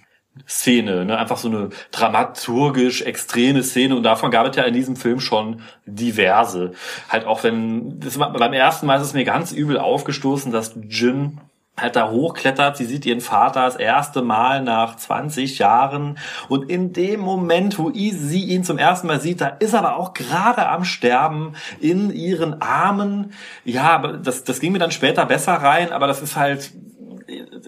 Szene, 0.47 1.05
ne? 1.05 1.19
einfach 1.19 1.39
so 1.39 1.49
eine 1.49 1.71
dramaturgisch 1.91 3.03
extreme 3.03 3.63
Szene 3.63 3.97
und 3.97 4.03
davon 4.03 4.31
gab 4.31 4.47
es 4.47 4.57
ja 4.57 4.65
in 4.65 4.75
diesem 4.75 4.97
Film 4.97 5.21
schon 5.21 5.63
diverse. 5.87 6.73
Halt 7.09 7.27
auch 7.27 7.43
wenn, 7.45 8.01
das, 8.01 8.19
beim 8.19 8.53
ersten 8.53 8.87
Mal 8.87 8.97
ist 8.97 9.07
es 9.07 9.15
mir 9.15 9.25
ganz 9.25 9.53
übel 9.53 9.79
aufgestoßen, 9.79 10.53
dass 10.53 10.75
Jin 10.89 11.41
halt 11.79 11.95
da 11.95 12.11
hochklettert, 12.11 12.77
sie 12.77 12.87
sieht 12.87 13.05
ihren 13.05 13.21
Vater 13.21 13.65
das 13.65 13.77
erste 13.77 14.23
Mal 14.23 14.63
nach 14.63 14.97
20 14.97 15.59
Jahren 15.59 16.19
und 16.49 16.71
in 16.71 16.93
dem 16.93 17.21
Moment, 17.21 17.79
wo 17.79 17.91
sie 17.93 18.45
ihn 18.45 18.65
zum 18.65 18.79
ersten 18.79 19.07
Mal 19.07 19.21
sieht, 19.21 19.43
da 19.43 19.49
ist 19.49 19.75
er 19.75 19.81
aber 19.81 19.97
auch 19.97 20.15
gerade 20.15 20.69
am 20.69 20.85
Sterben 20.85 21.53
in 21.81 22.11
ihren 22.11 22.63
Armen. 22.63 23.33
Ja, 23.65 23.99
das, 23.99 24.45
das 24.45 24.61
ging 24.61 24.73
mir 24.73 24.79
dann 24.79 24.91
später 24.91 25.27
besser 25.27 25.55
rein, 25.55 25.93
aber 25.93 26.07
das 26.07 26.23
ist 26.23 26.37
halt 26.37 26.73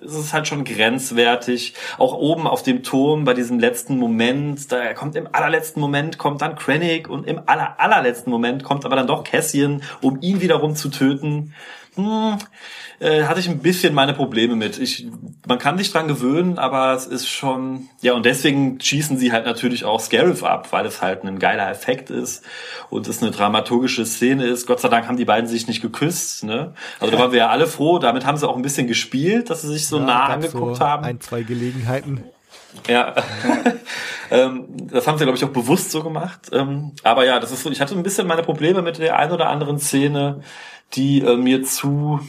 es 0.05 0.15
ist 0.15 0.33
halt 0.33 0.47
schon 0.47 0.65
grenzwertig. 0.65 1.75
Auch 1.99 2.15
oben 2.15 2.47
auf 2.47 2.63
dem 2.63 2.83
Turm 2.83 3.25
bei 3.25 3.35
diesem 3.35 3.59
letzten 3.59 3.99
Moment, 3.99 4.71
da 4.71 4.95
kommt 4.95 5.17
im 5.17 5.29
allerletzten 5.33 5.81
Moment 5.81 6.19
kommt 6.19 6.43
dann 6.43 6.57
Krennic 6.57 7.09
und 7.09 7.27
im 7.27 7.41
aller, 7.47 7.81
allerletzten 7.81 8.31
Moment 8.31 8.65
kommt 8.65 8.85
aber 8.85 8.97
dann 8.97 9.07
doch 9.07 9.25
Cassian, 9.25 9.83
um 10.01 10.19
ihn 10.21 10.41
wiederum 10.41 10.75
zu 10.75 10.89
töten. 10.89 11.55
Hm, 11.99 12.39
äh, 13.01 13.25
hatte 13.25 13.41
ich 13.41 13.49
ein 13.49 13.59
bisschen 13.59 13.93
meine 13.93 14.15
Probleme 14.15 14.55
mit. 14.55 14.79
Ich, 14.79 15.09
man 15.49 15.59
kann 15.59 15.77
sich 15.77 15.91
dran 15.91 16.07
gewöhnen, 16.07 16.59
aber 16.59 16.95
es 16.95 17.07
ist 17.07 17.29
schon, 17.29 17.89
ja, 18.01 18.13
und 18.13 18.25
deswegen 18.25 18.81
schießen 18.81 19.19
sie 19.19 19.33
halt 19.33 19.47
natürlich 19.47 19.85
auch 19.85 19.99
Scarif 20.01 20.45
ab, 20.45 20.69
weil 20.71 20.87
es 20.87 21.03
halt 21.03 21.25
ein 21.25 21.41
geiler 21.41 21.69
Effekt 21.69 22.11
ist 22.11 22.45
und 22.89 23.09
es 23.09 23.21
eine 23.21 23.33
dramaturgische 23.33 24.07
Szene 24.07 24.47
ist. 24.47 24.69
Gott 24.69 24.79
sei 24.79 24.89
Dank 24.89 25.09
haben 25.09 25.17
die 25.17 25.25
beiden 25.25 25.49
sich 25.49 25.67
nicht 25.67 25.83
geküsst, 25.83 26.45
ne? 26.45 26.75
Also 27.01 27.13
da 27.13 27.19
waren 27.19 27.33
wir 27.33 27.39
ja 27.39 27.49
alle 27.49 27.67
froh. 27.67 27.99
Damit 27.99 28.25
haben 28.25 28.37
sie 28.37 28.49
auch 28.49 28.57
ein 28.57 28.63
bisschen 28.63 28.87
gespielt, 28.87 29.51
dass 29.51 29.63
sie 29.63 29.69
sich 29.69 29.89
so 29.89 29.99
Ja, 29.99 30.05
nah 30.05 30.27
angeguckt 30.27 30.77
so 30.77 30.85
haben. 30.85 31.05
Ein, 31.05 31.21
zwei 31.21 31.43
Gelegenheiten. 31.43 32.23
Ja, 32.87 33.15
ähm, 34.31 34.67
das 34.91 35.07
haben 35.07 35.19
sie, 35.19 35.25
glaube 35.25 35.37
ich, 35.37 35.45
auch 35.45 35.49
bewusst 35.49 35.91
so 35.91 36.03
gemacht. 36.03 36.51
Ähm, 36.53 36.93
aber 37.03 37.25
ja, 37.25 37.41
das 37.41 37.51
ist 37.51 37.63
so, 37.63 37.71
ich 37.71 37.81
hatte 37.81 37.95
ein 37.95 38.03
bisschen 38.03 38.27
meine 38.27 38.43
Probleme 38.43 38.83
mit 38.83 38.99
der 38.99 39.19
ein 39.19 39.33
oder 39.33 39.49
anderen 39.49 39.79
Szene, 39.79 40.43
die 40.95 41.21
äh, 41.21 41.37
mir 41.37 41.63
zu, 41.63 42.21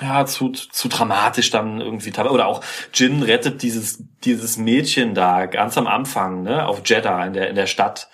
ja, 0.00 0.26
zu, 0.26 0.50
zu 0.50 0.88
dramatisch 0.88 1.50
dann 1.50 1.80
irgendwie 1.80 2.12
oder 2.18 2.46
auch 2.46 2.62
Jin 2.92 3.22
rettet 3.22 3.62
dieses, 3.62 4.02
dieses 4.24 4.56
Mädchen 4.56 5.14
da 5.14 5.46
ganz 5.46 5.78
am 5.78 5.86
Anfang, 5.86 6.42
ne, 6.42 6.66
auf 6.66 6.82
Jeddah 6.84 7.26
in 7.26 7.32
der, 7.32 7.48
in 7.48 7.56
der 7.56 7.66
Stadt. 7.66 8.08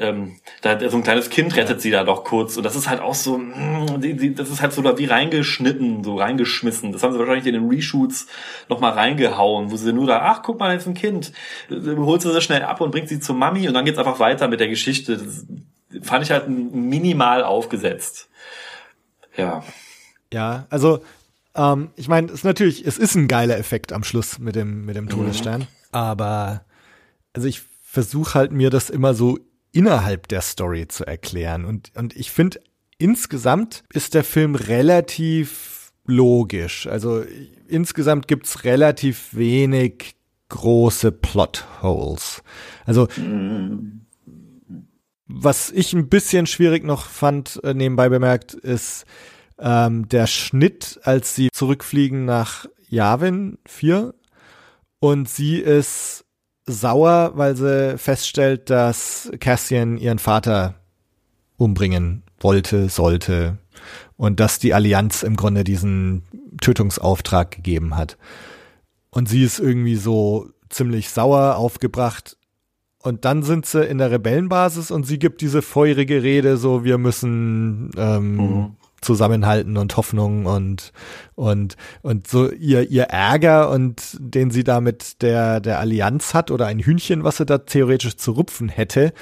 Ähm, 0.00 0.36
da, 0.62 0.78
so 0.88 0.96
ein 0.96 1.02
kleines 1.02 1.28
Kind 1.28 1.56
rettet 1.56 1.80
sie 1.80 1.90
da 1.90 2.04
doch 2.04 2.22
kurz 2.22 2.56
und 2.56 2.62
das 2.62 2.76
ist 2.76 2.88
halt 2.88 3.00
auch 3.00 3.16
so, 3.16 3.36
mm, 3.36 4.00
die, 4.00 4.14
die, 4.14 4.32
das 4.32 4.48
ist 4.48 4.62
halt 4.62 4.72
so 4.72 4.80
da 4.80 4.96
wie 4.96 5.06
reingeschnitten, 5.06 6.04
so 6.04 6.16
reingeschmissen. 6.16 6.92
Das 6.92 7.02
haben 7.02 7.12
sie 7.12 7.18
wahrscheinlich 7.18 7.46
in 7.46 7.54
den 7.54 7.68
Reshoots 7.68 8.28
nochmal 8.68 8.92
reingehauen, 8.92 9.72
wo 9.72 9.76
sie 9.76 9.92
nur 9.92 10.06
da, 10.06 10.20
ach 10.22 10.42
guck 10.44 10.60
mal, 10.60 10.72
jetzt 10.72 10.86
ein 10.86 10.94
Kind, 10.94 11.32
Äh, 11.68 11.96
holt 11.96 12.22
sie 12.22 12.32
sie 12.32 12.40
schnell 12.40 12.62
ab 12.62 12.80
und 12.80 12.92
bringt 12.92 13.08
sie 13.08 13.18
zur 13.18 13.34
Mami 13.34 13.66
und 13.66 13.74
dann 13.74 13.84
geht's 13.84 13.98
einfach 13.98 14.20
weiter 14.20 14.46
mit 14.46 14.60
der 14.60 14.68
Geschichte. 14.68 15.16
Das 15.16 15.46
fand 16.02 16.24
ich 16.24 16.30
halt 16.30 16.48
minimal 16.48 17.42
aufgesetzt. 17.42 18.27
Ja. 19.38 19.64
Ja, 20.32 20.66
also 20.68 21.02
ähm, 21.54 21.90
ich 21.96 22.08
meine, 22.08 22.26
es 22.28 22.34
ist 22.34 22.44
natürlich, 22.44 22.86
es 22.86 22.98
ist 22.98 23.14
ein 23.14 23.28
geiler 23.28 23.56
Effekt 23.56 23.92
am 23.92 24.04
Schluss 24.04 24.38
mit 24.38 24.54
dem 24.54 24.84
mit 24.84 24.96
dem 24.96 25.08
Todesstern, 25.08 25.66
aber 25.90 26.64
also 27.32 27.48
ich 27.48 27.62
versuche 27.82 28.34
halt 28.34 28.52
mir 28.52 28.68
das 28.68 28.90
immer 28.90 29.14
so 29.14 29.38
innerhalb 29.72 30.28
der 30.28 30.42
Story 30.42 30.86
zu 30.88 31.06
erklären 31.06 31.64
und 31.64 31.92
und 31.94 32.14
ich 32.14 32.30
finde 32.30 32.60
insgesamt 32.98 33.84
ist 33.92 34.12
der 34.14 34.24
Film 34.24 34.54
relativ 34.54 35.92
logisch. 36.04 36.86
Also 36.86 37.22
insgesamt 37.68 38.28
gibt's 38.28 38.64
relativ 38.64 39.34
wenig 39.34 40.16
große 40.48 41.12
Plotholes. 41.12 42.42
Also 42.86 43.08
was 45.28 45.70
ich 45.70 45.92
ein 45.92 46.08
bisschen 46.08 46.46
schwierig 46.46 46.84
noch 46.84 47.06
fand, 47.06 47.60
äh, 47.62 47.74
nebenbei 47.74 48.08
bemerkt, 48.08 48.54
ist 48.54 49.04
ähm, 49.58 50.08
der 50.08 50.26
Schnitt, 50.26 50.98
als 51.02 51.34
sie 51.34 51.50
zurückfliegen 51.52 52.24
nach 52.24 52.66
Yavin 52.88 53.58
4 53.66 54.14
und 55.00 55.28
sie 55.28 55.58
ist 55.58 56.24
sauer, 56.66 57.32
weil 57.34 57.56
sie 57.56 57.98
feststellt, 57.98 58.70
dass 58.70 59.30
Cassian 59.38 59.96
ihren 59.98 60.18
Vater 60.18 60.74
umbringen 61.56 62.22
wollte, 62.40 62.88
sollte 62.88 63.58
und 64.16 64.40
dass 64.40 64.58
die 64.58 64.74
Allianz 64.74 65.22
im 65.22 65.36
Grunde 65.36 65.64
diesen 65.64 66.22
Tötungsauftrag 66.60 67.50
gegeben 67.50 67.96
hat. 67.96 68.16
Und 69.10 69.28
sie 69.28 69.44
ist 69.44 69.58
irgendwie 69.58 69.96
so 69.96 70.50
ziemlich 70.68 71.10
sauer 71.10 71.56
aufgebracht. 71.56 72.36
Und 73.02 73.24
dann 73.24 73.42
sind 73.42 73.64
sie 73.64 73.84
in 73.84 73.98
der 73.98 74.10
Rebellenbasis 74.10 74.90
und 74.90 75.06
sie 75.06 75.18
gibt 75.18 75.40
diese 75.40 75.62
feurige 75.62 76.22
Rede, 76.22 76.56
so 76.56 76.82
wir 76.84 76.98
müssen 76.98 77.90
ähm, 77.96 78.36
Mhm. 78.36 78.76
zusammenhalten 79.00 79.76
und 79.76 79.96
Hoffnung 79.96 80.46
und 80.46 80.92
und 81.36 81.76
und 82.02 82.26
so 82.26 82.50
ihr 82.50 82.90
ihr 82.90 83.04
Ärger 83.04 83.70
und 83.70 84.16
den 84.18 84.50
sie 84.50 84.64
da 84.64 84.80
mit 84.80 85.22
der 85.22 85.60
der 85.60 85.78
Allianz 85.78 86.34
hat 86.34 86.50
oder 86.50 86.66
ein 86.66 86.80
Hühnchen, 86.80 87.22
was 87.22 87.36
sie 87.36 87.46
da 87.46 87.58
theoretisch 87.58 88.16
zu 88.16 88.32
rupfen 88.32 88.68
hätte, 88.68 89.12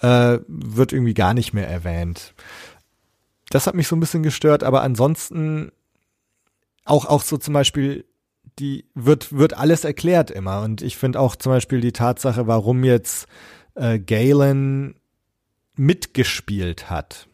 äh, 0.00 0.38
wird 0.46 0.92
irgendwie 0.92 1.14
gar 1.14 1.32
nicht 1.32 1.54
mehr 1.54 1.66
erwähnt. 1.68 2.34
Das 3.48 3.66
hat 3.66 3.74
mich 3.74 3.88
so 3.88 3.96
ein 3.96 4.00
bisschen 4.00 4.22
gestört, 4.22 4.62
aber 4.62 4.82
ansonsten 4.82 5.72
auch 6.84 7.06
auch 7.06 7.22
so 7.22 7.38
zum 7.38 7.54
Beispiel 7.54 8.04
die 8.58 8.84
wird 8.94 9.32
wird 9.32 9.54
alles 9.54 9.84
erklärt 9.84 10.30
immer 10.30 10.62
und 10.62 10.82
ich 10.82 10.96
finde 10.96 11.20
auch 11.20 11.36
zum 11.36 11.52
Beispiel 11.52 11.80
die 11.80 11.92
Tatsache, 11.92 12.46
warum 12.46 12.84
jetzt 12.84 13.26
äh, 13.74 13.98
Galen 13.98 14.94
mitgespielt 15.74 16.90
hat, 16.90 17.28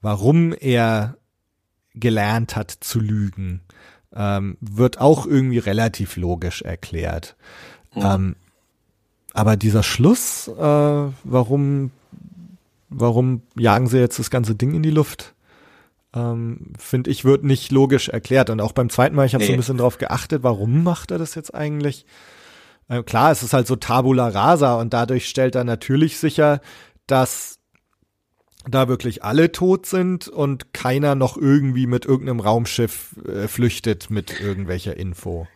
warum 0.00 0.52
er 0.52 1.16
gelernt 1.94 2.56
hat 2.56 2.70
zu 2.70 3.00
lügen, 3.00 3.60
ähm, 4.14 4.56
wird 4.60 5.00
auch 5.00 5.26
irgendwie 5.26 5.58
relativ 5.58 6.16
logisch 6.16 6.62
erklärt. 6.62 7.36
Ähm, 7.94 8.36
aber 9.32 9.56
dieser 9.56 9.82
Schluss, 9.82 10.48
äh, 10.48 10.52
warum, 11.24 11.90
warum 12.88 13.42
jagen 13.56 13.86
sie 13.86 13.98
jetzt 13.98 14.18
das 14.18 14.30
ganze 14.30 14.54
Ding 14.54 14.74
in 14.74 14.82
die 14.82 14.90
Luft? 14.90 15.31
Ähm, 16.14 16.74
finde 16.78 17.10
ich, 17.10 17.24
wird 17.24 17.42
nicht 17.42 17.72
logisch 17.72 18.08
erklärt. 18.10 18.50
Und 18.50 18.60
auch 18.60 18.72
beim 18.72 18.90
zweiten 18.90 19.16
Mal, 19.16 19.24
ich 19.26 19.34
habe 19.34 19.44
so 19.44 19.50
ein 19.50 19.54
Nee. 19.54 19.56
bisschen 19.58 19.78
drauf 19.78 19.96
geachtet, 19.98 20.42
warum 20.42 20.82
macht 20.84 21.10
er 21.10 21.18
das 21.18 21.34
jetzt 21.34 21.54
eigentlich? 21.54 22.04
Äh, 22.88 23.02
klar, 23.02 23.30
es 23.30 23.42
ist 23.42 23.54
halt 23.54 23.66
so 23.66 23.76
Tabula 23.76 24.28
rasa 24.28 24.74
und 24.78 24.92
dadurch 24.92 25.28
stellt 25.28 25.54
er 25.54 25.64
natürlich 25.64 26.18
sicher, 26.18 26.60
dass 27.06 27.58
da 28.68 28.88
wirklich 28.88 29.24
alle 29.24 29.52
tot 29.52 29.86
sind 29.86 30.28
und 30.28 30.72
keiner 30.74 31.14
noch 31.14 31.36
irgendwie 31.36 31.86
mit 31.86 32.04
irgendeinem 32.04 32.40
Raumschiff 32.40 33.16
äh, 33.26 33.48
flüchtet 33.48 34.10
mit 34.10 34.40
irgendwelcher 34.40 34.96
Info. 34.96 35.48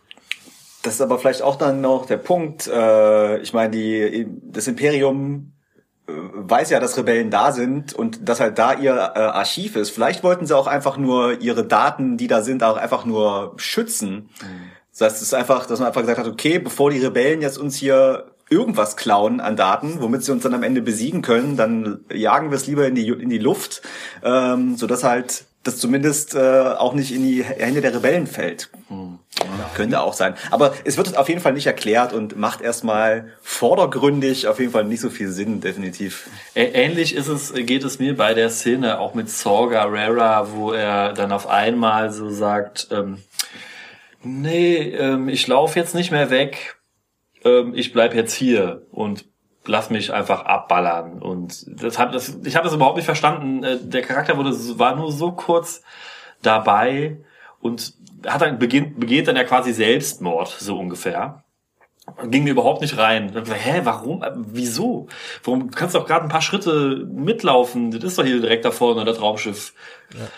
Das 0.82 0.94
ist 0.94 1.00
aber 1.00 1.18
vielleicht 1.18 1.42
auch 1.42 1.56
dann 1.56 1.80
noch 1.80 2.06
der 2.06 2.16
Punkt. 2.16 2.66
Äh, 2.66 3.38
ich 3.42 3.52
meine, 3.52 3.70
die 3.70 4.26
das 4.42 4.68
Imperium 4.68 5.52
weiß 6.06 6.70
ja, 6.70 6.80
dass 6.80 6.96
Rebellen 6.96 7.30
da 7.30 7.52
sind 7.52 7.92
und 7.92 8.28
dass 8.28 8.40
halt 8.40 8.58
da 8.58 8.74
ihr 8.74 8.92
äh, 8.92 9.18
Archiv 9.18 9.76
ist. 9.76 9.90
Vielleicht 9.90 10.22
wollten 10.22 10.46
sie 10.46 10.56
auch 10.56 10.66
einfach 10.66 10.96
nur 10.96 11.40
ihre 11.40 11.64
Daten, 11.64 12.16
die 12.16 12.28
da 12.28 12.42
sind, 12.42 12.62
auch 12.62 12.76
einfach 12.76 13.04
nur 13.04 13.54
schützen. 13.56 14.28
Das 14.92 15.00
heißt, 15.00 15.16
es 15.16 15.22
ist 15.22 15.34
einfach, 15.34 15.66
dass 15.66 15.80
man 15.80 15.88
einfach 15.88 16.02
gesagt 16.02 16.18
hat, 16.18 16.26
okay, 16.26 16.58
bevor 16.58 16.90
die 16.90 17.04
Rebellen 17.04 17.42
jetzt 17.42 17.58
uns 17.58 17.76
hier 17.76 18.26
irgendwas 18.48 18.96
klauen 18.96 19.40
an 19.40 19.56
Daten, 19.56 20.00
womit 20.00 20.22
sie 20.22 20.32
uns 20.32 20.44
dann 20.44 20.54
am 20.54 20.62
Ende 20.62 20.80
besiegen 20.80 21.22
können, 21.22 21.56
dann 21.56 22.04
jagen 22.12 22.50
wir 22.50 22.56
es 22.56 22.66
lieber 22.66 22.86
in 22.86 22.94
die 22.94 23.08
in 23.08 23.28
die 23.28 23.38
Luft, 23.38 23.82
ähm, 24.22 24.76
sodass 24.76 25.02
halt 25.02 25.44
das 25.66 25.78
zumindest 25.78 26.34
äh, 26.34 26.38
auch 26.38 26.94
nicht 26.94 27.12
in 27.12 27.22
die 27.22 27.42
Hände 27.42 27.80
der 27.80 27.94
Rebellen 27.94 28.26
fällt. 28.26 28.70
Könnte 29.74 30.00
auch 30.00 30.12
sein. 30.12 30.34
Aber 30.50 30.74
es 30.84 30.96
wird 30.96 31.16
auf 31.16 31.28
jeden 31.28 31.40
Fall 31.40 31.52
nicht 31.52 31.66
erklärt 31.66 32.12
und 32.12 32.36
macht 32.36 32.60
erstmal 32.60 33.32
vordergründig 33.42 34.46
auf 34.48 34.60
jeden 34.60 34.72
Fall 34.72 34.84
nicht 34.84 35.00
so 35.00 35.10
viel 35.10 35.28
Sinn, 35.28 35.60
definitiv. 35.60 36.28
Ähnlich 36.54 37.14
ist 37.14 37.28
es, 37.28 37.52
geht 37.52 37.84
es 37.84 37.98
mir 37.98 38.16
bei 38.16 38.34
der 38.34 38.50
Szene 38.50 38.98
auch 38.98 39.14
mit 39.14 39.28
Saw 39.28 39.68
Gerrera, 39.68 40.48
wo 40.52 40.72
er 40.72 41.12
dann 41.12 41.32
auf 41.32 41.48
einmal 41.48 42.12
so 42.12 42.30
sagt, 42.30 42.88
ähm, 42.90 43.18
nee, 44.22 44.76
ähm, 44.76 45.28
ich 45.28 45.46
laufe 45.46 45.78
jetzt 45.78 45.94
nicht 45.94 46.10
mehr 46.10 46.30
weg, 46.30 46.76
ähm, 47.44 47.72
ich 47.74 47.92
bleib 47.92 48.14
jetzt 48.14 48.34
hier 48.34 48.86
und 48.90 49.26
lass 49.66 49.90
mich 49.90 50.12
einfach 50.12 50.44
abballern. 50.44 51.20
Und 51.20 51.66
das 51.82 51.98
hat, 51.98 52.14
das, 52.14 52.38
ich 52.44 52.56
habe 52.56 52.64
das 52.64 52.74
überhaupt 52.74 52.96
nicht 52.96 53.04
verstanden. 53.04 53.62
Äh, 53.62 53.78
Der 53.80 54.02
Charakter 54.02 54.36
wurde, 54.36 54.50
war 54.78 54.96
nur 54.96 55.12
so 55.12 55.32
kurz 55.32 55.82
dabei 56.42 57.18
und 57.60 57.94
hat 58.26 58.42
dann 58.42 58.58
beginnt, 58.58 58.98
begeht 58.98 59.28
dann 59.28 59.36
ja 59.36 59.44
quasi 59.44 59.72
Selbstmord, 59.72 60.48
so 60.48 60.78
ungefähr. 60.78 61.42
Ging 62.30 62.44
mir 62.44 62.50
überhaupt 62.50 62.82
nicht 62.82 62.96
rein. 62.98 63.26
Ich 63.26 63.32
dachte, 63.32 63.54
Hä, 63.54 63.80
warum? 63.82 64.22
Äh, 64.22 64.30
Wieso? 64.36 65.08
Warum 65.42 65.70
du 65.70 65.76
kannst 65.76 65.94
doch 65.94 66.06
gerade 66.06 66.24
ein 66.24 66.28
paar 66.28 66.40
Schritte 66.40 67.04
mitlaufen? 67.10 67.90
Das 67.90 68.04
ist 68.04 68.18
doch 68.18 68.24
hier 68.24 68.40
direkt 68.40 68.64
da 68.64 68.70
vorne, 68.70 69.04
das 69.04 69.20
Raumschiff. 69.20 69.74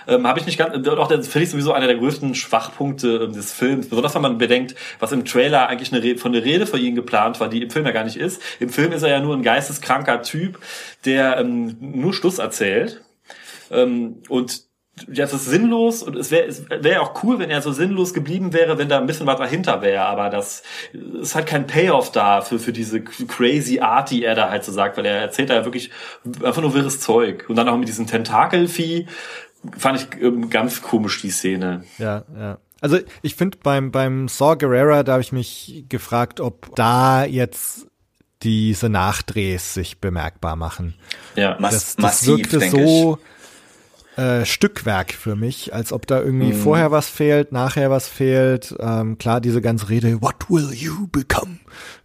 Ähm, 0.07 0.27
Habe 0.27 0.41
ich 0.41 0.47
nicht 0.47 0.59
ganz, 0.59 0.83
doch, 0.83 1.09
das 1.09 1.29
finde 1.29 1.45
ich 1.45 1.51
sowieso 1.51 1.73
einer 1.73 1.87
der 1.87 1.99
größten 1.99 2.35
Schwachpunkte 2.35 3.25
ähm, 3.25 3.33
des 3.35 3.53
Films. 3.53 3.89
Besonders 3.91 4.15
wenn 4.15 4.23
man 4.23 4.39
bedenkt, 4.39 4.75
was 4.99 5.13
im 5.13 5.27
Trailer 5.27 5.69
eigentlich 5.69 5.93
eine 5.93 6.03
Rede, 6.03 6.19
von 6.19 6.33
der 6.33 6.43
Rede 6.43 6.67
für 6.67 6.79
ihn 6.79 6.95
geplant 6.95 7.39
war, 7.39 7.49
die 7.49 7.63
im 7.63 7.71
Film 7.71 7.85
ja 7.85 7.93
gar 7.93 8.05
nicht 8.05 8.17
ist. 8.17 8.41
Im 8.61 8.71
Film 8.71 8.93
ist 8.93 9.03
er 9.03 9.11
ja 9.11 9.21
nur 9.21 9.37
ein 9.37 9.43
geisteskranker 9.43 10.23
Typ, 10.23 10.59
der 11.05 11.37
ähm, 11.37 11.77
nur 11.81 12.15
Schluss 12.15 12.39
erzählt. 12.39 13.03
Ähm, 13.71 14.23
und 14.31 14.68
ja, 15.13 15.25
es 15.25 15.33
ist 15.33 15.47
sinnlos 15.47 16.03
und 16.03 16.17
es 16.17 16.31
wäre 16.31 16.47
es 16.47 16.69
wäre 16.69 17.01
auch 17.01 17.23
cool, 17.23 17.39
wenn 17.39 17.51
er 17.51 17.63
so 17.63 17.73
sinnlos 17.73 18.15
geblieben 18.15 18.53
wäre, 18.53 18.79
wenn 18.79 18.89
da 18.89 18.99
ein 18.99 19.07
bisschen 19.07 19.27
was 19.27 19.39
dahinter 19.39 19.83
wäre, 19.83 20.05
aber 20.05 20.31
das 20.31 20.63
ist 21.21 21.35
halt 21.35 21.47
kein 21.47 21.67
Payoff 21.67 22.13
da 22.13 22.41
für, 22.41 22.59
für 22.59 22.73
diese 22.73 23.03
crazy 23.03 23.81
Art, 23.81 24.11
die 24.11 24.25
er 24.25 24.35
da 24.35 24.51
halt 24.51 24.65
so 24.65 24.73
sagt, 24.73 24.97
weil 24.97 25.07
er 25.07 25.17
erzählt 25.17 25.51
da 25.51 25.55
ja 25.55 25.65
wirklich 25.65 25.91
einfach 26.43 26.63
nur 26.63 26.75
wirres 26.75 27.01
Zeug. 27.01 27.47
Und 27.49 27.57
dann 27.57 27.69
auch 27.69 27.77
mit 27.77 27.89
diesem 27.89 28.07
Tentakelvieh 28.07 29.07
fand 29.77 30.01
ich 30.01 30.23
ähm, 30.23 30.51
ganz 30.51 30.83
komisch 30.83 31.21
die 31.21 31.31
Szene. 31.31 31.85
Ja, 31.99 32.25
ja. 32.37 32.59
Also 32.81 32.99
ich 33.23 33.35
finde 33.35 33.59
beim 33.63 33.91
beim 33.91 34.29
Saw 34.29 34.57
Gerrera, 34.57 35.03
da 35.03 35.13
habe 35.13 35.23
ich 35.23 35.33
mich 35.33 35.85
gefragt, 35.89 36.41
ob 36.41 36.75
da 36.77 37.25
jetzt 37.25 37.89
diese 38.43 38.89
Nachdrehs 38.89 39.75
sich 39.75 40.01
bemerkbar 40.01 40.57
machen. 40.57 40.95
Ja. 41.35 41.57
Mass 41.59 41.73
Das, 41.73 41.97
das 41.97 42.03
massiv, 42.03 42.29
wirkte 42.29 42.59
denke 42.59 42.87
so 42.87 43.19
äh, 44.19 44.45
Stückwerk 44.45 45.13
für 45.13 45.37
mich, 45.37 45.73
als 45.73 45.93
ob 45.93 46.09
da 46.09 46.21
irgendwie 46.21 46.53
mhm. 46.53 46.61
vorher 46.61 46.91
was 46.91 47.09
fehlt, 47.09 47.53
nachher 47.53 47.89
was 47.89 48.09
fehlt. 48.09 48.75
Ähm, 48.81 49.17
klar, 49.17 49.41
diese 49.41 49.61
ganze 49.63 49.89
Rede, 49.91 50.21
what 50.21 50.51
will 50.51 50.73
you 50.73 51.07
become? 51.07 51.59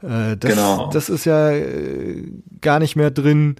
Äh, 0.03 0.37
das, 0.37 0.51
genau. 0.51 0.91
das 0.93 1.09
ist 1.09 1.25
ja 1.25 1.49
äh, 1.49 2.31
gar 2.61 2.77
nicht 2.77 2.95
mehr 2.95 3.09
drin. 3.09 3.55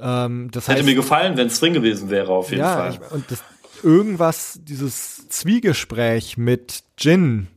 Ähm, 0.00 0.48
das 0.52 0.68
Hätte 0.68 0.78
heißt, 0.78 0.86
mir 0.86 0.94
gefallen, 0.94 1.36
wenn 1.36 1.48
es 1.48 1.60
drin 1.60 1.74
gewesen 1.74 2.08
wäre, 2.08 2.32
auf 2.32 2.48
jeden 2.48 2.62
ja, 2.62 2.76
Fall. 2.76 2.92
Ich, 2.92 3.12
und 3.12 3.30
das, 3.30 3.44
irgendwas, 3.82 4.58
dieses 4.62 5.28
Zwiegespräch 5.28 6.38
mit 6.38 6.84
Jin, 6.96 7.48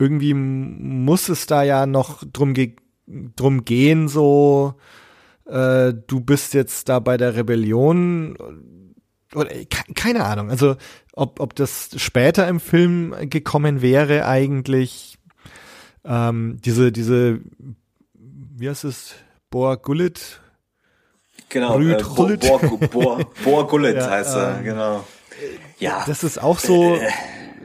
irgendwie 0.00 0.34
muss 0.34 1.28
es 1.28 1.46
da 1.46 1.62
ja 1.62 1.86
noch 1.86 2.24
drum, 2.24 2.54
ge 2.54 2.74
drum 3.06 3.64
gehen, 3.64 4.08
so, 4.08 4.74
äh, 5.44 5.94
du 6.08 6.18
bist 6.18 6.54
jetzt 6.54 6.88
da 6.88 6.98
bei 6.98 7.16
der 7.16 7.36
Rebellion 7.36 8.36
oder 9.34 9.50
keine 9.94 10.24
Ahnung, 10.24 10.50
also 10.50 10.76
ob, 11.12 11.40
ob 11.40 11.54
das 11.56 11.90
später 11.96 12.46
im 12.48 12.60
Film 12.60 13.14
gekommen 13.28 13.82
wäre 13.82 14.26
eigentlich, 14.26 15.18
ähm, 16.04 16.58
diese, 16.64 16.92
diese, 16.92 17.40
wie 18.14 18.68
heißt 18.68 18.84
es, 18.84 19.14
Boa 19.50 19.76
Gullit? 19.76 20.40
Genau, 21.48 21.76
Rüd, 21.76 22.00
äh, 22.00 22.04
Bo, 22.04 22.58
Bo, 22.58 22.76
Bo, 22.88 23.20
Boa 23.44 23.62
Gullit 23.62 23.96
ja, 23.96 24.10
heißt 24.10 24.36
er, 24.36 24.58
ähm, 24.58 24.64
genau. 24.64 25.04
Ja. 25.78 26.04
Das 26.06 26.24
ist 26.24 26.40
auch 26.42 26.58
so, 26.58 26.96
äh. 26.96 27.08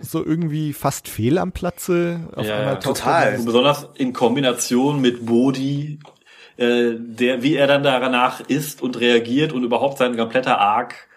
so 0.02 0.24
irgendwie 0.24 0.74
fast 0.74 1.08
fehl 1.08 1.38
am 1.38 1.52
Platze. 1.52 2.28
Auf 2.36 2.46
ja, 2.46 2.76
total. 2.76 3.38
Und 3.38 3.46
besonders 3.46 3.88
in 3.96 4.14
Kombination 4.14 5.02
mit 5.02 5.26
Bodhi, 5.26 6.00
äh, 6.58 6.92
der, 6.98 7.44
wie 7.44 7.56
er 7.56 7.68
dann 7.68 7.84
danach 7.84 8.42
ist 8.42 8.82
und 8.82 9.00
reagiert 9.00 9.54
und 9.54 9.64
überhaupt 9.64 9.98
sein 9.98 10.16
kompletter 10.18 10.60
Arc 10.60 11.08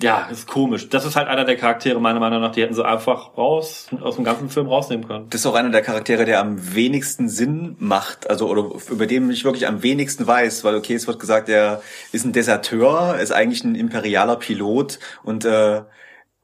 ja, 0.00 0.26
ist 0.30 0.48
komisch. 0.48 0.88
Das 0.88 1.04
ist 1.04 1.14
halt 1.16 1.28
einer 1.28 1.44
der 1.44 1.56
Charaktere, 1.56 2.00
meiner 2.00 2.18
Meinung 2.18 2.40
nach, 2.40 2.52
die 2.52 2.62
hätten 2.62 2.74
sie 2.74 2.84
einfach 2.84 3.36
raus, 3.36 3.86
aus 4.00 4.16
dem 4.16 4.24
ganzen 4.24 4.50
Film 4.50 4.66
rausnehmen 4.66 5.06
können. 5.06 5.30
Das 5.30 5.42
ist 5.42 5.46
auch 5.46 5.54
einer 5.54 5.70
der 5.70 5.82
Charaktere, 5.82 6.24
der 6.24 6.40
am 6.40 6.74
wenigsten 6.74 7.28
Sinn 7.28 7.76
macht, 7.78 8.28
also, 8.28 8.48
oder 8.48 8.70
über 8.90 9.06
den 9.06 9.30
ich 9.30 9.44
wirklich 9.44 9.66
am 9.66 9.82
wenigsten 9.82 10.26
weiß, 10.26 10.64
weil, 10.64 10.74
okay, 10.74 10.94
es 10.94 11.06
wird 11.06 11.20
gesagt, 11.20 11.48
er 11.48 11.82
ist 12.10 12.24
ein 12.24 12.32
Deserteur, 12.32 13.18
ist 13.20 13.32
eigentlich 13.32 13.62
ein 13.62 13.74
imperialer 13.74 14.36
Pilot 14.36 14.98
und, 15.22 15.44
äh, 15.44 15.82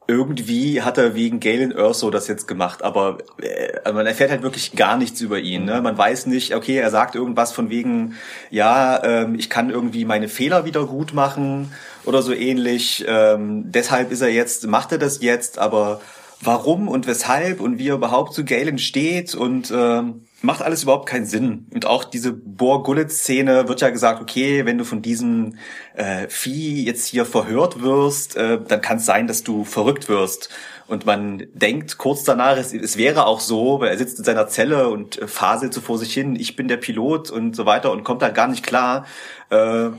irgendwie 0.08 0.80
hat 0.80 0.96
er 0.96 1.14
wegen 1.14 1.38
Galen 1.38 1.70
Erso 1.70 2.10
das 2.10 2.28
jetzt 2.28 2.48
gemacht, 2.48 2.82
aber 2.82 3.18
äh, 3.42 3.92
man 3.92 4.06
erfährt 4.06 4.30
halt 4.30 4.42
wirklich 4.42 4.72
gar 4.72 4.96
nichts 4.96 5.20
über 5.20 5.38
ihn. 5.38 5.66
Ne? 5.66 5.82
Man 5.82 5.98
weiß 5.98 6.26
nicht, 6.26 6.54
okay, 6.54 6.76
er 6.78 6.90
sagt 6.90 7.14
irgendwas 7.14 7.52
von 7.52 7.68
wegen, 7.68 8.14
ja, 8.50 9.04
ähm, 9.04 9.34
ich 9.34 9.50
kann 9.50 9.68
irgendwie 9.68 10.06
meine 10.06 10.28
Fehler 10.28 10.64
wieder 10.64 10.86
gut 10.86 11.12
machen 11.12 11.72
oder 12.06 12.22
so 12.22 12.32
ähnlich. 12.32 13.04
Ähm, 13.06 13.70
deshalb 13.70 14.10
ist 14.10 14.22
er 14.22 14.30
jetzt, 14.30 14.66
macht 14.66 14.92
er 14.92 14.98
das 14.98 15.20
jetzt, 15.20 15.58
aber 15.58 16.00
warum 16.40 16.88
und 16.88 17.06
weshalb 17.06 17.60
und 17.60 17.78
wie 17.78 17.88
er 17.88 17.96
überhaupt 17.96 18.32
zu 18.32 18.46
Galen 18.46 18.78
steht 18.78 19.34
und 19.34 19.70
ähm, 19.70 20.22
macht 20.40 20.62
alles 20.62 20.84
überhaupt 20.84 21.08
keinen 21.08 21.26
Sinn. 21.26 21.66
Und 21.72 21.86
auch 21.86 22.04
diese 22.04 22.32
Boar-Gullet-Szene 22.32 23.68
wird 23.68 23.80
ja 23.80 23.90
gesagt, 23.90 24.22
okay, 24.22 24.64
wenn 24.64 24.78
du 24.78 24.84
von 24.84 25.02
diesem 25.02 25.56
äh, 25.94 26.28
Vieh 26.28 26.84
jetzt 26.84 27.06
hier 27.06 27.24
verhört 27.24 27.82
wirst, 27.82 28.36
äh, 28.36 28.60
dann 28.62 28.80
kann 28.80 28.98
es 28.98 29.06
sein, 29.06 29.26
dass 29.26 29.42
du 29.42 29.64
verrückt 29.64 30.08
wirst. 30.08 30.50
Und 30.86 31.04
man 31.06 31.46
denkt 31.52 31.98
kurz 31.98 32.24
danach, 32.24 32.56
es, 32.56 32.72
es 32.72 32.96
wäre 32.96 33.26
auch 33.26 33.40
so, 33.40 33.80
weil 33.80 33.88
er 33.88 33.98
sitzt 33.98 34.18
in 34.18 34.24
seiner 34.24 34.48
Zelle 34.48 34.88
und 34.88 35.20
äh, 35.20 35.26
faselt 35.26 35.74
so 35.74 35.80
vor 35.80 35.98
sich 35.98 36.14
hin, 36.14 36.36
ich 36.36 36.54
bin 36.54 36.68
der 36.68 36.76
Pilot 36.76 37.30
und 37.30 37.56
so 37.56 37.66
weiter 37.66 37.90
und 37.90 38.04
kommt 38.04 38.22
da 38.22 38.30
gar 38.30 38.48
nicht 38.48 38.64
klar. 38.64 39.06
Äh, 39.50 39.90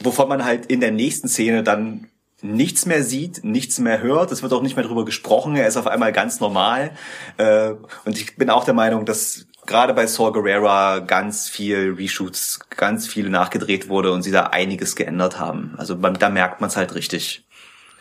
wovon 0.00 0.28
man 0.28 0.44
halt 0.44 0.66
in 0.66 0.80
der 0.80 0.92
nächsten 0.92 1.28
Szene 1.28 1.62
dann 1.62 2.08
nichts 2.44 2.86
mehr 2.86 3.02
sieht, 3.02 3.42
nichts 3.42 3.78
mehr 3.78 4.02
hört. 4.02 4.30
Es 4.30 4.42
wird 4.42 4.52
auch 4.52 4.62
nicht 4.62 4.76
mehr 4.76 4.84
darüber 4.84 5.04
gesprochen. 5.04 5.56
Er 5.56 5.66
ist 5.66 5.76
auf 5.76 5.86
einmal 5.86 6.12
ganz 6.12 6.40
normal. 6.40 6.92
Äh, 7.38 7.72
und 8.04 8.18
ich 8.18 8.36
bin 8.36 8.50
auch 8.50 8.64
der 8.64 8.74
Meinung, 8.74 9.06
dass 9.06 9.46
gerade 9.66 9.94
bei 9.94 10.06
Saul 10.06 10.32
Guerrera 10.32 10.98
ganz 10.98 11.48
viel 11.48 11.94
Reshoots, 11.98 12.60
ganz 12.70 13.06
viel 13.06 13.30
nachgedreht 13.30 13.88
wurde 13.88 14.12
und 14.12 14.22
sie 14.22 14.30
da 14.30 14.48
einiges 14.48 14.94
geändert 14.94 15.40
haben. 15.40 15.74
Also 15.78 15.94
da 15.94 16.28
merkt 16.28 16.60
man 16.60 16.68
es 16.68 16.76
halt 16.76 16.94
richtig. 16.94 17.46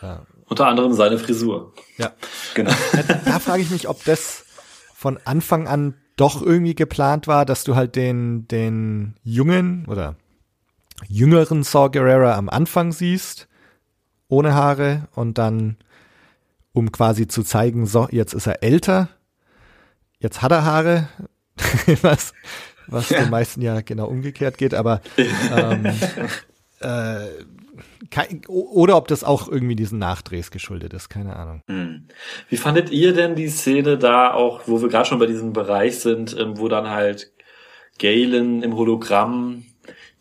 Ja. 0.01 0.25
Unter 0.45 0.67
anderem 0.67 0.93
seine 0.93 1.17
Frisur. 1.17 1.73
Ja, 1.97 2.11
genau. 2.53 2.71
da 3.25 3.39
frage 3.39 3.61
ich 3.61 3.69
mich, 3.69 3.87
ob 3.87 4.03
das 4.03 4.43
von 4.93 5.17
Anfang 5.23 5.67
an 5.67 5.95
doch 6.17 6.41
irgendwie 6.41 6.75
geplant 6.75 7.27
war, 7.27 7.45
dass 7.45 7.63
du 7.63 7.75
halt 7.75 7.95
den, 7.95 8.47
den 8.49 9.15
jungen 9.23 9.85
oder 9.87 10.15
jüngeren 11.07 11.63
Saw 11.63 11.89
Gerrera 11.89 12.35
am 12.35 12.49
Anfang 12.49 12.91
siehst, 12.91 13.47
ohne 14.27 14.53
Haare 14.53 15.07
und 15.15 15.37
dann, 15.37 15.77
um 16.73 16.91
quasi 16.91 17.27
zu 17.27 17.43
zeigen, 17.43 17.85
so, 17.85 18.07
jetzt 18.11 18.33
ist 18.33 18.47
er 18.47 18.63
älter, 18.63 19.09
jetzt 20.19 20.41
hat 20.41 20.51
er 20.51 20.65
Haare, 20.65 21.07
was, 22.01 22.33
was 22.87 23.09
ja. 23.09 23.21
den 23.21 23.29
meisten 23.29 23.61
ja 23.61 23.81
genau 23.81 24.07
umgekehrt 24.07 24.57
geht, 24.57 24.73
aber 24.73 25.01
ähm, 25.17 25.85
äh, 26.79 27.27
kein, 28.11 28.41
oder 28.47 28.97
ob 28.97 29.07
das 29.07 29.23
auch 29.23 29.47
irgendwie 29.47 29.75
diesen 29.75 29.99
Nachdrehs 29.99 30.51
geschuldet 30.51 30.93
ist, 30.93 31.09
keine 31.09 31.35
Ahnung. 31.35 31.61
Hm. 31.67 32.07
Wie 32.49 32.57
fandet 32.57 32.91
ihr 32.91 33.13
denn 33.13 33.35
die 33.35 33.49
Szene 33.49 33.97
da 33.97 34.33
auch, 34.33 34.61
wo 34.67 34.81
wir 34.81 34.89
gerade 34.89 35.07
schon 35.07 35.19
bei 35.19 35.25
diesem 35.25 35.53
Bereich 35.53 35.99
sind, 35.99 36.37
ähm, 36.37 36.57
wo 36.57 36.67
dann 36.67 36.89
halt 36.89 37.31
Galen 37.99 38.63
im 38.63 38.75
Hologramm 38.75 39.65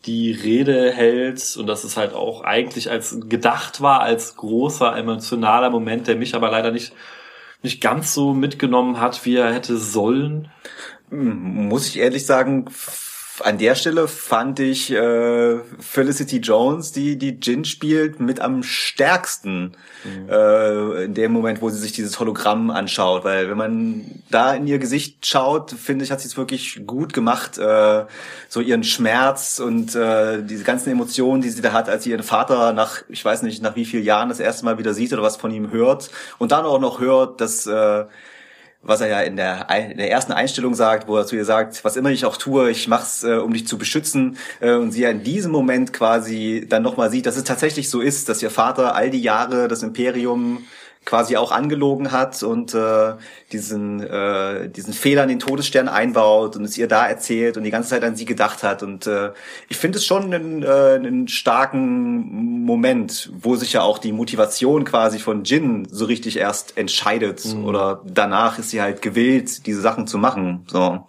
die 0.05 0.31
Rede 0.31 0.91
hält 0.91 1.55
und 1.57 1.67
dass 1.67 1.83
es 1.83 1.97
halt 1.97 2.13
auch 2.13 2.43
eigentlich 2.43 2.91
als 2.91 3.17
gedacht 3.29 3.81
war 3.81 4.01
als 4.01 4.35
großer 4.35 4.95
emotionaler 4.95 5.69
Moment, 5.69 6.07
der 6.07 6.15
mich 6.15 6.35
aber 6.35 6.51
leider 6.51 6.71
nicht 6.71 6.93
nicht 7.63 7.81
ganz 7.81 8.13
so 8.13 8.33
mitgenommen 8.33 8.99
hat, 8.99 9.25
wie 9.25 9.37
er 9.37 9.53
hätte 9.53 9.77
sollen. 9.77 10.51
Muss 11.09 11.87
ich 11.87 11.97
ehrlich 11.97 12.25
sagen, 12.25 12.65
an 13.41 13.57
der 13.57 13.75
Stelle 13.75 14.07
fand 14.07 14.59
ich 14.59 14.91
äh, 14.91 15.59
Felicity 15.79 16.37
Jones, 16.37 16.91
die 16.91 17.17
die 17.17 17.39
Jin 17.41 17.65
spielt, 17.65 18.19
mit 18.19 18.39
am 18.39 18.63
stärksten 18.63 19.75
mhm. 20.03 20.29
äh, 20.29 21.05
in 21.05 21.13
dem 21.13 21.31
Moment, 21.31 21.61
wo 21.61 21.69
sie 21.69 21.79
sich 21.79 21.93
dieses 21.93 22.19
Hologramm 22.19 22.69
anschaut. 22.69 23.23
Weil 23.23 23.49
wenn 23.49 23.57
man 23.57 24.23
da 24.29 24.53
in 24.53 24.67
ihr 24.67 24.77
Gesicht 24.77 25.25
schaut, 25.25 25.71
finde 25.71 26.05
ich, 26.05 26.11
hat 26.11 26.21
sie 26.21 26.27
es 26.27 26.37
wirklich 26.37 26.85
gut 26.85 27.13
gemacht. 27.13 27.57
Äh, 27.57 28.05
so 28.49 28.61
ihren 28.61 28.83
Schmerz 28.83 29.59
und 29.59 29.95
äh, 29.95 30.43
diese 30.43 30.63
ganzen 30.63 30.91
Emotionen, 30.91 31.41
die 31.41 31.49
sie 31.49 31.61
da 31.61 31.73
hat, 31.73 31.89
als 31.89 32.03
sie 32.03 32.11
ihren 32.11 32.23
Vater 32.23 32.73
nach, 32.73 33.03
ich 33.09 33.23
weiß 33.23 33.41
nicht, 33.41 33.63
nach 33.63 33.75
wie 33.75 33.85
vielen 33.85 34.03
Jahren 34.03 34.29
das 34.29 34.39
erste 34.39 34.65
Mal 34.65 34.77
wieder 34.77 34.93
sieht 34.93 35.11
oder 35.13 35.23
was 35.23 35.37
von 35.37 35.51
ihm 35.51 35.71
hört. 35.71 36.11
Und 36.37 36.51
dann 36.51 36.65
auch 36.65 36.79
noch 36.79 36.99
hört, 36.99 37.41
dass 37.41 37.65
äh, 37.65 38.05
was 38.83 39.01
er 39.01 39.07
ja 39.07 39.21
in 39.21 39.37
der, 39.37 39.67
in 39.91 39.97
der 39.97 40.11
ersten 40.11 40.33
Einstellung 40.33 40.75
sagt, 40.75 41.07
wo 41.07 41.17
er 41.17 41.25
zu 41.25 41.35
ihr 41.35 41.45
sagt, 41.45 41.83
was 41.83 41.95
immer 41.95 42.11
ich 42.11 42.25
auch 42.25 42.37
tue, 42.37 42.69
ich 42.69 42.87
mach's, 42.87 43.23
äh, 43.23 43.35
um 43.35 43.53
dich 43.53 43.65
zu 43.65 43.77
beschützen. 43.77 44.37
Äh, 44.59 44.73
und 44.73 44.91
sie 44.91 45.01
ja 45.01 45.09
in 45.09 45.23
diesem 45.23 45.51
Moment 45.51 45.93
quasi 45.93 46.65
dann 46.67 46.83
nochmal 46.83 47.09
sieht, 47.09 47.25
dass 47.25 47.37
es 47.37 47.45
tatsächlich 47.45 47.89
so 47.89 48.01
ist, 48.01 48.27
dass 48.29 48.43
ihr 48.43 48.51
Vater 48.51 48.95
all 48.95 49.09
die 49.09 49.21
Jahre 49.21 49.67
das 49.67 49.83
Imperium 49.83 50.65
quasi 51.05 51.37
auch 51.37 51.51
angelogen 51.51 52.11
hat 52.11 52.43
und 52.43 52.73
äh, 52.73 53.13
diesen 53.51 54.01
äh, 54.01 54.69
diesen 54.69 54.93
Fehler 54.93 55.23
in 55.23 55.29
den 55.29 55.39
Todesstern 55.39 55.87
einbaut 55.87 56.55
und 56.55 56.63
es 56.63 56.77
ihr 56.77 56.87
da 56.87 57.07
erzählt 57.07 57.57
und 57.57 57.63
die 57.63 57.71
ganze 57.71 57.89
Zeit 57.89 58.03
an 58.03 58.15
sie 58.15 58.25
gedacht 58.25 58.63
hat 58.63 58.83
und 58.83 59.07
äh, 59.07 59.31
ich 59.69 59.77
finde 59.77 59.97
es 59.97 60.05
schon 60.05 60.33
einen, 60.33 60.63
äh, 60.63 60.67
einen 60.67 61.27
starken 61.27 62.63
Moment, 62.65 63.31
wo 63.39 63.55
sich 63.55 63.73
ja 63.73 63.81
auch 63.81 63.97
die 63.97 64.11
Motivation 64.11 64.85
quasi 64.85 65.19
von 65.19 65.43
Jin 65.43 65.87
so 65.89 66.05
richtig 66.05 66.37
erst 66.37 66.77
entscheidet 66.77 67.45
mhm. 67.45 67.65
oder 67.65 68.01
danach 68.05 68.59
ist 68.59 68.69
sie 68.69 68.81
halt 68.81 69.01
gewillt, 69.01 69.65
diese 69.65 69.81
Sachen 69.81 70.07
zu 70.07 70.17
machen. 70.17 70.65
So. 70.67 71.07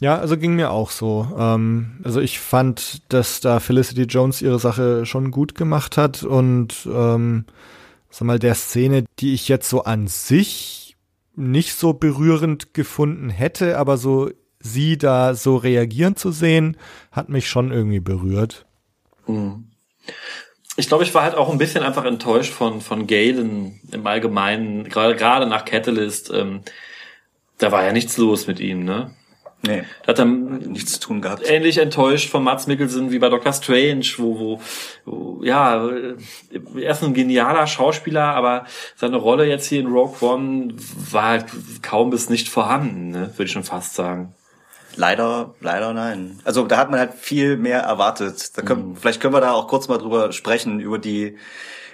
Ja, 0.00 0.18
also 0.18 0.36
ging 0.36 0.54
mir 0.54 0.70
auch 0.70 0.90
so. 0.90 1.26
Ähm, 1.36 1.98
also 2.04 2.20
ich 2.20 2.38
fand, 2.38 3.02
dass 3.12 3.40
da 3.40 3.58
Felicity 3.58 4.02
Jones 4.02 4.42
ihre 4.42 4.58
Sache 4.58 5.06
schon 5.06 5.30
gut 5.30 5.54
gemacht 5.56 5.96
hat 5.96 6.22
und 6.22 6.88
ähm, 6.92 7.46
sag 8.10 8.26
mal, 8.26 8.38
der 8.38 8.54
Szene, 8.54 9.04
die 9.18 9.34
ich 9.34 9.48
jetzt 9.48 9.68
so 9.68 9.84
an 9.84 10.08
sich 10.08 10.96
nicht 11.34 11.74
so 11.74 11.92
berührend 11.92 12.74
gefunden 12.74 13.30
hätte, 13.30 13.78
aber 13.78 13.96
so 13.96 14.30
sie 14.60 14.98
da 14.98 15.34
so 15.34 15.56
reagieren 15.56 16.16
zu 16.16 16.32
sehen, 16.32 16.76
hat 17.12 17.28
mich 17.28 17.48
schon 17.48 17.70
irgendwie 17.70 18.00
berührt. 18.00 18.66
Mhm. 19.26 19.70
Ich 20.76 20.88
glaube, 20.88 21.04
ich 21.04 21.14
war 21.14 21.22
halt 21.22 21.34
auch 21.34 21.50
ein 21.50 21.58
bisschen 21.58 21.82
einfach 21.82 22.04
enttäuscht 22.04 22.52
von, 22.52 22.80
von 22.80 23.06
Galen 23.06 23.80
im 23.92 24.06
Allgemeinen, 24.06 24.84
gerade, 24.84 25.16
gerade 25.16 25.46
nach 25.46 25.64
Catalyst, 25.64 26.30
ähm, 26.32 26.62
da 27.58 27.72
war 27.72 27.84
ja 27.84 27.92
nichts 27.92 28.16
los 28.16 28.46
mit 28.46 28.60
ihm, 28.60 28.84
ne? 28.84 29.10
Nee. 29.62 29.82
Da 30.02 30.08
hat 30.08 30.18
dann 30.20 30.58
nichts 30.58 30.92
zu 30.92 31.00
tun 31.00 31.20
gehabt. 31.20 31.42
Ähnlich 31.44 31.78
enttäuscht 31.78 32.30
von 32.30 32.44
Mats 32.44 32.68
Mikkelsen 32.68 33.10
wie 33.10 33.18
bei 33.18 33.28
Doctor 33.28 33.52
Strange, 33.52 34.06
wo, 34.18 34.38
wo, 34.38 34.60
wo 35.04 35.44
ja, 35.44 35.88
er 35.88 36.90
ist 36.90 37.02
ein 37.02 37.14
genialer 37.14 37.66
Schauspieler, 37.66 38.22
aber 38.22 38.66
seine 38.94 39.16
Rolle 39.16 39.46
jetzt 39.46 39.66
hier 39.66 39.80
in 39.80 39.88
Rogue 39.88 40.16
One 40.20 40.74
war 41.10 41.24
halt 41.24 41.46
kaum 41.82 42.10
bis 42.10 42.30
nicht 42.30 42.48
vorhanden, 42.48 43.10
ne? 43.10 43.32
würde 43.34 43.44
ich 43.44 43.52
schon 43.52 43.64
fast 43.64 43.94
sagen. 43.94 44.34
Leider, 44.94 45.54
leider 45.60 45.92
nein. 45.92 46.40
Also 46.44 46.64
da 46.66 46.76
hat 46.76 46.90
man 46.90 46.98
halt 46.98 47.14
viel 47.14 47.56
mehr 47.56 47.80
erwartet. 47.80 48.56
Da 48.56 48.62
können, 48.62 48.90
mhm. 48.90 48.96
Vielleicht 48.96 49.20
können 49.20 49.34
wir 49.34 49.40
da 49.40 49.52
auch 49.52 49.68
kurz 49.68 49.88
mal 49.88 49.98
drüber 49.98 50.32
sprechen, 50.32 50.80
über 50.80 50.98
die 50.98 51.36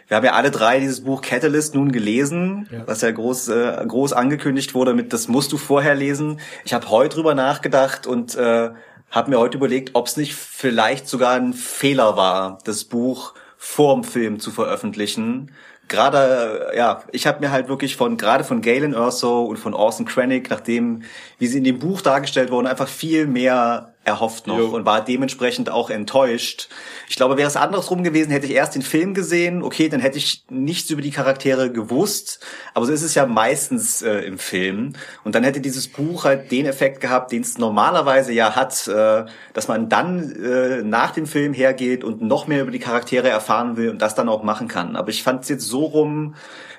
wir 0.08 0.16
haben 0.16 0.24
ja 0.24 0.32
alle 0.32 0.50
drei 0.50 0.80
dieses 0.80 1.02
Buch 1.02 1.22
Catalyst 1.22 1.74
nun 1.74 1.92
gelesen, 1.92 2.68
ja. 2.70 2.82
was 2.86 3.00
ja 3.00 3.10
groß, 3.10 3.48
äh, 3.48 3.84
groß 3.86 4.12
angekündigt 4.12 4.74
wurde 4.74 4.94
mit, 4.94 5.12
das 5.12 5.28
musst 5.28 5.52
du 5.52 5.56
vorher 5.56 5.94
lesen. 5.94 6.40
Ich 6.64 6.74
habe 6.74 6.90
heute 6.90 7.16
drüber 7.16 7.34
nachgedacht 7.34 8.06
und 8.06 8.34
äh, 8.34 8.70
habe 9.10 9.30
mir 9.30 9.38
heute 9.38 9.56
überlegt, 9.56 9.90
ob 9.94 10.06
es 10.06 10.16
nicht 10.16 10.34
vielleicht 10.34 11.08
sogar 11.08 11.34
ein 11.34 11.52
Fehler 11.52 12.16
war, 12.16 12.58
das 12.64 12.84
Buch 12.84 13.34
vorm 13.56 14.04
Film 14.04 14.40
zu 14.40 14.50
veröffentlichen. 14.50 15.52
Gerade, 15.88 16.70
äh, 16.72 16.76
ja, 16.76 17.02
ich 17.12 17.26
habe 17.26 17.40
mir 17.40 17.50
halt 17.50 17.68
wirklich 17.68 17.96
von, 17.96 18.16
gerade 18.16 18.44
von 18.44 18.60
Galen 18.60 18.92
Erso 18.92 19.44
und 19.44 19.58
von 19.58 19.74
Orson 19.74 20.06
Krennic, 20.06 20.50
nachdem, 20.50 21.02
wie 21.38 21.46
sie 21.46 21.58
in 21.58 21.64
dem 21.64 21.78
Buch 21.78 22.00
dargestellt 22.00 22.50
wurden, 22.50 22.66
einfach 22.66 22.88
viel 22.88 23.26
mehr 23.26 23.93
erhofft 24.04 24.46
noch 24.46 24.58
jo. 24.58 24.68
und 24.68 24.84
war 24.84 25.04
dementsprechend 25.04 25.70
auch 25.70 25.90
enttäuscht. 25.90 26.68
Ich 27.08 27.16
glaube, 27.16 27.36
wäre 27.36 27.48
es 27.48 27.56
andersrum 27.56 28.02
gewesen, 28.02 28.30
hätte 28.30 28.46
ich 28.46 28.52
erst 28.52 28.74
den 28.74 28.82
Film 28.82 29.14
gesehen, 29.14 29.62
okay, 29.62 29.88
dann 29.88 30.00
hätte 30.00 30.18
ich 30.18 30.44
nichts 30.50 30.90
über 30.90 31.02
die 31.02 31.10
Charaktere 31.10 31.70
gewusst, 31.70 32.40
aber 32.74 32.86
so 32.86 32.92
ist 32.92 33.02
es 33.02 33.14
ja 33.14 33.26
meistens 33.26 34.02
äh, 34.02 34.20
im 34.20 34.38
Film 34.38 34.92
und 35.24 35.34
dann 35.34 35.44
hätte 35.44 35.60
dieses 35.60 35.88
Buch 35.88 36.24
halt 36.24 36.52
den 36.52 36.66
Effekt 36.66 37.00
gehabt, 37.00 37.32
den 37.32 37.42
es 37.42 37.58
normalerweise 37.58 38.32
ja 38.32 38.54
hat, 38.54 38.86
äh, 38.88 39.24
dass 39.52 39.68
man 39.68 39.88
dann 39.88 40.32
äh, 40.32 40.82
nach 40.82 41.12
dem 41.12 41.26
Film 41.26 41.54
hergeht 41.54 42.04
und 42.04 42.22
noch 42.22 42.46
mehr 42.46 42.62
über 42.62 42.70
die 42.70 42.78
Charaktere 42.78 43.28
erfahren 43.28 43.76
will 43.76 43.90
und 43.90 44.02
das 44.02 44.14
dann 44.14 44.28
auch 44.28 44.42
machen 44.42 44.68
kann. 44.68 44.96
Aber 44.96 45.08
ich 45.08 45.22
fand 45.22 45.42
es 45.42 45.48
jetzt 45.48 45.66
so 45.66 45.84
rum, 45.84 46.34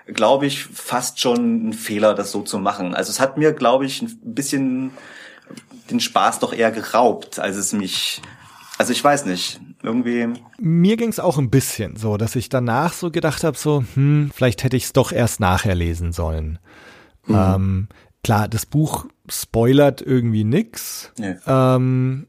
glaube 0.07 0.45
ich, 0.45 0.65
fast 0.65 1.19
schon 1.19 1.69
ein 1.69 1.73
Fehler, 1.73 2.14
das 2.14 2.31
so 2.31 2.41
zu 2.41 2.60
machen. 2.60 2.93
Also 2.93 3.10
es 3.10 3.19
hat 3.19 3.38
mir, 3.38 3.53
glaube 3.53 3.85
ich, 3.85 4.02
ein 4.02 4.19
bisschen 4.35 4.91
den 5.90 5.99
Spaß 5.99 6.40
doch 6.40 6.53
eher 6.53 6.72
geraubt, 6.72 7.40
als 7.40 7.56
es 7.56 7.74
mich. 7.74 8.22
Also 8.78 8.91
ich 8.91 9.03
weiß 9.03 9.26
nicht, 9.26 9.60
irgendwie. 9.84 10.28
Mir 10.60 10.98
ging's 10.98 11.20
auch 11.20 11.38
ein 11.38 11.49
bisschen 11.49 11.95
so, 11.95 12.18
dass 12.18 12.36
ich 12.36 12.49
danach 12.49 12.94
so 12.94 13.12
gedacht 13.12 13.44
habe, 13.44 13.57
so, 13.57 13.84
hm, 13.94 14.32
vielleicht 14.34 14.64
hätte 14.64 14.78
ich 14.78 14.86
es 14.86 14.94
doch 14.94 15.12
erst 15.12 15.40
nachher 15.40 15.76
lesen 15.76 16.12
sollen. 16.12 16.60
Mhm. 17.26 17.36
Ähm, 17.36 17.88
klar, 18.24 18.48
das 18.48 18.66
Buch 18.66 19.06
spoilert 19.30 20.02
irgendwie 20.02 20.44
nix. 20.44 21.12
Ja. 21.18 21.76
Ähm, 21.76 22.28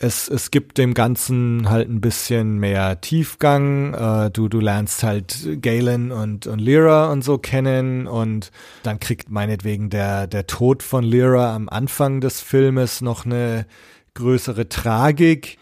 es, 0.00 0.28
es 0.28 0.50
gibt 0.50 0.78
dem 0.78 0.94
Ganzen 0.94 1.68
halt 1.68 1.88
ein 1.88 2.00
bisschen 2.00 2.58
mehr 2.58 3.00
Tiefgang. 3.00 3.94
Äh, 3.94 4.30
du, 4.30 4.48
du 4.48 4.60
lernst 4.60 5.02
halt 5.02 5.60
Galen 5.60 6.12
und, 6.12 6.46
und 6.46 6.60
Lyra 6.60 7.10
und 7.10 7.22
so 7.22 7.38
kennen 7.38 8.06
und 8.06 8.50
dann 8.82 9.00
kriegt 9.00 9.30
meinetwegen 9.30 9.90
der, 9.90 10.26
der 10.26 10.46
Tod 10.46 10.82
von 10.82 11.04
Lyra 11.04 11.54
am 11.54 11.68
Anfang 11.68 12.20
des 12.20 12.40
Filmes 12.40 13.00
noch 13.00 13.26
eine 13.26 13.66
größere 14.14 14.68
Tragik. 14.68 15.58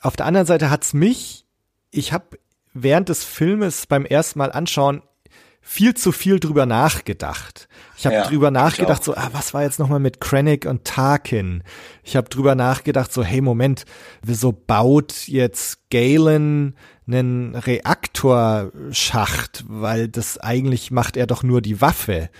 Auf 0.00 0.16
der 0.16 0.26
anderen 0.26 0.46
Seite 0.46 0.70
hat's 0.70 0.92
mich, 0.92 1.46
ich 1.90 2.12
habe 2.12 2.38
während 2.74 3.08
des 3.08 3.24
Filmes 3.24 3.86
beim 3.86 4.04
ersten 4.04 4.40
Mal 4.40 4.52
anschauen 4.52 5.02
viel 5.60 5.94
zu 5.94 6.12
viel 6.12 6.40
drüber 6.40 6.66
nachgedacht. 6.66 7.68
Ich 7.98 8.06
habe 8.06 8.14
ja, 8.14 8.28
drüber 8.28 8.52
nachgedacht, 8.52 9.02
so, 9.02 9.16
ah, 9.16 9.30
was 9.32 9.54
war 9.54 9.64
jetzt 9.64 9.80
nochmal 9.80 9.98
mit 9.98 10.20
Krennic 10.20 10.66
und 10.66 10.84
Tarkin? 10.84 11.64
Ich 12.04 12.14
habe 12.14 12.28
drüber 12.28 12.54
nachgedacht, 12.54 13.12
so, 13.12 13.24
hey, 13.24 13.40
Moment, 13.40 13.86
wieso 14.22 14.52
baut 14.52 15.26
jetzt 15.26 15.90
Galen 15.90 16.76
einen 17.08 17.56
Reaktorschacht? 17.56 19.64
Weil 19.66 20.06
das 20.06 20.38
eigentlich 20.38 20.92
macht 20.92 21.16
er 21.16 21.26
doch 21.26 21.42
nur 21.42 21.60
die 21.60 21.80
Waffe. 21.80 22.30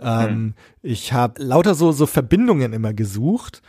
Ähm, 0.00 0.28
hm. 0.28 0.54
Ich 0.80 1.12
habe 1.12 1.42
lauter 1.42 1.74
so, 1.74 1.92
so 1.92 2.06
Verbindungen 2.06 2.72
immer 2.72 2.94
gesucht 2.94 3.60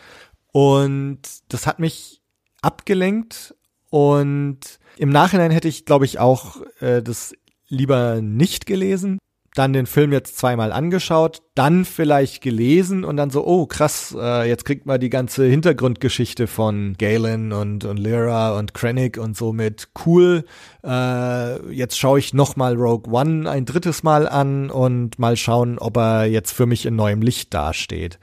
und 0.53 1.19
das 1.49 1.67
hat 1.67 1.77
mich 1.77 2.21
abgelenkt 2.61 3.53
und 3.89 4.59
im 4.95 5.09
Nachhinein 5.09 5.51
hätte 5.51 5.67
ich, 5.67 5.83
glaube 5.83 6.05
ich, 6.05 6.19
auch 6.19 6.61
äh, 6.79 7.01
das 7.01 7.33
lieber 7.67 8.21
nicht 8.21 8.65
gelesen, 8.65 9.19
dann 9.53 9.73
den 9.73 9.85
Film 9.85 10.11
jetzt 10.11 10.37
zweimal 10.37 10.71
angeschaut, 10.71 11.41
dann 11.53 11.85
vielleicht 11.85 12.41
gelesen 12.41 13.03
und 13.03 13.17
dann 13.17 13.29
so, 13.29 13.45
oh 13.45 13.67
krass, 13.67 14.15
äh, 14.17 14.47
jetzt 14.47 14.65
kriegt 14.65 14.85
man 14.85 14.99
die 14.99 15.11
ganze 15.11 15.45
Hintergrundgeschichte 15.45 16.47
von 16.47 16.95
Galen 16.97 17.53
und, 17.53 17.85
und 17.85 17.97
Lyra 17.97 18.57
und 18.57 18.73
Krennic 18.73 19.17
und 19.17 19.37
so 19.37 19.53
mit 19.53 19.89
cool. 20.05 20.45
Äh, 20.83 21.71
jetzt 21.71 21.99
schaue 21.99 22.19
ich 22.19 22.33
nochmal 22.33 22.75
Rogue 22.75 23.13
One 23.13 23.49
ein 23.49 23.65
drittes 23.65 24.01
Mal 24.01 24.27
an 24.27 24.71
und 24.71 25.19
mal 25.19 25.37
schauen, 25.37 25.77
ob 25.77 25.97
er 25.97 26.25
jetzt 26.25 26.51
für 26.51 26.65
mich 26.65 26.85
in 26.85 26.95
neuem 26.95 27.21
Licht 27.21 27.53
dasteht. 27.53 28.19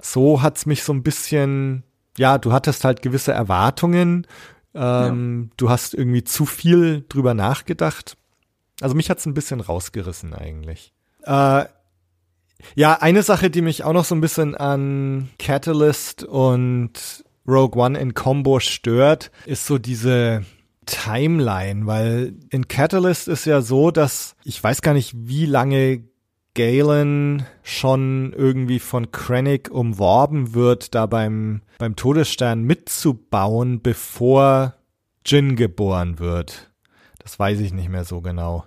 So 0.00 0.42
hat's 0.42 0.66
mich 0.66 0.82
so 0.82 0.92
ein 0.92 1.04
bisschen, 1.04 1.84
ja, 2.18 2.38
du 2.38 2.52
hattest 2.52 2.84
halt 2.84 3.00
gewisse 3.00 3.32
Erwartungen, 3.32 4.26
ähm, 4.74 5.44
ja. 5.44 5.54
du 5.56 5.70
hast 5.70 5.94
irgendwie 5.94 6.24
zu 6.24 6.46
viel 6.46 7.04
drüber 7.08 7.32
nachgedacht 7.32 8.16
also 8.80 8.94
mich 8.94 9.10
hat's 9.10 9.26
ein 9.26 9.34
bisschen 9.34 9.60
rausgerissen 9.60 10.34
eigentlich. 10.34 10.92
Äh, 11.22 11.64
ja, 12.74 12.94
eine 12.94 13.22
Sache, 13.22 13.50
die 13.50 13.62
mich 13.62 13.84
auch 13.84 13.92
noch 13.92 14.04
so 14.04 14.14
ein 14.14 14.20
bisschen 14.20 14.54
an 14.54 15.28
Catalyst 15.38 16.24
und 16.24 17.24
Rogue 17.46 17.80
One 17.80 17.98
in 17.98 18.14
Combo 18.14 18.60
stört, 18.60 19.30
ist 19.46 19.66
so 19.66 19.78
diese 19.78 20.44
Timeline, 20.86 21.86
weil 21.86 22.34
in 22.50 22.68
Catalyst 22.68 23.28
ist 23.28 23.44
ja 23.44 23.60
so, 23.60 23.90
dass 23.90 24.36
ich 24.44 24.62
weiß 24.62 24.82
gar 24.82 24.94
nicht, 24.94 25.14
wie 25.14 25.46
lange 25.46 26.04
Galen 26.54 27.44
schon 27.62 28.32
irgendwie 28.32 28.78
von 28.78 29.10
Krennic 29.10 29.70
umworben 29.70 30.54
wird, 30.54 30.94
da 30.94 31.06
beim, 31.06 31.62
beim 31.78 31.96
Todesstern 31.96 32.62
mitzubauen, 32.62 33.82
bevor 33.82 34.74
Jin 35.26 35.56
geboren 35.56 36.18
wird. 36.18 36.70
Das 37.24 37.38
weiß 37.38 37.58
ich 37.60 37.72
nicht 37.72 37.88
mehr 37.88 38.04
so 38.04 38.20
genau. 38.20 38.64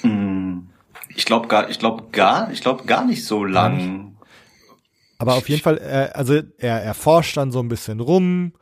Hm. 0.00 0.70
Ich 1.14 1.26
glaube 1.26 1.46
gar, 1.48 1.70
ich 1.70 1.78
glaube 1.78 2.08
gar, 2.10 2.50
ich 2.50 2.60
glaube 2.60 2.84
gar 2.84 3.04
nicht 3.04 3.24
so 3.24 3.44
lang. 3.44 4.16
Aber 5.18 5.34
auf 5.34 5.48
jeden 5.48 5.62
Fall, 5.62 5.78
äh, 5.78 6.10
also 6.12 6.40
er, 6.58 6.82
er 6.82 6.94
forscht 6.94 7.36
dann 7.36 7.52
so 7.52 7.60
ein 7.60 7.68
bisschen 7.68 8.00
rum, 8.00 8.52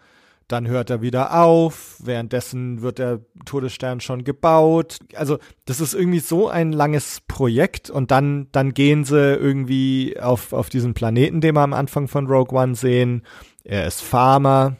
dann 0.48 0.68
hört 0.68 0.90
er 0.90 1.00
wieder 1.00 1.40
auf, 1.40 1.96
währenddessen 2.00 2.82
wird 2.82 2.98
der 2.98 3.20
Todesstern 3.46 4.00
schon 4.00 4.22
gebaut. 4.22 4.98
Also 5.14 5.38
das 5.64 5.80
ist 5.80 5.94
irgendwie 5.94 6.18
so 6.18 6.48
ein 6.48 6.72
langes 6.72 7.22
Projekt 7.26 7.88
und 7.88 8.10
dann, 8.10 8.48
dann 8.52 8.74
gehen 8.74 9.04
sie 9.04 9.34
irgendwie 9.34 10.18
auf, 10.20 10.52
auf 10.52 10.68
diesen 10.68 10.92
Planeten, 10.92 11.40
den 11.40 11.54
wir 11.54 11.62
am 11.62 11.72
Anfang 11.72 12.06
von 12.06 12.26
Rogue 12.26 12.58
One 12.58 12.74
sehen. 12.74 13.22
Er 13.64 13.86
ist 13.86 14.02
Farmer 14.02 14.76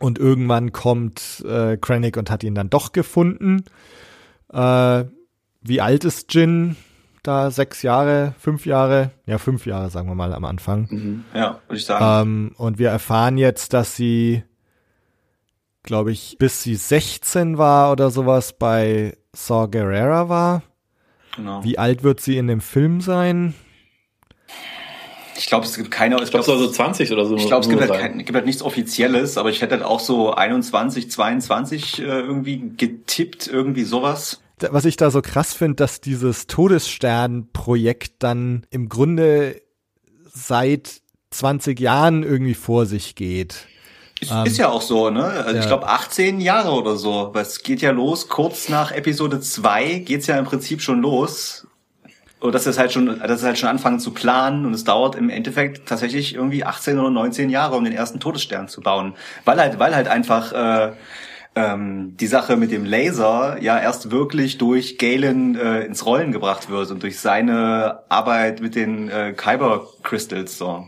und 0.00 0.18
irgendwann 0.18 0.72
kommt 0.72 1.44
äh, 1.46 1.76
Krennic 1.76 2.16
und 2.16 2.30
hat 2.30 2.42
ihn 2.42 2.54
dann 2.54 2.70
doch 2.70 2.92
gefunden. 2.92 3.64
Äh, 4.52 5.04
wie 5.62 5.80
alt 5.80 6.04
ist 6.04 6.34
Jin? 6.34 6.76
Da 7.22 7.50
sechs 7.50 7.82
Jahre, 7.82 8.34
fünf 8.38 8.64
Jahre, 8.64 9.10
ja 9.26 9.36
fünf 9.36 9.66
Jahre 9.66 9.90
sagen 9.90 10.08
wir 10.08 10.14
mal 10.14 10.32
am 10.32 10.46
Anfang. 10.46 10.88
Mhm. 10.90 11.24
Ja, 11.34 11.60
würde 11.68 11.78
ich 11.78 11.84
sagen. 11.84 12.30
Ähm, 12.30 12.54
und 12.56 12.78
wir 12.78 12.88
erfahren 12.88 13.36
jetzt, 13.36 13.74
dass 13.74 13.94
sie, 13.94 14.42
glaube 15.82 16.12
ich, 16.12 16.36
bis 16.38 16.62
sie 16.62 16.76
16 16.76 17.58
war 17.58 17.92
oder 17.92 18.10
sowas 18.10 18.54
bei 18.58 19.18
Saw 19.34 19.68
Gerrera 19.68 20.30
war. 20.30 20.62
Genau. 21.36 21.62
Wie 21.62 21.78
alt 21.78 22.02
wird 22.02 22.20
sie 22.20 22.38
in 22.38 22.46
dem 22.46 22.62
Film 22.62 23.02
sein? 23.02 23.54
Ich 25.40 25.46
glaube, 25.46 25.64
es 25.64 25.74
gibt 25.74 25.90
keine. 25.90 26.22
Ich 26.22 26.30
glaube, 26.30 26.44
glaub, 26.44 26.58
so 26.58 26.70
20 26.70 27.10
oder 27.12 27.24
so. 27.24 27.34
Ich 27.36 27.46
glaube, 27.46 27.62
es 27.62 27.68
gibt 27.68 27.80
halt, 27.80 27.92
kein, 27.92 28.18
gibt 28.18 28.34
halt 28.34 28.46
nichts 28.46 28.62
Offizielles, 28.62 29.38
aber 29.38 29.50
ich 29.50 29.62
hätte 29.62 29.76
halt 29.76 29.84
auch 29.84 30.00
so 30.00 30.34
21, 30.34 31.10
22 31.10 31.98
äh, 31.98 32.02
irgendwie 32.02 32.72
getippt, 32.76 33.48
irgendwie 33.48 33.84
sowas 33.84 34.40
was 34.70 34.84
ich 34.84 34.96
da 34.96 35.10
so 35.10 35.22
krass 35.22 35.54
finde, 35.54 35.76
dass 35.76 36.02
dieses 36.02 36.46
Todesstern-Projekt 36.46 38.22
dann 38.22 38.66
im 38.68 38.90
Grunde 38.90 39.62
seit 40.32 41.00
20 41.30 41.80
Jahren 41.80 42.22
irgendwie 42.22 42.54
vor 42.54 42.86
sich 42.86 43.14
geht. 43.14 43.66
Ist, 44.20 44.30
ähm, 44.30 44.44
ist 44.44 44.58
ja 44.58 44.68
auch 44.68 44.82
so, 44.82 45.10
ne? 45.10 45.24
Also 45.24 45.54
ja. 45.54 45.60
ich 45.60 45.66
glaube 45.66 45.88
18 45.88 46.40
Jahre 46.40 46.72
oder 46.72 46.96
so. 46.96 47.32
Es 47.34 47.62
geht 47.62 47.80
ja 47.80 47.90
los, 47.90 48.28
kurz 48.28 48.68
nach 48.68 48.92
Episode 48.92 49.40
2 49.40 50.00
geht's 50.00 50.26
ja 50.26 50.38
im 50.38 50.44
Prinzip 50.44 50.82
schon 50.82 51.00
los. 51.00 51.66
Und 52.40 52.54
dass 52.54 52.66
es 52.66 52.78
halt 52.78 52.90
schon, 52.90 53.20
dass 53.20 53.40
es 53.40 53.44
halt 53.44 53.58
schon 53.58 53.68
anfangen 53.68 54.00
zu 54.00 54.12
planen 54.12 54.64
und 54.64 54.72
es 54.72 54.84
dauert 54.84 55.14
im 55.14 55.28
Endeffekt 55.28 55.86
tatsächlich 55.86 56.34
irgendwie 56.34 56.64
18 56.64 56.98
oder 56.98 57.10
19 57.10 57.50
Jahre, 57.50 57.76
um 57.76 57.84
den 57.84 57.92
ersten 57.92 58.18
Todesstern 58.18 58.66
zu 58.66 58.80
bauen. 58.80 59.14
Weil 59.44 59.60
halt, 59.60 59.78
weil 59.78 59.94
halt 59.94 60.08
einfach 60.08 60.52
äh, 60.52 60.92
ähm, 61.54 62.16
die 62.18 62.26
Sache 62.26 62.56
mit 62.56 62.70
dem 62.70 62.84
Laser 62.84 63.58
ja 63.60 63.78
erst 63.78 64.10
wirklich 64.10 64.58
durch 64.58 64.98
Galen 64.98 65.58
äh, 65.58 65.80
ins 65.82 66.06
Rollen 66.06 66.32
gebracht 66.32 66.70
wird 66.70 66.90
und 66.90 67.02
durch 67.02 67.18
seine 67.18 68.00
Arbeit 68.08 68.60
mit 68.60 68.74
den 68.74 69.08
äh, 69.10 69.34
Kyber 69.36 69.86
Crystals 70.02 70.56
so. 70.56 70.86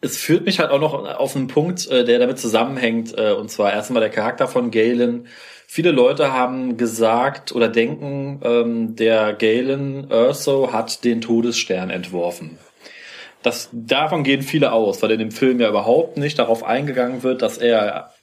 Es 0.00 0.16
führt 0.16 0.46
mich 0.46 0.60
halt 0.60 0.70
auch 0.70 0.80
noch 0.80 0.94
auf 0.94 1.36
einen 1.36 1.48
Punkt, 1.48 1.88
äh, 1.88 2.04
der 2.04 2.18
damit 2.18 2.38
zusammenhängt, 2.38 3.16
äh, 3.18 3.32
und 3.32 3.50
zwar 3.50 3.72
erstmal 3.72 4.00
der 4.00 4.10
Charakter 4.10 4.48
von 4.48 4.70
Galen. 4.70 5.26
Viele 5.70 5.90
Leute 5.90 6.32
haben 6.32 6.78
gesagt 6.78 7.52
oder 7.52 7.68
denken, 7.68 8.40
ähm, 8.42 8.96
der 8.96 9.34
Galen 9.34 10.10
Urso 10.10 10.72
hat 10.72 11.04
den 11.04 11.20
Todesstern 11.20 11.90
entworfen. 11.90 12.58
Das, 13.42 13.68
davon 13.72 14.24
gehen 14.24 14.40
viele 14.40 14.72
aus, 14.72 15.02
weil 15.02 15.10
in 15.10 15.18
dem 15.18 15.30
Film 15.30 15.60
ja 15.60 15.68
überhaupt 15.68 16.16
nicht 16.16 16.38
darauf 16.38 16.64
eingegangen 16.64 17.22
wird, 17.22 17.42
dass 17.42 17.58
er 17.58 18.14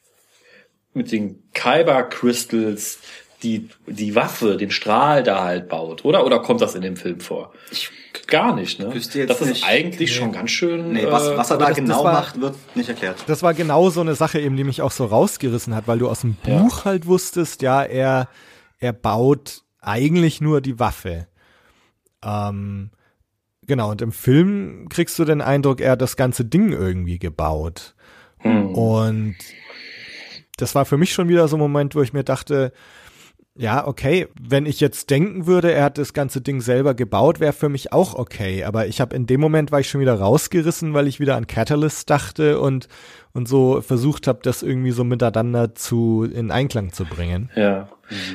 mit 0.96 1.12
den 1.12 1.44
Kyber 1.54 2.02
Crystals 2.04 2.98
die, 3.44 3.70
die 3.86 4.16
Waffe, 4.16 4.58
den 4.58 4.72
Strahl 4.72 5.22
da 5.22 5.44
halt 5.44 5.70
baut, 5.70 6.04
oder? 6.04 6.26
Oder 6.26 6.40
kommt 6.40 6.62
das 6.62 6.74
in 6.74 6.82
dem 6.82 6.98
Film 6.98 7.20
vor? 7.20 7.54
Ich 7.70 7.92
Gar 8.28 8.56
nicht, 8.56 8.80
ne? 8.80 8.94
Wüsste 8.94 9.20
jetzt 9.20 9.30
das 9.30 9.42
ist 9.42 9.48
nicht. 9.50 9.66
eigentlich 9.66 10.16
schon 10.16 10.32
ganz 10.32 10.50
schön. 10.52 10.92
Nee, 10.94 11.06
was, 11.10 11.28
äh, 11.28 11.38
was 11.38 11.52
er 11.52 11.58
da 11.58 11.66
das- 11.68 11.76
das 11.76 11.78
genau 11.78 12.04
war- 12.04 12.14
macht, 12.14 12.42
wird 12.42 12.56
nicht 12.76 12.90
erklärt. 12.90 13.24
Das 13.28 13.44
war 13.44 13.54
genau 13.54 13.90
so 13.90 14.02
eine 14.02 14.16
Sache 14.16 14.40
eben, 14.40 14.58
die 14.58 14.64
mich 14.64 14.82
auch 14.82 14.92
so 14.92 15.06
rausgerissen 15.06 15.76
hat, 15.76 15.88
weil 15.88 16.00
du 16.00 16.10
aus 16.10 16.22
dem 16.22 16.34
Buch 16.36 16.86
halt 16.86 17.06
wusstest, 17.06 17.62
ja, 17.62 17.84
er, 17.84 18.28
er 18.80 18.94
baut 18.94 19.62
eigentlich 19.80 20.42
nur 20.42 20.62
die 20.62 20.80
Waffe. 20.80 21.28
Ähm, 22.24 22.90
genau, 23.68 23.92
und 23.92 24.02
im 24.02 24.12
Film 24.12 24.88
kriegst 24.90 25.20
du 25.20 25.26
den 25.26 25.42
Eindruck, 25.42 25.80
er 25.82 25.92
hat 25.92 26.02
das 26.02 26.16
ganze 26.18 26.46
Ding 26.46 26.72
irgendwie 26.72 27.20
gebaut. 27.20 27.94
hm. 28.40 28.74
Und 28.74 29.36
das 30.58 30.74
war 30.74 30.86
für 30.86 30.98
mich 30.98 31.14
schon 31.14 31.28
wieder 31.30 31.48
so 31.48 31.58
ein 31.58 31.60
Moment, 31.60 31.96
wo 31.96 32.02
ich 32.02 32.14
mir 32.14 32.24
dachte, 32.24 32.72
ja, 33.58 33.88
okay, 33.88 34.28
wenn 34.40 34.66
ich 34.66 34.82
jetzt 34.82 35.10
denken 35.10 35.46
würde, 35.46 35.72
er 35.72 35.86
hat 35.86 35.98
das 35.98 36.14
ganze 36.14 36.42
Ding 36.42 36.60
selber 36.60 36.94
gebaut, 36.94 37.40
wäre 37.40 37.54
für 37.54 37.70
mich 37.70 37.94
auch 37.94 38.14
okay. 38.14 38.66
Aber 38.66 38.88
ich 38.88 39.00
habe 39.00 39.16
in 39.16 39.28
dem 39.28 39.40
Moment 39.40 39.72
war 39.72 39.80
ich 39.80 39.90
schon 39.90 40.02
wieder 40.02 40.20
rausgerissen, 40.20 40.94
weil 40.94 41.08
ich 41.08 41.22
wieder 41.22 41.38
an 41.38 41.48
Catalyst 41.48 42.10
dachte 42.10 42.60
und 42.60 42.90
und 43.36 43.50
so 43.50 43.82
versucht 43.82 44.28
habe, 44.28 44.40
das 44.42 44.64
irgendwie 44.64 44.92
so 44.92 45.04
miteinander 45.04 45.76
zu 45.76 46.24
in 46.24 46.52
Einklang 46.52 46.94
zu 46.94 47.04
bringen. 47.04 47.52
Ja. 47.56 47.90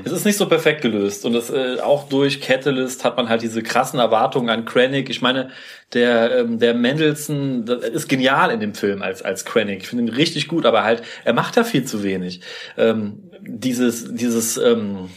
Es 0.05 0.13
ist 0.13 0.27
nicht 0.27 0.37
so 0.37 0.47
perfekt 0.47 0.83
gelöst 0.83 1.25
und 1.25 1.33
das, 1.33 1.49
äh, 1.49 1.79
auch 1.81 2.09
durch 2.09 2.41
Catalyst 2.41 3.05
hat 3.05 3.17
man 3.17 3.29
halt 3.29 3.41
diese 3.41 3.63
krassen 3.63 3.99
Erwartungen 3.99 4.51
an 4.51 4.65
Krennic. 4.67 5.09
Ich 5.09 5.23
meine, 5.23 5.49
der 5.95 6.41
ähm, 6.41 6.59
der 6.59 6.75
Mendelssohn 6.75 7.67
ist 7.67 8.09
genial 8.09 8.51
in 8.51 8.61
dem 8.61 8.75
Film 8.75 9.01
als 9.01 9.23
als 9.23 9.45
Krennic. 9.45 9.83
Ich 9.83 9.89
finde 9.89 10.05
ihn 10.05 10.15
richtig 10.15 10.49
gut, 10.49 10.67
aber 10.67 10.85
halt 10.85 11.03
er 11.25 11.33
macht 11.33 11.57
da 11.57 11.65
viel 11.65 11.85
zu 11.85 12.03
wenig. 12.03 12.41
Ähm, 12.77 13.31
dieses 13.41 14.13
dieses 14.15 14.59
ähm, 14.59 15.09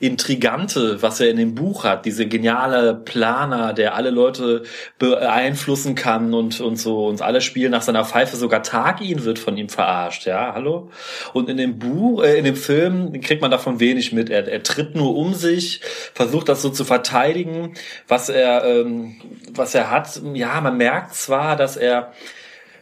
Intrigante, 0.00 1.02
was 1.02 1.20
er 1.20 1.28
in 1.28 1.36
dem 1.36 1.54
Buch 1.54 1.84
hat, 1.84 2.06
diese 2.06 2.26
geniale 2.26 2.94
Planer, 2.94 3.74
der 3.74 3.94
alle 3.94 4.08
Leute 4.08 4.62
beeinflussen 4.98 5.94
kann 5.94 6.32
und, 6.32 6.60
und 6.60 6.76
so, 6.76 7.06
und 7.06 7.20
alle 7.20 7.42
spielen 7.42 7.70
nach 7.70 7.82
seiner 7.82 8.06
Pfeife, 8.06 8.36
sogar 8.36 8.62
Tagin 8.62 9.24
wird 9.24 9.38
von 9.38 9.58
ihm 9.58 9.68
verarscht, 9.68 10.24
ja, 10.24 10.54
hallo? 10.54 10.90
Und 11.34 11.50
in 11.50 11.58
dem 11.58 11.78
Buch, 11.78 12.22
äh, 12.22 12.38
in 12.38 12.44
dem 12.44 12.56
Film 12.56 13.20
kriegt 13.20 13.42
man 13.42 13.50
davon 13.50 13.78
wenig 13.78 14.12
mit. 14.12 14.30
Er, 14.30 14.48
er 14.48 14.62
tritt 14.62 14.94
nur 14.94 15.14
um 15.14 15.34
sich, 15.34 15.82
versucht 16.14 16.48
das 16.48 16.62
so 16.62 16.70
zu 16.70 16.84
verteidigen, 16.84 17.74
was 18.08 18.30
er, 18.30 18.64
ähm, 18.64 19.16
was 19.52 19.74
er 19.74 19.90
hat. 19.90 20.20
Ja, 20.32 20.60
man 20.62 20.78
merkt 20.78 21.14
zwar, 21.14 21.56
dass 21.56 21.76
er 21.76 22.12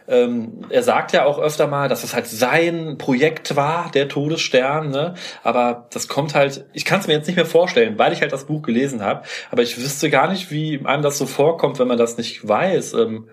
ähm, 0.09 0.65
er 0.69 0.83
sagt 0.83 1.13
ja 1.13 1.25
auch 1.25 1.39
öfter 1.39 1.67
mal, 1.67 1.87
dass 1.87 2.03
es 2.03 2.13
halt 2.13 2.27
sein 2.27 2.97
Projekt 2.97 3.55
war, 3.55 3.91
der 3.91 4.07
Todesstern, 4.07 4.89
ne? 4.89 5.13
aber 5.43 5.87
das 5.93 6.07
kommt 6.07 6.35
halt, 6.35 6.65
ich 6.73 6.85
kann 6.85 6.99
es 6.99 7.07
mir 7.07 7.13
jetzt 7.13 7.27
nicht 7.27 7.35
mehr 7.35 7.45
vorstellen, 7.45 7.97
weil 7.97 8.11
ich 8.13 8.21
halt 8.21 8.31
das 8.31 8.45
Buch 8.45 8.63
gelesen 8.63 9.01
habe, 9.01 9.23
aber 9.51 9.61
ich 9.61 9.77
wüsste 9.77 10.09
gar 10.09 10.29
nicht, 10.31 10.51
wie 10.51 10.81
einem 10.83 11.03
das 11.03 11.17
so 11.17 11.25
vorkommt, 11.25 11.79
wenn 11.79 11.87
man 11.87 11.97
das 11.97 12.17
nicht 12.17 12.47
weiß. 12.47 12.93
Ähm, 12.93 13.29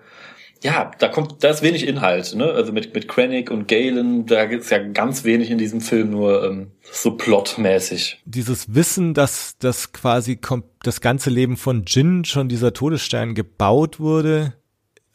ja, 0.63 0.91
da 0.97 1.07
kommt, 1.07 1.43
da 1.43 1.49
ist 1.49 1.61
wenig 1.61 1.87
Inhalt, 1.87 2.33
ne? 2.35 2.45
Also 2.51 2.71
mit, 2.71 2.93
mit 2.95 3.07
Krennic 3.07 3.51
und 3.51 3.67
Galen, 3.67 4.25
da 4.25 4.45
gibt's 4.45 4.71
ja 4.71 4.79
ganz 4.79 5.23
wenig 5.23 5.51
in 5.51 5.59
diesem 5.59 5.81
Film, 5.81 6.09
nur 6.09 6.43
ähm, 6.43 6.71
so 6.81 7.11
plotmäßig. 7.15 8.21
Dieses 8.25 8.73
Wissen, 8.73 9.13
dass 9.13 9.57
das 9.59 9.93
quasi 9.93 10.33
kom- 10.33 10.63
das 10.81 11.01
ganze 11.01 11.29
Leben 11.29 11.57
von 11.57 11.83
Jin 11.85 12.25
schon 12.25 12.49
dieser 12.49 12.73
Todesstern 12.73 13.35
gebaut 13.35 13.99
wurde, 13.99 14.53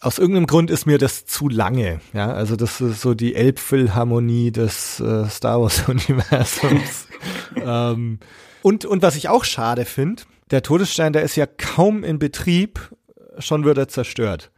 aus 0.02 0.18
irgendeinem 0.18 0.46
Grund 0.46 0.70
ist 0.70 0.84
mir 0.84 0.98
das 0.98 1.26
zu 1.26 1.48
lange. 1.48 2.00
Ja, 2.12 2.32
also 2.32 2.56
das 2.56 2.80
ist 2.80 3.00
so 3.00 3.14
die 3.14 3.36
Elbphilharmonie 3.36 4.50
des 4.50 4.98
äh, 4.98 5.28
Star 5.28 5.60
Wars 5.60 5.88
Universums. 5.88 7.06
ähm, 7.56 8.18
und 8.62 8.84
und 8.84 9.02
was 9.02 9.14
ich 9.14 9.28
auch 9.28 9.44
schade 9.44 9.84
finde, 9.84 10.24
der 10.50 10.62
Todesstern, 10.62 11.12
der 11.12 11.22
ist 11.22 11.36
ja 11.36 11.46
kaum 11.46 12.02
in 12.02 12.18
Betrieb, 12.18 12.92
schon 13.38 13.64
wird 13.64 13.78
er 13.78 13.88
zerstört. 13.88 14.50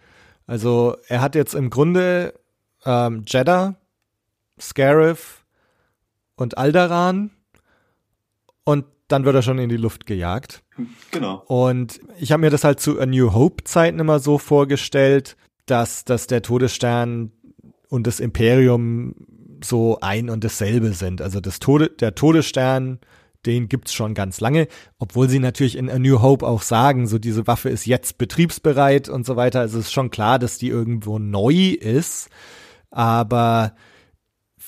Also 0.46 0.96
er 1.08 1.20
hat 1.20 1.34
jetzt 1.34 1.54
im 1.54 1.68
Grunde 1.68 2.34
ähm, 2.86 3.24
Jeddah, 3.26 3.76
Scarif 4.58 5.44
und 6.36 6.56
Alderaan 6.56 7.30
und 8.64 8.86
dann 9.08 9.24
wird 9.24 9.34
er 9.34 9.42
schon 9.42 9.58
in 9.58 9.68
die 9.68 9.76
Luft 9.76 10.06
gejagt. 10.06 10.62
Genau. 11.10 11.42
Und 11.46 12.00
ich 12.18 12.32
habe 12.32 12.40
mir 12.40 12.50
das 12.50 12.64
halt 12.64 12.80
zu 12.80 12.98
A 13.00 13.06
New 13.06 13.32
Hope 13.32 13.64
Zeiten 13.64 13.98
immer 13.98 14.18
so 14.18 14.38
vorgestellt, 14.38 15.36
dass, 15.66 16.04
dass 16.04 16.26
der 16.26 16.42
Todesstern 16.42 17.32
und 17.88 18.06
das 18.06 18.20
Imperium 18.20 19.14
so 19.62 19.98
ein 20.00 20.30
und 20.30 20.44
dasselbe 20.44 20.92
sind. 20.92 21.22
Also 21.22 21.40
das 21.40 21.58
Tode, 21.58 21.90
der 21.90 22.14
Todesstern, 22.14 22.98
den 23.46 23.68
gibt's 23.68 23.92
schon 23.92 24.14
ganz 24.14 24.40
lange, 24.40 24.68
obwohl 24.98 25.28
sie 25.28 25.38
natürlich 25.38 25.76
in 25.76 25.90
A 25.90 25.98
New 25.98 26.22
Hope 26.22 26.46
auch 26.46 26.62
sagen, 26.62 27.06
so 27.06 27.18
diese 27.18 27.46
Waffe 27.46 27.68
ist 27.68 27.86
jetzt 27.86 28.18
betriebsbereit 28.18 29.08
und 29.08 29.26
so 29.26 29.36
weiter. 29.36 29.60
Also 29.60 29.78
es 29.78 29.86
ist 29.86 29.92
schon 29.92 30.10
klar, 30.10 30.38
dass 30.38 30.58
die 30.58 30.68
irgendwo 30.68 31.18
neu 31.18 31.76
ist, 31.78 32.30
aber 32.90 33.74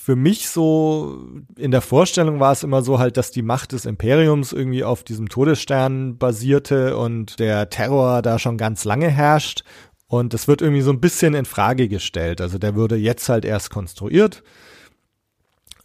für 0.07 0.15
mich 0.15 0.49
so 0.51 1.19
in 1.57 1.73
der 1.73 1.81
Vorstellung 1.81 2.39
war 2.39 2.53
es 2.53 2.62
immer 2.62 2.81
so 2.83 3.01
halt, 3.01 3.16
dass 3.16 3.33
die 3.33 3.43
Macht 3.43 3.73
des 3.73 3.87
Imperiums 3.87 4.53
irgendwie 4.53 4.85
auf 4.85 5.03
diesem 5.03 5.28
Todesstern 5.28 6.16
basierte 6.16 6.97
und 6.97 7.41
der 7.41 7.70
Terror 7.70 8.23
da 8.23 8.39
schon 8.39 8.57
ganz 8.57 8.85
lange 8.85 9.09
herrscht. 9.11 9.65
Und 10.07 10.33
es 10.33 10.47
wird 10.47 10.62
irgendwie 10.62 10.83
so 10.83 10.93
ein 10.93 11.01
bisschen 11.01 11.35
in 11.35 11.45
Frage 11.45 11.89
gestellt. 11.89 12.41
Also 12.41 12.57
der 12.57 12.77
würde 12.77 12.95
jetzt 12.95 13.28
halt 13.28 13.45
erst 13.45 13.70
konstruiert, 13.70 14.45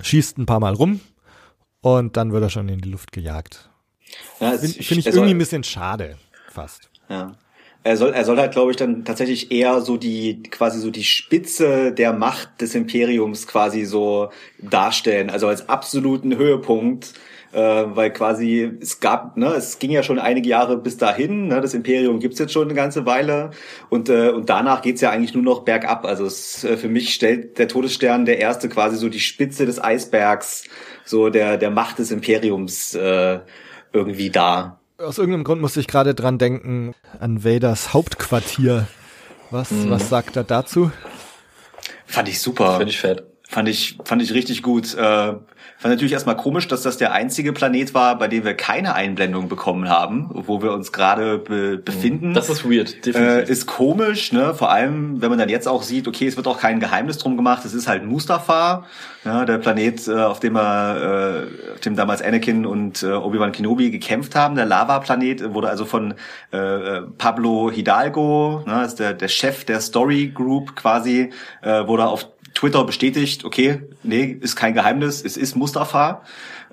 schießt 0.02 0.38
ein 0.38 0.45
paar 0.45 0.60
Mal 0.60 0.76
rum 0.76 0.99
und 1.81 2.15
dann 2.15 2.31
wird 2.31 2.43
er 2.43 2.52
schon 2.52 2.69
in 2.69 2.77
die 2.77 2.89
Luft 2.91 3.11
gejagt. 3.14 3.72
Ja, 4.39 4.52
Finde 4.52 4.68
find 4.84 4.99
ich 4.99 5.06
soll- 5.06 5.14
irgendwie 5.15 5.34
ein 5.34 5.39
bisschen 5.39 5.64
schade, 5.64 6.18
fast. 6.48 6.91
Ja. 7.10 7.31
Er 7.84 7.98
soll, 7.98 8.12
er 8.12 8.26
soll 8.26 8.38
halt, 8.38 8.52
glaube 8.52 8.72
ich, 8.72 8.78
dann 8.78 9.06
tatsächlich 9.06 9.52
eher 9.52 9.82
so 9.82 9.98
die, 9.98 10.44
quasi 10.44 10.80
so 10.80 10.91
die 10.91 11.03
Spitze 11.03 11.91
der 11.91 12.14
Macht 12.14 12.62
des 12.62 12.76
Imperiums 12.76 13.48
quasi 13.48 13.86
so 13.86 14.30
darstellen, 14.60 15.32
also 15.32 15.48
als 15.48 15.68
absoluten 15.68 16.38
Höhepunkt, 16.38 17.14
äh, 17.53 17.58
weil 17.60 18.14
quasi 18.14 18.72
es 18.80 18.99
gab, 18.99 19.36
ne, 19.36 19.48
es 19.48 19.80
ging 19.80 19.91
ja 19.91 20.03
schon 20.03 20.20
einige 20.20 20.48
Jahre 20.48 20.78
bis 20.78 20.98
dahin, 20.98 21.48
ne, 21.48 21.60
das 21.60 21.74
Imperium 21.74 22.20
gibt's 22.20 22.40
jetzt 22.40 22.53
schon 22.53 22.66
eine 22.66 22.76
ganze 22.76 23.06
Weile 23.06 23.52
und 23.90 24.10
äh, 24.10 24.30
und 24.30 24.49
danach 24.49 24.82
geht's 24.82 25.02
ja 25.02 25.10
eigentlich 25.10 25.34
nur 25.34 25.44
noch 25.44 25.64
bergab. 25.64 26.06
Also 26.06 26.26
es, 26.26 26.64
äh, 26.64 26.78
für 26.78 26.88
mich 26.88 27.14
stellt 27.14 27.58
der 27.58 27.68
Todesstern 27.68 28.26
der 28.26 28.40
erste 28.40 28.70
quasi 28.70 28.98
so 28.98 29.10
die 29.10 29.20
Spitze 29.20 29.66
des 29.66 29.84
Eisbergs, 29.84 30.66
so 31.03 31.30
der 31.30 31.58
der 31.58 31.72
Macht 31.72 31.99
des 31.99 32.12
Imperiums 32.12 32.94
äh, 32.95 33.40
irgendwie 33.91 34.30
dar. 34.30 34.81
Aus 35.03 35.18
irgendeinem 35.18 35.44
Grund 35.44 35.61
musste 35.61 35.80
ich 35.80 35.88
gerade 35.88 36.14
dran 36.14 36.38
denken 36.38 36.94
an 37.19 37.44
Vaders 37.44 37.94
Hauptquartier. 37.94 38.88
Was, 39.49 39.69
was 39.90 40.10
sagt 40.10 40.36
er 40.36 40.44
dazu? 40.44 40.91
Fand 42.06 42.30
ich 42.30 42.40
super. 42.40 42.78
Finde 42.78 42.91
ich 42.91 42.99
fett. 42.99 43.23
Fand 43.48 43.68
ich, 43.68 43.98
fand 44.06 44.22
ich 44.22 44.34
richtig 44.34 44.64
gut. 44.64 44.94
Äh, 44.94 45.34
fand 45.82 45.95
natürlich 45.95 46.14
erstmal 46.14 46.38
komisch, 46.38 46.68
dass 46.68 46.84
das 46.84 46.98
der 46.98 47.12
einzige 47.12 47.53
Planet 47.53 47.95
war, 47.95 48.16
bei 48.20 48.28
dem 48.28 48.45
wir 48.45 48.53
keine 48.53 48.94
Einblendung 48.94 49.49
bekommen 49.49 49.90
haben, 49.90 50.30
wo 50.32 50.62
wir 50.62 50.74
uns 50.74 50.91
gerade 50.91 51.40
be 51.40 51.80
befinden. 51.80 52.36
Das 52.36 52.49
ist 52.49 52.64
weird, 52.64 52.94
äh, 52.98 53.02
definitiv. 53.02 53.49
ist 53.49 53.66
komisch, 53.66 54.32
ne? 54.32 54.53
Vor 54.53 54.70
allem, 54.70 55.24
wenn 55.24 55.32
man 55.32 55.40
dann 55.40 55.49
jetzt 55.49 55.68
auch 55.68 55.82
sieht, 55.82 56.08
okay, 56.08 56.28
es 56.28 56.38
wird 56.38 56.45
auch 56.45 56.60
kein 56.60 56.80
Geheimnis 56.80 57.18
drum 57.18 57.36
gemacht, 57.36 57.66
es 57.66 57.74
ist 57.74 57.88
halt 57.88 58.06
Mustafa, 58.06 58.86
ja, 59.26 59.44
der 59.44 59.58
Planet, 59.58 60.08
äh, 60.08 60.20
auf 60.20 60.40
dem 60.40 60.56
er, 60.56 61.48
äh, 61.48 61.74
auf 61.74 61.80
dem 61.80 61.95
damals 61.95 62.22
Anakin 62.22 62.68
und 62.68 63.02
äh, 63.02 63.14
Obi-Wan 63.14 63.52
Kenobi 63.52 63.90
gekämpft 63.90 64.36
haben. 64.36 64.53
Der 64.53 64.66
Lava-Planet 64.68 65.52
wurde 65.56 65.68
also 65.68 65.86
von 65.86 66.14
äh, 66.52 67.02
Pablo 67.18 67.72
Hidalgo, 67.72 68.64
ne, 68.68 68.86
ist 68.86 68.99
der, 68.99 69.14
der 69.14 69.30
Chef 69.30 69.66
der 69.66 69.82
Story 69.82 70.32
Group 70.32 70.76
quasi, 70.76 71.32
äh, 71.64 71.88
wurde 71.88 72.06
auf 72.06 72.28
Twitter 72.53 72.84
bestätigt, 72.84 73.45
okay, 73.45 73.82
nee, 74.03 74.38
ist 74.40 74.56
kein 74.56 74.73
Geheimnis, 74.73 75.23
es 75.23 75.38
ist 75.38 75.56
Mustafa. 75.56 76.23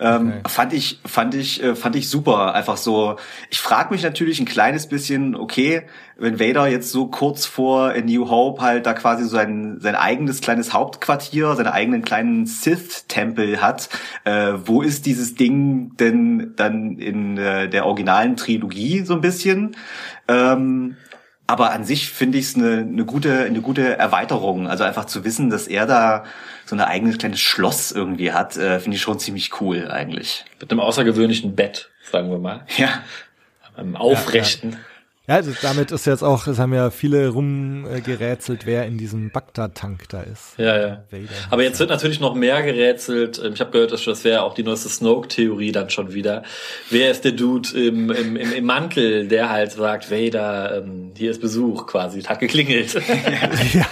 Ähm, 0.00 0.28
Okay. 0.28 0.40
Fand 0.48 0.72
ich, 0.72 1.00
fand 1.04 1.34
ich, 1.34 1.62
äh, 1.62 1.74
fand 1.74 1.96
ich 1.96 2.08
super. 2.08 2.54
Einfach 2.54 2.76
so. 2.76 3.16
Ich 3.50 3.58
frage 3.60 3.92
mich 3.92 4.02
natürlich 4.02 4.40
ein 4.40 4.46
kleines 4.46 4.86
bisschen, 4.88 5.34
okay, 5.34 5.82
wenn 6.16 6.40
Vader 6.40 6.68
jetzt 6.68 6.90
so 6.90 7.06
kurz 7.06 7.46
vor 7.46 7.90
A 7.90 8.00
New 8.00 8.28
Hope 8.28 8.62
halt 8.62 8.86
da 8.86 8.92
quasi 8.92 9.24
so 9.24 9.30
sein, 9.30 9.78
sein 9.80 9.94
eigenes 9.94 10.40
kleines 10.40 10.72
Hauptquartier, 10.72 11.54
seine 11.54 11.72
eigenen 11.72 12.02
kleinen 12.02 12.46
Sith-Tempel 12.46 13.60
hat, 13.60 13.88
äh, 14.24 14.52
wo 14.64 14.82
ist 14.82 15.06
dieses 15.06 15.34
Ding 15.34 15.96
denn 15.96 16.54
dann 16.56 16.98
in 16.98 17.38
äh, 17.38 17.68
der 17.68 17.86
originalen 17.86 18.36
Trilogie 18.36 19.00
so 19.00 19.14
ein 19.14 19.20
bisschen? 19.20 19.76
Ähm, 20.28 20.96
aber 21.48 21.72
an 21.72 21.82
sich 21.82 22.10
finde 22.10 22.36
ich 22.36 22.44
es 22.44 22.56
eine, 22.56 22.80
eine 22.80 23.06
gute, 23.06 23.40
eine 23.40 23.62
gute 23.62 23.96
Erweiterung. 23.96 24.68
Also 24.68 24.84
einfach 24.84 25.06
zu 25.06 25.24
wissen, 25.24 25.48
dass 25.48 25.66
er 25.66 25.86
da 25.86 26.24
so 26.66 26.76
ein 26.76 26.80
eigenes 26.82 27.16
kleines 27.16 27.40
Schloss 27.40 27.90
irgendwie 27.90 28.32
hat, 28.32 28.58
äh, 28.58 28.78
finde 28.78 28.96
ich 28.96 29.02
schon 29.02 29.18
ziemlich 29.18 29.58
cool 29.60 29.90
eigentlich. 29.90 30.44
Mit 30.60 30.70
einem 30.70 30.80
außergewöhnlichen 30.80 31.56
Bett, 31.56 31.90
sagen 32.12 32.30
wir 32.30 32.38
mal. 32.38 32.66
Ja, 32.76 33.02
Einem 33.74 33.96
aufrechten. 33.96 34.72
Ja, 34.72 34.78
also 35.34 35.52
damit 35.60 35.90
ist 35.92 36.06
jetzt 36.06 36.22
auch, 36.22 36.46
es 36.46 36.58
haben 36.58 36.72
ja 36.72 36.90
viele 36.90 37.28
rumgerätselt, 37.28 38.64
wer 38.64 38.86
in 38.86 38.96
diesem 38.96 39.30
Bagdad-Tank 39.30 40.08
da 40.08 40.22
ist. 40.22 40.54
Ja, 40.56 40.80
ja. 40.80 41.04
Aber 41.50 41.62
jetzt 41.62 41.78
wird 41.78 41.90
natürlich 41.90 42.18
noch 42.18 42.34
mehr 42.34 42.62
gerätselt. 42.62 43.38
Ich 43.38 43.60
habe 43.60 43.70
gehört, 43.70 43.92
das 43.92 44.24
wäre 44.24 44.42
auch 44.42 44.54
die 44.54 44.62
neueste 44.62 44.88
Snoke-Theorie 44.88 45.72
dann 45.72 45.90
schon 45.90 46.14
wieder. 46.14 46.44
Wer 46.88 47.10
ist 47.10 47.24
der 47.24 47.32
Dude 47.32 47.68
im, 47.78 48.10
im, 48.10 48.36
im, 48.36 48.52
im 48.52 48.64
Mantel, 48.64 49.28
der 49.28 49.50
halt 49.50 49.72
sagt, 49.72 50.10
Vader, 50.10 50.78
ähm, 50.78 51.12
hier 51.14 51.30
ist 51.30 51.42
Besuch 51.42 51.86
quasi, 51.86 52.22
hat 52.22 52.40
geklingelt. 52.40 52.94
ja, 53.74 53.86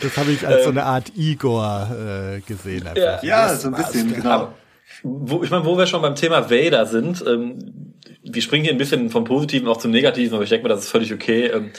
das 0.00 0.16
habe 0.16 0.30
ich 0.30 0.46
als 0.46 0.64
so 0.64 0.70
eine 0.70 0.84
Art 0.84 1.12
Igor 1.16 1.88
äh, 1.90 2.40
gesehen. 2.40 2.86
Einfach. 2.86 3.22
Ja, 3.22 3.48
ja 3.48 3.54
so 3.56 3.68
ein 3.68 3.74
bisschen, 3.74 4.14
genau. 4.14 4.30
Aber, 4.30 4.54
wo, 5.02 5.42
ich 5.42 5.50
meine, 5.50 5.64
wo 5.64 5.78
wir 5.78 5.86
schon 5.86 6.02
beim 6.02 6.14
Thema 6.14 6.50
Vader 6.50 6.86
sind, 6.86 7.24
ähm, 7.26 7.87
wir 8.22 8.42
springen 8.42 8.64
hier 8.64 8.72
ein 8.72 8.78
bisschen 8.78 9.10
vom 9.10 9.24
Positiven 9.24 9.68
auch 9.68 9.76
zum 9.76 9.90
Negativen, 9.90 10.34
aber 10.34 10.44
ich 10.44 10.50
denke 10.50 10.68
mal, 10.68 10.74
das 10.74 10.84
ist 10.84 10.90
völlig 10.90 11.12
okay. 11.12 11.46
Ähm, 11.46 11.72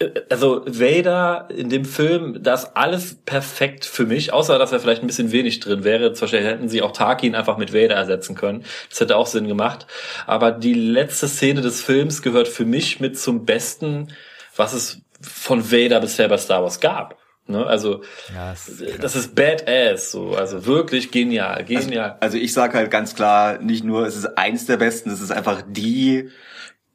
äh, 0.00 0.10
also 0.28 0.64
Vader 0.66 1.48
in 1.54 1.68
dem 1.68 1.84
Film, 1.84 2.42
das 2.42 2.74
alles 2.74 3.14
perfekt 3.24 3.84
für 3.84 4.06
mich, 4.06 4.32
außer 4.32 4.58
dass 4.58 4.72
er 4.72 4.80
vielleicht 4.80 5.02
ein 5.02 5.06
bisschen 5.06 5.32
wenig 5.32 5.60
drin 5.60 5.84
wäre. 5.84 6.12
Zum 6.12 6.26
Beispiel 6.26 6.44
hätten 6.44 6.68
sie 6.68 6.82
auch 6.82 6.92
Tarkin 6.92 7.34
einfach 7.34 7.58
mit 7.58 7.72
Vader 7.72 7.94
ersetzen 7.94 8.34
können. 8.34 8.64
Das 8.88 9.00
hätte 9.00 9.16
auch 9.16 9.26
Sinn 9.26 9.46
gemacht. 9.46 9.86
Aber 10.26 10.50
die 10.52 10.74
letzte 10.74 11.28
Szene 11.28 11.60
des 11.60 11.82
Films 11.82 12.22
gehört 12.22 12.48
für 12.48 12.64
mich 12.64 13.00
mit 13.00 13.18
zum 13.18 13.44
Besten, 13.44 14.08
was 14.56 14.72
es 14.72 15.02
von 15.20 15.70
Vader 15.70 16.00
bisher 16.00 16.28
bei 16.28 16.38
Star 16.38 16.62
Wars 16.62 16.80
gab. 16.80 17.19
Ne? 17.50 17.66
Also 17.66 18.02
ja, 18.34 18.50
das, 18.50 18.68
ist 18.68 19.02
das 19.02 19.16
ist 19.16 19.34
badass, 19.34 20.10
so 20.10 20.34
also 20.34 20.66
wirklich 20.66 21.10
genial, 21.10 21.64
genial. 21.64 22.12
Also, 22.12 22.20
also 22.20 22.38
ich 22.38 22.52
sage 22.52 22.78
halt 22.78 22.90
ganz 22.90 23.14
klar, 23.14 23.58
nicht 23.58 23.84
nur 23.84 24.06
es 24.06 24.16
ist 24.16 24.38
eins 24.38 24.66
der 24.66 24.76
besten, 24.76 25.10
es 25.10 25.20
ist 25.20 25.32
einfach 25.32 25.62
die 25.66 26.30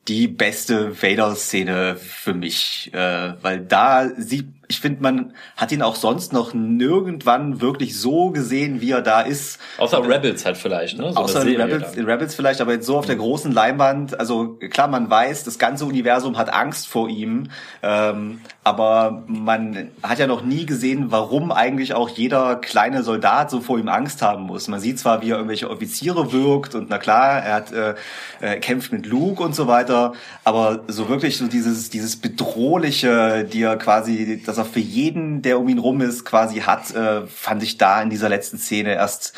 die 0.07 0.27
beste 0.27 1.01
Vader-Szene 1.01 1.95
für 1.95 2.33
mich, 2.33 2.91
äh, 2.93 3.33
weil 3.41 3.61
da 3.61 4.09
sieht 4.15 4.47
ich 4.67 4.79
finde, 4.79 5.03
man 5.03 5.33
hat 5.55 5.71
ihn 5.71 5.81
auch 5.81 5.95
sonst 5.95 6.33
noch 6.33 6.53
nirgendwann 6.53 7.61
wirklich 7.61 7.99
so 7.99 8.31
gesehen, 8.31 8.81
wie 8.81 8.91
er 8.91 9.01
da 9.01 9.21
ist. 9.21 9.59
Außer 9.77 10.07
Rebels 10.07 10.45
halt 10.45 10.57
vielleicht, 10.57 10.97
ne? 10.97 11.11
So 11.11 11.19
außer 11.19 11.45
in 11.45 11.61
Rebels, 11.61 11.95
in 11.95 12.05
Rebels 12.05 12.35
vielleicht, 12.35 12.61
aber 12.61 12.73
jetzt 12.73 12.85
so 12.85 12.97
auf 12.97 13.05
der 13.05 13.15
großen 13.15 13.51
Leinwand. 13.51 14.19
Also 14.19 14.57
klar, 14.71 14.87
man 14.87 15.09
weiß, 15.09 15.43
das 15.43 15.59
ganze 15.59 15.85
Universum 15.85 16.37
hat 16.37 16.51
Angst 16.53 16.87
vor 16.87 17.09
ihm, 17.09 17.49
ähm, 17.83 18.41
aber 18.63 19.23
man 19.27 19.91
hat 20.01 20.19
ja 20.19 20.27
noch 20.27 20.43
nie 20.43 20.65
gesehen, 20.65 21.11
warum 21.11 21.51
eigentlich 21.51 21.93
auch 21.93 22.09
jeder 22.09 22.55
kleine 22.55 23.03
Soldat 23.03 23.51
so 23.51 23.61
vor 23.61 23.77
ihm 23.77 23.89
Angst 23.89 24.21
haben 24.21 24.43
muss. 24.43 24.67
Man 24.67 24.79
sieht 24.79 24.99
zwar, 24.99 25.21
wie 25.21 25.29
er 25.29 25.37
irgendwelche 25.37 25.69
Offiziere 25.69 26.31
wirkt 26.31 26.73
und 26.73 26.89
na 26.89 26.97
klar, 26.97 27.39
er 27.43 27.53
hat 27.53 27.71
äh, 27.71 27.95
er 28.41 28.59
kämpft 28.59 28.91
mit 28.91 29.05
Luke 29.05 29.43
und 29.43 29.53
so 29.53 29.67
weiter, 29.67 30.13
aber 30.43 30.83
so 30.87 31.09
wirklich 31.09 31.37
so 31.37 31.47
dieses 31.47 31.89
dieses 31.89 32.15
bedrohliche, 32.15 33.43
die 33.43 33.61
er 33.61 33.77
quasi 33.77 34.41
das 34.43 34.54
dass 34.55 34.67
er 34.67 34.71
für 34.71 34.79
jeden, 34.79 35.41
der 35.41 35.59
um 35.59 35.67
ihn 35.67 35.79
rum 35.79 36.01
ist, 36.01 36.23
quasi 36.23 36.61
hat, 36.61 36.93
äh, 36.95 37.27
fand 37.27 37.61
ich 37.63 37.77
da 37.77 38.01
in 38.01 38.09
dieser 38.09 38.29
letzten 38.29 38.57
Szene 38.57 38.93
erst 38.93 39.33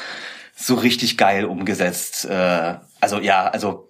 so 0.55 0.75
richtig 0.75 1.17
geil 1.17 1.45
umgesetzt. 1.45 2.25
Äh, 2.25 2.75
also 2.99 3.19
ja, 3.19 3.47
also 3.47 3.86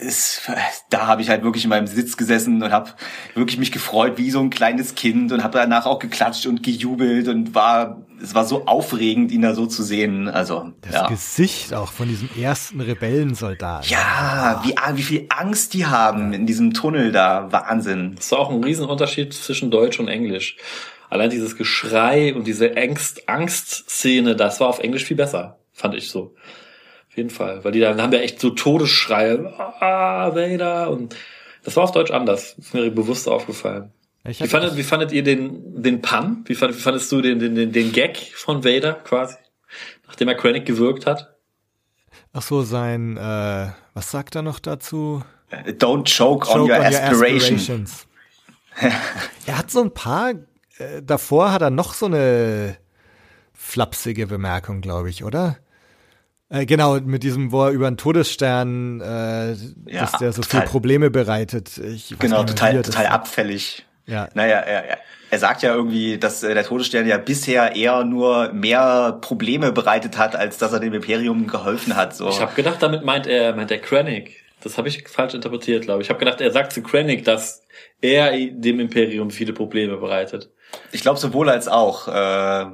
ist, 0.00 0.42
da 0.90 1.06
habe 1.06 1.22
ich 1.22 1.28
halt 1.28 1.42
wirklich 1.42 1.64
in 1.64 1.70
meinem 1.70 1.86
Sitz 1.86 2.16
gesessen 2.16 2.62
und 2.62 2.72
habe 2.72 2.90
wirklich 3.34 3.58
mich 3.58 3.72
gefreut 3.72 4.18
wie 4.18 4.30
so 4.30 4.40
ein 4.40 4.50
kleines 4.50 4.94
Kind 4.94 5.32
und 5.32 5.42
habe 5.42 5.58
danach 5.58 5.86
auch 5.86 5.98
geklatscht 5.98 6.46
und 6.46 6.62
gejubelt 6.62 7.28
und 7.28 7.54
war 7.54 8.02
es 8.22 8.34
war 8.34 8.44
so 8.44 8.66
aufregend 8.66 9.32
ihn 9.32 9.42
da 9.42 9.54
so 9.54 9.66
zu 9.66 9.82
sehen. 9.82 10.28
Also 10.28 10.72
das 10.82 10.92
ja. 10.92 11.06
Gesicht 11.08 11.72
auch 11.72 11.92
von 11.92 12.08
diesem 12.08 12.28
ersten 12.38 12.80
Rebellensoldaten 12.80 13.88
ja 13.88 14.62
wie 14.64 14.74
wie 14.94 15.02
viel 15.02 15.26
Angst 15.30 15.74
die 15.74 15.86
haben 15.86 16.32
in 16.32 16.46
diesem 16.46 16.74
Tunnel 16.74 17.12
da. 17.12 17.50
Wahnsinn. 17.50 18.14
Das 18.16 18.26
ist 18.26 18.32
auch 18.32 18.50
ein 18.50 18.62
Riesenunterschied 18.62 19.32
zwischen 19.32 19.70
Deutsch 19.70 19.98
und 19.98 20.08
Englisch. 20.08 20.56
Allein 21.08 21.30
dieses 21.30 21.56
Geschrei 21.56 22.34
und 22.34 22.46
diese 22.46 22.76
Angst 22.76 23.28
Angstszene 23.28 24.36
das 24.36 24.60
war 24.60 24.68
auf 24.68 24.80
Englisch 24.80 25.04
viel 25.04 25.16
besser 25.16 25.58
fand 25.72 25.94
ich 25.94 26.10
so 26.10 26.34
auf 27.10 27.16
jeden 27.16 27.30
Fall. 27.30 27.64
Weil 27.64 27.72
die 27.72 27.80
dann 27.80 28.00
haben 28.00 28.12
ja 28.12 28.20
echt 28.20 28.40
so 28.40 28.50
Todesschreie, 28.50 29.52
ah, 29.58 30.34
Vader. 30.34 30.90
Und 30.90 31.16
das 31.64 31.74
war 31.76 31.84
auf 31.84 31.92
Deutsch 31.92 32.12
anders. 32.12 32.54
Das 32.56 32.66
ist 32.66 32.74
mir 32.74 32.90
bewusst 32.90 33.28
aufgefallen. 33.28 33.92
Wie 34.22 34.46
fandet, 34.46 34.76
wie 34.76 34.82
fandet 34.82 35.12
ihr 35.12 35.24
den, 35.24 35.82
den 35.82 36.02
Pun? 36.02 36.44
Wie, 36.46 36.54
fand, 36.54 36.76
wie 36.76 36.80
fandest 36.80 37.10
du 37.10 37.20
den, 37.20 37.38
den, 37.38 37.72
den 37.72 37.92
Gag 37.92 38.16
von 38.34 38.64
Vader 38.64 38.92
quasi? 38.92 39.36
Nachdem 40.06 40.28
er 40.28 40.34
Krennic 40.34 40.66
gewirkt 40.66 41.06
hat? 41.06 41.34
Ach 42.32 42.42
so, 42.42 42.62
sein, 42.62 43.16
äh, 43.16 43.68
was 43.94 44.10
sagt 44.10 44.36
er 44.36 44.42
noch 44.42 44.60
dazu? 44.60 45.24
Don't 45.50 46.04
choke, 46.04 46.46
choke 46.46 46.60
on, 46.60 46.68
your, 46.68 46.76
on 46.76 46.82
aspirations. 46.82 47.68
your 47.68 47.76
aspirations. 47.80 48.06
er 49.46 49.58
hat 49.58 49.70
so 49.70 49.80
ein 49.80 49.92
paar, 49.92 50.30
äh, 50.78 51.02
davor 51.02 51.52
hat 51.52 51.62
er 51.62 51.70
noch 51.70 51.92
so 51.94 52.06
eine 52.06 52.76
flapsige 53.52 54.28
Bemerkung, 54.28 54.80
glaube 54.80 55.10
ich, 55.10 55.24
oder? 55.24 55.56
Äh, 56.50 56.66
genau, 56.66 57.00
mit 57.00 57.22
diesem, 57.22 57.52
wo 57.52 57.64
er 57.64 57.70
über 57.70 57.86
einen 57.86 57.96
Todesstern, 57.96 59.00
äh, 59.00 59.52
ja, 59.52 60.00
dass 60.00 60.12
der 60.12 60.32
so 60.32 60.42
total. 60.42 60.62
viele 60.62 60.70
Probleme 60.70 61.10
bereitet. 61.10 61.78
Ich 61.78 62.14
genau, 62.18 62.42
total, 62.42 62.82
total 62.82 63.06
abfällig. 63.06 63.86
Ja. 64.06 64.28
Naja, 64.34 64.58
er, 64.58 64.98
er 65.30 65.38
sagt 65.38 65.62
ja 65.62 65.72
irgendwie, 65.72 66.18
dass 66.18 66.42
äh, 66.42 66.52
der 66.52 66.64
Todesstern 66.64 67.06
ja 67.06 67.18
bisher 67.18 67.76
eher 67.76 68.04
nur 68.04 68.52
mehr 68.52 69.18
Probleme 69.20 69.70
bereitet 69.70 70.18
hat, 70.18 70.34
als 70.34 70.58
dass 70.58 70.72
er 70.72 70.80
dem 70.80 70.92
Imperium 70.92 71.46
geholfen 71.46 71.94
hat. 71.94 72.16
So. 72.16 72.28
Ich 72.28 72.40
habe 72.40 72.52
gedacht, 72.54 72.82
damit 72.82 73.04
meint 73.04 73.28
er, 73.28 73.54
meint 73.54 73.70
er 73.70 73.78
Krennic. 73.78 74.42
Das 74.60 74.76
habe 74.76 74.88
ich 74.88 75.08
falsch 75.08 75.34
interpretiert, 75.34 75.84
glaube 75.84 76.02
ich. 76.02 76.06
Ich 76.06 76.10
habe 76.10 76.18
gedacht, 76.18 76.40
er 76.40 76.50
sagt 76.50 76.72
zu 76.72 76.82
Krennic, 76.82 77.24
dass 77.24 77.62
er 78.00 78.32
dem 78.32 78.80
Imperium 78.80 79.30
viele 79.30 79.52
Probleme 79.52 79.96
bereitet. 79.98 80.50
Ich 80.90 81.02
glaube 81.02 81.20
sowohl 81.20 81.48
als 81.48 81.68
auch. 81.68 82.08
Äh, 82.08 82.66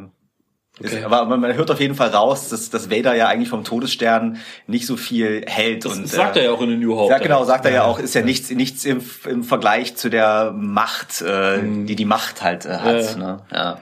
Okay. 0.79 0.99
Ist, 0.99 1.05
aber 1.05 1.25
man 1.25 1.55
hört 1.55 1.71
auf 1.71 1.81
jeden 1.81 1.95
Fall 1.95 2.11
raus, 2.11 2.51
dass, 2.51 2.69
dass 2.69 2.91
Vader 2.91 3.15
ja 3.15 3.29
eigentlich 3.29 3.49
vom 3.49 3.65
Todesstern 3.65 4.39
nicht 4.67 4.87
so 4.87 4.99
viel 4.99 5.43
hält. 5.47 5.87
Das 5.87 5.97
und, 5.97 6.07
sagt 6.07 6.37
äh, 6.37 6.41
er 6.41 6.45
ja 6.47 6.53
auch 6.53 6.61
in 6.61 6.69
den 6.69 6.81
New 6.81 6.95
Hope. 6.97 7.11
Ja, 7.11 7.19
genau, 7.19 7.45
sagt 7.45 7.65
er 7.65 7.71
ja, 7.71 7.77
ja 7.79 7.85
auch, 7.85 7.99
ist 7.99 8.15
ja, 8.15 8.21
ja, 8.21 8.27
nichts, 8.27 8.51
nichts 8.51 8.85
im, 8.85 9.01
im 9.27 9.43
Vergleich 9.43 9.97
zu 9.97 10.11
der 10.11 10.53
Macht, 10.55 11.25
äh, 11.27 11.59
mhm. 11.59 11.87
die 11.87 11.97
die 11.97 12.05
Macht 12.05 12.43
halt 12.43 12.67
äh, 12.67 12.77
hat. 12.77 13.13
Ja, 13.13 13.17
ne? 13.17 13.41
ja. 13.53 13.81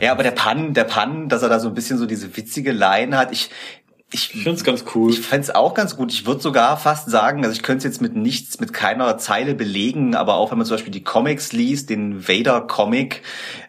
Ja, 0.00 0.12
aber 0.12 0.22
der 0.22 0.30
Pan, 0.30 0.72
der 0.74 0.84
Pan, 0.84 1.28
dass 1.28 1.42
er 1.42 1.50
da 1.50 1.60
so 1.60 1.68
ein 1.68 1.74
bisschen 1.74 1.98
so 1.98 2.06
diese 2.06 2.36
witzige 2.36 2.72
Line 2.72 3.16
hat. 3.16 3.32
Ich, 3.32 3.50
ich 4.14 4.28
finde 4.28 4.52
es 4.52 4.62
ganz 4.62 4.84
cool. 4.94 5.10
Ich 5.10 5.20
fände 5.20 5.42
es 5.42 5.52
auch 5.52 5.74
ganz 5.74 5.96
gut. 5.96 6.12
Ich 6.12 6.24
würde 6.24 6.40
sogar 6.40 6.76
fast 6.76 7.10
sagen, 7.10 7.44
also 7.44 7.52
ich 7.52 7.64
könnte 7.64 7.78
es 7.78 7.84
jetzt 7.84 8.00
mit 8.00 8.14
nichts, 8.14 8.60
mit 8.60 8.72
keiner 8.72 9.18
Zeile 9.18 9.56
belegen, 9.56 10.14
aber 10.14 10.34
auch 10.34 10.52
wenn 10.52 10.58
man 10.58 10.66
zum 10.68 10.76
Beispiel 10.76 10.92
die 10.92 11.02
Comics 11.02 11.50
liest, 11.50 11.90
den 11.90 12.28
Vader-Comic, 12.28 13.22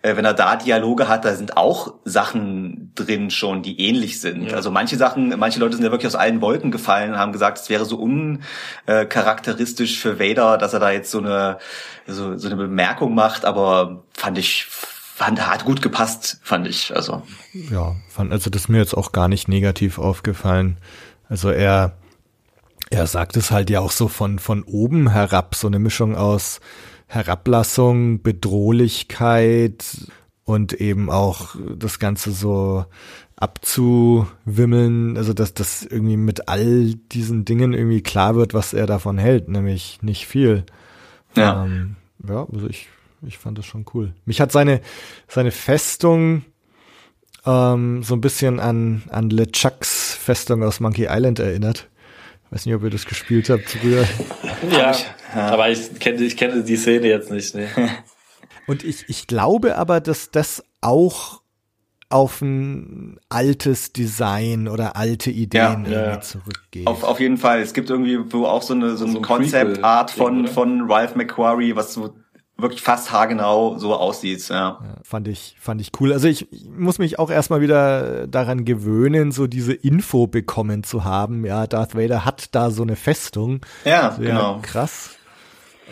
äh, 0.04 0.16
wenn 0.16 0.24
er 0.24 0.36
da 0.36 0.56
Dialoge 0.56 1.08
hat, 1.08 1.26
da 1.26 1.36
sind 1.36 1.58
auch 1.58 1.96
Sachen 2.06 2.92
drin 2.94 3.32
schon, 3.32 3.64
die 3.64 3.80
ähnlich 3.80 4.22
sind. 4.22 4.52
Ja. 4.52 4.58
Also 4.58 4.70
manche 4.70 4.98
Sachen, 4.98 5.34
manche 5.40 5.60
Leute 5.60 5.78
sind 5.78 5.86
ja 5.86 5.90
wirklich 5.90 6.08
aus 6.08 6.16
allen 6.16 6.42
Wolken 6.42 6.70
gefallen 6.70 7.14
und 7.14 7.18
haben 7.18 7.32
gesagt, 7.32 7.58
es 7.58 7.72
wäre 7.72 7.86
so 7.86 7.98
uncharakteristisch 7.98 9.98
für 9.98 10.20
Vader, 10.20 10.60
dass 10.60 10.74
er 10.74 10.80
da 10.80 10.92
jetzt 10.92 11.10
so 11.10 11.18
eine, 11.18 11.58
so, 12.06 12.38
so 12.38 12.48
eine 12.48 12.56
Bemerkung 12.56 13.16
macht, 13.16 13.46
aber 13.46 14.04
fand 14.14 14.38
ich 14.38 14.68
fand, 15.16 15.48
hat 15.48 15.64
gut 15.64 15.82
gepasst, 15.82 16.42
fand 16.44 16.68
ich. 16.68 16.94
Also. 16.94 17.24
Ja, 17.54 17.96
fand, 18.10 18.34
also 18.34 18.50
das 18.50 18.64
ist 18.64 18.68
mir 18.68 18.80
jetzt 18.80 18.98
auch 18.98 19.14
gar 19.14 19.30
nicht 19.30 19.48
negativ 19.48 19.98
aufgefallen. 19.98 20.78
Also 21.30 21.50
er, 21.52 21.94
er 22.90 23.08
sagt 23.08 23.38
es 23.38 23.50
halt 23.50 23.70
ja 23.70 23.80
auch 23.80 23.92
so 23.92 24.10
von, 24.10 24.40
von 24.40 24.64
oben 24.64 25.10
herab, 25.10 25.56
so 25.56 25.68
eine 25.68 25.80
Mischung 25.80 26.18
aus 26.18 26.60
Herablassung, 27.08 28.24
Bedrohlichkeit 28.24 30.12
und 30.44 30.74
eben 30.74 31.10
auch 31.10 31.56
das 31.78 32.00
Ganze 32.00 32.34
so 32.34 32.86
abzuwimmeln, 33.38 35.16
also 35.16 35.32
dass 35.32 35.54
das 35.54 35.84
irgendwie 35.84 36.18
mit 36.18 36.50
all 36.50 36.96
diesen 36.96 37.46
Dingen 37.46 37.74
irgendwie 37.74 38.04
klar 38.04 38.36
wird, 38.36 38.54
was 38.54 38.74
er 38.74 38.86
davon 38.86 39.18
hält, 39.18 39.48
nämlich 39.48 40.00
nicht 40.02 40.28
viel. 40.28 40.66
Ja. 41.38 41.64
Ähm, 41.64 41.96
ja, 42.28 42.46
also 42.52 42.68
ich 42.68 42.90
ich 43.22 43.38
fand 43.38 43.58
das 43.58 43.66
schon 43.66 43.86
cool. 43.94 44.14
Mich 44.26 44.42
hat 44.42 44.52
seine, 44.52 44.82
seine 45.28 45.52
Festung 45.52 46.44
ähm, 47.46 48.04
so 48.04 48.16
ein 48.16 48.22
bisschen 48.22 48.60
an, 48.60 49.04
an 49.10 49.30
LeChucks 49.30 50.16
Festung 50.16 50.64
aus 50.64 50.80
Monkey 50.80 51.08
Island 51.10 51.40
erinnert. 51.40 51.90
Weiß 52.52 52.66
nicht, 52.66 52.76
ob 52.76 52.84
ihr 52.84 52.90
das 52.90 53.06
gespielt 53.06 53.50
habt 53.50 53.70
früher. 53.70 54.06
ja, 54.72 54.96
aber 55.34 55.70
ich 55.70 56.00
kenne 56.00 56.22
ich 56.24 56.38
kenne 56.38 56.64
die 56.64 56.78
Szene 56.78 57.08
jetzt 57.08 57.32
nicht. 57.32 57.56
Ne? 57.56 57.68
Und 58.68 58.84
ich, 58.84 59.06
ich 59.10 59.28
glaube 59.28 59.78
aber, 59.78 60.00
dass 60.00 60.32
das 60.32 60.64
auch 60.82 61.42
auf 62.10 62.42
ein 62.42 63.20
altes 63.30 63.94
Design 63.94 64.68
oder 64.68 64.96
alte 64.96 65.32
Ideen 65.32 65.86
ja, 65.90 66.06
ja. 66.06 66.22
zurückgeht. 66.22 66.88
Auf, 66.88 67.04
auf 67.04 67.20
jeden 67.20 67.38
Fall. 67.38 67.62
Es 67.62 67.74
gibt 67.74 67.90
irgendwie 67.90 68.18
auch 68.34 68.62
so 68.62 68.74
eine 68.74 68.96
so, 68.96 69.08
so 69.08 69.18
ein 69.18 69.22
Concept 69.24 69.84
Art 69.84 70.12
von, 70.12 70.48
von 70.48 70.90
Ralph 70.90 71.16
McQuarrie, 71.16 71.76
was 71.76 71.94
so 71.94 72.16
wirklich 72.58 72.82
fast 72.82 73.12
haargenau 73.12 73.78
so 73.78 73.96
aussieht. 73.96 74.48
Ja. 74.50 74.56
ja. 74.56 74.80
fand 75.04 75.28
ich, 75.28 75.56
fand 75.60 75.82
ich 75.82 75.92
cool. 76.00 76.14
Also 76.14 76.28
ich, 76.28 76.52
ich 76.52 76.66
muss 76.66 77.00
mich 77.00 77.20
auch 77.20 77.30
erstmal 77.30 77.62
wieder 77.62 78.28
daran 78.28 78.66
gewöhnen, 78.66 79.32
so 79.32 79.48
diese 79.48 79.74
Info 79.74 80.28
bekommen 80.28 80.84
zu 80.84 81.04
haben. 81.04 81.46
Ja, 81.46 81.68
Darth 81.68 81.96
Vader 81.96 82.26
hat 82.26 82.56
da 82.56 82.72
so 82.72 82.84
eine 82.84 82.96
Festung. 82.96 83.62
Ja, 83.84 84.10
genau. 84.18 84.60
Krass. 84.62 85.18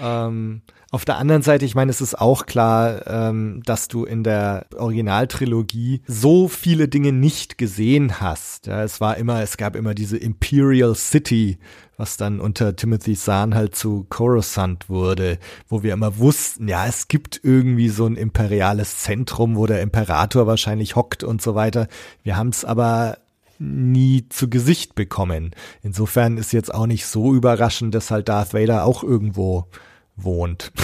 Ähm, 0.02 0.61
auf 0.94 1.06
der 1.06 1.18
anderen 1.18 1.41
Seite, 1.41 1.65
ich 1.65 1.74
meine, 1.74 1.90
es 1.90 2.02
ist 2.02 2.22
auch 2.22 2.45
klar, 2.45 3.07
ähm, 3.07 3.64
dass 3.65 3.88
du 3.88 4.06
in 4.06 4.24
der 4.24 4.68
Originaltrilogie 4.78 6.03
so 6.06 6.48
viele 6.48 6.88
Dinge 6.88 7.11
nicht 7.11 7.57
gesehen 7.57 8.22
hast. 8.22 8.68
Ja, 8.68 8.84
es 8.84 9.02
war 9.02 9.18
immer, 9.18 9.41
es 9.41 9.57
gab 9.57 9.76
immer 9.76 9.95
diese 9.95 10.18
Imperial 10.18 10.94
City, 10.94 11.57
was 11.98 12.18
dann 12.18 12.40
unter 12.40 12.76
Timothy 12.76 13.15
Zahn 13.15 13.56
halt 13.56 13.76
zu 13.76 14.06
Coruscant 14.10 14.88
wurde, 14.88 15.40
wo 15.68 15.82
wir 15.82 15.94
immer 15.94 16.20
wussten, 16.20 16.68
ja, 16.68 16.86
es 16.86 17.07
gibt 17.07 17.40
irgendwie 17.41 17.90
so 17.90 18.06
ein 18.06 18.15
imperiales 18.15 18.99
Zentrum, 18.99 19.56
wo 19.56 19.65
der 19.65 19.82
Imperator 19.82 20.45
wahrscheinlich 20.45 20.95
hockt 20.95 21.24
und 21.24 21.41
so 21.41 21.56
weiter. 21.56 21.88
Wir 22.22 22.38
haben 22.38 22.49
es 22.49 22.65
aber 22.65 23.18
nie 23.59 24.27
zu 24.30 24.49
Gesicht 24.49 24.95
bekommen. 24.95 25.51
Insofern 25.81 26.38
ist 26.38 26.53
jetzt 26.53 26.73
auch 26.73 26.88
nicht 26.88 27.05
so 27.05 27.34
überraschend, 27.34 27.93
dass 27.95 28.11
halt 28.11 28.30
Darth 28.30 28.53
Vader 28.53 28.85
auch 28.85 29.03
irgendwo 29.03 29.67
wohnt. 30.15 30.71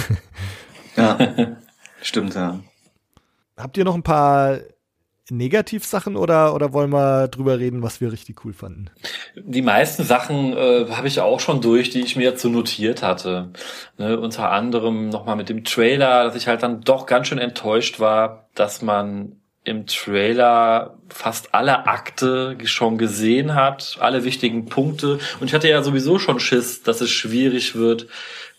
Ja, 0.95 1.17
stimmt, 2.01 2.35
ja. 2.35 2.59
Habt 3.55 3.77
ihr 3.77 3.85
noch 3.85 3.95
ein 3.95 4.03
paar 4.03 4.59
Negativsachen 5.31 6.15
oder, 6.15 6.53
oder 6.55 6.73
wollen 6.73 6.91
wir 6.91 7.27
drüber 7.27 7.59
reden, 7.59 7.83
was 7.83 8.01
wir 8.01 8.11
richtig 8.11 8.43
cool 8.43 8.53
fanden? 8.53 8.89
Die 9.35 9.61
meisten 9.61 10.03
Sachen 10.03 10.53
äh, 10.53 10.87
habe 10.89 11.07
ich 11.07 11.19
auch 11.19 11.39
schon 11.39 11.61
durch, 11.61 11.89
die 11.89 12.01
ich 12.01 12.15
mir 12.15 12.23
jetzt 12.23 12.41
so 12.41 12.49
notiert 12.49 13.03
hatte. 13.03 13.51
Ne, 13.97 14.19
unter 14.19 14.51
anderem 14.51 15.09
nochmal 15.09 15.35
mit 15.35 15.49
dem 15.49 15.63
Trailer, 15.63 16.25
dass 16.25 16.35
ich 16.35 16.47
halt 16.47 16.63
dann 16.63 16.81
doch 16.81 17.05
ganz 17.05 17.27
schön 17.27 17.37
enttäuscht 17.37 17.99
war, 17.99 18.49
dass 18.55 18.81
man 18.81 19.39
im 19.69 19.85
Trailer 19.85 20.97
fast 21.09 21.53
alle 21.53 21.87
Akte 21.87 22.57
schon 22.65 22.97
gesehen 22.97 23.55
hat, 23.55 23.97
alle 23.99 24.23
wichtigen 24.23 24.65
Punkte. 24.65 25.19
Und 25.39 25.47
ich 25.47 25.53
hatte 25.53 25.69
ja 25.69 25.81
sowieso 25.81 26.19
schon 26.19 26.39
Schiss, 26.39 26.83
dass 26.83 27.01
es 27.01 27.09
schwierig 27.09 27.75
wird, 27.75 28.07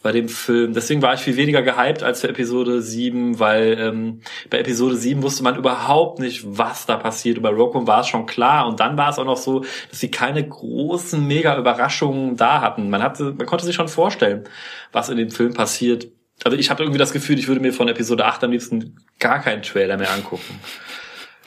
bei 0.02 0.12
dem 0.12 0.28
Film. 0.28 0.72
Deswegen 0.72 1.02
war 1.02 1.12
ich 1.14 1.20
viel 1.20 1.36
weniger 1.36 1.62
gehypt 1.62 2.02
als 2.02 2.22
für 2.22 2.28
Episode 2.28 2.80
7, 2.80 3.38
weil 3.38 3.76
ähm, 3.78 4.20
bei 4.48 4.58
Episode 4.58 4.96
7 4.96 5.22
wusste 5.22 5.42
man 5.42 5.56
überhaupt 5.56 6.20
nicht, 6.20 6.42
was 6.46 6.86
da 6.86 6.96
passiert. 6.96 7.36
Und 7.36 7.42
bei 7.42 7.50
Rock'em 7.50 7.86
war 7.86 8.00
es 8.00 8.06
schon 8.06 8.24
klar. 8.24 8.66
Und 8.66 8.80
dann 8.80 8.96
war 8.96 9.10
es 9.10 9.18
auch 9.18 9.26
noch 9.26 9.36
so, 9.36 9.60
dass 9.90 10.00
sie 10.00 10.10
keine 10.10 10.46
großen, 10.46 11.26
mega 11.26 11.56
Überraschungen 11.58 12.36
da 12.36 12.62
hatten. 12.62 12.88
Man 12.88 13.02
hatte, 13.02 13.34
man 13.36 13.46
konnte 13.46 13.66
sich 13.66 13.76
schon 13.76 13.88
vorstellen, 13.88 14.44
was 14.92 15.10
in 15.10 15.18
dem 15.18 15.30
Film 15.30 15.52
passiert. 15.52 16.08
Also 16.44 16.56
ich 16.56 16.70
habe 16.70 16.82
irgendwie 16.82 16.98
das 16.98 17.12
Gefühl, 17.12 17.38
ich 17.38 17.48
würde 17.48 17.60
mir 17.60 17.74
von 17.74 17.88
Episode 17.88 18.24
8 18.24 18.44
am 18.44 18.52
liebsten 18.52 18.96
gar 19.18 19.40
keinen 19.40 19.60
Trailer 19.62 19.98
mehr 19.98 20.10
angucken. 20.10 20.60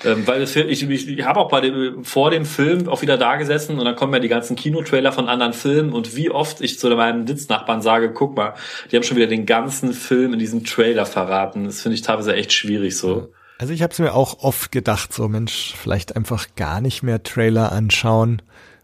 Ähm, 0.05 0.27
weil 0.27 0.43
ich, 0.43 0.55
ich, 0.55 1.07
ich 1.07 1.25
habe 1.25 1.39
auch 1.39 1.49
bei 1.49 1.61
dem, 1.61 2.03
vor 2.03 2.31
dem 2.31 2.45
Film 2.45 2.87
auch 2.89 3.01
wieder 3.01 3.17
da 3.17 3.35
gesessen 3.37 3.79
und 3.79 3.85
dann 3.85 3.95
kommen 3.95 4.13
ja 4.13 4.19
die 4.19 4.27
ganzen 4.27 4.55
Kinotrailer 4.55 5.11
von 5.11 5.29
anderen 5.29 5.53
Filmen 5.53 5.93
und 5.93 6.15
wie 6.15 6.29
oft 6.29 6.61
ich 6.61 6.79
zu 6.79 6.89
meinem 6.89 7.25
Sitznachbarn 7.27 7.81
sage, 7.81 8.11
guck 8.11 8.35
mal, 8.35 8.53
die 8.91 8.95
haben 8.95 9.03
schon 9.03 9.17
wieder 9.17 9.27
den 9.27 9.45
ganzen 9.45 9.93
Film 9.93 10.33
in 10.33 10.39
diesem 10.39 10.63
Trailer 10.65 11.05
verraten. 11.05 11.65
Das 11.65 11.81
finde 11.81 11.95
ich 11.95 12.01
teilweise 12.01 12.35
echt 12.35 12.53
schwierig 12.53 12.97
so. 12.97 13.31
Also 13.57 13.73
ich 13.73 13.81
habe 13.81 13.93
es 13.93 13.99
mir 13.99 14.13
auch 14.13 14.39
oft 14.39 14.71
gedacht, 14.71 15.13
so 15.13 15.27
Mensch, 15.27 15.73
vielleicht 15.81 16.15
einfach 16.15 16.47
gar 16.55 16.81
nicht 16.81 17.03
mehr 17.03 17.23
Trailer 17.23 17.71
anschauen. 17.71 18.41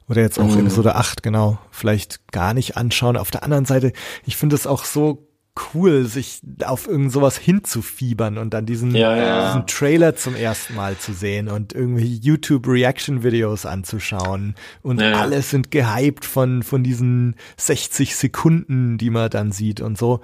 Oder 0.08 0.22
jetzt 0.22 0.40
auch 0.40 0.48
mhm. 0.48 0.62
Episode 0.62 0.96
8, 0.96 1.22
genau. 1.22 1.60
Vielleicht 1.70 2.32
gar 2.32 2.54
nicht 2.54 2.78
anschauen. 2.78 3.18
Auf 3.18 3.30
der 3.30 3.44
anderen 3.44 3.66
Seite, 3.66 3.94
ich 4.26 4.38
finde 4.38 4.56
es 4.56 4.66
auch 4.66 4.84
so 4.84 5.29
cool, 5.74 6.06
sich 6.06 6.42
auf 6.64 6.88
irgend 6.88 7.12
sowas 7.12 7.38
hinzufiebern 7.38 8.38
und 8.38 8.54
dann 8.54 8.66
diesen, 8.66 8.96
ja, 8.96 9.16
ja. 9.16 9.48
diesen 9.48 9.68
Trailer 9.68 10.16
zum 10.16 10.36
ersten 10.36 10.76
Mal 10.76 10.98
zu 10.98 11.14
sehen 11.14 11.50
und 11.50 11.74
irgendwie 11.74 12.16
YouTube 12.16 12.68
Reaction 12.68 13.24
Videos 13.24 13.66
anzuschauen 13.66 14.56
und 14.82 15.02
ja. 15.02 15.14
alle 15.14 15.42
sind 15.42 15.72
gehypt 15.72 16.26
von, 16.26 16.64
von 16.64 16.84
diesen 16.84 17.36
60 17.58 18.16
Sekunden, 18.16 18.98
die 18.98 19.10
man 19.10 19.30
dann 19.30 19.52
sieht 19.52 19.82
und 19.82 19.98
so. 19.98 20.22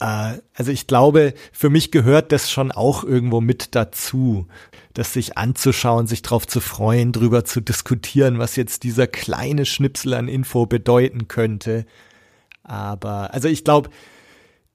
Äh, 0.00 0.38
also 0.54 0.70
ich 0.70 0.86
glaube, 0.86 1.34
für 1.52 1.70
mich 1.70 1.90
gehört 1.90 2.32
das 2.32 2.50
schon 2.50 2.72
auch 2.72 3.04
irgendwo 3.04 3.40
mit 3.40 3.74
dazu, 3.74 4.46
das 4.94 5.12
sich 5.12 5.38
anzuschauen, 5.38 6.06
sich 6.06 6.22
drauf 6.22 6.46
zu 6.46 6.60
freuen, 6.60 7.12
drüber 7.12 7.44
zu 7.44 7.60
diskutieren, 7.60 8.38
was 8.38 8.56
jetzt 8.56 8.82
dieser 8.82 9.06
kleine 9.06 9.64
Schnipsel 9.64 10.14
an 10.14 10.28
Info 10.28 10.66
bedeuten 10.66 11.28
könnte. 11.28 11.86
Aber, 12.64 13.32
also 13.32 13.48
ich 13.48 13.64
glaube, 13.64 13.90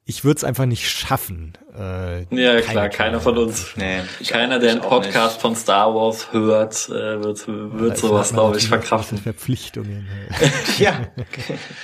ich 0.05 0.25
würde 0.25 0.37
es 0.37 0.43
einfach 0.43 0.65
nicht 0.65 0.89
schaffen. 0.89 1.53
Äh, 1.77 2.23
ja, 2.35 2.59
klar, 2.61 2.89
keiner 2.89 3.21
von 3.21 3.37
uns. 3.37 3.73
Nee, 3.77 4.01
keiner, 4.27 4.59
der 4.59 4.71
einen 4.71 4.81
Podcast 4.81 5.39
von 5.39 5.55
Star 5.55 5.95
Wars 5.95 6.33
hört, 6.33 6.89
äh, 6.89 7.23
wird, 7.23 7.47
wird 7.47 7.89
ja, 7.91 7.95
sowas, 7.95 8.33
glaube 8.33 8.57
ich, 8.57 8.67
verkraften. 8.67 9.17
Verpflichtungen. 9.17 10.07
ja. 10.77 11.07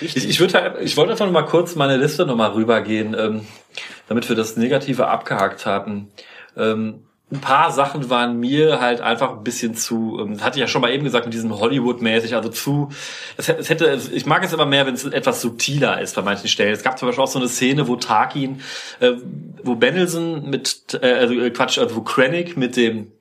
ich, 0.02 0.18
ich, 0.18 0.40
würde 0.40 0.62
halt, 0.62 0.82
ich 0.82 0.98
wollte 0.98 1.12
einfach 1.14 1.26
noch 1.26 1.34
mal 1.34 1.46
kurz 1.46 1.76
meine 1.76 1.96
Liste 1.96 2.26
noch 2.26 2.36
mal 2.36 2.52
rübergehen, 2.52 3.16
ähm, 3.18 3.48
damit 4.10 4.28
wir 4.28 4.36
das 4.36 4.58
Negative 4.58 5.08
abgehakt 5.08 5.66
haben. 5.66 6.12
Ähm, 6.58 7.06
ein 7.32 7.42
paar 7.42 7.72
Sachen 7.72 8.10
waren 8.10 8.40
mir 8.40 8.82
halt 8.82 9.02
einfach 9.02 9.32
ein 9.38 9.44
bisschen 9.44 9.76
zu, 9.76 10.18
ähm, 10.20 10.42
hatte 10.42 10.58
ich 10.58 10.62
ja 10.62 10.68
schon 10.68 10.82
mal 10.82 10.92
eben 10.92 11.04
gesagt, 11.04 11.26
mit 11.26 11.34
diesem 11.34 11.58
Hollywood-mäßig, 11.58 12.36
also 12.36 12.50
zu, 12.50 12.90
es 13.38 13.48
hätte, 13.48 14.00
ich 14.12 14.26
mag 14.26 14.44
es 14.44 14.52
immer 14.52 14.66
mehr, 14.66 14.88
wenn 14.88 14.96
es 14.96 15.06
etwas 15.06 15.42
subtiler 15.42 16.02
ist 16.02 16.16
bei 16.16 16.24
manchen 16.24 16.48
Stellen. 16.48 16.74
Es 16.74 16.82
gab 16.82 16.98
zum 16.98 17.08
Beispiel 17.08 17.24
auch 17.24 17.28
so 17.28 17.38
eine 17.38 17.48
Szene, 17.48 17.88
wo 17.88 17.98
Tarkin, 17.98 18.62
äh, 19.00 19.12
wo 19.64 19.76
Bendelson 19.76 20.50
mit, 20.50 21.00
äh, 21.02 21.14
also 21.14 21.36
äh, 21.36 21.52
Quatsch, 21.52 21.78
also 21.78 21.96
wo 21.96 22.02
Krennic 22.02 22.58
mit 22.58 22.76
dem 22.76 23.12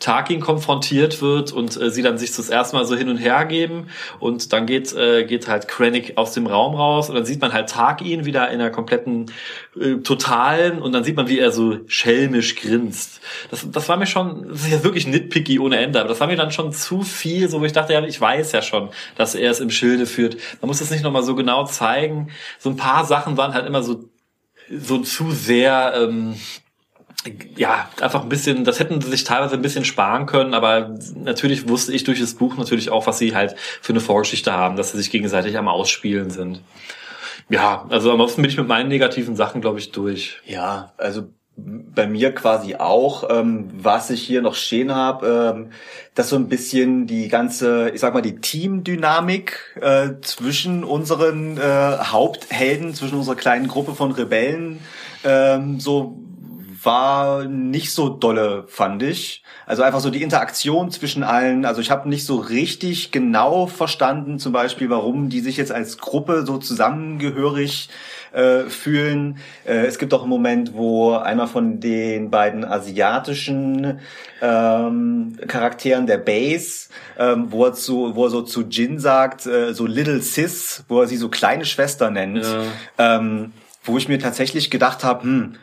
Tarkin 0.00 0.40
konfrontiert 0.40 1.22
wird 1.22 1.52
und 1.52 1.80
äh, 1.80 1.90
sie 1.90 2.02
dann 2.02 2.18
sich 2.18 2.34
das 2.34 2.48
erste 2.48 2.76
Mal 2.76 2.84
so 2.84 2.96
hin 2.96 3.08
und 3.08 3.16
her 3.16 3.44
geben 3.44 3.88
und 4.20 4.52
dann 4.52 4.66
geht 4.66 4.92
äh, 4.92 5.24
geht 5.24 5.48
halt 5.48 5.68
Krennic 5.68 6.16
aus 6.16 6.32
dem 6.32 6.46
Raum 6.46 6.74
raus 6.74 7.08
und 7.08 7.14
dann 7.14 7.24
sieht 7.24 7.40
man 7.40 7.52
halt 7.52 7.70
Tarkin 7.70 8.24
wieder 8.24 8.50
in 8.50 8.60
einer 8.60 8.70
kompletten 8.70 9.30
äh, 9.80 9.96
totalen 9.96 10.80
und 10.80 10.92
dann 10.92 11.04
sieht 11.04 11.16
man 11.16 11.28
wie 11.28 11.38
er 11.38 11.52
so 11.52 11.78
schelmisch 11.86 12.56
grinst. 12.56 13.20
Das 13.50 13.68
das 13.70 13.88
war 13.88 13.96
mir 13.96 14.06
schon 14.06 14.48
das 14.48 14.64
ist 14.64 14.72
ja 14.72 14.84
wirklich 14.84 15.06
nitpicky 15.06 15.58
ohne 15.58 15.78
Ende, 15.78 16.00
aber 16.00 16.08
das 16.08 16.20
war 16.20 16.26
mir 16.26 16.36
dann 16.36 16.50
schon 16.50 16.72
zu 16.72 17.02
viel, 17.02 17.48
so 17.48 17.60
wo 17.60 17.64
ich 17.64 17.72
dachte, 17.72 17.92
ja, 17.92 18.04
ich 18.04 18.20
weiß 18.20 18.52
ja 18.52 18.62
schon, 18.62 18.90
dass 19.16 19.34
er 19.34 19.50
es 19.50 19.60
im 19.60 19.70
Schilde 19.70 20.06
führt. 20.06 20.36
Man 20.60 20.68
muss 20.68 20.80
es 20.80 20.90
nicht 20.90 21.04
nochmal 21.04 21.22
so 21.22 21.34
genau 21.34 21.64
zeigen. 21.64 22.30
So 22.58 22.70
ein 22.70 22.76
paar 22.76 23.04
Sachen 23.04 23.36
waren 23.36 23.54
halt 23.54 23.66
immer 23.66 23.82
so 23.82 24.04
so 24.70 24.98
zu 24.98 25.30
sehr 25.30 25.94
ähm, 25.96 26.36
ja, 27.56 27.88
einfach 28.00 28.22
ein 28.22 28.28
bisschen, 28.28 28.64
das 28.64 28.80
hätten 28.80 29.00
sie 29.00 29.10
sich 29.10 29.24
teilweise 29.24 29.54
ein 29.54 29.62
bisschen 29.62 29.84
sparen 29.84 30.26
können, 30.26 30.54
aber 30.54 30.96
natürlich 31.14 31.68
wusste 31.68 31.92
ich 31.92 32.04
durch 32.04 32.20
das 32.20 32.34
Buch 32.34 32.56
natürlich 32.56 32.90
auch, 32.90 33.06
was 33.06 33.18
sie 33.18 33.34
halt 33.34 33.54
für 33.58 33.92
eine 33.92 34.00
Vorgeschichte 34.00 34.52
haben, 34.52 34.76
dass 34.76 34.92
sie 34.92 34.98
sich 34.98 35.10
gegenseitig 35.10 35.56
am 35.56 35.68
Ausspielen 35.68 36.30
sind. 36.30 36.60
Ja, 37.48 37.86
also 37.88 38.10
ansonsten 38.10 38.42
bin 38.42 38.50
ich 38.50 38.56
mit 38.56 38.68
meinen 38.68 38.88
negativen 38.88 39.36
Sachen, 39.36 39.60
glaube 39.60 39.78
ich, 39.78 39.92
durch. 39.92 40.40
Ja, 40.46 40.92
also 40.96 41.28
bei 41.56 42.08
mir 42.08 42.34
quasi 42.34 42.74
auch, 42.74 43.30
ähm, 43.30 43.70
was 43.72 44.10
ich 44.10 44.22
hier 44.22 44.42
noch 44.42 44.56
stehen 44.56 44.92
habe, 44.92 45.54
ähm, 45.56 45.70
dass 46.14 46.30
so 46.30 46.36
ein 46.36 46.48
bisschen 46.48 47.06
die 47.06 47.28
ganze, 47.28 47.90
ich 47.90 48.00
sag 48.00 48.12
mal, 48.12 48.22
die 48.22 48.40
Teamdynamik 48.40 49.78
äh, 49.80 50.20
zwischen 50.20 50.82
unseren 50.82 51.56
äh, 51.56 51.60
Haupthelden, 51.60 52.94
zwischen 52.94 53.18
unserer 53.18 53.36
kleinen 53.36 53.68
Gruppe 53.68 53.94
von 53.94 54.10
Rebellen 54.10 54.80
ähm, 55.22 55.78
so 55.78 56.18
war 56.84 57.44
nicht 57.44 57.92
so 57.92 58.08
dolle, 58.08 58.64
fand 58.68 59.02
ich. 59.02 59.42
Also 59.66 59.82
einfach 59.82 60.00
so 60.00 60.10
die 60.10 60.22
Interaktion 60.22 60.90
zwischen 60.90 61.22
allen. 61.22 61.64
Also 61.64 61.80
ich 61.80 61.90
habe 61.90 62.08
nicht 62.08 62.26
so 62.26 62.36
richtig 62.36 63.10
genau 63.10 63.66
verstanden, 63.66 64.38
zum 64.38 64.52
Beispiel, 64.52 64.90
warum 64.90 65.28
die 65.28 65.40
sich 65.40 65.56
jetzt 65.56 65.72
als 65.72 65.98
Gruppe 65.98 66.44
so 66.46 66.58
zusammengehörig 66.58 67.88
äh, 68.32 68.64
fühlen. 68.64 69.38
Äh, 69.64 69.86
es 69.86 69.98
gibt 69.98 70.12
auch 70.12 70.22
einen 70.22 70.30
Moment, 70.30 70.74
wo 70.74 71.14
einer 71.14 71.46
von 71.46 71.80
den 71.80 72.30
beiden 72.30 72.64
asiatischen 72.64 74.00
ähm, 74.42 75.38
Charakteren 75.46 76.06
der 76.06 76.18
Base, 76.18 76.88
ähm, 77.18 77.46
wo 77.50 77.64
er 77.64 77.74
zu, 77.74 78.16
wo 78.16 78.24
er 78.24 78.30
so 78.30 78.42
zu 78.42 78.62
Jin 78.62 78.98
sagt, 78.98 79.46
äh, 79.46 79.72
so 79.72 79.86
Little 79.86 80.20
Sis, 80.20 80.84
wo 80.88 81.00
er 81.00 81.06
sie 81.06 81.16
so 81.16 81.28
kleine 81.28 81.64
Schwester 81.64 82.10
nennt, 82.10 82.44
ja. 82.44 83.16
ähm, 83.16 83.52
wo 83.84 83.96
ich 83.96 84.08
mir 84.08 84.18
tatsächlich 84.18 84.70
gedacht 84.70 85.04
habe, 85.04 85.22
hm, 85.22 85.54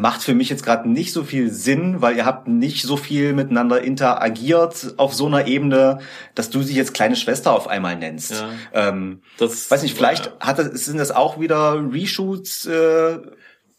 macht 0.00 0.22
für 0.22 0.34
mich 0.34 0.48
jetzt 0.48 0.64
gerade 0.64 0.88
nicht 0.88 1.12
so 1.12 1.24
viel 1.24 1.50
Sinn, 1.50 2.02
weil 2.02 2.16
ihr 2.16 2.24
habt 2.24 2.48
nicht 2.48 2.82
so 2.82 2.96
viel 2.96 3.32
miteinander 3.32 3.82
interagiert 3.82 4.94
auf 4.96 5.14
so 5.14 5.26
einer 5.26 5.46
Ebene, 5.46 5.98
dass 6.34 6.50
du 6.50 6.62
sie 6.62 6.74
jetzt 6.74 6.94
kleine 6.94 7.16
Schwester 7.16 7.52
auf 7.52 7.68
einmal 7.68 7.96
nennst. 7.96 8.32
Ja, 8.32 8.88
ähm, 8.88 9.22
das 9.38 9.70
weiß 9.70 9.82
nicht, 9.82 9.96
vielleicht 9.96 10.26
ja. 10.26 10.32
hat 10.40 10.58
das, 10.58 10.66
sind 10.84 10.98
das 10.98 11.10
auch 11.10 11.40
wieder 11.40 11.82
Reshoots 11.92 12.66
äh, 12.66 13.18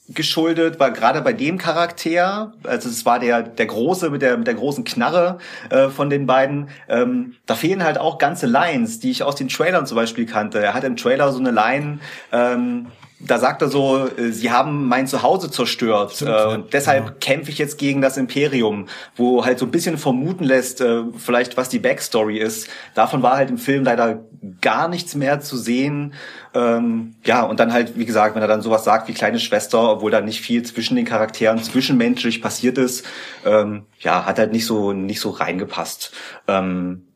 geschuldet, 0.09 0.79
weil 0.79 0.93
gerade 0.93 1.21
bei 1.21 1.33
dem 1.33 1.57
Charakter, 1.57 2.53
also 2.63 2.87
es 2.87 3.05
war 3.05 3.19
der 3.19 3.43
der 3.43 3.65
große 3.65 4.09
mit 4.09 4.21
der 4.21 4.37
mit 4.37 4.47
der 4.47 4.53
großen 4.53 4.85
Knarre 4.85 5.37
äh, 5.69 5.89
von 5.89 6.09
den 6.09 6.25
beiden, 6.25 6.69
ähm, 6.87 7.35
da 7.45 7.55
fehlen 7.55 7.83
halt 7.83 7.97
auch 7.97 8.17
ganze 8.17 8.45
Lines, 8.45 8.99
die 8.99 9.11
ich 9.11 9.23
aus 9.23 9.35
den 9.35 9.49
Trailern 9.49 9.85
zum 9.85 9.97
Beispiel 9.97 10.25
kannte. 10.25 10.59
Er 10.59 10.73
hat 10.73 10.83
im 10.85 10.95
Trailer 10.95 11.31
so 11.31 11.39
eine 11.39 11.51
Line. 11.51 11.99
Ähm, 12.31 12.87
da 13.19 13.39
sagt 13.39 13.63
er 13.63 13.69
so, 13.69 14.07
äh, 14.07 14.31
sie 14.31 14.51
haben 14.51 14.87
mein 14.87 15.07
Zuhause 15.07 15.49
zerstört 15.49 16.13
Stimmt, 16.13 16.31
äh, 16.31 16.45
und 16.45 16.73
deshalb 16.73 17.05
ja. 17.05 17.11
kämpfe 17.19 17.49
ich 17.49 17.57
jetzt 17.57 17.77
gegen 17.77 18.01
das 18.01 18.15
Imperium, 18.17 18.87
wo 19.15 19.43
halt 19.43 19.57
so 19.57 19.65
ein 19.65 19.71
bisschen 19.71 19.97
vermuten 19.97 20.43
lässt, 20.43 20.81
äh, 20.81 21.03
vielleicht 21.17 21.57
was 21.57 21.69
die 21.69 21.79
Backstory 21.79 22.37
ist. 22.37 22.69
Davon 22.93 23.23
war 23.23 23.37
halt 23.37 23.49
im 23.49 23.57
Film 23.57 23.83
leider 23.83 24.23
gar 24.61 24.87
nichts 24.87 25.15
mehr 25.15 25.39
zu 25.39 25.57
sehen. 25.57 26.13
Ähm, 26.53 27.15
ja, 27.23 27.41
und 27.41 27.59
dann 27.59 27.73
halt, 27.73 27.97
wie 27.97 28.05
gesagt, 28.05 28.35
wenn 28.35 28.41
er 28.41 28.47
dann 28.47 28.61
sowas 28.61 28.83
sagt 28.83 29.07
wie 29.07 29.13
kleine 29.13 29.39
Schwester, 29.39 29.93
obwohl 29.93 30.11
da 30.11 30.21
nicht 30.21 30.41
viel 30.41 30.61
zwischen 30.63 30.95
den 30.95 31.05
Charakteren 31.05 31.61
zwischenmenschlich 31.61 32.41
passiert 32.41 32.77
ist, 32.77 33.05
ähm, 33.45 33.85
ja, 33.99 34.25
hat 34.25 34.37
halt 34.37 34.51
nicht 34.51 34.65
so 34.65 34.93
nicht 34.93 35.19
so 35.19 35.31
reingepasst. 35.31 36.11
Ähm, 36.47 37.07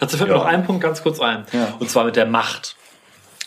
Dazu 0.00 0.16
fällt 0.16 0.30
ja. 0.30 0.36
mir 0.36 0.42
noch 0.42 0.48
ein 0.48 0.64
Punkt 0.64 0.82
ganz 0.82 1.02
kurz 1.02 1.20
ein, 1.20 1.44
ja. 1.52 1.74
und 1.78 1.90
zwar 1.90 2.04
mit 2.04 2.16
der 2.16 2.24
Macht 2.24 2.76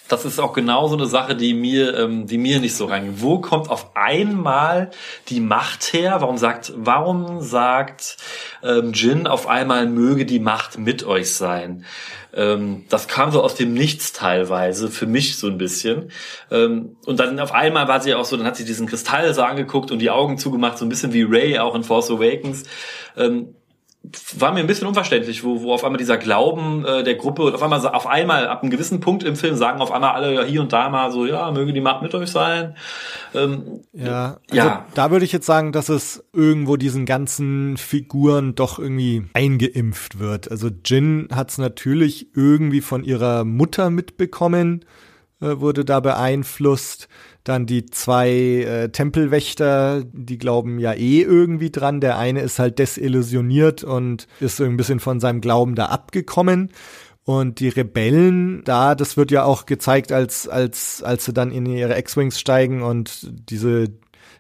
das 0.09 0.25
ist 0.25 0.39
auch 0.39 0.53
genau 0.53 0.87
so 0.87 0.95
eine 0.95 1.05
Sache, 1.05 1.35
die 1.35 1.53
mir, 1.53 1.97
ähm, 1.97 2.27
die 2.27 2.37
mir 2.37 2.59
nicht 2.59 2.75
so 2.75 2.85
reingeht. 2.85 3.21
Wo 3.21 3.39
kommt 3.39 3.69
auf 3.69 3.95
einmal 3.95 4.89
die 5.29 5.39
Macht 5.39 5.93
her? 5.93 6.17
Warum 6.19 6.37
sagt, 6.37 6.73
warum 6.75 7.41
sagt 7.41 8.17
ähm, 8.63 8.91
Jin 8.93 9.27
auf 9.27 9.47
einmal 9.47 9.85
möge 9.87 10.25
die 10.25 10.39
Macht 10.39 10.77
mit 10.77 11.05
euch 11.05 11.33
sein? 11.33 11.85
Ähm, 12.33 12.85
das 12.89 13.07
kam 13.07 13.31
so 13.31 13.41
aus 13.41 13.55
dem 13.55 13.73
Nichts 13.73 14.11
teilweise, 14.11 14.89
für 14.89 15.05
mich 15.05 15.37
so 15.37 15.47
ein 15.47 15.57
bisschen. 15.57 16.11
Ähm, 16.51 16.97
und 17.05 17.19
dann 17.19 17.39
auf 17.39 17.51
einmal 17.51 17.87
war 17.87 18.01
sie 18.01 18.13
auch 18.15 18.25
so, 18.25 18.35
dann 18.35 18.45
hat 18.45 18.55
sie 18.55 18.65
diesen 18.65 18.87
Kristall 18.87 19.33
so 19.33 19.43
angeguckt 19.43 19.91
und 19.91 19.99
die 19.99 20.09
Augen 20.09 20.37
zugemacht, 20.37 20.77
so 20.77 20.85
ein 20.85 20.89
bisschen 20.89 21.13
wie 21.13 21.23
Ray 21.23 21.59
auch 21.59 21.75
in 21.75 21.83
Force 21.83 22.09
Awakens. 22.09 22.63
Ähm, 23.15 23.55
war 24.37 24.53
mir 24.53 24.61
ein 24.61 24.67
bisschen 24.67 24.87
unverständlich, 24.87 25.43
wo, 25.43 25.61
wo 25.61 25.73
auf 25.73 25.83
einmal 25.83 25.97
dieser 25.97 26.17
Glauben 26.17 26.85
äh, 26.85 27.03
der 27.03 27.15
Gruppe 27.15 27.43
und 27.43 27.53
auf 27.53 27.61
einmal 27.61 27.85
auf 27.85 28.07
einmal 28.07 28.47
ab 28.47 28.61
einem 28.61 28.71
gewissen 28.71 29.01
Punkt 29.01 29.23
im 29.23 29.35
Film 29.35 29.55
sagen 29.55 29.81
auf 29.81 29.91
einmal 29.91 30.11
alle 30.11 30.33
ja 30.33 30.43
hier 30.43 30.61
und 30.61 30.71
da 30.71 30.89
mal 30.89 31.11
so 31.11 31.25
ja 31.25 31.51
möge 31.51 31.73
die 31.73 31.81
Macht 31.81 32.01
mit 32.01 32.15
euch 32.15 32.31
sein. 32.31 32.75
Ähm, 33.35 33.81
ja, 33.91 34.37
also 34.49 34.55
ja. 34.55 34.85
Da 34.93 35.11
würde 35.11 35.25
ich 35.25 35.33
jetzt 35.33 35.45
sagen, 35.45 35.73
dass 35.73 35.89
es 35.89 36.23
irgendwo 36.31 36.77
diesen 36.77 37.05
ganzen 37.05 37.75
Figuren 37.75 38.55
doch 38.55 38.79
irgendwie 38.79 39.25
eingeimpft 39.33 40.19
wird. 40.19 40.49
Also 40.49 40.69
Jin 40.85 41.27
hat 41.31 41.49
es 41.49 41.57
natürlich 41.57 42.29
irgendwie 42.35 42.81
von 42.81 43.03
ihrer 43.03 43.43
Mutter 43.43 43.89
mitbekommen, 43.89 44.85
äh, 45.41 45.59
wurde 45.59 45.83
da 45.83 45.99
beeinflusst. 45.99 47.09
Dann 47.43 47.65
die 47.65 47.85
zwei 47.85 48.29
äh, 48.29 48.89
Tempelwächter, 48.89 50.03
die 50.11 50.37
glauben 50.37 50.79
ja 50.79 50.93
eh 50.93 51.21
irgendwie 51.21 51.71
dran. 51.71 52.01
Der 52.01 52.17
eine 52.17 52.41
ist 52.41 52.59
halt 52.59 52.79
desillusioniert 52.79 53.83
und 53.83 54.27
ist 54.39 54.57
so 54.57 54.65
ein 54.65 54.77
bisschen 54.77 54.99
von 54.99 55.19
seinem 55.19 55.41
Glauben 55.41 55.75
da 55.75 55.85
abgekommen. 55.85 56.71
Und 57.23 57.59
die 57.59 57.69
Rebellen, 57.69 58.63
da, 58.63 58.95
das 58.95 59.15
wird 59.15 59.31
ja 59.31 59.43
auch 59.43 59.65
gezeigt, 59.65 60.11
als, 60.11 60.47
als, 60.47 61.03
als 61.03 61.25
sie 61.25 61.33
dann 61.33 61.51
in 61.51 61.65
ihre 61.65 61.97
X-Wings 61.97 62.39
steigen 62.39 62.81
und 62.81 63.29
diese 63.49 63.89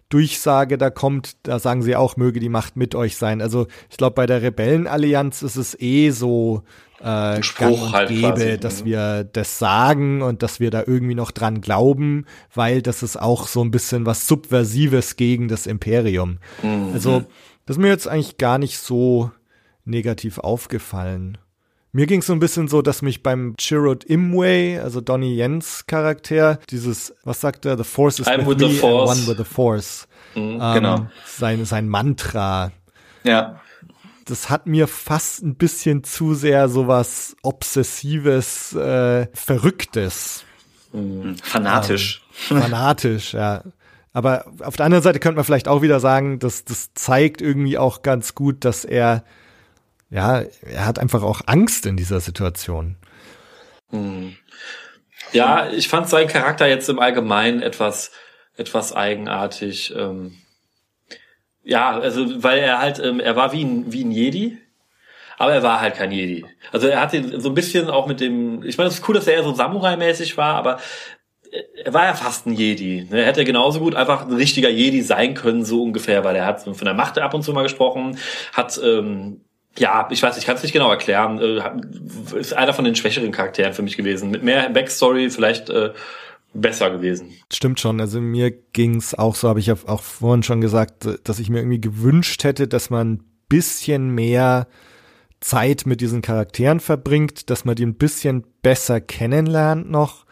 Durchsage 0.09 0.79
da 0.79 0.89
kommt, 0.89 1.37
da 1.43 1.59
sagen 1.59 1.83
sie 1.83 1.95
auch, 1.95 2.17
möge 2.17 2.39
die 2.39 2.49
Macht 2.49 2.75
mit 2.75 2.95
euch 2.95 3.15
sein. 3.15 3.41
Also 3.41 3.67
ich 3.91 3.97
glaube, 3.97 4.15
bei 4.15 4.25
der 4.25 4.41
Rebellenallianz 4.41 5.43
ist 5.43 5.55
es 5.55 5.79
eh 5.79 6.09
so, 6.09 6.63
äh, 7.03 7.41
Spruch 7.43 7.93
halt 7.93 8.09
gäbe, 8.09 8.33
quasi, 8.33 8.57
dass 8.59 8.79
ne? 8.79 8.85
wir 8.85 9.23
das 9.23 9.59
sagen 9.59 10.21
und 10.21 10.43
dass 10.43 10.59
wir 10.59 10.71
da 10.71 10.83
irgendwie 10.85 11.15
noch 11.15 11.31
dran 11.31 11.61
glauben, 11.61 12.25
weil 12.53 12.81
das 12.81 13.03
ist 13.03 13.19
auch 13.19 13.47
so 13.47 13.63
ein 13.63 13.71
bisschen 13.71 14.05
was 14.05 14.27
Subversives 14.27 15.15
gegen 15.15 15.47
das 15.47 15.67
Imperium. 15.67 16.39
Mhm. 16.61 16.91
Also, 16.93 17.23
das 17.65 17.77
ist 17.77 17.81
mir 17.81 17.89
jetzt 17.89 18.07
eigentlich 18.07 18.37
gar 18.37 18.57
nicht 18.57 18.79
so 18.79 19.31
negativ 19.85 20.39
aufgefallen. 20.39 21.37
Mir 21.91 22.05
ging 22.05 22.19
es 22.19 22.27
so 22.27 22.33
ein 22.33 22.39
bisschen 22.39 22.67
so, 22.67 22.83
dass 22.83 23.01
mich 23.01 23.23
beim 23.23 23.55
Chirrut 23.59 24.03
Imwe, 24.03 24.79
also 24.83 25.01
Donnie 25.01 25.35
Jens 25.35 25.87
Charakter, 25.87 26.59
dieses, 26.69 27.15
was 27.23 27.41
sagt 27.41 27.65
er, 27.65 27.77
The 27.77 27.83
Force 27.83 28.19
is 28.19 28.27
I'm 28.27 28.45
with, 28.45 28.59
with 28.59 28.67
me 28.67 28.73
force. 28.75 29.09
and 29.09 29.19
one 29.19 29.27
with 29.27 29.37
the 29.37 29.51
Force. 29.51 30.07
Mhm, 30.35 30.59
ähm, 30.61 30.73
genau. 30.75 31.07
Sein, 31.25 31.65
sein 31.65 31.89
Mantra. 31.89 32.71
Ja 33.23 33.59
das 34.29 34.49
hat 34.49 34.67
mir 34.67 34.87
fast 34.87 35.41
ein 35.41 35.55
bisschen 35.55 36.03
zu 36.03 36.33
sehr 36.33 36.69
sowas 36.69 37.35
Obsessives, 37.41 38.73
äh, 38.73 39.27
Verrücktes. 39.33 40.43
Mhm. 40.93 41.37
Fanatisch. 41.37 42.21
Ähm, 42.49 42.61
fanatisch, 42.61 43.33
ja. 43.33 43.63
Aber 44.13 44.45
auf 44.61 44.75
der 44.75 44.85
anderen 44.85 45.03
Seite 45.03 45.19
könnte 45.19 45.35
man 45.35 45.45
vielleicht 45.45 45.67
auch 45.67 45.81
wieder 45.81 45.99
sagen, 45.99 46.39
dass 46.39 46.65
das 46.65 46.93
zeigt 46.93 47.41
irgendwie 47.41 47.77
auch 47.77 48.01
ganz 48.01 48.35
gut, 48.35 48.65
dass 48.65 48.85
er, 48.85 49.23
ja, 50.09 50.43
er 50.61 50.85
hat 50.85 50.99
einfach 50.99 51.23
auch 51.23 51.41
Angst 51.45 51.85
in 51.85 51.95
dieser 51.95 52.19
Situation. 52.19 52.95
Mhm. 53.91 54.35
Ja, 55.31 55.69
ich 55.69 55.89
fand 55.89 56.09
seinen 56.09 56.27
Charakter 56.27 56.67
jetzt 56.67 56.89
im 56.89 56.99
Allgemeinen 56.99 57.61
etwas, 57.61 58.11
etwas 58.57 58.93
eigenartig. 58.93 59.93
Ähm 59.95 60.37
ja, 61.69 61.91
also 61.91 62.43
weil 62.43 62.59
er 62.59 62.79
halt, 62.79 62.99
ähm, 62.99 63.19
er 63.19 63.35
war 63.35 63.53
wie 63.53 63.63
ein, 63.63 63.91
wie 63.93 64.03
ein 64.03 64.11
Jedi, 64.11 64.57
aber 65.37 65.53
er 65.53 65.63
war 65.63 65.79
halt 65.79 65.95
kein 65.95 66.11
Jedi. 66.11 66.45
Also 66.71 66.87
er 66.87 66.99
hatte 66.99 67.39
so 67.39 67.49
ein 67.49 67.55
bisschen 67.55 67.89
auch 67.89 68.07
mit 68.07 68.19
dem, 68.19 68.63
ich 68.63 68.77
meine, 68.77 68.89
es 68.89 68.95
ist 68.95 69.07
cool, 69.07 69.15
dass 69.15 69.27
er 69.27 69.35
eher 69.35 69.43
so 69.43 69.53
Samurai-mäßig 69.53 70.35
war, 70.37 70.55
aber 70.55 70.79
er 71.83 71.93
war 71.93 72.05
ja 72.05 72.13
fast 72.13 72.45
ein 72.45 72.53
Jedi. 72.53 73.07
Ne? 73.09 73.21
Er 73.21 73.27
hätte 73.27 73.45
genauso 73.45 73.79
gut 73.79 73.95
einfach 73.95 74.25
ein 74.25 74.33
richtiger 74.33 74.69
Jedi 74.69 75.01
sein 75.01 75.33
können, 75.35 75.63
so 75.63 75.83
ungefähr, 75.83 76.23
weil 76.23 76.35
er 76.35 76.45
hat 76.45 76.61
von 76.61 76.75
der 76.83 76.93
Macht 76.93 77.17
ab 77.19 77.33
und 77.33 77.43
zu 77.43 77.53
mal 77.53 77.63
gesprochen, 77.63 78.17
hat 78.53 78.79
ähm, 78.83 79.41
ja, 79.77 80.07
ich 80.11 80.21
weiß, 80.21 80.37
ich 80.37 80.45
kann 80.45 80.55
es 80.55 80.63
nicht 80.63 80.73
genau 80.73 80.89
erklären. 80.89 81.39
Äh, 81.39 82.37
ist 82.37 82.53
einer 82.53 82.73
von 82.73 82.85
den 82.85 82.95
schwächeren 82.95 83.31
Charakteren 83.31 83.73
für 83.73 83.83
mich 83.83 83.95
gewesen. 83.95 84.31
Mit 84.31 84.43
mehr 84.43 84.69
Backstory 84.69 85.29
vielleicht 85.29 85.69
äh, 85.69 85.93
besser 86.53 86.89
gewesen. 86.91 87.31
Stimmt 87.51 87.79
schon. 87.79 88.01
Also 88.01 88.21
mir 88.21 88.51
ging's 88.51 89.13
auch 89.13 89.35
so, 89.35 89.49
habe 89.49 89.59
ich 89.59 89.71
auch 89.71 90.01
vorhin 90.01 90.43
schon 90.43 90.61
gesagt, 90.61 91.07
dass 91.23 91.39
ich 91.39 91.49
mir 91.49 91.59
irgendwie 91.59 91.81
gewünscht 91.81 92.43
hätte, 92.43 92.67
dass 92.67 92.89
man 92.89 93.13
ein 93.13 93.23
bisschen 93.49 94.09
mehr 94.09 94.67
Zeit 95.39 95.85
mit 95.85 96.01
diesen 96.01 96.21
Charakteren 96.21 96.79
verbringt, 96.79 97.49
dass 97.49 97.65
man 97.65 97.75
die 97.75 97.85
ein 97.85 97.95
bisschen 97.95 98.43
besser 98.61 98.99
kennenlernt 98.99 99.89
noch. 99.89 100.25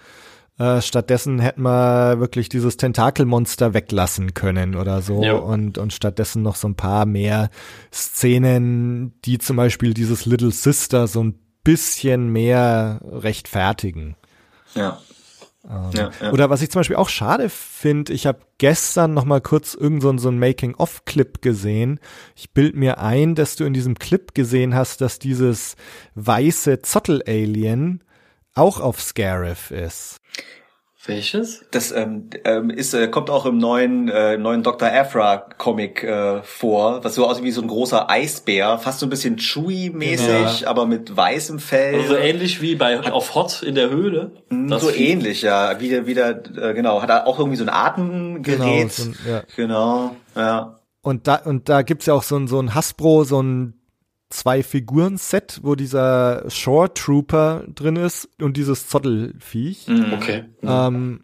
Äh, 0.60 0.82
stattdessen 0.82 1.40
hätten 1.40 1.62
wir 1.62 2.20
wirklich 2.20 2.50
dieses 2.50 2.78
Tentakelmonster 2.78 3.74
weglassen 3.76 4.34
können 4.34 4.76
oder 4.76 5.02
so 5.04 5.24
jo. 5.24 5.38
und, 5.38 5.78
und 5.78 5.94
stattdessen 5.94 6.42
noch 6.42 6.56
so 6.56 6.68
ein 6.68 6.76
paar 6.76 7.06
mehr 7.06 7.50
Szenen, 7.94 9.14
die 9.24 9.38
zum 9.38 9.56
Beispiel 9.56 9.94
dieses 9.94 10.26
Little 10.26 10.52
Sister 10.52 11.08
so 11.08 11.24
ein 11.24 11.38
bisschen 11.64 12.30
mehr 12.30 13.02
rechtfertigen. 13.04 14.16
Ja. 14.74 15.00
Ähm, 15.70 15.92
ja, 15.94 16.12
ja. 16.22 16.32
Oder 16.32 16.50
was 16.50 16.62
ich 16.62 16.70
zum 16.70 16.80
Beispiel 16.80 16.96
auch 16.96 17.10
schade 17.10 17.50
finde, 17.50 18.14
ich 18.14 18.26
habe 18.26 18.40
gestern 18.58 19.14
noch 19.14 19.26
mal 19.26 19.42
kurz 19.42 19.74
irgend 19.74 20.02
so, 20.02 20.18
so 20.18 20.30
ein 20.30 20.40
Making-of-Clip 20.40 21.42
gesehen. 21.42 22.00
Ich 22.36 22.52
bild 22.52 22.76
mir 22.76 23.00
ein, 23.00 23.36
dass 23.36 23.56
du 23.56 23.66
in 23.66 23.74
diesem 23.74 23.96
Clip 23.96 24.34
gesehen 24.34 24.76
hast, 24.76 25.02
dass 25.02 25.20
dieses 25.20 25.76
weiße 26.16 26.82
Zottel-Alien 26.82 28.04
auch 28.54 28.80
auf 28.80 29.02
Scarif 29.02 29.72
ist. 29.72 30.18
Welches? 31.08 31.66
Das 31.72 31.92
ähm, 31.92 32.30
ähm, 32.44 32.70
ist, 32.70 32.94
äh, 32.94 33.08
kommt 33.08 33.30
auch 33.30 33.46
im 33.46 33.58
neuen, 33.58 34.10
äh, 34.10 34.38
neuen 34.38 34.62
Dr. 34.62 34.90
Afra 34.90 35.38
Comic 35.58 36.04
äh, 36.04 36.44
vor, 36.44 37.04
was 37.04 37.16
so 37.16 37.28
aussieht 37.28 37.44
wie 37.44 37.52
so 37.52 37.62
ein 37.62 37.68
großer 37.68 38.10
Eisbär, 38.10 38.78
fast 38.78 39.00
so 39.00 39.06
ein 39.06 39.10
bisschen 39.10 39.38
Chewy-mäßig, 39.38 40.60
genau. 40.60 40.70
aber 40.70 40.86
mit 40.86 41.16
weißem 41.16 41.60
Fell. 41.60 41.96
Also 41.96 42.10
so 42.10 42.16
ähnlich 42.16 42.62
wie 42.62 42.76
bei 42.76 42.98
Hat, 42.98 43.12
auf 43.12 43.36
Hot 43.36 43.64
in 43.64 43.76
der 43.76 43.90
Höhle. 43.90 44.32
Mhm, 44.50 44.78
so 44.78 44.92
ähnlich, 44.92 45.42
ja. 45.42 45.80
Wieder, 45.80 46.06
wieder, 46.06 46.30
äh, 46.30 46.74
genau. 46.74 47.02
Hat 47.02 47.10
er 47.10 47.26
auch 47.26 47.40
irgendwie 47.40 47.58
so 47.58 47.64
ein 47.64 47.70
Atemgerät. 47.70 48.44
Genau, 48.44 48.88
so 48.90 49.04
ein, 49.04 49.16
ja. 49.28 49.44
genau 49.56 50.16
ja. 50.38 50.80
Und 51.02 51.28
da, 51.28 51.36
und 51.36 51.70
da 51.70 51.82
gibt's 51.82 52.06
ja 52.06 52.14
auch 52.14 52.24
so 52.24 52.38
ein, 52.38 52.48
so 52.48 52.60
ein 52.60 52.76
Hasbro, 52.76 53.24
so 53.24 53.42
ein 53.42 53.77
zwei 54.30 54.64
Figuren-Set, 54.64 55.62
wo 55.64 55.76
dieser 55.76 56.50
Shore 56.50 56.94
Trooper 56.94 57.64
drin 57.74 57.96
ist 57.96 58.30
und 58.42 58.58
dieses 58.58 58.88
Zottelfiech. 58.88 59.88
Mhm. 59.88 60.14
Okay. 60.14 60.44
Mhm. 60.62 60.70
Ähm, 60.70 61.24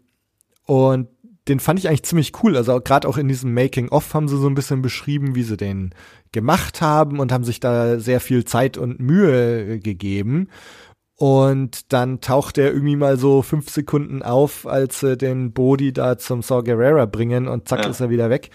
und 0.66 1.08
den 1.48 1.60
fand 1.60 1.78
ich 1.78 1.88
eigentlich 1.88 2.04
ziemlich 2.04 2.32
cool. 2.42 2.56
Also 2.56 2.80
gerade 2.80 3.06
auch 3.06 3.18
in 3.18 3.28
diesem 3.28 3.52
Making-of 3.52 4.14
haben 4.14 4.28
sie 4.28 4.38
so 4.38 4.48
ein 4.48 4.54
bisschen 4.54 4.80
beschrieben, 4.80 5.34
wie 5.34 5.42
sie 5.42 5.56
den 5.56 5.94
gemacht 6.32 6.80
haben 6.80 7.18
und 7.20 7.32
haben 7.32 7.44
sich 7.44 7.60
da 7.60 7.98
sehr 7.98 8.20
viel 8.20 8.44
Zeit 8.44 8.78
und 8.78 8.98
Mühe 8.98 9.78
gegeben. 9.78 10.48
Und 11.16 11.92
dann 11.92 12.20
taucht 12.20 12.58
er 12.58 12.72
irgendwie 12.72 12.96
mal 12.96 13.18
so 13.18 13.42
fünf 13.42 13.70
Sekunden 13.70 14.22
auf, 14.22 14.66
als 14.66 15.00
sie 15.00 15.16
den 15.16 15.52
Body 15.52 15.92
da 15.92 16.18
zum 16.18 16.42
Saw 16.42 16.62
Gerrera 16.62 17.06
bringen 17.06 17.46
und 17.46 17.68
zack 17.68 17.84
ja. 17.84 17.90
ist 17.90 18.00
er 18.00 18.10
wieder 18.10 18.30
weg. 18.30 18.50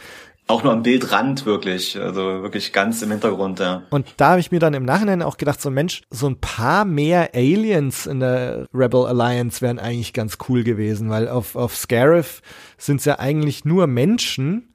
Auch 0.49 0.63
nur 0.63 0.73
am 0.73 0.81
Bildrand 0.81 1.45
wirklich, 1.45 1.95
also 1.95 2.41
wirklich 2.41 2.73
ganz 2.73 3.03
im 3.03 3.11
Hintergrund, 3.11 3.59
ja. 3.59 3.83
Und 3.91 4.07
da 4.17 4.31
habe 4.31 4.39
ich 4.39 4.51
mir 4.51 4.59
dann 4.59 4.73
im 4.73 4.83
Nachhinein 4.83 5.21
auch 5.21 5.37
gedacht, 5.37 5.61
so 5.61 5.69
Mensch, 5.69 6.01
so 6.09 6.27
ein 6.27 6.41
paar 6.41 6.85
mehr 6.85 7.35
Aliens 7.35 8.07
in 8.07 8.19
der 8.19 8.65
Rebel 8.73 9.05
Alliance 9.05 9.61
wären 9.61 9.77
eigentlich 9.77 10.11
ganz 10.11 10.39
cool 10.49 10.63
gewesen, 10.63 11.11
weil 11.11 11.27
auf, 11.27 11.55
auf 11.55 11.75
Scarif 11.75 12.41
sind 12.79 12.97
es 12.97 13.05
ja 13.05 13.19
eigentlich 13.19 13.63
nur 13.63 13.85
Menschen, 13.85 14.73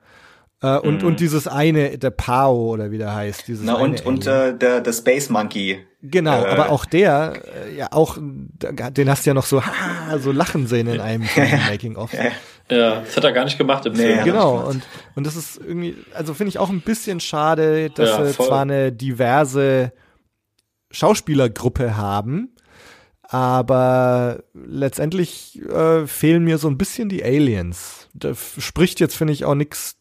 äh, 0.62 0.78
und, 0.78 1.02
mm. 1.02 1.06
und 1.06 1.20
dieses 1.20 1.48
eine, 1.48 1.98
der 1.98 2.10
Pao 2.10 2.72
oder 2.72 2.90
wie 2.90 2.98
der 2.98 3.14
heißt. 3.14 3.48
Dieses 3.48 3.66
Na, 3.66 3.74
und, 3.74 4.06
und 4.06 4.26
äh, 4.26 4.56
der, 4.56 4.80
der 4.80 4.92
Space 4.92 5.28
Monkey. 5.28 5.84
Genau, 6.02 6.44
äh, 6.44 6.48
aber 6.48 6.70
auch 6.70 6.84
der, 6.84 7.34
äh, 7.68 7.76
ja 7.76 7.88
auch, 7.90 8.16
den 8.18 9.10
hast 9.10 9.26
du 9.26 9.30
ja 9.30 9.34
noch 9.34 9.46
so, 9.46 9.62
so 10.20 10.32
lachen 10.32 10.66
sehen 10.66 10.86
in 10.86 11.00
einem 11.00 11.24
Making-of. 11.68 12.12
Ja, 12.70 13.00
das 13.00 13.16
hat 13.16 13.24
er 13.24 13.32
gar 13.32 13.44
nicht 13.44 13.58
gemacht 13.58 13.84
im 13.86 13.92
Nee, 13.92 14.14
Film. 14.14 14.24
Genau, 14.24 14.66
und, 14.68 14.82
und 15.14 15.26
das 15.26 15.36
ist 15.36 15.58
irgendwie, 15.58 15.96
also 16.14 16.32
finde 16.34 16.48
ich 16.48 16.58
auch 16.58 16.70
ein 16.70 16.80
bisschen 16.80 17.20
schade, 17.20 17.90
dass 17.90 18.10
Ja, 18.10 18.24
sie 18.24 18.32
voll. 18.32 18.46
zwar 18.46 18.62
eine 18.62 18.90
diverse 18.90 19.92
Schauspielergruppe 20.90 21.96
haben, 21.96 22.50
aber 23.22 24.44
letztendlich 24.54 25.60
äh, 25.68 26.06
fehlen 26.06 26.44
mir 26.44 26.58
so 26.58 26.68
ein 26.68 26.78
bisschen 26.78 27.08
die 27.08 27.24
Aliens. 27.24 28.08
Da 28.14 28.32
spricht 28.34 29.00
jetzt, 29.00 29.16
finde 29.16 29.32
ich, 29.32 29.44
auch 29.44 29.54
nichts 29.54 29.96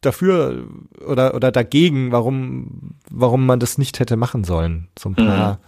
dafür 0.00 0.66
oder, 1.06 1.34
oder 1.34 1.52
dagegen, 1.52 2.10
warum, 2.12 2.96
warum 3.10 3.46
man 3.46 3.60
das 3.60 3.78
nicht 3.78 4.00
hätte 4.00 4.16
machen 4.16 4.42
sollen. 4.42 4.88
So 4.98 5.10
ein 5.10 5.14
paar 5.14 5.60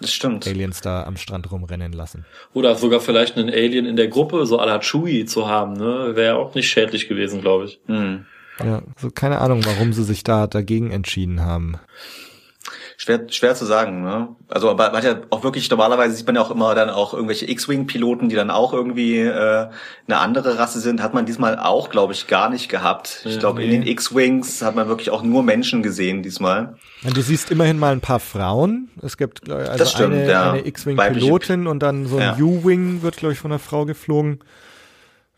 Das 0.00 0.12
stimmt. 0.12 0.46
Aliens 0.46 0.80
da 0.80 1.04
am 1.04 1.16
Strand 1.16 1.50
rumrennen 1.50 1.92
lassen. 1.92 2.26
Oder 2.52 2.74
sogar 2.74 3.00
vielleicht 3.00 3.36
einen 3.36 3.48
Alien 3.48 3.86
in 3.86 3.96
der 3.96 4.08
Gruppe, 4.08 4.46
so 4.46 4.60
à 4.60 4.66
la 4.66 4.80
Chewie 4.80 5.24
zu 5.24 5.48
haben, 5.48 5.72
ne? 5.72 6.12
Wäre 6.14 6.36
auch 6.36 6.54
nicht 6.54 6.68
schädlich 6.68 7.08
gewesen, 7.08 7.40
glaube 7.40 7.66
ich. 7.66 7.80
Hm. 7.86 8.26
Ja, 8.62 8.82
so 8.98 9.10
keine 9.10 9.38
Ahnung, 9.40 9.64
warum 9.64 9.92
sie 9.92 10.04
sich 10.04 10.22
da 10.22 10.46
dagegen 10.46 10.90
entschieden 10.90 11.40
haben. 11.40 11.78
Schwer, 12.98 13.26
schwer 13.28 13.54
zu 13.54 13.66
sagen, 13.66 14.02
ne? 14.02 14.28
Also, 14.48 14.70
aber 14.70 14.86
man 14.86 14.96
hat 14.96 15.04
ja 15.04 15.16
auch 15.28 15.44
wirklich, 15.44 15.68
normalerweise 15.68 16.16
sieht 16.16 16.26
man 16.26 16.36
ja 16.36 16.40
auch 16.40 16.50
immer 16.50 16.74
dann 16.74 16.88
auch 16.88 17.12
irgendwelche 17.12 17.48
X-Wing-Piloten, 17.50 18.30
die 18.30 18.36
dann 18.36 18.50
auch 18.50 18.72
irgendwie 18.72 19.18
äh, 19.18 19.68
eine 20.06 20.18
andere 20.18 20.58
Rasse 20.58 20.80
sind. 20.80 21.02
Hat 21.02 21.12
man 21.12 21.26
diesmal 21.26 21.58
auch, 21.58 21.90
glaube 21.90 22.14
ich, 22.14 22.26
gar 22.26 22.48
nicht 22.48 22.70
gehabt. 22.70 23.20
Ich 23.26 23.38
glaube, 23.38 23.62
in 23.62 23.68
nee. 23.68 23.78
den 23.80 23.86
X-Wings 23.86 24.62
hat 24.62 24.76
man 24.76 24.88
wirklich 24.88 25.10
auch 25.10 25.22
nur 25.22 25.42
Menschen 25.42 25.82
gesehen 25.82 26.22
diesmal. 26.22 26.76
Und 27.04 27.14
du 27.14 27.20
siehst 27.20 27.50
immerhin 27.50 27.78
mal 27.78 27.92
ein 27.92 28.00
paar 28.00 28.20
Frauen. 28.20 28.88
Es 29.02 29.18
gibt 29.18 29.50
also 29.50 29.76
Das 29.76 29.92
stimmt, 29.92 30.14
eine, 30.14 30.30
ja. 30.30 30.52
eine 30.52 30.66
X-Wing-Pilotin 30.66 31.66
und 31.66 31.82
dann 31.82 32.06
so 32.06 32.16
ein 32.16 32.38
Ja. 32.38 32.44
U-Wing 32.44 33.02
wird, 33.02 33.18
glaube 33.18 33.34
ich, 33.34 33.38
von 33.38 33.52
einer 33.52 33.58
Frau 33.58 33.84
geflogen. 33.84 34.40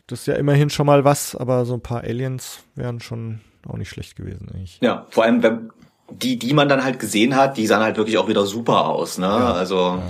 Das 0.07 0.21
ist 0.21 0.27
ja 0.27 0.35
immerhin 0.35 0.69
schon 0.69 0.85
mal 0.85 1.03
was, 1.03 1.35
aber 1.35 1.65
so 1.65 1.73
ein 1.73 1.81
paar 1.81 2.03
Aliens 2.05 2.59
wären 2.75 3.01
schon 3.01 3.41
auch 3.67 3.75
nicht 3.75 3.89
schlecht 3.89 4.15
gewesen 4.15 4.47
eigentlich. 4.53 4.79
Ja, 4.81 5.05
vor 5.09 5.25
allem, 5.25 5.43
wenn 5.43 5.69
die, 6.11 6.37
die 6.39 6.53
man 6.53 6.69
dann 6.69 6.83
halt 6.83 6.99
gesehen 6.99 7.35
hat, 7.35 7.57
die 7.57 7.67
sahen 7.67 7.83
halt 7.83 7.97
wirklich 7.97 8.17
auch 8.17 8.27
wieder 8.27 8.45
super 8.45 8.85
aus, 8.85 9.17
ne? 9.17 9.27
Also, 9.27 10.01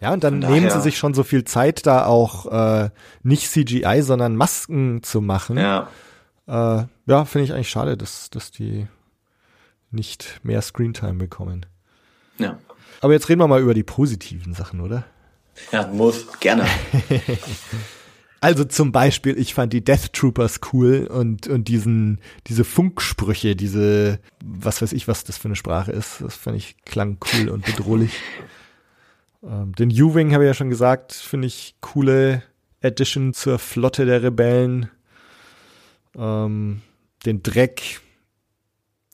Ja, 0.00 0.12
und 0.12 0.24
dann 0.24 0.40
nehmen 0.40 0.68
sie 0.70 0.80
sich 0.80 0.98
schon 0.98 1.14
so 1.14 1.22
viel 1.22 1.44
Zeit, 1.44 1.86
da 1.86 2.06
auch 2.06 2.46
äh, 2.46 2.90
nicht 3.22 3.50
CGI, 3.50 4.02
sondern 4.02 4.36
Masken 4.36 5.02
zu 5.02 5.20
machen. 5.20 5.58
ja. 5.58 5.88
äh, 6.46 6.84
ja 7.06 7.24
finde 7.24 7.44
ich 7.44 7.52
eigentlich 7.52 7.70
schade, 7.70 7.96
dass, 7.96 8.30
dass 8.30 8.50
die 8.50 8.86
nicht 9.90 10.40
mehr 10.42 10.62
Screentime 10.62 11.14
bekommen. 11.14 11.66
Ja. 12.38 12.58
Aber 13.00 13.12
jetzt 13.12 13.28
reden 13.28 13.40
wir 13.40 13.48
mal 13.48 13.60
über 13.60 13.74
die 13.74 13.82
positiven 13.82 14.54
Sachen, 14.54 14.80
oder? 14.80 15.04
Ja, 15.70 15.86
muss. 15.86 16.26
Gerne. 16.40 16.66
Also 18.42 18.64
zum 18.64 18.90
Beispiel, 18.90 19.38
ich 19.38 19.54
fand 19.54 19.72
die 19.72 19.84
Death 19.84 20.12
Troopers 20.12 20.58
cool 20.72 21.06
und, 21.06 21.46
und 21.46 21.68
diesen, 21.68 22.18
diese 22.48 22.64
Funksprüche, 22.64 23.54
diese, 23.54 24.18
was 24.44 24.82
weiß 24.82 24.92
ich, 24.94 25.06
was 25.06 25.22
das 25.22 25.38
für 25.38 25.46
eine 25.46 25.54
Sprache 25.54 25.92
ist, 25.92 26.20
das 26.20 26.34
fand 26.34 26.56
ich 26.56 26.74
klang 26.84 27.18
cool 27.32 27.48
und 27.48 27.64
bedrohlich. 27.64 28.12
Ähm, 29.44 29.74
den 29.74 29.90
U-Wing 29.90 30.32
habe 30.34 30.44
ich 30.44 30.48
ja 30.48 30.54
schon 30.54 30.70
gesagt, 30.70 31.12
finde 31.12 31.48
ich 31.48 31.74
coole 31.80 32.44
Addition 32.80 33.34
zur 33.34 33.58
Flotte 33.58 34.06
der 34.06 34.22
Rebellen. 34.22 34.88
Ähm, 36.16 36.82
den 37.26 37.42
Dreck 37.42 38.00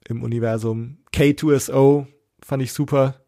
im 0.06 0.22
Universum. 0.22 0.98
K2SO 1.14 2.08
fand 2.42 2.62
ich 2.62 2.74
super. 2.74 3.22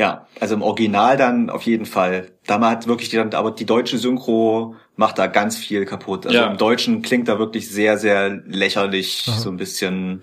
Ja, 0.00 0.26
also 0.40 0.54
im 0.54 0.62
Original 0.62 1.18
dann 1.18 1.50
auf 1.50 1.64
jeden 1.64 1.84
Fall. 1.84 2.30
Da 2.46 2.58
hat 2.70 2.86
wirklich 2.86 3.10
die, 3.10 3.18
aber 3.18 3.50
die 3.50 3.66
deutsche 3.66 3.98
Synchro 3.98 4.74
macht 4.96 5.18
da 5.18 5.26
ganz 5.26 5.58
viel 5.58 5.84
kaputt. 5.84 6.24
Also 6.24 6.38
Ja. 6.38 6.46
im 6.46 6.56
Deutschen 6.56 7.02
klingt 7.02 7.28
da 7.28 7.38
wirklich 7.38 7.68
sehr, 7.68 7.98
sehr 7.98 8.30
lächerlich, 8.46 9.24
so 9.26 9.50
ein 9.50 9.58
bisschen. 9.58 10.22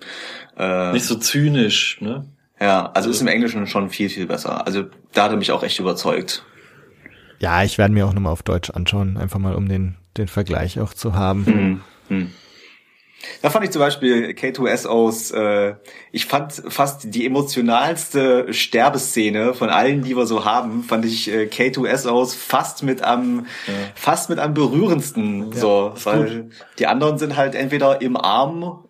Äh, 0.58 0.92
Nicht 0.94 1.04
so 1.04 1.14
zynisch, 1.14 2.00
ne? 2.00 2.26
ja, 2.60 2.90
also 2.90 3.08
ist 3.08 3.20
im 3.20 3.28
Englischen 3.28 3.68
schon 3.68 3.88
viel, 3.88 4.08
viel 4.08 4.26
besser. 4.26 4.66
Also 4.66 4.86
da 5.12 5.22
hat 5.22 5.30
er 5.30 5.36
mich 5.36 5.52
auch 5.52 5.62
echt 5.62 5.78
überzeugt. 5.78 6.42
Ja, 7.38 7.62
ich 7.62 7.78
werde 7.78 7.94
mir 7.94 8.04
auch 8.04 8.14
nochmal 8.14 8.32
auf 8.32 8.42
Deutsch 8.42 8.70
anschauen, 8.70 9.16
einfach 9.16 9.38
mal 9.38 9.54
um 9.54 9.68
den, 9.68 9.94
den 10.16 10.26
Vergleich 10.26 10.80
auch 10.80 10.92
zu 10.92 11.14
haben. 11.14 11.46
Hm, 11.46 11.80
hm. 12.08 12.32
Da 13.42 13.50
fand 13.50 13.64
ich 13.64 13.72
zum 13.72 13.80
Beispiel 13.80 14.28
K2SOs, 14.30 15.34
äh, 15.34 15.74
ich 16.12 16.26
fand 16.26 16.52
fast 16.68 17.12
die 17.14 17.26
emotionalste 17.26 18.52
Sterbeszene 18.54 19.54
von 19.54 19.70
allen, 19.70 20.02
die 20.02 20.16
wir 20.16 20.26
so 20.26 20.44
haben, 20.44 20.84
fand 20.84 21.04
ich 21.04 21.28
äh, 21.28 21.44
K2SOs 21.46 22.36
fast 22.36 22.82
mit 22.82 23.02
am, 23.02 23.46
fast 23.94 24.30
mit 24.30 24.38
am 24.38 24.54
berührendsten, 24.54 25.50
so, 25.52 25.92
weil 26.04 26.50
die 26.78 26.86
anderen 26.86 27.18
sind 27.18 27.36
halt 27.36 27.54
entweder 27.54 28.00
im 28.02 28.16
Arm 28.16 28.84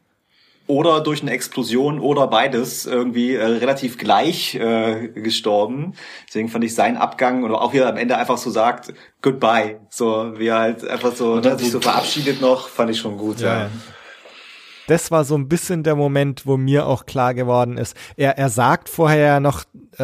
oder 0.66 1.00
durch 1.00 1.22
eine 1.22 1.30
Explosion 1.30 1.98
oder 1.98 2.26
beides 2.26 2.84
irgendwie 2.84 3.34
äh, 3.34 3.42
relativ 3.42 3.96
gleich 3.96 4.54
äh, 4.56 5.08
gestorben. 5.08 5.94
Deswegen 6.28 6.50
fand 6.50 6.62
ich 6.64 6.74
seinen 6.74 6.98
Abgang 6.98 7.42
oder 7.44 7.62
auch 7.62 7.72
wie 7.72 7.78
er 7.78 7.88
am 7.88 7.96
Ende 7.96 8.18
einfach 8.18 8.36
so 8.36 8.50
sagt, 8.50 8.92
goodbye. 9.22 9.80
So, 9.88 10.34
wie 10.38 10.48
er 10.48 10.58
halt 10.58 10.86
einfach 10.86 11.14
so, 11.14 11.32
Und 11.32 11.46
dann 11.46 11.54
ne, 11.54 11.58
sich 11.58 11.68
so- 11.72 11.78
so 11.78 11.80
verabschiedet 11.88 12.42
noch, 12.42 12.68
fand 12.68 12.90
ich 12.90 12.98
schon 12.98 13.16
gut, 13.16 13.40
ja. 13.40 13.60
Ja. 13.60 13.70
Das 14.88 15.10
war 15.10 15.24
so 15.24 15.36
ein 15.36 15.48
bisschen 15.48 15.82
der 15.82 15.94
Moment, 15.96 16.46
wo 16.46 16.56
mir 16.56 16.86
auch 16.86 17.04
klar 17.06 17.34
geworden 17.34 17.76
ist. 17.76 17.94
Er, 18.16 18.38
er 18.38 18.48
sagt 18.48 18.88
vorher 18.88 19.18
ja 19.26 19.40
noch, 19.40 19.64
äh, 19.98 20.02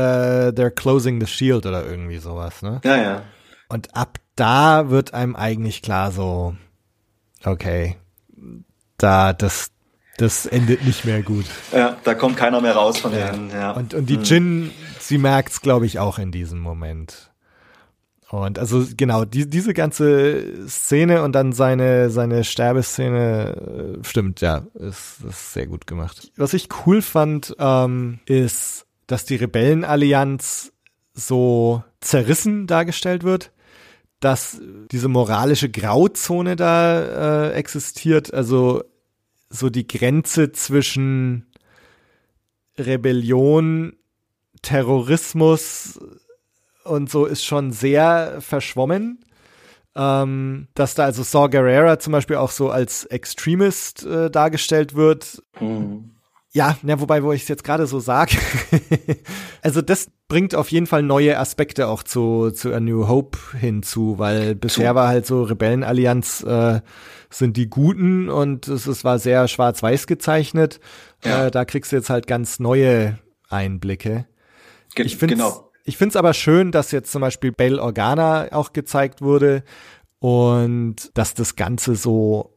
they're 0.53 0.71
closing 0.71 1.21
the 1.21 1.27
shield 1.27 1.65
oder 1.67 1.85
irgendwie 1.87 2.19
sowas, 2.19 2.61
ne? 2.63 2.81
Ja, 2.85 2.97
ja. 2.97 3.23
Und 3.69 3.97
ab 3.97 4.19
da 4.37 4.91
wird 4.91 5.15
einem 5.15 5.37
eigentlich 5.37 5.81
klar 5.81 6.13
so, 6.13 6.55
okay, 7.45 7.97
da, 8.99 9.33
das, 9.33 9.71
das 10.19 10.45
endet 10.45 10.85
nicht 10.85 11.05
mehr 11.05 11.23
gut. 11.23 11.47
Ja, 11.73 11.97
da 12.05 12.15
kommt 12.15 12.37
keiner 12.37 12.61
mehr 12.61 12.75
raus 12.77 12.99
von 12.99 13.13
Ja. 13.13 13.31
denen, 13.31 13.51
ja. 13.51 13.71
Und, 13.73 13.95
und 13.95 14.07
die 14.07 14.17
Jin, 14.17 14.71
sie 15.01 15.19
merkt's, 15.19 15.61
glaube 15.63 15.87
ich, 15.87 15.99
auch 15.99 16.19
in 16.19 16.31
diesem 16.31 16.59
Moment. 16.61 17.31
Und 18.35 18.59
also 18.59 18.85
genau, 18.97 19.25
die, 19.25 19.49
diese 19.49 19.75
ganze 19.75 20.67
Szene 20.69 21.23
und 21.23 21.33
dann 21.33 21.53
seine, 21.53 22.11
seine 22.11 22.43
Sterbeszene, 22.43 24.01
äh, 24.01 24.05
stimmt, 24.05 24.41
ja, 24.41 24.67
ist, 24.75 25.19
ist 25.29 25.53
sehr 25.53 25.69
gut 25.69 25.87
gemacht. 25.87 26.33
Was 26.37 26.53
ich 26.53 26.69
cool 26.85 27.01
fand, 27.01 27.55
ähm, 27.61 28.19
ist, 28.27 28.87
dass 29.07 29.25
die 29.25 29.37
Rebellenallianz 29.37 30.73
so 31.13 31.85
zerrissen 32.01 32.67
dargestellt 32.67 33.23
wird, 33.23 33.53
dass 34.19 34.61
diese 34.91 35.09
moralische 35.09 35.69
Grauzone 35.71 36.57
da 36.57 37.51
äh, 37.51 37.53
existiert, 37.53 38.35
also 38.35 38.83
so 39.49 39.71
die 39.71 39.87
Grenze 39.87 40.51
zwischen 40.51 41.47
Rebellion, 42.77 43.95
Terrorismus 44.63 46.01
und 46.85 47.11
so 47.11 47.27
ist 47.27 47.45
schon 47.45 47.73
sehr 47.73 48.37
verschwommen. 48.41 49.21
Ähm, 49.97 50.67
dass 50.75 50.95
da 50.95 51.05
also 51.05 51.23
Saw 51.23 51.49
Gerrera 51.49 52.01
zum 52.01 52.13
Beispiel 52.13 52.37
auch 52.37 52.51
so 52.51 52.71
als 52.71 53.05
Extremist 53.05 54.05
äh, 54.05 54.29
dargestellt 54.29 54.97
wird. 54.97 55.43
Ja, 56.55 56.77
na, 56.83 57.01
wobei, 57.01 57.23
wo 57.23 57.33
ich 57.33 57.43
es 57.43 57.49
jetzt 57.49 57.65
gerade 57.65 57.87
so 57.87 58.01
sage. 58.01 58.37
also 59.63 59.83
das 59.83 60.09
bringt 60.29 60.55
auf 60.55 60.71
jeden 60.71 60.87
Fall 60.87 61.03
neue 61.03 61.39
Aspekte 61.39 61.89
auch 61.89 62.03
zu, 62.03 62.51
zu 62.51 62.73
A 62.73 62.81
New 62.81 63.09
Hope 63.09 63.39
hinzu, 63.59 64.19
weil 64.19 64.55
bisher 64.55 64.95
war 64.95 65.09
halt 65.09 65.27
so 65.27 65.43
Rebellenallianz 65.43 66.45
äh, 66.45 66.81
sind 67.29 67.57
die 67.57 67.69
Guten 67.69 68.29
und 68.29 68.69
es, 68.69 68.87
es 68.87 69.03
war 69.05 69.19
sehr 69.19 69.49
schwarz-weiß 69.49 70.07
gezeichnet. 70.07 70.81
Ja. 71.25 71.47
Äh, 71.47 71.51
da 71.51 71.65
kriegst 71.65 71.93
du 71.93 71.97
jetzt 71.97 72.11
halt 72.11 72.27
ganz 72.27 72.61
neue 72.61 73.19
Einblicke. 73.49 74.27
Ge 74.95 75.07
Ich 75.07 75.17
finde 75.17 75.35
genau. 75.35 75.71
Ich 75.85 75.97
find's 75.97 76.17
aber 76.17 76.35
schön, 76.35 76.73
dass 76.73 76.91
jetzt 76.91 77.13
zum 77.13 77.21
Beispiel 77.21 77.53
Bail 77.53 77.79
Organa 77.79 78.49
auch 78.53 78.73
gezeigt 78.73 79.21
wurde 79.21 79.63
und 80.19 81.11
dass 81.15 81.35
das 81.35 81.57
Ganze 81.57 81.95
so 81.95 82.57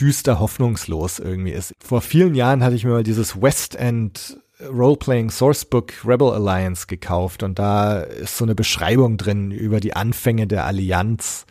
düster 0.00 0.40
hoffnungslos 0.40 1.18
irgendwie 1.18 1.52
ist. 1.52 1.72
Vor 1.78 2.00
vielen 2.00 2.34
Jahren 2.34 2.64
hatte 2.64 2.74
ich 2.74 2.84
mir 2.84 2.92
mal 2.92 3.02
dieses 3.02 3.40
West 3.40 3.76
End 3.76 4.40
Roleplaying 4.60 5.30
Sourcebook 5.30 5.92
Rebel 6.06 6.30
Alliance 6.30 6.86
gekauft 6.86 7.42
und 7.42 7.58
da 7.58 8.00
ist 8.00 8.38
so 8.38 8.44
eine 8.44 8.54
Beschreibung 8.54 9.18
drin 9.18 9.50
über 9.50 9.80
die 9.80 9.94
Anfänge 9.94 10.46
der 10.46 10.64
Allianz 10.64 11.44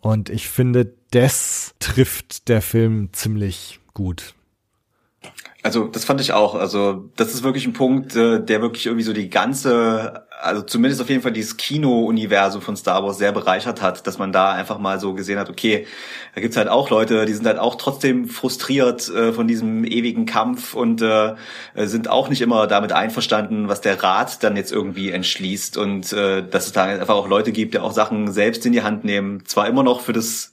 und 0.00 0.30
ich 0.30 0.48
finde, 0.48 0.94
das 1.10 1.74
trifft 1.78 2.48
der 2.48 2.62
Film 2.62 3.10
ziemlich 3.12 3.80
gut. 3.94 4.34
Also 5.64 5.88
das 5.88 6.04
fand 6.04 6.20
ich 6.20 6.32
auch. 6.32 6.54
Also 6.54 7.10
das 7.16 7.34
ist 7.34 7.42
wirklich 7.42 7.66
ein 7.66 7.72
Punkt, 7.72 8.14
äh, 8.14 8.40
der 8.40 8.62
wirklich 8.62 8.86
irgendwie 8.86 9.02
so 9.02 9.12
die 9.12 9.28
ganze, 9.28 10.24
also 10.40 10.62
zumindest 10.62 11.02
auf 11.02 11.08
jeden 11.08 11.20
Fall 11.20 11.32
dieses 11.32 11.56
Kino-Universum 11.56 12.62
von 12.62 12.76
Star 12.76 13.02
Wars 13.02 13.18
sehr 13.18 13.32
bereichert 13.32 13.82
hat, 13.82 14.06
dass 14.06 14.18
man 14.18 14.30
da 14.30 14.52
einfach 14.52 14.78
mal 14.78 15.00
so 15.00 15.14
gesehen 15.14 15.36
hat, 15.36 15.50
okay, 15.50 15.84
da 16.36 16.40
gibt's 16.40 16.56
halt 16.56 16.68
auch 16.68 16.90
Leute, 16.90 17.26
die 17.26 17.32
sind 17.32 17.44
halt 17.44 17.58
auch 17.58 17.74
trotzdem 17.74 18.28
frustriert 18.28 19.08
äh, 19.08 19.32
von 19.32 19.48
diesem 19.48 19.84
ewigen 19.84 20.26
Kampf 20.26 20.74
und 20.74 21.02
äh, 21.02 21.34
sind 21.74 22.08
auch 22.08 22.28
nicht 22.28 22.40
immer 22.40 22.68
damit 22.68 22.92
einverstanden, 22.92 23.66
was 23.66 23.80
der 23.80 24.00
Rat 24.00 24.44
dann 24.44 24.56
jetzt 24.56 24.70
irgendwie 24.70 25.10
entschließt 25.10 25.76
und 25.76 26.12
äh, 26.12 26.46
dass 26.48 26.66
es 26.66 26.72
da 26.72 26.84
einfach 26.84 27.16
auch 27.16 27.26
Leute 27.26 27.50
gibt, 27.50 27.74
die 27.74 27.80
auch 27.80 27.92
Sachen 27.92 28.32
selbst 28.32 28.64
in 28.64 28.72
die 28.72 28.82
Hand 28.82 29.02
nehmen, 29.02 29.44
zwar 29.44 29.66
immer 29.66 29.82
noch 29.82 30.02
für 30.02 30.12
das 30.12 30.52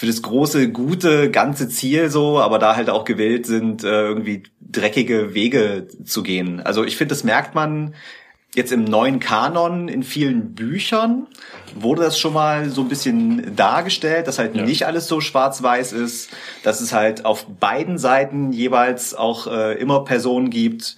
für 0.00 0.06
das 0.06 0.22
große, 0.22 0.70
gute, 0.70 1.30
ganze 1.30 1.68
Ziel 1.68 2.08
so, 2.08 2.40
aber 2.40 2.58
da 2.58 2.74
halt 2.74 2.88
auch 2.88 3.04
gewillt 3.04 3.44
sind, 3.44 3.84
äh, 3.84 4.06
irgendwie 4.06 4.44
dreckige 4.58 5.34
Wege 5.34 5.88
zu 6.06 6.22
gehen. 6.22 6.58
Also 6.60 6.84
ich 6.84 6.96
finde, 6.96 7.12
das 7.12 7.22
merkt 7.22 7.54
man 7.54 7.94
jetzt 8.54 8.72
im 8.72 8.84
neuen 8.84 9.20
Kanon 9.20 9.88
in 9.88 10.02
vielen 10.02 10.54
Büchern 10.54 11.26
wurde 11.74 12.00
das 12.00 12.18
schon 12.18 12.32
mal 12.32 12.70
so 12.70 12.80
ein 12.80 12.88
bisschen 12.88 13.54
dargestellt, 13.56 14.26
dass 14.26 14.38
halt 14.38 14.56
ja. 14.56 14.64
nicht 14.64 14.86
alles 14.86 15.06
so 15.06 15.20
schwarz-weiß 15.20 15.92
ist, 15.92 16.30
dass 16.62 16.80
es 16.80 16.94
halt 16.94 17.26
auf 17.26 17.44
beiden 17.46 17.98
Seiten 17.98 18.54
jeweils 18.54 19.14
auch 19.14 19.48
äh, 19.48 19.74
immer 19.74 20.04
Personen 20.04 20.48
gibt, 20.48 20.96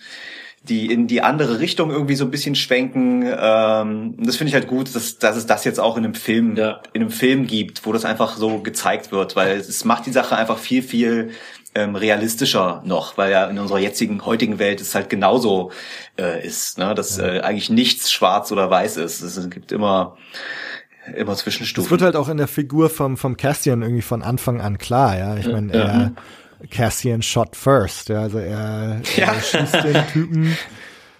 die 0.64 0.92
in 0.92 1.08
die 1.08 1.22
andere 1.22 1.58
Richtung 1.58 1.90
irgendwie 1.90 2.14
so 2.14 2.24
ein 2.24 2.30
bisschen 2.30 2.54
schwenken. 2.54 3.24
Ähm, 3.24 4.14
das 4.18 4.36
finde 4.36 4.48
ich 4.48 4.54
halt 4.54 4.68
gut, 4.68 4.94
dass, 4.94 5.18
dass 5.18 5.36
es 5.36 5.46
das 5.46 5.64
jetzt 5.64 5.80
auch 5.80 5.96
in 5.96 6.04
einem 6.04 6.14
Film, 6.14 6.56
ja. 6.56 6.80
in 6.92 7.02
einem 7.02 7.10
Film 7.10 7.46
gibt, 7.46 7.84
wo 7.84 7.92
das 7.92 8.04
einfach 8.04 8.36
so 8.36 8.60
gezeigt 8.60 9.10
wird, 9.10 9.34
weil 9.34 9.56
es 9.56 9.84
macht 9.84 10.06
die 10.06 10.12
Sache 10.12 10.36
einfach 10.36 10.58
viel, 10.58 10.82
viel 10.82 11.30
ähm, 11.74 11.96
realistischer 11.96 12.82
noch, 12.84 13.16
weil 13.16 13.32
ja 13.32 13.46
in 13.46 13.58
unserer 13.58 13.78
jetzigen, 13.78 14.24
heutigen 14.24 14.58
Welt 14.58 14.80
es 14.80 14.94
halt 14.94 15.10
genauso 15.10 15.72
äh, 16.18 16.46
ist, 16.46 16.78
ne? 16.78 16.94
dass 16.94 17.18
äh, 17.18 17.40
eigentlich 17.40 17.70
nichts 17.70 18.12
schwarz 18.12 18.52
oder 18.52 18.70
weiß 18.70 18.98
ist. 18.98 19.22
Es 19.22 19.50
gibt 19.50 19.72
immer 19.72 20.16
immer 21.16 21.34
Zwischenstufen. 21.34 21.86
Es 21.86 21.90
wird 21.90 22.02
halt 22.02 22.14
auch 22.14 22.28
in 22.28 22.36
der 22.36 22.46
Figur 22.46 22.88
vom, 22.88 23.16
vom 23.16 23.36
Cassian 23.36 23.82
irgendwie 23.82 24.02
von 24.02 24.22
Anfang 24.22 24.60
an 24.60 24.78
klar, 24.78 25.18
ja. 25.18 25.36
Ich 25.36 25.48
meine, 25.48 25.72
ja. 25.72 25.80
er 25.80 26.12
Cassian 26.70 27.22
shot 27.22 27.56
first, 27.56 28.08
ja. 28.08 28.20
Also 28.20 28.38
er, 28.38 29.00
ja. 29.16 29.32
er 29.32 29.40
schießt 29.40 29.74
den 29.84 30.06
Typen 30.12 30.56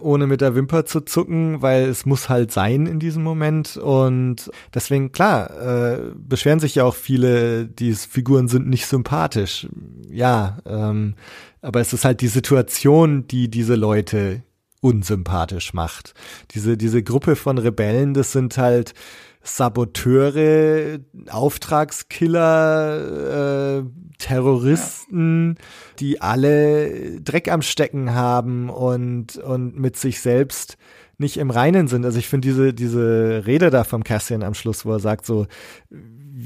ohne 0.03 0.27
mit 0.27 0.41
der 0.41 0.55
Wimper 0.55 0.85
zu 0.85 1.01
zucken, 1.01 1.63
weil 1.63 1.85
es 1.85 2.07
muss 2.07 2.29
halt 2.29 2.53
sein 2.53 2.87
in 2.87 2.99
diesem 2.99 3.23
Moment. 3.23 3.77
Und 3.77 4.51
deswegen, 4.75 5.13
klar, 5.13 5.51
äh, 5.61 6.01
beschweren 6.15 6.61
sich 6.61 6.75
ja 6.75 6.85
auch 6.85 6.95
viele, 6.95 7.67
die 7.67 7.95
Figuren 7.95 8.49
sind 8.49 8.69
nicht 8.69 8.87
sympathisch. 8.87 9.67
Ja, 10.11 10.59
ähm, 10.67 11.15
aber 11.61 11.81
es 11.81 11.93
ist 11.93 12.05
halt 12.05 12.21
die 12.21 12.29
Situation, 12.29 13.27
die 13.29 13.49
diese 13.49 13.77
Leute 13.77 14.43
unsympathisch 14.81 15.75
macht. 15.75 16.15
Diese, 16.51 16.77
diese 16.77 17.03
Gruppe 17.03 17.37
von 17.37 17.59
Rebellen, 17.59 18.15
das 18.15 18.33
sind 18.33 18.59
halt 18.59 18.95
Saboteure, 19.43 21.01
Auftragskiller, 21.29 23.79
äh, 23.79 23.83
Terroristen, 24.19 25.57
ja. 25.59 25.65
die 25.99 26.21
alle 26.21 27.21
Dreck 27.21 27.51
am 27.51 27.63
Stecken 27.63 28.15
haben 28.15 28.71
und, 28.71 29.39
und 29.39 29.77
mit 29.77 29.97
sich 29.97 30.21
selbst 30.21 30.77
nicht 31.19 31.39
im 31.39 31.51
Reinen 31.51 31.89
sind. 31.89 32.05
Also 32.05 32.19
ich 32.19 32.29
finde 32.29 32.49
diese, 32.49 32.75
diese 32.75 33.45
Rede 33.47 33.71
da 33.71 33.85
vom 33.85 34.05
Cassian 34.05 34.43
am 34.43 34.55
Schluss, 34.55 34.85
wo 34.85 34.93
er 34.93 35.01
sagt 35.01 35.25
so, 35.27 35.47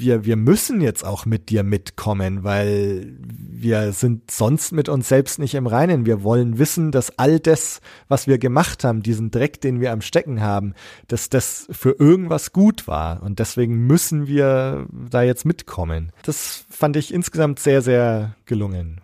wir, 0.01 0.24
wir 0.24 0.36
müssen 0.36 0.81
jetzt 0.81 1.05
auch 1.05 1.27
mit 1.27 1.48
dir 1.48 1.62
mitkommen, 1.62 2.44
weil 2.44 3.16
wir 3.18 3.93
sind 3.93 4.31
sonst 4.31 4.73
mit 4.73 4.89
uns 4.89 5.09
selbst 5.09 5.39
nicht 5.39 5.55
im 5.55 5.66
Reinen. 5.66 6.06
Wir 6.06 6.23
wollen 6.23 6.59
wissen, 6.59 6.93
dass 6.93 7.18
all 7.18 7.40
das, 7.40 7.81
was 8.09 8.27
wir 8.27 8.39
gemacht 8.39 8.85
haben, 8.85 9.02
diesen 9.02 9.31
Dreck, 9.31 9.60
den 9.60 9.81
wir 9.81 9.93
am 9.93 10.01
Stecken 10.01 10.40
haben, 10.40 10.74
dass 11.09 11.28
das 11.28 11.66
für 11.70 11.97
irgendwas 11.98 12.52
gut 12.52 12.86
war. 12.86 13.23
Und 13.23 13.39
deswegen 13.39 13.86
müssen 13.86 14.27
wir 14.27 14.86
da 15.10 15.23
jetzt 15.23 15.44
mitkommen. 15.44 16.12
Das 16.23 16.64
fand 16.70 16.97
ich 16.97 17.12
insgesamt 17.12 17.59
sehr, 17.59 17.82
sehr 17.82 18.35
gelungen. 18.44 19.01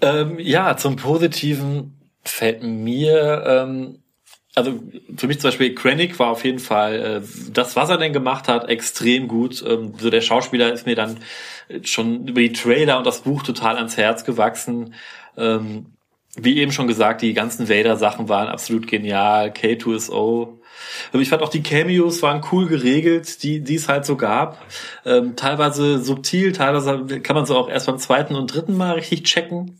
Ähm, 0.00 0.38
ja, 0.38 0.76
zum 0.76 0.96
Positiven 0.96 1.96
fällt 2.22 2.62
mir 2.62 3.44
ähm, 3.46 3.98
also 4.60 4.80
für 5.16 5.26
mich 5.26 5.40
zum 5.40 5.48
Beispiel 5.48 5.74
Krennic 5.74 6.18
war 6.18 6.28
auf 6.28 6.44
jeden 6.44 6.58
Fall 6.58 6.94
äh, 6.94 7.50
das, 7.52 7.76
was 7.76 7.90
er 7.90 7.98
denn 7.98 8.12
gemacht 8.12 8.48
hat, 8.48 8.68
extrem 8.68 9.28
gut. 9.28 9.64
Ähm, 9.66 9.94
so 9.98 10.10
der 10.10 10.20
Schauspieler 10.20 10.72
ist 10.72 10.86
mir 10.86 10.96
dann 10.96 11.18
schon 11.82 12.28
über 12.28 12.40
die 12.40 12.52
Trailer 12.52 12.98
und 12.98 13.06
das 13.06 13.22
Buch 13.22 13.42
total 13.42 13.76
ans 13.76 13.96
Herz 13.96 14.24
gewachsen. 14.24 14.94
Ähm, 15.36 15.86
wie 16.36 16.58
eben 16.58 16.72
schon 16.72 16.86
gesagt, 16.86 17.22
die 17.22 17.34
ganzen 17.34 17.68
Vader-Sachen 17.68 18.28
waren 18.28 18.48
absolut 18.48 18.86
genial. 18.86 19.48
K2SO. 19.50 20.58
Ich 21.12 21.28
fand 21.28 21.42
auch 21.42 21.48
die 21.48 21.62
Cameos 21.62 22.22
waren 22.22 22.42
cool 22.52 22.66
geregelt, 22.66 23.42
die, 23.42 23.60
die 23.60 23.74
es 23.74 23.88
halt 23.88 24.06
so 24.06 24.16
gab. 24.16 24.64
Ähm, 25.04 25.34
teilweise 25.36 25.98
subtil, 25.98 26.52
teilweise 26.52 27.20
kann 27.20 27.36
man 27.36 27.46
so 27.46 27.56
auch 27.56 27.68
erst 27.68 27.86
beim 27.86 27.98
zweiten 27.98 28.34
und 28.36 28.54
dritten 28.54 28.76
Mal 28.76 28.92
richtig 28.92 29.24
checken. 29.24 29.78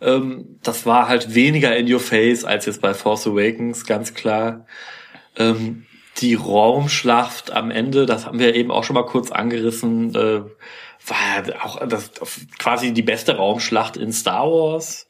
Ähm, 0.00 0.58
das 0.62 0.86
war 0.86 1.08
halt 1.08 1.34
weniger 1.34 1.76
in 1.76 1.92
your 1.92 2.00
face 2.00 2.44
als 2.44 2.66
jetzt 2.66 2.80
bei 2.80 2.94
Force 2.94 3.26
Awakens, 3.26 3.86
ganz 3.86 4.14
klar. 4.14 4.66
Ähm, 5.36 5.86
die 6.18 6.34
Raumschlacht 6.34 7.50
am 7.50 7.70
Ende, 7.70 8.06
das 8.06 8.26
haben 8.26 8.38
wir 8.38 8.54
eben 8.54 8.70
auch 8.70 8.84
schon 8.84 8.94
mal 8.94 9.06
kurz 9.06 9.30
angerissen, 9.30 10.14
äh, 10.14 10.42
war 11.06 11.64
auch 11.64 11.86
das, 11.88 12.10
quasi 12.58 12.92
die 12.92 13.02
beste 13.02 13.36
Raumschlacht 13.36 13.96
in 13.96 14.12
Star 14.12 14.46
Wars 14.46 15.06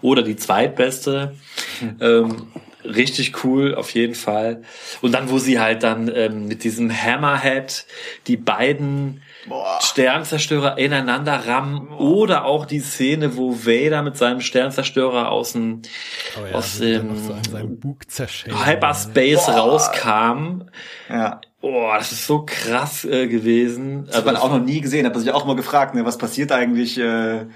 oder 0.00 0.22
die 0.22 0.36
zweitbeste. 0.36 1.34
Mhm. 1.80 1.96
Ähm, 2.00 2.46
richtig 2.84 3.44
cool 3.44 3.74
auf 3.74 3.90
jeden 3.90 4.14
Fall. 4.14 4.62
Und 5.00 5.12
dann, 5.12 5.30
wo 5.30 5.38
sie 5.38 5.58
halt 5.58 5.82
dann 5.82 6.10
ähm, 6.14 6.46
mit 6.46 6.64
diesem 6.64 6.90
Hammerhead 6.90 7.86
die 8.26 8.36
beiden 8.36 9.22
Boah. 9.48 9.78
Sternzerstörer 9.82 10.78
ineinander 10.78 11.46
rammen 11.46 11.88
Boah. 11.88 12.00
oder 12.00 12.44
auch 12.44 12.66
die 12.66 12.80
Szene, 12.80 13.36
wo 13.36 13.54
Vader 13.66 14.02
mit 14.02 14.16
seinem 14.16 14.40
Sternzerstörer 14.40 15.30
aus 15.30 15.52
dem, 15.52 15.82
oh 16.36 16.46
ja, 16.46 16.54
aus 16.54 16.78
dem 16.78 17.16
so 17.16 17.34
Hyperspace 18.66 19.46
Boah. 19.46 19.56
rauskam. 19.56 20.62
Ja. 21.08 21.40
Boah, 21.60 21.96
das 21.96 22.12
ist 22.12 22.26
so 22.26 22.44
krass 22.44 23.04
äh, 23.04 23.26
gewesen. 23.26 24.06
Das 24.06 24.18
hat 24.18 24.26
man 24.26 24.36
auch 24.36 24.50
noch 24.50 24.60
nie 24.60 24.80
gesehen. 24.80 25.06
Hat 25.06 25.14
man 25.14 25.22
sich 25.22 25.32
auch 25.32 25.44
immer 25.44 25.56
gefragt, 25.56 25.94
ne, 25.94 26.04
was 26.04 26.18
passiert 26.18 26.52
eigentlich, 26.52 26.98
äh, 26.98 27.46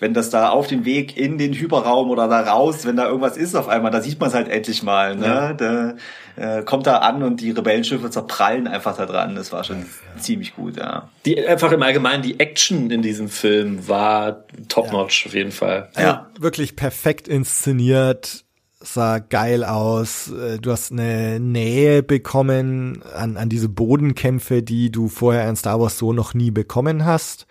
wenn 0.00 0.14
das 0.14 0.30
da 0.30 0.48
auf 0.48 0.66
dem 0.66 0.84
Weg 0.84 1.16
in 1.16 1.38
den 1.38 1.52
Hyperraum 1.52 2.10
oder 2.10 2.26
da 2.26 2.40
raus, 2.40 2.86
wenn 2.86 2.96
da 2.96 3.06
irgendwas 3.06 3.36
ist 3.36 3.54
auf 3.54 3.68
einmal, 3.68 3.90
da 3.90 4.00
sieht 4.00 4.18
man 4.18 4.30
es 4.30 4.34
halt 4.34 4.48
endlich 4.48 4.82
mal. 4.82 5.14
Ne? 5.14 5.26
Ja. 5.26 5.52
Da 5.52 5.94
äh, 6.36 6.62
kommt 6.62 6.86
da 6.86 6.98
an 6.98 7.22
und 7.22 7.40
die 7.40 7.50
Rebellenschiffe 7.50 8.10
zerprallen 8.10 8.66
einfach 8.66 8.96
da 8.96 9.06
dran. 9.06 9.36
Das 9.36 9.52
war 9.52 9.62
schon 9.62 9.80
ja. 9.80 10.20
ziemlich 10.20 10.56
gut, 10.56 10.78
ja. 10.78 11.10
Die 11.26 11.46
einfach 11.46 11.70
im 11.70 11.82
Allgemeinen, 11.82 12.22
die 12.22 12.40
Action 12.40 12.90
in 12.90 13.02
diesem 13.02 13.28
Film 13.28 13.86
war 13.86 14.44
top-notch 14.68 15.24
ja. 15.24 15.28
auf 15.28 15.34
jeden 15.34 15.52
Fall. 15.52 15.90
Ja, 15.96 16.28
wirklich 16.38 16.76
perfekt 16.76 17.28
inszeniert 17.28 18.44
sah 18.82 19.18
geil 19.18 19.62
aus. 19.62 20.30
Äh, 20.30 20.58
du 20.58 20.70
hast 20.70 20.90
eine 20.90 21.38
Nähe 21.38 22.02
bekommen 22.02 23.02
an, 23.14 23.36
an 23.36 23.50
diese 23.50 23.68
Bodenkämpfe, 23.68 24.62
die 24.62 24.90
du 24.90 25.08
vorher 25.08 25.48
in 25.48 25.56
Star 25.56 25.78
Wars 25.80 25.98
so 25.98 26.14
noch 26.14 26.32
nie 26.32 26.50
bekommen 26.50 27.04
hast. 27.04 27.46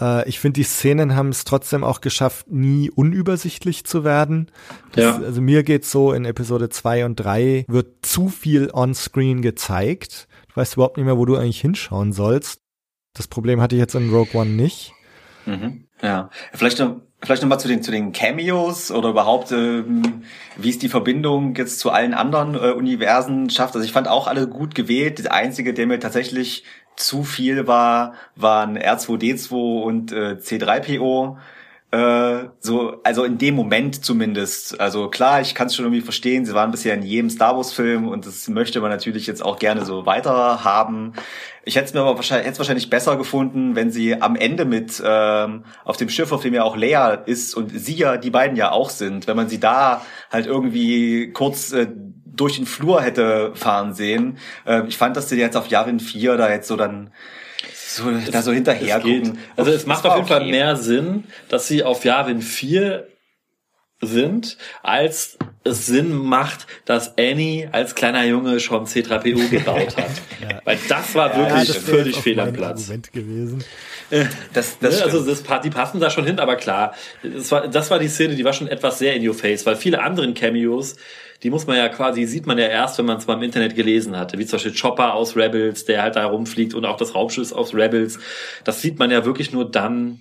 Äh, 0.00 0.28
ich 0.28 0.38
finde, 0.40 0.60
die 0.60 0.64
Szenen 0.64 1.16
haben 1.16 1.28
es 1.30 1.44
trotzdem 1.44 1.84
auch 1.84 2.00
geschafft, 2.00 2.50
nie 2.50 2.90
unübersichtlich 2.90 3.84
zu 3.84 4.04
werden. 4.04 4.50
Das, 4.92 5.04
ja. 5.04 5.16
Also 5.16 5.40
mir 5.40 5.62
geht's 5.62 5.90
so, 5.90 6.12
in 6.12 6.24
Episode 6.24 6.68
2 6.68 7.04
und 7.04 7.16
3 7.16 7.64
wird 7.68 8.06
zu 8.06 8.28
viel 8.28 8.70
on-screen 8.72 9.42
gezeigt. 9.42 10.28
Du 10.48 10.56
weißt 10.60 10.74
überhaupt 10.74 10.96
nicht 10.96 11.06
mehr, 11.06 11.18
wo 11.18 11.24
du 11.24 11.36
eigentlich 11.36 11.60
hinschauen 11.60 12.12
sollst. 12.12 12.60
Das 13.14 13.28
Problem 13.28 13.60
hatte 13.60 13.76
ich 13.76 13.80
jetzt 13.80 13.94
in 13.94 14.10
Rogue 14.10 14.38
One 14.38 14.50
nicht. 14.50 14.92
Mhm. 15.46 15.84
Ja, 16.02 16.28
vielleicht 16.52 16.78
noch, 16.78 16.96
vielleicht 17.22 17.40
noch 17.40 17.48
mal 17.48 17.58
zu 17.58 17.68
den 17.68 17.82
zu 17.82 17.90
den 17.90 18.12
Cameos 18.12 18.90
oder 18.90 19.08
überhaupt 19.08 19.52
ähm, 19.52 20.24
wie 20.56 20.68
es 20.68 20.78
die 20.78 20.90
Verbindung 20.90 21.54
jetzt 21.54 21.78
zu 21.78 21.90
allen 21.90 22.12
anderen 22.12 22.54
äh, 22.54 22.72
Universen 22.72 23.48
schafft. 23.48 23.74
Also 23.74 23.86
ich 23.86 23.92
fand 23.92 24.08
auch 24.08 24.26
alle 24.26 24.48
gut 24.48 24.74
gewählt. 24.74 25.20
Der 25.20 25.32
einzige, 25.32 25.72
der 25.72 25.86
mir 25.86 25.98
tatsächlich 25.98 26.64
zu 26.96 27.24
viel 27.24 27.66
war, 27.66 28.14
waren 28.34 28.78
R2D2 28.78 29.82
und 29.82 30.12
äh, 30.12 30.36
C3PO. 30.40 31.36
Äh, 31.92 32.48
so, 32.58 33.00
also 33.04 33.24
in 33.24 33.38
dem 33.38 33.54
Moment 33.54 34.04
zumindest. 34.04 34.80
Also 34.80 35.08
klar, 35.08 35.40
ich 35.40 35.54
kann 35.54 35.68
es 35.68 35.76
schon 35.76 35.84
irgendwie 35.84 36.02
verstehen. 36.02 36.44
Sie 36.44 36.52
waren 36.52 36.72
bisher 36.72 36.94
in 36.94 37.02
jedem 37.02 37.30
Star 37.30 37.56
Wars 37.56 37.72
Film 37.72 38.08
und 38.08 38.26
das 38.26 38.48
möchte 38.48 38.80
man 38.80 38.90
natürlich 38.90 39.26
jetzt 39.26 39.44
auch 39.44 39.58
gerne 39.58 39.84
so 39.84 40.04
weiter 40.04 40.64
haben. 40.64 41.12
Ich 41.64 41.76
hätte 41.76 41.86
es 41.86 41.94
mir 41.94 42.00
aber 42.00 42.16
wahrscheinlich, 42.16 42.46
hätte 42.46 42.58
wahrscheinlich 42.58 42.90
besser 42.90 43.16
gefunden, 43.16 43.76
wenn 43.76 43.90
sie 43.90 44.20
am 44.20 44.36
Ende 44.36 44.64
mit 44.64 45.02
ähm, 45.04 45.64
auf 45.84 45.96
dem 45.96 46.08
Schiff, 46.08 46.32
auf 46.32 46.42
dem 46.42 46.54
ja 46.54 46.64
auch 46.64 46.76
Leia 46.76 47.10
ist 47.10 47.54
und 47.54 47.70
sie 47.70 47.94
ja 47.94 48.16
die 48.16 48.30
beiden 48.30 48.56
ja 48.56 48.72
auch 48.72 48.90
sind, 48.90 49.26
wenn 49.26 49.36
man 49.36 49.48
sie 49.48 49.60
da 49.60 50.04
halt 50.30 50.46
irgendwie 50.46 51.32
kurz 51.32 51.72
äh, 51.72 51.88
durch 52.36 52.56
den 52.56 52.66
Flur 52.66 53.02
hätte 53.02 53.52
fahren 53.54 53.94
sehen. 53.94 54.38
Äh, 54.66 54.86
ich 54.86 54.96
fand, 54.96 55.16
dass 55.16 55.28
sie 55.28 55.36
jetzt 55.36 55.56
auf 55.56 55.68
Yavin 55.68 56.00
4 56.00 56.36
da 56.36 56.50
jetzt 56.50 56.68
so 56.68 56.76
dann 56.76 57.10
so, 57.72 58.10
es, 58.10 58.30
da 58.30 58.42
so 58.42 58.52
hinterher 58.52 59.00
gucken. 59.00 59.38
Also 59.56 59.70
es 59.70 59.86
macht 59.86 60.04
auf 60.06 60.14
jeden 60.14 60.26
okay. 60.26 60.34
Fall 60.34 60.46
mehr 60.46 60.76
Sinn, 60.76 61.24
dass 61.48 61.66
sie 61.68 61.82
auf 61.82 62.04
Yavin 62.04 62.42
4 62.42 63.06
sind, 64.02 64.58
als 64.82 65.38
es 65.64 65.86
Sinn 65.86 66.12
macht, 66.12 66.66
dass 66.84 67.16
Annie 67.16 67.68
als 67.72 67.94
kleiner 67.94 68.24
Junge 68.24 68.60
schon 68.60 68.86
C3PO 68.86 69.48
gebaut 69.50 69.96
hat. 69.96 70.10
ja. 70.40 70.60
Weil 70.64 70.78
das 70.88 71.14
war 71.14 71.34
wirklich 71.36 71.68
ja, 71.68 71.74
das 71.74 71.76
völlig 71.78 72.16
fehl 72.18 72.38
am 72.38 72.52
Platz. 72.52 72.90
Gewesen. 73.12 73.64
Das, 74.52 74.78
das 74.78 74.98
ne? 74.98 75.04
Also 75.04 75.24
das, 75.24 75.42
die 75.62 75.70
passen 75.70 75.98
da 75.98 76.10
schon 76.10 76.26
hin, 76.26 76.38
aber 76.38 76.56
klar, 76.56 76.94
das 77.22 77.50
war, 77.50 77.66
das 77.68 77.90
war 77.90 77.98
die 77.98 78.08
Szene, 78.08 78.36
die 78.36 78.44
war 78.44 78.52
schon 78.52 78.68
etwas 78.68 78.98
sehr 78.98 79.14
in 79.16 79.26
your 79.26 79.34
face, 79.34 79.66
weil 79.66 79.76
viele 79.76 80.02
anderen 80.02 80.34
Cameos, 80.34 80.96
die 81.42 81.50
muss 81.50 81.66
man 81.66 81.76
ja 81.76 81.88
quasi, 81.88 82.24
sieht 82.24 82.46
man 82.46 82.58
ja 82.58 82.66
erst, 82.66 82.98
wenn 82.98 83.06
man 83.06 83.18
es 83.18 83.26
mal 83.26 83.34
im 83.34 83.42
Internet 83.42 83.74
gelesen 83.74 84.16
hatte, 84.16 84.38
wie 84.38 84.46
zum 84.46 84.56
Beispiel 84.56 84.74
Chopper 84.78 85.14
aus 85.14 85.36
Rebels, 85.36 85.84
der 85.84 86.02
halt 86.02 86.16
da 86.16 86.26
rumfliegt 86.26 86.74
und 86.74 86.84
auch 86.84 86.96
das 86.96 87.14
Raumschiff 87.14 87.52
aus 87.52 87.74
Rebels, 87.74 88.18
das 88.64 88.82
sieht 88.82 88.98
man 88.98 89.10
ja 89.10 89.24
wirklich 89.24 89.52
nur 89.52 89.70
dann, 89.70 90.20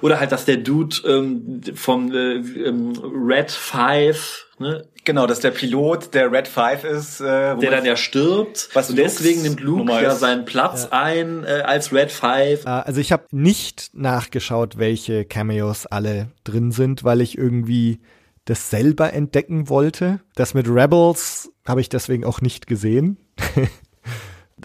oder 0.00 0.20
halt, 0.20 0.30
dass 0.32 0.44
der 0.44 0.58
Dude 0.58 0.96
ähm, 1.06 1.60
vom 1.74 2.12
äh, 2.12 2.34
ähm, 2.36 2.92
Red 3.02 3.50
Five, 3.50 4.46
ne, 4.58 4.84
Genau, 5.04 5.26
dass 5.26 5.40
der 5.40 5.50
Pilot 5.50 6.14
der 6.14 6.32
Red 6.32 6.48
Five 6.48 6.84
ist. 6.84 7.20
Äh, 7.20 7.56
wo 7.56 7.60
der 7.60 7.70
dann 7.70 7.84
ja 7.84 7.94
stirbt. 7.94 8.70
Was 8.72 8.88
und 8.88 8.96
deswegen 8.96 9.42
nimmt 9.42 9.60
Luke 9.60 9.92
ja 9.92 10.14
seinen 10.14 10.46
Platz 10.46 10.88
ein 10.90 11.44
äh, 11.44 11.62
als 11.62 11.92
Red 11.92 12.10
Five. 12.10 12.64
Äh, 12.64 12.68
Also 12.68 13.00
ich 13.00 13.12
habe 13.12 13.24
nicht 13.30 13.90
nachgeschaut, 13.92 14.78
welche 14.78 15.26
Cameos 15.26 15.84
alle 15.86 16.28
drin 16.44 16.72
sind, 16.72 17.04
weil 17.04 17.20
ich 17.20 17.36
irgendwie 17.36 18.00
das 18.44 18.70
selber 18.70 19.12
entdecken 19.12 19.68
wollte. 19.68 20.20
Das 20.34 20.54
mit 20.54 20.68
Rebels 20.68 21.50
habe 21.66 21.80
ich 21.80 21.88
deswegen 21.88 22.24
auch 22.24 22.40
nicht 22.40 22.66
gesehen. 22.66 23.16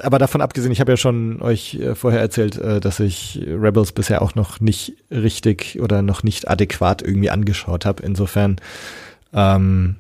Aber 0.02 0.20
davon 0.20 0.42
abgesehen, 0.42 0.72
ich 0.72 0.80
habe 0.80 0.92
ja 0.92 0.98
schon 0.98 1.42
euch 1.42 1.76
äh, 1.76 1.96
vorher 1.96 2.22
erzählt, 2.22 2.58
äh, 2.58 2.80
dass 2.80 3.00
ich 3.00 3.42
Rebels 3.46 3.92
bisher 3.92 4.22
auch 4.22 4.36
noch 4.36 4.60
nicht 4.60 4.96
richtig 5.12 5.80
oder 5.82 6.02
noch 6.02 6.24
nicht 6.24 6.48
adäquat 6.48 7.02
irgendwie 7.02 7.30
angeschaut 7.30 7.86
habe. 7.86 8.04
Insofern 8.04 8.58
ähm, 9.34 9.96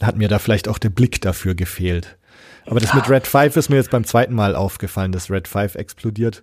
hat 0.00 0.16
mir 0.16 0.28
da 0.28 0.38
vielleicht 0.38 0.68
auch 0.68 0.78
der 0.78 0.90
Blick 0.90 1.20
dafür 1.20 1.54
gefehlt. 1.54 2.16
Aber 2.66 2.80
das 2.80 2.94
mit 2.94 3.08
Red 3.08 3.26
5 3.26 3.56
ist 3.56 3.68
mir 3.68 3.76
jetzt 3.76 3.90
beim 3.90 4.04
zweiten 4.04 4.34
Mal 4.34 4.56
aufgefallen, 4.56 5.12
dass 5.12 5.30
Red 5.30 5.46
5 5.46 5.76
explodiert. 5.76 6.42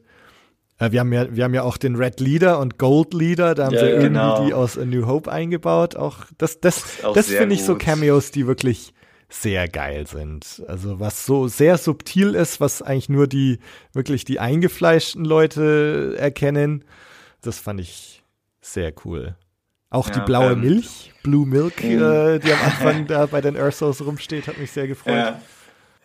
Äh, 0.83 0.91
Wir 0.91 0.99
haben 0.99 1.13
ja, 1.13 1.35
wir 1.35 1.43
haben 1.43 1.53
ja 1.53 1.63
auch 1.63 1.77
den 1.77 1.95
Red 1.95 2.19
Leader 2.19 2.59
und 2.59 2.77
Gold 2.77 3.13
Leader, 3.13 3.55
da 3.55 3.65
haben 3.65 3.73
Ja, 3.73 3.79
sie 3.79 3.85
ja. 3.85 3.91
irgendwie 3.91 4.07
Genau. 4.09 4.45
die 4.45 4.53
aus 4.53 4.77
A 4.77 4.85
New 4.85 5.05
Hope 5.07 5.31
eingebaut. 5.31 5.95
Auch 5.95 6.25
das, 6.37 6.59
das, 6.59 7.03
auch 7.03 7.13
das 7.13 7.27
finde 7.27 7.55
ich 7.55 7.63
so. 7.63 7.75
Cameos, 7.75 8.31
die 8.31 8.47
wirklich 8.47 8.93
sehr 9.29 9.67
geil 9.67 10.05
sind. 10.07 10.63
Also 10.67 10.99
was 10.99 11.25
so 11.25 11.47
sehr 11.47 11.77
subtil 11.79 12.35
ist, 12.35 12.61
was 12.61 12.81
eigentlich 12.81 13.09
nur 13.09 13.27
die 13.27 13.59
wirklich 13.93 14.25
die 14.25 14.39
eingefleischten 14.39 15.25
Leute 15.25 16.15
erkennen, 16.19 16.83
das 17.41 17.57
fand 17.59 17.79
ich 17.79 18.23
sehr 18.61 18.93
cool. 19.05 19.35
Auch 19.89 20.09
die 20.09 20.19
Ja, 20.19 20.25
blaue 20.25 20.53
ähm, 20.53 20.61
Milch, 20.61 21.11
Blue 21.23 21.45
Milk, 21.47 21.83
äh, 21.83 22.39
die 22.39 22.51
am 22.51 22.59
Anfang 22.63 23.07
da 23.07 23.25
bei 23.25 23.41
den 23.41 23.55
Ursos 23.55 24.03
rumsteht, 24.05 24.47
hat 24.47 24.57
mich 24.57 24.71
sehr 24.71 24.87
gefreut. 24.87 25.13
Ja. 25.15 25.41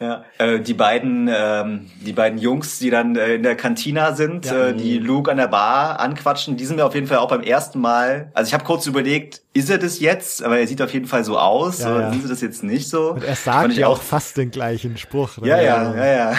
Ja, 0.00 0.24
äh, 0.38 0.60
die 0.60 0.74
beiden, 0.74 1.28
ähm, 1.28 1.90
die 2.06 2.12
beiden 2.12 2.38
Jungs, 2.38 2.78
die 2.78 2.88
dann 2.90 3.16
äh, 3.16 3.34
in 3.34 3.42
der 3.42 3.56
Kantina 3.56 4.14
sind, 4.14 4.46
Ja. 4.46 4.68
äh, 4.68 4.74
die 4.74 4.98
Luke 4.98 5.28
an 5.28 5.38
der 5.38 5.48
Bar 5.48 5.98
anquatschen, 5.98 6.56
die 6.56 6.64
sind 6.66 6.76
mir 6.76 6.84
auf 6.84 6.94
jeden 6.94 7.08
Fall 7.08 7.18
auch 7.18 7.28
beim 7.28 7.42
ersten 7.42 7.80
Mal. 7.80 8.30
Also 8.32 8.48
ich 8.48 8.54
habe 8.54 8.62
kurz 8.62 8.86
überlegt, 8.86 9.42
ist 9.54 9.68
er 9.70 9.78
das 9.78 9.98
jetzt? 9.98 10.44
Aber 10.44 10.58
er 10.60 10.68
sieht 10.68 10.80
auf 10.82 10.92
jeden 10.92 11.06
Fall 11.06 11.24
so 11.24 11.36
aus. 11.36 11.80
Ja, 11.80 11.90
oder 11.90 12.00
ja. 12.02 12.10
sind 12.12 12.22
sie 12.22 12.28
das 12.28 12.40
jetzt 12.40 12.62
nicht 12.62 12.88
so? 12.88 13.10
Und 13.14 13.24
er 13.24 13.34
sagt 13.34 13.72
ja 13.72 13.88
auch 13.88 14.00
fast 14.00 14.36
den 14.36 14.52
gleichen 14.52 14.96
Spruch. 14.98 15.36
ne? 15.38 15.48
Ja, 15.48 15.60
ja, 15.60 15.92
ja, 15.94 16.06
ja. 16.06 16.32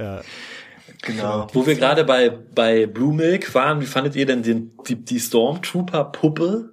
ja. 0.00 0.20
genau. 1.02 1.46
Wo 1.52 1.64
wir 1.64 1.76
gerade 1.76 2.02
bei, 2.02 2.30
bei 2.30 2.86
Blue 2.86 3.14
Milk 3.14 3.54
waren, 3.54 3.80
wie 3.80 3.86
fandet 3.86 4.16
ihr 4.16 4.26
denn 4.26 4.42
den, 4.42 4.72
die, 4.88 4.96
die 4.96 5.20
Stormtrooper-Puppe, 5.20 6.72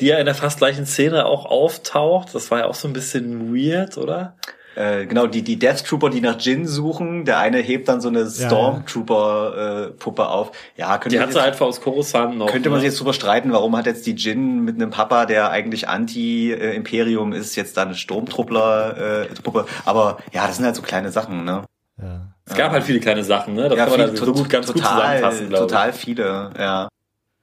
die 0.00 0.06
ja 0.06 0.18
in 0.18 0.24
der 0.24 0.34
fast 0.34 0.58
gleichen 0.58 0.84
Szene 0.84 1.26
auch 1.26 1.46
auftaucht? 1.46 2.34
Das 2.34 2.50
war 2.50 2.58
ja 2.60 2.64
auch 2.66 2.74
so 2.74 2.88
ein 2.88 2.92
bisschen 2.92 3.54
weird, 3.54 3.98
oder? 3.98 4.34
Äh, 4.76 5.06
genau, 5.06 5.26
die, 5.26 5.42
die 5.42 5.58
Death 5.58 5.84
Trooper, 5.84 6.10
die 6.10 6.20
nach 6.20 6.38
Jin 6.38 6.66
suchen, 6.66 7.24
der 7.24 7.38
eine 7.38 7.58
hebt 7.58 7.88
dann 7.88 8.00
so 8.00 8.08
eine 8.08 8.24
Stormtrooper-Puppe 8.30 10.28
auf. 10.28 10.52
Ja, 10.76 10.96
könnte 10.98 11.10
Die 11.10 11.16
man 11.16 11.26
hat 11.26 11.32
sie 11.32 11.40
halt 11.40 11.60
aus 11.60 11.80
Coruscant 11.80 12.38
noch. 12.38 12.46
Könnte 12.46 12.70
man 12.70 12.78
ne? 12.78 12.82
sich 12.82 12.90
jetzt 12.90 13.00
drüber 13.00 13.12
streiten, 13.12 13.52
warum 13.52 13.76
hat 13.76 13.86
jetzt 13.86 14.06
die 14.06 14.14
Jin 14.14 14.60
mit 14.60 14.76
einem 14.76 14.90
Papa, 14.90 15.26
der 15.26 15.50
eigentlich 15.50 15.88
Anti-Imperium 15.88 17.32
ist, 17.32 17.56
jetzt 17.56 17.76
da 17.76 17.82
eine 17.82 17.94
Sturmtruppler-Puppe. 17.94 19.66
Aber 19.84 20.18
ja, 20.32 20.46
das 20.46 20.56
sind 20.56 20.64
halt 20.64 20.76
so 20.76 20.82
kleine 20.82 21.10
Sachen, 21.10 21.44
ne? 21.44 21.64
ja. 22.00 22.26
Es 22.46 22.56
gab 22.56 22.72
halt 22.72 22.82
viele 22.82 22.98
kleine 22.98 23.22
Sachen, 23.22 23.54
ne? 23.54 23.68
Das 23.68 23.78
ja, 23.78 23.86
kann 23.86 23.98
man 23.98 24.08
viel- 24.08 24.18
da 24.18 24.26
so 24.26 24.32
gut, 24.32 24.48
ganz 24.48 24.66
gut 24.66 24.78
zusammenfassen, 24.78 25.48
glaube 25.50 25.66
ich. 25.66 25.70
Total 25.70 25.92
viele, 25.92 26.50
ja. 26.58 26.88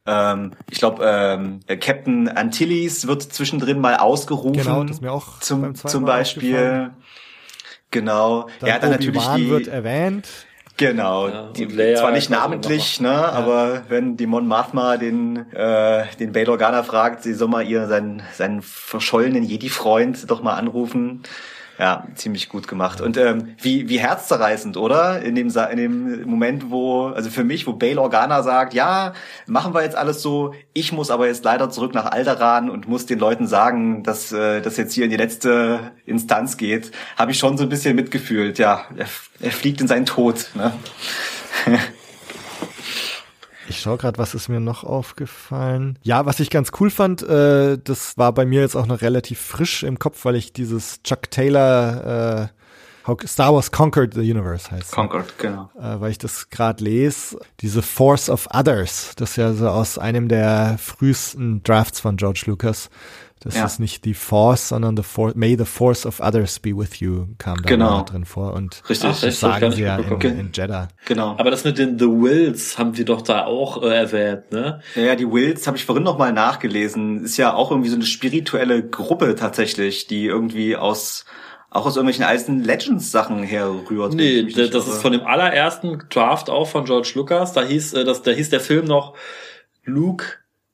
Ähm, 0.05 0.51
ich 0.69 0.79
glaube, 0.79 1.03
ähm, 1.05 1.59
Captain 1.79 2.27
Antilles 2.29 3.07
wird 3.07 3.23
zwischendrin 3.23 3.79
mal 3.79 3.95
ausgerufen. 3.97 4.53
Genau, 4.53 4.83
das 4.83 4.97
ist 4.97 5.01
mir 5.01 5.11
auch 5.11 5.27
beim 5.37 5.41
zum, 5.41 5.75
zum 5.75 6.03
Mal 6.03 6.07
Beispiel. 6.19 6.91
Genau. 7.91 8.47
Dann 8.59 8.69
er 8.69 8.75
hat 8.75 8.83
dann 8.83 8.91
natürlich 8.91 9.27
die, 9.35 9.49
wird 9.49 9.67
erwähnt. 9.67 10.27
Genau, 10.77 11.27
Ja, 11.27 11.51
die, 11.53 11.65
Leia 11.65 11.97
zwar 11.97 12.11
nicht 12.11 12.29
namentlich, 12.29 13.01
ne, 13.01 13.09
aber 13.09 13.81
wenn 13.89 14.15
die 14.15 14.27
Mon 14.27 14.47
Mothma 14.47 14.97
den, 14.97 15.51
äh, 15.51 16.05
den 16.19 16.31
Bail 16.31 16.47
Organa 16.49 16.83
fragt, 16.83 17.23
sie 17.23 17.33
soll 17.33 17.47
mal 17.47 17.67
ihr 17.67 17.87
seinen, 17.87 18.21
seinen 18.33 18.61
verschollenen 18.61 19.41
Jedi-Freund 19.41 20.29
doch 20.29 20.43
mal 20.43 20.53
anrufen. 20.53 21.23
Ja, 21.79 22.07
ziemlich 22.15 22.49
gut 22.49 22.67
gemacht. 22.67 23.01
Und 23.01 23.17
ähm, 23.17 23.55
wie, 23.61 23.87
wie 23.87 23.99
herzzerreißend, 23.99 24.77
oder? 24.77 25.21
In 25.21 25.35
dem, 25.35 25.49
in 25.49 25.77
dem 25.77 26.23
Moment, 26.23 26.71
wo, 26.71 27.07
also 27.07 27.29
für 27.29 27.43
mich, 27.43 27.67
wo 27.67 27.73
Bail 27.73 27.99
Organa 27.99 28.41
sagt, 28.41 28.73
ja, 28.73 29.13
machen 29.45 29.75
wir 29.75 29.83
jetzt 29.83 29.95
alles 29.95 30.23
so, 30.23 30.55
ich 30.73 30.91
muss 30.91 31.11
aber 31.11 31.27
jetzt 31.27 31.43
leider 31.43 31.69
zurück 31.69 31.93
nach 31.93 32.05
Alderaan 32.05 32.71
und 32.71 32.87
muss 32.87 33.05
den 33.05 33.19
Leuten 33.19 33.45
sagen, 33.45 34.01
dass 34.01 34.31
äh, 34.31 34.61
das 34.61 34.77
jetzt 34.77 34.93
hier 34.93 35.05
in 35.05 35.11
die 35.11 35.17
letzte 35.17 35.91
Instanz 36.05 36.57
geht, 36.57 36.91
habe 37.15 37.31
ich 37.31 37.37
schon 37.37 37.57
so 37.57 37.63
ein 37.63 37.69
bisschen 37.69 37.95
mitgefühlt. 37.95 38.57
Ja, 38.57 38.85
er, 38.95 39.07
er 39.39 39.51
fliegt 39.51 39.79
in 39.79 39.87
seinen 39.87 40.07
Tod. 40.07 40.49
Ne? 40.55 40.73
Ich 43.69 43.79
schaue 43.79 43.97
gerade, 43.97 44.17
was 44.17 44.33
ist 44.33 44.49
mir 44.49 44.59
noch 44.59 44.83
aufgefallen. 44.83 45.99
Ja, 46.01 46.25
was 46.25 46.39
ich 46.39 46.49
ganz 46.49 46.71
cool 46.79 46.89
fand, 46.89 47.21
äh, 47.23 47.77
das 47.83 48.17
war 48.17 48.31
bei 48.31 48.45
mir 48.45 48.61
jetzt 48.61 48.75
auch 48.75 48.85
noch 48.85 49.01
relativ 49.01 49.39
frisch 49.39 49.83
im 49.83 49.99
Kopf, 49.99 50.25
weil 50.25 50.35
ich 50.35 50.53
dieses 50.53 51.03
Chuck 51.03 51.29
Taylor 51.29 52.49
äh, 52.51 52.57
Star 53.25 53.53
Wars 53.53 53.71
Conquered 53.71 54.13
the 54.13 54.19
Universe 54.19 54.69
heißt. 54.69 54.91
Concord, 54.91 55.37
genau. 55.37 55.69
äh, 55.79 55.99
weil 55.99 56.11
ich 56.11 56.17
das 56.17 56.49
gerade 56.49 56.83
lese, 56.83 57.39
diese 57.61 57.81
Force 57.81 58.29
of 58.29 58.47
Others, 58.51 59.13
das 59.15 59.31
ist 59.31 59.35
ja 59.37 59.53
so 59.53 59.69
aus 59.69 59.97
einem 59.97 60.27
der 60.27 60.77
frühesten 60.77 61.63
Drafts 61.63 62.01
von 62.01 62.17
George 62.17 62.43
Lucas. 62.47 62.89
Das 63.41 63.55
Ja. 63.55 63.65
ist 63.65 63.79
nicht 63.79 64.03
die 64.05 64.13
Force, 64.15 64.69
sondern 64.69 64.97
the 64.97 65.03
for 65.03 65.31
May 65.35 65.55
the 65.57 65.65
Force 65.65 66.05
of 66.05 66.19
Others 66.19 66.59
be 66.59 66.75
with 66.75 66.99
you 66.99 67.27
kam 67.37 67.61
da 67.61 67.69
Genau. 67.69 68.01
drin 68.03 68.25
vor 68.25 68.53
und 68.53 68.81
Richtig. 68.89 69.09
Ach, 69.09 69.19
das 69.19 69.33
ich 69.33 69.39
sagen 69.39 69.71
sie 69.71 69.83
ja 69.83 69.95
in, 69.97 70.09
mitbekommen. 70.09 70.39
in 70.39 70.51
Jeddah. 70.53 70.87
Genau. 71.05 71.35
Aber 71.37 71.51
das 71.51 71.63
mit 71.63 71.77
den 71.77 71.99
The 71.99 72.05
Wills 72.07 72.77
haben 72.77 72.97
wir 72.97 73.05
doch 73.05 73.21
da 73.21 73.45
auch 73.45 73.83
äh, 73.83 73.95
erwähnt, 73.95 74.51
ne? 74.51 74.81
Ja, 74.95 75.01
ja, 75.03 75.15
die 75.15 75.31
Wills 75.31 75.67
habe 75.67 75.77
ich 75.77 75.85
vorhin 75.85 76.03
noch 76.03 76.17
mal 76.17 76.33
nachgelesen. 76.33 77.23
Ist 77.23 77.37
ja 77.37 77.53
auch 77.53 77.71
irgendwie 77.71 77.89
so 77.89 77.95
eine 77.95 78.05
spirituelle 78.05 78.87
Gruppe 78.87 79.35
tatsächlich, 79.35 80.07
die 80.07 80.25
irgendwie 80.25 80.75
aus 80.75 81.25
auch 81.69 81.85
aus 81.85 81.97
irgendwelchen 81.97 82.23
alten 82.25 82.63
Legends-Sachen 82.63 83.43
herrührt. 83.43 84.13
Nee, 84.13 84.43
das 84.43 84.55
nicht 84.55 84.57
ist 84.73 84.73
irre. 84.87 84.95
von 84.99 85.11
dem 85.11 85.21
allerersten 85.27 86.01
Draft 86.09 86.49
auch 86.49 86.67
von 86.69 86.85
George 86.85 87.11
Lucas. 87.15 87.51
Da 87.53 87.61
hieß, 87.61 87.93
äh, 87.93 88.03
das, 88.05 88.23
da 88.23 88.31
hieß 88.31 88.49
der 88.49 88.61
Film 88.61 88.85
noch 88.85 89.13
Luke 89.83 90.25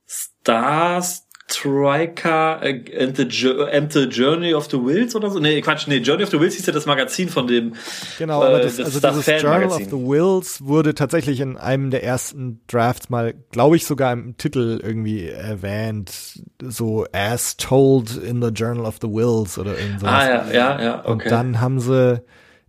Star 0.08 1.02
Striker 1.50 2.62
äh, 2.64 2.84
and 2.98 3.18
the, 3.18 3.28
and 3.72 3.92
the 3.92 4.08
Journey 4.10 4.54
of 4.54 4.70
the 4.72 4.78
Wills 4.78 5.16
oder 5.16 5.30
so. 5.30 5.40
Nee, 5.40 5.62
Quatsch, 5.62 5.88
nee, 5.88 5.98
Journey 5.98 6.24
of 6.24 6.30
the 6.30 6.40
Wills 6.40 6.56
hieß 6.56 6.66
ja 6.66 6.74
das 6.74 6.86
Magazin 6.86 7.30
von 7.30 7.48
dem. 7.48 7.74
Genau, 8.18 8.42
äh, 8.42 8.48
aber 8.48 8.60
das, 8.60 8.78
das 8.78 8.86
also 8.86 9.00
das 9.00 9.20
dieses 9.20 9.42
Journal 9.42 9.66
of 9.66 9.78
the 9.78 9.92
Wills 9.92 10.64
wurde 10.64 10.96
tatsächlich 10.96 11.40
in 11.42 11.58
einem 11.58 11.92
der 11.92 12.04
ersten 12.04 12.62
Drafts 12.68 13.10
mal, 13.10 13.34
glaube 13.52 13.76
ich, 13.76 13.86
sogar 13.86 14.14
im 14.14 14.38
Titel 14.38 14.80
irgendwie 14.82 15.28
erwähnt, 15.28 16.42
so 16.62 17.06
as 17.12 17.58
told 17.58 18.16
in 18.18 18.42
the 18.42 18.50
Journal 18.50 18.86
of 18.86 18.98
the 19.02 19.08
Wills 19.08 19.58
oder 19.58 19.78
irgend 19.78 20.00
sowas. 20.00 20.14
Ah 20.14 20.28
ja, 20.28 20.52
ja, 20.52 20.82
ja. 20.82 21.00
Okay. 21.00 21.12
Und 21.12 21.32
dann 21.32 21.62
haben 21.62 21.80
sie 21.80 22.24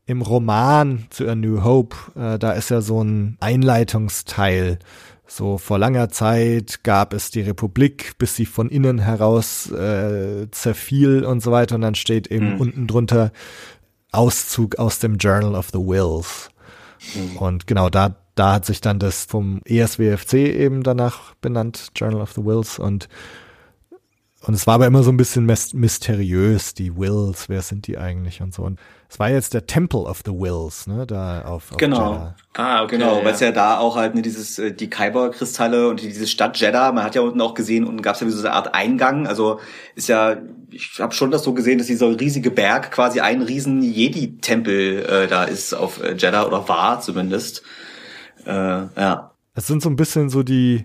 im 0.07 0.21
Roman 0.21 1.07
zu 1.11 1.27
A 1.29 1.35
New 1.35 1.65
Hope, 1.65 1.97
äh, 2.17 2.39
da 2.39 2.53
ist 2.53 2.71
ja 2.71 2.81
so 2.81 3.03
ein 3.03 3.37
Einleitungsteil. 3.41 4.79
So 5.27 5.59
vor 5.59 5.79
langer 5.79 6.11
Zeit 6.11 6.85
gab 6.85 7.15
es 7.15 7.31
die 7.31 7.41
Republik, 7.41 8.19
bis 8.19 8.37
sie 8.37 8.47
von 8.47 8.69
innen 8.69 8.99
heraus 8.99 9.71
äh, 9.71 10.51
zerfiel 10.51 11.25
und 11.25 11.43
so 11.43 11.51
weiter. 11.51 11.77
Und 11.77 11.81
dann 11.81 11.95
steht 11.95 12.27
eben 12.29 12.53
Hm. 12.53 12.61
unten 12.61 12.87
drunter 12.87 13.33
Auszug 14.13 14.77
aus 14.79 14.99
dem 14.99 15.17
Journal 15.17 15.55
of 15.55 15.71
the 15.73 15.79
Wills. 15.79 16.51
Und 17.39 17.67
genau 17.67 17.91
da, 17.91 18.17
da 18.35 18.55
hat 18.55 18.65
sich 18.65 18.81
dann 18.81 18.99
das 18.99 19.25
vom 19.25 19.61
ESWFC 19.65 20.35
eben 20.35 20.83
danach 20.83 21.35
benannt, 21.41 21.89
Journal 21.97 22.21
of 22.21 22.33
the 22.33 22.45
Wills. 22.45 22.79
Und 22.79 23.09
und 24.47 24.55
es 24.55 24.67
war 24.67 24.75
aber 24.75 24.87
immer 24.87 25.03
so 25.03 25.11
ein 25.11 25.17
bisschen 25.17 25.49
mys- 25.51 25.75
mysteriös, 25.77 26.75
die 26.75 26.97
Wills, 26.97 27.49
wer 27.49 27.63
sind 27.63 27.87
die 27.87 27.99
eigentlich 27.99 28.41
und 28.43 28.53
so. 28.55 28.63
Und 28.63 28.79
es 29.09 29.19
war 29.19 29.31
jetzt 29.31 29.55
der 29.55 29.67
Temple 29.67 30.01
of 30.01 30.23
the 30.25 30.33
Wills, 30.33 30.87
ne, 30.87 31.07
da 31.07 31.43
auf, 31.43 31.71
auf 31.73 31.77
Genau. 31.79 32.13
Jeddah. 32.13 32.35
ah, 32.55 32.83
okay. 32.83 32.97
Genau, 32.99 33.19
ja. 33.19 33.25
weil 33.25 33.35
es 33.35 33.41
ja 33.41 33.53
da 33.53 33.79
auch 33.79 33.97
halt 33.97 34.15
ne, 34.15 34.23
dieses 34.23 34.59
äh, 34.59 34.73
die 34.73 34.91
Kyber-Kristalle 34.91 35.89
und 35.89 36.03
diese 36.03 36.27
Stadt 36.27 36.57
Jeddah, 36.59 36.93
man 36.93 37.05
hat 37.05 37.15
ja 37.15 37.21
unten 37.23 37.41
auch 37.41 37.55
gesehen, 37.55 37.85
unten 37.85 38.03
gab 38.03 38.15
es 38.17 38.21
ja 38.21 38.27
wie 38.27 38.31
so 38.33 38.41
eine 38.41 38.53
Art 38.53 38.75
Eingang, 38.75 39.27
also 39.27 39.61
ist 39.95 40.09
ja, 40.09 40.37
ich 40.71 40.99
habe 40.99 41.15
schon 41.15 41.31
das 41.31 41.45
so 41.45 41.55
gesehen, 41.55 41.79
dass 41.79 41.87
dieser 41.87 42.09
riesige 42.19 42.51
Berg 42.51 42.91
quasi 42.91 43.21
ein 43.21 43.43
riesen 43.43 43.83
Jedi-Tempel 43.83 45.07
äh, 45.09 45.27
da 45.29 45.45
ist 45.45 45.75
auf 45.75 46.03
äh, 46.03 46.15
Jeddah 46.17 46.47
oder 46.47 46.69
war 46.69 47.01
zumindest. 47.01 47.63
Äh, 48.47 48.51
ja. 48.53 49.31
Es 49.55 49.67
sind 49.69 49.83
so 49.83 49.89
ein 49.89 49.97
bisschen 49.97 50.29
so 50.31 50.43
die 50.43 50.85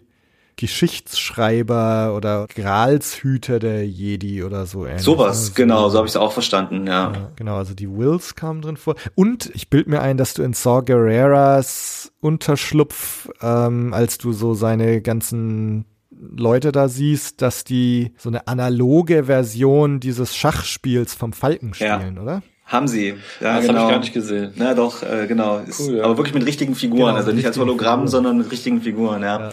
Geschichtsschreiber 0.59 2.13
oder 2.17 2.45
Gralshüter 2.53 3.59
der 3.59 3.87
Jedi 3.87 4.43
oder 4.43 4.65
so 4.65 4.85
ähnlich. 4.85 5.03
Sowas, 5.03 5.47
ne? 5.47 5.53
genau, 5.55 5.87
so 5.87 5.97
habe 5.97 6.07
ich 6.07 6.11
es 6.11 6.17
auch 6.17 6.33
verstanden, 6.33 6.85
ja. 6.85 7.13
ja. 7.13 7.31
Genau, 7.37 7.55
also 7.55 7.73
die 7.73 7.89
Wills 7.89 8.35
kamen 8.35 8.61
drin 8.61 8.75
vor. 8.75 8.95
Und 9.15 9.49
ich 9.53 9.69
bild 9.69 9.87
mir 9.87 10.01
ein, 10.01 10.17
dass 10.17 10.33
du 10.33 10.43
in 10.43 10.51
Saw 10.51 10.81
Gerreras 10.83 12.11
Unterschlupf, 12.19 13.29
ähm, 13.41 13.93
als 13.93 14.17
du 14.17 14.33
so 14.33 14.53
seine 14.53 15.01
ganzen 15.01 15.85
Leute 16.11 16.73
da 16.73 16.89
siehst, 16.89 17.41
dass 17.41 17.63
die 17.63 18.13
so 18.17 18.27
eine 18.27 18.47
analoge 18.49 19.23
Version 19.23 20.01
dieses 20.01 20.35
Schachspiels 20.35 21.13
vom 21.13 21.31
Falken 21.31 21.73
spielen, 21.73 22.15
ja. 22.17 22.21
oder? 22.21 22.43
Haben 22.65 22.89
sie. 22.89 23.15
Ja, 23.39 23.55
das 23.55 23.65
genau. 23.65 23.79
habe 23.79 23.85
ich 23.87 23.91
gar 23.91 23.99
nicht 23.99 24.13
gesehen. 24.13 24.51
Na 24.57 24.73
doch, 24.73 25.03
äh, 25.03 25.25
genau. 25.25 25.59
Ist, 25.59 25.79
cool, 25.79 25.95
ja. 25.95 26.03
Aber 26.03 26.17
wirklich 26.17 26.35
mit 26.35 26.45
richtigen 26.45 26.75
Figuren. 26.75 26.99
Genau, 26.99 27.15
also 27.15 27.31
nicht 27.31 27.47
als 27.47 27.57
Hologramm, 27.57 28.01
Figuren. 28.01 28.07
sondern 28.09 28.37
mit 28.37 28.51
richtigen 28.51 28.81
Figuren, 28.81 29.23
ja. 29.23 29.39
ja. 29.39 29.51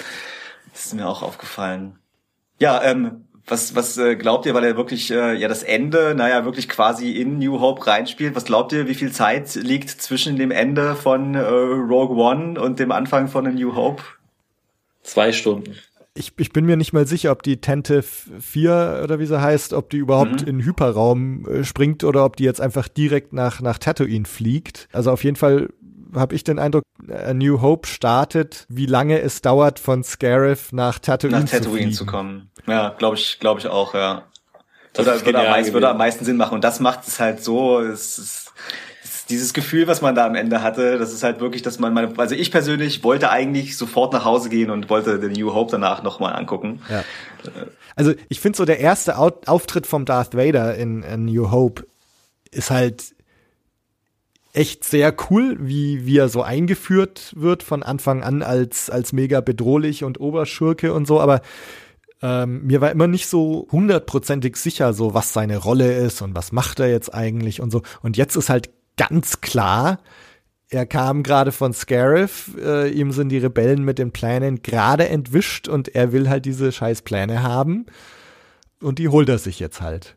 Das 0.76 0.84
ist 0.84 0.94
mir 0.94 1.08
auch 1.08 1.22
aufgefallen. 1.22 1.98
Ja, 2.58 2.82
ähm, 2.82 3.24
was, 3.46 3.74
was 3.74 3.96
äh, 3.96 4.14
glaubt 4.14 4.44
ihr, 4.44 4.52
weil 4.52 4.64
er 4.64 4.76
wirklich 4.76 5.10
äh, 5.10 5.34
ja 5.34 5.48
das 5.48 5.62
Ende, 5.62 6.14
naja, 6.14 6.44
wirklich 6.44 6.68
quasi 6.68 7.12
in 7.12 7.38
New 7.38 7.60
Hope 7.60 7.86
reinspielt? 7.86 8.36
Was 8.36 8.44
glaubt 8.44 8.72
ihr, 8.72 8.86
wie 8.86 8.94
viel 8.94 9.10
Zeit 9.10 9.54
liegt 9.54 9.88
zwischen 9.88 10.36
dem 10.36 10.50
Ende 10.50 10.94
von 10.94 11.34
äh, 11.34 11.40
Rogue 11.40 12.16
One 12.16 12.60
und 12.60 12.78
dem 12.78 12.92
Anfang 12.92 13.28
von 13.28 13.46
A 13.46 13.50
New 13.50 13.74
Hope? 13.74 14.02
Zwei 15.02 15.32
Stunden 15.32 15.74
ich, 16.16 16.32
ich 16.38 16.52
bin 16.52 16.64
mir 16.64 16.76
nicht 16.76 16.92
mal 16.92 17.06
sicher, 17.06 17.30
ob 17.30 17.42
die 17.42 17.60
Tente 17.60 18.02
4 18.02 19.02
oder 19.04 19.18
wie 19.18 19.26
sie 19.26 19.40
heißt, 19.40 19.72
ob 19.74 19.90
die 19.90 19.98
überhaupt 19.98 20.42
mhm. 20.42 20.48
in 20.48 20.64
Hyperraum 20.64 21.46
äh, 21.46 21.64
springt 21.64 22.04
oder 22.04 22.24
ob 22.24 22.36
die 22.36 22.44
jetzt 22.44 22.60
einfach 22.60 22.88
direkt 22.88 23.32
nach, 23.32 23.60
nach 23.60 23.78
Tatooine 23.78 24.24
fliegt. 24.24 24.88
Also 24.92 25.10
auf 25.10 25.24
jeden 25.24 25.36
Fall 25.36 25.68
habe 26.16 26.34
ich 26.34 26.44
den 26.44 26.58
Eindruck, 26.58 26.84
A 27.10 27.34
New 27.34 27.60
Hope 27.60 27.86
startet, 27.86 28.66
wie 28.68 28.86
lange 28.86 29.20
es 29.20 29.42
dauert, 29.42 29.78
von 29.78 30.02
Scarif 30.04 30.72
nach 30.72 30.98
Tatooine, 30.98 31.40
nach 31.40 31.48
Tatooine 31.48 31.90
zu, 31.90 31.98
zu 31.98 32.06
kommen. 32.06 32.50
Ja, 32.66 32.90
glaube 32.98 33.16
ich, 33.16 33.38
glaube 33.38 33.60
ich 33.60 33.68
auch, 33.68 33.94
ja. 33.94 34.24
Das 34.92 35.06
würde, 35.06 35.26
würde, 35.26 35.40
am 35.40 35.50
meisten, 35.50 35.72
würde 35.74 35.88
am 35.90 35.98
meisten 35.98 36.24
Sinn 36.24 36.36
machen. 36.36 36.54
Und 36.54 36.64
das 36.64 36.80
macht 36.80 37.06
es 37.06 37.20
halt 37.20 37.44
so, 37.44 37.80
es 37.80 38.18
ist 38.18 38.52
dieses 39.28 39.52
Gefühl, 39.52 39.86
was 39.88 40.02
man 40.02 40.14
da 40.14 40.26
am 40.26 40.34
Ende 40.34 40.62
hatte, 40.62 40.98
das 40.98 41.12
ist 41.12 41.22
halt 41.22 41.40
wirklich, 41.40 41.62
dass 41.62 41.78
man 41.78 41.92
meine, 41.92 42.12
also 42.16 42.34
ich 42.34 42.50
persönlich 42.50 43.02
wollte 43.02 43.30
eigentlich 43.30 43.76
sofort 43.76 44.12
nach 44.12 44.24
Hause 44.24 44.48
gehen 44.48 44.70
und 44.70 44.88
wollte 44.88 45.18
den 45.18 45.32
New 45.32 45.52
Hope 45.52 45.72
danach 45.72 46.02
nochmal 46.02 46.34
angucken. 46.34 46.80
Ja. 46.88 47.04
Also 47.96 48.14
ich 48.28 48.40
finde 48.40 48.56
so 48.56 48.64
der 48.64 48.78
erste 48.78 49.18
Auftritt 49.18 49.86
vom 49.86 50.04
Darth 50.04 50.36
Vader 50.36 50.76
in, 50.76 51.02
in 51.02 51.24
New 51.24 51.50
Hope 51.50 51.86
ist 52.50 52.70
halt 52.70 53.15
echt 54.56 54.84
sehr 54.84 55.14
cool, 55.30 55.56
wie, 55.60 56.06
wie 56.06 56.18
er 56.18 56.28
so 56.28 56.42
eingeführt 56.42 57.34
wird 57.36 57.62
von 57.62 57.82
Anfang 57.82 58.22
an 58.22 58.42
als, 58.42 58.88
als 58.88 59.12
mega 59.12 59.40
bedrohlich 59.40 60.02
und 60.02 60.18
Oberschurke 60.18 60.92
und 60.94 61.06
so, 61.06 61.20
aber 61.20 61.42
ähm, 62.22 62.66
mir 62.66 62.80
war 62.80 62.90
immer 62.90 63.06
nicht 63.06 63.28
so 63.28 63.68
hundertprozentig 63.70 64.56
sicher, 64.56 64.94
so 64.94 65.12
was 65.12 65.34
seine 65.34 65.58
Rolle 65.58 65.92
ist 65.92 66.22
und 66.22 66.34
was 66.34 66.52
macht 66.52 66.80
er 66.80 66.88
jetzt 66.88 67.12
eigentlich 67.12 67.60
und 67.60 67.70
so. 67.70 67.82
Und 68.02 68.16
jetzt 68.16 68.36
ist 68.36 68.48
halt 68.48 68.70
ganz 68.96 69.42
klar, 69.42 69.98
er 70.70 70.86
kam 70.86 71.22
gerade 71.22 71.52
von 71.52 71.74
Scarif, 71.74 72.50
äh, 72.58 72.88
ihm 72.88 73.12
sind 73.12 73.28
die 73.28 73.38
Rebellen 73.38 73.84
mit 73.84 73.98
den 73.98 74.10
Plänen 74.10 74.62
gerade 74.62 75.08
entwischt 75.08 75.68
und 75.68 75.94
er 75.94 76.12
will 76.12 76.30
halt 76.30 76.46
diese 76.46 76.72
scheiß 76.72 77.02
Pläne 77.02 77.42
haben. 77.42 77.86
Und 78.80 78.98
die 78.98 79.08
holt 79.08 79.28
er 79.28 79.38
sich 79.38 79.60
jetzt 79.60 79.82
halt. 79.82 80.16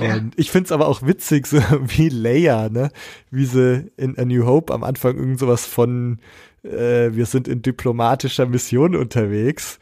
Ja. 0.00 0.14
Und 0.14 0.32
ich 0.36 0.50
find's 0.50 0.72
aber 0.72 0.88
auch 0.88 1.02
witzig, 1.02 1.46
so 1.46 1.58
wie 1.80 2.08
Leia, 2.08 2.68
ne? 2.68 2.90
Wie 3.30 3.44
sie 3.44 3.90
in 3.96 4.18
A 4.18 4.24
New 4.24 4.46
Hope 4.46 4.72
am 4.72 4.84
Anfang 4.84 5.16
irgend 5.16 5.38
sowas 5.38 5.66
von 5.66 6.18
äh, 6.66 7.14
wir 7.14 7.26
sind 7.26 7.48
in 7.48 7.62
diplomatischer 7.62 8.46
Mission 8.46 8.96
unterwegs. 8.96 9.78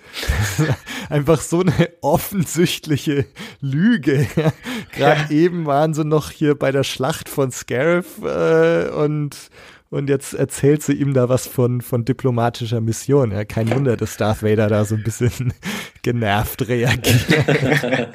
Einfach 1.08 1.40
so 1.40 1.60
eine 1.60 1.90
offensichtliche 2.00 3.26
Lüge. 3.60 4.26
Gerade 4.92 5.22
ja. 5.22 5.30
eben 5.30 5.66
waren 5.66 5.94
sie 5.94 6.04
noch 6.04 6.30
hier 6.30 6.54
bei 6.54 6.72
der 6.72 6.84
Schlacht 6.84 7.28
von 7.28 7.50
Scarif 7.50 8.22
äh, 8.22 8.88
und 8.90 9.50
und 9.90 10.08
jetzt 10.08 10.34
erzählt 10.34 10.82
sie 10.82 10.94
ihm 10.94 11.14
da 11.14 11.28
was 11.28 11.46
von, 11.46 11.80
von 11.80 12.04
diplomatischer 12.04 12.80
Mission. 12.80 13.30
Ja, 13.30 13.44
kein 13.44 13.70
Wunder, 13.70 13.96
dass 13.96 14.16
Darth 14.16 14.42
Vader 14.42 14.66
da 14.66 14.84
so 14.84 14.96
ein 14.96 15.04
bisschen 15.04 15.54
genervt 16.02 16.66
reagiert. 16.66 18.08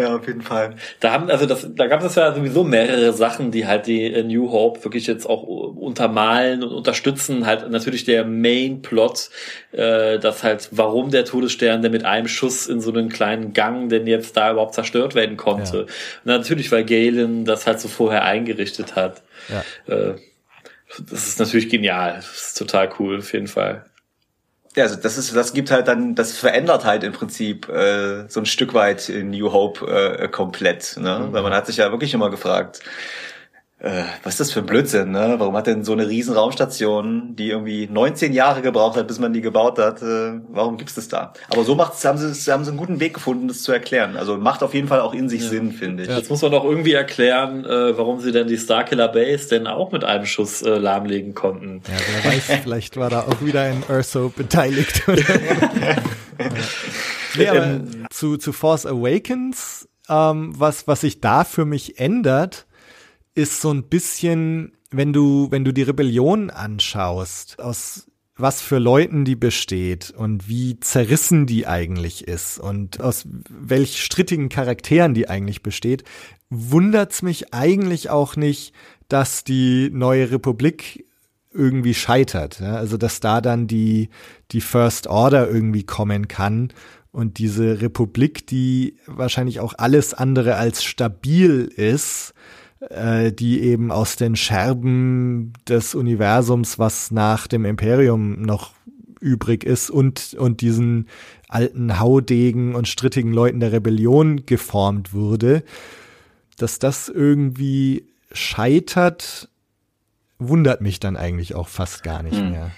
Ja, 0.00 0.16
auf 0.16 0.26
jeden 0.26 0.40
Fall. 0.40 0.76
Da 1.00 1.12
haben, 1.12 1.30
also 1.30 1.44
das, 1.46 1.68
da 1.74 1.86
gab 1.86 2.02
es 2.02 2.14
ja 2.14 2.34
sowieso 2.34 2.64
mehrere 2.64 3.12
Sachen, 3.12 3.50
die 3.50 3.66
halt 3.66 3.86
die 3.86 4.04
äh, 4.04 4.22
New 4.22 4.50
Hope 4.50 4.82
wirklich 4.84 5.06
jetzt 5.06 5.26
auch 5.26 5.42
untermalen 5.42 6.62
und 6.62 6.72
unterstützen. 6.72 7.44
Halt 7.44 7.70
natürlich 7.70 8.04
der 8.04 8.24
Main 8.24 8.80
Plot, 8.80 9.30
äh, 9.72 10.18
dass 10.18 10.42
halt, 10.42 10.68
warum 10.70 11.10
der 11.10 11.24
Todesstern, 11.24 11.82
der 11.82 11.90
mit 11.90 12.04
einem 12.04 12.28
Schuss 12.28 12.66
in 12.66 12.80
so 12.80 12.90
einen 12.90 13.10
kleinen 13.10 13.52
Gang 13.52 13.90
denn 13.90 14.06
jetzt 14.06 14.36
da 14.36 14.52
überhaupt 14.52 14.74
zerstört 14.74 15.14
werden 15.14 15.36
konnte. 15.36 15.76
Ja. 15.76 15.82
Und 15.82 16.26
natürlich, 16.26 16.72
weil 16.72 16.84
Galen 16.84 17.44
das 17.44 17.66
halt 17.66 17.80
so 17.80 17.88
vorher 17.88 18.24
eingerichtet 18.24 18.96
hat. 18.96 19.22
Ja. 19.48 19.94
Äh, 19.94 20.14
das 21.10 21.28
ist 21.28 21.38
natürlich 21.38 21.68
genial. 21.68 22.14
Das 22.16 22.48
ist 22.48 22.58
total 22.58 22.90
cool, 22.98 23.18
auf 23.18 23.32
jeden 23.32 23.48
Fall. 23.48 23.84
Ja, 24.80 24.86
also 24.86 24.96
das 24.96 25.18
ist, 25.18 25.36
das 25.36 25.52
gibt 25.52 25.70
halt 25.70 25.88
dann, 25.88 26.14
das 26.14 26.38
verändert 26.38 26.86
halt 26.86 27.04
im 27.04 27.12
Prinzip 27.12 27.68
äh, 27.68 28.26
so 28.28 28.40
ein 28.40 28.46
Stück 28.46 28.72
weit 28.72 29.10
in 29.10 29.28
New 29.28 29.52
Hope 29.52 29.86
äh, 29.86 30.26
komplett, 30.28 30.96
ne? 30.96 31.18
Mhm. 31.18 31.32
Weil 31.34 31.42
man 31.42 31.52
hat 31.52 31.66
sich 31.66 31.76
ja 31.76 31.90
wirklich 31.90 32.14
immer 32.14 32.30
gefragt, 32.30 32.80
äh, 33.82 34.02
was 34.22 34.34
ist 34.34 34.40
das 34.40 34.52
für 34.52 34.60
ein 34.60 34.66
Blödsinn, 34.66 35.10
ne? 35.10 35.36
Warum 35.38 35.56
hat 35.56 35.66
denn 35.66 35.84
so 35.84 35.92
eine 35.92 36.06
riesen 36.06 36.34
Raumstation, 36.34 37.34
die 37.34 37.48
irgendwie 37.48 37.88
19 37.90 38.34
Jahre 38.34 38.60
gebraucht 38.60 38.98
hat, 38.98 39.08
bis 39.08 39.18
man 39.18 39.32
die 39.32 39.40
gebaut 39.40 39.78
hat, 39.78 40.02
äh, 40.02 40.38
warum 40.50 40.76
gibt's 40.76 40.96
das 40.96 41.08
da? 41.08 41.32
Aber 41.48 41.64
so 41.64 41.74
macht's, 41.74 42.04
haben 42.04 42.18
sie, 42.18 42.52
haben 42.52 42.62
sie 42.64 42.70
einen 42.70 42.78
guten 42.78 43.00
Weg 43.00 43.14
gefunden, 43.14 43.48
das 43.48 43.62
zu 43.62 43.72
erklären. 43.72 44.18
Also 44.18 44.36
macht 44.36 44.62
auf 44.62 44.74
jeden 44.74 44.86
Fall 44.86 45.00
auch 45.00 45.14
in 45.14 45.30
sich 45.30 45.44
ja. 45.44 45.48
Sinn, 45.48 45.72
finde 45.72 46.02
ich. 46.02 46.10
Jetzt 46.10 46.28
muss 46.28 46.42
man 46.42 46.52
doch 46.52 46.64
irgendwie 46.64 46.92
erklären, 46.92 47.64
äh, 47.64 47.96
warum 47.96 48.20
sie 48.20 48.32
denn 48.32 48.48
die 48.48 48.58
Starkiller 48.58 49.08
Base 49.08 49.48
denn 49.48 49.66
auch 49.66 49.92
mit 49.92 50.04
einem 50.04 50.26
Schuss 50.26 50.60
äh, 50.60 50.76
lahmlegen 50.76 51.34
konnten. 51.34 51.80
Ja, 51.88 51.94
wer 52.22 52.32
weiß, 52.32 52.44
vielleicht 52.62 52.98
war 52.98 53.08
da 53.08 53.20
auch 53.20 53.40
wieder 53.40 53.62
ein 53.62 53.82
Urso 53.88 54.28
beteiligt. 54.28 55.08
Oder? 55.08 55.22
nee, 57.38 57.48
aber 57.48 57.64
ähm, 57.64 58.06
zu, 58.10 58.36
zu 58.36 58.52
Force 58.52 58.84
Awakens, 58.84 59.88
ähm, 60.10 60.52
was, 60.54 60.86
was 60.86 61.00
sich 61.00 61.22
da 61.22 61.44
für 61.44 61.64
mich 61.64 61.98
ändert, 61.98 62.66
ist 63.34 63.60
so 63.60 63.72
ein 63.72 63.84
bisschen, 63.84 64.72
wenn 64.90 65.12
du, 65.12 65.50
wenn 65.50 65.64
du 65.64 65.72
die 65.72 65.82
Rebellion 65.82 66.50
anschaust, 66.50 67.60
aus 67.60 68.06
was 68.36 68.62
für 68.62 68.78
Leuten 68.78 69.24
die 69.24 69.36
besteht 69.36 70.10
und 70.10 70.48
wie 70.48 70.80
zerrissen 70.80 71.46
die 71.46 71.66
eigentlich 71.66 72.26
ist 72.26 72.58
und 72.58 73.00
aus 73.00 73.26
welch 73.48 74.02
strittigen 74.02 74.48
Charakteren 74.48 75.14
die 75.14 75.28
eigentlich 75.28 75.62
besteht, 75.62 76.04
wundert's 76.48 77.22
mich 77.22 77.52
eigentlich 77.52 78.10
auch 78.10 78.36
nicht, 78.36 78.72
dass 79.08 79.44
die 79.44 79.90
neue 79.92 80.30
Republik 80.30 81.04
irgendwie 81.52 81.94
scheitert. 81.94 82.60
Ja? 82.60 82.76
Also 82.76 82.96
dass 82.96 83.20
da 83.20 83.40
dann 83.40 83.66
die, 83.66 84.08
die 84.52 84.60
First 84.60 85.06
Order 85.06 85.48
irgendwie 85.48 85.84
kommen 85.84 86.28
kann 86.28 86.72
und 87.12 87.38
diese 87.38 87.80
Republik, 87.80 88.46
die 88.46 88.96
wahrscheinlich 89.06 89.60
auch 89.60 89.74
alles 89.76 90.14
andere 90.14 90.56
als 90.56 90.84
stabil 90.84 91.70
ist, 91.74 92.34
äh, 92.88 93.32
die 93.32 93.60
eben 93.60 93.92
aus 93.92 94.16
den 94.16 94.36
Scherben 94.36 95.52
des 95.68 95.94
Universums, 95.94 96.78
was 96.78 97.10
nach 97.10 97.46
dem 97.46 97.64
Imperium 97.64 98.40
noch 98.40 98.72
übrig 99.20 99.64
ist 99.64 99.90
und, 99.90 100.34
und 100.38 100.62
diesen 100.62 101.08
alten 101.48 102.00
Haudegen 102.00 102.74
und 102.74 102.88
strittigen 102.88 103.32
Leuten 103.32 103.60
der 103.60 103.72
Rebellion 103.72 104.46
geformt 104.46 105.12
wurde, 105.12 105.62
dass 106.56 106.78
das 106.78 107.08
irgendwie 107.08 108.06
scheitert, 108.32 109.48
wundert 110.38 110.80
mich 110.80 111.00
dann 111.00 111.16
eigentlich 111.16 111.54
auch 111.54 111.68
fast 111.68 112.02
gar 112.02 112.22
nicht 112.22 112.38
hm. 112.38 112.50
mehr. 112.50 112.70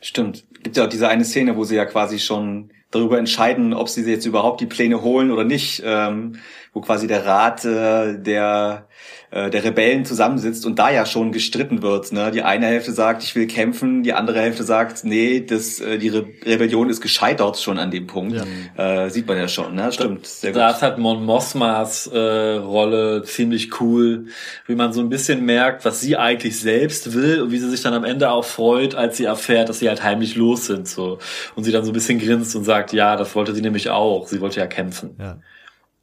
Stimmt. 0.00 0.44
Gibt 0.62 0.76
ja 0.76 0.84
auch 0.84 0.88
diese 0.88 1.08
eine 1.08 1.24
Szene, 1.24 1.56
wo 1.56 1.64
sie 1.64 1.76
ja 1.76 1.84
quasi 1.84 2.18
schon 2.18 2.70
darüber 2.90 3.18
entscheiden, 3.18 3.74
ob 3.74 3.88
sie 3.88 4.02
jetzt 4.10 4.26
überhaupt 4.26 4.60
die 4.60 4.66
Pläne 4.66 5.02
holen 5.02 5.30
oder 5.30 5.44
nicht, 5.44 5.82
ähm, 5.84 6.38
wo 6.72 6.80
quasi 6.80 7.06
der 7.06 7.26
Rat 7.26 7.64
äh, 7.64 8.18
der 8.18 8.88
äh, 9.30 9.50
der 9.50 9.62
Rebellen 9.62 10.04
zusammensitzt 10.06 10.64
und 10.64 10.78
da 10.78 10.90
ja 10.90 11.04
schon 11.04 11.32
gestritten 11.32 11.82
wird. 11.82 12.12
Ne? 12.12 12.30
Die 12.30 12.42
eine 12.42 12.66
Hälfte 12.66 12.92
sagt, 12.92 13.22
ich 13.22 13.34
will 13.34 13.46
kämpfen, 13.46 14.02
die 14.02 14.14
andere 14.14 14.40
Hälfte 14.40 14.64
sagt, 14.64 15.04
nee, 15.04 15.40
das, 15.40 15.80
äh, 15.80 15.98
die 15.98 16.08
Re 16.08 16.24
Rebellion 16.46 16.88
ist 16.88 17.00
gescheitert 17.00 17.58
schon 17.58 17.78
an 17.78 17.90
dem 17.90 18.06
Punkt. 18.06 18.36
Ja. 18.76 19.04
Äh, 19.04 19.10
sieht 19.10 19.26
man 19.26 19.36
ja 19.36 19.48
schon, 19.48 19.74
ne? 19.74 19.92
Stimmt. 19.92 20.26
Sehr 20.26 20.52
da 20.52 20.68
gut. 20.68 20.76
ist 20.76 20.82
halt 20.82 20.98
Mon 20.98 21.24
Mothmas 21.24 22.06
äh, 22.06 22.18
Rolle 22.18 23.22
ziemlich 23.24 23.80
cool, 23.80 24.26
wie 24.66 24.74
man 24.74 24.92
so 24.92 25.00
ein 25.00 25.10
bisschen 25.10 25.44
merkt, 25.44 25.84
was 25.84 26.00
sie 26.00 26.16
eigentlich 26.16 26.58
selbst 26.58 27.12
will 27.12 27.42
und 27.42 27.50
wie 27.50 27.58
sie 27.58 27.68
sich 27.68 27.82
dann 27.82 27.94
am 27.94 28.04
Ende 28.04 28.30
auch 28.30 28.44
freut, 28.44 28.94
als 28.94 29.18
sie 29.18 29.24
erfährt, 29.24 29.68
dass 29.68 29.78
sie 29.78 29.88
halt 29.88 30.02
heimlich 30.02 30.36
los 30.36 30.66
sind. 30.66 30.88
so 30.88 31.18
Und 31.54 31.64
sie 31.64 31.72
dann 31.72 31.84
so 31.84 31.90
ein 31.90 31.94
bisschen 31.94 32.18
grinst 32.18 32.56
und 32.56 32.64
sagt, 32.64 32.92
ja, 32.92 33.16
das 33.16 33.34
wollte 33.34 33.54
sie 33.54 33.62
nämlich 33.62 33.90
auch. 33.90 34.26
Sie 34.26 34.40
wollte 34.40 34.60
ja 34.60 34.66
kämpfen. 34.66 35.16
Ja. 35.18 35.38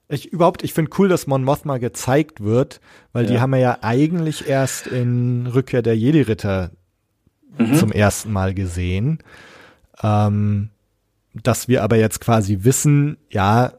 Ich 0.08 0.32
überhaupt, 0.32 0.64
ich 0.64 0.74
finde 0.74 0.92
cool, 0.98 1.10
dass 1.10 1.28
Mon 1.28 1.44
Mothma 1.44 1.78
gezeigt 1.80 2.44
wird, 2.44 2.80
weil 3.12 3.26
ja. 3.26 3.32
die 3.32 3.40
haben 3.40 3.52
wir 3.52 3.60
ja 3.60 3.80
eigentlich 3.82 4.48
erst 4.48 4.88
in 4.88 5.48
Rückkehr 5.48 5.82
der 5.82 5.98
Jedi-Ritter 5.98 6.72
mhm. 7.58 7.76
zum 7.76 7.92
ersten 7.92 8.32
Mal 8.32 8.54
gesehen. 8.54 9.20
Ähm, 10.04 10.70
dass 11.34 11.68
wir 11.68 11.84
aber 11.84 11.98
jetzt 11.98 12.22
quasi 12.22 12.60
wissen, 12.62 13.18
ja, 13.30 13.74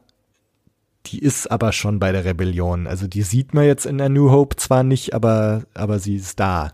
die 1.07 1.19
ist 1.19 1.49
aber 1.49 1.71
schon 1.71 1.99
bei 1.99 2.11
der 2.11 2.25
Rebellion. 2.25 2.87
Also 2.87 3.07
die 3.07 3.21
sieht 3.21 3.53
man 3.53 3.65
jetzt 3.65 3.85
in 3.85 3.97
der 3.97 4.09
New 4.09 4.29
Hope 4.29 4.57
zwar 4.57 4.83
nicht, 4.83 5.13
aber, 5.13 5.63
aber 5.73 5.99
sie 5.99 6.17
ist 6.17 6.39
da. 6.39 6.73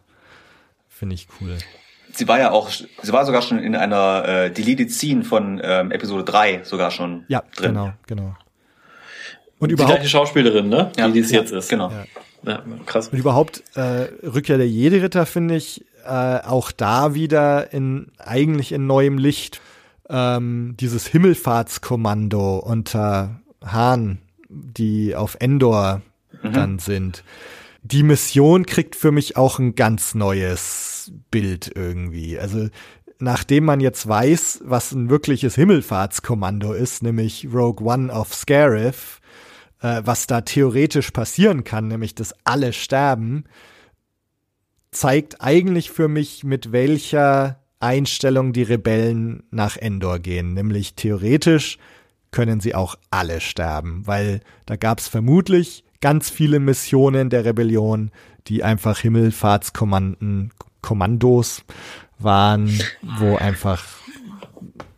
Finde 0.90 1.16
ich 1.16 1.28
cool. 1.40 1.58
Sie 2.12 2.28
war 2.28 2.40
ja 2.40 2.52
auch, 2.52 2.70
sie 2.70 3.14
war 3.14 3.26
sogar 3.26 3.42
schon 3.42 3.60
in 3.60 3.76
einer 3.76 4.28
äh, 4.28 4.52
Deleted 4.52 4.92
Scene 4.92 5.24
von 5.24 5.60
ähm, 5.64 5.92
Episode 5.92 6.24
3 6.24 6.64
sogar 6.64 6.92
schon 6.92 7.26
ja, 7.28 7.44
drin. 7.56 7.72
genau, 7.72 7.94
genau. 8.08 8.36
Und 9.64 9.70
die 9.70 9.74
überhaupt, 9.74 9.96
gleiche 9.96 10.10
Schauspielerin, 10.10 10.70
ne? 10.70 10.92
Ja, 10.98 11.08
die, 11.08 11.14
die 11.14 11.20
es 11.20 11.32
ja, 11.32 11.40
jetzt 11.40 11.52
ist. 11.52 11.70
Genau. 11.70 11.92
Ja. 12.46 12.62
krass. 12.86 13.08
Und 13.10 13.18
überhaupt 13.18 13.64
äh, 13.76 14.08
Rückkehr 14.26 14.58
der 14.58 14.68
Jedi-Ritter 14.68 15.26
finde 15.26 15.56
ich 15.56 15.86
äh, 16.06 16.40
auch 16.40 16.72
da 16.72 17.14
wieder 17.14 17.74
in 17.74 18.12
eigentlich 18.18 18.72
in 18.72 18.86
neuem 18.88 19.18
Licht. 19.18 19.62
Ähm, 20.10 20.76
dieses 20.80 21.08
Himmelfahrtskommando 21.08 22.58
unter 22.58 23.40
Hahn, 23.66 24.20
die 24.50 25.16
auf 25.16 25.38
Endor 25.40 26.02
mhm. 26.42 26.54
dann 26.54 26.80
sind. 26.80 27.24
Die 27.84 28.04
Mission 28.04 28.66
kriegt 28.66 28.96
für 28.96 29.12
mich 29.12 29.38
auch 29.38 29.60
ein 29.60 29.76
ganz 29.76 30.14
neues 30.14 31.12
Bild 31.32 31.72
irgendwie. 31.74 32.38
Also 32.38 32.68
nachdem 33.20 33.66
man 33.66 33.80
jetzt 33.80 34.08
weiß, 34.08 34.62
was 34.66 34.92
ein 34.92 35.10
wirkliches 35.10 35.56
Himmelfahrtskommando 35.56 36.74
ist, 36.74 37.04
nämlich 37.04 37.48
Rogue 37.52 37.86
One 37.86 38.12
of 38.12 38.34
Scarif, 38.34 39.22
äh, 39.84 40.02
was 40.06 40.26
da 40.26 40.42
theoretisch 40.42 41.12
passieren 41.12 41.64
kann, 41.64 41.88
nämlich 41.88 42.16
dass 42.16 42.34
alle 42.44 42.74
sterben, 42.74 43.44
zeigt 44.92 45.42
eigentlich 45.42 45.92
für 45.92 46.08
mich, 46.08 46.44
mit 46.44 46.72
welcher 46.72 47.60
Einstellung 47.80 48.54
die 48.54 48.64
Rebellen 48.64 49.44
nach 49.52 49.76
Endor 49.78 50.20
gehen. 50.20 50.54
Nämlich 50.54 50.96
theoretisch 50.96 51.78
können 52.32 52.62
sie 52.62 52.74
auch 52.74 52.96
alle 53.12 53.42
sterben, 53.42 54.08
weil 54.08 54.40
da 54.66 54.78
gab 54.78 55.00
es 55.00 55.08
vermutlich 55.08 55.84
ganz 56.02 56.30
viele 56.30 56.60
Missionen 56.60 57.30
der 57.30 57.46
Rebellion, 57.46 58.12
die 58.48 58.64
einfach 58.64 59.00
Himmelfahrtskommanden, 59.00 60.52
Kommandos 60.82 61.64
waren, 62.20 62.70
wo 63.20 63.36
einfach 63.36 63.86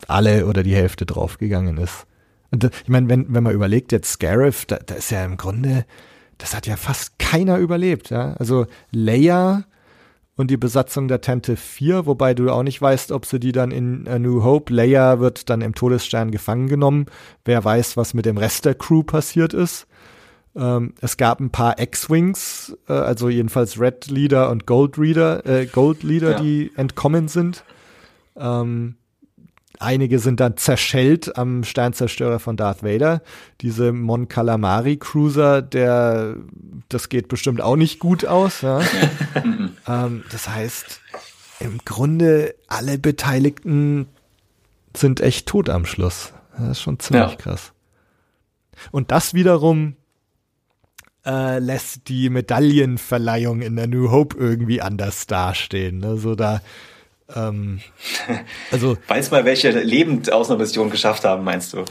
alle 0.08 0.46
oder 0.46 0.62
die 0.62 0.74
Hälfte 0.74 1.06
draufgegangen 1.06 1.78
ist. 1.78 2.06
Und 2.50 2.64
ich 2.64 2.88
meine, 2.88 3.08
wenn, 3.08 3.32
wenn 3.32 3.42
man 3.42 3.54
überlegt, 3.54 3.92
jetzt 3.92 4.12
Scarif, 4.12 4.66
da, 4.66 4.76
da 4.76 4.94
ist 4.94 5.10
ja 5.10 5.24
im 5.24 5.36
Grunde, 5.36 5.84
das 6.38 6.54
hat 6.54 6.66
ja 6.66 6.76
fast 6.76 7.18
keiner 7.18 7.58
überlebt, 7.58 8.10
ja. 8.10 8.34
Also 8.34 8.66
Leia 8.92 9.64
und 10.36 10.50
die 10.50 10.58
Besatzung 10.58 11.08
der 11.08 11.22
Tente 11.22 11.56
4, 11.56 12.06
wobei 12.06 12.34
du 12.34 12.50
auch 12.50 12.62
nicht 12.62 12.80
weißt, 12.80 13.10
ob 13.10 13.24
sie 13.24 13.40
die 13.40 13.52
dann 13.52 13.70
in 13.70 14.06
A 14.06 14.18
New 14.18 14.44
Hope, 14.44 14.72
Leia 14.72 15.18
wird 15.18 15.48
dann 15.48 15.62
im 15.62 15.74
Todesstern 15.74 16.30
gefangen 16.30 16.68
genommen. 16.68 17.06
Wer 17.44 17.64
weiß, 17.64 17.96
was 17.96 18.12
mit 18.12 18.26
dem 18.26 18.36
Rest 18.36 18.66
der 18.66 18.74
Crew 18.74 19.02
passiert 19.02 19.54
ist. 19.54 19.86
Ähm, 20.54 20.94
es 21.00 21.16
gab 21.16 21.40
ein 21.40 21.50
paar 21.50 21.78
X-Wings, 21.80 22.76
äh, 22.88 22.92
also 22.92 23.28
jedenfalls 23.28 23.80
Red 23.80 24.08
Leader 24.08 24.50
und 24.50 24.66
Gold 24.66 24.98
Reader, 24.98 25.44
äh, 25.46 25.66
Gold 25.66 26.02
Leader, 26.02 26.32
ja. 26.32 26.40
die 26.40 26.70
entkommen 26.76 27.28
sind. 27.28 27.64
Ähm, 28.36 28.96
Einige 29.78 30.18
sind 30.18 30.40
dann 30.40 30.56
zerschellt 30.56 31.36
am 31.36 31.64
Sternzerstörer 31.64 32.38
von 32.38 32.56
Darth 32.56 32.82
Vader. 32.82 33.22
Diese 33.60 33.92
Mon 33.92 34.28
Calamari 34.28 34.96
Cruiser, 34.96 35.62
der, 35.62 36.36
das 36.88 37.08
geht 37.08 37.28
bestimmt 37.28 37.60
auch 37.60 37.76
nicht 37.76 37.98
gut 37.98 38.24
aus. 38.24 38.62
Ja? 38.62 38.80
ähm, 39.88 40.24
das 40.30 40.48
heißt, 40.48 41.00
im 41.60 41.78
Grunde 41.84 42.54
alle 42.68 42.98
Beteiligten 42.98 44.08
sind 44.96 45.20
echt 45.20 45.46
tot 45.46 45.68
am 45.68 45.84
Schluss. 45.86 46.32
Das 46.58 46.70
ist 46.70 46.80
schon 46.80 46.98
ziemlich 46.98 47.30
ja. 47.30 47.36
krass. 47.36 47.72
Und 48.90 49.10
das 49.10 49.34
wiederum 49.34 49.96
äh, 51.24 51.58
lässt 51.58 52.08
die 52.08 52.30
Medaillenverleihung 52.30 53.62
in 53.62 53.76
der 53.76 53.86
New 53.86 54.10
Hope 54.10 54.36
irgendwie 54.38 54.80
anders 54.80 55.26
dastehen. 55.26 55.98
Ne? 55.98 56.16
So 56.16 56.34
da 56.34 56.60
ähm, 57.34 57.80
also 58.70 58.96
weiß 59.08 59.30
mal, 59.30 59.44
welche 59.44 59.70
lebend 59.70 60.32
aus 60.32 60.50
einer 60.50 60.58
Mission 60.58 60.90
geschafft 60.90 61.24
haben, 61.24 61.44
meinst 61.44 61.72
du? 61.72 61.84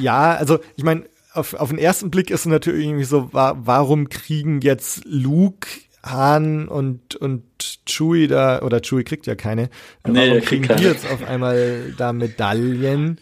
Ja, 0.00 0.34
also 0.34 0.58
ich 0.76 0.84
meine, 0.84 1.04
auf, 1.32 1.54
auf 1.54 1.68
den 1.68 1.78
ersten 1.78 2.10
Blick 2.10 2.30
ist 2.30 2.40
es 2.40 2.46
natürlich 2.46 2.86
irgendwie 2.86 3.04
so, 3.04 3.32
wa 3.32 3.56
warum 3.58 4.08
kriegen 4.08 4.60
jetzt 4.60 5.02
Luke, 5.04 5.68
Han 6.02 6.68
und 6.68 7.16
und 7.16 7.42
Chewie 7.86 8.28
da 8.28 8.62
oder 8.62 8.80
Chewie 8.80 9.04
kriegt 9.04 9.26
ja 9.26 9.34
keine, 9.34 9.70
nee, 10.06 10.28
warum 10.28 10.42
kriegen 10.42 10.76
die 10.76 10.84
jetzt 10.84 11.10
auf 11.10 11.26
einmal 11.26 11.94
da 11.96 12.12
Medaillen? 12.12 13.20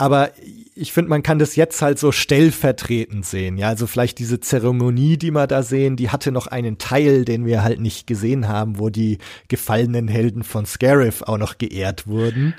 Aber 0.00 0.30
ich 0.74 0.94
finde, 0.94 1.10
man 1.10 1.22
kann 1.22 1.38
das 1.38 1.56
jetzt 1.56 1.82
halt 1.82 1.98
so 1.98 2.10
stellvertretend 2.10 3.26
sehen. 3.26 3.58
Ja, 3.58 3.68
also 3.68 3.86
vielleicht 3.86 4.18
diese 4.18 4.40
Zeremonie, 4.40 5.18
die 5.18 5.30
wir 5.30 5.46
da 5.46 5.62
sehen, 5.62 5.96
die 5.96 6.08
hatte 6.08 6.32
noch 6.32 6.46
einen 6.46 6.78
Teil, 6.78 7.26
den 7.26 7.44
wir 7.44 7.62
halt 7.62 7.80
nicht 7.80 8.06
gesehen 8.06 8.48
haben, 8.48 8.78
wo 8.78 8.88
die 8.88 9.18
gefallenen 9.48 10.08
Helden 10.08 10.42
von 10.42 10.64
Scarif 10.64 11.20
auch 11.20 11.36
noch 11.36 11.58
geehrt 11.58 12.06
wurden. 12.06 12.54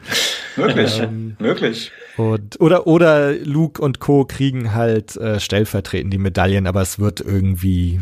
Möglich, 0.55 0.99
ähm, 0.99 1.35
möglich. 1.39 1.91
Und, 2.15 2.61
oder, 2.61 2.85
oder 2.85 3.33
Luke 3.33 3.81
und 3.81 3.99
Co. 3.99 4.25
kriegen 4.25 4.75
halt 4.75 5.17
äh, 5.17 5.39
stellvertretend 5.39 6.13
die 6.13 6.19
Medaillen, 6.19 6.67
aber 6.67 6.83
es 6.83 6.99
wird 6.99 7.21
irgendwie 7.21 8.01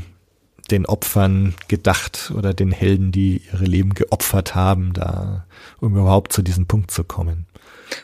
den 0.70 0.86
Opfern 0.86 1.53
gedacht 1.70 2.34
oder 2.36 2.53
den 2.53 2.74
Helden, 2.74 3.14
die 3.14 3.41
ihre 3.53 3.64
Leben 3.64 3.94
geopfert 3.94 4.53
haben, 4.53 4.91
da, 4.91 5.45
um 5.80 5.95
überhaupt 5.95 6.34
zu 6.34 6.41
diesem 6.41 6.66
Punkt 6.66 6.91
zu 6.91 7.06
kommen. 7.06 7.45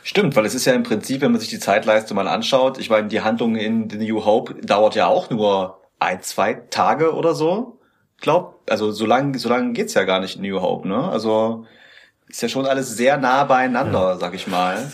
Stimmt, 0.03 0.35
weil 0.35 0.45
es 0.45 0.55
ist 0.55 0.65
ja 0.65 0.73
im 0.73 0.83
Prinzip, 0.83 1.21
wenn 1.21 1.31
man 1.31 1.41
sich 1.41 1.49
die 1.49 1.59
Zeitleiste 1.59 2.13
mal 2.13 2.27
anschaut, 2.27 2.77
ich 2.77 2.89
meine, 2.89 3.07
die 3.07 3.21
Handlung 3.21 3.55
in 3.55 3.89
The 3.89 3.97
New 3.97 4.25
Hope 4.25 4.55
dauert 4.55 4.95
ja 4.95 5.07
auch 5.07 5.29
nur 5.29 5.81
ein, 5.99 6.21
zwei 6.21 6.53
Tage 6.53 7.13
oder 7.13 7.35
so. 7.35 7.79
Glaub, 8.21 8.61
also 8.69 8.91
so 8.91 9.05
lange 9.05 9.37
so 9.37 9.49
lang 9.49 9.73
geht's 9.73 9.93
ja 9.93 10.03
gar 10.03 10.19
nicht 10.19 10.37
in 10.37 10.43
New 10.43 10.61
Hope, 10.61 10.87
ne? 10.87 11.09
Also 11.09 11.65
ist 12.27 12.41
ja 12.41 12.49
schon 12.49 12.65
alles 12.65 12.95
sehr 12.95 13.17
nah 13.17 13.43
beieinander, 13.43 14.09
ja. 14.09 14.17
sag 14.17 14.33
ich 14.33 14.47
mal. 14.47 14.91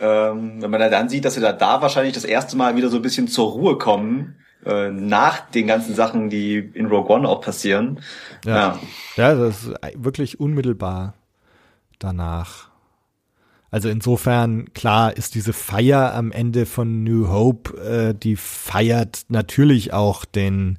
Ähm, 0.00 0.60
wenn 0.60 0.70
man 0.70 0.90
dann 0.90 1.08
sieht, 1.08 1.24
dass 1.24 1.34
sie 1.34 1.40
da, 1.40 1.52
da 1.52 1.80
wahrscheinlich 1.80 2.14
das 2.14 2.24
erste 2.24 2.56
Mal 2.56 2.76
wieder 2.76 2.90
so 2.90 2.96
ein 2.96 3.02
bisschen 3.02 3.28
zur 3.28 3.52
Ruhe 3.52 3.78
kommen, 3.78 4.36
äh, 4.64 4.90
nach 4.90 5.48
den 5.50 5.66
ganzen 5.66 5.94
Sachen, 5.94 6.28
die 6.28 6.58
in 6.58 6.86
Rogue 6.86 7.14
One 7.14 7.28
auch 7.28 7.40
passieren. 7.40 8.00
Ja, 8.44 8.56
ja. 8.56 8.78
ja 9.16 9.34
das 9.34 9.64
ist 9.64 9.74
wirklich 9.94 10.38
unmittelbar 10.40 11.14
danach. 11.98 12.70
Also 13.76 13.90
insofern, 13.90 14.72
klar, 14.72 15.14
ist 15.18 15.34
diese 15.34 15.52
Feier 15.52 16.14
am 16.14 16.32
Ende 16.32 16.64
von 16.64 17.04
New 17.04 17.28
Hope, 17.28 17.76
äh, 17.76 18.14
die 18.14 18.36
feiert 18.36 19.26
natürlich 19.28 19.92
auch 19.92 20.24
den 20.24 20.78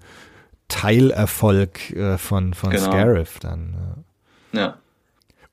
Teilerfolg 0.67 1.91
äh, 1.91 2.17
von, 2.17 2.55
von 2.55 2.71
genau. 2.71 2.83
Scarif 2.83 3.37
dann. 3.37 4.03
Ja. 4.51 4.59
ja. 4.59 4.77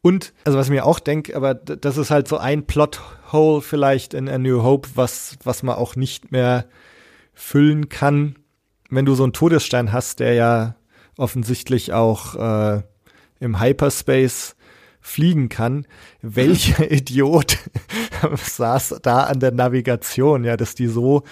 Und, 0.00 0.32
also 0.44 0.56
was 0.56 0.68
ich 0.68 0.70
mir 0.70 0.86
auch 0.86 0.98
denke, 0.98 1.36
aber 1.36 1.52
das 1.52 1.98
ist 1.98 2.10
halt 2.10 2.28
so 2.28 2.38
ein 2.38 2.64
Plothole 2.64 3.60
vielleicht 3.60 4.14
in 4.14 4.26
A 4.30 4.38
New 4.38 4.62
Hope, 4.62 4.88
was, 4.94 5.36
was 5.44 5.62
man 5.62 5.76
auch 5.76 5.96
nicht 5.96 6.32
mehr 6.32 6.64
füllen 7.34 7.90
kann, 7.90 8.36
wenn 8.88 9.04
du 9.04 9.14
so 9.14 9.22
einen 9.22 9.34
Todesstein 9.34 9.92
hast, 9.92 10.20
der 10.20 10.32
ja 10.32 10.76
offensichtlich 11.18 11.92
auch 11.92 12.36
äh, 12.36 12.82
im 13.38 13.60
Hyperspace 13.60 14.56
fliegen 15.04 15.50
kann. 15.50 15.86
Welcher 16.22 16.90
Idiot 16.90 17.58
saß 18.36 18.96
da 19.02 19.24
an 19.24 19.38
der 19.38 19.52
Navigation, 19.52 20.44
ja, 20.44 20.56
dass 20.56 20.74
die 20.74 20.88
so 20.88 21.22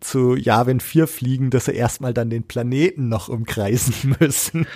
zu 0.00 0.36
Yavin 0.36 0.80
4 0.80 1.06
fliegen, 1.06 1.50
dass 1.50 1.66
sie 1.66 1.72
erstmal 1.72 2.14
dann 2.14 2.30
den 2.30 2.44
Planeten 2.44 3.08
noch 3.08 3.28
umkreisen 3.28 4.16
müssen. 4.20 4.66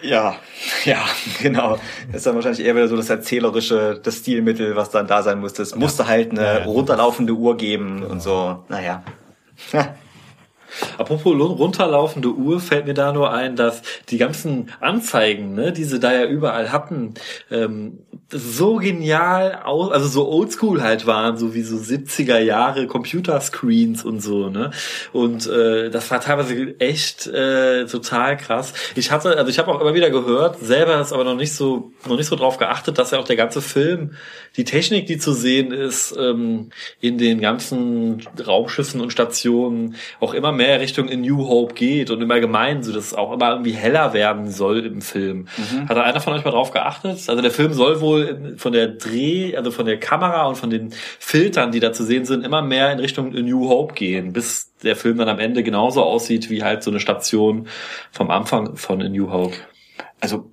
ja, 0.00 0.36
ja, 0.84 1.04
genau. 1.42 1.78
Das 2.06 2.16
ist 2.16 2.26
dann 2.26 2.36
wahrscheinlich 2.36 2.64
eher 2.64 2.74
wieder 2.74 2.88
so 2.88 2.96
das 2.96 3.10
erzählerische, 3.10 4.00
das 4.02 4.16
Stilmittel, 4.16 4.76
was 4.76 4.90
dann 4.90 5.06
da 5.06 5.22
sein 5.22 5.40
musste. 5.40 5.62
Es 5.62 5.74
musste 5.74 6.06
halt 6.06 6.30
eine 6.30 6.64
runterlaufende 6.64 7.34
Uhr 7.34 7.56
geben 7.58 8.00
genau. 8.00 8.12
und 8.12 8.22
so. 8.22 8.64
Naja. 8.68 9.02
Apropos 10.98 11.34
runterlaufende 11.34 12.30
Uhr 12.30 12.60
fällt 12.60 12.86
mir 12.86 12.94
da 12.94 13.12
nur 13.12 13.32
ein, 13.32 13.56
dass 13.56 13.82
die 14.08 14.18
ganzen 14.18 14.70
Anzeigen, 14.80 15.54
ne, 15.54 15.72
die 15.72 15.84
sie 15.84 16.00
da 16.00 16.12
ja 16.12 16.26
überall 16.26 16.72
hatten, 16.72 17.14
ähm, 17.50 17.98
so 18.32 18.76
genial 18.76 19.60
aus, 19.64 19.90
also 19.92 20.08
so 20.08 20.28
oldschool 20.28 20.82
halt 20.82 21.06
waren, 21.06 21.36
so 21.36 21.54
wie 21.54 21.62
so 21.62 21.76
70er 21.76 22.38
Jahre 22.38 22.86
Computerscreens 22.86 24.04
und 24.04 24.20
so, 24.20 24.48
ne? 24.48 24.70
Und 25.12 25.46
äh, 25.48 25.90
das 25.90 26.10
war 26.10 26.20
teilweise 26.20 26.78
echt 26.78 27.26
äh, 27.26 27.86
total 27.86 28.36
krass. 28.36 28.72
Ich 28.94 29.10
hatte, 29.10 29.36
also 29.36 29.50
ich 29.50 29.58
habe 29.58 29.72
auch 29.72 29.80
immer 29.80 29.94
wieder 29.94 30.10
gehört, 30.10 30.60
selber 30.60 31.00
ist 31.00 31.12
aber 31.12 31.24
noch 31.24 31.34
nicht 31.34 31.54
so, 31.54 31.92
noch 32.06 32.16
nicht 32.16 32.28
so 32.28 32.36
drauf 32.36 32.58
geachtet, 32.58 32.98
dass 32.98 33.10
ja 33.10 33.18
auch 33.18 33.24
der 33.24 33.36
ganze 33.36 33.60
Film, 33.60 34.12
die 34.56 34.64
Technik, 34.64 35.06
die 35.06 35.18
zu 35.18 35.32
sehen 35.32 35.72
ist, 35.72 36.14
ähm, 36.16 36.70
in 37.00 37.18
den 37.18 37.40
ganzen 37.40 38.22
Raumschiffen 38.46 39.00
und 39.00 39.12
Stationen 39.12 39.96
auch 40.20 40.34
immer 40.34 40.52
mehr 40.60 40.78
Richtung 40.78 41.08
in 41.08 41.22
New 41.22 41.48
Hope 41.48 41.72
geht 41.74 42.10
und 42.10 42.20
immer 42.20 42.38
gemein, 42.38 42.82
so 42.82 42.92
dass 42.92 43.06
es 43.06 43.14
auch 43.14 43.32
immer 43.32 43.52
irgendwie 43.52 43.72
heller 43.72 44.12
werden 44.12 44.50
soll 44.50 44.84
im 44.84 45.00
Film. 45.00 45.48
Mhm. 45.56 45.88
Hat 45.88 45.96
da 45.96 46.02
einer 46.02 46.20
von 46.20 46.34
euch 46.34 46.44
mal 46.44 46.50
drauf 46.50 46.70
geachtet? 46.70 47.18
Also 47.28 47.40
der 47.40 47.50
Film 47.50 47.72
soll 47.72 48.02
wohl 48.02 48.56
von 48.58 48.72
der 48.72 48.88
Dreh, 48.88 49.56
also 49.56 49.70
von 49.70 49.86
der 49.86 49.98
Kamera 49.98 50.46
und 50.46 50.56
von 50.56 50.68
den 50.68 50.92
Filtern, 51.18 51.72
die 51.72 51.80
da 51.80 51.94
zu 51.94 52.04
sehen 52.04 52.26
sind, 52.26 52.44
immer 52.44 52.60
mehr 52.60 52.92
in 52.92 52.98
Richtung 52.98 53.32
in 53.32 53.46
New 53.46 53.70
Hope 53.70 53.94
gehen, 53.94 54.34
bis 54.34 54.74
der 54.82 54.96
Film 54.96 55.16
dann 55.16 55.30
am 55.30 55.38
Ende 55.38 55.62
genauso 55.62 56.02
aussieht 56.02 56.50
wie 56.50 56.62
halt 56.62 56.82
so 56.82 56.90
eine 56.90 57.00
Station 57.00 57.66
vom 58.12 58.30
Anfang 58.30 58.76
von 58.76 59.00
in 59.00 59.12
New 59.12 59.32
Hope. 59.32 59.56
Also 60.20 60.50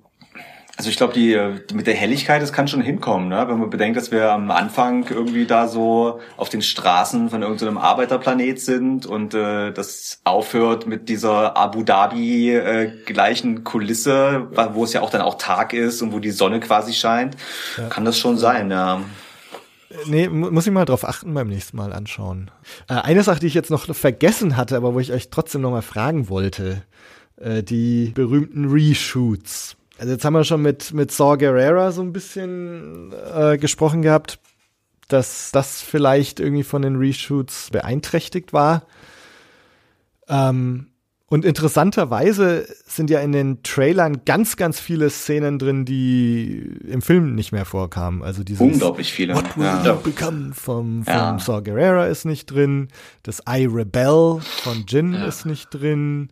also 0.78 0.90
ich 0.90 0.96
glaube, 0.96 1.12
die, 1.12 1.36
die 1.68 1.74
mit 1.74 1.88
der 1.88 1.94
Helligkeit, 1.94 2.40
das 2.40 2.52
kann 2.52 2.68
schon 2.68 2.80
hinkommen, 2.80 3.28
ne? 3.28 3.44
wenn 3.48 3.58
man 3.58 3.68
bedenkt, 3.68 3.96
dass 3.96 4.12
wir 4.12 4.30
am 4.30 4.52
Anfang 4.52 5.04
irgendwie 5.10 5.44
da 5.44 5.66
so 5.66 6.20
auf 6.36 6.50
den 6.50 6.62
Straßen 6.62 7.30
von 7.30 7.42
irgendeinem 7.42 7.78
Arbeiterplanet 7.78 8.60
sind 8.60 9.04
und 9.04 9.34
äh, 9.34 9.72
das 9.72 10.20
aufhört 10.22 10.86
mit 10.86 11.08
dieser 11.08 11.56
Abu 11.56 11.82
Dhabi 11.82 12.54
äh, 12.54 12.92
gleichen 13.04 13.64
Kulisse, 13.64 14.46
wo 14.72 14.84
es 14.84 14.92
ja 14.92 15.00
auch 15.00 15.10
dann 15.10 15.20
auch 15.20 15.36
Tag 15.36 15.72
ist 15.72 16.00
und 16.00 16.12
wo 16.12 16.20
die 16.20 16.30
Sonne 16.30 16.60
quasi 16.60 16.92
scheint, 16.92 17.36
ja. 17.76 17.88
kann 17.88 18.04
das 18.04 18.16
schon 18.16 18.38
sein, 18.38 18.70
ja. 18.70 19.00
Nee, 20.06 20.28
muss 20.28 20.64
ich 20.64 20.72
mal 20.72 20.84
drauf 20.84 21.04
achten 21.04 21.34
beim 21.34 21.48
nächsten 21.48 21.76
Mal 21.76 21.92
anschauen. 21.92 22.52
Äh, 22.88 22.94
eine 22.94 23.24
Sache, 23.24 23.40
die 23.40 23.48
ich 23.48 23.54
jetzt 23.54 23.72
noch 23.72 23.92
vergessen 23.96 24.56
hatte, 24.56 24.76
aber 24.76 24.94
wo 24.94 25.00
ich 25.00 25.12
euch 25.12 25.30
trotzdem 25.30 25.62
noch 25.62 25.72
mal 25.72 25.82
fragen 25.82 26.28
wollte, 26.28 26.84
äh, 27.36 27.64
die 27.64 28.12
berühmten 28.14 28.66
Reshoots. 28.66 29.77
Also 29.98 30.12
jetzt 30.12 30.24
haben 30.24 30.34
wir 30.34 30.44
schon 30.44 30.62
mit, 30.62 30.92
mit 30.94 31.10
Saw 31.10 31.36
Gerrera 31.36 31.90
so 31.90 32.02
ein 32.02 32.12
bisschen 32.12 33.12
äh, 33.34 33.58
gesprochen 33.58 34.00
gehabt, 34.00 34.38
dass 35.08 35.50
das 35.50 35.82
vielleicht 35.82 36.38
irgendwie 36.38 36.62
von 36.62 36.82
den 36.82 36.96
Reshoots 36.96 37.70
beeinträchtigt 37.70 38.52
war. 38.52 38.86
Ähm, 40.28 40.86
und 41.30 41.44
interessanterweise 41.44 42.66
sind 42.86 43.10
ja 43.10 43.20
in 43.20 43.32
den 43.32 43.62
Trailern 43.62 44.22
ganz, 44.24 44.56
ganz 44.56 44.80
viele 44.80 45.10
Szenen 45.10 45.58
drin, 45.58 45.84
die 45.84 46.70
im 46.86 47.02
Film 47.02 47.34
nicht 47.34 47.52
mehr 47.52 47.66
vorkamen. 47.66 48.22
Also 48.22 48.44
dieses 48.44 48.62
Unglaublich 48.62 49.12
viele. 49.12 49.34
What 49.34 49.56
will 49.56 49.64
ja. 49.64 49.92
become 49.94 50.54
vom, 50.54 51.04
vom 51.04 51.12
ja. 51.12 51.38
Saw 51.38 51.60
Gerrera 51.60 52.06
ist 52.06 52.24
nicht 52.24 52.46
drin. 52.46 52.88
Das 53.24 53.42
I 53.48 53.66
Rebel 53.66 54.40
von 54.62 54.84
Jin 54.86 55.12
ja. 55.12 55.26
ist 55.26 55.44
nicht 55.44 55.68
drin. 55.70 56.30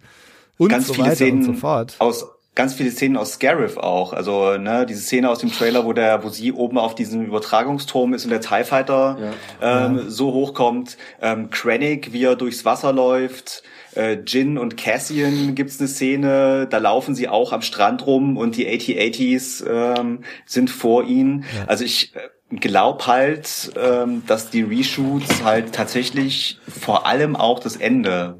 Und 0.56 0.68
ganz 0.68 0.86
so 0.86 0.94
viele 0.94 1.08
weiter 1.08 1.16
Szenen 1.16 1.40
und 1.40 1.44
so 1.44 1.52
fort. 1.60 1.96
Aus 1.98 2.24
ganz 2.56 2.74
viele 2.74 2.90
Szenen 2.90 3.16
aus 3.16 3.34
Scarif 3.34 3.76
auch. 3.76 4.12
Also 4.12 4.56
ne, 4.56 4.86
diese 4.86 5.02
Szene 5.02 5.30
aus 5.30 5.38
dem 5.38 5.52
Trailer, 5.52 5.84
wo 5.84 5.92
der, 5.92 6.24
wo 6.24 6.30
sie 6.30 6.52
oben 6.52 6.78
auf 6.78 6.94
diesem 6.94 7.24
Übertragungsturm 7.24 8.14
ist 8.14 8.24
und 8.24 8.30
der 8.30 8.40
TIE 8.40 8.64
Fighter 8.64 9.18
ja. 9.60 9.86
Ähm, 9.86 9.98
ja. 9.98 10.04
so 10.08 10.32
hochkommt. 10.32 10.96
Ähm, 11.20 11.50
Krennic, 11.50 12.12
wie 12.12 12.24
er 12.24 12.34
durchs 12.34 12.64
Wasser 12.64 12.92
läuft. 12.92 13.62
Äh, 13.94 14.20
Jin 14.26 14.58
und 14.58 14.76
Cassian 14.76 15.54
gibt's 15.54 15.78
eine 15.78 15.88
Szene, 15.88 16.66
da 16.68 16.78
laufen 16.78 17.14
sie 17.14 17.28
auch 17.28 17.52
am 17.52 17.62
Strand 17.62 18.06
rum 18.06 18.36
und 18.36 18.56
die 18.56 18.66
AT-ATs 18.66 19.64
ähm, 19.68 20.20
sind 20.44 20.70
vor 20.70 21.04
ihnen. 21.04 21.44
Ja. 21.56 21.66
Also 21.66 21.84
ich 21.84 22.14
äh, 22.14 22.56
glaub 22.56 23.06
halt, 23.06 23.72
ähm, 23.76 24.22
dass 24.26 24.50
die 24.50 24.62
Reshoots 24.62 25.44
halt 25.44 25.74
tatsächlich 25.74 26.58
vor 26.68 27.06
allem 27.06 27.36
auch 27.36 27.58
das 27.58 27.76
Ende 27.76 28.38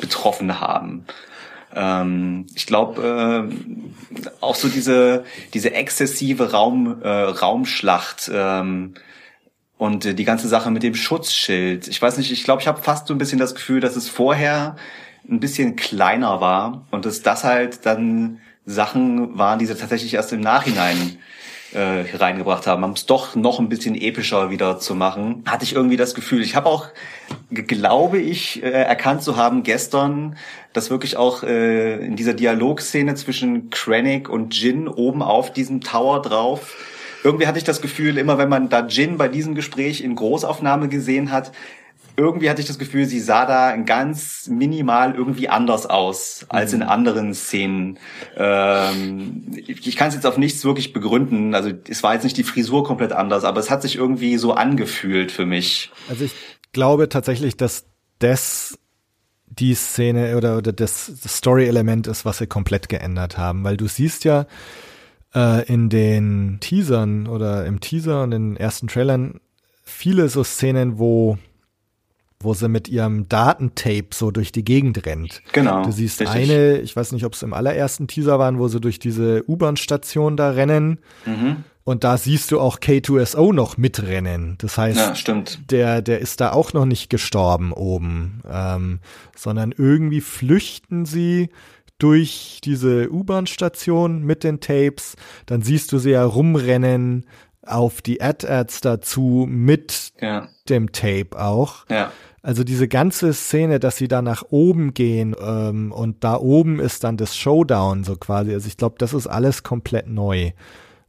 betroffen 0.00 0.60
haben. 0.60 1.06
Ähm, 1.74 2.46
ich 2.54 2.66
glaube, 2.66 3.50
äh, 3.50 4.24
auch 4.40 4.54
so 4.54 4.68
diese, 4.68 5.24
diese 5.52 5.72
exzessive 5.74 6.52
Raum, 6.52 7.02
äh, 7.02 7.08
Raumschlacht 7.08 8.30
ähm, 8.32 8.94
und 9.76 10.06
äh, 10.06 10.14
die 10.14 10.24
ganze 10.24 10.48
Sache 10.48 10.70
mit 10.70 10.82
dem 10.82 10.94
Schutzschild. 10.94 11.88
Ich 11.88 12.00
weiß 12.00 12.18
nicht, 12.18 12.30
ich 12.30 12.44
glaube, 12.44 12.62
ich 12.62 12.68
habe 12.68 12.82
fast 12.82 13.06
so 13.08 13.14
ein 13.14 13.18
bisschen 13.18 13.38
das 13.38 13.54
Gefühl, 13.54 13.80
dass 13.80 13.96
es 13.96 14.08
vorher 14.08 14.76
ein 15.28 15.40
bisschen 15.40 15.76
kleiner 15.76 16.40
war 16.40 16.86
und 16.90 17.06
dass 17.06 17.22
das 17.22 17.44
halt 17.44 17.86
dann 17.86 18.40
Sachen 18.66 19.36
waren, 19.38 19.58
die 19.58 19.66
sie 19.66 19.74
tatsächlich 19.74 20.14
erst 20.14 20.32
im 20.32 20.40
Nachhinein 20.40 21.18
äh, 21.74 22.16
reingebracht 22.16 22.66
haben, 22.66 22.82
haben 22.82 22.92
es 22.92 23.06
doch 23.06 23.34
noch 23.34 23.58
ein 23.58 23.68
bisschen 23.68 23.94
epischer 23.94 24.50
wieder 24.50 24.78
zu 24.78 24.94
machen. 24.94 25.42
Hatte 25.46 25.64
ich 25.64 25.74
irgendwie 25.74 25.96
das 25.96 26.14
Gefühl. 26.14 26.42
Ich 26.42 26.56
habe 26.56 26.68
auch, 26.68 26.88
glaube 27.50 28.18
ich, 28.18 28.62
äh, 28.62 28.70
erkannt 28.70 29.22
zu 29.22 29.36
haben 29.36 29.62
gestern, 29.62 30.36
dass 30.72 30.90
wirklich 30.90 31.16
auch 31.16 31.42
äh, 31.42 32.04
in 32.04 32.16
dieser 32.16 32.34
Dialogszene 32.34 33.14
zwischen 33.14 33.70
Krennic 33.70 34.28
und 34.28 34.54
Jin 34.54 34.88
oben 34.88 35.22
auf 35.22 35.52
diesem 35.52 35.80
Tower 35.80 36.22
drauf 36.22 36.76
irgendwie 37.24 37.46
hatte 37.46 37.56
ich 37.56 37.64
das 37.64 37.80
Gefühl, 37.80 38.18
immer 38.18 38.36
wenn 38.36 38.50
man 38.50 38.68
da 38.68 38.86
Jin 38.86 39.16
bei 39.16 39.28
diesem 39.28 39.54
Gespräch 39.54 40.02
in 40.02 40.14
Großaufnahme 40.14 40.88
gesehen 40.88 41.32
hat, 41.32 41.52
irgendwie 42.16 42.48
hatte 42.48 42.60
ich 42.60 42.66
das 42.66 42.78
Gefühl, 42.78 43.06
sie 43.06 43.20
sah 43.20 43.46
da 43.46 43.76
ganz 43.76 44.48
minimal 44.48 45.14
irgendwie 45.14 45.48
anders 45.48 45.86
aus 45.86 46.46
als 46.48 46.72
in 46.72 46.80
mhm. 46.80 46.88
anderen 46.88 47.34
Szenen. 47.34 47.98
Ähm, 48.36 49.46
ich, 49.56 49.86
ich 49.86 49.96
kann 49.96 50.08
es 50.08 50.14
jetzt 50.14 50.26
auf 50.26 50.38
nichts 50.38 50.64
wirklich 50.64 50.92
begründen. 50.92 51.54
Also 51.54 51.70
es 51.88 52.02
war 52.02 52.14
jetzt 52.14 52.24
nicht 52.24 52.36
die 52.36 52.44
Frisur 52.44 52.84
komplett 52.84 53.12
anders, 53.12 53.44
aber 53.44 53.60
es 53.60 53.70
hat 53.70 53.82
sich 53.82 53.96
irgendwie 53.96 54.36
so 54.38 54.52
angefühlt 54.52 55.32
für 55.32 55.46
mich. 55.46 55.90
Also 56.08 56.24
ich 56.24 56.34
glaube 56.72 57.08
tatsächlich, 57.08 57.56
dass 57.56 57.86
das 58.20 58.78
die 59.46 59.74
Szene 59.74 60.36
oder, 60.36 60.58
oder 60.58 60.72
das, 60.72 61.12
das 61.22 61.36
Story-Element 61.36 62.06
ist, 62.06 62.24
was 62.24 62.38
sie 62.38 62.46
komplett 62.46 62.88
geändert 62.88 63.38
haben, 63.38 63.64
weil 63.64 63.76
du 63.76 63.86
siehst 63.86 64.24
ja 64.24 64.46
äh, 65.34 65.66
in 65.66 65.88
den 65.88 66.58
Teasern 66.60 67.26
oder 67.26 67.66
im 67.66 67.80
Teaser 67.80 68.22
und 68.22 68.32
in 68.32 68.50
den 68.50 68.56
ersten 68.56 68.88
Trailern 68.88 69.40
viele 69.84 70.28
so 70.28 70.42
Szenen, 70.42 70.98
wo 70.98 71.38
wo 72.40 72.54
sie 72.54 72.68
mit 72.68 72.88
ihrem 72.88 73.28
Datentape 73.28 74.08
so 74.12 74.30
durch 74.30 74.52
die 74.52 74.64
Gegend 74.64 75.06
rennt. 75.06 75.42
Genau. 75.52 75.84
Du 75.84 75.92
siehst 75.92 76.20
richtig. 76.20 76.50
eine, 76.50 76.78
ich 76.78 76.94
weiß 76.94 77.12
nicht, 77.12 77.24
ob 77.24 77.32
es 77.32 77.42
im 77.42 77.54
allerersten 77.54 78.06
Teaser 78.06 78.38
waren, 78.38 78.58
wo 78.58 78.68
sie 78.68 78.80
durch 78.80 78.98
diese 78.98 79.42
U-Bahn-Station 79.48 80.36
da 80.36 80.50
rennen. 80.50 81.00
Mhm. 81.24 81.64
Und 81.84 82.02
da 82.02 82.16
siehst 82.16 82.50
du 82.50 82.60
auch 82.60 82.78
K2SO 82.78 83.52
noch 83.52 83.76
mitrennen. 83.76 84.56
Das 84.58 84.78
heißt, 84.78 85.26
ja, 85.26 85.44
der, 85.70 86.02
der 86.02 86.18
ist 86.20 86.40
da 86.40 86.52
auch 86.52 86.72
noch 86.72 86.86
nicht 86.86 87.10
gestorben 87.10 87.72
oben, 87.72 88.40
ähm, 88.50 89.00
sondern 89.36 89.74
irgendwie 89.76 90.22
flüchten 90.22 91.04
sie 91.04 91.50
durch 91.98 92.60
diese 92.64 93.10
U-Bahn-Station 93.10 94.22
mit 94.22 94.44
den 94.44 94.60
Tapes. 94.60 95.16
Dann 95.46 95.62
siehst 95.62 95.92
du 95.92 95.98
sie 95.98 96.10
ja 96.10 96.24
rumrennen 96.24 97.26
auf 97.66 98.02
die 98.02 98.20
Ad-Ads 98.20 98.80
dazu 98.80 99.46
mit 99.48 100.12
ja. 100.20 100.48
dem 100.68 100.92
Tape 100.92 101.30
auch. 101.32 101.86
Ja. 101.88 102.12
Also 102.42 102.62
diese 102.62 102.88
ganze 102.88 103.32
Szene, 103.32 103.80
dass 103.80 103.96
sie 103.96 104.06
da 104.06 104.20
nach 104.20 104.44
oben 104.50 104.92
gehen 104.92 105.34
ähm, 105.40 105.92
und 105.92 106.24
da 106.24 106.36
oben 106.36 106.78
ist 106.78 107.02
dann 107.02 107.16
das 107.16 107.36
Showdown 107.36 108.04
so 108.04 108.16
quasi. 108.16 108.52
Also 108.52 108.68
ich 108.68 108.76
glaube, 108.76 108.96
das 108.98 109.14
ist 109.14 109.26
alles 109.26 109.62
komplett 109.62 110.08
neu. 110.08 110.50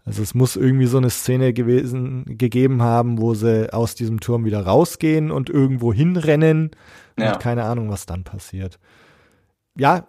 Also 0.05 0.21
es 0.21 0.35
muss 0.35 0.55
irgendwie 0.55 0.85
so 0.85 0.97
eine 0.97 1.09
Szene 1.09 1.51
gewesen 1.51 2.37
gegeben 2.37 2.81
haben, 2.83 3.19
wo 3.19 3.33
sie 3.33 3.73
aus 3.73 3.95
diesem 3.95 4.19
Turm 4.19 4.45
wieder 4.45 4.61
rausgehen 4.61 5.31
und 5.31 5.49
irgendwo 5.49 5.91
hinrennen 5.91 6.71
ja. 7.17 7.33
und 7.33 7.41
keine 7.41 7.63
Ahnung, 7.63 7.89
was 7.89 8.05
dann 8.05 8.23
passiert. 8.23 8.79
Ja, 9.77 10.07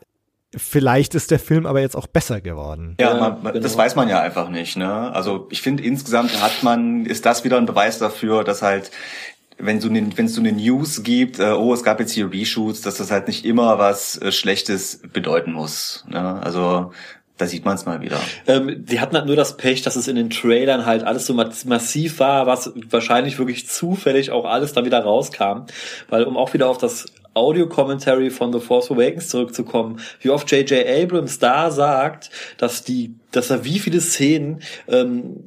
vielleicht 0.57 1.15
ist 1.15 1.31
der 1.31 1.39
Film 1.39 1.67
aber 1.67 1.81
jetzt 1.81 1.97
auch 1.97 2.07
besser 2.07 2.41
geworden. 2.41 2.97
Ja, 3.01 3.15
man, 3.15 3.43
man, 3.43 3.53
genau. 3.53 3.63
das 3.63 3.77
weiß 3.77 3.95
man 3.97 4.09
ja 4.09 4.21
einfach 4.21 4.49
nicht. 4.49 4.77
Ne? 4.77 5.13
Also 5.13 5.47
ich 5.51 5.63
finde 5.63 5.83
insgesamt 5.83 6.41
hat 6.41 6.63
man 6.63 7.07
ist 7.07 7.27
das 7.27 7.45
wieder 7.45 7.59
ein 7.59 7.67
Beweis 7.67 7.99
dafür, 7.99 8.45
dass 8.45 8.63
halt 8.63 8.91
wenn 9.59 9.81
so 9.81 9.89
eine, 9.89 10.17
wenn 10.17 10.27
es 10.27 10.35
so 10.35 10.41
eine 10.41 10.53
News 10.53 11.03
gibt, 11.03 11.39
äh, 11.39 11.53
oh, 11.53 11.73
es 11.73 11.83
gab 11.83 11.99
jetzt 12.01 12.13
hier 12.13 12.31
Reshoots, 12.31 12.83
dass 12.83 12.97
das 12.99 13.11
halt 13.11 13.27
nicht 13.27 13.45
immer 13.45 13.79
was 13.79 14.21
äh, 14.21 14.31
Schlechtes 14.31 15.01
bedeuten 15.13 15.53
muss. 15.53 16.05
Ne? 16.09 16.43
Also 16.43 16.93
da 17.39 17.47
sieht 17.47 17.65
man 17.65 17.75
es 17.75 17.85
mal 17.85 18.01
wieder. 18.01 18.19
Ähm, 18.47 18.85
die 18.87 19.01
hatten 19.01 19.15
halt 19.15 19.27
nur 19.27 19.37
das 19.37 19.57
Pech, 19.57 19.83
dass 19.83 19.97
es 19.97 20.09
in 20.09 20.17
den 20.17 20.31
Trailern 20.31 20.87
halt 20.87 21.05
alles 21.05 21.27
so 21.27 21.35
massiv 21.35 22.19
war, 22.19 22.47
was 22.47 22.73
wahrscheinlich 22.91 23.39
wirklich 23.39 23.69
zufällig 23.69 24.31
auch 24.31 24.47
alles 24.47 24.73
da 24.73 24.85
wieder 24.85 25.01
rauskam. 25.01 25.67
Weil 26.09 26.25
um 26.25 26.37
auch 26.37 26.55
wieder 26.55 26.69
auf 26.69 26.79
das 26.79 27.07
Audio-Commentary 27.37 28.31
von 28.31 28.53
The 28.53 28.61
Force 28.61 28.91
Awakens 28.91 29.29
zurückzukommen, 29.29 30.01
wie 30.21 30.31
oft 30.31 30.51
J.J. 30.51 30.87
Abrams 30.87 31.39
da 31.39 31.71
sagt, 31.71 32.31
dass 32.59 32.83
die, 32.83 33.15
dass 33.31 33.51
er 33.51 33.65
wie 33.65 33.79
viele 33.79 34.01
Szenen 34.01 34.61
ähm, 34.89 35.45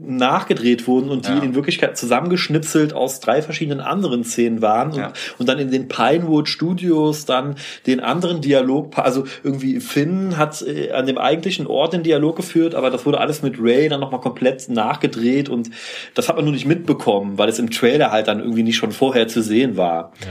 nachgedreht 0.00 0.86
wurden 0.86 1.10
und 1.10 1.28
die 1.28 1.32
ja. 1.32 1.42
in 1.42 1.54
Wirklichkeit 1.54 1.96
zusammengeschnitzelt 1.96 2.92
aus 2.92 3.20
drei 3.20 3.42
verschiedenen 3.42 3.80
anderen 3.80 4.24
Szenen 4.24 4.62
waren 4.62 4.92
und, 4.92 4.98
ja. 4.98 5.12
und 5.38 5.48
dann 5.48 5.58
in 5.58 5.70
den 5.70 5.88
Pinewood 5.88 6.48
Studios 6.48 7.24
dann 7.24 7.56
den 7.86 8.00
anderen 8.00 8.40
Dialog, 8.40 8.98
also 8.98 9.24
irgendwie 9.42 9.80
Finn 9.80 10.38
hat 10.38 10.62
äh, 10.62 10.92
an 10.92 11.06
dem 11.06 11.18
eigentlichen 11.18 11.66
Ort 11.66 11.92
den 11.92 12.02
Dialog 12.02 12.36
geführt, 12.36 12.74
aber 12.74 12.90
das 12.90 13.06
wurde 13.06 13.20
alles 13.20 13.42
mit 13.42 13.56
Ray 13.58 13.88
dann 13.88 14.00
nochmal 14.00 14.20
komplett 14.20 14.68
nachgedreht 14.68 15.48
und 15.48 15.70
das 16.14 16.28
hat 16.28 16.36
man 16.36 16.44
nur 16.44 16.54
nicht 16.54 16.66
mitbekommen, 16.66 17.38
weil 17.38 17.48
es 17.48 17.58
im 17.58 17.70
Trailer 17.70 18.10
halt 18.10 18.28
dann 18.28 18.40
irgendwie 18.40 18.62
nicht 18.62 18.76
schon 18.76 18.92
vorher 18.92 19.28
zu 19.28 19.42
sehen 19.42 19.76
war. 19.76 20.12
Ja. 20.20 20.28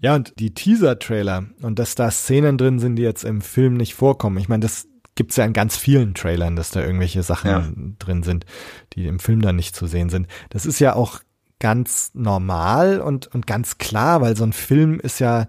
Ja, 0.00 0.14
und 0.14 0.38
die 0.38 0.52
Teaser-Trailer 0.52 1.44
und 1.62 1.78
dass 1.78 1.94
da 1.94 2.10
Szenen 2.10 2.58
drin 2.58 2.78
sind, 2.78 2.96
die 2.96 3.02
jetzt 3.02 3.24
im 3.24 3.40
Film 3.40 3.74
nicht 3.74 3.94
vorkommen. 3.94 4.38
Ich 4.38 4.48
meine, 4.48 4.60
das 4.60 4.86
gibt's 5.14 5.36
ja 5.36 5.44
in 5.44 5.52
ganz 5.52 5.76
vielen 5.76 6.14
Trailern, 6.14 6.56
dass 6.56 6.70
da 6.70 6.82
irgendwelche 6.82 7.22
Sachen 7.22 7.50
ja. 7.50 7.66
drin 7.98 8.22
sind, 8.22 8.44
die 8.92 9.06
im 9.06 9.18
Film 9.18 9.40
dann 9.40 9.56
nicht 9.56 9.74
zu 9.74 9.86
sehen 9.86 10.10
sind. 10.10 10.28
Das 10.50 10.66
ist 10.66 10.78
ja 10.78 10.94
auch 10.94 11.20
ganz 11.58 12.10
normal 12.14 13.00
und, 13.00 13.26
und 13.34 13.46
ganz 13.46 13.78
klar, 13.78 14.20
weil 14.20 14.36
so 14.36 14.44
ein 14.44 14.52
Film 14.52 15.00
ist 15.00 15.18
ja 15.18 15.48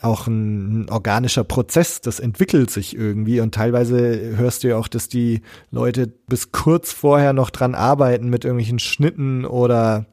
auch 0.00 0.26
ein, 0.26 0.82
ein, 0.82 0.90
organischer 0.90 1.44
Prozess, 1.44 2.00
das 2.00 2.20
entwickelt 2.20 2.70
sich 2.70 2.96
irgendwie 2.96 3.40
und 3.40 3.54
teilweise 3.54 4.36
hörst 4.36 4.62
du 4.62 4.68
ja 4.68 4.76
auch, 4.76 4.88
dass 4.88 5.08
die 5.08 5.42
Leute 5.70 6.06
bis 6.06 6.52
kurz 6.52 6.92
vorher 6.92 7.32
noch 7.32 7.50
dran 7.50 7.74
arbeiten 7.74 8.28
mit 8.28 8.44
irgendwelchen 8.44 8.78
Schnitten 8.78 9.44
oder 9.44 10.06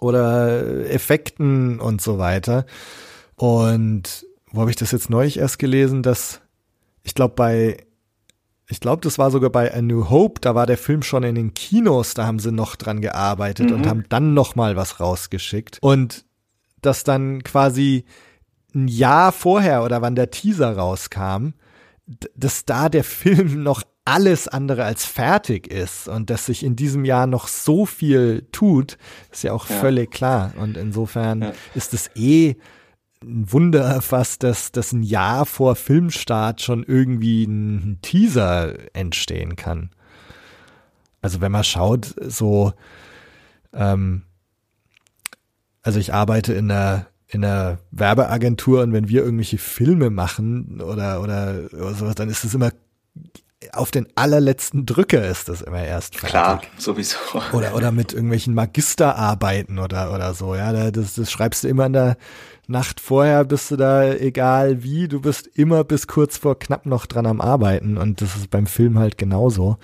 oder 0.00 0.88
Effekten 0.90 1.80
und 1.80 2.00
so 2.00 2.18
weiter. 2.18 2.66
Und 3.36 4.26
wo 4.52 4.60
habe 4.60 4.70
ich 4.70 4.76
das 4.76 4.92
jetzt 4.92 5.10
neulich 5.10 5.38
erst 5.38 5.58
gelesen, 5.58 6.02
dass 6.02 6.40
ich 7.02 7.14
glaube 7.14 7.34
bei 7.34 7.76
ich 8.70 8.78
glaube, 8.78 9.02
das 9.02 9.18
war 9.18 9.32
sogar 9.32 9.50
bei 9.50 9.74
A 9.74 9.82
New 9.82 10.10
Hope, 10.10 10.40
da 10.40 10.54
war 10.54 10.64
der 10.64 10.78
Film 10.78 11.02
schon 11.02 11.24
in 11.24 11.34
den 11.34 11.54
Kinos, 11.54 12.14
da 12.14 12.26
haben 12.26 12.38
sie 12.38 12.52
noch 12.52 12.76
dran 12.76 13.00
gearbeitet 13.00 13.70
mhm. 13.70 13.74
und 13.74 13.86
haben 13.88 14.04
dann 14.08 14.32
noch 14.32 14.54
mal 14.54 14.76
was 14.76 15.00
rausgeschickt 15.00 15.78
und 15.80 16.24
das 16.80 17.02
dann 17.02 17.42
quasi 17.42 18.04
ein 18.72 18.86
Jahr 18.86 19.32
vorher 19.32 19.82
oder 19.82 20.02
wann 20.02 20.14
der 20.14 20.30
Teaser 20.30 20.76
rauskam, 20.76 21.50
dass 22.36 22.64
da 22.64 22.88
der 22.88 23.04
Film 23.04 23.62
noch 23.62 23.82
alles 24.04 24.48
andere 24.48 24.84
als 24.84 25.04
fertig 25.04 25.66
ist 25.66 26.08
und 26.08 26.30
dass 26.30 26.46
sich 26.46 26.64
in 26.64 26.74
diesem 26.74 27.04
Jahr 27.04 27.26
noch 27.26 27.48
so 27.48 27.86
viel 27.86 28.46
tut, 28.52 28.98
ist 29.30 29.44
ja 29.44 29.52
auch 29.52 29.68
ja. 29.68 29.76
völlig 29.76 30.10
klar. 30.10 30.52
Und 30.56 30.76
insofern 30.76 31.42
ja. 31.42 31.52
ist 31.74 31.94
es 31.94 32.10
eh 32.16 32.56
ein 33.22 33.52
Wunder 33.52 34.00
fast, 34.00 34.42
dass, 34.42 34.72
dass 34.72 34.92
ein 34.92 35.02
Jahr 35.02 35.44
vor 35.44 35.76
Filmstart 35.76 36.62
schon 36.62 36.82
irgendwie 36.82 37.44
ein 37.44 37.98
Teaser 38.00 38.74
entstehen 38.94 39.56
kann. 39.56 39.90
Also 41.20 41.42
wenn 41.42 41.52
man 41.52 41.64
schaut, 41.64 42.14
so, 42.18 42.72
ähm, 43.74 44.22
also 45.82 45.98
ich 45.98 46.14
arbeite 46.14 46.54
in 46.54 46.70
einer 46.70 47.06
in 47.32 47.44
einer 47.44 47.78
Werbeagentur 47.92 48.82
und 48.82 48.92
wenn 48.92 49.08
wir 49.08 49.22
irgendwelche 49.22 49.58
Filme 49.58 50.10
machen 50.10 50.80
oder 50.80 51.22
oder, 51.22 51.68
oder 51.72 51.94
sowas, 51.94 52.16
dann 52.16 52.28
ist 52.28 52.42
es 52.42 52.54
immer 52.54 52.72
auf 53.72 53.90
den 53.90 54.06
allerletzten 54.14 54.86
Drücker 54.86 55.26
ist 55.26 55.48
das 55.48 55.60
immer 55.60 55.84
erst 55.84 56.14
fertig. 56.16 56.30
Klar, 56.30 56.62
sowieso. 56.78 57.18
Oder 57.52 57.74
oder 57.74 57.92
mit 57.92 58.12
irgendwelchen 58.12 58.54
Magisterarbeiten 58.54 59.78
oder 59.78 60.14
oder 60.14 60.32
so, 60.32 60.54
ja, 60.54 60.90
das, 60.90 61.14
das 61.14 61.30
schreibst 61.30 61.64
du 61.64 61.68
immer 61.68 61.86
in 61.86 61.92
der 61.92 62.16
Nacht 62.66 63.00
vorher 63.00 63.44
bist 63.44 63.70
du 63.70 63.76
da 63.76 64.12
egal 64.12 64.82
wie, 64.82 65.08
du 65.08 65.20
bist 65.20 65.46
immer 65.46 65.82
bis 65.84 66.06
kurz 66.06 66.38
vor 66.38 66.58
knapp 66.58 66.86
noch 66.86 67.06
dran 67.06 67.26
am 67.26 67.40
Arbeiten 67.40 67.98
und 67.98 68.20
das 68.20 68.36
ist 68.36 68.48
beim 68.48 68.66
Film 68.66 68.98
halt 68.98 69.18
genauso. 69.18 69.76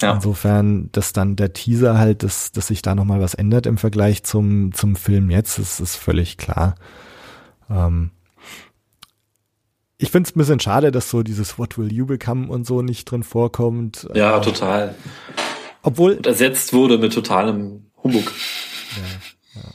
Ja. 0.00 0.14
Insofern, 0.14 0.90
dass 0.92 1.12
dann 1.12 1.36
der 1.36 1.52
Teaser 1.52 1.98
halt, 1.98 2.22
dass, 2.22 2.50
dass 2.50 2.68
sich 2.68 2.82
da 2.82 2.94
nochmal 2.94 3.20
was 3.20 3.34
ändert 3.34 3.66
im 3.66 3.76
Vergleich 3.76 4.24
zum, 4.24 4.72
zum 4.72 4.96
Film 4.96 5.30
jetzt, 5.30 5.58
das 5.58 5.78
ist 5.78 5.96
völlig 5.96 6.38
klar. 6.38 6.74
Ähm 7.70 8.10
ich 10.02 10.10
finde 10.10 10.28
es 10.28 10.34
ein 10.34 10.38
bisschen 10.38 10.58
schade, 10.58 10.90
dass 10.90 11.10
so 11.10 11.22
dieses 11.22 11.58
What 11.58 11.78
will 11.78 11.92
you 11.92 12.06
become 12.06 12.48
und 12.48 12.66
so 12.66 12.82
nicht 12.82 13.04
drin 13.04 13.22
vorkommt. 13.22 14.08
Ja, 14.14 14.36
ähm, 14.36 14.42
total. 14.42 14.94
Obwohl. 15.82 16.14
Und 16.14 16.26
ersetzt 16.26 16.72
wurde 16.72 16.98
mit 16.98 17.12
totalem 17.12 17.86
Humbug. 18.02 18.32
Ja, 18.96 19.60
ja. 19.60 19.68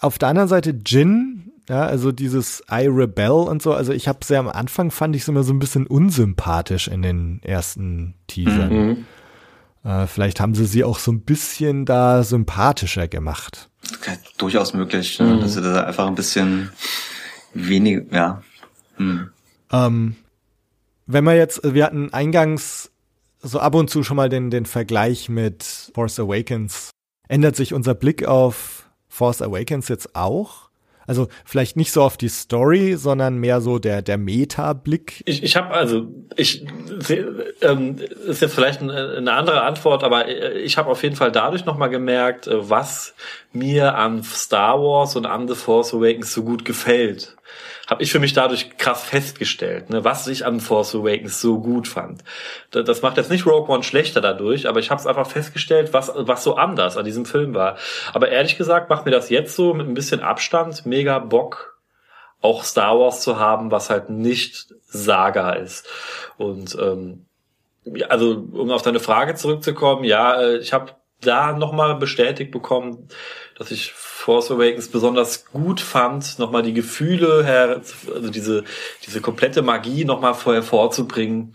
Auf 0.00 0.18
der 0.18 0.28
anderen 0.28 0.48
Seite 0.48 0.74
Jin, 0.84 1.52
ja, 1.68 1.86
also 1.86 2.10
dieses 2.10 2.64
I 2.68 2.88
Rebel 2.88 3.30
und 3.30 3.62
so, 3.62 3.74
also 3.74 3.92
ich 3.92 4.08
habe 4.08 4.24
sehr 4.24 4.40
am 4.40 4.48
Anfang 4.48 4.90
fand 4.90 5.14
ich 5.14 5.22
es 5.22 5.28
immer 5.28 5.44
so 5.44 5.52
ein 5.52 5.60
bisschen 5.60 5.86
unsympathisch 5.86 6.88
in 6.88 7.02
den 7.02 7.40
ersten 7.44 8.14
Teasern. 8.26 8.72
Mhm. 8.72 9.06
Äh, 9.84 10.08
vielleicht 10.08 10.40
haben 10.40 10.56
sie 10.56 10.66
sie 10.66 10.82
auch 10.82 10.98
so 10.98 11.12
ein 11.12 11.20
bisschen 11.20 11.84
da 11.84 12.24
sympathischer 12.24 13.06
gemacht. 13.06 13.70
Durchaus 14.36 14.74
möglich, 14.74 15.20
ne? 15.20 15.26
mhm. 15.36 15.40
dass 15.42 15.54
sie 15.54 15.62
da 15.62 15.84
einfach 15.84 16.08
ein 16.08 16.16
bisschen 16.16 16.70
wenig, 17.54 18.06
ja. 18.10 18.42
Mhm. 18.98 19.30
Ähm, 19.72 20.16
wenn 21.06 21.24
wir 21.24 21.36
jetzt, 21.36 21.60
wir 21.62 21.84
hatten 21.84 22.12
eingangs 22.12 22.90
so 23.40 23.60
ab 23.60 23.74
und 23.74 23.88
zu 23.88 24.02
schon 24.02 24.16
mal 24.16 24.28
den, 24.28 24.50
den 24.50 24.66
Vergleich 24.66 25.28
mit 25.28 25.90
Force 25.94 26.18
Awakens. 26.18 26.90
Ändert 27.28 27.56
sich 27.56 27.74
unser 27.74 27.94
Blick 27.94 28.24
auf 28.26 28.88
Force 29.08 29.42
Awakens 29.42 29.88
jetzt 29.88 30.14
auch? 30.14 30.66
Also 31.08 31.28
vielleicht 31.44 31.76
nicht 31.76 31.92
so 31.92 32.02
auf 32.02 32.16
die 32.16 32.28
Story, 32.28 32.96
sondern 32.96 33.38
mehr 33.38 33.60
so 33.60 33.78
der 33.78 34.02
der 34.02 34.18
Meta-Blick. 34.18 35.22
Ich, 35.24 35.44
ich 35.44 35.56
habe 35.56 35.72
also 35.72 36.08
ich 36.34 36.66
ähm, 37.62 37.96
ist 38.26 38.42
jetzt 38.42 38.54
vielleicht 38.54 38.82
eine, 38.82 39.32
andere 39.32 39.62
Antwort, 39.62 40.02
aber 40.02 40.28
ich 40.28 40.78
habe 40.78 40.90
auf 40.90 41.04
jeden 41.04 41.14
Fall 41.14 41.30
dadurch 41.30 41.64
nochmal 41.64 41.90
gemerkt, 41.90 42.48
äh, 42.48 42.68
was 42.68 43.14
mir 43.56 43.96
an 43.96 44.22
Star 44.22 44.80
Wars 44.80 45.16
und 45.16 45.26
an 45.26 45.48
The 45.48 45.54
Force 45.54 45.94
Awakens 45.94 46.32
so 46.32 46.42
gut 46.42 46.64
gefällt 46.64 47.36
habe 47.86 48.02
ich 48.02 48.10
für 48.10 48.18
mich 48.18 48.32
dadurch 48.32 48.76
krass 48.78 49.04
festgestellt, 49.04 49.90
ne, 49.90 50.04
was 50.04 50.26
ich 50.26 50.44
an 50.44 50.60
Force 50.60 50.94
Awakens 50.94 51.40
so 51.40 51.60
gut 51.60 51.86
fand. 51.86 52.24
Das 52.70 53.02
macht 53.02 53.16
jetzt 53.16 53.30
nicht 53.30 53.46
Rogue 53.46 53.72
One 53.72 53.84
schlechter 53.84 54.20
dadurch, 54.20 54.68
aber 54.68 54.80
ich 54.80 54.90
habe 54.90 55.00
es 55.00 55.06
einfach 55.06 55.28
festgestellt, 55.28 55.92
was, 55.92 56.10
was 56.14 56.42
so 56.42 56.56
anders 56.56 56.96
an 56.96 57.04
diesem 57.04 57.26
Film 57.26 57.54
war. 57.54 57.76
Aber 58.12 58.28
ehrlich 58.28 58.58
gesagt 58.58 58.90
macht 58.90 59.04
mir 59.04 59.12
das 59.12 59.30
jetzt 59.30 59.54
so 59.54 59.72
mit 59.72 59.86
ein 59.86 59.94
bisschen 59.94 60.20
Abstand 60.20 60.84
mega 60.84 61.20
Bock, 61.20 61.78
auch 62.40 62.64
Star 62.64 62.98
Wars 62.98 63.20
zu 63.20 63.38
haben, 63.38 63.70
was 63.70 63.88
halt 63.88 64.10
nicht 64.10 64.74
Saga 64.86 65.52
ist. 65.52 65.86
Und 66.38 66.76
ähm, 66.80 67.26
also 68.08 68.44
um 68.52 68.72
auf 68.72 68.82
deine 68.82 69.00
Frage 69.00 69.36
zurückzukommen, 69.36 70.02
ja, 70.02 70.40
äh, 70.40 70.56
ich 70.56 70.72
habe 70.72 70.92
da 71.20 71.52
nochmal 71.52 71.96
bestätigt 71.96 72.50
bekommen, 72.50 73.08
dass 73.56 73.70
ich 73.70 73.92
Force 73.92 74.50
Awakens 74.50 74.88
besonders 74.88 75.46
gut 75.46 75.80
fand, 75.80 76.38
nochmal 76.38 76.62
die 76.62 76.74
Gefühle 76.74 77.44
her, 77.44 77.80
also 78.14 78.30
diese, 78.30 78.64
diese 79.06 79.20
komplette 79.20 79.62
Magie 79.62 80.04
nochmal 80.04 80.34
hervorzubringen, 80.34 81.54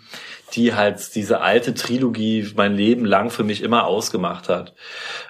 die 0.53 0.73
halt 0.73 1.15
diese 1.15 1.41
alte 1.41 1.73
Trilogie 1.73 2.51
mein 2.56 2.75
Leben 2.75 3.06
lang 3.06 3.30
für 3.30 3.43
mich 3.43 3.61
immer 3.61 3.85
ausgemacht 3.85 4.49
hat. 4.49 4.73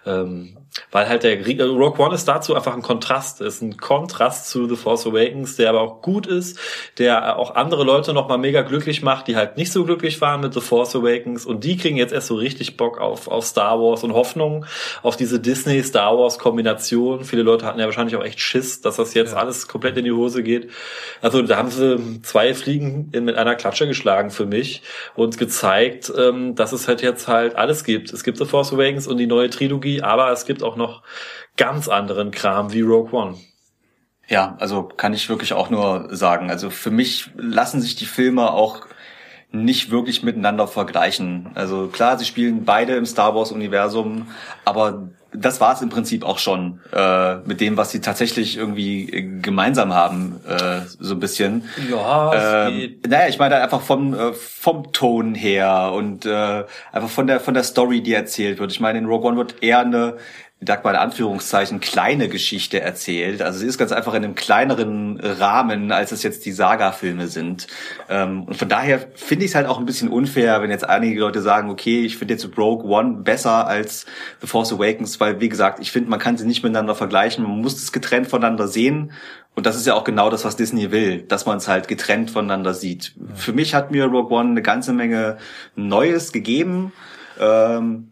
Ähm, 0.06 0.58
weil 0.92 1.08
halt 1.08 1.24
der 1.24 1.40
äh, 1.40 1.64
Rogue 1.64 2.00
One 2.04 2.16
ist 2.16 2.28
dazu 2.28 2.56
einfach 2.56 2.74
ein 2.74 2.82
Kontrast, 2.82 3.42
ist 3.42 3.62
ein 3.62 3.78
Kontrast 3.78 4.50
zu 4.50 4.68
The 4.68 4.76
Force 4.76 5.06
Awakens, 5.06 5.56
der 5.58 5.70
aber 5.70 5.82
auch 5.82 6.02
gut 6.02 6.28
ist, 6.28 6.58
der 6.98 7.38
auch 7.38 7.56
andere 7.56 7.84
Leute 7.84 8.14
nochmal 8.14 8.38
mega 8.38 8.62
glücklich 8.62 9.02
macht, 9.02 9.28
die 9.28 9.36
halt 9.36 9.58
nicht 9.58 9.72
so 9.72 9.84
glücklich 9.84 10.22
waren 10.22 10.42
mit 10.42 10.54
The 10.54 10.62
Force 10.62 10.96
Awakens 10.96 11.46
und 11.46 11.64
die 11.64 11.78
kriegen 11.78 11.98
jetzt 11.98 12.14
erst 12.14 12.28
so 12.28 12.36
richtig 12.36 12.78
Bock 12.78 13.00
auf, 13.00 13.28
auf 13.28 13.46
Star 13.46 13.80
Wars 13.80 14.04
und 14.04 14.14
Hoffnung 14.14 14.66
auf 15.04 15.18
diese 15.18 15.40
Disney-Star 15.40 16.18
Wars-Kombination. 16.18 17.24
Viele 17.24 17.44
Leute 17.44 17.66
hatten 17.66 17.80
ja 17.80 17.86
wahrscheinlich 17.86 18.16
auch 18.16 18.24
echt 18.24 18.40
Schiss, 18.40 18.82
dass 18.82 18.96
das 18.96 19.14
jetzt 19.14 19.34
ja. 19.34 19.38
alles 19.38 19.68
komplett 19.68 19.98
in 19.98 20.06
die 20.06 20.12
Hose 20.12 20.44
geht. 20.44 20.70
Also 21.22 21.42
da 21.42 21.58
haben 21.58 21.72
sie 21.72 22.22
zwei 22.24 22.54
Fliegen 22.54 23.10
mit 23.12 23.36
einer 23.36 23.56
Klatsche 23.56 23.88
geschlagen 23.88 24.32
für 24.32 24.46
mich 24.46 24.82
und 25.16 25.38
gezeigt, 25.38 26.12
ähm, 26.18 26.56
dass 26.56 26.72
es 26.72 26.88
halt 26.88 27.02
jetzt 27.02 27.28
halt 27.28 27.56
alles 27.56 27.84
gibt. 27.84 28.14
Es 28.14 28.24
gibt 28.24 28.38
The 28.38 28.46
Force 28.46 28.74
Awakens 28.74 29.08
und 29.08 29.18
die 29.18 29.28
neue 29.28 29.50
Trilogie, 29.50 30.02
aber 30.02 30.32
es 30.32 30.46
gibt 30.46 30.52
gibt 30.62 30.64
auch 30.72 30.78
noch 30.78 31.04
ganz 31.58 31.88
anderen 31.88 32.32
Kram 32.32 32.72
wie 32.72 32.82
Rogue 32.82 33.12
One. 33.12 33.38
Ja, 34.28 34.56
also 34.60 34.84
kann 34.84 35.14
ich 35.14 35.28
wirklich 35.28 35.54
auch 35.54 35.70
nur 35.70 36.08
sagen. 36.16 36.50
Also 36.50 36.70
für 36.70 36.92
mich 36.92 37.32
lassen 37.36 37.82
sich 37.82 37.96
die 37.96 38.06
Filme 38.06 38.52
auch 38.52 38.88
nicht 39.52 39.92
wirklich 39.92 40.24
miteinander 40.24 40.68
vergleichen. 40.68 41.50
Also 41.56 41.88
klar, 41.88 42.18
sie 42.18 42.24
spielen 42.24 42.64
beide 42.64 42.96
im 42.96 43.06
Star 43.06 43.36
Wars 43.36 43.52
Universum, 43.52 44.28
aber 44.64 45.10
das 45.34 45.62
war 45.62 45.74
es 45.74 45.82
im 45.82 45.90
Prinzip 45.90 46.24
auch 46.24 46.40
schon 46.40 46.80
äh, 46.94 47.38
mit 47.40 47.62
dem, 47.62 47.78
was 47.78 47.92
sie 47.92 48.02
tatsächlich 48.02 48.58
irgendwie 48.58 49.40
gemeinsam 49.42 49.94
haben, 49.94 50.40
äh, 50.48 50.82
so 51.00 51.16
ein 51.16 51.20
bisschen. 51.20 51.70
Ja. 51.90 52.68
Ähm, 52.68 53.00
naja, 53.08 53.28
ich 53.30 53.40
meine 53.40 53.56
einfach 53.56 53.82
vom 53.82 54.14
äh, 54.14 54.34
vom 54.34 54.92
Ton 54.92 55.36
her 55.36 55.92
und 55.94 56.26
äh, 56.26 56.66
einfach 56.92 57.10
von 57.10 57.28
der 57.28 57.40
von 57.40 57.54
der 57.54 57.64
Story, 57.64 58.02
die 58.02 58.14
erzählt 58.14 58.60
wird. 58.60 58.72
Ich 58.72 58.80
meine, 58.80 59.00
in 59.00 59.06
Rogue 59.06 59.28
One 59.28 59.38
wird 59.38 59.64
eher 59.64 59.80
eine 59.80 60.18
ich 60.62 60.68
sag 60.68 60.84
mal 60.84 60.92
in 60.92 60.98
Anführungszeichen, 60.98 61.80
kleine 61.80 62.30
Geschichte 62.30 62.82
erzählt. 62.82 63.42
Also 63.42 63.58
sie 63.58 63.66
ist 63.66 63.80
ganz 63.80 63.92
einfach 63.92 64.14
in 64.14 64.24
einem 64.24 64.36
kleineren 64.36 65.20
Rahmen, 65.20 65.92
als 65.92 66.12
es 66.12 66.22
jetzt 66.22 66.46
die 66.46 66.52
Saga-Filme 66.52 67.26
sind. 67.28 67.66
Ähm, 68.10 68.44
und 68.44 68.56
von 68.56 68.70
daher 68.70 69.00
finde 69.16 69.46
ich 69.46 69.52
es 69.52 69.56
halt 69.56 69.66
auch 69.66 69.80
ein 69.80 69.88
bisschen 69.88 70.08
unfair, 70.10 70.62
wenn 70.62 70.70
jetzt 70.70 70.88
einige 70.88 71.20
Leute 71.20 71.42
sagen, 71.42 71.72
okay, 71.72 72.06
ich 72.06 72.16
finde 72.16 72.36
jetzt 72.36 72.48
Rogue 72.60 72.88
One 72.88 73.24
besser 73.24 73.66
als 73.66 74.06
The 74.42 74.46
Force 74.46 74.72
Awakens, 74.72 75.20
weil, 75.20 75.42
wie 75.42 75.50
gesagt, 75.50 75.80
ich 75.80 75.92
finde, 75.92 76.12
man 76.12 76.20
kann 76.20 76.38
sie 76.38 76.46
nicht 76.46 76.62
miteinander 76.62 76.94
vergleichen. 76.94 77.44
Man 77.44 77.62
muss 77.62 77.82
es 77.82 77.92
getrennt 77.92 78.28
voneinander 78.28 78.68
sehen. 78.68 79.14
Und 79.56 79.66
das 79.66 79.76
ist 79.76 79.88
ja 79.88 79.96
auch 79.96 80.04
genau 80.04 80.30
das, 80.30 80.46
was 80.46 80.58
Disney 80.58 80.92
will, 80.92 81.24
dass 81.24 81.48
man 81.48 81.58
es 81.58 81.68
halt 81.68 81.88
getrennt 81.88 82.30
voneinander 82.30 82.76
sieht. 82.76 83.16
Für 83.34 83.52
mich 83.52 83.74
hat 83.74 83.90
mir 83.90 84.06
Rogue 84.06 84.32
One 84.32 84.52
eine 84.52 84.62
ganze 84.62 84.94
Menge 84.94 85.38
Neues 85.76 86.32
gegeben. 86.32 86.94
Ähm, 87.40 88.11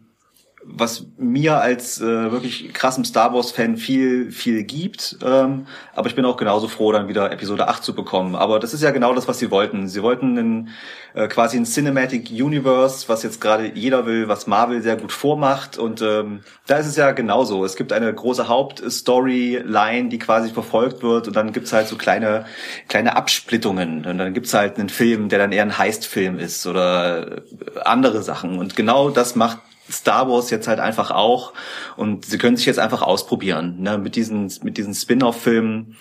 was 0.72 1.06
mir 1.18 1.60
als 1.60 2.00
äh, 2.00 2.32
wirklich 2.32 2.72
krassem 2.72 3.04
Star 3.04 3.34
Wars 3.34 3.50
Fan 3.50 3.76
viel 3.76 4.30
viel 4.30 4.62
gibt, 4.64 5.18
ähm, 5.24 5.66
aber 5.94 6.08
ich 6.08 6.14
bin 6.14 6.24
auch 6.24 6.36
genauso 6.36 6.68
froh 6.68 6.92
dann 6.92 7.08
wieder 7.08 7.30
Episode 7.32 7.68
8 7.68 7.82
zu 7.84 7.94
bekommen, 7.94 8.34
aber 8.34 8.58
das 8.58 8.74
ist 8.74 8.82
ja 8.82 8.90
genau 8.90 9.14
das, 9.14 9.28
was 9.28 9.38
sie 9.38 9.50
wollten. 9.50 9.88
Sie 9.88 10.02
wollten 10.02 10.38
einen, 10.38 10.68
äh, 11.14 11.28
quasi 11.28 11.56
ein 11.56 11.64
Cinematic 11.64 12.30
Universe, 12.30 13.08
was 13.08 13.22
jetzt 13.22 13.40
gerade 13.40 13.72
jeder 13.74 14.06
will, 14.06 14.28
was 14.28 14.46
Marvel 14.46 14.82
sehr 14.82 14.96
gut 14.96 15.12
vormacht. 15.12 15.78
Und 15.78 16.02
ähm, 16.02 16.40
da 16.66 16.76
ist 16.76 16.86
es 16.86 16.96
ja 16.96 17.10
genauso. 17.12 17.64
Es 17.64 17.76
gibt 17.76 17.92
eine 17.92 18.12
große 18.12 18.48
Hauptstoryline, 18.48 20.08
die 20.08 20.18
quasi 20.18 20.50
verfolgt 20.50 21.02
wird. 21.02 21.28
Und 21.28 21.36
dann 21.36 21.52
gibt's 21.52 21.72
halt 21.72 21.88
so 21.88 21.96
kleine 21.96 22.44
kleine 22.88 23.16
Absplittungen. 23.16 24.06
Und 24.06 24.18
dann 24.18 24.34
gibt's 24.34 24.54
halt 24.54 24.78
einen 24.78 24.88
Film, 24.88 25.28
der 25.28 25.38
dann 25.38 25.52
eher 25.52 25.62
ein 25.62 25.78
Heist-Film 25.78 26.38
ist 26.38 26.66
oder 26.66 27.42
andere 27.84 28.22
Sachen. 28.22 28.58
Und 28.58 28.76
genau 28.76 29.10
das 29.10 29.34
macht 29.34 29.58
Star 29.90 30.28
Wars 30.28 30.50
jetzt 30.50 30.68
halt 30.68 30.80
einfach 30.80 31.10
auch 31.10 31.52
und 31.96 32.24
sie 32.24 32.38
können 32.38 32.56
sich 32.56 32.66
jetzt 32.66 32.78
einfach 32.78 33.02
ausprobieren 33.02 33.76
ne? 33.80 33.98
mit 33.98 34.16
diesen 34.16 34.52
mit 34.62 34.76
diesen 34.76 34.94
Spin-off-Filmen. 34.94 35.96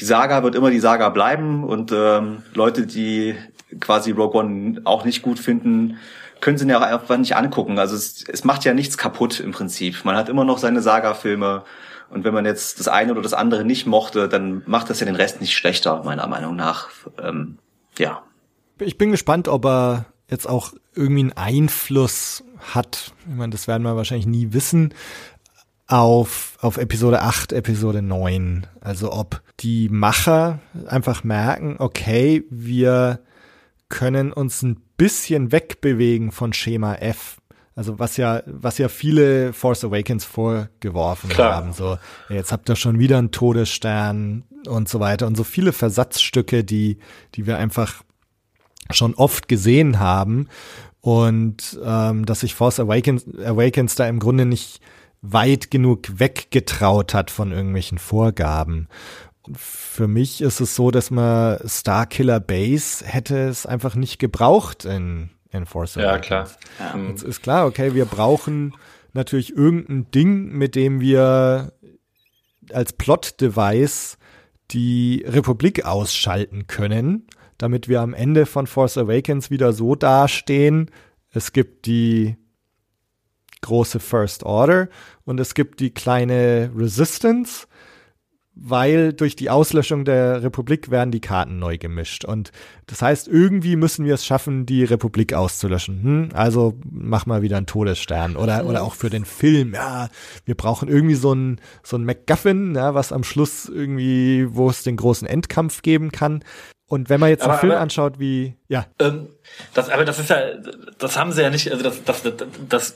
Die 0.00 0.04
Saga 0.04 0.42
wird 0.42 0.54
immer 0.54 0.70
die 0.70 0.80
Saga 0.80 1.08
bleiben 1.08 1.64
und 1.64 1.92
ähm, 1.92 2.42
Leute, 2.54 2.86
die 2.86 3.34
quasi 3.80 4.10
Rogue 4.10 4.40
One 4.40 4.80
auch 4.84 5.04
nicht 5.04 5.22
gut 5.22 5.38
finden, 5.38 5.98
können 6.40 6.58
sie 6.58 6.68
ja 6.68 6.78
auch 6.78 6.82
einfach 6.82 7.16
nicht 7.16 7.36
angucken. 7.36 7.78
Also 7.78 7.94
es, 7.94 8.24
es 8.28 8.44
macht 8.44 8.64
ja 8.64 8.74
nichts 8.74 8.98
kaputt 8.98 9.40
im 9.40 9.52
Prinzip. 9.52 10.04
Man 10.04 10.16
hat 10.16 10.28
immer 10.28 10.44
noch 10.44 10.58
seine 10.58 10.82
Saga-Filme 10.82 11.64
und 12.10 12.24
wenn 12.24 12.34
man 12.34 12.44
jetzt 12.44 12.78
das 12.78 12.88
eine 12.88 13.12
oder 13.12 13.22
das 13.22 13.32
andere 13.32 13.64
nicht 13.64 13.86
mochte, 13.86 14.28
dann 14.28 14.62
macht 14.66 14.90
das 14.90 15.00
ja 15.00 15.06
den 15.06 15.16
Rest 15.16 15.40
nicht 15.40 15.54
schlechter, 15.54 16.02
meiner 16.04 16.26
Meinung 16.26 16.56
nach. 16.56 16.90
Ähm, 17.22 17.58
ja. 17.98 18.22
Ich 18.78 18.98
bin 18.98 19.12
gespannt, 19.12 19.48
ob 19.48 19.64
er 19.64 20.06
jetzt 20.28 20.48
auch 20.48 20.74
irgendwie 20.94 21.20
einen 21.20 21.32
Einfluss 21.32 22.44
hat, 22.62 23.12
ich 23.28 23.34
meine, 23.34 23.50
das 23.50 23.68
werden 23.68 23.82
wir 23.82 23.96
wahrscheinlich 23.96 24.26
nie 24.26 24.52
wissen, 24.52 24.94
auf, 25.92 26.56
auf 26.60 26.78
Episode 26.78 27.20
8, 27.20 27.52
Episode 27.52 28.02
9. 28.02 28.66
Also 28.80 29.12
ob 29.12 29.42
die 29.60 29.88
Macher 29.90 30.60
einfach 30.86 31.22
merken, 31.22 31.76
okay, 31.78 32.44
wir 32.50 33.20
können 33.88 34.32
uns 34.32 34.62
ein 34.62 34.80
bisschen 34.96 35.52
wegbewegen 35.52 36.32
von 36.32 36.52
Schema 36.52 36.94
F. 36.94 37.38
Also 37.74 37.98
was 37.98 38.16
ja, 38.16 38.42
was 38.46 38.78
ja 38.78 38.88
viele 38.88 39.52
Force 39.52 39.84
Awakens 39.84 40.24
vorgeworfen 40.24 41.30
Klar. 41.30 41.56
haben. 41.56 41.72
So, 41.72 41.98
jetzt 42.28 42.52
habt 42.52 42.68
ihr 42.68 42.76
schon 42.76 42.98
wieder 42.98 43.18
einen 43.18 43.30
Todesstern 43.30 44.44
und 44.66 44.88
so 44.88 45.00
weiter 45.00 45.26
und 45.26 45.36
so 45.36 45.44
viele 45.44 45.72
Versatzstücke, 45.72 46.64
die, 46.64 46.98
die 47.34 47.46
wir 47.46 47.58
einfach 47.58 48.02
schon 48.90 49.14
oft 49.14 49.48
gesehen 49.48 50.00
haben 50.00 50.48
und 51.02 51.78
ähm, 51.84 52.24
dass 52.24 52.40
sich 52.40 52.54
Force 52.54 52.80
Awakens, 52.80 53.26
Awakens 53.44 53.96
da 53.96 54.06
im 54.06 54.20
Grunde 54.20 54.46
nicht 54.46 54.80
weit 55.20 55.70
genug 55.70 56.18
weggetraut 56.18 57.12
hat 57.12 57.30
von 57.30 57.52
irgendwelchen 57.52 57.98
Vorgaben. 57.98 58.88
Für 59.54 60.06
mich 60.06 60.40
ist 60.40 60.60
es 60.60 60.76
so, 60.76 60.92
dass 60.92 61.10
man 61.10 61.58
Starkiller 61.66 62.38
Base 62.38 63.04
hätte 63.04 63.36
es 63.36 63.66
einfach 63.66 63.96
nicht 63.96 64.20
gebraucht 64.20 64.84
in, 64.84 65.30
in 65.50 65.66
Force 65.66 65.98
Awakens. 65.98 66.12
Ja, 66.12 66.18
klar. 66.18 67.08
Jetzt 67.08 67.24
ist 67.24 67.42
klar, 67.42 67.66
okay, 67.66 67.94
wir 67.94 68.04
brauchen 68.04 68.72
natürlich 69.12 69.54
irgendein 69.54 70.08
Ding, 70.12 70.52
mit 70.52 70.76
dem 70.76 71.00
wir 71.00 71.72
als 72.72 72.92
Plot-Device 72.92 74.18
die 74.70 75.24
Republik 75.26 75.84
ausschalten 75.84 76.68
können 76.68 77.26
damit 77.62 77.88
wir 77.88 78.00
am 78.00 78.12
Ende 78.12 78.44
von 78.44 78.66
Force 78.66 78.98
Awakens 78.98 79.50
wieder 79.50 79.72
so 79.72 79.94
dastehen, 79.94 80.90
es 81.30 81.52
gibt 81.52 81.86
die 81.86 82.36
große 83.62 84.00
First 84.00 84.42
Order 84.42 84.88
und 85.24 85.40
es 85.40 85.54
gibt 85.54 85.80
die 85.80 85.94
kleine 85.94 86.70
Resistance, 86.76 87.66
weil 88.54 89.14
durch 89.14 89.34
die 89.34 89.48
Auslöschung 89.48 90.04
der 90.04 90.42
Republik 90.42 90.90
werden 90.90 91.10
die 91.10 91.20
Karten 91.20 91.58
neu 91.58 91.78
gemischt. 91.78 92.24
Und 92.26 92.52
das 92.86 93.00
heißt, 93.00 93.28
irgendwie 93.28 93.76
müssen 93.76 94.04
wir 94.04 94.14
es 94.14 94.26
schaffen, 94.26 94.66
die 94.66 94.84
Republik 94.84 95.32
auszulöschen. 95.32 96.02
Hm? 96.02 96.28
Also 96.34 96.78
mach 96.84 97.24
mal 97.24 97.40
wieder 97.40 97.56
einen 97.56 97.66
Todesstern. 97.66 98.36
Oder, 98.36 98.66
oder 98.66 98.82
auch 98.82 98.94
für 98.94 99.08
den 99.08 99.24
Film. 99.24 99.72
Ja, 99.72 100.10
wir 100.44 100.54
brauchen 100.54 100.88
irgendwie 100.88 101.14
so 101.14 101.32
ein, 101.32 101.60
so 101.82 101.96
ein 101.96 102.04
MacGuffin, 102.04 102.74
ja, 102.74 102.94
was 102.94 103.12
am 103.12 103.24
Schluss 103.24 103.70
irgendwie, 103.70 104.46
wo 104.50 104.68
es 104.68 104.82
den 104.82 104.96
großen 104.96 105.26
Endkampf 105.26 105.80
geben 105.80 106.12
kann. 106.12 106.44
Und 106.92 107.08
wenn 107.08 107.20
man 107.20 107.30
jetzt 107.30 107.44
aber, 107.44 107.52
einen 107.54 107.60
Film 107.60 107.72
aber, 107.72 107.80
anschaut, 107.80 108.18
wie, 108.18 108.54
ja. 108.68 108.84
Ähm, 108.98 109.28
das, 109.74 109.88
aber 109.88 110.04
das 110.04 110.18
ist 110.18 110.30
ja, 110.30 110.38
das 110.98 111.16
haben 111.16 111.32
sie 111.32 111.42
ja 111.42 111.50
nicht, 111.50 111.70
also 111.70 111.82
das, 111.82 112.04
das, 112.04 112.22
das, 112.22 112.34
das, 112.68 112.94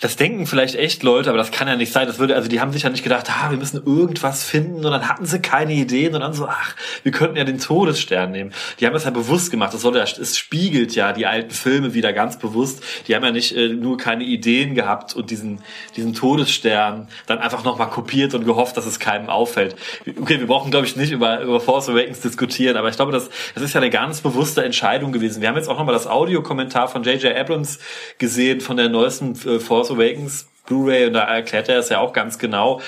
das 0.00 0.16
denken 0.16 0.46
vielleicht 0.46 0.74
echt 0.74 1.02
Leute, 1.02 1.30
aber 1.30 1.38
das 1.38 1.52
kann 1.52 1.68
ja 1.68 1.76
nicht 1.76 1.92
sein. 1.92 2.06
Das 2.08 2.18
würde, 2.18 2.34
also 2.34 2.48
die 2.48 2.60
haben 2.60 2.72
sich 2.72 2.82
ja 2.82 2.90
nicht 2.90 3.04
gedacht, 3.04 3.28
ah, 3.30 3.50
wir 3.50 3.58
müssen 3.58 3.84
irgendwas 3.86 4.44
finden 4.44 4.84
und 4.84 4.90
dann 4.90 5.08
hatten 5.08 5.26
sie 5.26 5.40
keine 5.40 5.72
Ideen 5.72 6.14
und 6.14 6.22
dann 6.22 6.32
so, 6.32 6.46
ach, 6.46 6.74
wir 7.04 7.12
könnten 7.12 7.36
ja 7.36 7.44
den 7.44 7.58
Todesstern 7.58 8.32
nehmen. 8.32 8.52
Die 8.80 8.86
haben 8.86 8.94
das 8.94 9.04
ja 9.04 9.10
bewusst 9.10 9.50
gemacht. 9.50 9.74
Das 9.74 9.82
soll 9.82 9.96
ja, 9.96 10.02
es 10.02 10.36
spiegelt 10.36 10.94
ja 10.94 11.12
die 11.12 11.26
alten 11.26 11.52
Filme 11.52 11.94
wieder 11.94 12.12
ganz 12.12 12.38
bewusst. 12.38 12.82
Die 13.06 13.14
haben 13.14 13.24
ja 13.24 13.30
nicht 13.30 13.56
äh, 13.56 13.68
nur 13.68 13.96
keine 13.96 14.24
Ideen 14.24 14.74
gehabt 14.74 15.14
und 15.14 15.30
diesen, 15.30 15.60
diesen 15.96 16.14
Todesstern 16.14 17.08
dann 17.26 17.38
einfach 17.38 17.62
nochmal 17.62 17.90
kopiert 17.90 18.34
und 18.34 18.44
gehofft, 18.44 18.76
dass 18.76 18.86
es 18.86 18.98
keinem 18.98 19.28
auffällt. 19.28 19.76
Okay, 20.20 20.40
wir 20.40 20.46
brauchen, 20.46 20.70
glaube 20.70 20.86
ich, 20.86 20.96
nicht 20.96 21.12
über, 21.12 21.40
über 21.42 21.60
Force 21.60 21.88
Awakens 21.88 22.20
diskutieren, 22.20 22.76
aber 22.76 22.88
ich 22.88 22.96
glaube, 22.96 23.12
das, 23.12 23.30
das 23.54 23.62
ist 23.62 23.74
ja 23.74 23.80
eine 23.80 23.90
ganz 23.90 24.20
bewusste 24.20 24.64
Entscheidung 24.64 25.12
gewesen. 25.12 25.40
Wir 25.40 25.48
haben 25.48 25.56
jetzt 25.56 25.68
auch 25.72 25.78
nochmal 25.78 25.94
das 25.94 26.06
Audiokommentar 26.06 26.88
von 26.88 27.02
J.J. 27.02 27.36
Abrams 27.36 27.78
gesehen 28.18 28.60
von 28.60 28.76
der 28.76 28.88
neuesten 28.88 29.32
äh, 29.48 29.58
Force 29.58 29.90
Awakens 29.90 30.46
Blu-ray 30.66 31.06
und 31.06 31.14
da 31.14 31.22
erklärt 31.24 31.68
er 31.68 31.78
es 31.78 31.88
ja 31.88 31.98
auch 31.98 32.12
ganz 32.12 32.38
genau. 32.38 32.80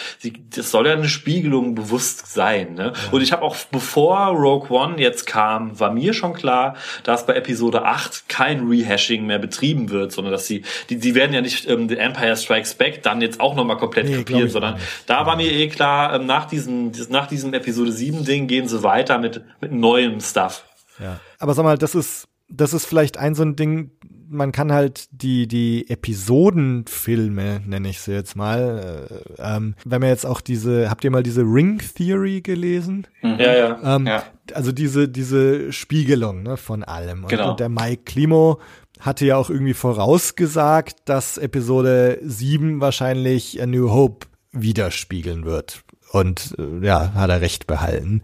Das 0.55 0.71
soll 0.71 0.87
ja 0.87 0.93
eine 0.93 1.09
Spiegelung 1.09 1.75
bewusst 1.75 2.33
sein. 2.33 2.75
Ne? 2.75 2.93
Und 3.11 3.21
ich 3.21 3.33
habe 3.33 3.43
auch, 3.43 3.57
bevor 3.71 4.29
Rogue 4.29 4.71
One 4.71 5.01
jetzt 5.01 5.27
kam, 5.27 5.79
war 5.81 5.93
mir 5.93 6.15
schon 6.15 6.35
klar, 6.35 6.77
dass 7.03 7.27
bei 7.27 7.35
Episode 7.35 7.85
8 7.85 8.29
kein 8.29 8.69
Rehashing 8.69 9.27
mehr 9.27 9.41
betrieben 9.41 9.91
wird, 9.91 10.13
sondern 10.13 10.33
dass 10.33 10.47
sie, 10.47 10.63
die, 10.89 10.99
die 10.99 11.15
werden 11.15 11.35
ja 11.35 11.41
nicht 11.41 11.69
ähm, 11.69 11.89
The 11.89 11.97
Empire 11.97 12.37
Strikes 12.37 12.75
Back 12.75 13.03
dann 13.03 13.21
jetzt 13.21 13.41
auch 13.41 13.57
nochmal 13.57 13.77
komplett 13.77 14.07
nee, 14.07 14.17
kopieren, 14.19 14.49
sondern 14.49 14.79
da 15.07 15.27
war 15.27 15.37
mir 15.37 15.51
eh 15.51 15.69
klar, 15.69 16.15
ähm, 16.15 16.27
nach 16.27 16.47
diesem, 16.47 16.93
nach 17.09 17.27
diesem 17.27 17.55
Episode 17.55 17.91
7 17.91 18.25
Ding 18.25 18.47
gehen 18.47 18.69
sie 18.69 18.85
weiter 18.85 19.19
mit, 19.19 19.43
mit 19.61 19.73
neuem 19.73 20.21
Stuff. 20.21 20.65
Ja. 21.01 21.19
Aber 21.41 21.55
sag 21.55 21.65
mal, 21.65 21.77
das 21.77 21.97
ist, 21.97 22.29
das 22.49 22.73
ist 22.73 22.87
vielleicht 22.87 23.17
ein 23.17 23.35
so 23.35 23.43
ein 23.43 23.57
Ding, 23.57 23.91
man 24.29 24.53
kann 24.53 24.73
halt 24.73 25.09
die, 25.11 25.47
die 25.47 25.89
Episodenfilme, 25.89 27.63
nenne 27.67 27.89
ich 27.89 28.01
sie 28.01 28.13
jetzt 28.13 28.37
mal, 28.37 29.09
äh, 29.39 29.43
ähm, 29.57 29.75
wenn 29.85 30.01
man 30.01 30.11
jetzt 30.11 30.27
auch 30.27 30.41
diese, 30.41 30.91
habt 30.91 31.05
ihr 31.05 31.11
mal 31.11 31.23
diese 31.23 31.43
Ring 31.43 31.81
Theory 31.97 32.41
gelesen? 32.41 33.07
Mhm. 33.23 33.37
Ja, 33.39 33.55
ja. 33.55 33.97
Ähm, 33.97 34.07
ja. 34.07 34.25
Also 34.53 34.73
diese, 34.73 35.09
diese 35.09 35.73
Spiegelung 35.73 36.43
ne, 36.43 36.57
von 36.57 36.85
allem. 36.85 37.25
Und, 37.25 37.31
genau. 37.31 37.51
und 37.51 37.61
der 37.61 37.69
Mike 37.69 38.03
Klimo 38.05 38.61
hatte 39.01 39.27
ja 39.27 39.37
auch 39.37 39.51
irgendwie 39.51 39.75
vorausgesagt, 39.75 40.97
dass 41.05 41.39
Episode 41.39 42.19
7 42.23 42.81
wahrscheinlich 42.81 43.61
A 43.63 43.67
New 43.67 43.91
Hope 43.91 44.27
widerspiegeln 44.53 45.45
wird. 45.45 45.83
Und 46.13 46.55
äh, 46.59 46.87
ja, 46.87 47.13
hat 47.15 47.31
er 47.31 47.41
recht 47.41 47.67
behalten. 47.67 48.23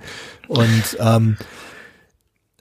Und 0.49 0.97
ähm, 1.01 1.37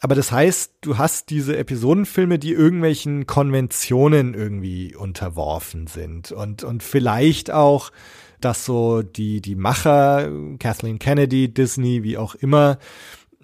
aber 0.01 0.15
das 0.15 0.31
heißt, 0.31 0.75
du 0.81 0.97
hast 0.97 1.29
diese 1.29 1.57
Episodenfilme, 1.57 2.39
die 2.39 2.53
irgendwelchen 2.53 3.27
Konventionen 3.27 4.33
irgendwie 4.33 4.95
unterworfen 4.95 5.87
sind 5.87 6.31
und, 6.31 6.63
und 6.63 6.83
vielleicht 6.83 7.51
auch, 7.51 7.91
dass 8.39 8.65
so 8.65 9.01
die, 9.01 9.41
die 9.41 9.55
Macher, 9.55 10.29
Kathleen 10.59 10.99
Kennedy, 10.99 11.53
Disney, 11.53 12.03
wie 12.03 12.17
auch 12.17 12.35
immer, 12.35 12.79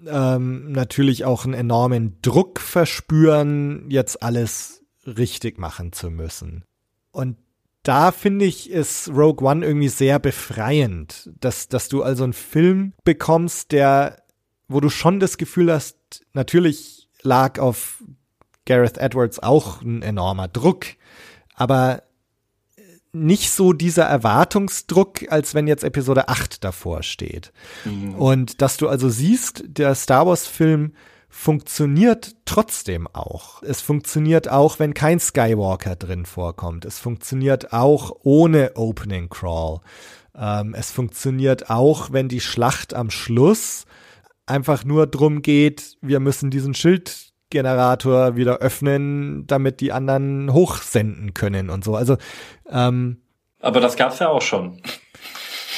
ähm, 0.06 0.72
natürlich 0.72 1.24
auch 1.24 1.44
einen 1.44 1.54
enormen 1.54 2.18
Druck 2.22 2.60
verspüren, 2.60 3.86
jetzt 3.90 4.22
alles 4.22 4.82
richtig 5.06 5.58
machen 5.58 5.92
zu 5.92 6.10
müssen. 6.10 6.64
Und 7.10 7.36
da 7.82 8.10
finde 8.12 8.46
ich, 8.46 8.70
ist 8.70 9.08
Rogue 9.08 9.46
One 9.46 9.64
irgendwie 9.64 9.88
sehr 9.88 10.18
befreiend, 10.18 11.30
dass, 11.38 11.68
dass 11.68 11.88
du 11.88 12.02
also 12.02 12.24
einen 12.24 12.32
Film 12.32 12.94
bekommst, 13.04 13.72
der 13.72 14.22
wo 14.68 14.80
du 14.80 14.88
schon 14.88 15.20
das 15.20 15.38
Gefühl 15.38 15.72
hast, 15.72 15.95
natürlich 16.32 17.08
lag 17.22 17.58
auf 17.58 18.02
Gareth 18.66 18.98
Edwards 18.98 19.38
auch 19.38 19.82
ein 19.82 20.02
enormer 20.02 20.48
Druck, 20.48 20.86
aber 21.54 22.02
nicht 23.12 23.50
so 23.50 23.72
dieser 23.72 24.04
Erwartungsdruck, 24.04 25.30
als 25.30 25.54
wenn 25.54 25.66
jetzt 25.66 25.84
Episode 25.84 26.28
8 26.28 26.62
davor 26.62 27.02
steht. 27.02 27.52
Mhm. 27.84 28.14
Und 28.14 28.60
dass 28.60 28.76
du 28.76 28.88
also 28.88 29.08
siehst, 29.08 29.64
der 29.66 29.94
Star 29.94 30.26
Wars 30.26 30.46
Film 30.46 30.92
funktioniert 31.28 32.36
trotzdem 32.44 33.08
auch. 33.12 33.62
Es 33.62 33.80
funktioniert 33.80 34.48
auch, 34.48 34.78
wenn 34.78 34.94
kein 34.94 35.20
Skywalker 35.20 35.96
drin 35.96 36.24
vorkommt. 36.24 36.84
Es 36.84 36.98
funktioniert 36.98 37.72
auch 37.72 38.12
ohne 38.22 38.72
Opening 38.74 39.28
Crawl. 39.28 39.80
Ähm, 40.34 40.74
es 40.74 40.90
funktioniert 40.90 41.70
auch, 41.70 42.12
wenn 42.12 42.28
die 42.28 42.40
Schlacht 42.40 42.94
am 42.94 43.10
Schluss 43.10 43.86
einfach 44.46 44.84
nur 44.84 45.06
drum 45.06 45.42
geht, 45.42 45.96
wir 46.00 46.20
müssen 46.20 46.50
diesen 46.50 46.74
Schildgenerator 46.74 48.36
wieder 48.36 48.58
öffnen, 48.58 49.46
damit 49.46 49.80
die 49.80 49.92
anderen 49.92 50.52
hochsenden 50.52 51.34
können 51.34 51.70
und 51.70 51.84
so. 51.84 51.94
Also 51.96 52.16
ähm, 52.70 53.20
Aber 53.60 53.80
das 53.80 53.96
gab's 53.96 54.18
ja 54.18 54.28
auch 54.28 54.42
schon. 54.42 54.80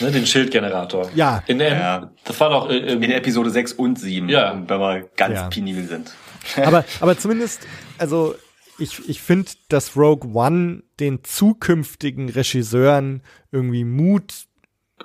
Ne, 0.00 0.12
den 0.12 0.26
Schildgenerator. 0.26 1.10
Ja. 1.14 1.42
In, 1.48 1.58
in, 1.60 1.72
Ja. 1.72 2.12
Das 2.24 2.38
war 2.40 2.50
doch 2.50 2.70
äh, 2.70 2.76
In 2.76 3.02
äh, 3.02 3.14
Episode 3.16 3.50
6 3.50 3.72
und 3.72 3.98
7, 3.98 4.28
Ja. 4.28 4.54
wenn 4.66 4.78
wir 4.80 5.08
ganz 5.16 5.34
Ja. 5.34 5.48
penibel 5.48 5.84
sind. 5.88 6.12
aber, 6.64 6.84
aber 7.00 7.18
zumindest, 7.18 7.66
also 7.98 8.34
ich, 8.78 9.08
ich 9.08 9.20
finde, 9.20 9.50
dass 9.68 9.96
Rogue 9.96 10.30
One 10.34 10.84
den 11.00 11.24
zukünftigen 11.24 12.28
Regisseuren 12.28 13.22
irgendwie 13.50 13.82
Mut 13.84 14.46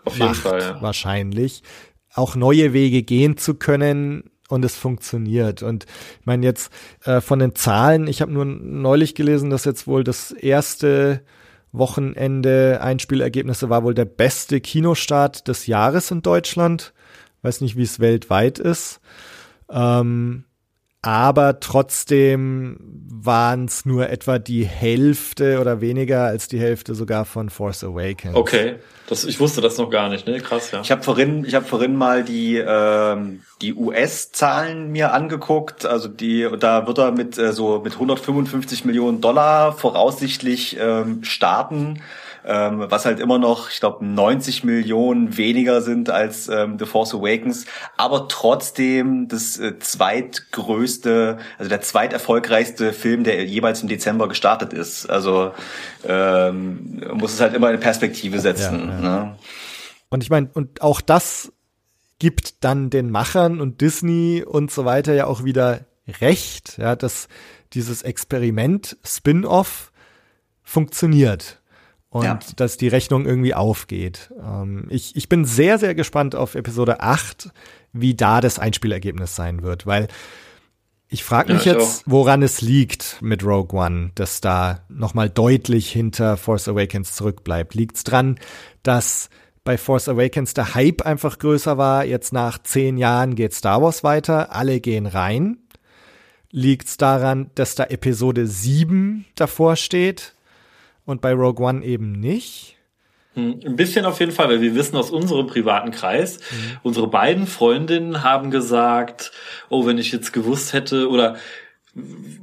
auf 0.06 0.14
jeden 0.14 0.28
macht, 0.28 0.38
Fall. 0.42 0.60
Ja. 0.62 0.82
wahrscheinlich, 0.82 1.64
auch 2.14 2.36
neue 2.36 2.74
Wege 2.74 3.04
gehen 3.04 3.38
zu 3.38 3.56
können 3.56 4.30
und 4.50 4.64
es 4.64 4.76
funktioniert. 4.76 5.64
Und 5.64 5.86
ich 6.20 6.26
meine 6.26 6.46
jetzt 6.46 6.72
äh, 7.06 7.22
von 7.22 7.40
den 7.40 7.56
Zahlen, 7.56 8.08
ich 8.08 8.22
habe 8.22 8.32
nur 8.32 8.46
neulich 8.46 9.16
gelesen, 9.16 9.50
dass 9.50 9.66
jetzt 9.66 9.88
wohl 9.88 10.04
das 10.04 10.32
erste 10.32 11.22
Wochenende 11.72 12.80
Einspielergebnisse 12.82 13.70
war 13.70 13.84
wohl 13.84 13.96
der 13.96 14.06
beste 14.06 14.62
Kinostart 14.62 15.48
des 15.48 15.66
Jahres 15.66 16.12
in 16.12 16.22
Deutschland. 16.22 16.94
Weiß 17.42 17.62
nicht, 17.62 17.76
wie 17.76 17.84
es 17.84 18.00
weltweit 18.00 18.60
ist. 18.60 19.02
Ähm, 19.72 20.46
aber 21.04 21.60
trotzdem 21.60 22.78
waren 22.80 23.66
es 23.66 23.86
nur 23.86 24.10
etwa 24.10 24.40
die 24.40 24.66
Hälfte 24.66 25.60
oder 25.60 25.82
weniger 25.82 26.24
als 26.24 26.48
die 26.48 26.60
Hälfte 26.60 26.96
sogar 26.96 27.26
von 27.26 27.50
Force 27.50 27.84
Awakens. 27.84 28.36
Okay, 28.36 28.76
das, 29.08 29.26
ich 29.26 29.40
wusste 29.42 29.60
das 29.60 29.78
noch 29.78 29.90
gar 29.90 30.08
nicht, 30.08 30.26
ne? 30.28 30.40
Krass, 30.40 30.72
ja. 30.72 30.80
Ich 30.82 30.92
habe 30.92 31.04
vorhin, 31.04 31.44
ich 31.44 31.56
habe 31.56 31.66
vorhin 31.66 31.98
mal 31.98 32.24
die 32.24 32.56
ähm, 32.56 33.42
die 33.62 33.74
US-Zahlen 33.74 34.92
mir 34.92 35.14
angeguckt. 35.14 35.86
Also 35.86 36.08
die, 36.08 36.48
da 36.58 36.88
wird 36.88 36.98
er 36.98 37.12
mit 37.12 37.38
äh, 37.38 37.52
so 37.52 37.82
mit 37.84 37.94
155 37.94 38.86
Millionen 38.86 39.20
Dollar 39.20 39.74
voraussichtlich 39.74 40.78
ähm, 40.80 41.24
starten, 41.26 42.02
ähm, 42.46 42.86
was 42.90 43.06
halt 43.06 43.20
immer 43.20 43.40
noch, 43.40 43.70
ich 43.70 43.80
glaube, 43.80 44.06
90 44.06 44.64
Millionen 44.64 45.38
weniger 45.38 45.82
sind 45.82 46.10
als 46.10 46.48
ähm, 46.50 46.78
The 46.80 46.86
Force 46.86 47.14
Awakens, 47.14 47.66
aber 47.98 48.28
trotzdem 48.28 49.28
das 49.28 49.58
äh, 49.60 49.80
zweitgrößte, 49.80 51.38
also 51.58 51.70
der 51.70 51.82
zweiterfolgreichste 51.82 52.94
Film, 52.94 53.24
der 53.24 53.46
jeweils 53.46 53.82
im 53.82 53.88
Dezember 53.88 54.28
gestartet 54.28 54.74
ist. 54.74 55.10
Also 55.10 55.52
ähm, 56.06 57.02
muss 57.14 57.34
es 57.34 57.42
halt 57.42 57.54
immer 57.54 57.72
in 57.72 57.80
Perspektive 57.80 58.40
setzen. 58.40 58.90
Ja, 58.90 58.96
ja. 58.96 59.02
Ne? 59.02 59.36
Und 60.10 60.24
ich 60.24 60.30
meine, 60.30 60.50
und 60.54 60.82
auch 60.82 61.02
das 61.02 61.52
gibt 62.20 62.64
dann 62.64 62.90
den 62.90 63.10
Machern 63.10 63.60
und 63.60 63.82
Disney 63.82 64.44
und 64.46 64.72
so 64.72 64.86
weiter 64.86 65.14
ja 65.14 65.26
auch 65.26 65.44
wieder 65.44 65.86
recht, 66.22 66.78
ja, 66.78 66.96
dass 66.96 67.28
dieses 67.74 68.04
Experiment 68.04 68.98
Spin-off 69.04 69.92
funktioniert 70.62 71.62
und 72.14 72.24
Ja. 72.26 72.40
dass 72.56 72.78
die 72.78 72.88
Rechnung 72.88 73.26
irgendwie 73.26 73.54
aufgeht. 73.56 74.32
Ähm, 74.42 74.86
ich, 74.90 75.16
ich 75.16 75.28
bin 75.30 75.46
sehr, 75.46 75.80
sehr 75.80 75.96
gespannt 75.96 76.36
auf 76.36 76.56
Episode 76.56 77.02
8, 77.02 77.50
wie 77.92 78.14
da 78.14 78.40
das 78.40 78.60
Einspielergebnis 78.60 79.36
sein 79.36 79.64
wird, 79.64 79.86
weil 79.86 80.08
ich 81.10 81.24
frage 81.24 81.50
Ja, 81.50 81.56
mich 81.56 81.66
ich 81.68 81.74
jetzt, 81.74 82.04
woran 82.06 82.42
es 82.44 82.62
liegt 82.62 83.18
mit 83.22 83.44
Rogue 83.44 83.80
One, 83.80 84.12
dass 84.16 84.42
da 84.42 84.82
nochmal 84.90 85.30
deutlich 85.30 85.92
hinter 85.92 86.38
Force 86.38 86.68
Awakens 86.68 87.14
zurückbleibt. 87.14 87.74
Liegt 87.76 87.98
es 87.98 88.04
dran, 88.04 88.40
dass 88.84 89.30
bei 89.64 89.78
Force 89.78 90.10
Awakens 90.10 90.54
der 90.54 90.76
Hype 90.76 91.04
einfach 91.04 91.40
größer 91.40 91.78
war, 91.78 92.06
jetzt 92.06 92.34
nach 92.34 92.62
zehn 92.62 92.98
Jahren 92.98 93.36
geht 93.36 93.54
Star 93.54 93.82
Wars 93.82 94.04
weiter, 94.04 94.54
alle 94.54 94.80
gehen 94.80 95.06
rein? 95.06 95.58
Liegt 96.52 96.88
es 96.88 96.98
daran, 96.98 97.50
dass 97.56 97.74
da 97.76 97.86
Episode 97.86 98.46
7 98.46 99.26
davor 99.36 99.76
steht 99.76 100.34
und 101.06 101.22
bei 101.22 101.34
Rogue 101.34 101.66
One 101.66 101.84
eben 101.84 102.12
nicht? 102.14 102.78
Hm, 103.36 103.60
Ein 103.66 103.76
bisschen 103.76 104.06
auf 104.06 104.20
jeden 104.20 104.32
Fall, 104.32 104.50
weil 104.50 104.62
wir 104.62 104.76
wissen 104.76 104.96
aus 104.96 105.10
unserem 105.10 105.48
privaten 105.48 105.92
Kreis, 105.92 106.40
unsere 106.84 107.08
beiden 107.08 107.48
Freundinnen 107.48 108.24
haben 108.24 108.52
gesagt, 108.52 109.32
oh, 109.70 109.86
wenn 109.86 109.98
ich 109.98 110.12
jetzt 110.12 110.34
gewusst 110.34 110.74
hätte 110.74 111.10
oder 111.10 111.36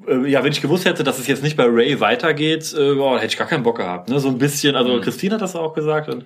äh, 0.08 0.28
ja, 0.28 0.42
wenn 0.42 0.52
ich 0.52 0.60
gewusst 0.62 0.84
hätte, 0.84 1.05
dass 1.05 1.18
es 1.18 1.26
jetzt 1.26 1.42
nicht 1.42 1.56
bei 1.56 1.66
Ray 1.66 2.00
weitergeht, 2.00 2.72
äh, 2.74 2.94
boah, 2.94 3.16
hätte 3.18 3.32
ich 3.32 3.36
gar 3.36 3.47
keinen 3.47 3.62
Bock 3.62 3.76
gehabt. 3.78 4.08
Ne? 4.08 4.18
So 4.20 4.28
ein 4.28 4.39
bisschen, 4.39 4.74
also 4.76 5.00
Christine 5.00 5.34
hat 5.34 5.42
das 5.42 5.56
auch 5.56 5.74
gesagt 5.74 6.08
und 6.08 6.24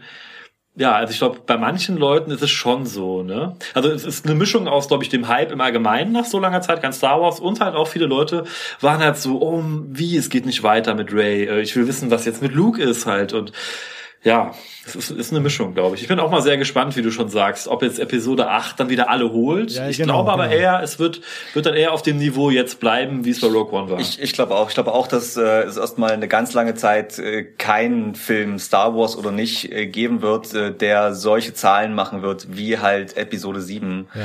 ja, 0.77 0.93
also 0.93 1.13
ich 1.13 1.19
glaube, 1.19 1.39
bei 1.47 1.57
manchen 1.57 1.97
Leuten 1.97 2.33
ist 2.33 2.43
es 2.43 2.51
schon 2.51 2.85
so, 2.85 3.23
ne? 3.23 3.57
Also 3.75 3.91
es 3.91 4.05
ist 4.05 4.25
eine 4.27 4.35
Mischung 4.35 4.67
aus, 4.67 4.89
glaube 4.89 5.05
ich, 5.05 5.09
dem 5.09 5.29
Hype 5.29 5.53
im 5.53 5.61
Allgemeinen 5.61 6.11
nach 6.11 6.25
so 6.25 6.41
langer 6.41 6.63
Zeit, 6.63 6.83
ganz 6.83 6.97
Star 6.97 7.21
Wars 7.21 7.39
und 7.39 7.61
halt 7.61 7.77
auch 7.77 7.87
viele 7.87 8.07
Leute 8.07 8.45
waren 8.81 8.99
halt 9.01 9.17
so, 9.17 9.41
oh, 9.41 9.63
wie, 9.89 10.17
es 10.17 10.31
geht 10.31 10.47
nicht 10.47 10.65
weiter 10.65 10.95
mit 10.95 11.13
Ray. 11.13 11.45
Äh, 11.45 11.61
Ich 11.63 11.77
will 11.77 11.87
wissen, 11.87 12.11
was 12.11 12.25
jetzt 12.25 12.43
mit 12.43 12.53
Luke 12.55 12.83
ist 12.83 13.07
halt 13.07 13.33
und 13.33 13.53
ja, 14.25 14.53
es 14.87 14.97
ist, 14.97 15.11
ist 15.11 15.33
eine 15.33 15.41
Mischung, 15.41 15.75
glaube 15.75 15.97
ich. 15.97 16.03
Ich 16.03 16.09
bin 16.09 16.19
auch 16.19 16.31
mal 16.31 16.41
sehr 16.41 16.57
gespannt, 16.57 16.97
wie 16.97 17.03
du 17.03 17.11
schon 17.11 17.29
sagst, 17.29 17.69
ob 17.69 17.83
jetzt 17.83 17.99
Episode 17.99 18.49
8 18.49 18.81
dann 18.81 18.89
wieder 18.89 19.11
alle 19.11 19.31
holt. 19.31 19.73
Ja, 19.73 19.89
ich 19.89 19.99
genau, 19.99 20.25
glaube 20.25 20.33
aber 20.33 20.49
genau. 20.49 20.61
eher, 20.61 20.81
es 20.83 20.99
wird, 20.99 21.21
wird 21.53 21.67
dann 21.67 21.75
eher 21.75 21.93
auf 21.93 22.01
dem 22.01 22.17
Niveau 22.17 22.49
jetzt 22.49 22.81
bleiben, 22.81 23.27
wie 23.27 23.31
es 23.31 23.41
bei 23.43 23.49
Rogue 23.49 23.79
One 23.79 23.91
war. 23.91 24.01
Ich, 24.01 24.21
ich 24.23 24.33
glaube 24.33 24.55
auch. 24.55 24.69
Ich 24.69 24.75
glaube 24.75 24.93
auch, 24.93 25.09
dass 25.09 25.37
äh, 25.37 25.63
es 25.65 25.77
erstmal 25.77 26.13
eine 26.13 26.27
ganz 26.27 26.55
lange 26.55 26.75
Zeit 26.75 27.19
äh, 27.19 27.45
keinen 27.45 28.15
Film 28.15 28.59
Star 28.59 28.97
Wars 28.97 29.17
oder 29.17 29.31
nicht 29.31 29.71
äh, 29.71 29.87
geben 29.87 30.23
wird, 30.23 30.55
äh, 30.55 30.73
der 30.73 31.15
solche 31.15 31.53
Zahlen 31.53 31.95
machen 31.95 32.23
wird 32.23 32.57
wie 32.57 32.79
halt 32.79 33.19
Episode 33.19 33.61
7. 33.61 34.09
Ja. 34.15 34.21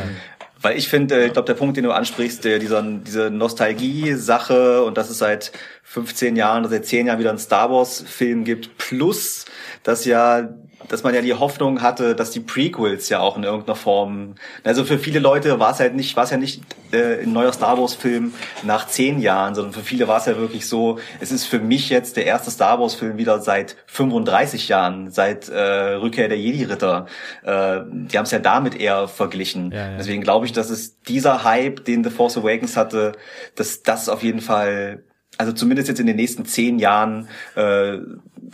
Weil 0.61 0.77
ich 0.77 0.89
finde, 0.89 1.21
äh, 1.21 1.27
ich 1.27 1.33
glaube, 1.33 1.45
der 1.45 1.53
Punkt, 1.53 1.77
den 1.77 1.83
du 1.83 1.91
ansprichst, 1.91 2.43
dieser, 2.43 2.81
diese 2.81 3.29
Nostalgie-Sache 3.29 4.83
und 4.83 4.97
dass 4.97 5.09
es 5.09 5.17
seit 5.17 5.51
15 5.83 6.35
Jahren 6.35 6.67
seit 6.69 6.85
10 6.85 7.07
Jahren 7.07 7.19
wieder 7.19 7.29
einen 7.29 7.39
Star 7.39 7.71
Wars-Film 7.71 8.43
gibt, 8.43 8.77
plus, 8.77 9.45
dass 9.83 10.05
ja, 10.05 10.49
dass 10.88 11.03
man 11.03 11.14
ja 11.14 11.22
die 11.22 11.33
Hoffnung 11.33 11.82
hatte, 11.82 12.16
dass 12.16 12.32
die 12.32 12.40
Prequels 12.40 13.09
ja 13.09 13.19
auch 13.19 13.38
in 13.38 13.43
irgendeiner 13.43 13.75
Form, 13.75 14.35
also 14.64 14.85
für 14.85 14.98
viele 14.98 15.19
Leute 15.19 15.59
war 15.59 15.72
es 15.72 15.80
halt 15.80 15.95
nicht, 15.95 16.16
war 16.16 16.24
es 16.24 16.30
ja 16.30 16.38
nicht 16.38 16.64
äh, 16.91 17.22
ein 17.24 17.33
neuer 17.33 17.51
Star 17.51 17.77
Wars-Film 17.77 18.33
nach 18.64 18.88
10 18.88 19.19
Jahren, 19.19 19.56
sondern 19.56 19.74
für 19.74 19.82
viele 19.82 20.08
war 20.08 20.17
es 20.17 20.25
ja 20.25 20.38
wirklich 20.38 20.67
so, 20.67 20.99
es 21.19 21.32
ist 21.32 21.45
für 21.45 21.59
mich 21.59 21.90
jetzt 21.90 22.17
der 22.17 22.25
erste 22.25 22.49
Star 22.49 22.80
Wars-Film 22.80 23.17
wieder 23.17 23.40
seit 23.41 23.75
35 23.88 24.69
Jahren, 24.69 25.11
seit 25.11 25.49
äh, 25.49 25.93
Rückkehr 25.95 26.30
der 26.30 26.40
Jedi-Ritter. 26.40 27.06
Äh, 27.43 27.82
die 27.91 28.17
haben 28.17 28.25
es 28.25 28.32
ja 28.32 28.40
damit 28.40 28.80
eher 28.80 29.08
verglichen. 29.08 29.72
Ja, 29.72 29.91
ja. 29.91 29.98
Deswegen 29.98 30.22
glaube 30.22 30.45
ich, 30.45 30.53
dass 30.53 30.69
es 30.69 30.99
dieser 31.01 31.43
Hype, 31.43 31.83
den 31.85 32.03
The 32.03 32.09
Force 32.09 32.38
Awakens 32.38 32.77
hatte, 32.77 33.14
dass 33.56 33.83
das 33.83 34.09
auf 34.09 34.24
jeden 34.24 34.41
Fall, 34.41 35.03
also 35.40 35.53
zumindest 35.53 35.88
jetzt 35.88 36.00
in 36.01 36.06
den 36.06 36.18
nächsten 36.18 36.45
zehn 36.45 36.80
Jahren, 36.80 37.30
äh, 37.56 37.98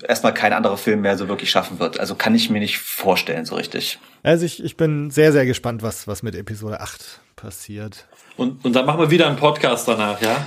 erstmal 0.08 0.36
kein 0.36 0.54
anderer 0.54 0.78
Film 0.78 1.02
mehr 1.02 1.18
so 1.18 1.28
wirklich 1.28 1.50
schaffen 1.50 1.80
wird. 1.80 2.00
Also 2.00 2.14
kann 2.14 2.36
ich 2.36 2.52
mir 2.52 2.60
nicht 2.60 2.78
vorstellen 2.78 3.44
so 3.44 3.56
richtig. 3.56 3.98
Also 4.22 4.46
ich, 4.46 4.64
ich 4.64 4.78
bin 4.78 5.10
sehr, 5.10 5.32
sehr 5.32 5.48
gespannt, 5.48 5.82
was, 5.82 6.08
was 6.08 6.22
mit 6.22 6.36
Episode 6.36 6.82
8 6.82 7.22
passiert. 7.36 8.06
und, 8.38 8.64
und 8.64 8.74
dann 8.74 8.86
machen 8.86 9.00
wir 9.00 9.10
wieder 9.10 9.28
einen 9.28 9.38
Podcast 9.38 9.88
danach, 9.88 10.22
ja? 10.22 10.46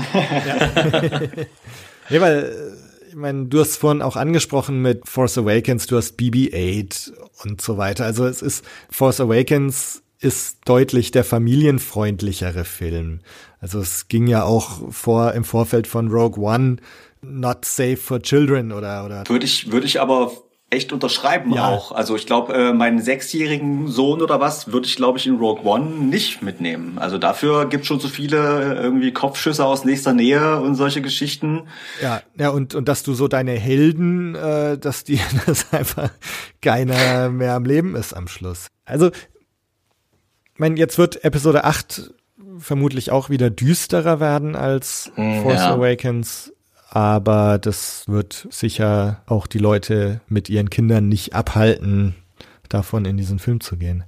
Nee, 2.08 2.20
weil, 2.20 2.38
äh, 2.44 3.08
ich 3.08 3.16
meine, 3.16 3.46
du 3.46 3.58
hast 3.58 3.76
vorhin 3.76 4.00
auch 4.00 4.14
angesprochen 4.14 4.80
mit 4.80 5.08
Force 5.08 5.38
Awakens, 5.38 5.88
du 5.88 5.96
hast 5.96 6.20
BB-8 6.20 7.14
und 7.42 7.60
so 7.60 7.78
weiter. 7.78 8.04
Also 8.04 8.26
es 8.26 8.42
ist, 8.42 8.64
Force 8.90 9.20
Awakens 9.20 10.02
ist 10.20 10.58
deutlich 10.64 11.10
der 11.10 11.24
familienfreundlichere 11.24 12.64
Film. 12.64 13.20
Also 13.60 13.80
es 13.80 14.08
ging 14.08 14.26
ja 14.26 14.44
auch 14.44 14.92
vor, 14.92 15.32
im 15.34 15.44
Vorfeld 15.44 15.86
von 15.86 16.08
Rogue 16.08 16.42
One, 16.44 16.76
not 17.22 17.64
safe 17.64 17.96
for 17.96 18.20
children 18.20 18.72
oder, 18.72 19.04
oder 19.04 19.24
Würde 19.28 19.44
ich, 19.44 19.70
würde 19.70 19.86
ich 19.86 20.00
aber 20.00 20.32
echt 20.70 20.92
unterschreiben 20.92 21.54
Ja. 21.54 21.68
auch. 21.68 21.92
Also 21.92 22.14
ich 22.14 22.26
glaube, 22.26 22.52
äh, 22.52 22.72
meinen 22.74 23.00
sechsjährigen 23.00 23.88
Sohn 23.88 24.20
oder 24.20 24.38
was 24.38 24.70
würde 24.70 24.86
ich, 24.86 24.96
glaube 24.96 25.18
ich, 25.18 25.26
in 25.26 25.36
Rogue 25.36 25.64
One 25.64 25.86
nicht 26.04 26.42
mitnehmen. 26.42 26.98
Also 26.98 27.16
dafür 27.16 27.66
gibt 27.68 27.86
schon 27.86 28.00
so 28.00 28.08
viele 28.08 28.36
äh, 28.76 28.82
irgendwie 28.82 29.12
Kopfschüsse 29.12 29.64
aus 29.64 29.84
nächster 29.84 30.12
Nähe 30.12 30.60
und 30.60 30.74
solche 30.74 31.00
Geschichten. 31.00 31.62
Ja, 32.02 32.20
ja, 32.36 32.50
und, 32.50 32.74
und 32.74 32.86
dass 32.86 33.02
du 33.02 33.14
so 33.14 33.28
deine 33.28 33.52
Helden, 33.52 34.34
äh, 34.34 34.76
dass 34.76 35.04
die, 35.04 35.18
dass 35.46 35.72
einfach 35.72 36.10
keiner 36.60 37.30
mehr 37.30 37.54
am 37.54 37.64
Leben 37.64 37.96
ist 37.96 38.12
am 38.12 38.28
Schluss. 38.28 38.66
Also, 38.84 39.10
meine, 40.58 40.76
jetzt 40.76 40.98
wird 40.98 41.24
Episode 41.24 41.64
8 41.64 42.12
vermutlich 42.58 43.10
auch 43.10 43.30
wieder 43.30 43.50
düsterer 43.50 44.20
werden 44.20 44.56
als 44.56 45.12
Force 45.14 45.60
ja. 45.60 45.74
Awakens, 45.74 46.52
aber 46.90 47.58
das 47.58 48.04
wird 48.08 48.48
sicher 48.50 49.22
auch 49.26 49.46
die 49.46 49.58
Leute 49.58 50.20
mit 50.28 50.48
ihren 50.48 50.70
Kindern 50.70 51.08
nicht 51.08 51.34
abhalten, 51.34 52.14
davon 52.68 53.04
in 53.04 53.16
diesen 53.16 53.38
Film 53.38 53.60
zu 53.60 53.76
gehen. 53.76 54.04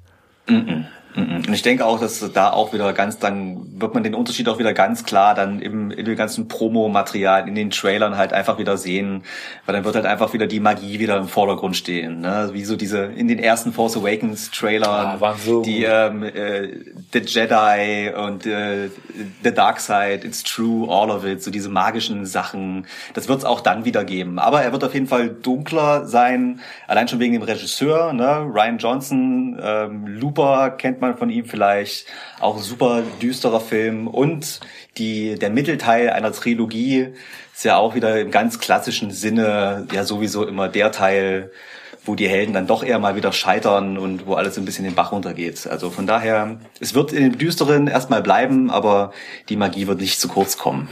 Und 1.16 1.52
ich 1.52 1.62
denke 1.62 1.84
auch, 1.84 1.98
dass 1.98 2.24
da 2.32 2.50
auch 2.50 2.72
wieder 2.72 2.92
ganz, 2.92 3.18
dann 3.18 3.80
wird 3.80 3.94
man 3.94 4.05
den 4.05 4.14
Unterschied 4.14 4.48
auch 4.48 4.58
wieder 4.58 4.72
ganz 4.72 5.05
klar 5.05 5.34
dann 5.34 5.60
im, 5.60 5.90
in 5.90 6.05
dem 6.05 6.16
ganzen 6.16 6.47
Promo-Material, 6.47 7.48
in 7.48 7.55
den 7.56 7.70
Trailern 7.70 8.16
halt 8.16 8.32
einfach 8.32 8.58
wieder 8.58 8.76
sehen, 8.76 9.24
weil 9.66 9.74
dann 9.74 9.84
wird 9.84 9.97
halt 9.97 10.06
einfach 10.06 10.32
wieder 10.32 10.47
die 10.47 10.60
Magie 10.60 11.00
wieder 11.00 11.16
im 11.16 11.26
Vordergrund 11.26 11.76
stehen. 11.76 12.20
Ne? 12.20 12.50
Wie 12.52 12.64
so 12.64 12.76
diese, 12.76 13.05
in 13.05 13.26
den 13.26 13.40
ersten 13.40 13.72
Force 13.72 13.97
Awakens 13.97 14.50
Trailern, 14.52 15.20
waren 15.20 15.39
so 15.39 15.62
die 15.62 15.82
ähm, 15.82 16.22
äh, 16.22 16.68
The 17.12 17.18
Jedi 17.18 18.12
und 18.14 18.47
äh, 18.47 18.90
The 19.42 19.52
Dark 19.52 19.80
Side, 19.80 20.20
It's 20.24 20.44
True, 20.44 20.86
all 20.89 21.10
of 21.10 21.24
it, 21.24 21.42
so 21.42 21.50
diese 21.50 21.70
magischen 21.70 22.24
Sachen, 22.26 22.86
das 23.14 23.28
wird 23.28 23.40
es 23.40 23.44
auch 23.44 23.60
dann 23.60 23.84
wieder 23.84 24.05
geben. 24.05 24.39
Aber 24.39 24.62
er 24.62 24.72
wird 24.72 24.84
auf 24.84 24.94
jeden 24.94 25.08
Fall 25.08 25.28
dunkler 25.28 26.06
sein, 26.06 26.60
allein 26.86 27.08
schon 27.08 27.18
wegen 27.18 27.32
dem 27.32 27.42
Regisseur, 27.42 28.12
ne? 28.12 28.48
Ryan 28.52 28.78
Johnson, 28.78 29.60
ähm, 29.60 30.06
Looper 30.06 30.70
kennt 30.70 30.99
man 31.00 31.16
von 31.16 31.30
ihm 31.30 31.44
vielleicht, 31.44 32.06
auch 32.40 32.60
super 32.60 33.02
düsterer 33.20 33.60
Film 33.60 34.06
und 34.06 34.60
die, 34.98 35.36
der 35.36 35.50
Mittelteil 35.50 36.10
einer 36.10 36.32
Trilogie 36.32 37.08
ist 37.54 37.64
ja 37.64 37.76
auch 37.76 37.94
wieder 37.94 38.20
im 38.20 38.30
ganz 38.30 38.58
klassischen 38.58 39.10
Sinne 39.10 39.86
ja 39.92 40.04
sowieso 40.04 40.46
immer 40.46 40.68
der 40.68 40.92
Teil, 40.92 41.50
wo 42.04 42.14
die 42.14 42.28
Helden 42.28 42.54
dann 42.54 42.66
doch 42.66 42.82
eher 42.82 42.98
mal 42.98 43.16
wieder 43.16 43.32
scheitern 43.32 43.98
und 43.98 44.26
wo 44.26 44.34
alles 44.34 44.56
ein 44.56 44.64
bisschen 44.64 44.84
den 44.84 44.94
Bach 44.94 45.12
runtergeht. 45.12 45.66
Also 45.66 45.90
von 45.90 46.06
daher, 46.06 46.58
es 46.80 46.94
wird 46.94 47.12
in 47.12 47.22
dem 47.24 47.38
Düsteren 47.38 47.86
erstmal 47.86 48.22
bleiben, 48.22 48.70
aber 48.70 49.12
die 49.48 49.56
Magie 49.56 49.86
wird 49.86 50.00
nicht 50.00 50.18
zu 50.18 50.28
kurz 50.28 50.56
kommen. 50.56 50.88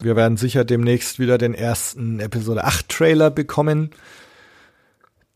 Wir 0.00 0.16
werden 0.16 0.36
sicher 0.36 0.64
demnächst 0.64 1.18
wieder 1.18 1.38
den 1.38 1.54
ersten 1.54 2.20
Episode 2.20 2.64
8 2.64 2.88
Trailer 2.88 3.30
bekommen, 3.30 3.90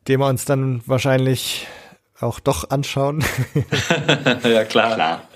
den 0.09 0.21
wir 0.21 0.27
uns 0.27 0.45
dann 0.45 0.83
wahrscheinlich 0.87 1.67
auch 2.25 2.41
doch 2.41 2.71
anschauen. 2.71 3.25
ja, 4.43 4.65
klar. 4.65 4.95
Klar. 4.95 5.29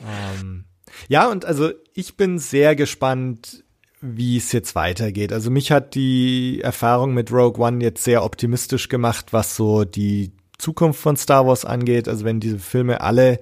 ja, 1.09 1.29
und 1.29 1.45
also 1.45 1.71
ich 1.95 2.17
bin 2.17 2.39
sehr 2.39 2.75
gespannt, 2.77 3.65
wie 4.01 4.37
es 4.37 4.53
jetzt 4.53 4.75
weitergeht. 4.75 5.33
Also 5.33 5.51
mich 5.51 5.73
hat 5.73 5.95
die 5.95 6.61
Erfahrung 6.63 7.15
mit 7.15 7.33
Rogue 7.33 7.65
One 7.65 7.83
jetzt 7.83 8.05
sehr 8.05 8.25
optimistisch 8.25 8.89
gemacht, 8.89 9.33
was 9.33 9.57
so 9.57 9.85
die 9.85 10.33
Zukunft 10.59 11.01
von 11.01 11.17
Star 11.17 11.47
Wars 11.47 11.65
angeht. 11.65 12.09
Also 12.09 12.25
wenn 12.25 12.41
diese 12.41 12.59
Filme 12.59 13.01
alle 13.01 13.41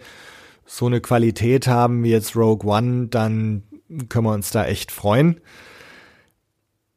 so 0.65 0.87
eine 0.87 1.01
Qualität 1.01 1.67
haben 1.67 2.03
wie 2.05 2.11
jetzt 2.11 2.37
Rogue 2.37 2.71
One, 2.71 3.09
dann 3.09 3.63
können 4.09 4.27
wir 4.27 4.33
uns 4.33 4.51
da 4.51 4.67
echt 4.67 4.91
freuen. 4.91 5.41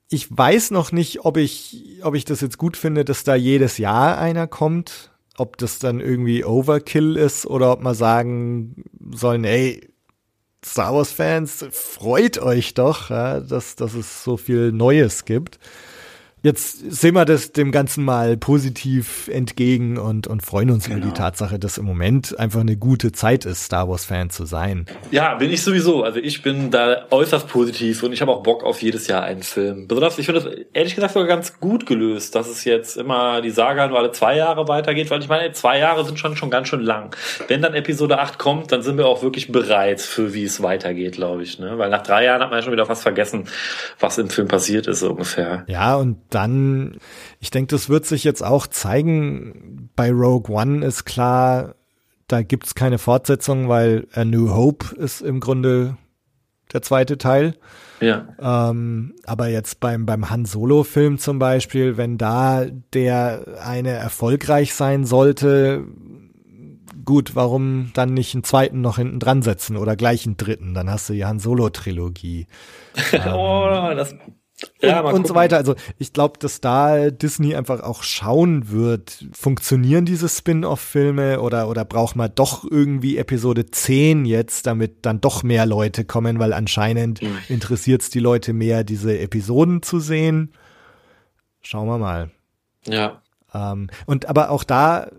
Ich 0.10 0.36
weiß 0.36 0.72
noch 0.72 0.92
nicht, 0.92 1.24
ob 1.24 1.38
ich, 1.38 2.00
ob 2.02 2.16
ich 2.16 2.26
das 2.26 2.42
jetzt 2.42 2.58
gut 2.58 2.78
finde, 2.78 3.06
dass 3.06 3.24
da 3.24 3.36
jedes 3.36 3.78
Jahr 3.78 4.18
einer 4.18 4.48
kommt. 4.48 5.12
Ob 5.40 5.58
das 5.58 5.80
dann 5.80 6.02
irgendwie 6.02 6.44
Overkill 6.44 7.16
ist 7.16 7.46
oder 7.46 7.72
ob 7.72 7.82
man 7.82 7.96
sagen 7.96 8.84
sollen, 9.14 9.46
ey, 9.46 9.90
Star 10.66 10.94
Wars 10.94 11.14
Fans, 11.14 11.66
freut 11.72 12.38
euch 12.40 12.74
doch, 12.74 13.10
ja, 13.10 13.40
dass, 13.40 13.78
dass 13.78 13.94
es 13.94 14.24
so 14.24 14.36
viel 14.36 14.74
Neues 14.74 15.24
gibt. 15.24 15.58
Jetzt 16.42 16.92
sehen 16.92 17.16
wir 17.16 17.26
das 17.26 17.52
dem 17.52 17.72
Ganzen 17.72 18.06
mal 18.06 18.38
positiv 18.38 19.28
entgegen 19.28 19.98
und, 19.98 20.28
und 20.28 20.42
freuen 20.42 20.72
uns 20.72 20.88
über 20.88 20.96
Genau. 20.96 21.08
die 21.08 21.14
Tatsache, 21.14 21.60
dass 21.60 21.78
im 21.78 21.86
Moment 21.86 22.38
einfach 22.40 22.62
eine 22.62 22.78
gute 22.78 23.12
Zeit 23.12 23.46
ist, 23.46 23.64
Star 23.64 23.88
Wars 23.90 24.06
Fan 24.06 24.30
zu 24.30 24.46
sein. 24.46 24.86
Ja, 25.12 25.36
bin 25.36 25.52
ich 25.52 25.62
sowieso. 25.64 26.04
Also 26.04 26.20
ich 26.20 26.42
bin 26.42 26.72
da 26.72 27.06
äußerst 27.12 27.48
positiv 27.48 28.04
und 28.04 28.14
ich 28.14 28.22
habe 28.22 28.32
auch 28.32 28.44
Bock 28.44 28.64
auf 28.64 28.82
jedes 28.82 29.08
Jahr 29.08 29.24
einen 29.24 29.44
Film. 29.44 29.88
Besonders, 29.88 30.18
ich 30.18 30.26
finde 30.26 30.42
das 30.42 30.54
ehrlich 30.74 30.96
gesagt 30.96 31.14
sogar 31.14 31.28
ganz 31.28 31.60
gut 31.60 31.86
gelöst, 31.86 32.36
dass 32.36 32.48
es 32.48 32.64
jetzt 32.64 32.98
immer 32.98 33.42
die 33.42 33.50
Saga 33.50 33.88
nur 33.88 33.98
alle 34.00 34.12
zwei 34.12 34.36
Jahre 34.38 34.68
weitergeht, 34.68 35.10
weil 35.12 35.22
ich 35.22 35.28
meine, 35.30 35.52
zwei 35.54 35.80
Jahre 35.80 36.06
sind 36.06 36.20
schon, 36.20 36.36
schon 36.36 36.50
ganz 36.50 36.68
schön 36.70 36.82
lang. 36.82 37.16
Wenn 37.48 37.62
dann 37.62 37.74
Episode 37.74 38.20
8 38.20 38.38
kommt, 38.38 38.72
dann 38.72 38.82
sind 38.82 38.98
wir 38.98 39.08
auch 39.08 39.22
wirklich 39.24 39.52
bereit 39.52 40.02
für 40.02 40.34
wie 40.34 40.44
es 40.46 40.62
weitergeht, 40.64 41.14
glaube 41.16 41.44
ich. 41.44 41.60
Ne? 41.60 41.78
Weil 41.78 41.90
nach 41.90 42.04
drei 42.04 42.26
Jahren 42.26 42.42
hat 42.42 42.50
man 42.50 42.60
ja 42.60 42.64
schon 42.64 42.74
wieder 42.74 42.86
fast 42.86 43.04
vergessen, 43.04 43.46
was 44.00 44.18
im 44.18 44.30
Film 44.30 44.48
passiert 44.48 44.88
ist, 44.88 45.00
so 45.00 45.12
ungefähr. 45.12 45.64
Ja, 45.68 45.96
und 45.96 46.18
dann, 46.30 46.98
ich 47.40 47.52
denke, 47.52 47.76
das 47.76 47.90
wird 47.90 48.06
sich 48.06 48.24
jetzt 48.24 48.44
auch 48.44 48.68
zeigen. 48.68 49.90
Bei 49.96 50.12
Rogue 50.12 50.56
One 50.56 50.86
ist 50.86 51.06
klar, 51.06 51.76
da 52.28 52.42
gibt's 52.44 52.76
keine 52.76 52.98
Fortsetzung, 52.98 53.70
weil 53.70 54.08
A 54.14 54.24
New 54.24 54.52
Hope 54.52 54.96
ist 54.96 55.22
im 55.22 55.40
Grunde 55.40 55.98
der 56.72 56.82
zweite 56.82 57.18
Teil. 57.18 57.56
Ja. 58.00 58.28
Ähm, 58.40 59.16
aber 59.26 59.48
jetzt 59.48 59.80
beim, 59.80 60.06
beim 60.06 60.30
Han 60.30 60.46
Solo-Film 60.46 61.18
zum 61.18 61.40
Beispiel, 61.40 61.98
wenn 61.98 62.18
da 62.18 62.66
der 62.94 63.60
eine 63.64 63.90
erfolgreich 63.90 64.74
sein 64.74 65.06
sollte, 65.06 65.86
gut, 67.04 67.36
warum 67.36 67.92
dann 67.96 68.14
nicht 68.14 68.36
einen 68.36 68.44
zweiten 68.44 68.82
noch 68.82 68.98
hinten 68.98 69.20
dran 69.20 69.42
setzen 69.42 69.76
oder 69.76 69.96
gleich 69.96 70.26
einen 70.26 70.38
dritten? 70.38 70.74
Dann 70.74 70.90
hast 70.90 71.10
du 71.10 71.14
die 71.14 71.26
Han 71.26 71.40
Solo-Trilogie. 71.40 72.48
oh, 73.34 73.92
das, 73.96 74.16
ja, 74.82 75.02
und, 75.02 75.14
und 75.14 75.28
so 75.28 75.36
weiter. 75.36 75.58
Also 75.58 75.76
ich 75.98 76.14
glaube, 76.14 76.40
dass 76.40 76.62
da 76.62 77.10
Disney 77.12 77.56
einfach 77.56 77.82
auch 77.82 78.04
schauen 78.04 78.70
wird, 78.70 79.26
funktionieren 79.32 80.06
diese 80.06 80.28
Spin-off-Filme 80.30 81.42
oder, 81.42 81.68
oder 81.70 81.86
braucht 81.86 82.16
man 82.16 82.32
doch 82.36 82.64
irgendwie 82.70 83.18
Episode 83.18 83.66
10 83.68 84.26
jetzt, 84.26 84.68
damit 84.68 85.06
dann 85.06 85.22
doch 85.22 85.44
mehr 85.44 85.66
Leute 85.66 86.06
kommen, 86.06 86.40
weil 86.40 86.54
anscheinend 86.54 87.22
Mhm. 87.22 87.38
interessiert 87.50 88.02
es 88.02 88.10
die 88.10 88.20
Leute 88.20 88.54
mehr, 88.54 88.84
diese 88.84 89.18
Episoden 89.20 89.82
zu 89.82 90.00
sehen. 90.00 90.54
Schauen 91.62 91.88
wir 91.88 91.98
mal. 91.98 92.32
Ja. 92.88 93.22
Ähm, 93.54 93.90
und 94.06 94.28
aber 94.28 94.50
auch 94.52 94.64
da 94.64 95.10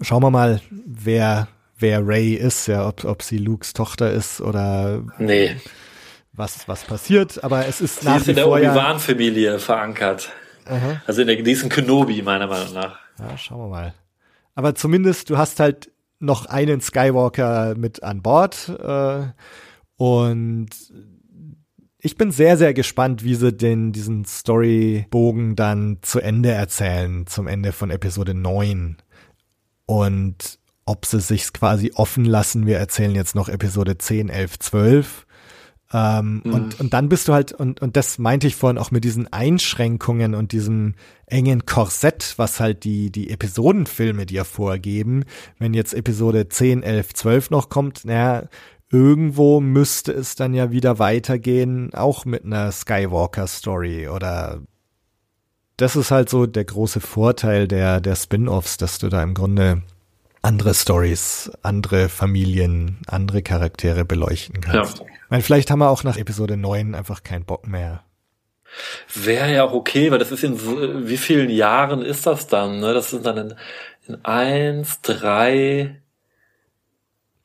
schauen 0.00 0.22
wir 0.22 0.30
mal, 0.30 0.60
wer 0.70 1.48
wer 1.80 2.06
Ray 2.06 2.34
ist, 2.34 2.66
ja, 2.66 2.88
ob, 2.88 3.04
ob 3.04 3.22
sie 3.22 3.38
Lukes 3.38 3.72
Tochter 3.72 4.10
ist 4.10 4.40
oder 4.40 5.04
Nee. 5.18 5.56
Was 6.38 6.68
was 6.68 6.84
passiert. 6.84 7.42
Aber 7.44 7.66
es 7.66 7.80
ist 7.80 8.00
Sie 8.00 8.06
nach 8.06 8.16
ist 8.16 8.28
in 8.28 8.36
der 8.36 8.48
Obi-Wan-Familie 8.48 9.58
verankert. 9.58 10.30
Aha. 10.64 11.02
Also 11.06 11.22
in 11.22 11.26
der 11.26 11.36
diesen 11.42 11.68
Kenobi, 11.68 12.22
meiner 12.22 12.46
Meinung 12.46 12.74
nach. 12.74 12.98
Ja, 13.18 13.36
schauen 13.36 13.58
wir 13.60 13.68
mal. 13.68 13.94
Aber 14.54 14.74
zumindest, 14.74 15.30
du 15.30 15.38
hast 15.38 15.60
halt 15.60 15.90
noch 16.20 16.46
einen 16.46 16.80
Skywalker 16.80 17.74
mit 17.76 18.02
an 18.02 18.22
Bord. 18.22 18.68
Äh, 18.68 19.26
und 19.96 20.68
ich 22.00 22.16
bin 22.16 22.30
sehr, 22.30 22.56
sehr 22.56 22.74
gespannt, 22.74 23.24
wie 23.24 23.34
sie 23.34 23.52
den, 23.52 23.92
diesen 23.92 24.24
Storybogen 24.24 25.56
dann 25.56 25.98
zu 26.02 26.20
Ende 26.20 26.50
erzählen, 26.50 27.26
zum 27.26 27.46
Ende 27.46 27.72
von 27.72 27.90
Episode 27.90 28.34
9. 28.34 28.96
Und 29.86 30.58
ob 30.84 31.06
sie 31.06 31.20
sich's 31.20 31.52
quasi 31.52 31.92
offen 31.94 32.24
lassen, 32.24 32.66
wir 32.66 32.78
erzählen 32.78 33.14
jetzt 33.14 33.34
noch 33.34 33.48
Episode 33.48 33.98
10, 33.98 34.28
11, 34.28 34.58
12. 34.58 35.26
Ähm, 35.92 36.42
und, 36.44 36.78
und 36.80 36.92
dann 36.92 37.08
bist 37.08 37.28
du 37.28 37.32
halt, 37.32 37.52
und, 37.52 37.80
und 37.80 37.96
das 37.96 38.18
meinte 38.18 38.46
ich 38.46 38.56
vorhin 38.56 38.78
auch 38.78 38.90
mit 38.90 39.04
diesen 39.04 39.32
Einschränkungen 39.32 40.34
und 40.34 40.52
diesem 40.52 40.94
engen 41.26 41.64
Korsett, 41.64 42.34
was 42.36 42.60
halt 42.60 42.84
die, 42.84 43.10
die 43.10 43.30
Episodenfilme 43.30 44.26
dir 44.26 44.44
vorgeben. 44.44 45.24
Wenn 45.58 45.72
jetzt 45.72 45.94
Episode 45.94 46.48
10, 46.48 46.82
11, 46.82 47.14
12 47.14 47.50
noch 47.50 47.68
kommt, 47.70 48.04
naja, 48.04 48.44
irgendwo 48.90 49.60
müsste 49.60 50.12
es 50.12 50.34
dann 50.34 50.54
ja 50.54 50.70
wieder 50.70 50.98
weitergehen, 50.98 51.92
auch 51.94 52.24
mit 52.24 52.44
einer 52.44 52.70
Skywalker-Story 52.72 54.08
oder 54.08 54.60
das 55.76 55.94
ist 55.94 56.10
halt 56.10 56.28
so 56.28 56.46
der 56.46 56.64
große 56.64 57.00
Vorteil 57.00 57.68
der, 57.68 58.00
der 58.00 58.16
Spin-offs, 58.16 58.78
dass 58.78 58.98
du 58.98 59.08
da 59.08 59.22
im 59.22 59.34
Grunde 59.34 59.82
andere 60.42 60.74
Stories, 60.74 61.50
andere 61.62 62.08
Familien, 62.08 62.98
andere 63.06 63.42
Charaktere 63.42 64.04
beleuchten 64.04 64.60
kannst. 64.60 64.98
Ja. 64.98 65.04
Meine, 65.28 65.42
vielleicht 65.42 65.70
haben 65.70 65.80
wir 65.80 65.90
auch 65.90 66.04
nach 66.04 66.16
Episode 66.16 66.56
9 66.56 66.94
einfach 66.94 67.22
keinen 67.22 67.44
Bock 67.44 67.66
mehr. 67.66 68.04
Wäre 69.14 69.52
ja 69.52 69.64
auch 69.64 69.72
okay, 69.72 70.10
weil 70.10 70.18
das 70.18 70.32
ist 70.32 70.44
in 70.44 70.56
so, 70.56 71.08
wie 71.08 71.16
vielen 71.16 71.50
Jahren 71.50 72.02
ist 72.02 72.26
das 72.26 72.46
dann? 72.46 72.80
Ne? 72.80 72.92
Das 72.92 73.10
sind 73.10 73.24
dann 73.24 73.36
in, 73.36 73.54
in 74.06 74.24
eins, 74.24 75.00
drei, 75.00 76.02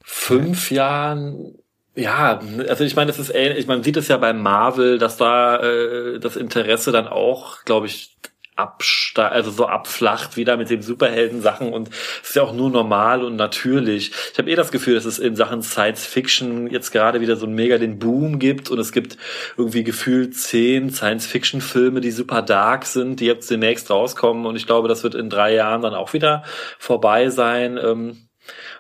fünf 0.02 0.72
Jahren. 0.72 1.56
Ja, 1.96 2.40
also 2.68 2.84
ich 2.84 2.96
meine, 2.96 3.12
das 3.12 3.20
ist 3.20 3.34
ähnlich, 3.34 3.68
man 3.68 3.84
sieht 3.84 3.98
es 3.98 4.08
ja 4.08 4.18
bei 4.18 4.34
Marvel, 4.34 4.98
dass 4.98 5.18
da 5.18 5.58
äh, 5.58 6.20
das 6.20 6.36
Interesse 6.36 6.92
dann 6.92 7.08
auch, 7.08 7.64
glaube 7.66 7.86
ich, 7.86 8.18
abste 8.56 9.30
also 9.30 9.52
so 9.52 9.66
abflacht 9.66 10.38
wieder 10.38 10.58
mit 10.58 10.70
den 10.70 10.82
Superhelden-Sachen 10.82 11.74
und 11.74 11.90
es 12.22 12.30
ist 12.30 12.36
ja 12.36 12.44
auch 12.44 12.54
nur 12.54 12.70
normal 12.70 13.24
und 13.24 13.36
natürlich. 13.36 14.12
Ich 14.32 14.38
habe 14.38 14.50
eh 14.50 14.56
das 14.56 14.72
Gefühl, 14.72 14.96
dass 14.96 15.06
es 15.06 15.20
in 15.20 15.36
Sachen 15.36 15.64
Science 15.64 16.06
Fiction 16.06 16.68
jetzt 16.68 16.92
gerade 16.92 17.22
wieder 17.22 17.36
so 17.36 17.48
mega 17.48 17.78
den 17.78 18.00
Boom 18.00 18.40
gibt 18.40 18.70
und 18.70 18.80
es 18.80 18.92
gibt 18.92 19.18
irgendwie 19.58 19.84
gefühlt 19.84 20.36
zehn 20.36 20.90
Science 20.92 21.26
Fiction 21.26 21.62
Filme, 21.62 22.02
die 22.02 22.12
super 22.12 22.42
dark 22.42 22.86
sind, 22.86 23.20
die 23.20 23.26
jetzt 23.26 23.50
demnächst 23.50 23.90
rauskommen 23.90 24.46
und 24.46 24.56
ich 24.56 24.68
glaube, 24.68 24.88
das 24.88 25.04
wird 25.04 25.16
in 25.16 25.30
drei 25.30 25.54
Jahren 25.54 25.82
dann 25.82 25.94
auch 25.94 26.14
wieder 26.14 26.44
vorbei 26.78 27.30
sein. 27.30 27.80
Ähm, 27.84 28.18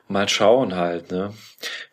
Mal 0.09 0.27
schauen 0.27 0.75
halt, 0.75 1.11
ne? 1.11 1.33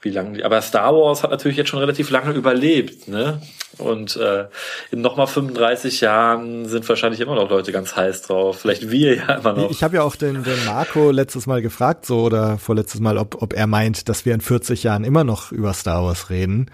Wie 0.03 0.11
lange. 0.11 0.45
Aber 0.45 0.61
Star 0.63 0.95
Wars 0.95 1.23
hat 1.23 1.31
natürlich 1.31 1.57
jetzt 1.57 1.69
schon 1.69 1.79
relativ 1.79 2.11
lange 2.11 2.33
überlebt, 2.33 3.09
ne? 3.09 3.41
Und 3.79 4.17
äh, 4.17 4.47
in 4.91 5.01
nochmal 5.01 5.29
35 5.29 6.01
Jahren 6.01 6.67
sind 6.67 6.89
wahrscheinlich 6.89 7.21
immer 7.21 7.37
noch 7.37 7.49
Leute 7.49 7.71
ganz 7.71 7.95
heiß 7.95 8.23
drauf. 8.23 8.61
Vielleicht 8.61 8.91
wir 8.91 9.17
ja 9.17 9.35
immer 9.37 9.53
noch. 9.53 9.71
Ich 9.71 9.83
habe 9.83 9.97
ja 9.97 10.03
auch 10.03 10.17
den, 10.17 10.43
den 10.43 10.65
Marco 10.67 11.11
letztes 11.11 11.47
Mal 11.47 11.63
gefragt, 11.63 12.05
so 12.05 12.23
oder 12.23 12.59
vorletztes 12.59 13.01
Mal, 13.01 13.17
ob, 13.17 13.41
ob 13.41 13.53
er 13.53 13.67
meint, 13.69 14.09
dass 14.09 14.27
wir 14.27 14.35
in 14.35 14.41
40 14.41 14.83
Jahren 14.83 15.05
immer 15.05 15.25
noch 15.25 15.53
über 15.53 15.73
Star 15.73 16.03
Wars 16.03 16.31
reden. 16.31 16.71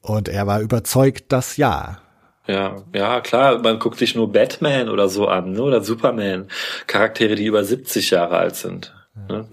Und 0.00 0.28
er 0.28 0.46
war 0.46 0.60
überzeugt, 0.60 1.32
dass 1.32 1.56
ja. 1.56 2.00
Ja, 2.48 2.76
ja, 2.92 3.20
klar, 3.20 3.58
man 3.60 3.78
guckt 3.78 3.98
sich 3.98 4.14
nur 4.14 4.30
Batman 4.30 4.88
oder 4.88 5.08
so 5.08 5.26
an, 5.26 5.52
ne? 5.52 5.62
oder 5.62 5.82
Superman. 5.82 6.48
Charaktere, 6.86 7.34
die 7.34 7.46
über 7.46 7.64
70 7.64 8.10
Jahre 8.10 8.36
alt 8.36 8.56
sind. 8.56 8.95
Ne? 9.28 9.46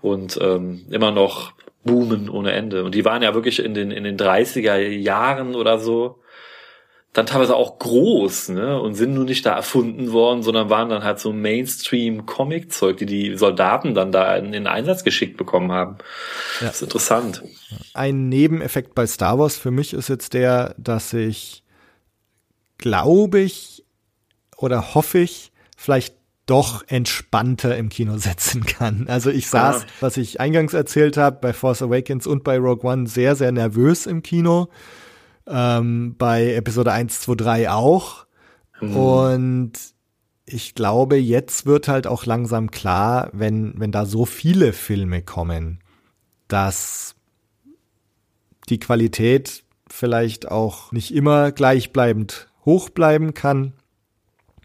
Und 0.00 0.38
ähm, 0.40 0.86
immer 0.90 1.10
noch 1.10 1.52
boomen 1.84 2.28
ohne 2.28 2.52
Ende. 2.52 2.84
Und 2.84 2.94
die 2.94 3.04
waren 3.04 3.22
ja 3.22 3.34
wirklich 3.34 3.62
in 3.62 3.74
den, 3.74 3.90
in 3.90 4.04
den 4.04 4.16
30er 4.16 4.76
Jahren 4.76 5.54
oder 5.54 5.78
so 5.78 6.20
dann 7.14 7.26
teilweise 7.26 7.56
auch 7.56 7.78
groß, 7.78 8.50
ne? 8.50 8.80
Und 8.80 8.94
sind 8.94 9.14
nur 9.14 9.24
nicht 9.24 9.44
da 9.44 9.54
erfunden 9.54 10.12
worden, 10.12 10.42
sondern 10.42 10.70
waren 10.70 10.88
dann 10.88 11.02
halt 11.02 11.18
so 11.18 11.32
Mainstream-Comic-Zeug, 11.32 12.98
die 12.98 13.06
die 13.06 13.36
Soldaten 13.36 13.94
dann 13.94 14.12
da 14.12 14.36
in 14.36 14.52
den 14.52 14.66
Einsatz 14.66 15.04
geschickt 15.04 15.36
bekommen 15.36 15.72
haben. 15.72 15.96
Ja. 16.60 16.66
Das 16.66 16.76
ist 16.76 16.82
interessant. 16.82 17.42
Ein 17.94 18.28
Nebeneffekt 18.28 18.94
bei 18.94 19.06
Star 19.06 19.38
Wars 19.38 19.56
für 19.56 19.70
mich 19.70 19.94
ist 19.94 20.08
jetzt 20.08 20.34
der, 20.34 20.74
dass 20.76 21.12
ich, 21.12 21.64
glaube 22.76 23.40
ich, 23.40 23.84
oder 24.56 24.94
hoffe 24.94 25.18
ich, 25.18 25.50
vielleicht 25.76 26.14
doch 26.48 26.82
entspannter 26.88 27.76
im 27.76 27.90
Kino 27.90 28.16
setzen 28.18 28.64
kann. 28.64 29.06
Also 29.08 29.30
ich 29.30 29.48
saß, 29.48 29.82
ja. 29.82 29.88
was 30.00 30.16
ich 30.16 30.40
eingangs 30.40 30.74
erzählt 30.74 31.16
habe, 31.16 31.38
bei 31.40 31.52
Force 31.52 31.82
Awakens 31.82 32.26
und 32.26 32.42
bei 32.42 32.58
Rogue 32.58 32.90
One 32.90 33.06
sehr, 33.06 33.36
sehr 33.36 33.52
nervös 33.52 34.06
im 34.06 34.22
Kino. 34.22 34.68
Ähm, 35.46 36.16
bei 36.18 36.54
Episode 36.54 36.92
1, 36.92 37.20
2, 37.20 37.34
3 37.34 37.70
auch. 37.70 38.26
Mhm. 38.80 38.96
Und 38.96 39.72
ich 40.46 40.74
glaube, 40.74 41.16
jetzt 41.16 41.66
wird 41.66 41.86
halt 41.86 42.06
auch 42.06 42.24
langsam 42.24 42.70
klar, 42.70 43.28
wenn, 43.32 43.74
wenn 43.78 43.92
da 43.92 44.06
so 44.06 44.24
viele 44.24 44.72
Filme 44.72 45.22
kommen, 45.22 45.80
dass 46.48 47.14
die 48.70 48.78
Qualität 48.78 49.64
vielleicht 49.90 50.50
auch 50.50 50.92
nicht 50.92 51.14
immer 51.14 51.52
gleichbleibend 51.52 52.48
hoch 52.64 52.88
bleiben 52.88 53.34
kann. 53.34 53.74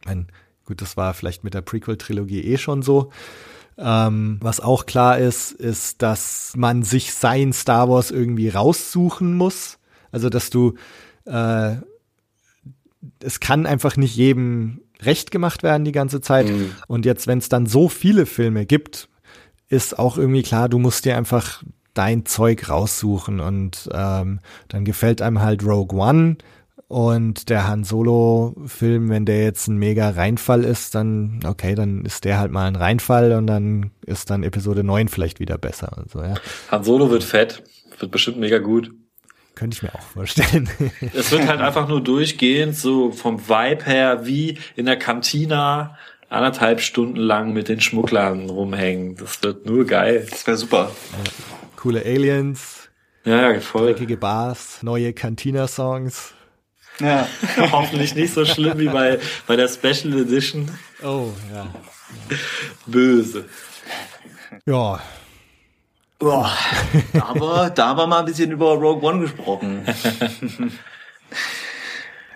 Meine, 0.06 0.28
Gut, 0.66 0.82
das 0.82 0.96
war 0.98 1.14
vielleicht 1.14 1.44
mit 1.44 1.54
der 1.54 1.62
Prequel-Trilogie 1.62 2.42
eh 2.42 2.58
schon 2.58 2.82
so. 2.82 3.12
Ähm, 3.78 4.38
was 4.42 4.60
auch 4.60 4.86
klar 4.86 5.18
ist, 5.18 5.52
ist, 5.52 6.02
dass 6.02 6.54
man 6.56 6.84
sich 6.84 7.14
sein 7.14 7.54
Star 7.54 7.90
Wars 7.90 8.12
irgendwie 8.12 8.50
raussuchen 8.50 9.34
muss. 9.34 9.80
Also, 10.12 10.30
dass 10.30 10.50
du, 10.50 10.76
äh, 11.26 11.76
es 13.20 13.40
kann 13.40 13.66
einfach 13.66 13.98
nicht 13.98 14.16
jedem 14.16 14.82
recht 15.02 15.32
gemacht 15.32 15.64
werden 15.64 15.86
die 15.86 15.92
ganze 15.92 16.22
Zeit. 16.22 16.48
Mhm. 16.48 16.72
Und 16.88 17.06
jetzt, 17.06 17.28
wenn 17.28 17.40
es 17.40 17.50
dann 17.50 17.66
so 17.66 17.90
viele 17.90 18.26
Filme 18.26 18.66
gibt, 18.66 19.10
ist 19.70 19.98
auch 19.98 20.18
irgendwie 20.18 20.44
klar, 20.44 20.70
du 20.70 20.78
musst 20.78 21.06
dir 21.06 21.18
einfach 21.18 21.64
dein 21.94 22.26
Zeug 22.26 22.70
raussuchen 22.70 23.40
und 23.40 23.90
ähm, 23.94 24.40
dann 24.68 24.86
gefällt 24.86 25.22
einem 25.22 25.42
halt 25.42 25.64
Rogue 25.64 26.00
One 26.00 26.38
und 26.94 27.50
der 27.50 27.68
Han 27.68 27.84
Solo-Film, 27.84 29.10
wenn 29.10 29.26
der 29.26 29.44
jetzt 29.44 29.68
ein 29.68 29.78
mega 29.78 30.12
Reinfall 30.12 30.64
ist, 30.64 30.94
dann, 30.94 31.40
okay, 31.44 31.74
dann 31.74 32.06
ist 32.06 32.24
der 32.24 32.38
halt 32.38 32.52
mal 32.52 32.68
ein 32.68 32.76
Reinfall 32.76 33.32
und 33.32 33.48
dann 33.48 33.90
ist 34.06 34.30
dann 34.30 34.44
Episode 34.44 34.84
9 34.84 35.08
vielleicht 35.08 35.40
wieder 35.40 35.58
besser. 35.58 35.98
Und 35.98 36.12
so, 36.12 36.22
ja. 36.22 36.36
Han 36.70 36.84
Solo 36.84 37.10
wird 37.10 37.24
fett, 37.24 37.64
wird 37.98 38.12
bestimmt 38.12 38.38
mega 38.38 38.60
gut. 38.60 38.92
Könnte 39.56 39.76
ich 39.76 39.82
mir 39.82 39.96
auch 39.96 40.04
vorstellen. 40.04 40.70
es 41.16 41.32
wird 41.32 41.48
halt 41.48 41.62
einfach 41.62 41.88
nur 41.88 42.00
durchgehend 42.00 42.76
so 42.76 43.12
vom 43.12 43.50
Vibe 43.50 43.86
her 43.86 44.28
wie 44.28 44.60
in 44.76 44.86
der 44.86 44.98
Kantina 44.98 45.98
anderthalb 46.30 46.80
Stunden 46.80 47.18
lang 47.18 47.54
mit 47.54 47.70
den 47.70 47.82
Schmugglern 47.82 48.52
rumhängen. 48.52 49.16
Das 49.16 49.42
wird 49.42 49.66
nur 49.66 49.88
geil. 49.88 50.28
Das 50.30 50.46
wäre 50.46 50.58
super. 50.58 50.92
Ja. 51.12 51.32
Coole 51.76 52.06
Aliens. 52.06 52.90
Ja, 53.26 53.60
voll. 53.62 53.88
Dreckige 53.88 54.18
Bars, 54.18 54.84
neue 54.84 55.12
Cantina-Songs. 55.12 56.36
Ja. 57.04 57.28
Hoffentlich 57.72 58.16
nicht 58.16 58.34
so 58.34 58.46
schlimm 58.46 58.80
wie 58.80 58.88
bei, 58.88 59.20
bei 59.46 59.58
der 59.58 59.68
Special 59.68 60.18
Edition. 60.22 60.72
Oh, 61.04 61.32
ja. 61.54 61.68
Böse. 62.86 63.46
Ja. 64.66 65.02
Oh, 66.20 66.46
aber 67.20 67.70
da 67.70 67.90
haben 67.90 67.98
wir 67.98 68.08
mal 68.08 68.20
ein 68.20 68.26
bisschen 68.26 68.52
über 68.52 68.76
Rogue 68.76 69.04
One 69.04 69.20
gesprochen. 69.20 69.86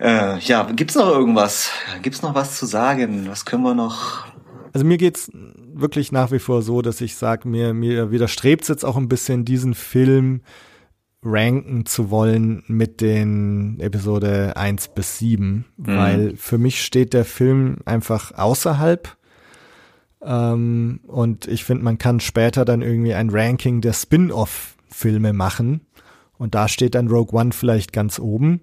äh, 0.02 0.38
ja, 0.40 0.64
gibt's 0.64 0.96
noch 0.96 1.08
irgendwas? 1.08 1.72
Gibt's 2.02 2.22
noch 2.22 2.36
was 2.36 2.58
zu 2.58 2.66
sagen? 2.66 3.30
Was 3.30 3.46
können 3.46 3.64
wir 3.64 3.74
noch? 3.74 4.26
Also 4.74 4.86
mir 4.86 4.98
geht's 4.98 5.32
wirklich 5.34 6.12
nach 6.12 6.32
wie 6.32 6.40
vor 6.40 6.64
so, 6.64 6.82
dass 6.82 7.00
ich 7.00 7.16
sage, 7.16 7.48
mir, 7.48 7.74
mir 7.74 8.12
widerstrebt 8.12 8.68
jetzt 8.68 8.84
auch 8.84 8.98
ein 8.98 9.08
bisschen 9.08 9.46
diesen 9.46 9.74
Film 9.74 10.42
ranken 11.24 11.86
zu 11.86 12.10
wollen 12.10 12.64
mit 12.68 13.02
den 13.02 13.80
Episode 13.80 14.56
1 14.56 14.90
bis 14.90 15.18
7, 15.18 15.66
mhm. 15.78 15.86
weil 15.86 16.36
für 16.38 16.58
mich 16.58 16.84
steht 16.84 17.14
der 17.14 17.26
Film 17.26 17.78
einfach 17.86 18.32
außerhalb. 18.34 19.18
Ähm, 20.22 21.00
und 21.08 21.48
ich 21.48 21.64
finde, 21.64 21.84
man 21.84 21.98
kann 21.98 22.20
später 22.20 22.66
dann 22.66 22.82
irgendwie 22.82 23.14
ein 23.14 23.30
Ranking 23.30 23.82
der 23.82 23.94
Spin-off-Filme 23.94 25.34
machen. 25.34 25.82
Und 26.38 26.54
da 26.54 26.68
steht 26.68 26.96
dann 26.96 27.08
Rogue 27.08 27.40
One 27.40 27.52
vielleicht 27.52 27.94
ganz 27.94 28.20
oben. 28.20 28.62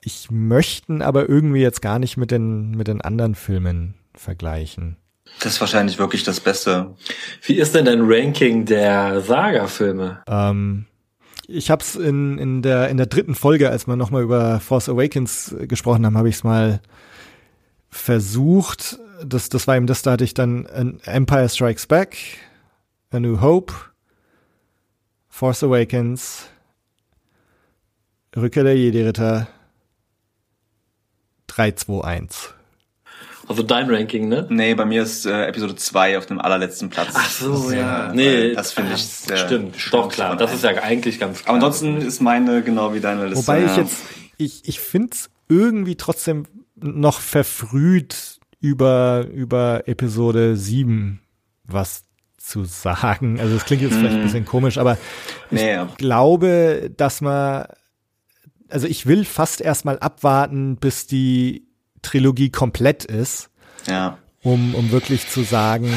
Ich 0.00 0.30
möchte 0.30 1.04
aber 1.04 1.28
irgendwie 1.28 1.60
jetzt 1.60 1.82
gar 1.82 1.98
nicht 1.98 2.16
mit 2.16 2.30
den, 2.30 2.72
mit 2.72 2.88
den 2.88 3.00
anderen 3.00 3.34
Filmen 3.34 3.94
vergleichen. 4.14 4.96
Das 5.40 5.54
ist 5.54 5.60
wahrscheinlich 5.60 5.98
wirklich 5.98 6.24
das 6.24 6.40
Beste. 6.40 6.94
Wie 7.42 7.54
ist 7.54 7.74
denn 7.74 7.84
dein 7.84 8.02
Ranking 8.02 8.64
der 8.64 9.20
Saga-Filme? 9.20 10.22
Ähm, 10.26 10.86
ich 11.46 11.70
habe 11.70 11.82
es 11.82 11.96
in, 11.96 12.38
in, 12.38 12.62
der, 12.62 12.88
in 12.88 12.96
der 12.96 13.06
dritten 13.06 13.34
Folge, 13.34 13.70
als 13.70 13.86
wir 13.86 13.96
nochmal 13.96 14.22
über 14.22 14.60
Force 14.60 14.88
Awakens 14.88 15.54
gesprochen 15.62 16.06
haben, 16.06 16.16
habe 16.16 16.28
ich 16.28 16.36
es 16.36 16.44
mal 16.44 16.80
versucht. 17.90 18.98
Das, 19.24 19.48
das 19.48 19.66
war 19.66 19.76
eben 19.76 19.86
das, 19.86 20.02
da 20.02 20.12
hatte 20.12 20.24
ich 20.24 20.34
dann 20.34 20.66
Empire 21.04 21.48
Strikes 21.48 21.86
Back, 21.86 22.16
A 23.10 23.20
New 23.20 23.40
Hope, 23.40 23.72
Force 25.28 25.62
Awakens, 25.62 26.48
Rückkehr 28.34 28.64
der 28.64 28.76
Jedi-Ritter, 28.76 29.48
3, 31.48 31.72
2, 31.72 32.04
1. 32.04 32.54
Also 33.52 33.62
dein 33.62 33.90
Ranking, 33.90 34.28
ne? 34.28 34.46
Nee, 34.48 34.74
bei 34.74 34.86
mir 34.86 35.02
ist 35.02 35.26
äh, 35.26 35.46
Episode 35.46 35.76
2 35.76 36.16
auf 36.16 36.24
dem 36.24 36.40
allerletzten 36.40 36.88
Platz. 36.88 37.10
Ach 37.12 37.30
so, 37.30 37.64
das, 37.64 37.74
ja. 37.74 38.10
Äh, 38.10 38.14
nee, 38.14 38.54
das 38.54 38.72
finde 38.72 38.94
ich 38.94 39.04
sehr 39.04 39.36
Stimmt, 39.36 39.76
doch 39.90 40.08
klar. 40.08 40.36
Das 40.36 40.54
ist 40.54 40.64
ja 40.64 40.70
eigentlich 40.70 41.20
ganz 41.20 41.42
klar. 41.42 41.54
Aber 41.54 41.66
ansonsten 41.66 41.98
ist 41.98 42.22
meine 42.22 42.62
genau 42.62 42.94
wie 42.94 43.00
deine 43.00 43.26
Liste. 43.26 43.46
Wobei 43.46 43.66
ich 43.66 43.76
jetzt, 43.76 43.96
ich, 44.38 44.66
ich 44.66 44.80
finde 44.80 45.10
es 45.12 45.28
irgendwie 45.50 45.96
trotzdem 45.96 46.46
noch 46.76 47.20
verfrüht 47.20 48.40
über, 48.58 49.26
über 49.30 49.82
Episode 49.84 50.56
7 50.56 51.20
was 51.64 52.04
zu 52.38 52.64
sagen. 52.64 53.38
Also 53.38 53.56
es 53.56 53.66
klingt 53.66 53.82
jetzt 53.82 53.96
vielleicht 53.96 54.14
ein 54.14 54.20
hm. 54.20 54.24
bisschen 54.24 54.46
komisch, 54.46 54.78
aber 54.78 54.96
nee, 55.50 55.76
ich 55.78 55.96
glaube, 55.98 56.90
dass 56.96 57.20
man, 57.20 57.66
also 58.70 58.86
ich 58.86 59.04
will 59.04 59.26
fast 59.26 59.60
erstmal 59.60 59.98
abwarten, 59.98 60.76
bis 60.76 61.06
die 61.06 61.66
Trilogie 62.02 62.50
komplett 62.50 63.04
ist. 63.04 63.50
Ja. 63.86 64.18
Um, 64.42 64.74
um 64.74 64.90
wirklich 64.90 65.28
zu 65.28 65.42
sagen, 65.42 65.92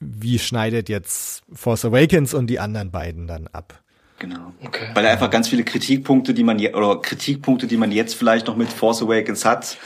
wie 0.00 0.38
schneidet 0.38 0.88
jetzt 0.88 1.42
Force 1.52 1.84
Awakens 1.84 2.34
und 2.34 2.48
die 2.48 2.58
anderen 2.58 2.90
beiden 2.90 3.26
dann 3.26 3.46
ab. 3.48 3.80
Genau. 4.18 4.52
Okay. 4.62 4.88
Weil 4.92 5.06
er 5.06 5.12
einfach 5.12 5.30
ganz 5.30 5.48
viele 5.48 5.64
Kritikpunkte, 5.64 6.34
die 6.34 6.44
man 6.44 6.58
je, 6.58 6.74
oder 6.74 7.00
Kritikpunkte, 7.00 7.66
die 7.66 7.78
man 7.78 7.90
jetzt 7.90 8.14
vielleicht 8.14 8.48
noch 8.48 8.56
mit 8.56 8.68
Force 8.68 9.02
Awakens 9.02 9.46
hat, 9.46 9.78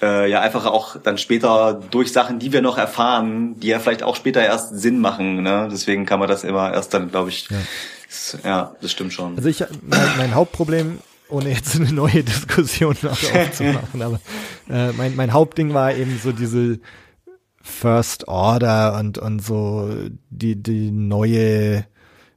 äh, 0.00 0.30
ja 0.30 0.40
einfach 0.40 0.64
auch 0.64 0.96
dann 0.96 1.18
später 1.18 1.74
durch 1.90 2.10
Sachen, 2.10 2.38
die 2.38 2.52
wir 2.52 2.62
noch 2.62 2.78
erfahren, 2.78 3.60
die 3.60 3.66
ja 3.66 3.80
vielleicht 3.80 4.02
auch 4.02 4.16
später 4.16 4.42
erst 4.42 4.78
Sinn 4.78 4.98
machen. 4.98 5.42
Ne? 5.42 5.68
Deswegen 5.70 6.06
kann 6.06 6.20
man 6.20 6.28
das 6.28 6.42
immer 6.42 6.72
erst 6.72 6.94
dann, 6.94 7.10
glaube 7.10 7.28
ich, 7.28 7.48
ja. 7.50 7.58
Das, 8.08 8.38
ja, 8.44 8.76
das 8.80 8.92
stimmt 8.92 9.12
schon. 9.12 9.36
Also 9.36 9.48
ich, 9.48 9.64
mein, 9.82 10.16
mein 10.18 10.34
Hauptproblem 10.34 10.98
ohne 11.32 11.50
jetzt 11.50 11.74
eine 11.76 11.92
neue 11.92 12.22
Diskussion 12.22 12.96
aufzumachen, 13.02 14.02
aber 14.02 14.20
äh, 14.68 14.92
mein, 14.92 15.16
mein 15.16 15.32
Hauptding 15.32 15.74
war 15.74 15.94
eben 15.94 16.18
so 16.22 16.32
diese 16.32 16.78
First 17.62 18.28
Order 18.28 18.98
und, 18.98 19.18
und 19.18 19.40
so 19.40 19.88
die, 20.30 20.60
die 20.60 20.90
neue 20.90 21.86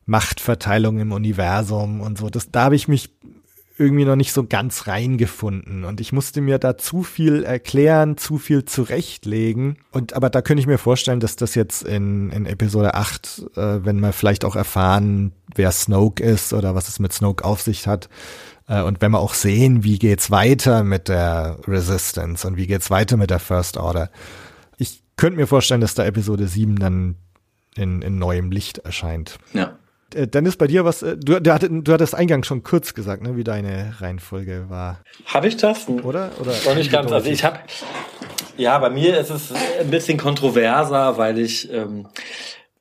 Machtverteilung 0.06 1.00
im 1.00 1.12
Universum 1.12 2.02
und 2.02 2.18
so. 2.18 2.30
Das, 2.30 2.52
da 2.52 2.66
habe 2.66 2.76
ich 2.76 2.88
mich 2.88 3.10
irgendwie 3.78 4.06
noch 4.06 4.16
nicht 4.16 4.32
so 4.32 4.46
ganz 4.46 4.88
reingefunden 4.88 5.84
und 5.84 6.00
ich 6.00 6.14
musste 6.14 6.40
mir 6.40 6.60
da 6.60 6.78
zu 6.78 7.04
viel 7.04 7.44
erklären, 7.44 8.16
zu 8.16 8.38
viel 8.38 8.64
zurechtlegen 8.64 9.80
und 9.92 10.14
aber 10.14 10.30
da 10.30 10.42
könnte 10.42 10.62
ich 10.62 10.68
mir 10.68 10.78
vorstellen, 10.78 11.20
dass 11.20 11.36
das 11.36 11.56
jetzt 11.56 11.84
in, 11.84 12.30
in 12.30 12.46
Episode 12.46 12.94
8, 12.94 13.48
äh, 13.58 13.84
wenn 13.84 14.00
wir 14.00 14.14
vielleicht 14.14 14.46
auch 14.46 14.56
erfahren, 14.56 15.34
wer 15.56 15.72
Snoke 15.74 16.24
ist 16.24 16.54
oder 16.54 16.74
was 16.74 16.88
es 16.88 17.00
mit 17.00 17.12
Snoke 17.12 17.44
auf 17.44 17.62
sich 17.62 17.86
hat 17.86 18.08
und 18.68 19.02
wenn 19.02 19.12
wir 19.12 19.20
auch 19.20 19.34
sehen, 19.34 19.84
wie 19.84 20.00
geht's 20.00 20.32
weiter 20.32 20.84
mit 20.84 21.08
der 21.08 21.60
Resistance 21.68 22.48
und 22.48 22.58
wie 22.58 22.68
geht's 22.68 22.90
weiter 22.90 23.18
mit 23.18 23.30
der 23.30 23.40
First 23.40 23.78
Order. 23.78 24.10
Ich 24.78 25.04
könnte 25.18 25.38
mir 25.38 25.48
vorstellen, 25.48 25.82
dass 25.82 25.94
da 25.94 26.06
Episode 26.06 26.48
7 26.48 26.78
dann 26.78 27.16
in, 27.76 28.02
in 28.02 28.18
neuem 28.18 28.52
Licht 28.52 28.80
erscheint. 28.80 29.38
Ja. 29.54 29.78
Äh, 30.14 30.28
Dennis, 30.28 30.56
bei 30.56 30.68
dir 30.68 30.86
was, 30.86 31.04
äh, 31.04 31.18
du, 31.18 31.40
du, 31.40 31.54
hattest, 31.54 31.72
du 31.72 31.94
hattest 31.94 32.16
eingangs 32.16 32.48
schon 32.48 32.64
kurz 32.64 32.94
gesagt, 32.94 33.22
ne, 33.22 33.36
wie 33.36 33.44
deine 33.44 33.94
Reihenfolge 34.00 34.66
war. 34.70 35.02
Habe 35.26 35.48
ich 35.48 35.58
das? 35.58 35.88
Oder? 35.88 36.32
Oder 36.40 36.54
Noch 36.66 36.76
nicht 36.76 36.92
ganz. 36.92 37.12
Also 37.12 37.30
ich 37.30 37.44
habe, 37.44 37.60
ja, 38.58 38.78
bei 38.80 38.90
mir 38.90 39.18
ist 39.20 39.30
es 39.30 39.52
ein 39.80 39.90
bisschen 39.90 40.18
kontroverser, 40.18 41.18
weil 41.18 41.38
ich, 41.38 41.72
ähm, 41.72 42.08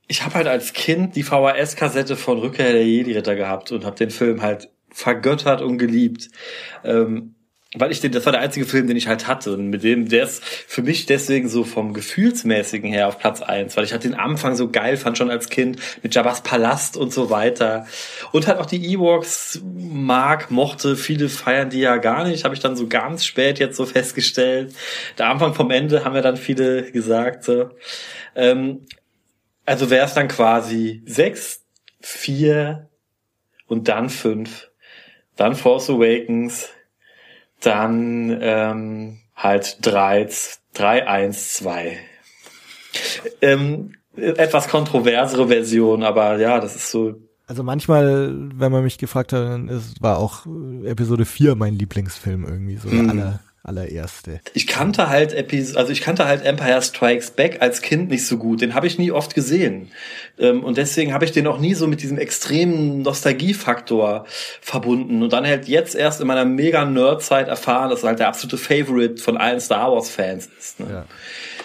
ich 0.07 0.25
habe 0.25 0.35
halt 0.35 0.47
als 0.47 0.73
Kind 0.73 1.17
die 1.17 1.23
VHS-Kassette 1.23 2.17
von 2.17 2.39
Rückkehr 2.39 2.73
der 2.73 2.87
Jedi-Ritter 2.87 3.37
gehabt 3.37 3.73
und 3.73 3.85
habe 3.85 3.97
den 3.97 4.11
Film 4.11 4.43
halt 4.43 4.69
vergöttert 4.95 5.61
und 5.61 5.79
geliebt. 5.79 6.31
Ähm, 6.85 7.35
weil 7.77 7.91
ich 7.91 8.01
den, 8.01 8.13
das 8.13 8.25
war 8.25 8.33
der 8.33 8.41
einzige 8.41 8.67
Film, 8.67 8.87
den 8.87 8.97
ich 8.97 9.09
halt 9.09 9.27
hatte 9.27 9.53
und 9.53 9.69
mit 9.69 9.83
dem, 9.83 10.09
der 10.09 10.23
ist 10.23 10.45
für 10.45 10.83
mich 10.83 11.07
deswegen 11.07 11.49
so 11.49 11.65
vom 11.65 11.93
Gefühlsmäßigen 11.93 12.93
her 12.93 13.09
auf 13.09 13.19
Platz 13.19 13.43
eins, 13.43 13.77
weil 13.77 13.85
ich 13.85 13.93
halt 13.93 14.05
den 14.05 14.15
Anfang 14.15 14.55
so 14.55 14.71
geil 14.71 14.97
fand 14.97 15.19
schon 15.19 15.31
als 15.31 15.49
Kind 15.49 15.81
mit 16.03 16.15
Jabba's 16.15 16.43
Palast 16.43 16.97
und 16.97 17.13
so 17.13 17.31
weiter 17.31 17.87
und 18.31 18.47
halt 18.47 18.59
auch 18.59 18.67
die 18.67 18.93
Ewoks 18.93 19.61
mag, 19.65 20.53
mochte, 20.53 20.95
viele 20.95 21.29
feiern 21.29 21.71
die 21.71 21.81
ja 21.81 21.97
gar 21.97 22.25
nicht, 22.25 22.45
habe 22.45 22.55
ich 22.55 22.61
dann 22.61 22.77
so 22.77 22.87
ganz 22.87 23.25
spät 23.25 23.59
jetzt 23.59 23.77
so 23.77 23.87
festgestellt. 23.87 24.73
Der 25.19 25.29
Anfang 25.29 25.55
vom 25.55 25.73
Ende 25.73 26.05
haben 26.05 26.15
ja 26.15 26.23
dann 26.23 26.37
viele 26.37 26.93
gesagt, 26.93 27.43
so. 27.43 27.71
Ähm, 28.37 28.87
also 29.67 29.91
wäre 29.91 30.07
es 30.07 30.15
dann 30.15 30.29
quasi 30.29 31.03
sechs, 31.07 31.65
vier 32.01 32.89
und 33.67 33.89
dann 33.89 34.11
fünf, 34.11 34.69
dann 35.37 35.55
Force 35.55 35.91
Awakens, 35.91 36.69
dann 37.61 38.37
ähm, 38.41 39.19
halt 39.37 39.79
3, 39.83 40.29
3, 40.75 41.07
1, 41.07 41.53
2. 41.55 41.99
Ähm, 43.41 43.95
etwas 44.17 44.69
kontroversere 44.69 45.49
Version, 45.49 46.03
aber 46.03 46.39
ja, 46.39 46.61
das 46.61 46.77
ist 46.77 46.91
so. 46.91 47.15
Also 47.47 47.63
manchmal, 47.63 48.33
wenn 48.55 48.73
man 48.73 48.85
mich 48.85 48.97
gefragt 48.99 49.33
hat, 49.33 49.45
dann 49.45 49.69
ist, 49.69 50.01
war 50.01 50.19
auch 50.19 50.47
Episode 50.85 51.25
4 51.25 51.57
mein 51.57 51.75
Lieblingsfilm 51.75 52.45
irgendwie, 52.45 52.77
so 52.77 52.91
Hm. 52.91 53.07
der 53.07 53.11
aller, 53.11 53.41
allererste. 53.65 54.41
Ich 54.53 54.67
kannte 54.67 55.09
halt 55.09 55.33
Epis 55.33 55.75
also 55.75 55.91
ich 55.91 56.03
kannte 56.03 56.27
halt 56.27 56.45
Empire 56.45 56.83
Strikes 56.83 57.31
Back 57.31 57.63
als 57.63 57.81
Kind 57.81 58.11
nicht 58.11 58.27
so 58.27 58.37
gut. 58.37 58.61
Den 58.61 58.75
habe 58.75 58.87
ich 58.87 58.99
nie 58.99 59.11
oft 59.11 59.35
gesehen. 59.35 59.91
Ähm, 60.39 60.63
und 60.63 60.77
deswegen 60.77 61.15
habe 61.15 61.25
ich 61.25 61.33
den 61.33 61.47
auch 61.47 61.59
nie 61.59 61.75
so 61.75 61.87
mit 61.87 62.03
diesem 62.03 62.19
extremen 62.19 63.03
Nostalgiefaktor 63.03 64.27
verbunden. 64.61 65.23
Und 65.23 65.33
dann 65.33 65.47
halt 65.47 65.67
jetzt 65.67 65.95
erst 65.95 66.21
in 66.21 66.27
meiner 66.27 66.45
mega 66.45 66.85
Nerd-Zeit 66.85 67.49
erfahren, 67.49 67.89
dass 67.91 68.03
er 68.03 68.11
halt 68.11 68.19
der 68.19 68.29
absolute 68.29 68.59
Favorite 68.59 69.21
von 69.21 69.39
allen 69.39 69.61
Star 69.61 69.91
Wars-Fans 69.91 70.51
ist. 70.59 70.81
Ne? 70.81 70.87
Ja. 70.91 71.05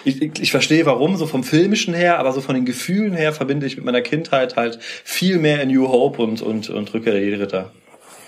Ich, 0.04 0.22
ich, 0.22 0.40
ich 0.40 0.50
verstehe 0.50 0.86
warum, 0.86 1.16
so 1.16 1.26
vom 1.26 1.44
filmischen 1.44 1.92
her, 1.92 2.18
aber 2.18 2.32
so 2.32 2.40
von 2.40 2.54
den 2.54 2.64
Gefühlen 2.64 3.12
her 3.12 3.34
verbinde 3.34 3.66
ich 3.66 3.76
mit 3.76 3.84
meiner 3.84 4.00
Kindheit 4.00 4.56
halt 4.56 4.78
viel 4.80 5.38
mehr 5.38 5.60
in 5.60 5.68
New 5.68 5.88
Hope 5.88 6.22
und, 6.22 6.40
und, 6.40 6.70
und 6.70 6.94
Rückkehr 6.94 7.12
der 7.12 7.22
Jedi-Ritter. 7.22 7.70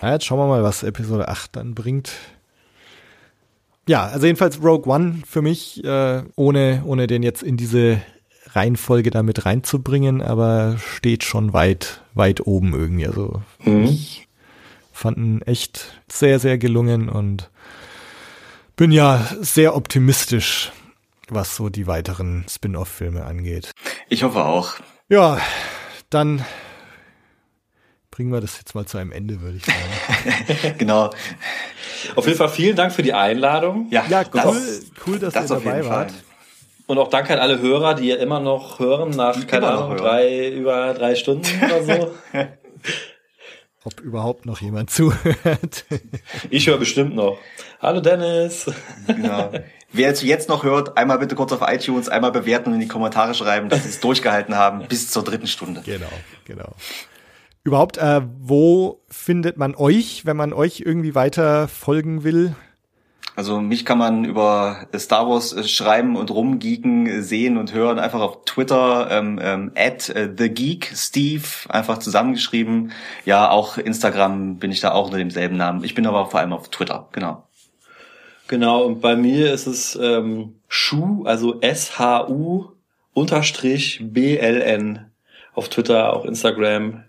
Ja, 0.02 0.12
jetzt 0.12 0.26
schauen 0.26 0.38
wir 0.38 0.46
mal, 0.46 0.62
was 0.62 0.82
Episode 0.82 1.28
8 1.28 1.56
dann 1.56 1.74
bringt. 1.74 2.12
Ja, 3.88 4.04
also 4.04 4.26
jedenfalls 4.26 4.62
Rogue 4.62 4.92
One 4.92 5.22
für 5.26 5.42
mich, 5.42 5.82
äh, 5.84 6.22
ohne, 6.36 6.82
ohne 6.84 7.06
den 7.06 7.22
jetzt 7.22 7.42
in 7.42 7.56
diese 7.56 8.00
Reihenfolge 8.54 9.10
damit 9.10 9.44
reinzubringen, 9.44 10.22
aber 10.22 10.76
steht 10.78 11.24
schon 11.24 11.52
weit, 11.52 12.02
weit 12.14 12.46
oben 12.46 12.74
irgendwie. 12.74 13.06
Also 13.06 13.42
ich 13.64 14.28
fand 14.92 15.16
ihn 15.16 15.42
echt 15.42 16.00
sehr, 16.10 16.38
sehr 16.38 16.58
gelungen 16.58 17.08
und 17.08 17.50
bin 18.76 18.92
ja 18.92 19.26
sehr 19.40 19.74
optimistisch, 19.74 20.70
was 21.28 21.56
so 21.56 21.68
die 21.68 21.86
weiteren 21.86 22.44
Spin-off-Filme 22.48 23.24
angeht. 23.24 23.70
Ich 24.08 24.22
hoffe 24.22 24.44
auch. 24.44 24.74
Ja, 25.08 25.38
dann 26.10 26.44
bringen 28.12 28.30
wir 28.32 28.40
das 28.40 28.58
jetzt 28.58 28.74
mal 28.76 28.86
zu 28.86 28.98
einem 28.98 29.10
Ende, 29.10 29.40
würde 29.40 29.56
ich 29.56 29.64
sagen. 29.64 30.74
Genau. 30.78 31.10
Auf 32.14 32.26
jeden 32.26 32.38
Fall 32.38 32.48
vielen 32.50 32.76
Dank 32.76 32.92
für 32.92 33.02
die 33.02 33.12
Einladung. 33.14 33.88
Ja, 33.90 34.04
das, 34.08 34.44
cool, 34.46 34.80
cool 35.06 35.18
dass 35.18 35.34
das 35.34 35.50
ihr 35.50 35.56
dabei 35.56 35.82
Fall. 35.82 35.90
wart. 35.90 36.12
Und 36.86 36.98
auch 36.98 37.08
danke 37.08 37.32
an 37.32 37.38
alle 37.40 37.60
Hörer, 37.60 37.94
die 37.94 38.08
ihr 38.08 38.18
immer 38.20 38.38
noch 38.40 38.78
hören 38.78 39.10
nach, 39.10 39.46
keine 39.46 39.66
Immer 39.66 39.74
noch 39.76 39.84
Ahnung, 39.86 39.96
drei, 39.96 40.48
über 40.50 40.94
drei 40.94 41.14
Stunden 41.14 41.46
oder 41.64 41.82
so. 41.84 42.14
Ob 43.84 43.98
überhaupt 44.00 44.46
noch 44.46 44.60
jemand 44.60 44.90
zuhört. 44.90 45.84
Ich 46.50 46.66
höre 46.68 46.78
bestimmt 46.78 47.14
noch. 47.16 47.38
Hallo 47.80 48.00
Dennis. 48.00 48.66
Genau. 49.08 49.50
Wer 49.92 50.08
jetzt- 50.08 50.22
jetzt 50.22 50.48
noch 50.48 50.62
hört, 50.64 50.96
einmal 50.96 51.18
bitte 51.18 51.34
kurz 51.34 51.52
auf 51.52 51.60
iTunes, 51.66 52.08
einmal 52.08 52.30
bewerten 52.32 52.68
und 52.68 52.74
in 52.74 52.80
die 52.80 52.88
Kommentare 52.88 53.34
schreiben, 53.34 53.68
dass 53.68 53.82
sie 53.84 53.88
es 53.88 54.00
durchgehalten 54.00 54.54
haben 54.56 54.86
bis 54.86 55.10
zur 55.10 55.24
dritten 55.24 55.46
Stunde. 55.48 55.82
genau, 55.84 56.06
genau. 56.44 56.74
Überhaupt, 57.64 57.98
äh, 57.98 58.22
wo 58.40 59.02
findet 59.08 59.56
man 59.56 59.74
euch, 59.74 60.26
wenn 60.26 60.36
man 60.36 60.52
euch 60.52 60.80
irgendwie 60.80 61.14
weiter 61.14 61.68
folgen 61.68 62.24
will? 62.24 62.56
Also 63.34 63.60
mich 63.60 63.86
kann 63.86 63.96
man 63.96 64.24
über 64.24 64.86
Star 64.94 65.28
Wars 65.28 65.52
äh, 65.54 65.64
schreiben 65.64 66.16
und 66.16 66.30
rumgeeken 66.30 67.06
äh, 67.06 67.22
sehen 67.22 67.56
und 67.56 67.72
hören. 67.72 67.98
Einfach 67.98 68.20
auf 68.20 68.44
Twitter 68.44 69.08
ähm, 69.10 69.38
ähm, 69.40 69.72
at 69.74 70.10
äh, 70.10 70.34
thegeeksteve 70.34 71.70
einfach 71.70 71.98
zusammengeschrieben. 71.98 72.92
Ja, 73.24 73.50
auch 73.50 73.78
Instagram 73.78 74.58
bin 74.58 74.70
ich 74.70 74.80
da 74.80 74.92
auch 74.92 75.06
unter 75.06 75.18
demselben 75.18 75.56
Namen. 75.56 75.84
Ich 75.84 75.94
bin 75.94 76.06
aber 76.06 76.26
vor 76.26 76.40
allem 76.40 76.52
auf 76.52 76.68
Twitter, 76.68 77.08
genau. 77.12 77.46
Genau, 78.48 78.84
und 78.84 79.00
bei 79.00 79.16
mir 79.16 79.52
ist 79.52 79.66
es 79.66 79.96
ähm, 79.96 80.56
Shu, 80.68 81.24
also 81.24 81.60
S-H-U 81.60 82.72
unterstrich 83.14 84.00
B-L-N. 84.02 85.06
Auf 85.54 85.68
Twitter, 85.70 86.12
auch 86.12 86.26
Instagram. 86.26 87.04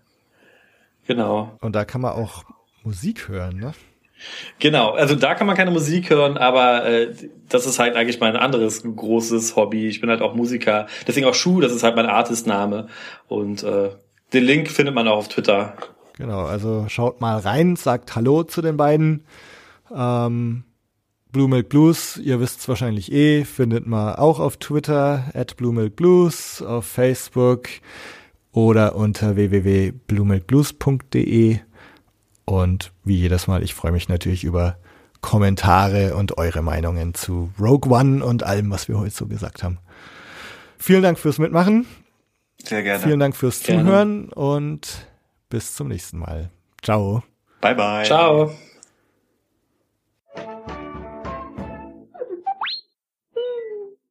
Genau. 1.08 1.58
Und 1.62 1.76
da 1.76 1.86
kann 1.86 2.02
man 2.02 2.14
auch 2.14 2.44
Musik 2.84 3.28
hören, 3.28 3.58
ne? 3.58 3.74
Genau, 4.60 4.92
also 4.92 5.16
da 5.16 5.36
kann 5.36 5.48
man 5.48 5.58
keine 5.58 5.72
Musik 5.72 6.10
hören, 6.10 6.38
aber 6.38 6.86
äh, 6.86 7.14
das 7.50 7.66
ist 7.66 7.80
halt 7.80 7.96
eigentlich 7.96 8.20
mein 8.20 8.36
anderes 8.36 8.84
großes 8.84 9.56
Hobby. 9.56 9.88
Ich 9.88 10.00
bin 10.02 10.10
halt 10.10 10.22
auch 10.22 10.34
Musiker, 10.34 10.88
deswegen 11.08 11.28
auch 11.28 11.34
Schuh, 11.34 11.60
das 11.60 11.74
ist 11.74 11.84
halt 11.84 11.96
mein 11.96 12.06
Artistname. 12.06 12.88
Und 13.28 13.64
äh, 13.64 13.90
den 14.32 14.44
Link 14.44 14.70
findet 14.70 14.96
man 14.96 15.08
auch 15.08 15.18
auf 15.18 15.28
Twitter. 15.28 15.76
Genau, 16.18 16.46
also 16.46 16.86
schaut 16.90 17.22
mal 17.22 17.40
rein, 17.40 17.76
sagt 17.76 18.16
Hallo 18.16 18.44
zu 18.44 18.62
den 18.62 18.78
beiden. 18.78 19.26
Ähm, 19.94 20.64
Blue 21.32 21.50
Milk 21.50 21.70
Blues, 21.70 22.18
ihr 22.18 22.40
wisst 22.40 22.62
es 22.62 22.68
wahrscheinlich 22.68 23.12
eh, 23.12 23.44
findet 23.44 23.88
man 23.88 24.16
auch 24.16 24.40
auf 24.40 24.58
Twitter, 24.58 25.26
at 25.34 25.58
Blue 25.58 25.74
Milk 25.74 25.96
Blues, 25.96 26.62
auf 26.62 26.86
Facebook 26.86 27.68
oder 28.54 28.96
unter 28.96 29.36
www.bluemilkblues.de. 29.36 31.60
Und 32.46 32.92
wie 33.04 33.18
jedes 33.18 33.48
Mal, 33.48 33.64
ich 33.64 33.74
freue 33.74 33.92
mich 33.92 34.10
natürlich 34.10 34.44
über 34.44 34.78
Kommentare 35.22 36.16
und 36.16 36.38
eure 36.38 36.62
Meinungen 36.62 37.14
zu 37.14 37.52
Rogue 37.60 37.92
One 37.92 38.24
und 38.24 38.44
allem, 38.44 38.70
was 38.72 38.88
wir 38.88 39.00
heute 39.00 39.16
so 39.16 39.28
gesagt 39.28 39.64
haben. 39.64 39.80
Vielen 40.78 41.02
Dank 41.02 41.18
fürs 41.18 41.40
Mitmachen, 41.40 41.88
Sehr 42.62 42.84
gerne. 42.84 43.02
vielen 43.02 43.20
Dank 43.20 43.36
fürs 43.36 43.64
Gerne. 43.64 43.84
Zuhören 43.84 44.30
und 44.30 45.08
bis 45.50 45.76
zum 45.76 45.88
nächsten 45.88 46.20
Mal. 46.20 46.52
Ciao. 46.82 47.24
Bye 47.62 47.76
bye. 47.76 48.04
Ciao. 48.04 48.52